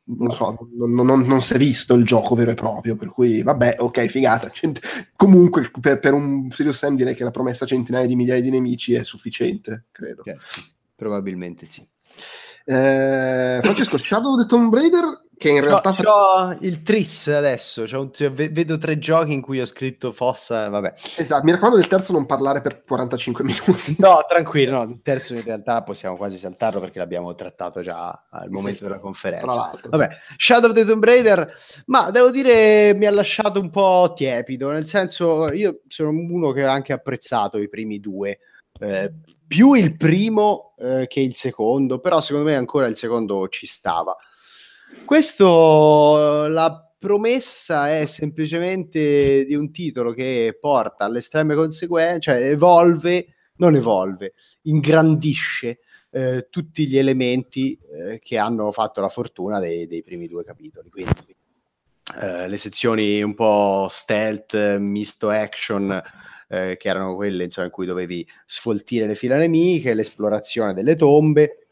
non 0.05 0.32
so, 0.32 0.68
non, 0.72 1.06
non, 1.06 1.20
non, 1.20 1.40
si 1.40 1.55
è 1.55 1.58
visto 1.58 1.94
il 1.94 2.05
gioco 2.05 2.34
vero 2.34 2.50
e 2.50 2.55
proprio, 2.55 2.97
per 2.97 3.08
cui 3.10 3.42
vabbè, 3.42 3.76
ok, 3.78 4.06
figata. 4.06 4.48
Cent- 4.48 5.12
comunque 5.14 5.70
per, 5.80 6.00
per, 6.00 6.12
un 6.12 6.50
Serious 6.50 6.78
Sam 6.78 6.97
direi 6.97 7.14
che 7.14 7.24
la 7.24 7.30
promessa 7.30 7.66
centinaia 7.66 8.06
di 8.06 8.16
migliaia 8.16 8.40
di 8.40 8.50
nemici 8.50 8.94
è 8.94 9.05
sufficiente, 9.05 9.86
credo. 9.92 10.22
Okay. 10.22 10.36
Probabilmente 10.97 11.66
sì. 11.66 11.86
Eh, 12.64 13.60
Francesco, 13.62 13.97
Shadow 13.97 14.34
of 14.34 14.40
the 14.40 14.47
Tomb 14.47 14.74
Raider 14.74 15.26
che 15.39 15.49
in 15.49 15.60
realtà... 15.62 15.91
C'ho, 15.91 16.02
faccio... 16.02 16.58
il 16.67 16.83
tris 16.83 17.28
adesso, 17.28 17.84
un, 17.92 18.12
cioè, 18.12 18.31
vedo 18.31 18.76
tre 18.76 18.99
giochi 18.99 19.33
in 19.33 19.41
cui 19.41 19.60
ho 19.60 19.65
scritto 19.65 20.12
fossa, 20.12 20.68
vabbè. 20.68 20.94
Esatto, 21.17 21.44
mi 21.44 21.52
raccomando 21.52 21.78
del 21.78 21.86
terzo 21.86 22.12
non 22.12 22.26
parlare 22.26 22.60
per 22.60 22.83
45 22.84 23.44
minuti. 23.44 23.97
No, 23.99 24.18
tranquillo, 24.28 24.84
no, 24.84 24.91
il 24.91 25.00
terzo 25.02 25.34
in 25.34 25.42
realtà 25.42 25.83
possiamo 25.83 26.17
quasi 26.17 26.36
saltarlo 26.36 26.81
perché 26.81 26.99
l'abbiamo 26.99 27.34
trattato 27.34 27.81
già 27.81 28.26
al 28.31 28.50
momento 28.50 28.78
sì, 28.78 28.84
della 28.84 28.99
conferenza. 28.99 29.73
Vabbè, 29.89 30.08
Shadow 30.36 30.70
of 30.70 30.76
the 30.76 30.84
Tomb 30.84 31.05
Raider, 31.05 31.50
ma 31.86 32.10
devo 32.10 32.31
dire 32.31 32.92
mi 32.94 33.07
ha 33.07 33.10
lasciato 33.10 33.60
un 33.60 33.70
po' 33.70 34.12
tiepido, 34.15 34.70
nel 34.70 34.86
senso 34.86 35.50
io 35.52 35.81
sono 35.86 36.10
uno 36.10 36.52
che 36.52 36.65
ha 36.65 36.73
anche 36.73 36.92
apprezzato 36.92 37.58
i 37.58 37.68
primi 37.68 38.00
due. 38.00 38.41
Eh, 38.81 39.12
più 39.49 39.73
il 39.73 39.97
primo 39.97 40.75
eh, 40.78 41.07
che 41.08 41.20
il 41.20 41.34
secondo, 41.34 42.00
però 42.00 42.20
secondo 42.20 42.49
me 42.49 42.55
ancora 42.55 42.86
il 42.86 42.97
secondo 42.97 43.49
ci 43.49 43.67
stava. 43.67 44.17
Questo 45.05 46.47
la 46.49 46.89
promessa 46.99 47.97
è 47.97 48.07
semplicemente 48.07 49.44
di 49.44 49.55
un 49.55 49.70
titolo 49.70 50.12
che 50.12 50.57
porta 50.60 51.05
alle 51.05 51.18
estreme 51.18 51.55
conseguenze, 51.55 52.20
cioè 52.20 52.50
evolve, 52.50 53.34
non 53.57 53.76
evolve, 53.76 54.34
ingrandisce 54.62 55.78
eh, 56.10 56.49
tutti 56.50 56.86
gli 56.86 56.99
elementi 56.99 57.78
eh, 57.92 58.18
che 58.18 58.39
hanno 58.39 58.73
fatto 58.73 59.00
la 59.00 59.08
fortuna 59.08 59.60
dei, 59.60 59.86
dei 59.86 60.02
primi 60.02 60.26
due 60.26 60.42
capitoli. 60.44 60.89
Quindi 60.91 61.36
eh, 62.20 62.49
le 62.49 62.57
sezioni 62.57 63.23
un 63.23 63.34
po' 63.34 63.86
stealth, 63.91 64.78
misto 64.78 65.28
action, 65.28 66.02
eh, 66.49 66.76
che 66.78 66.89
erano 66.89 67.15
quelle 67.15 67.44
insomma, 67.44 67.67
in 67.67 67.73
cui 67.73 67.86
dovevi 67.86 68.26
sfoltire 68.44 69.07
le 69.07 69.15
fila 69.15 69.36
nemiche, 69.36 69.94
l'esplorazione 69.94 70.73
delle 70.73 70.97
tombe 70.97 71.67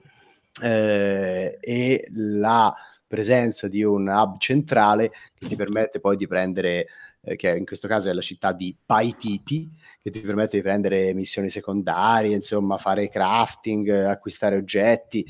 eh, 0.62 1.58
e 1.60 2.06
la 2.12 2.74
presenza 3.06 3.68
di 3.68 3.82
un 3.82 4.08
hub 4.08 4.38
centrale 4.38 5.10
che 5.34 5.46
ti 5.46 5.56
permette 5.56 6.00
poi 6.00 6.16
di 6.16 6.26
prendere, 6.26 6.86
eh, 7.20 7.36
che 7.36 7.56
in 7.56 7.64
questo 7.64 7.88
caso 7.88 8.10
è 8.10 8.12
la 8.12 8.20
città 8.20 8.52
di 8.52 8.76
Paititi, 8.84 9.70
che 10.02 10.10
ti 10.10 10.20
permette 10.20 10.56
di 10.56 10.62
prendere 10.62 11.14
missioni 11.14 11.50
secondarie, 11.50 12.34
insomma, 12.34 12.78
fare 12.78 13.08
crafting, 13.08 13.88
acquistare 13.88 14.56
oggetti. 14.56 15.24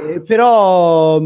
Eh, 0.00 0.22
però 0.22 1.20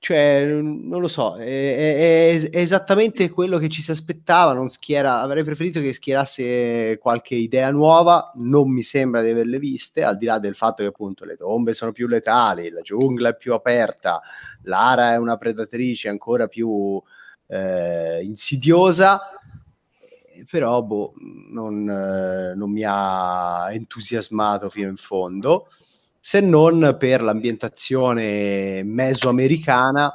cioè, 0.00 0.44
non 0.44 1.00
lo 1.00 1.08
so, 1.08 1.36
è, 1.36 1.42
è, 1.44 2.50
è, 2.50 2.56
esattamente 2.56 3.30
quello 3.30 3.58
che 3.58 3.68
ci 3.68 3.82
si 3.82 3.90
aspettava. 3.90 4.52
Non 4.52 4.68
schiera, 4.68 5.20
avrei 5.20 5.42
preferito 5.42 5.80
che 5.80 5.92
schierasse 5.92 6.98
qualche 6.98 7.34
idea 7.34 7.70
nuova. 7.70 8.30
Non 8.36 8.70
mi 8.70 8.82
sembra 8.82 9.22
di 9.22 9.30
averle 9.30 9.58
viste, 9.58 10.04
al 10.04 10.16
di 10.16 10.26
là 10.26 10.38
del 10.38 10.54
fatto 10.54 10.82
che 10.82 10.88
appunto 10.88 11.24
le 11.24 11.36
tombe 11.36 11.74
sono 11.74 11.92
più 11.92 12.06
letali, 12.06 12.70
la 12.70 12.80
giungla 12.80 13.30
è 13.30 13.36
più 13.36 13.52
aperta, 13.54 14.20
Lara 14.62 15.12
è 15.14 15.16
una 15.16 15.36
predatrice 15.36 16.08
ancora 16.08 16.46
più 16.46 17.02
eh, 17.48 18.20
insidiosa 18.22 19.32
però 20.48 20.82
boh, 20.82 21.14
non, 21.50 21.88
eh, 21.88 22.54
non 22.54 22.70
mi 22.70 22.82
ha 22.86 23.72
entusiasmato 23.72 24.70
fino 24.70 24.88
in 24.88 24.96
fondo, 24.96 25.68
se 26.28 26.40
non 26.40 26.96
per 26.98 27.22
l'ambientazione 27.22 28.82
mesoamericana 28.84 30.12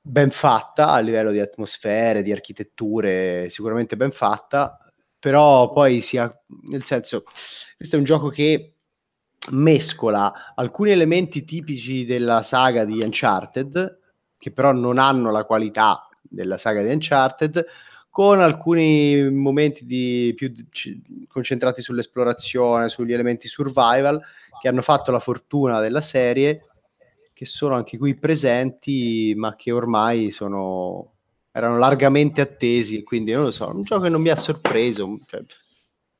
ben 0.00 0.30
fatta 0.30 0.92
a 0.92 0.98
livello 1.00 1.30
di 1.30 1.40
atmosfere, 1.40 2.22
di 2.22 2.32
architetture, 2.32 3.50
sicuramente 3.50 3.98
ben 3.98 4.12
fatta, 4.12 4.78
però 5.18 5.70
poi 5.72 6.00
sia, 6.00 6.34
nel 6.70 6.84
senso, 6.84 7.24
questo 7.76 7.96
è 7.96 7.98
un 7.98 8.06
gioco 8.06 8.30
che 8.30 8.76
mescola 9.50 10.54
alcuni 10.54 10.92
elementi 10.92 11.44
tipici 11.44 12.06
della 12.06 12.42
saga 12.42 12.86
di 12.86 13.02
Uncharted, 13.02 13.98
che 14.38 14.52
però 14.52 14.72
non 14.72 14.96
hanno 14.96 15.30
la 15.30 15.44
qualità 15.44 16.08
della 16.22 16.56
saga 16.56 16.80
di 16.80 16.90
Uncharted, 16.90 17.62
con 18.08 18.40
alcuni 18.40 19.30
momenti 19.30 19.84
di, 19.84 20.32
più 20.34 20.50
concentrati 21.28 21.82
sull'esplorazione, 21.82 22.88
sugli 22.88 23.12
elementi 23.12 23.48
survival, 23.48 24.18
che 24.62 24.68
hanno 24.68 24.80
fatto 24.80 25.10
la 25.10 25.18
fortuna 25.18 25.80
della 25.80 26.00
serie 26.00 26.68
che 27.32 27.44
sono 27.46 27.74
anche 27.74 27.98
qui 27.98 28.14
presenti, 28.14 29.34
ma 29.36 29.56
che 29.56 29.72
ormai 29.72 30.30
sono, 30.30 31.14
erano 31.50 31.78
largamente 31.78 32.40
attesi, 32.40 33.02
quindi 33.02 33.32
non 33.32 33.42
lo 33.42 33.50
so, 33.50 33.74
un 33.74 33.82
gioco 33.82 34.02
che 34.02 34.08
non 34.08 34.20
mi 34.20 34.28
ha 34.28 34.36
sorpreso, 34.36 35.18
cioè, 35.26 35.42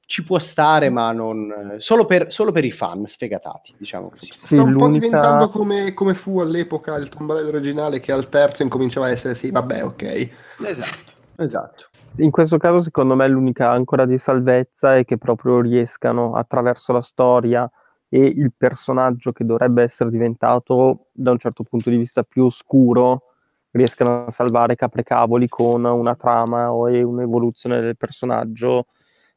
ci 0.05 0.25
può 0.25 0.41
stare, 0.41 0.91
ma 0.91 1.13
non, 1.13 1.77
solo, 1.79 2.05
per, 2.05 2.33
solo 2.33 2.51
per 2.51 2.65
i 2.65 2.73
fan 2.73 3.07
sfegatati, 3.07 3.77
diciamo 3.79 4.11
così. 4.11 4.33
Sta 4.33 4.61
un 4.61 4.73
l'unica... 4.73 4.87
po' 4.87 4.93
diventando 4.93 5.49
come, 5.49 5.95
come, 5.95 6.15
fu 6.15 6.41
all'epoca 6.41 6.97
il 6.97 7.09
Tomb 7.09 7.31
Raider 7.31 7.55
originale, 7.55 8.01
che 8.01 8.11
al 8.11 8.29
terzo 8.29 8.65
incominciava 8.65 9.07
a 9.07 9.11
essere 9.11 9.37
sì, 9.37 9.53
vabbè, 9.53 9.85
ok. 9.85 10.31
Esatto, 10.67 11.13
esatto. 11.37 11.85
In 12.17 12.33
questo 12.33 12.59
caso, 12.59 12.81
secondo 12.81 13.15
me, 13.15 13.29
l'unica 13.29 13.71
ancora 13.71 14.05
di 14.05 14.19
salvezza 14.19 14.97
è 14.97 15.05
che 15.05 15.17
proprio 15.17 15.61
riescano 15.61 16.35
attraverso 16.35 16.93
la 16.93 17.01
storia 17.01 17.71
e 18.15 18.27
il 18.27 18.53
personaggio 18.55 19.33
che 19.33 19.43
dovrebbe 19.43 19.83
essere 19.83 20.11
diventato 20.11 21.07
da 21.13 21.31
un 21.31 21.39
certo 21.39 21.63
punto 21.63 21.89
di 21.89 21.97
vista 21.97 22.23
più 22.23 22.45
oscuro 22.45 23.23
riescano 23.71 24.27
a 24.27 24.31
salvare 24.31 24.77
caprecavoli 24.77 25.49
con 25.49 25.83
una 25.87 26.15
trama 26.15 26.75
o 26.75 26.89
un'evoluzione 26.89 27.81
del 27.81 27.97
personaggio 27.97 28.89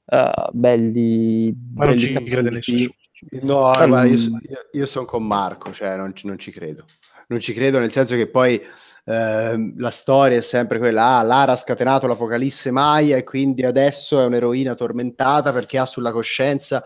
uh, 0.08 0.50
belli, 0.52 1.56
ma 1.74 1.86
non 1.86 1.98
ci 1.98 2.12
crede 2.12 2.50
nessuno. 2.50 2.90
No 3.44 3.68
um, 3.68 3.88
guarda, 3.88 4.04
io, 4.04 4.20
io 4.74 4.86
sono 4.86 5.06
con 5.06 5.26
Marco 5.26 5.72
cioè 5.72 5.95
non, 5.95 6.12
non, 6.24 6.38
ci 6.38 6.52
credo. 6.52 6.84
Non 7.28 7.40
ci 7.40 7.54
credo 7.54 7.80
nel 7.80 7.94
senso 7.94 8.16
che 8.16 8.28
poi 8.28 8.62
eh, 9.06 9.74
la 9.78 9.90
storia 9.90 10.38
è 10.38 10.42
sempre 10.42 10.80
quella 10.80 11.20
ah, 11.20 11.24
Lara 11.24 11.54
ha 11.54 11.56
scatenato 11.56 12.08
l'apocalisse 12.08 12.72
Maya 12.72 13.16
e 13.16 13.24
quindi 13.24 13.64
adesso 13.64 14.20
è 14.20 14.26
un'eroina 14.26 14.76
tormentata 14.76 15.54
perché 15.54 15.78
ha 15.78 15.86
sulla 15.86 16.12
coscienza 16.12 16.84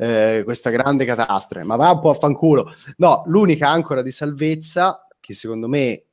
eh, 0.00 0.42
questa 0.44 0.70
grande 0.70 1.04
catastrofe, 1.04 1.66
ma 1.66 1.76
va 1.76 1.90
un 1.90 2.00
po' 2.00 2.10
a 2.10 2.14
fanculo. 2.14 2.72
No, 2.98 3.24
l'unica 3.26 3.68
ancora 3.68 4.00
di 4.00 4.12
salvezza, 4.12 5.06
che 5.18 5.34
secondo 5.34 5.68
me 5.68 6.04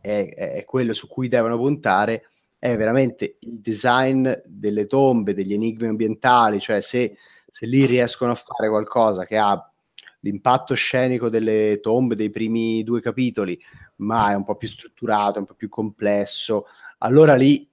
è, 0.00 0.34
è 0.34 0.64
quello 0.64 0.92
su 0.92 1.08
cui 1.08 1.28
devono 1.28 1.56
puntare, 1.56 2.28
è 2.58 2.76
veramente 2.76 3.38
il 3.40 3.58
design 3.60 4.30
delle 4.44 4.86
tombe, 4.86 5.34
degli 5.34 5.54
enigmi 5.54 5.88
ambientali, 5.88 6.60
cioè 6.60 6.80
se, 6.80 7.16
se 7.48 7.66
lì 7.66 7.86
riescono 7.86 8.32
a 8.32 8.34
fare 8.34 8.68
qualcosa 8.68 9.24
che 9.24 9.38
ha 9.38 9.70
l'impatto 10.20 10.74
scenico 10.74 11.28
delle 11.28 11.80
tombe 11.80 12.16
dei 12.16 12.30
primi 12.30 12.82
due 12.82 13.00
capitoli, 13.00 13.58
ma 13.96 14.32
è 14.32 14.34
un 14.34 14.44
po' 14.44 14.56
più 14.56 14.68
strutturato, 14.68 15.38
un 15.38 15.46
po' 15.46 15.54
più 15.54 15.68
complesso, 15.68 16.66
allora 16.98 17.34
lì 17.34 17.66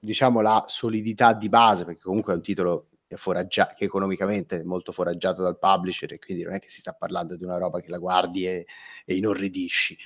diciamo 0.00 0.40
la 0.40 0.64
solidità 0.68 1.34
di 1.34 1.48
base, 1.48 1.84
perché 1.84 2.02
comunque 2.02 2.32
è 2.32 2.36
un 2.36 2.42
titolo 2.42 2.88
che, 3.14 3.16
foraggia- 3.16 3.72
che 3.74 3.84
economicamente 3.84 4.60
è 4.60 4.62
molto 4.64 4.92
foraggiato 4.92 5.42
dal 5.42 5.58
publisher 5.58 6.12
e 6.12 6.18
quindi 6.18 6.42
non 6.42 6.54
è 6.54 6.58
che 6.58 6.68
si 6.68 6.80
sta 6.80 6.92
parlando 6.92 7.36
di 7.36 7.44
una 7.44 7.58
roba 7.58 7.80
che 7.80 7.90
la 7.90 7.98
guardi 7.98 8.46
e, 8.46 8.66
e 9.04 9.16
inorridisci. 9.16 9.96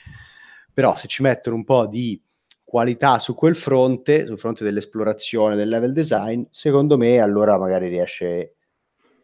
Però 0.72 0.96
se 0.96 1.08
ci 1.08 1.22
mettono 1.22 1.56
un 1.56 1.64
po' 1.64 1.86
di 1.86 2.22
qualità 2.62 3.18
su 3.18 3.34
quel 3.34 3.56
fronte, 3.56 4.26
sul 4.26 4.38
fronte 4.38 4.62
dell'esplorazione, 4.62 5.56
del 5.56 5.68
level 5.68 5.92
design, 5.92 6.42
secondo 6.50 6.96
me 6.96 7.18
allora 7.18 7.58
magari 7.58 7.88
riesce, 7.88 8.56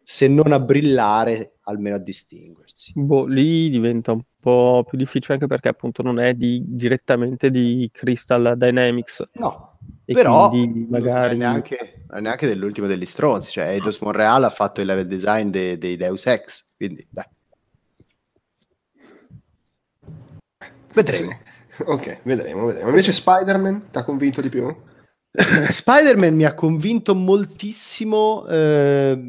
se 0.01 0.27
non 0.27 0.51
a 0.51 0.59
brillare, 0.59 1.57
almeno 1.61 1.95
a 1.95 1.99
distinguersi. 1.99 2.91
Boh, 2.95 3.25
lì 3.25 3.69
diventa 3.69 4.11
un 4.11 4.21
po' 4.39 4.83
più 4.87 4.97
difficile 4.97 5.35
anche 5.35 5.47
perché 5.47 5.69
appunto 5.69 6.01
non 6.01 6.19
è 6.19 6.33
di, 6.33 6.61
direttamente 6.65 7.49
di 7.49 7.89
Crystal 7.93 8.55
Dynamics. 8.57 9.29
No, 9.33 9.74
e 10.05 10.13
Però 10.13 10.51
magari... 10.51 10.89
non, 10.89 11.29
è 11.29 11.33
neanche, 11.33 12.03
non 12.07 12.19
è 12.19 12.21
neanche 12.21 12.47
dell'ultimo 12.47 12.85
degli 12.85 13.05
stronzi, 13.05 13.51
cioè 13.51 13.69
Eidos 13.69 13.99
Monreal 13.99 14.43
ha 14.43 14.49
fatto 14.49 14.81
il 14.81 14.87
level 14.87 15.07
design 15.07 15.49
dei, 15.49 15.77
dei 15.77 15.97
Deus 15.97 16.25
Ex, 16.27 16.73
quindi 16.77 17.05
dai. 17.09 17.25
Vedremo. 20.93 21.31
Sì. 21.31 21.53
Ok, 21.83 22.19
vedremo, 22.23 22.67
vedremo. 22.67 22.87
Invece 22.87 23.11
Spider-Man 23.11 23.89
ti 23.91 23.97
ha 23.97 24.03
convinto 24.05 24.39
di 24.39 24.47
più? 24.47 24.73
Spider-Man 25.69 26.33
mi 26.33 26.45
ha 26.45 26.53
convinto 26.53 27.13
moltissimo 27.13 28.45
eh, 28.47 29.21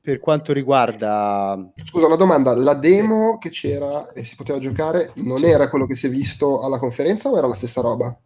per 0.00 0.20
quanto 0.20 0.52
riguarda... 0.52 1.72
Scusa, 1.84 2.06
una 2.06 2.14
domanda, 2.14 2.54
la 2.54 2.74
demo 2.74 3.38
che 3.38 3.48
c'era 3.48 4.12
e 4.12 4.22
si 4.22 4.36
poteva 4.36 4.60
giocare 4.60 5.10
non 5.24 5.42
era 5.42 5.68
quello 5.68 5.86
che 5.86 5.96
si 5.96 6.06
è 6.06 6.10
visto 6.10 6.60
alla 6.60 6.78
conferenza 6.78 7.28
o 7.28 7.36
era 7.36 7.48
la 7.48 7.54
stessa 7.54 7.80
roba? 7.80 8.16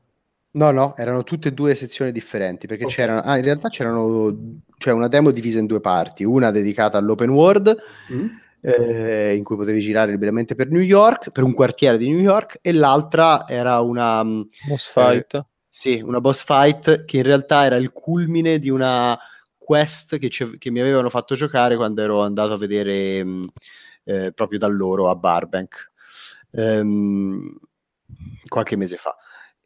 No, 0.52 0.72
no, 0.72 0.96
erano 0.96 1.22
tutte 1.22 1.48
e 1.48 1.52
due 1.52 1.76
sezioni 1.76 2.10
differenti 2.10 2.66
perché 2.66 2.84
okay. 2.84 2.96
c'erano, 2.96 3.20
ah, 3.20 3.36
in 3.36 3.44
realtà 3.44 3.68
c'erano, 3.68 4.36
cioè 4.78 4.92
una 4.92 5.06
demo 5.06 5.30
divisa 5.30 5.60
in 5.60 5.66
due 5.66 5.80
parti, 5.80 6.24
una 6.24 6.50
dedicata 6.50 6.98
all'open 6.98 7.30
world 7.30 7.76
mm. 8.12 8.26
eh, 8.62 9.34
in 9.36 9.44
cui 9.44 9.54
potevi 9.54 9.80
girare 9.80 10.10
liberamente 10.10 10.56
per 10.56 10.68
New 10.68 10.80
York, 10.80 11.30
per 11.30 11.44
un 11.44 11.54
quartiere 11.54 11.98
di 11.98 12.10
New 12.10 12.18
York, 12.18 12.58
e 12.62 12.72
l'altra 12.72 13.46
era 13.46 13.78
una 13.80 14.24
mm, 14.24 14.42
boss 14.66 14.90
fight. 14.90 15.34
Eh, 15.34 15.44
sì, 15.68 16.00
una 16.00 16.20
boss 16.20 16.42
fight 16.42 17.04
che 17.04 17.18
in 17.18 17.22
realtà 17.22 17.64
era 17.64 17.76
il 17.76 17.92
culmine 17.92 18.58
di 18.58 18.70
una 18.70 19.16
quest 19.56 20.18
che, 20.18 20.28
che 20.28 20.70
mi 20.72 20.80
avevano 20.80 21.10
fatto 21.10 21.36
giocare 21.36 21.76
quando 21.76 22.02
ero 22.02 22.22
andato 22.22 22.54
a 22.54 22.58
vedere 22.58 23.24
mm, 23.24 23.42
eh, 24.02 24.32
proprio 24.32 24.58
da 24.58 24.66
loro 24.66 25.10
a 25.10 25.14
Barbank 25.14 25.92
ehm, 26.50 27.56
qualche 28.48 28.74
mese 28.74 28.96
fa 28.96 29.14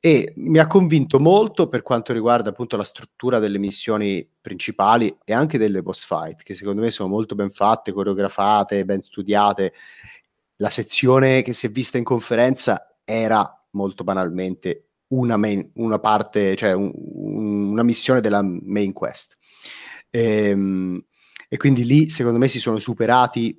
e 0.05 0.35
mi 0.37 0.59
ha 0.59 0.67
convinto 0.67 1.19
molto 1.19 1.67
per 1.67 1.81
quanto 1.81 2.13
riguarda 2.13 2.51
appunto 2.51 2.77
la 2.77 2.85
struttura 2.85 3.39
delle 3.39 3.57
missioni 3.57 4.29
principali 4.39 5.17
e 5.25 5.33
anche 5.33 5.57
delle 5.57 5.81
boss 5.81 6.05
fight, 6.05 6.43
che 6.43 6.55
secondo 6.55 6.83
me 6.83 6.91
sono 6.91 7.09
molto 7.09 7.35
ben 7.35 7.49
fatte, 7.49 7.91
coreografate, 7.91 8.85
ben 8.85 9.01
studiate. 9.01 9.73
La 10.57 10.69
sezione 10.69 11.41
che 11.41 11.55
si 11.55 11.69
è 11.69 11.71
vista 11.71 11.97
in 11.97 12.05
conferenza 12.05 12.99
era 13.03 13.67
molto 13.71 14.05
banalmente 14.05 14.89
una, 15.15 15.39
main, 15.39 15.71
una 15.77 15.99
parte, 15.99 16.55
cioè 16.55 16.75
un, 16.75 16.93
un, 16.95 17.71
una 17.71 17.83
missione 17.83 18.21
della 18.21 18.43
main 18.43 18.93
quest. 18.93 19.39
E, 20.11 20.49
ehm, 20.49 21.03
e, 21.49 21.57
quindi 21.57 21.87
lì 21.87 22.11
secondo 22.11 22.39
me 22.39 22.49
si 22.49 22.61
sono 22.61 22.79
superati, 22.79 23.59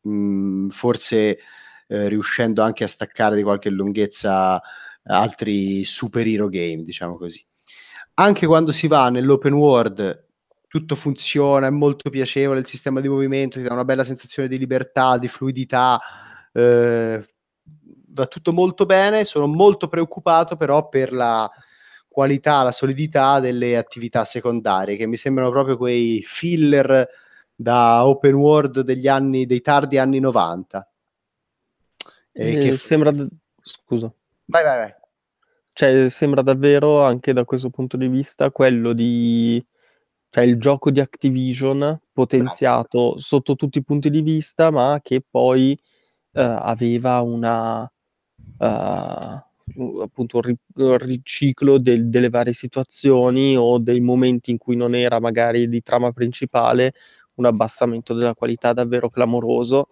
mh, 0.00 0.70
forse 0.70 1.38
eh, 1.86 2.08
riuscendo 2.08 2.62
anche 2.62 2.82
a 2.82 2.88
staccare 2.88 3.36
di 3.36 3.44
qualche 3.44 3.70
lunghezza 3.70 4.60
altri 5.04 5.84
superhero 5.84 6.48
game, 6.48 6.82
diciamo 6.82 7.16
così. 7.16 7.44
Anche 8.14 8.46
quando 8.46 8.72
si 8.72 8.86
va 8.86 9.08
nell'open 9.08 9.52
world, 9.52 10.26
tutto 10.68 10.94
funziona, 10.94 11.66
è 11.66 11.70
molto 11.70 12.10
piacevole 12.10 12.60
il 12.60 12.66
sistema 12.66 13.00
di 13.00 13.08
movimento, 13.08 13.58
ti 13.58 13.64
dà 13.64 13.72
una 13.72 13.84
bella 13.84 14.04
sensazione 14.04 14.48
di 14.48 14.58
libertà, 14.58 15.18
di 15.18 15.28
fluidità, 15.28 16.00
eh, 16.52 17.24
va 18.08 18.26
tutto 18.26 18.52
molto 18.52 18.86
bene. 18.86 19.24
Sono 19.24 19.46
molto 19.46 19.88
preoccupato 19.88 20.56
però 20.56 20.88
per 20.88 21.12
la 21.12 21.50
qualità, 22.08 22.62
la 22.62 22.72
solidità 22.72 23.40
delle 23.40 23.76
attività 23.76 24.24
secondarie, 24.24 24.96
che 24.96 25.06
mi 25.06 25.16
sembrano 25.16 25.50
proprio 25.50 25.76
quei 25.76 26.22
filler 26.22 27.08
da 27.54 28.06
open 28.06 28.34
world 28.34 28.80
degli 28.80 29.08
anni, 29.08 29.46
dei 29.46 29.60
tardi 29.60 29.98
anni 29.98 30.20
90. 30.20 30.88
Eh, 32.32 32.58
che 32.58 32.76
sembra... 32.78 33.12
Scusa. 33.62 34.12
Vai, 34.46 34.62
vai, 34.62 34.78
vai. 34.78 34.94
Cioè, 35.72 36.08
sembra 36.08 36.42
davvero, 36.42 37.02
anche 37.02 37.32
da 37.32 37.44
questo 37.44 37.70
punto 37.70 37.96
di 37.96 38.08
vista, 38.08 38.50
quello 38.50 38.92
di... 38.92 39.64
cioè 40.30 40.44
il 40.44 40.58
gioco 40.58 40.90
di 40.90 41.00
Activision 41.00 42.00
potenziato 42.12 43.18
sotto 43.18 43.56
tutti 43.56 43.78
i 43.78 43.84
punti 43.84 44.10
di 44.10 44.20
vista, 44.22 44.70
ma 44.70 45.00
che 45.02 45.22
poi 45.28 45.76
uh, 46.32 46.40
aveva 46.40 47.20
una... 47.20 47.90
Uh, 48.58 50.02
appunto 50.02 50.36
un, 50.36 50.42
ri- 50.42 50.58
un 50.76 50.98
riciclo 50.98 51.78
del, 51.78 52.08
delle 52.08 52.28
varie 52.28 52.52
situazioni 52.52 53.56
o 53.56 53.78
dei 53.78 54.00
momenti 54.00 54.50
in 54.50 54.58
cui 54.58 54.76
non 54.76 54.94
era 54.94 55.18
magari 55.20 55.68
di 55.68 55.82
trama 55.82 56.12
principale, 56.12 56.92
un 57.36 57.46
abbassamento 57.46 58.14
della 58.14 58.34
qualità 58.34 58.72
davvero 58.72 59.08
clamoroso 59.08 59.88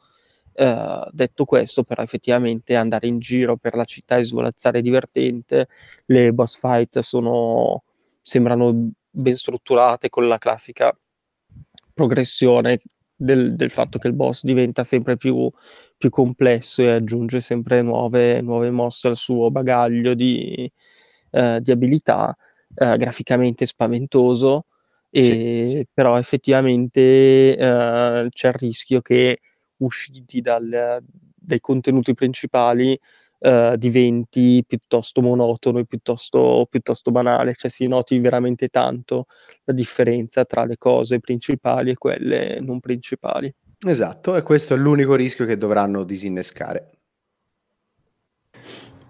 Uh, 0.55 1.09
detto 1.13 1.45
questo, 1.45 1.83
però, 1.83 2.03
effettivamente 2.03 2.77
andare 2.77 3.07
in 3.07 3.19
giro 3.19 3.57
per 3.57 3.75
la 3.75 3.85
città 3.85 4.17
e 4.17 4.25
svolazzare 4.25 4.79
è 4.79 4.83
divertente. 4.83 5.69
Le 6.07 6.33
boss 6.33 6.59
fight 6.59 6.99
sono, 7.01 7.85
sembrano 8.21 8.91
ben 9.11 9.37
strutturate 9.37 10.09
con 10.09 10.29
la 10.29 10.39
classica 10.39 10.97
progressione 11.95 12.81
del, 13.15 13.55
del 13.55 13.71
fatto 13.71 13.99
che 13.99 14.09
il 14.09 14.15
boss 14.15 14.43
diventa 14.43 14.85
sempre 14.85 15.17
più, 15.17 15.51
più 15.97 16.11
complesso 16.11 16.83
e 16.83 16.91
aggiunge 16.91 17.41
sempre 17.41 17.83
nuove, 17.83 18.41
nuove, 18.41 18.71
mosse 18.71 19.09
al 19.09 19.17
suo 19.17 19.51
bagaglio 19.51 20.15
di, 20.15 20.71
eh, 21.31 21.61
di 21.61 21.71
abilità, 21.71 22.37
eh, 22.75 22.97
graficamente 22.97 23.67
spaventoso, 23.67 24.67
e, 25.11 25.23
sì. 25.23 25.87
però 25.93 26.19
effettivamente 26.19 27.57
eh, 27.57 28.27
c'è 28.31 28.49
il 28.49 28.55
rischio 28.55 29.01
che 29.01 29.41
usciti 29.83 30.41
dal, 30.41 31.03
dai 31.35 31.61
contenuti 31.61 32.15
principali 32.15 32.99
uh, 33.43 33.77
diventi 33.77 34.65
piuttosto 34.67 35.21
monotono 35.21 35.79
e 35.79 35.87
piuttosto, 35.87 36.67
piuttosto 36.71 37.11
banale, 37.11 37.55
cioè 37.55 37.71
si 37.71 37.87
noti 37.87 38.19
veramente 38.19 38.69
tanto 38.69 39.27
la 39.65 39.73
differenza 39.73 40.45
tra 40.45 40.65
le 40.65 40.77
cose 40.79 41.21
principali 41.21 41.91
e 41.91 41.97
quelle 41.97 42.61
non 42.61 42.81
principali. 42.81 43.53
Esatto, 43.85 44.37
e 44.37 44.43
questo 44.43 44.75
è 44.75 44.77
l'unico 44.77 45.15
rischio 45.15 45.45
che 45.45 45.57
dovranno 45.57 46.05
disinnescare. 46.05 46.91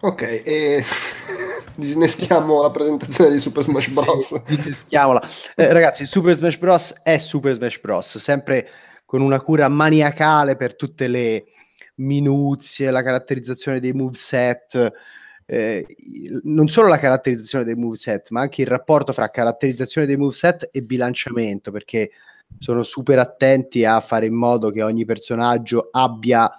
Ok, 0.00 0.22
e 0.22 0.82
disinneschiamo 1.76 2.62
la 2.62 2.70
presentazione 2.70 3.30
di 3.30 3.38
Super 3.38 3.62
Smash 3.62 3.88
Bros. 3.88 4.26
Sì, 4.26 4.42
disinneschiamola. 4.46 5.22
Eh, 5.54 5.72
ragazzi, 5.72 6.06
Super 6.06 6.34
Smash 6.34 6.56
Bros. 6.56 7.02
è 7.02 7.18
Super 7.18 7.54
Smash 7.54 7.78
Bros. 7.80 8.18
Sempre 8.18 8.68
con 9.12 9.20
una 9.20 9.42
cura 9.42 9.68
maniacale 9.68 10.56
per 10.56 10.74
tutte 10.74 11.06
le 11.06 11.44
minuzie, 11.96 12.90
la 12.90 13.02
caratterizzazione 13.02 13.78
dei 13.78 13.92
moveset, 13.92 14.90
eh, 15.44 15.86
non 16.44 16.68
solo 16.68 16.88
la 16.88 16.98
caratterizzazione 16.98 17.62
dei 17.62 17.74
moveset, 17.74 18.30
ma 18.30 18.40
anche 18.40 18.62
il 18.62 18.68
rapporto 18.68 19.12
fra 19.12 19.28
caratterizzazione 19.28 20.06
dei 20.06 20.16
moveset 20.16 20.70
e 20.72 20.80
bilanciamento, 20.80 21.70
perché 21.70 22.10
sono 22.58 22.82
super 22.84 23.18
attenti 23.18 23.84
a 23.84 24.00
fare 24.00 24.24
in 24.24 24.34
modo 24.34 24.70
che 24.70 24.82
ogni 24.82 25.04
personaggio 25.04 25.90
abbia 25.90 26.50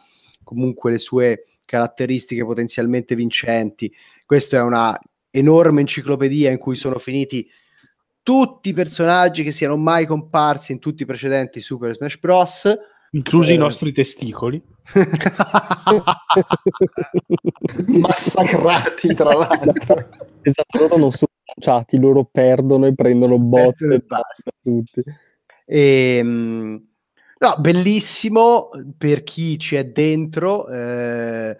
comunque 0.43 0.91
le 0.91 0.99
sue 0.99 1.45
caratteristiche 1.65 2.45
potenzialmente 2.45 3.15
vincenti. 3.15 3.91
Questa 4.27 4.57
è 4.57 4.61
una 4.61 4.95
enorme 5.31 5.79
enciclopedia 5.79 6.51
in 6.51 6.59
cui 6.59 6.75
sono 6.75 6.99
finiti 6.99 7.49
tutti 8.23 8.69
i 8.69 8.73
personaggi 8.73 9.43
che 9.43 9.51
siano 9.51 9.77
mai 9.77 10.07
comparsi 10.07 10.71
in 10.71 10.79
tutti 10.79 11.03
i 11.03 11.05
precedenti 11.05 11.59
Super 11.59 11.93
Smash 11.93 12.17
Bros. 12.17 12.73
Inclusi 13.11 13.51
eh... 13.51 13.55
i 13.55 13.57
nostri 13.57 13.91
testicoli. 13.91 14.59
Massacrati, 17.87 19.13
tra 19.13 19.33
l'altro. 19.33 19.73
Esatto, 20.45 20.77
loro 20.77 20.97
non 20.97 21.09
sono 21.11 21.31
lanciati, 21.55 21.97
loro 21.97 22.25
perdono 22.25 22.85
e 22.85 22.93
prendono 22.93 23.37
botte 23.37 23.85
e 23.85 23.99
basta 23.99 24.51
tutti. 24.61 25.01
E, 25.65 26.17
ehm, 26.17 26.85
no, 27.37 27.55
bellissimo 27.59 28.71
per 28.97 29.23
chi 29.23 29.57
ci 29.57 29.77
è 29.77 29.85
dentro. 29.85 30.67
Eh, 30.67 31.57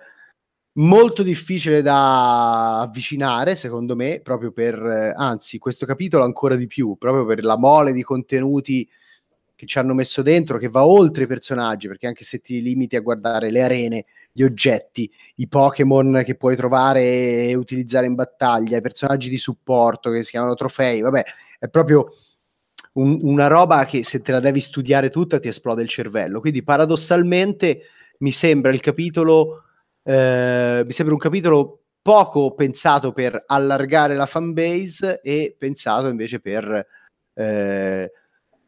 molto 0.74 1.24
difficile 1.24 1.82
da 1.82 2.82
avvicinare, 2.82 3.56
secondo 3.56 3.96
me, 3.96 4.22
proprio 4.24 4.52
per, 4.52 5.14
anzi, 5.16 5.58
questo 5.60 5.86
capitolo 5.86 6.24
ancora 6.24 6.56
di 6.56 6.68
più, 6.68 6.96
proprio 6.98 7.26
per 7.26 7.44
la 7.44 7.58
mole 7.58 7.92
di 7.92 8.02
contenuti 8.04 8.88
che 9.56 9.66
ci 9.66 9.78
hanno 9.78 9.94
messo 9.94 10.22
dentro, 10.22 10.58
che 10.58 10.70
va 10.70 10.86
oltre 10.86 11.24
i 11.24 11.28
personaggi, 11.28 11.88
perché 11.88 12.08
anche 12.08 12.24
se 12.24 12.40
ti 12.40 12.62
limiti 12.62 12.96
a 12.96 13.02
guardare 13.02 13.52
le 13.52 13.62
arene, 13.62 14.06
gli 14.32 14.42
oggetti, 14.42 15.10
i 15.36 15.48
Pokémon 15.48 16.24
che 16.26 16.36
puoi 16.36 16.56
trovare 16.56 17.48
e 17.48 17.56
utilizzare 17.56 18.08
in 18.08 18.16
battaglia, 18.16 18.78
i 18.78 18.82
personaggi 18.82 19.30
di 19.30 19.38
supporto 19.38 20.10
che 20.10 20.24
si 20.24 20.32
chiamano 20.32 20.56
trofei, 20.56 21.02
vabbè, 21.02 21.24
è 21.60 21.68
proprio 21.70 22.08
un, 22.94 23.18
una 23.22 23.48
roba 23.48 23.86
che 23.86 24.04
se 24.04 24.22
te 24.22 24.32
la 24.32 24.40
devi 24.40 24.60
studiare 24.60 25.12
tutta 25.12 25.40
ti 25.40 25.48
esplode 25.48 25.84
il 25.84 25.88
cervello. 25.88 26.40
Quindi 26.40 26.64
paradossalmente 26.64 27.82
mi 28.20 28.32
sembra 28.32 28.72
il 28.72 28.82
capitolo 28.82 29.64
eh, 30.04 30.84
mi 30.86 30.92
sembra 30.92 31.16
un 31.16 31.20
capitolo 31.20 31.80
poco 32.02 32.54
pensato 32.54 33.12
per 33.12 33.44
allargare 33.48 34.16
la 34.16 34.26
fanbase 34.26 35.22
e 35.22 35.56
pensato 35.58 36.10
invece 36.10 36.40
per 36.42 36.86
eh, 37.34 38.12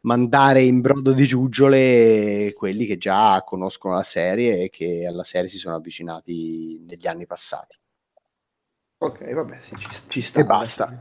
mandare 0.00 0.62
in 0.62 0.80
brodo 0.80 1.12
di 1.12 1.26
giuggiole 1.26 2.52
quelli 2.54 2.86
che 2.86 2.96
già 2.96 3.42
conoscono 3.44 3.94
la 3.94 4.02
serie 4.02 4.62
e 4.62 4.70
che 4.70 5.06
alla 5.06 5.24
serie 5.24 5.48
si 5.48 5.58
sono 5.58 5.76
avvicinati 5.76 6.82
negli 6.86 7.06
anni 7.06 7.26
passati. 7.26 7.76
Ok, 8.98 9.30
vabbè, 9.34 9.58
sì, 9.60 9.76
ci, 9.76 9.88
ci 10.08 10.20
sta. 10.22 10.40
E 10.40 10.44
basta. 10.44 10.98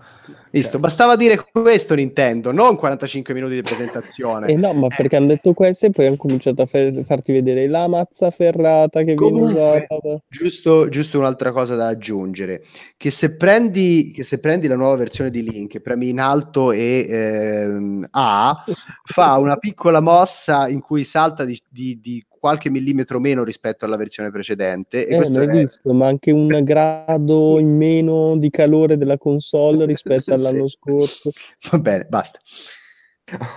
Visto, 0.52 0.72
certo. 0.72 0.80
bastava 0.80 1.16
dire 1.16 1.42
questo 1.50 1.96
Nintendo, 1.96 2.52
non 2.52 2.76
45 2.76 3.34
minuti 3.34 3.54
di 3.54 3.62
presentazione. 3.62 4.48
eh 4.52 4.58
no, 4.58 4.74
ma 4.74 4.88
eh. 4.88 4.96
perché 4.98 5.16
hanno 5.16 5.28
detto 5.28 5.54
questo 5.54 5.86
e 5.86 5.92
poi 5.92 6.08
hanno 6.08 6.18
cominciato 6.18 6.62
a 6.62 6.66
fe- 6.66 7.06
farti 7.06 7.32
vedere 7.32 7.70
la 7.70 7.88
mazza 7.88 8.32
ferrata 8.32 9.02
che 9.04 9.14
Comunque, 9.16 9.54
viene 9.54 9.86
usata. 9.88 10.24
Giusto, 10.28 10.90
giusto 10.90 11.20
un'altra 11.20 11.54
cosa 11.54 11.76
da 11.76 11.88
aggiungere, 11.88 12.64
che 12.98 13.12
se, 13.12 13.38
prendi, 13.38 14.12
che 14.12 14.24
se 14.24 14.42
prendi 14.42 14.68
la 14.68 14.76
nuova 14.76 14.98
versione 14.98 15.30
di 15.30 15.42
Link, 15.42 15.80
premi 15.80 16.10
in 16.10 16.20
alto 16.20 16.74
e 16.74 17.06
ehm, 17.08 18.08
A, 18.12 18.62
fa 19.04 19.38
una 19.38 19.56
piccola 19.56 20.02
mossa 20.02 20.68
in 20.68 20.82
cui 20.82 21.06
salta 21.06 21.46
di, 21.46 21.58
di, 21.70 21.98
di 22.02 22.26
qualche 22.46 22.70
millimetro 22.70 23.20
meno 23.20 23.44
rispetto 23.44 23.86
alla 23.86 23.98
versione 23.98 24.30
precedente. 24.30 25.08
E 25.08 25.14
eh, 25.14 25.16
questo 25.16 25.42
è... 25.42 25.48
visto, 25.48 25.92
ma 25.94 26.06
anche 26.06 26.30
un 26.30 26.46
grado 26.64 27.58
in 27.58 27.76
meno 27.76 28.38
di 28.38 28.52
calore 28.52 28.98
della 28.98 29.18
console 29.18 29.86
rispetto 29.88 30.32
all'anno 30.32 30.68
sì. 30.68 30.78
scorso. 30.78 31.32
Va 31.72 31.80
bene, 31.80 32.06
basta. 32.08 32.38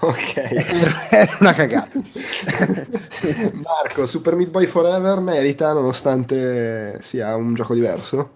Ok, 0.01 0.37
era 1.11 1.37
una 1.41 1.53
cagata. 1.53 2.01
Marco, 3.63 4.07
Super 4.07 4.35
Meat 4.37 4.49
Boy 4.49 4.65
Forever 4.65 5.21
merita 5.21 5.75
nonostante 5.75 6.99
sia 7.03 7.37
un 7.37 7.53
gioco 7.53 7.75
diverso? 7.75 8.31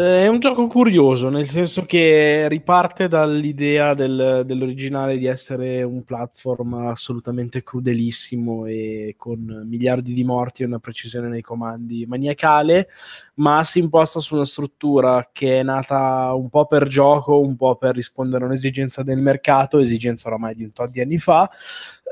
Eh, 0.00 0.22
è 0.22 0.28
un 0.28 0.38
gioco 0.38 0.68
curioso, 0.68 1.28
nel 1.28 1.48
senso 1.48 1.84
che 1.84 2.46
riparte 2.46 3.08
dall'idea 3.08 3.94
del, 3.94 4.44
dell'originale 4.46 5.18
di 5.18 5.26
essere 5.26 5.82
un 5.82 6.04
platform 6.04 6.74
assolutamente 6.74 7.64
crudelissimo 7.64 8.64
e 8.66 9.14
con 9.16 9.64
miliardi 9.68 10.12
di 10.12 10.22
morti 10.22 10.62
e 10.62 10.66
una 10.66 10.78
precisione 10.78 11.26
nei 11.26 11.42
comandi 11.42 12.06
maniacale, 12.06 12.88
ma 13.34 13.64
si 13.64 13.80
imposta 13.80 14.20
su 14.20 14.36
una 14.36 14.44
struttura 14.44 15.30
che 15.32 15.58
è 15.58 15.62
nata 15.64 16.32
un 16.32 16.48
po' 16.48 16.66
per 16.66 16.86
gioco, 16.86 17.40
un 17.40 17.56
po' 17.56 17.74
per 17.74 17.96
rispondere 17.96 18.44
a 18.44 18.46
un'esigenza 18.46 19.02
del 19.02 19.20
mercato, 19.20 19.78
esigenza 19.80 20.28
oramai 20.28 20.54
di 20.54 20.62
un 20.62 20.72
tot 20.72 20.90
di 20.90 21.00
anni 21.00 21.18
fa, 21.18 21.50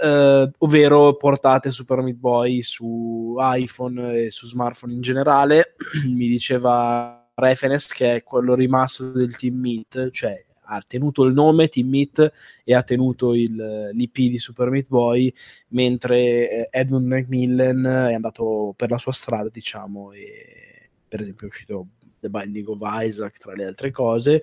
eh, 0.02 0.50
ovvero 0.58 1.14
portate 1.14 1.70
Super 1.70 2.00
Meat 2.00 2.16
Boy 2.16 2.62
su 2.62 3.36
iPhone 3.38 4.24
e 4.24 4.30
su 4.32 4.44
smartphone 4.46 4.92
in 4.94 5.00
generale. 5.00 5.74
Mi 6.12 6.26
diceva 6.26 7.15
Reference 7.38 7.92
che 7.94 8.14
è 8.14 8.22
quello 8.22 8.54
rimasto 8.54 9.10
del 9.10 9.36
Team 9.36 9.56
Meat, 9.56 10.10
cioè 10.10 10.42
ha 10.68 10.82
tenuto 10.86 11.24
il 11.24 11.34
nome 11.34 11.68
Team 11.68 11.88
Meat 11.88 12.32
e 12.64 12.74
ha 12.74 12.82
tenuto 12.82 13.34
il, 13.34 13.90
l'IP 13.92 14.14
di 14.14 14.38
Super 14.38 14.70
Meat 14.70 14.88
Boy, 14.88 15.32
mentre 15.68 16.18
eh, 16.50 16.68
Edmund 16.70 17.06
Macmillan 17.06 17.84
è 17.84 18.14
andato 18.14 18.72
per 18.74 18.90
la 18.90 18.98
sua 18.98 19.12
strada, 19.12 19.50
diciamo, 19.50 20.12
e 20.12 20.88
per 21.06 21.20
esempio 21.20 21.46
è 21.46 21.50
uscito 21.50 21.88
The 22.20 22.30
Binding 22.30 22.68
of 22.68 22.80
Isaac, 22.82 23.36
tra 23.36 23.54
le 23.54 23.66
altre 23.66 23.90
cose, 23.90 24.42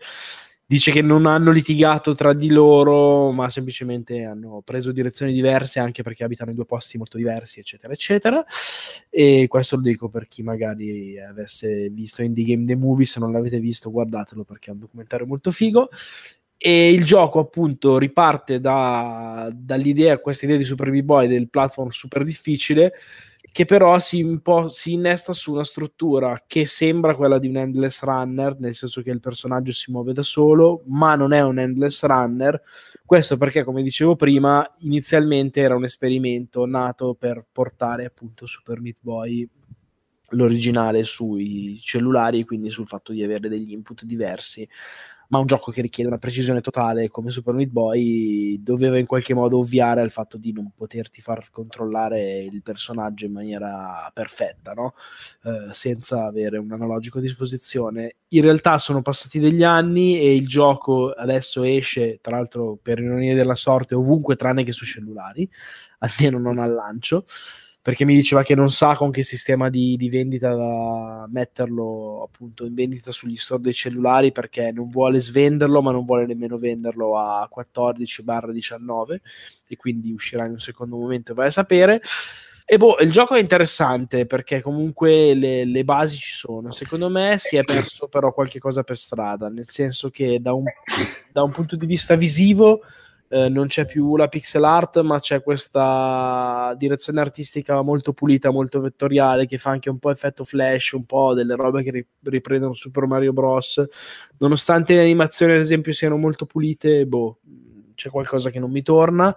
dice 0.74 0.92
che 0.92 1.04
non 1.04 1.28
hanno 1.28 1.52
litigato 1.52 2.16
tra 2.16 2.34
di 2.34 2.50
loro, 2.50 3.32
ma 3.32 3.48
semplicemente 3.48 4.24
hanno 4.24 4.64
preso 4.66 4.92
direzioni 4.92 5.32
diverse 5.32 5.80
anche 5.80 6.02
perché 6.02 6.24
abitano 6.24 6.50
in 6.50 6.56
due 6.56 6.66
posti 6.66 6.98
molto 6.98 7.18
diversi, 7.18 7.60
eccetera, 7.60 7.94
eccetera. 7.94 8.44
E 9.12 9.46
questo 9.48 9.76
lo 9.76 9.84
dico 9.84 10.10
per 10.10 10.28
chi 10.28 10.42
magari 10.42 11.20
avesse 11.20 11.90
visto 11.90 12.24
Indie 12.24 12.44
Game 12.44 12.66
The 12.66 12.76
Movie, 12.76 13.06
se 13.06 13.20
non 13.20 13.32
l'avete 13.32 13.60
visto 13.60 13.92
guardatelo 13.92 14.44
perché 14.44 14.72
è 14.72 14.74
un 14.74 14.80
documentario 14.80 15.28
molto 15.28 15.52
figo. 15.52 15.90
E 16.58 16.92
il 16.92 17.04
gioco 17.04 17.38
appunto 17.38 18.00
riparte 18.00 18.60
da, 18.60 19.52
dall'idea, 19.54 20.18
questa 20.18 20.46
idea 20.46 20.58
di 20.58 20.64
Super 20.64 20.90
B-Boy 20.90 21.28
del 21.28 21.50
platform 21.50 21.90
super 21.90 22.24
difficile, 22.24 22.94
che 23.52 23.66
però 23.66 24.00
si, 24.00 24.20
impo- 24.20 24.70
si, 24.70 24.94
innesta 24.94 25.34
su 25.34 25.52
una 25.52 25.64
struttura 25.64 26.44
che 26.48 26.66
sembra 26.66 27.16
quella 27.16 27.38
di 27.38 27.48
un 27.48 27.58
endless 27.58 28.02
runner, 28.02 28.58
nel 28.60 28.74
senso 28.74 29.02
che 29.02 29.12
il 29.12 29.20
personaggio 29.20 29.72
si 29.72 29.92
muove 29.92 30.14
da 30.14 30.24
solo, 30.24 30.84
ma 30.88 31.16
non 31.16 31.34
è 31.34 31.42
un 31.42 31.60
endless 31.60 32.04
runner. 32.04 32.60
Questo 33.06 33.38
perché, 33.38 33.64
come 33.64 33.84
dicevo 33.84 34.16
prima, 34.16 34.68
inizialmente 34.80 35.62
era 35.62 35.76
un 35.76 35.84
esperimento 35.84 36.66
nato 36.66 37.14
per 37.14 37.46
portare 37.52 38.06
appunto 38.06 38.48
Super 38.48 38.80
Meat 38.80 38.98
Boy 39.02 39.48
l'originale 40.34 41.04
sui 41.04 41.80
cellulari 41.80 42.44
quindi 42.44 42.72
sul 42.72 42.88
fatto 42.88 43.12
di 43.12 43.24
avere 43.24 43.50
degli 43.50 43.72
input 43.72 44.04
diversi 44.04 44.68
ma 45.30 45.40
un 45.40 45.46
gioco 45.46 45.72
che 45.72 45.82
richiede 45.82 46.10
una 46.10 46.20
precisione 46.20 46.62
totale 46.62 47.10
come 47.10 47.32
Super 47.32 47.54
Meat 47.54 47.70
Boy 47.70 48.62
doveva 48.62 48.98
in 48.98 49.06
qualche 49.06 49.34
modo 49.34 49.60
ovviare 49.60 50.02
al 50.02 50.12
fatto 50.12 50.38
di 50.38 50.52
non 50.52 50.72
poterti 50.76 51.22
far 51.22 51.50
controllare 51.50 52.40
il 52.40 52.62
personaggio 52.62 53.26
in 53.26 53.32
maniera 53.32 54.10
perfetta, 54.14 54.74
no? 54.74 54.94
eh, 55.44 55.74
senza 55.74 56.26
avere 56.26 56.58
un 56.58 56.72
analogico 56.72 57.18
a 57.18 57.22
disposizione. 57.22 58.18
In 58.30 58.42
realtà 58.42 58.78
sono 58.78 59.02
passati 59.02 59.40
degli 59.40 59.64
anni 59.64 60.20
e 60.20 60.36
il 60.36 60.48
gioco 60.48 61.12
adesso 61.12 61.64
esce, 61.64 62.20
tra 62.22 62.38
l'altro 62.38 62.78
per 62.82 63.00
ironia 63.00 63.36
della 63.36 63.56
sorte, 63.56 63.96
ovunque 63.96 64.36
tranne 64.36 64.64
che 64.64 64.72
su 64.72 64.86
cellulari, 64.86 65.50
almeno 66.00 66.38
non 66.38 66.60
al 66.60 66.74
lancio 66.74 67.26
perché 67.84 68.06
mi 68.06 68.16
diceva 68.16 68.44
che 68.44 68.56
non 68.56 68.72
sa 68.72 68.96
con 68.96 69.12
che 69.12 69.24
sistema 69.24 69.70
di, 69.70 69.98
di 69.98 70.08
vendita 70.08 71.28
metterlo 71.30 72.24
appunto 72.24 72.64
in 72.64 72.74
vendita 72.74 73.12
sugli 73.12 73.36
store 73.36 73.62
dei 73.62 73.74
cellulari 73.74 74.32
perché 74.32 74.72
non 74.72 74.90
vuole 74.90 75.20
svenderlo 75.20 75.82
ma 75.82 75.92
non 75.92 76.06
vuole 76.06 76.26
nemmeno 76.26 76.58
venderlo 76.58 77.18
a 77.18 77.48
14-19 77.54 79.18
e 79.68 79.76
quindi 79.76 80.14
uscirà 80.14 80.46
in 80.46 80.52
un 80.52 80.60
secondo 80.60 80.96
momento 80.96 81.34
vai 81.34 81.48
a 81.48 81.52
sapere 81.52 82.02
e 82.66 82.78
boh, 82.78 82.98
il 83.00 83.12
gioco 83.12 83.36
è 83.36 83.42
interessante 83.42 84.26
perché 84.26 84.62
comunque 84.62 85.34
le, 85.34 85.66
le, 85.66 85.84
basi 85.84 86.16
ci 86.18 86.34
sono. 86.34 86.72
Secondo 86.72 87.10
me 87.10 87.36
si 87.38 87.58
è 87.58 87.64
perso 87.66 88.08
però 88.08 88.32
qualche 88.32 88.60
cosa 88.60 88.84
per 88.84 88.98
strada, 88.98 89.50
nel 89.50 89.68
senso 89.68 90.10
che 90.10 90.40
da 90.40 90.54
un, 90.54 90.64
da 91.30 91.44
un 91.44 91.52
punto 91.52 91.76
di 91.76 91.86
vista 91.86 92.16
visivo 92.16 92.80
eh, 93.34 93.50
non 93.50 93.66
c'è 93.66 93.88
più 93.88 94.16
la 94.16 94.28
pixel 94.28 94.64
art, 94.64 95.02
ma 95.02 95.20
c'è 95.20 95.42
questa 95.42 96.76
direzione 96.78 97.20
artistica 97.20 97.82
molto 97.82 98.14
pulita, 98.14 98.52
molto 98.52 98.80
vettoriale, 98.80 99.48
che 99.48 99.58
fa 99.58 99.72
anche 99.72 99.90
un 99.90 99.98
po' 99.98 100.12
effetto 100.12 100.44
flash, 100.44 100.92
un 100.92 101.06
po' 101.06 101.34
delle 101.34 101.56
robe 101.56 101.82
che 101.82 102.06
riprendono 102.22 102.74
Super 102.74 103.08
Mario 103.08 103.34
Bros. 103.34 103.84
Nonostante 104.38 104.94
le 104.94 105.02
animazioni, 105.02 105.54
ad 105.54 105.62
esempio, 105.62 105.94
siano 105.94 106.16
molto 106.16 106.46
pulite, 106.46 107.08
boh, 107.08 107.40
c'è 107.96 108.10
qualcosa 108.10 108.52
che 108.52 108.60
non 108.60 108.70
mi 108.70 108.84
torna. 108.84 109.36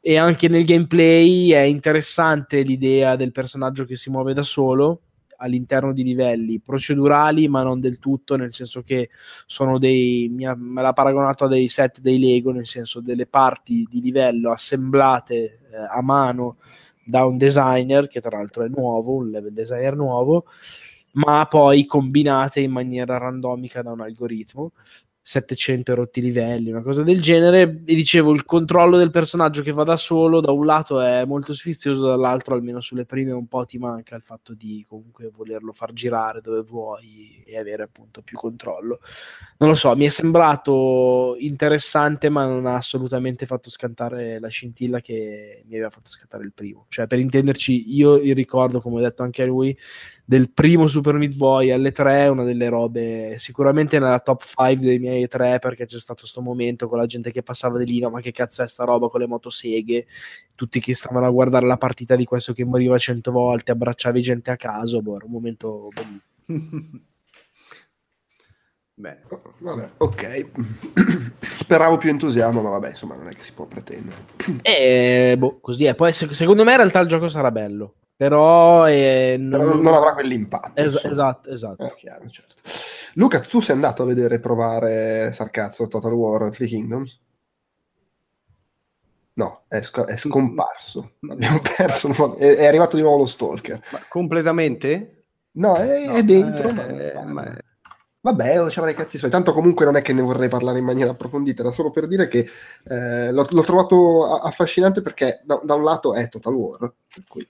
E 0.00 0.16
anche 0.16 0.48
nel 0.48 0.64
gameplay 0.64 1.50
è 1.50 1.60
interessante 1.60 2.62
l'idea 2.62 3.14
del 3.14 3.30
personaggio 3.30 3.84
che 3.84 3.94
si 3.94 4.10
muove 4.10 4.34
da 4.34 4.42
solo 4.42 5.02
all'interno 5.36 5.92
di 5.92 6.02
livelli 6.02 6.60
procedurali, 6.60 7.48
ma 7.48 7.62
non 7.62 7.80
del 7.80 7.98
tutto, 7.98 8.36
nel 8.36 8.52
senso 8.54 8.82
che 8.82 9.10
sono 9.46 9.78
dei, 9.78 10.28
me 10.30 10.82
l'ha 10.82 10.92
paragonato 10.92 11.44
a 11.44 11.48
dei 11.48 11.68
set 11.68 12.00
dei 12.00 12.18
Lego, 12.18 12.52
nel 12.52 12.66
senso 12.66 13.00
delle 13.00 13.26
parti 13.26 13.86
di 13.88 14.00
livello 14.00 14.50
assemblate 14.50 15.34
eh, 15.70 15.76
a 15.76 16.02
mano 16.02 16.56
da 17.04 17.24
un 17.24 17.36
designer, 17.36 18.08
che 18.08 18.20
tra 18.20 18.36
l'altro 18.36 18.64
è 18.64 18.68
nuovo, 18.68 19.14
un 19.14 19.30
level 19.30 19.52
designer 19.52 19.94
nuovo, 19.94 20.46
ma 21.12 21.46
poi 21.46 21.86
combinate 21.86 22.60
in 22.60 22.72
maniera 22.72 23.16
randomica 23.16 23.82
da 23.82 23.92
un 23.92 24.00
algoritmo 24.00 24.72
700 25.28 25.96
rotti 25.96 26.20
livelli, 26.20 26.70
una 26.70 26.82
cosa 26.82 27.02
del 27.02 27.20
genere. 27.20 27.82
E 27.84 27.94
dicevo, 27.96 28.32
il 28.32 28.44
controllo 28.44 28.96
del 28.96 29.10
personaggio 29.10 29.62
che 29.62 29.72
va 29.72 29.82
da 29.82 29.96
solo, 29.96 30.38
da 30.40 30.52
un 30.52 30.64
lato 30.64 31.00
è 31.00 31.24
molto 31.24 31.52
sfizioso, 31.52 32.06
dall'altro, 32.06 32.54
almeno 32.54 32.80
sulle 32.80 33.06
prime, 33.06 33.32
un 33.32 33.48
po' 33.48 33.64
ti 33.64 33.76
manca 33.76 34.14
il 34.14 34.22
fatto 34.22 34.54
di 34.54 34.84
comunque 34.88 35.28
volerlo 35.34 35.72
far 35.72 35.92
girare 35.92 36.40
dove 36.40 36.62
vuoi 36.62 37.42
e 37.44 37.58
avere 37.58 37.82
appunto 37.82 38.22
più 38.22 38.36
controllo. 38.36 39.00
Non 39.58 39.70
lo 39.70 39.74
so, 39.74 39.96
mi 39.96 40.04
è 40.04 40.10
sembrato 40.10 41.34
interessante, 41.40 42.28
ma 42.28 42.46
non 42.46 42.66
ha 42.66 42.76
assolutamente 42.76 43.46
fatto 43.46 43.68
scattare 43.68 44.38
la 44.38 44.48
scintilla 44.48 45.00
che 45.00 45.64
mi 45.66 45.74
aveva 45.74 45.90
fatto 45.90 46.08
scattare 46.08 46.44
il 46.44 46.52
primo. 46.52 46.86
Cioè, 46.88 47.08
per 47.08 47.18
intenderci, 47.18 47.96
io 47.96 48.14
il 48.14 48.34
ricordo, 48.36 48.80
come 48.80 48.98
ho 48.98 49.02
detto 49.02 49.24
anche 49.24 49.42
a 49.42 49.46
lui, 49.46 49.76
del 50.28 50.50
primo 50.50 50.88
Super 50.88 51.14
Meat 51.14 51.34
Boy 51.34 51.68
alle3 51.68 52.28
una 52.28 52.42
delle 52.42 52.68
robe 52.68 53.36
sicuramente 53.38 54.00
nella 54.00 54.18
top 54.18 54.42
5 54.42 54.84
dei 54.84 54.98
miei 54.98 55.28
3 55.28 55.60
perché 55.60 55.86
c'è 55.86 56.00
stato 56.00 56.22
questo 56.22 56.40
momento 56.40 56.88
con 56.88 56.98
la 56.98 57.06
gente 57.06 57.30
che 57.30 57.44
passava 57.44 57.78
di 57.78 57.86
lì 57.86 58.00
no, 58.00 58.10
ma 58.10 58.20
che 58.20 58.32
cazzo 58.32 58.64
è 58.64 58.66
sta 58.66 58.84
roba 58.84 59.06
con 59.06 59.20
le 59.20 59.28
motoseghe 59.28 60.06
tutti 60.56 60.80
che 60.80 60.96
stavano 60.96 61.26
a 61.26 61.30
guardare 61.30 61.64
la 61.66 61.76
partita 61.76 62.16
di 62.16 62.24
questo 62.24 62.52
che 62.52 62.64
moriva 62.64 62.98
cento 62.98 63.30
volte 63.30 63.70
abbracciavi 63.70 64.20
gente 64.20 64.50
a 64.50 64.56
caso 64.56 65.00
boh, 65.00 65.14
era 65.14 65.26
un 65.26 65.30
momento 65.30 65.88
bellissimo 65.94 67.04
Bene, 68.98 69.24
vabbè, 69.60 69.86
ok. 69.98 70.50
Speravo 71.58 71.98
più 71.98 72.08
entusiasmo, 72.08 72.62
ma 72.62 72.70
vabbè, 72.70 72.88
insomma, 72.88 73.14
non 73.14 73.28
è 73.28 73.34
che 73.34 73.42
si 73.42 73.52
può 73.52 73.66
pretendere. 73.66 74.16
E 74.62 75.32
eh, 75.32 75.36
boh, 75.36 75.58
così 75.60 75.84
è. 75.84 75.94
Poi, 75.94 76.14
secondo 76.14 76.64
me, 76.64 76.70
in 76.70 76.78
realtà 76.78 77.00
il 77.00 77.08
gioco 77.08 77.28
sarà 77.28 77.50
bello. 77.50 77.96
Però, 78.16 78.88
eh, 78.88 79.36
non... 79.38 79.60
Però 79.60 79.74
non, 79.74 79.94
avrà 79.94 80.14
quell'impatto. 80.14 80.80
Es- 80.80 81.04
esatto, 81.04 81.50
esatto. 81.50 81.84
Eh, 81.84 81.94
chiaro, 81.96 82.28
certo. 82.30 82.54
Luca, 83.14 83.40
tu 83.40 83.60
sei 83.60 83.74
andato 83.74 84.02
a 84.02 84.06
vedere 84.06 84.40
provare 84.40 85.32
Sarcazzo 85.32 85.86
Total 85.86 86.12
War 86.12 86.50
Three 86.50 86.66
Kingdoms? 86.66 87.20
No, 89.34 89.64
è, 89.68 89.82
sc- 89.82 90.06
è 90.06 90.16
scomparso. 90.16 91.16
Abbiamo 91.28 91.60
perso. 91.76 92.36
È, 92.36 92.56
è, 92.56 92.66
arrivato 92.66 92.96
di 92.96 93.02
nuovo 93.02 93.18
lo 93.18 93.26
Stalker. 93.26 93.80
Ma 93.92 94.00
completamente? 94.08 95.24
No, 95.52 95.76
è, 95.76 96.06
no, 96.06 96.14
è 96.14 96.22
dentro. 96.22 96.68
Eh, 96.70 97.12
ma... 97.24 97.32
ma... 97.32 97.58
Vabbè, 98.26 98.60
oh, 98.60 98.70
ci 98.70 98.78
avrei 98.80 98.94
cazzi 98.94 99.18
suoi. 99.18 99.30
Tanto 99.30 99.52
comunque 99.52 99.84
non 99.84 99.94
è 99.94 100.02
che 100.02 100.12
ne 100.12 100.22
vorrei 100.22 100.48
parlare 100.48 100.78
in 100.78 100.84
maniera 100.84 101.10
approfondita, 101.10 101.62
era 101.62 101.70
solo 101.70 101.90
per 101.90 102.08
dire 102.08 102.26
che 102.26 102.48
eh, 102.84 103.30
l'ho, 103.30 103.46
l'ho, 103.48 103.62
trovato 103.62 104.40
affascinante 104.40 105.00
perché 105.00 105.42
da, 105.44 105.60
da, 105.62 105.74
un 105.74 105.84
lato 105.84 106.12
è 106.12 106.28
Total 106.28 106.52
War, 106.52 106.78
per 106.80 107.24
cui 107.28 107.48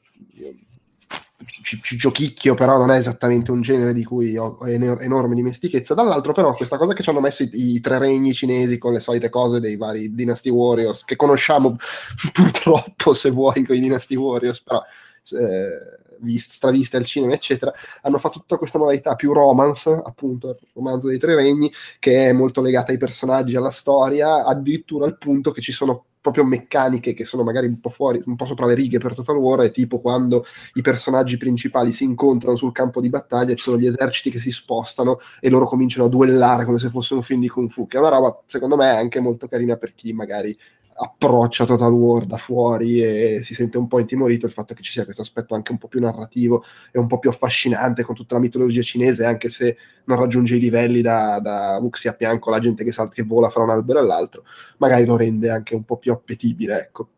ci, 1.47 1.81
ci, 1.83 1.97
giochicchio, 1.97 2.55
però 2.55 2.77
non 2.79 2.91
è 2.91 2.99
esattamente 2.99 3.51
un 3.51 3.63
genere 3.63 3.93
di 3.93 4.05
cui 4.05 4.37
ho, 4.37 4.57
ho 4.59 4.69
enorme 4.69 5.35
dimestichezza. 5.35 5.95
Dall'altro, 5.95 6.33
però, 6.33 6.55
questa 6.55 6.77
cosa 6.77 6.93
che 6.93 7.03
ci 7.03 7.11
hanno 7.11 7.21
messo 7.21 7.43
i, 7.43 7.51
i, 7.53 7.81
tre 7.81 7.99
regni 7.99 8.33
cinesi 8.33 8.79
con 8.79 8.93
le 8.93 9.01
solite 9.01 9.31
cose 9.31 9.61
dei 9.61 9.77
vari 9.77 10.15
Dynasty 10.15 10.51
Warriors, 10.51 11.05
che 11.05 11.17
conosciamo 11.17 11.77
purtroppo, 12.33 13.15
se 13.15 13.31
vuoi, 13.31 13.65
con 13.65 13.77
i 13.77 13.81
Dynasty 13.81 14.17
Warriors, 14.17 14.63
però. 14.63 14.83
Eh, 15.31 16.05
vist- 16.21 16.53
straviste 16.53 16.97
al 16.97 17.05
cinema, 17.05 17.35
eccetera, 17.35 17.73
hanno 18.03 18.19
fatto 18.19 18.41
tutta 18.41 18.57
questa 18.57 18.79
modalità 18.79 19.15
più 19.15 19.33
romance, 19.33 19.91
appunto, 19.91 20.51
il 20.51 20.69
romanzo 20.73 21.09
dei 21.09 21.19
tre 21.19 21.35
regni, 21.35 21.71
che 21.99 22.29
è 22.29 22.33
molto 22.33 22.61
legata 22.61 22.93
ai 22.93 22.99
personaggi, 22.99 23.57
alla 23.57 23.71
storia, 23.71 24.45
addirittura 24.45 25.07
al 25.07 25.19
punto 25.19 25.51
che 25.51 25.61
ci 25.61 25.73
sono 25.73 26.05
proprio 26.31 26.45
meccaniche 26.45 27.15
che 27.15 27.25
sono 27.25 27.45
magari 27.45 27.69
un 27.69 27.79
po' 27.79 27.89
fuori, 27.89 28.21
un 28.27 28.35
po' 28.35 28.47
sopra 28.47 28.67
le 28.67 28.75
righe 28.75 28.99
per 28.99 29.15
Total 29.15 29.37
War, 29.37 29.61
è 29.61 29.71
tipo 29.71 30.01
quando 30.01 30.45
i 30.75 30.83
personaggi 30.83 31.37
principali 31.37 31.93
si 31.93 32.03
incontrano 32.03 32.57
sul 32.57 32.73
campo 32.73 33.01
di 33.01 33.09
battaglia, 33.09 33.55
ci 33.55 33.63
sono 33.63 33.79
gli 33.79 33.87
eserciti 33.87 34.31
che 34.31 34.41
si 34.41 34.51
spostano 34.51 35.19
e 35.39 35.49
loro 35.49 35.69
cominciano 35.69 36.07
a 36.07 36.09
duellare 36.09 36.65
come 36.65 36.79
se 36.79 36.91
fosse 36.91 37.15
un 37.15 37.23
film 37.23 37.41
di 37.41 37.49
Kung 37.49 37.71
Fu, 37.71 37.87
che 37.87 37.97
è 37.97 38.01
una 38.01 38.09
roba, 38.09 38.43
secondo 38.47 38.75
me, 38.75 38.89
anche 38.89 39.21
molto 39.21 39.47
carina 39.47 39.77
per 39.77 39.95
chi 39.95 40.13
magari 40.13 40.57
approccia 40.99 41.65
Total 41.65 41.93
War 41.93 42.25
da 42.25 42.37
fuori 42.37 43.03
e 43.03 43.41
si 43.43 43.55
sente 43.55 43.77
un 43.79 43.87
po' 43.87 43.99
intimorito 43.99 44.47
il 44.47 44.53
fatto 44.53 44.75
che 44.75 44.83
ci 44.83 44.93
sia 44.93 45.05
questo 45.05 45.23
aspetto 45.23 45.55
anche 45.55 45.73
un 45.73 45.79
po' 45.79 45.89
più 45.89 46.01
narrativo 46.01 46.65
e 46.91 46.99
un 46.99 47.07
po' 47.07 47.19
più 47.19 47.31
affascinante 47.31 48.03
con 48.03 48.15
tutta 48.15 48.35
la 48.35 48.41
mitologia 48.41 48.83
cinese, 48.83 49.25
anche 49.25 49.49
se 49.49 49.77
non 50.05 50.19
raggiunge 50.19 50.57
i 50.57 50.61
livelli 50.61 51.03
da, 51.03 51.39
da 51.41 51.79
Wuxi 51.81 52.09
a 52.09 52.15
Pianco, 52.15 52.51
la 52.51 52.61
gente 52.61 52.85
che, 52.85 52.93
salta, 52.93 53.15
che 53.15 53.23
vola 53.23 53.51
fra 53.51 53.63
un 53.63 53.71
albero 53.71 54.01
e 54.01 54.03
l'altro, 54.03 54.45
magari 54.79 55.05
lo 55.05 55.17
rende 55.17 55.51
anche 55.51 55.75
un 55.75 55.85
po' 55.85 55.99
più 55.99 56.13
appetibile, 56.13 56.81
ecco. 56.81 57.09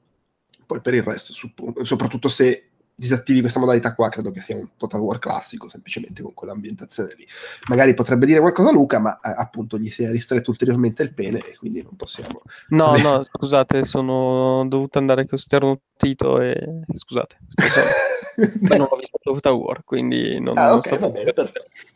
Poi 0.67 0.81
per 0.81 0.95
il 0.95 1.03
resto, 1.03 1.33
soprattutto 1.83 2.29
se 2.29 2.68
disattivi 2.99 3.41
questa 3.41 3.61
modalità 3.61 3.95
qua, 3.95 4.09
credo 4.09 4.33
che 4.33 4.41
sia 4.41 4.57
un 4.57 4.71
Total 4.77 5.01
War 5.01 5.21
classico, 5.21 5.69
semplicemente 5.69 6.21
con 6.21 6.35
quell'ambientazione 6.35 7.15
lì. 7.17 7.25
Magari 7.69 7.95
potrebbe 7.95 8.27
dire 8.27 8.41
qualcosa 8.41 8.73
Luca, 8.73 8.99
ma 8.99 9.21
eh, 9.21 9.33
appunto 9.37 9.79
gli 9.79 9.89
si 9.89 10.03
è 10.03 10.11
ristretto 10.11 10.51
ulteriormente 10.51 11.05
il 11.05 11.15
pene 11.15 11.39
e 11.39 11.57
quindi 11.57 11.81
non 11.81 11.95
possiamo... 11.95 12.43
No, 12.71 12.97
no, 12.97 13.23
scusate, 13.23 13.85
sono 13.85 14.67
dovuto 14.67 14.99
andare 14.99 15.27
con 15.27 15.39
sternutito 15.39 16.41
e... 16.41 16.83
Scusate, 16.93 17.39
scusate. 17.55 17.91
non 18.67 18.89
ho 18.91 18.97
visto 18.97 19.19
Total 19.23 19.53
War, 19.53 19.85
quindi 19.85 20.41
non, 20.41 20.59
ah, 20.59 20.71
non 20.71 20.79
okay, 20.79 20.99
so... 20.99 21.11
Bene, 21.11 21.33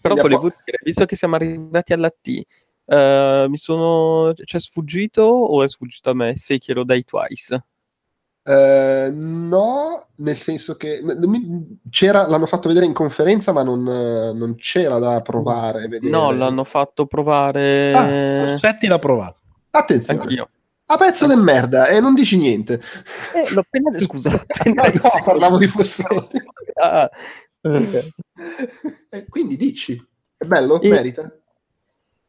Però 0.00 0.14
volevo 0.14 0.52
dire, 0.64 0.78
visto 0.84 1.04
che 1.04 1.16
siamo 1.16 1.34
arrivati 1.34 1.92
alla 1.92 2.10
T, 2.10 2.42
uh, 2.84 3.48
mi 3.48 3.56
sono... 3.56 4.32
Cioè, 4.34 4.60
sfuggito 4.60 5.22
o 5.22 5.64
è 5.64 5.68
sfuggito 5.68 6.10
a 6.10 6.14
me 6.14 6.36
Sekiro 6.36 6.84
Dai 6.84 7.02
Twice? 7.02 7.64
Uh, 8.44 9.10
no, 9.12 10.08
nel 10.16 10.36
senso 10.36 10.74
che 10.76 11.00
c'era, 11.90 12.26
l'hanno 12.26 12.46
fatto 12.46 12.68
vedere 12.68 12.86
in 12.86 12.92
conferenza, 12.92 13.52
ma 13.52 13.62
non, 13.62 13.82
non 13.82 14.54
c'era 14.56 14.98
da 14.98 15.20
provare. 15.22 15.86
Vedere. 15.86 16.10
No, 16.10 16.32
l'hanno 16.32 16.64
fatto 16.64 17.06
provare. 17.06 17.92
Ah, 17.92 18.50
Rossetti 18.50 18.86
l'ha 18.86 18.98
provato. 18.98 19.40
Attenzione. 19.70 20.20
Anch'io. 20.20 20.48
A 20.86 20.96
pezzo 20.96 21.26
di 21.26 21.34
merda 21.36 21.86
e 21.86 22.00
non 22.00 22.14
dici 22.14 22.36
niente. 22.36 22.80
Eh, 23.34 23.52
l'ho 23.52 23.60
appena 23.60 23.96
scusa. 23.98 24.30
No, 24.30 24.72
no, 24.74 25.22
parlavo 25.24 25.56
di 25.56 25.66
Fossetti. 25.66 26.42
ah, 26.82 27.10
okay. 27.62 28.12
eh, 29.10 29.26
quindi 29.28 29.56
dici, 29.56 29.94
è 30.36 30.44
bello? 30.44 30.80
E... 30.80 30.88
Merita? 30.88 31.34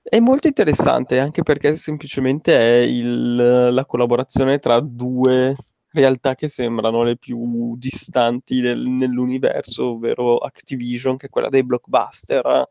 È 0.01 0.19
molto 0.19 0.47
interessante 0.47 1.19
anche 1.19 1.43
perché 1.43 1.75
semplicemente 1.75 2.55
è 2.55 2.81
il, 2.81 3.73
la 3.73 3.85
collaborazione 3.85 4.59
tra 4.59 4.79
due 4.81 5.55
realtà 5.93 6.35
che 6.35 6.47
sembrano 6.49 7.03
le 7.03 7.17
più 7.17 7.75
distanti 7.77 8.59
del, 8.61 8.81
nell'universo, 8.81 9.91
ovvero 9.91 10.37
Activision, 10.37 11.17
che 11.17 11.27
è 11.27 11.29
quella 11.29 11.49
dei 11.49 11.63
blockbuster 11.63 12.67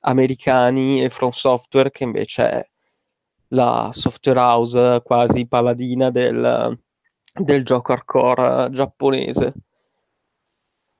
americani, 0.00 1.02
e 1.02 1.10
From 1.10 1.30
Software, 1.30 1.90
che 1.90 2.04
invece 2.04 2.50
è 2.50 2.70
la 3.48 3.90
software 3.92 4.38
house 4.38 5.02
quasi 5.04 5.46
paladina 5.46 6.10
del, 6.10 6.78
del 7.34 7.64
gioco 7.64 7.92
hardcore 7.92 8.70
giapponese. 8.70 9.52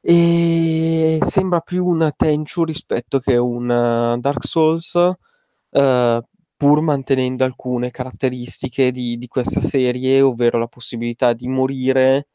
E 0.05 1.19
sembra 1.23 1.61
più 1.61 1.87
un 1.87 2.11
Tenchu 2.17 2.65
rispetto 2.65 3.21
che 3.21 3.37
un 3.37 3.71
uh, 3.71 4.19
Dark 4.19 4.45
Souls, 4.45 4.95
uh, 4.95 6.21
pur 6.63 6.81
mantenendo 6.81 7.43
alcune 7.43 7.91
caratteristiche 7.91 8.93
di, 8.93 9.19
di, 9.19 9.27
questa 9.27 9.61
serie, 9.61 10.21
ovvero 10.21 10.59
la 10.61 10.69
possibilità 10.69 11.33
di 11.33 11.49
morire 11.49 12.29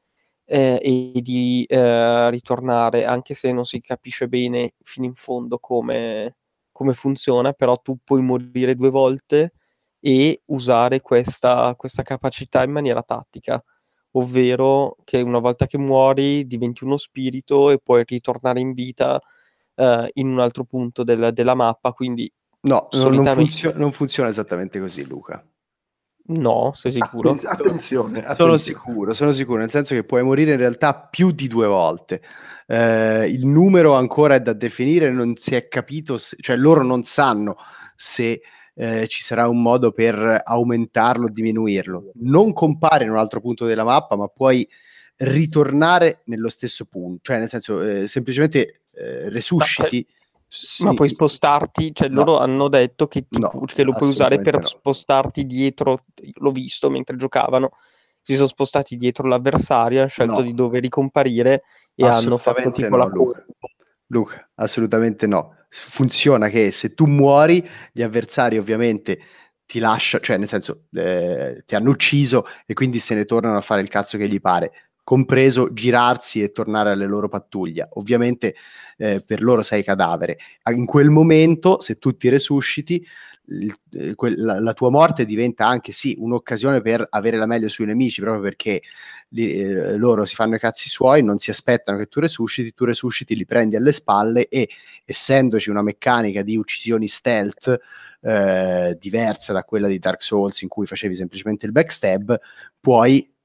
eh, 0.43 0.77
e 0.81 1.21
di 1.21 1.63
eh, 1.65 2.29
ritornare, 2.29 3.05
anche 3.05 3.33
se 3.33 3.53
non 3.53 3.63
si 3.63 3.79
capisce 3.79 4.27
bene 4.27 4.73
fino 4.83 5.05
in 5.05 5.15
fondo 5.15 5.59
come, 5.59 6.35
come 6.73 6.93
funziona, 6.93 7.53
però 7.53 7.77
tu 7.77 7.99
puoi 8.03 8.21
morire 8.21 8.75
due 8.75 8.89
volte 8.89 9.53
e 10.01 10.41
usare 10.47 10.99
questa, 10.99 11.73
questa 11.77 12.03
capacità 12.03 12.65
in 12.65 12.71
maniera 12.71 13.03
tattica, 13.03 13.63
ovvero 14.11 14.97
che 15.05 15.21
una 15.21 15.39
volta 15.39 15.67
che 15.67 15.77
muori 15.77 16.45
diventi 16.45 16.83
uno 16.83 16.97
spirito 16.97 17.69
e 17.69 17.79
puoi 17.79 18.03
ritornare 18.05 18.59
in 18.59 18.73
vita 18.73 19.21
eh, 19.75 20.09
in 20.15 20.27
un 20.27 20.41
altro 20.41 20.65
punto 20.65 21.03
del, 21.05 21.31
della 21.33 21.55
mappa, 21.55 21.93
quindi 21.93 22.29
No, 22.67 22.87
solitamente... 22.89 23.23
non, 23.23 23.35
funzio- 23.35 23.73
non 23.75 23.91
funziona 23.91 24.29
esattamente 24.29 24.79
così, 24.79 25.05
Luca. 25.05 25.43
No, 26.29 26.73
sei 26.75 26.91
sicuro? 26.91 27.29
Attenzione, 27.29 28.19
attenzione, 28.19 28.35
Sono 28.35 28.57
sicuro, 28.57 29.13
sono 29.13 29.31
sicuro, 29.31 29.59
nel 29.59 29.71
senso 29.71 29.93
che 29.93 30.03
puoi 30.03 30.23
morire 30.23 30.51
in 30.51 30.57
realtà 30.57 30.93
più 30.93 31.31
di 31.31 31.47
due 31.47 31.67
volte. 31.67 32.21
Eh, 32.65 33.27
il 33.29 33.45
numero 33.45 33.93
ancora 33.93 34.35
è 34.35 34.41
da 34.41 34.51
definire, 34.51 35.09
non 35.09 35.35
si 35.37 35.55
è 35.55 35.69
capito, 35.69 36.17
se, 36.17 36.35
cioè 36.41 36.57
loro 36.57 36.83
non 36.83 37.03
sanno 37.03 37.55
se 37.95 38.41
eh, 38.73 39.07
ci 39.07 39.23
sarà 39.23 39.47
un 39.47 39.61
modo 39.61 39.93
per 39.93 40.41
aumentarlo 40.43 41.27
o 41.27 41.29
diminuirlo. 41.29 42.11
Non 42.15 42.51
compare 42.51 43.05
in 43.05 43.11
un 43.11 43.17
altro 43.17 43.39
punto 43.39 43.65
della 43.65 43.85
mappa, 43.85 44.17
ma 44.17 44.27
puoi 44.27 44.67
ritornare 45.19 46.21
nello 46.25 46.49
stesso 46.49 46.85
punto, 46.85 47.19
cioè 47.23 47.39
nel 47.39 47.49
senso 47.49 47.81
eh, 47.81 48.07
semplicemente 48.09 48.81
eh, 48.91 49.29
resusciti. 49.29 50.05
Ma, 50.07 50.15
sì. 50.47 50.83
Ma 50.83 50.93
puoi 50.93 51.09
spostarti, 51.09 51.93
cioè 51.93 52.07
no. 52.07 52.23
loro 52.23 52.39
hanno 52.39 52.69
detto 52.69 53.07
che, 53.07 53.27
ti, 53.27 53.39
no, 53.39 53.49
che 53.65 53.83
lo 53.83 53.93
puoi 53.93 54.09
usare 54.09 54.39
per 54.41 54.59
no. 54.59 54.65
spostarti 54.65 55.45
dietro, 55.45 56.05
l'ho 56.35 56.51
visto 56.51 56.89
mentre 56.89 57.17
giocavano, 57.17 57.71
si 58.21 58.35
sono 58.35 58.47
spostati 58.47 58.95
dietro 58.95 59.27
l'avversario, 59.27 59.99
hanno 59.99 60.09
scelto 60.09 60.41
di 60.41 60.53
dove 60.53 60.79
ricomparire 60.79 61.63
e 61.95 62.07
hanno 62.07 62.37
fatto 62.37 62.71
tipo 62.71 62.95
la 62.95 63.05
Luca. 63.05 63.45
Luca, 64.07 64.49
assolutamente 64.55 65.27
no. 65.27 65.55
Funziona 65.69 66.47
che 66.47 66.71
se 66.71 66.93
tu 66.93 67.05
muori, 67.05 67.65
gli 67.91 68.01
avversari 68.01 68.57
ovviamente 68.57 69.19
ti 69.65 69.79
lasciano, 69.79 70.23
cioè 70.23 70.37
nel 70.37 70.47
senso 70.47 70.85
eh, 70.93 71.63
ti 71.65 71.75
hanno 71.75 71.89
ucciso 71.89 72.45
e 72.65 72.73
quindi 72.73 72.99
se 72.99 73.15
ne 73.15 73.25
tornano 73.25 73.57
a 73.57 73.61
fare 73.61 73.81
il 73.81 73.89
cazzo 73.89 74.17
che 74.17 74.27
gli 74.29 74.39
pare 74.39 74.71
compreso 75.07 75.71
girarsi 75.71 76.43
e 76.43 76.51
tornare 76.51 76.91
alle 76.91 77.05
loro 77.05 77.29
pattuglia. 77.29 77.87
Ovviamente 77.93 78.55
eh, 78.97 79.23
per 79.25 79.41
loro 79.41 79.61
sei 79.61 79.81
cadavere. 79.81 80.37
In 80.73 80.85
quel 80.85 81.09
momento, 81.09 81.79
se 81.79 81.97
tu 81.97 82.17
ti 82.17 82.27
resusciti, 82.27 83.07
il, 83.45 83.73
eh, 83.93 84.13
la, 84.35 84.59
la, 84.59 84.73
tua 84.73 84.89
morte 84.89 85.23
diventa 85.23 85.65
anche 85.65 85.93
sì 85.93 86.17
un'occasione 86.19 86.81
per 86.81 87.07
avere 87.09 87.37
la 87.37 87.45
meglio 87.45 87.69
sui 87.69 87.85
nemici, 87.85 88.19
proprio 88.19 88.43
perché 88.43 88.81
li, 89.29 89.53
eh, 89.53 89.95
loro 89.95 90.25
si 90.25 90.35
fanno 90.35 90.55
i 90.55 90.59
cazzi 90.59 90.89
suoi, 90.89 91.23
non 91.23 91.37
si 91.37 91.51
aspettano 91.51 91.97
che 91.97 92.07
tu 92.07 92.19
resusciti, 92.19 92.73
tu 92.73 92.83
resusciti, 92.83 93.33
li 93.33 93.45
prendi 93.45 93.77
alle 93.77 93.93
spalle 93.93 94.49
e 94.49 94.67
essendoci 95.05 95.69
una 95.69 95.83
meccanica 95.83 96.41
di 96.41 96.57
uccisioni 96.57 97.07
stealth 97.07 97.79
eh, 98.19 98.97
diversa 98.99 99.53
da 99.53 99.63
quella 99.63 99.87
di 99.87 99.99
Dark 99.99 100.21
Souls 100.21 100.59
in 100.63 100.67
cui 100.67 100.85
facevi 100.85 101.15
semplicemente 101.15 101.65
il 101.65 101.71
backstab, 101.71 102.37
puoi 102.81 103.35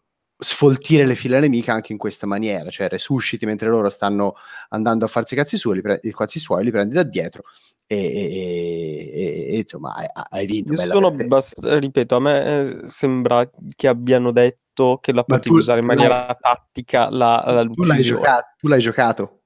sfoltire 0.42 1.04
le 1.04 1.14
file 1.14 1.38
nemiche 1.38 1.70
anche 1.70 1.92
in 1.92 1.98
questa 1.98 2.26
maniera, 2.26 2.68
cioè 2.70 2.88
resusciti 2.88 3.46
mentre 3.46 3.68
loro 3.68 3.88
stanno 3.88 4.34
andando 4.70 5.04
a 5.04 5.08
farsi 5.08 5.34
i 5.34 5.36
cazzi 5.36 5.56
suoi, 5.56 5.76
li, 5.76 5.80
pre- 5.80 6.00
i 6.02 6.12
cazzi 6.12 6.38
suoi, 6.38 6.64
li 6.64 6.70
prendi 6.70 6.94
da 6.94 7.04
dietro 7.04 7.44
e, 7.86 7.96
e, 7.96 9.46
e 9.54 9.56
insomma 9.58 9.94
hai, 9.94 10.06
hai 10.30 10.46
vinto. 10.46 10.76
Sono 10.76 11.12
bast- 11.12 11.64
ripeto, 11.64 12.16
a 12.16 12.20
me 12.20 12.60
eh, 12.60 12.80
sembra 12.86 13.48
che 13.74 13.88
abbiano 13.88 14.32
detto 14.32 14.98
che 15.00 15.12
la 15.12 15.22
potevi 15.22 15.56
usare 15.56 15.80
in 15.80 15.86
maniera 15.86 16.26
l'hai... 16.26 16.36
tattica 16.40 17.08
la, 17.08 17.42
la 17.46 17.64
tu, 17.64 17.84
l'hai 17.84 18.02
giocato, 18.02 18.46
tu 18.58 18.68
l'hai 18.68 18.80
giocato? 18.80 19.42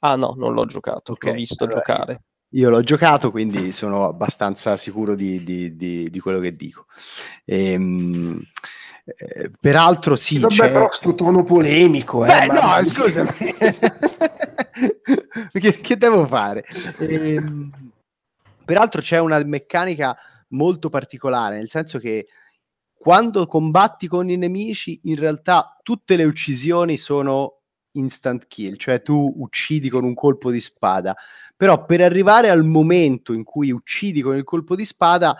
Ah 0.00 0.16
no, 0.16 0.34
non 0.36 0.52
l'ho 0.52 0.64
giocato, 0.64 1.12
okay. 1.12 1.30
l'ho 1.30 1.36
visto 1.36 1.64
allora, 1.64 1.78
giocare. 1.78 2.22
Io 2.54 2.68
l'ho 2.68 2.82
giocato, 2.82 3.30
quindi 3.30 3.72
sono 3.72 4.04
abbastanza 4.04 4.76
sicuro 4.76 5.14
di, 5.14 5.42
di, 5.44 5.76
di, 5.76 6.10
di 6.10 6.18
quello 6.18 6.38
che 6.38 6.54
dico. 6.54 6.86
Ehm, 7.44 8.42
eh, 9.04 9.50
peraltro 9.58 10.16
sì. 10.16 10.38
Vabbè, 10.38 10.54
c'è... 10.54 10.72
però 10.72 10.90
sto 10.90 11.14
tono 11.14 11.44
polemico. 11.44 12.24
Eh, 12.24 12.28
Beh, 12.28 12.46
no, 12.46 12.84
scusa. 12.84 13.26
che, 15.52 15.72
che, 15.80 15.96
devo 15.96 16.24
fare? 16.26 16.64
Ehm, 16.98 17.70
peraltro 18.64 19.00
c'è 19.00 19.18
una 19.18 19.42
meccanica 19.44 20.16
molto 20.48 20.88
particolare, 20.88 21.56
nel 21.56 21.70
senso 21.70 21.98
che 21.98 22.26
quando 22.94 23.46
combatti 23.46 24.06
con 24.06 24.30
i 24.30 24.36
nemici, 24.36 25.00
in 25.04 25.16
realtà 25.16 25.76
tutte 25.82 26.14
le 26.16 26.24
uccisioni 26.24 26.96
sono 26.96 27.58
instant 27.92 28.46
kill, 28.46 28.76
cioè 28.76 29.02
tu 29.02 29.34
uccidi 29.38 29.88
con 29.88 30.04
un 30.04 30.14
colpo 30.14 30.50
di 30.50 30.60
spada, 30.60 31.16
però 31.56 31.84
per 31.84 32.00
arrivare 32.00 32.48
al 32.48 32.64
momento 32.64 33.32
in 33.32 33.42
cui 33.44 33.70
uccidi 33.70 34.22
con 34.22 34.36
il 34.36 34.44
colpo 34.44 34.76
di 34.76 34.84
spada 34.84 35.36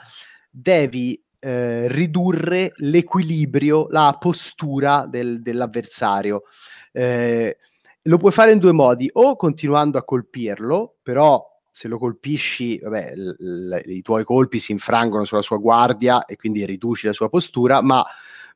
devi 0.50 1.22
eh, 1.44 1.88
ridurre 1.88 2.72
l'equilibrio, 2.76 3.88
la 3.90 4.16
postura 4.18 5.06
del, 5.08 5.42
dell'avversario. 5.42 6.44
Eh, 6.92 7.56
lo 8.02 8.16
puoi 8.16 8.30
fare 8.30 8.52
in 8.52 8.60
due 8.60 8.70
modi, 8.70 9.10
o 9.12 9.34
continuando 9.34 9.98
a 9.98 10.04
colpirlo, 10.04 10.98
però 11.02 11.44
se 11.68 11.88
lo 11.88 11.98
colpisci, 11.98 12.78
vabbè, 12.78 13.14
l- 13.16 13.36
l- 13.38 13.82
i 13.86 14.02
tuoi 14.02 14.22
colpi 14.22 14.60
si 14.60 14.70
infrangono 14.70 15.24
sulla 15.24 15.42
sua 15.42 15.56
guardia 15.56 16.24
e 16.26 16.36
quindi 16.36 16.64
riduci 16.64 17.06
la 17.06 17.12
sua 17.12 17.28
postura, 17.28 17.82
ma 17.82 18.04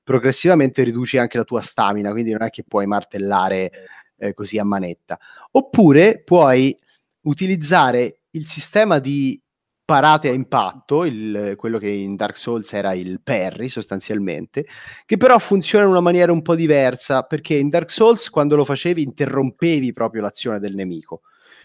progressivamente 0.05 0.85
riduci 0.85 1.19
anche 1.19 1.39
la 1.39 1.45
tua 1.45 1.63
stamina, 1.63 2.13
quindi 2.13 2.31
non 2.31 2.43
è 2.43 2.51
che 2.51 2.63
puoi 2.63 2.87
martellare 2.87 3.73
eh, 4.17 4.33
così 4.33 4.59
a 4.59 4.65
manetta. 4.65 5.19
Oppure 5.53 6.23
puoi 6.23 6.77
utilizzare 7.23 8.21
il 8.31 8.47
sistema 8.47 9.01
di 9.01 9.41
parate 9.87 10.29
a 10.29 10.33
impatto, 10.33 11.05
il, 11.05 11.55
quello 11.57 11.79
che 11.79 11.89
in 11.89 12.17
Dark 12.17 12.37
Souls 12.37 12.73
era 12.73 12.93
il 12.93 13.21
parry 13.23 13.69
sostanzialmente, 13.69 14.67
che 15.07 15.17
però 15.17 15.39
funziona 15.39 15.85
in 15.85 15.93
una 15.93 16.01
maniera 16.01 16.33
un 16.33 16.43
po' 16.43 16.57
diversa, 16.57 17.23
perché 17.23 17.55
in 17.55 17.69
Dark 17.69 17.91
Souls 17.91 18.29
quando 18.29 18.57
lo 18.57 18.65
facevi 18.65 19.01
interrompevi 19.01 19.93
proprio 19.93 20.23
l'azione 20.23 20.59
del 20.59 20.75
nemico. 20.75 21.23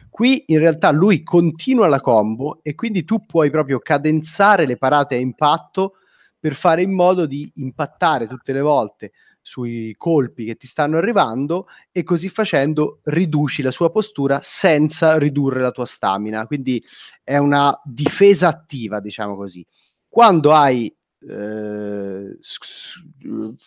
Qui 0.07 0.43
in 0.47 0.59
realtà 0.59 0.91
lui 0.91 1.23
continua 1.23 1.87
la 1.87 1.99
combo 1.99 2.59
e 2.61 2.75
quindi 2.75 3.05
tu 3.05 3.25
puoi 3.25 3.49
proprio 3.49 3.79
cadenzare 3.79 4.67
le 4.67 4.77
parate 4.77 5.15
a 5.15 5.19
impatto 5.19 5.95
per 6.39 6.53
fare 6.53 6.83
in 6.83 6.93
modo 6.93 7.25
di 7.25 7.51
impattare 7.55 8.27
tutte 8.27 8.53
le 8.53 8.61
volte 8.61 9.11
sui 9.41 9.95
colpi 9.97 10.45
che 10.45 10.55
ti 10.55 10.67
stanno 10.67 10.97
arrivando 10.97 11.67
e 11.91 12.03
così 12.03 12.29
facendo 12.29 12.99
riduci 13.03 13.61
la 13.61 13.71
sua 13.71 13.91
postura 13.91 14.39
senza 14.41 15.17
ridurre 15.17 15.61
la 15.61 15.71
tua 15.71 15.85
stamina. 15.85 16.45
Quindi 16.45 16.83
è 17.23 17.37
una 17.37 17.79
difesa 17.83 18.47
attiva, 18.47 18.99
diciamo 18.99 19.35
così. 19.35 19.65
Quando 20.07 20.53
hai 20.53 20.93
eh, 21.23 22.37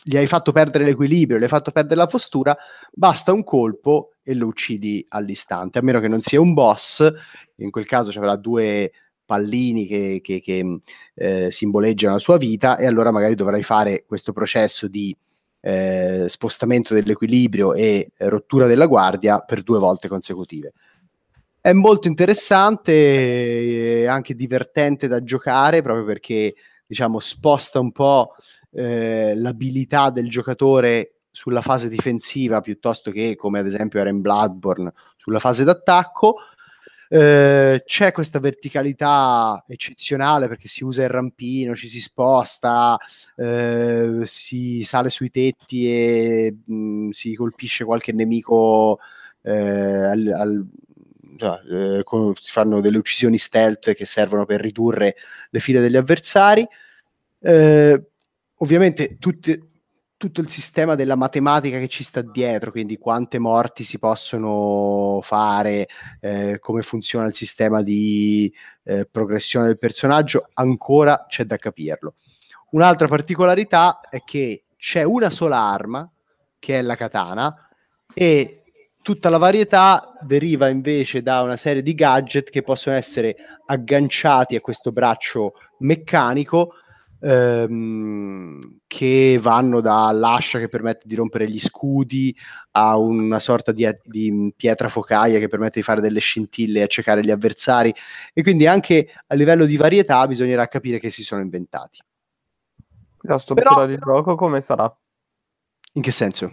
gli 0.03 0.17
hai 0.17 0.27
fatto 0.27 0.53
perdere 0.53 0.85
l'equilibrio, 0.85 1.39
gli 1.39 1.43
hai 1.43 1.49
fatto 1.49 1.71
perdere 1.71 1.97
la 1.97 2.07
postura, 2.07 2.57
basta 2.93 3.33
un 3.33 3.45
colpo 3.45 4.15
e 4.23 4.35
lo 4.35 4.47
uccidi 4.47 5.05
all'istante, 5.11 5.79
a 5.79 5.83
meno 5.83 6.01
che 6.01 6.09
non 6.09 6.21
sia 6.21 6.41
un 6.41 6.53
boss, 6.53 7.09
in 7.57 7.71
quel 7.71 7.87
caso 7.87 8.11
ci 8.11 8.19
avrà 8.19 8.37
due 8.37 8.91
pallini 9.25 9.87
che, 9.87 10.21
che, 10.23 10.41
che 10.41 10.79
eh, 11.15 11.51
simboleggiano 11.51 12.15
la 12.15 12.21
sua 12.21 12.37
vita 12.37 12.77
e 12.77 12.87
allora 12.87 13.11
magari 13.11 13.35
dovrai 13.35 13.63
fare 13.63 14.05
questo 14.07 14.33
processo 14.33 14.89
di 14.89 15.17
eh, 15.67 16.27
spostamento 16.29 16.93
dell'equilibrio 16.93 17.73
e 17.73 18.11
eh, 18.15 18.29
rottura 18.29 18.67
della 18.67 18.85
guardia 18.85 19.39
per 19.39 19.63
due 19.63 19.79
volte 19.79 20.09
consecutive. 20.09 20.75
È 21.59 21.73
molto 21.73 22.07
interessante 22.07 22.93
e 22.93 24.07
anche 24.07 24.35
divertente 24.35 25.09
da 25.09 25.23
giocare 25.23 25.81
proprio 25.81 26.05
perché 26.05 26.55
diciamo 26.87 27.19
sposta 27.19 27.81
un 27.81 27.93
po' 27.93 28.35
eh, 28.73 29.35
l'abilità 29.35 30.11
del 30.11 30.29
giocatore 30.29 31.15
sulla 31.31 31.63
fase 31.63 31.89
difensiva 31.89 32.61
piuttosto 32.61 33.11
che 33.11 33.35
come 33.35 33.61
ad 33.61 33.67
esempio 33.67 34.01
era 34.01 34.11
in 34.11 34.21
Bloodborne 34.21 34.93
sulla 35.17 35.39
fase 35.39 35.65
d'attacco 35.65 36.37
eh, 37.09 37.83
c'è 37.85 38.13
questa 38.13 38.39
verticalità 38.39 39.65
eccezionale 39.69 40.49
perché 40.49 40.69
si 40.69 40.85
usa 40.85 41.03
il 41.03 41.09
rampino, 41.11 41.75
ci 41.75 41.89
si 41.89 42.01
sposta, 42.01 42.99
eh, 43.37 44.21
si 44.25 44.83
sale 44.85 45.09
sui 45.09 45.31
tetti 45.31 45.91
e 45.91 46.57
mh, 46.65 46.75
mm, 46.75 47.11
si 47.11 47.35
colpisce 47.35 47.85
qualche 47.85 48.13
nemico 48.13 48.99
eh, 49.43 49.53
al, 49.53 50.27
al 50.29 50.67
cioè, 51.37 51.61
eh, 51.69 52.05
si 52.41 52.53
fanno 52.53 52.81
delle 52.81 52.99
uccisioni 52.99 53.39
stealth 53.39 53.95
che 53.95 54.05
servono 54.05 54.45
per 54.47 54.61
ridurre 54.61 55.17
le 55.51 55.61
file 55.61 55.81
degli 55.81 55.97
avversari. 55.97 56.67
Eh, 57.41 58.03
ovviamente 58.57 59.19
tutti, 59.19 59.61
tutto 60.17 60.41
il 60.41 60.49
sistema 60.49 60.95
della 60.95 61.17
matematica 61.17 61.79
che 61.79 61.89
ci 61.89 62.05
sta 62.05 62.23
dietro, 62.23 62.71
quindi 62.71 62.97
quante 62.97 63.39
morti 63.39 63.85
si 63.85 63.99
possono 63.99 65.21
fare, 65.23 65.89
eh, 66.21 66.59
come 66.61 66.83
funziona 66.83 67.27
il 67.27 67.35
sistema 67.35 67.83
di 67.83 68.53
eh, 68.85 69.07
progressione 69.11 69.67
del 69.67 69.79
personaggio, 69.79 70.49
ancora 70.55 71.27
c'è 71.29 71.45
da 71.45 71.57
capirlo. 71.57 72.15
Un'altra 72.71 73.07
particolarità 73.07 74.01
è 74.09 74.23
che 74.25 74.65
c'è 74.77 75.03
una 75.03 75.31
sola 75.31 75.59
arma, 75.59 76.11
che 76.59 76.79
è 76.79 76.83
la 76.83 76.97
katana, 76.97 77.69
e 78.13 78.63
tutta 79.03 79.29
la 79.29 79.39
varietà 79.39 80.13
deriva 80.23 80.69
invece 80.69 81.23
da 81.23 81.43
una 81.43 81.57
serie 81.57 81.83
di 81.83 81.95
gadget 81.95 82.49
che 82.49 82.63
possono 82.63 82.97
essere 82.97 83.37
agganciati 83.67 84.57
a 84.57 84.61
questo 84.61 84.93
braccio 84.93 85.53
meccanico 85.81 86.75
ehm, 87.25 88.81
che 88.87 89.39
vanno 89.41 89.81
dall'ascia 89.81 90.59
che 90.59 90.69
permette 90.69 91.09
di 91.09 91.15
rompere 91.15 91.49
gli 91.49 91.59
scudi 91.59 92.37
a 92.73 92.99
una 92.99 93.41
sorta 93.41 93.73
di, 93.73 93.89
di, 94.05 94.53
pietra 94.55 94.89
focaia 94.89 95.39
che 95.39 95.49
permette 95.49 95.79
di 95.79 95.85
fare 95.85 96.01
delle 96.01 96.21
scintille 96.21 96.81
e 96.81 96.83
accecare 96.83 97.23
gli 97.23 97.31
avversari 97.31 97.93
e 98.33 98.43
quindi 98.43 98.67
anche 98.67 99.09
a 99.27 99.35
livello 99.35 99.65
di 99.65 99.77
varietà 99.77 100.27
bisognerà 100.27 100.69
capire 100.69 100.99
che 100.99 101.11
si 101.11 101.25
sono 101.25 101.41
inventati. 101.41 102.01
La 103.23 103.39
struttura 103.39 103.71
Però, 103.71 103.87
di 103.87 103.99
gioco 103.99 104.35
come 104.35 104.61
sarà? 104.61 104.95
In 105.95 106.03
che 106.03 106.11
senso? 106.11 106.53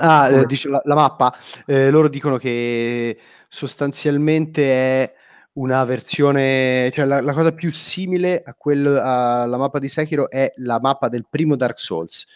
Ah, 0.00 0.28
eh, 0.30 0.46
dice 0.46 0.68
la, 0.68 0.80
la 0.84 0.94
mappa, 0.94 1.36
eh, 1.66 1.90
loro 1.90 2.08
dicono 2.08 2.38
che 2.38 3.18
sostanzialmente 3.48 4.62
è 4.64 5.14
una 5.52 5.84
versione, 5.84 6.90
cioè 6.94 7.04
la, 7.04 7.20
la 7.20 7.32
cosa 7.32 7.52
più 7.52 7.72
simile 7.72 8.42
a 8.44 8.54
quello, 8.54 9.00
alla 9.00 9.56
mappa 9.56 9.78
di 9.78 9.88
Sekiro 9.88 10.30
è 10.30 10.52
la 10.56 10.78
mappa 10.80 11.08
del 11.08 11.26
primo 11.28 11.56
Dark 11.56 11.78
Souls, 11.78 12.26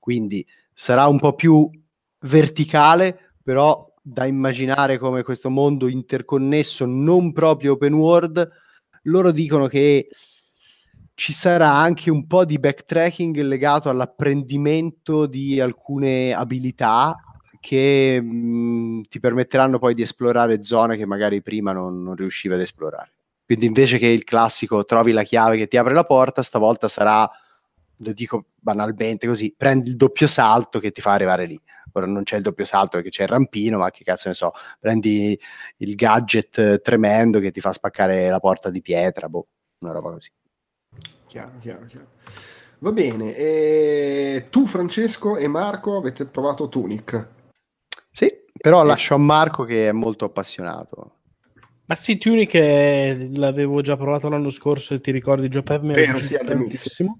quindi 0.00 0.44
sarà 0.72 1.06
un 1.06 1.18
po' 1.18 1.34
più 1.34 1.70
verticale, 2.20 3.32
però 3.42 3.92
da 4.02 4.24
immaginare 4.26 4.98
come 4.98 5.22
questo 5.22 5.50
mondo 5.50 5.88
interconnesso, 5.88 6.84
non 6.84 7.32
proprio 7.32 7.72
open 7.72 7.94
world, 7.94 8.50
loro 9.02 9.30
dicono 9.30 9.66
che 9.66 10.08
ci 11.14 11.32
sarà 11.32 11.72
anche 11.72 12.10
un 12.10 12.26
po' 12.26 12.44
di 12.44 12.58
backtracking 12.58 13.36
legato 13.40 13.88
all'apprendimento 13.88 15.26
di 15.26 15.60
alcune 15.60 16.34
abilità 16.34 17.16
che 17.64 18.20
mh, 18.20 18.26
mm, 18.26 19.00
ti 19.08 19.20
permetteranno 19.20 19.78
poi 19.78 19.94
di 19.94 20.02
esplorare 20.02 20.62
zone 20.62 20.98
che 20.98 21.06
magari 21.06 21.40
prima 21.40 21.72
non, 21.72 22.02
non 22.02 22.14
riuscivi 22.14 22.52
ad 22.52 22.60
esplorare. 22.60 23.12
Quindi 23.46 23.64
invece 23.64 23.96
che 23.96 24.06
il 24.06 24.22
classico 24.22 24.84
trovi 24.84 25.12
la 25.12 25.22
chiave 25.22 25.56
che 25.56 25.66
ti 25.66 25.78
apre 25.78 25.94
la 25.94 26.04
porta, 26.04 26.42
stavolta 26.42 26.88
sarà, 26.88 27.26
lo 27.96 28.12
dico 28.12 28.48
banalmente 28.54 29.26
così, 29.26 29.54
prendi 29.56 29.88
il 29.88 29.96
doppio 29.96 30.26
salto 30.26 30.78
che 30.78 30.90
ti 30.90 31.00
fa 31.00 31.12
arrivare 31.12 31.46
lì. 31.46 31.58
Ora 31.92 32.04
non 32.04 32.24
c'è 32.24 32.36
il 32.36 32.42
doppio 32.42 32.66
salto 32.66 32.98
perché 32.98 33.08
c'è 33.08 33.22
il 33.22 33.28
rampino, 33.30 33.78
ma 33.78 33.90
che 33.90 34.04
cazzo 34.04 34.28
ne 34.28 34.34
so, 34.34 34.52
prendi 34.78 35.38
il 35.78 35.94
gadget 35.94 36.82
tremendo 36.82 37.40
che 37.40 37.50
ti 37.50 37.62
fa 37.62 37.72
spaccare 37.72 38.28
la 38.28 38.40
porta 38.40 38.68
di 38.68 38.82
pietra, 38.82 39.30
boh, 39.30 39.46
una 39.78 39.92
roba 39.92 40.10
così. 40.10 40.30
Chiaro, 41.26 41.52
chiaro, 41.60 41.86
chiaro. 41.86 42.08
Va 42.80 42.92
bene, 42.92 43.34
e 43.34 44.48
tu 44.50 44.66
Francesco 44.66 45.38
e 45.38 45.48
Marco 45.48 45.96
avete 45.96 46.26
provato 46.26 46.68
Tunic? 46.68 47.33
Sì, 48.14 48.32
però 48.56 48.82
eh. 48.82 48.86
lascio 48.86 49.14
a 49.14 49.18
Marco 49.18 49.64
che 49.64 49.88
è 49.88 49.92
molto 49.92 50.24
appassionato. 50.24 51.16
Ma 51.86 51.96
sì, 51.96 52.16
Tunic 52.16 52.54
è... 52.54 53.28
l'avevo 53.34 53.82
già 53.82 53.96
provato 53.96 54.28
l'anno 54.28 54.50
scorso 54.50 54.94
e 54.94 55.00
ti 55.00 55.10
ricordi 55.10 55.48
già 55.48 55.62
per 55.62 55.82
me 55.82 55.92
Vero, 55.92 56.16
sì, 56.16 56.38
tantissimo. 56.42 57.18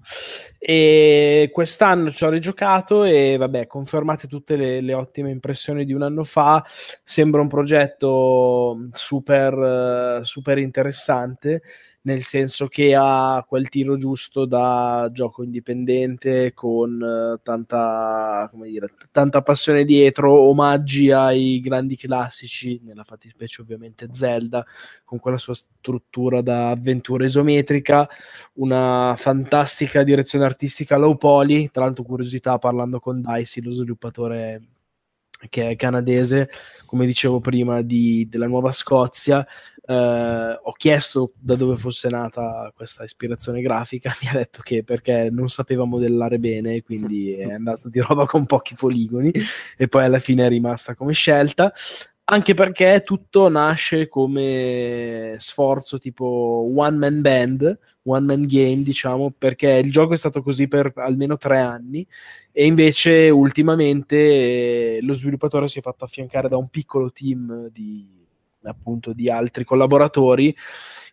E 0.57 1.49
quest'anno 1.51 2.09
ci 2.11 2.23
ho 2.23 2.29
rigiocato 2.29 3.03
e 3.03 3.35
vabbè, 3.37 3.67
confermate 3.67 4.27
tutte 4.27 4.55
le, 4.55 4.79
le, 4.81 4.93
ottime 4.93 5.29
impressioni 5.29 5.83
di 5.83 5.93
un 5.93 6.01
anno 6.01 6.23
fa. 6.23 6.63
Sembra 7.03 7.41
un 7.41 7.49
progetto 7.49 8.87
super, 8.93 10.21
super 10.23 10.57
interessante 10.57 11.61
nel 12.05 12.23
senso 12.23 12.67
che 12.67 12.95
ha 12.95 13.43
quel 13.47 13.69
tiro 13.69 13.97
giusto 13.97 14.45
da 14.45 15.09
gioco 15.11 15.43
indipendente 15.43 16.53
con 16.53 17.01
uh, 17.01 17.39
tanta, 17.41 18.49
dire, 18.61 18.89
tanta 19.11 19.41
passione 19.41 19.83
dietro, 19.83 20.31
omaggi 20.33 21.11
ai 21.11 21.59
grandi 21.59 21.95
classici, 21.95 22.79
nella 22.83 23.03
fattispecie 23.03 23.61
ovviamente 23.61 24.07
Zelda, 24.11 24.63
con 25.03 25.19
quella 25.19 25.37
sua 25.37 25.55
struttura 25.55 26.41
da 26.41 26.69
avventura 26.69 27.25
isometrica, 27.25 28.07
una 28.53 29.15
fantastica 29.17 30.03
direzione 30.03 30.45
artistica 30.45 30.97
low 30.97 31.17
poly, 31.17 31.69
tra 31.71 31.85
l'altro 31.85 32.03
curiosità 32.03 32.59
parlando 32.59 32.99
con 32.99 33.19
Dicey, 33.19 33.63
lo 33.63 33.71
sviluppatore 33.71 34.74
che 35.49 35.69
è 35.69 35.75
canadese, 35.75 36.49
come 36.85 37.05
dicevo 37.05 37.39
prima, 37.39 37.81
di, 37.81 38.27
della 38.29 38.47
Nuova 38.47 38.71
Scozia. 38.71 39.45
Eh, 39.87 40.59
ho 40.61 40.71
chiesto 40.73 41.33
da 41.37 41.55
dove 41.55 41.75
fosse 41.75 42.09
nata 42.09 42.71
questa 42.75 43.03
ispirazione 43.03 43.61
grafica, 43.61 44.15
mi 44.21 44.29
ha 44.29 44.33
detto 44.33 44.61
che 44.63 44.83
perché 44.83 45.29
non 45.31 45.49
sapeva 45.49 45.85
modellare 45.85 46.39
bene, 46.39 46.81
quindi 46.81 47.33
è 47.33 47.51
andato 47.53 47.87
di 47.89 47.99
roba 47.99 48.25
con 48.25 48.45
pochi 48.45 48.75
poligoni 48.75 49.31
e 49.77 49.87
poi 49.87 50.05
alla 50.05 50.19
fine 50.19 50.45
è 50.45 50.49
rimasta 50.49 50.95
come 50.95 51.13
scelta 51.13 51.71
anche 52.27 52.53
perché 52.55 53.03
tutto 53.03 53.49
nasce 53.49 54.07
come 54.07 55.35
sforzo 55.37 55.99
tipo 55.99 56.71
one 56.75 56.97
man 56.97 57.21
band, 57.21 57.79
one 58.03 58.25
man 58.25 58.45
game, 58.47 58.81
diciamo, 58.81 59.31
perché 59.37 59.69
il 59.83 59.91
gioco 59.91 60.13
è 60.13 60.17
stato 60.17 60.41
così 60.41 60.67
per 60.67 60.91
almeno 60.95 61.37
tre 61.37 61.59
anni 61.59 62.05
e 62.51 62.65
invece 62.65 63.29
ultimamente 63.29 64.15
eh, 64.97 64.99
lo 65.01 65.13
sviluppatore 65.13 65.67
si 65.67 65.79
è 65.79 65.81
fatto 65.81 66.05
affiancare 66.05 66.49
da 66.49 66.57
un 66.57 66.69
piccolo 66.69 67.11
team 67.11 67.69
di 67.69 68.14
appunto 68.69 69.13
di 69.13 69.29
altri 69.29 69.63
collaboratori. 69.63 70.55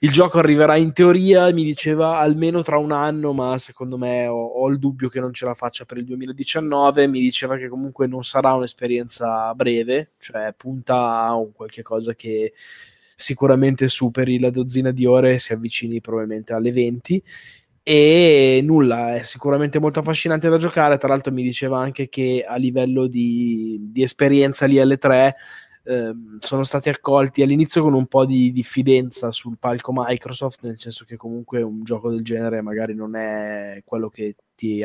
Il 0.00 0.10
gioco 0.10 0.38
arriverà 0.38 0.76
in 0.76 0.92
teoria, 0.92 1.52
mi 1.52 1.64
diceva, 1.64 2.18
almeno 2.18 2.62
tra 2.62 2.76
un 2.76 2.90
anno, 2.90 3.32
ma 3.32 3.56
secondo 3.58 3.96
me 3.96 4.26
ho, 4.26 4.44
ho, 4.44 4.68
il 4.68 4.78
dubbio 4.78 5.08
che 5.08 5.20
non 5.20 5.32
ce 5.32 5.44
la 5.44 5.54
faccia 5.54 5.84
per 5.84 5.98
il 5.98 6.04
2019. 6.04 7.06
Mi 7.06 7.20
diceva 7.20 7.56
che 7.56 7.68
comunque 7.68 8.08
non 8.08 8.24
sarà 8.24 8.52
un'esperienza 8.54 9.54
breve, 9.54 10.10
cioè 10.18 10.52
punta 10.56 11.20
a 11.20 11.34
un 11.36 11.52
qualche 11.52 11.82
cosa 11.82 12.14
che 12.14 12.52
sicuramente 13.14 13.86
superi 13.86 14.40
la 14.40 14.50
dozzina 14.50 14.90
di 14.90 15.06
ore 15.06 15.34
e 15.34 15.38
si 15.38 15.52
avvicini 15.52 16.00
probabilmente 16.00 16.52
alle 16.52 16.72
20 16.72 17.22
e 17.84 18.60
nulla, 18.62 19.16
è 19.16 19.24
sicuramente 19.24 19.80
molto 19.80 19.98
affascinante 20.00 20.48
da 20.48 20.56
giocare. 20.56 20.98
Tra 20.98 21.08
l'altro, 21.08 21.32
mi 21.32 21.42
diceva 21.42 21.80
anche 21.80 22.08
che 22.08 22.44
a 22.46 22.56
livello 22.56 23.06
di, 23.08 23.78
di 23.90 24.02
esperienza 24.02 24.66
lì 24.66 24.78
alle 24.78 24.98
3 24.98 25.34
Ehm, 25.86 26.38
sono 26.38 26.62
stati 26.62 26.88
accolti 26.88 27.42
all'inizio 27.42 27.82
con 27.82 27.94
un 27.94 28.06
po' 28.06 28.24
di 28.24 28.52
diffidenza 28.52 29.32
sul 29.32 29.56
palco 29.58 29.92
Microsoft, 29.94 30.62
nel 30.62 30.78
senso 30.78 31.04
che 31.04 31.16
comunque 31.16 31.60
un 31.62 31.82
gioco 31.82 32.08
del 32.10 32.22
genere 32.22 32.62
magari 32.62 32.94
non 32.94 33.16
è 33.16 33.82
quello 33.84 34.08
che 34.08 34.36
ti 34.54 34.80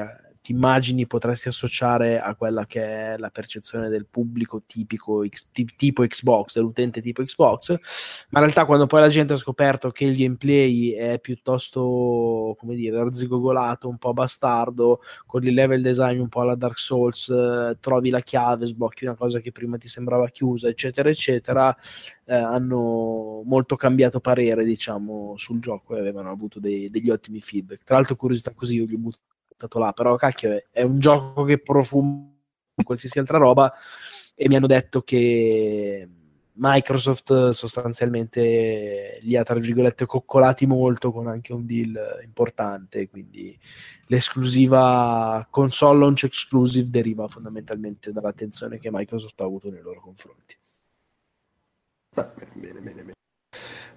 ti 0.48 0.54
immagini 0.54 1.06
potresti 1.08 1.50
associare 1.50 2.22
a 2.22 2.34
quella 2.34 2.66
che 2.66 2.82
è 2.82 3.18
la 3.18 3.30
percezione 3.30 3.90
del 3.90 4.06
pubblico 4.06 4.64
tipico 4.66 5.26
tipo 5.76 6.08
Xbox, 6.08 6.54
dell'utente 6.56 7.02
tipo 7.02 7.22
Xbox, 7.22 7.72
ma 8.30 8.40
in 8.40 8.46
realtà 8.46 8.64
quando 8.64 8.86
poi 8.88 9.02
la 9.02 9.10
gente 9.10 9.34
ha 9.34 9.36
scoperto 9.38 9.92
che 9.92 10.06
il 10.06 10.16
gameplay 10.16 10.92
è 10.92 11.20
piuttosto, 11.20 12.56
come 12.58 12.76
dire, 12.76 12.98
arzigogolato, 12.98 13.90
un 13.90 13.98
po' 13.98 14.14
bastardo, 14.14 15.02
con 15.26 15.44
il 15.44 15.54
level 15.54 15.82
design 15.82 16.22
un 16.22 16.30
po' 16.30 16.40
alla 16.40 16.56
Dark 16.56 16.78
Souls, 16.80 17.28
eh, 17.28 17.76
trovi 17.82 18.10
la 18.10 18.22
chiave, 18.22 18.68
sblocchi 18.68 19.04
una 19.04 19.16
cosa 19.16 19.42
che 19.42 19.52
prima 19.52 19.76
ti 19.76 19.90
sembrava 19.90 20.30
chiusa, 20.30 20.70
eccetera, 20.70 21.10
eccetera, 21.10 21.76
eh, 22.24 22.34
hanno 22.34 23.42
molto 23.44 23.76
cambiato 23.76 24.22
parere, 24.22 24.64
diciamo, 24.64 25.34
sul 25.36 25.60
gioco 25.60 25.98
e 25.98 26.00
avevano 26.00 26.32
avuto 26.32 26.62
dei, 26.62 26.90
degli 26.90 27.10
ottimi 27.10 27.42
feedback. 27.42 27.84
Tra 27.84 27.96
l'altro, 27.96 28.16
curiosità 28.16 28.54
così, 28.54 28.76
io 28.76 28.86
gli 28.86 28.94
ho 28.94 28.98
buttato 28.98 29.36
buttato 29.58 29.80
là, 29.80 29.92
però 29.92 30.16
cacchio 30.16 30.64
è, 30.72 30.84
un 30.84 31.00
gioco 31.00 31.44
che 31.44 31.60
profuma 31.60 32.32
qualsiasi 32.84 33.18
altra 33.18 33.40
roba 33.40 33.74
e 34.36 34.48
mi 34.48 34.56
hanno 34.56 34.68
detto 34.68 35.02
che 35.02 36.08
Microsoft 36.54 37.50
sostanzialmente 37.50 39.18
li 39.22 39.36
ha 39.36 39.44
tra 39.44 39.56
virgolette 39.56 40.06
coccolati 40.06 40.68
molto 40.68 41.12
con 41.12 41.28
anche 41.28 41.54
un 41.54 41.66
deal 41.66 42.22
importante 42.24 43.10
quindi 43.10 43.58
l'esclusiva 44.08 45.46
console 45.50 46.00
launch 46.00 46.24
exclusive 46.26 46.90
deriva 46.90 47.28
fondamentalmente 47.28 48.12
dall'attenzione 48.12 48.78
che 48.78 48.90
Microsoft 48.92 49.42
ha 49.42 49.46
avuto 49.46 49.72
nei 49.72 49.82
loro 49.82 50.02
confronti. 50.02 50.56
Ah, 52.16 52.34
bene 52.54 52.80
bene 52.80 53.04
bene 53.04 53.16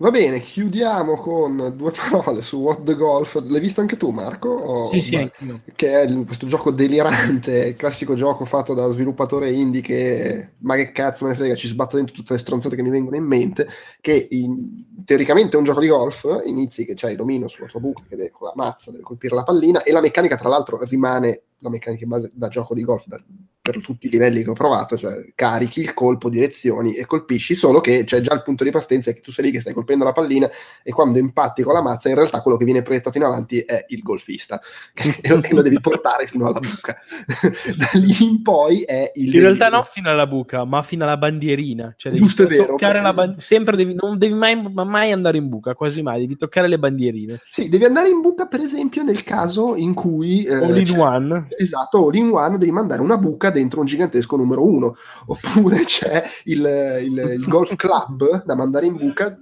Va 0.00 0.10
bene, 0.10 0.40
chiudiamo 0.40 1.14
con 1.16 1.74
due 1.76 1.90
parole 1.90 2.40
su 2.40 2.56
What 2.56 2.84
the 2.84 2.94
Golf. 2.94 3.38
L'hai 3.46 3.60
visto 3.60 3.82
anche 3.82 3.98
tu, 3.98 4.08
Marco? 4.08 4.48
O... 4.48 4.90
Sì, 4.90 5.02
sì, 5.02 5.16
anch'io. 5.16 5.60
Che 5.76 6.00
è 6.00 6.24
questo 6.24 6.46
gioco 6.46 6.70
delirante, 6.70 7.74
classico 7.76 8.14
gioco 8.14 8.46
fatto 8.46 8.72
da 8.72 8.88
sviluppatore 8.88 9.52
indie 9.52 9.82
che, 9.82 10.52
ma 10.60 10.76
che 10.76 10.92
cazzo 10.92 11.26
me 11.26 11.32
ne 11.32 11.36
frega, 11.36 11.54
ci 11.54 11.68
sbatto 11.68 11.96
dentro 11.96 12.14
tutte 12.14 12.32
le 12.32 12.38
stronzate 12.38 12.76
che 12.76 12.82
mi 12.82 12.88
vengono 12.88 13.16
in 13.16 13.24
mente, 13.24 13.68
che 14.00 14.26
in... 14.30 15.04
teoricamente 15.04 15.56
è 15.56 15.58
un 15.58 15.66
gioco 15.66 15.80
di 15.80 15.88
golf, 15.88 16.40
inizi 16.46 16.86
che 16.86 16.94
c'hai 16.94 17.14
l'omino 17.14 17.46
sulla 17.46 17.66
tua 17.66 17.80
buca, 17.80 18.02
che 18.08 18.16
deve, 18.16 18.30
con 18.30 18.46
la 18.46 18.54
mazza 18.56 18.90
deve 18.90 19.02
colpire 19.02 19.34
la 19.34 19.42
pallina, 19.42 19.82
e 19.82 19.92
la 19.92 20.00
meccanica 20.00 20.38
tra 20.38 20.48
l'altro 20.48 20.82
rimane 20.84 21.42
la 21.58 21.68
meccanica 21.68 22.04
in 22.04 22.08
base 22.08 22.30
da 22.32 22.48
gioco 22.48 22.72
di 22.72 22.84
golf 22.84 23.04
da, 23.04 23.22
per 23.62 23.80
tutti 23.82 24.06
i 24.06 24.10
livelli 24.10 24.42
che 24.42 24.50
ho 24.50 24.54
provato, 24.54 24.96
cioè 24.96 25.32
carichi 25.34 25.80
il 25.80 25.92
colpo, 25.92 26.30
direzioni 26.30 26.94
e 26.94 27.04
colpisci, 27.04 27.54
solo 27.54 27.80
che 27.80 28.04
c'è 28.04 28.20
già 28.22 28.32
il 28.32 28.42
punto 28.42 28.64
di 28.64 28.70
partenza 28.70 29.12
che 29.12 29.20
tu 29.20 29.30
sei 29.30 29.46
lì 29.46 29.50
che 29.50 29.60
stai 29.60 29.74
colpendo 29.74 30.02
la 30.02 30.12
pallina 30.12 30.48
e 30.82 30.92
quando 30.92 31.18
impatti 31.18 31.62
con 31.62 31.74
la 31.74 31.82
mazza 31.82 32.08
in 32.08 32.14
realtà 32.14 32.40
quello 32.40 32.56
che 32.56 32.64
viene 32.64 32.80
proiettato 32.80 33.18
in 33.18 33.24
avanti 33.24 33.60
è 33.60 33.84
il 33.88 34.00
golfista 34.00 34.60
e 34.94 35.28
lo, 35.28 35.40
lo 35.50 35.62
devi 35.62 35.78
portare 35.78 36.26
fino 36.26 36.46
alla 36.46 36.58
buca. 36.58 36.96
da 37.76 37.90
lì 37.98 38.16
in 38.20 38.40
poi 38.42 38.80
è 38.80 39.12
il... 39.16 39.34
In 39.34 39.40
realtà 39.40 39.68
non 39.68 39.84
fino 39.84 40.08
alla 40.08 40.26
buca, 40.26 40.64
ma 40.64 40.80
fino 40.82 41.04
alla 41.04 41.18
bandierina. 41.18 41.94
Cioè 41.96 42.12
devi 42.12 42.24
Giusto 42.24 42.44
è 42.44 42.46
vero. 42.46 42.66
Toccare 42.66 43.02
la 43.02 43.12
band... 43.12 43.38
Sempre 43.40 43.76
devi, 43.76 43.94
non 43.94 44.16
devi 44.16 44.34
mai, 44.34 44.60
mai 44.72 45.12
andare 45.12 45.36
in 45.36 45.50
buca, 45.50 45.74
quasi 45.74 46.00
mai, 46.00 46.20
devi 46.20 46.38
toccare 46.38 46.66
le 46.66 46.78
bandierine. 46.78 47.40
Sì, 47.44 47.68
devi 47.68 47.84
andare 47.84 48.08
in 48.08 48.22
buca 48.22 48.46
per 48.46 48.60
esempio 48.60 49.02
nel 49.02 49.22
caso 49.22 49.76
in 49.76 49.92
cui... 49.92 50.44
Eh, 50.44 50.54
all 50.54 50.78
in 50.78 50.98
one. 50.98 51.48
Esatto, 51.58 52.06
all 52.06 52.14
in 52.14 52.30
one 52.30 52.56
devi 52.56 52.72
mandare 52.72 53.02
una 53.02 53.18
buca 53.18 53.49
dentro 53.50 53.80
un 53.80 53.86
gigantesco 53.86 54.36
numero 54.36 54.64
uno. 54.64 54.94
Oppure 55.26 55.84
c'è 55.86 56.22
il, 56.44 57.00
il, 57.02 57.34
il 57.38 57.46
golf 57.46 57.76
club 57.76 58.44
da 58.44 58.54
mandare 58.54 58.86
in 58.86 58.96
buca 58.96 59.36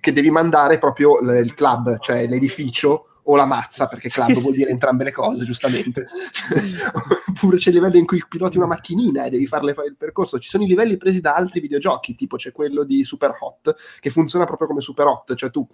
che 0.00 0.12
devi 0.12 0.30
mandare 0.30 0.78
proprio 0.78 1.18
il 1.18 1.54
club, 1.54 1.98
cioè 1.98 2.28
l'edificio 2.28 3.06
o 3.24 3.36
la 3.36 3.44
mazza, 3.44 3.86
perché 3.86 4.08
club 4.08 4.32
sì, 4.32 4.40
vuol 4.40 4.54
dire 4.54 4.70
entrambe 4.70 5.04
le 5.04 5.12
cose, 5.12 5.44
giustamente. 5.44 6.06
Oppure 7.28 7.56
c'è 7.56 7.70
il 7.70 7.76
livello 7.76 7.96
in 7.96 8.06
cui 8.06 8.24
piloti 8.28 8.56
una 8.56 8.66
macchinina 8.66 9.24
e 9.24 9.30
devi 9.30 9.46
farle 9.46 9.74
fare 9.74 9.88
il 9.88 9.96
percorso. 9.96 10.38
Ci 10.38 10.48
sono 10.48 10.64
i 10.64 10.66
livelli 10.66 10.96
presi 10.96 11.20
da 11.20 11.34
altri 11.34 11.60
videogiochi, 11.60 12.14
tipo 12.14 12.36
c'è 12.36 12.52
quello 12.52 12.84
di 12.84 13.04
Super 13.04 13.36
Hot, 13.40 13.74
che 14.00 14.10
funziona 14.10 14.44
proprio 14.44 14.68
come 14.68 14.80
Super 14.80 15.06
Hot, 15.06 15.34
cioè 15.34 15.50
tu 15.50 15.66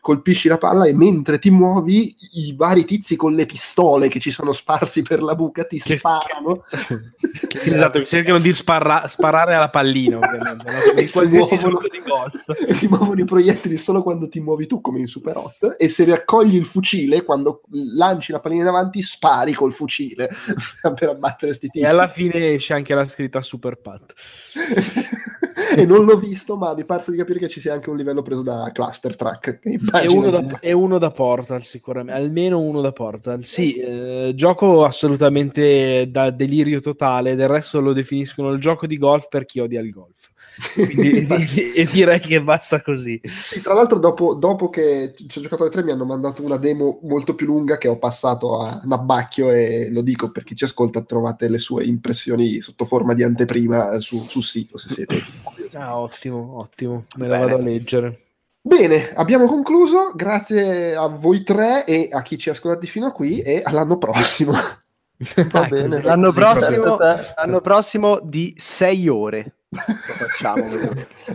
colpisci 0.00 0.48
la 0.48 0.58
palla 0.58 0.86
e 0.86 0.94
mentre 0.94 1.38
ti 1.38 1.50
muovi 1.50 2.14
i 2.32 2.54
vari 2.56 2.84
tizi 2.84 3.16
con 3.16 3.34
le 3.34 3.46
pistole 3.46 4.08
che 4.08 4.20
ci 4.20 4.30
sono 4.30 4.52
sparsi 4.52 5.02
per 5.02 5.22
la 5.22 5.34
buca 5.34 5.64
ti 5.64 5.78
che 5.78 5.96
sparano. 5.96 6.62
esatto, 7.52 8.04
cercano 8.04 8.38
di 8.38 8.52
sparra- 8.54 9.06
sparare 9.08 9.54
alla 9.54 9.70
pallina, 9.70 10.16
ovviamente. 10.16 10.64
No? 10.70 11.08
qualsiasi 11.10 11.56
muovono, 11.56 11.88
di 11.88 12.02
golf. 12.06 12.78
Ti 12.78 12.88
muovono 12.88 13.20
i 13.20 13.24
proiettili 13.24 13.76
solo 13.76 14.02
quando 14.02 14.28
ti 14.28 14.40
muovi 14.40 14.66
tu, 14.66 14.80
come 14.80 15.00
in 15.00 15.06
Super 15.06 15.36
Hot, 15.36 15.76
e 15.78 15.88
se 15.88 16.04
raccogli 16.04 16.54
il 16.54 16.66
fucile, 16.70 17.24
quando 17.24 17.62
lanci 17.94 18.32
la 18.32 18.40
pallina 18.40 18.62
in 18.62 18.68
avanti, 18.68 19.02
spari 19.02 19.52
col 19.52 19.72
fucile 19.72 20.28
per 20.94 21.08
abbattere 21.08 21.52
sti 21.52 21.68
tizi. 21.68 21.84
E 21.84 21.88
alla 21.88 22.08
fine 22.08 22.54
esce 22.54 22.74
anche 22.74 22.94
la 22.94 23.06
scritta 23.06 23.40
Super 23.40 23.76
Pat. 23.76 24.14
e 25.76 25.84
non 25.84 26.04
l'ho 26.04 26.18
visto, 26.18 26.56
ma 26.56 26.74
mi 26.74 26.84
pare 26.84 27.02
di 27.06 27.16
capire 27.16 27.38
che 27.38 27.48
ci 27.48 27.60
sia 27.60 27.72
anche 27.72 27.90
un 27.90 27.96
livello 27.96 28.22
preso 28.22 28.42
da 28.42 28.70
Cluster 28.72 29.16
Track. 29.16 29.58
E 30.00 30.06
uno, 30.08 30.30
da, 30.30 30.58
e 30.60 30.72
uno 30.72 30.98
da 30.98 31.10
Portal, 31.10 31.62
sicuramente, 31.62 32.18
almeno 32.18 32.60
uno 32.60 32.80
da 32.80 32.92
Portal. 32.92 33.44
Sì, 33.44 33.74
eh, 33.74 34.32
gioco 34.34 34.84
assolutamente 34.84 36.08
da 36.10 36.30
delirio 36.30 36.80
totale, 36.80 37.34
del 37.34 37.48
resto 37.48 37.80
lo 37.80 37.92
definiscono 37.92 38.50
il 38.50 38.60
gioco 38.60 38.86
di 38.86 38.96
golf 38.96 39.28
per 39.28 39.44
chi 39.44 39.60
odia 39.60 39.80
il 39.80 39.90
golf. 39.90 40.30
Quindi, 40.74 41.26
e 41.74 41.86
direi 41.86 42.20
che 42.20 42.42
basta 42.42 42.82
così. 42.82 43.20
Sì, 43.24 43.60
tra 43.60 43.74
l'altro 43.74 43.98
dopo, 43.98 44.34
dopo 44.34 44.68
che 44.68 45.14
ci 45.28 45.38
ho 45.38 45.42
giocato 45.42 45.62
alle 45.62 45.72
tre 45.72 45.82
mi 45.82 45.90
hanno 45.90 46.04
mandato 46.04 46.42
una 46.42 46.56
demo 46.56 47.00
molto 47.02 47.34
più 47.34 47.46
lunga 47.46 47.78
che 47.78 47.88
ho 47.88 47.98
passato 47.98 48.58
a 48.58 48.80
Nabbacchio 48.84 49.50
e 49.50 49.88
lo 49.90 50.02
dico 50.02 50.30
per 50.30 50.44
chi 50.44 50.54
ci 50.54 50.64
ascolta, 50.64 51.02
trovate 51.02 51.48
le 51.48 51.58
sue 51.58 51.84
impressioni 51.84 52.60
sotto 52.60 52.84
forma 52.84 53.14
di 53.14 53.22
anteprima 53.22 53.98
su, 54.00 54.26
sul 54.28 54.42
sito 54.42 54.76
se 54.76 54.88
siete 54.88 55.22
curiosi. 55.42 55.76
Ah, 55.76 55.98
ottimo, 55.98 56.58
ottimo, 56.58 57.04
me 57.16 57.28
la 57.28 57.38
vado 57.38 57.54
a 57.56 57.58
leggere. 57.58 58.24
Bene, 58.62 59.14
abbiamo 59.14 59.46
concluso, 59.46 60.12
grazie 60.14 60.94
a 60.94 61.06
voi 61.06 61.42
tre 61.42 61.86
e 61.86 62.10
a 62.12 62.20
chi 62.20 62.36
ci 62.36 62.50
ha 62.50 62.52
ascoltati 62.52 62.86
fino 62.86 63.06
a 63.06 63.12
qui 63.12 63.40
e 63.40 63.62
all'anno 63.64 63.96
prossimo. 63.96 64.52
Va 65.50 65.64
bene. 65.64 66.02
L'anno 66.02 66.30
prossimo, 66.30 66.98
l'anno 66.98 67.60
prossimo 67.60 68.20
di 68.22 68.54
sei 68.58 69.08
ore. 69.08 69.54
Lo 69.72 69.80
facciamo. 70.26 70.68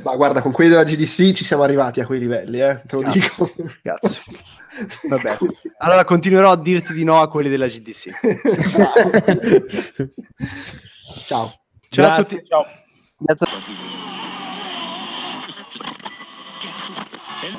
Ma 0.04 0.16
guarda, 0.16 0.42
con 0.42 0.52
quelli 0.52 0.70
della 0.70 0.84
GDC 0.84 1.32
ci 1.32 1.46
siamo 1.46 1.64
arrivati 1.64 2.02
a 2.02 2.06
quei 2.06 2.20
livelli, 2.20 2.60
eh? 2.60 2.82
te 2.86 2.96
lo 2.96 3.02
Cazzo. 3.02 3.52
dico. 3.56 3.72
Cazzo. 3.82 4.20
Vabbè, 5.08 5.38
allora 5.78 6.04
continuerò 6.04 6.52
a 6.52 6.58
dirti 6.58 6.92
di 6.94 7.06
no 7.06 7.22
a 7.22 7.30
quelli 7.30 7.48
della 7.48 7.68
GDC. 7.68 8.10
ciao. 11.28 11.54
Ciao 11.90 12.06
Grazie. 12.06 12.38
a 12.38 12.42
tutti. 12.42 12.46
Ciao. 12.48 12.66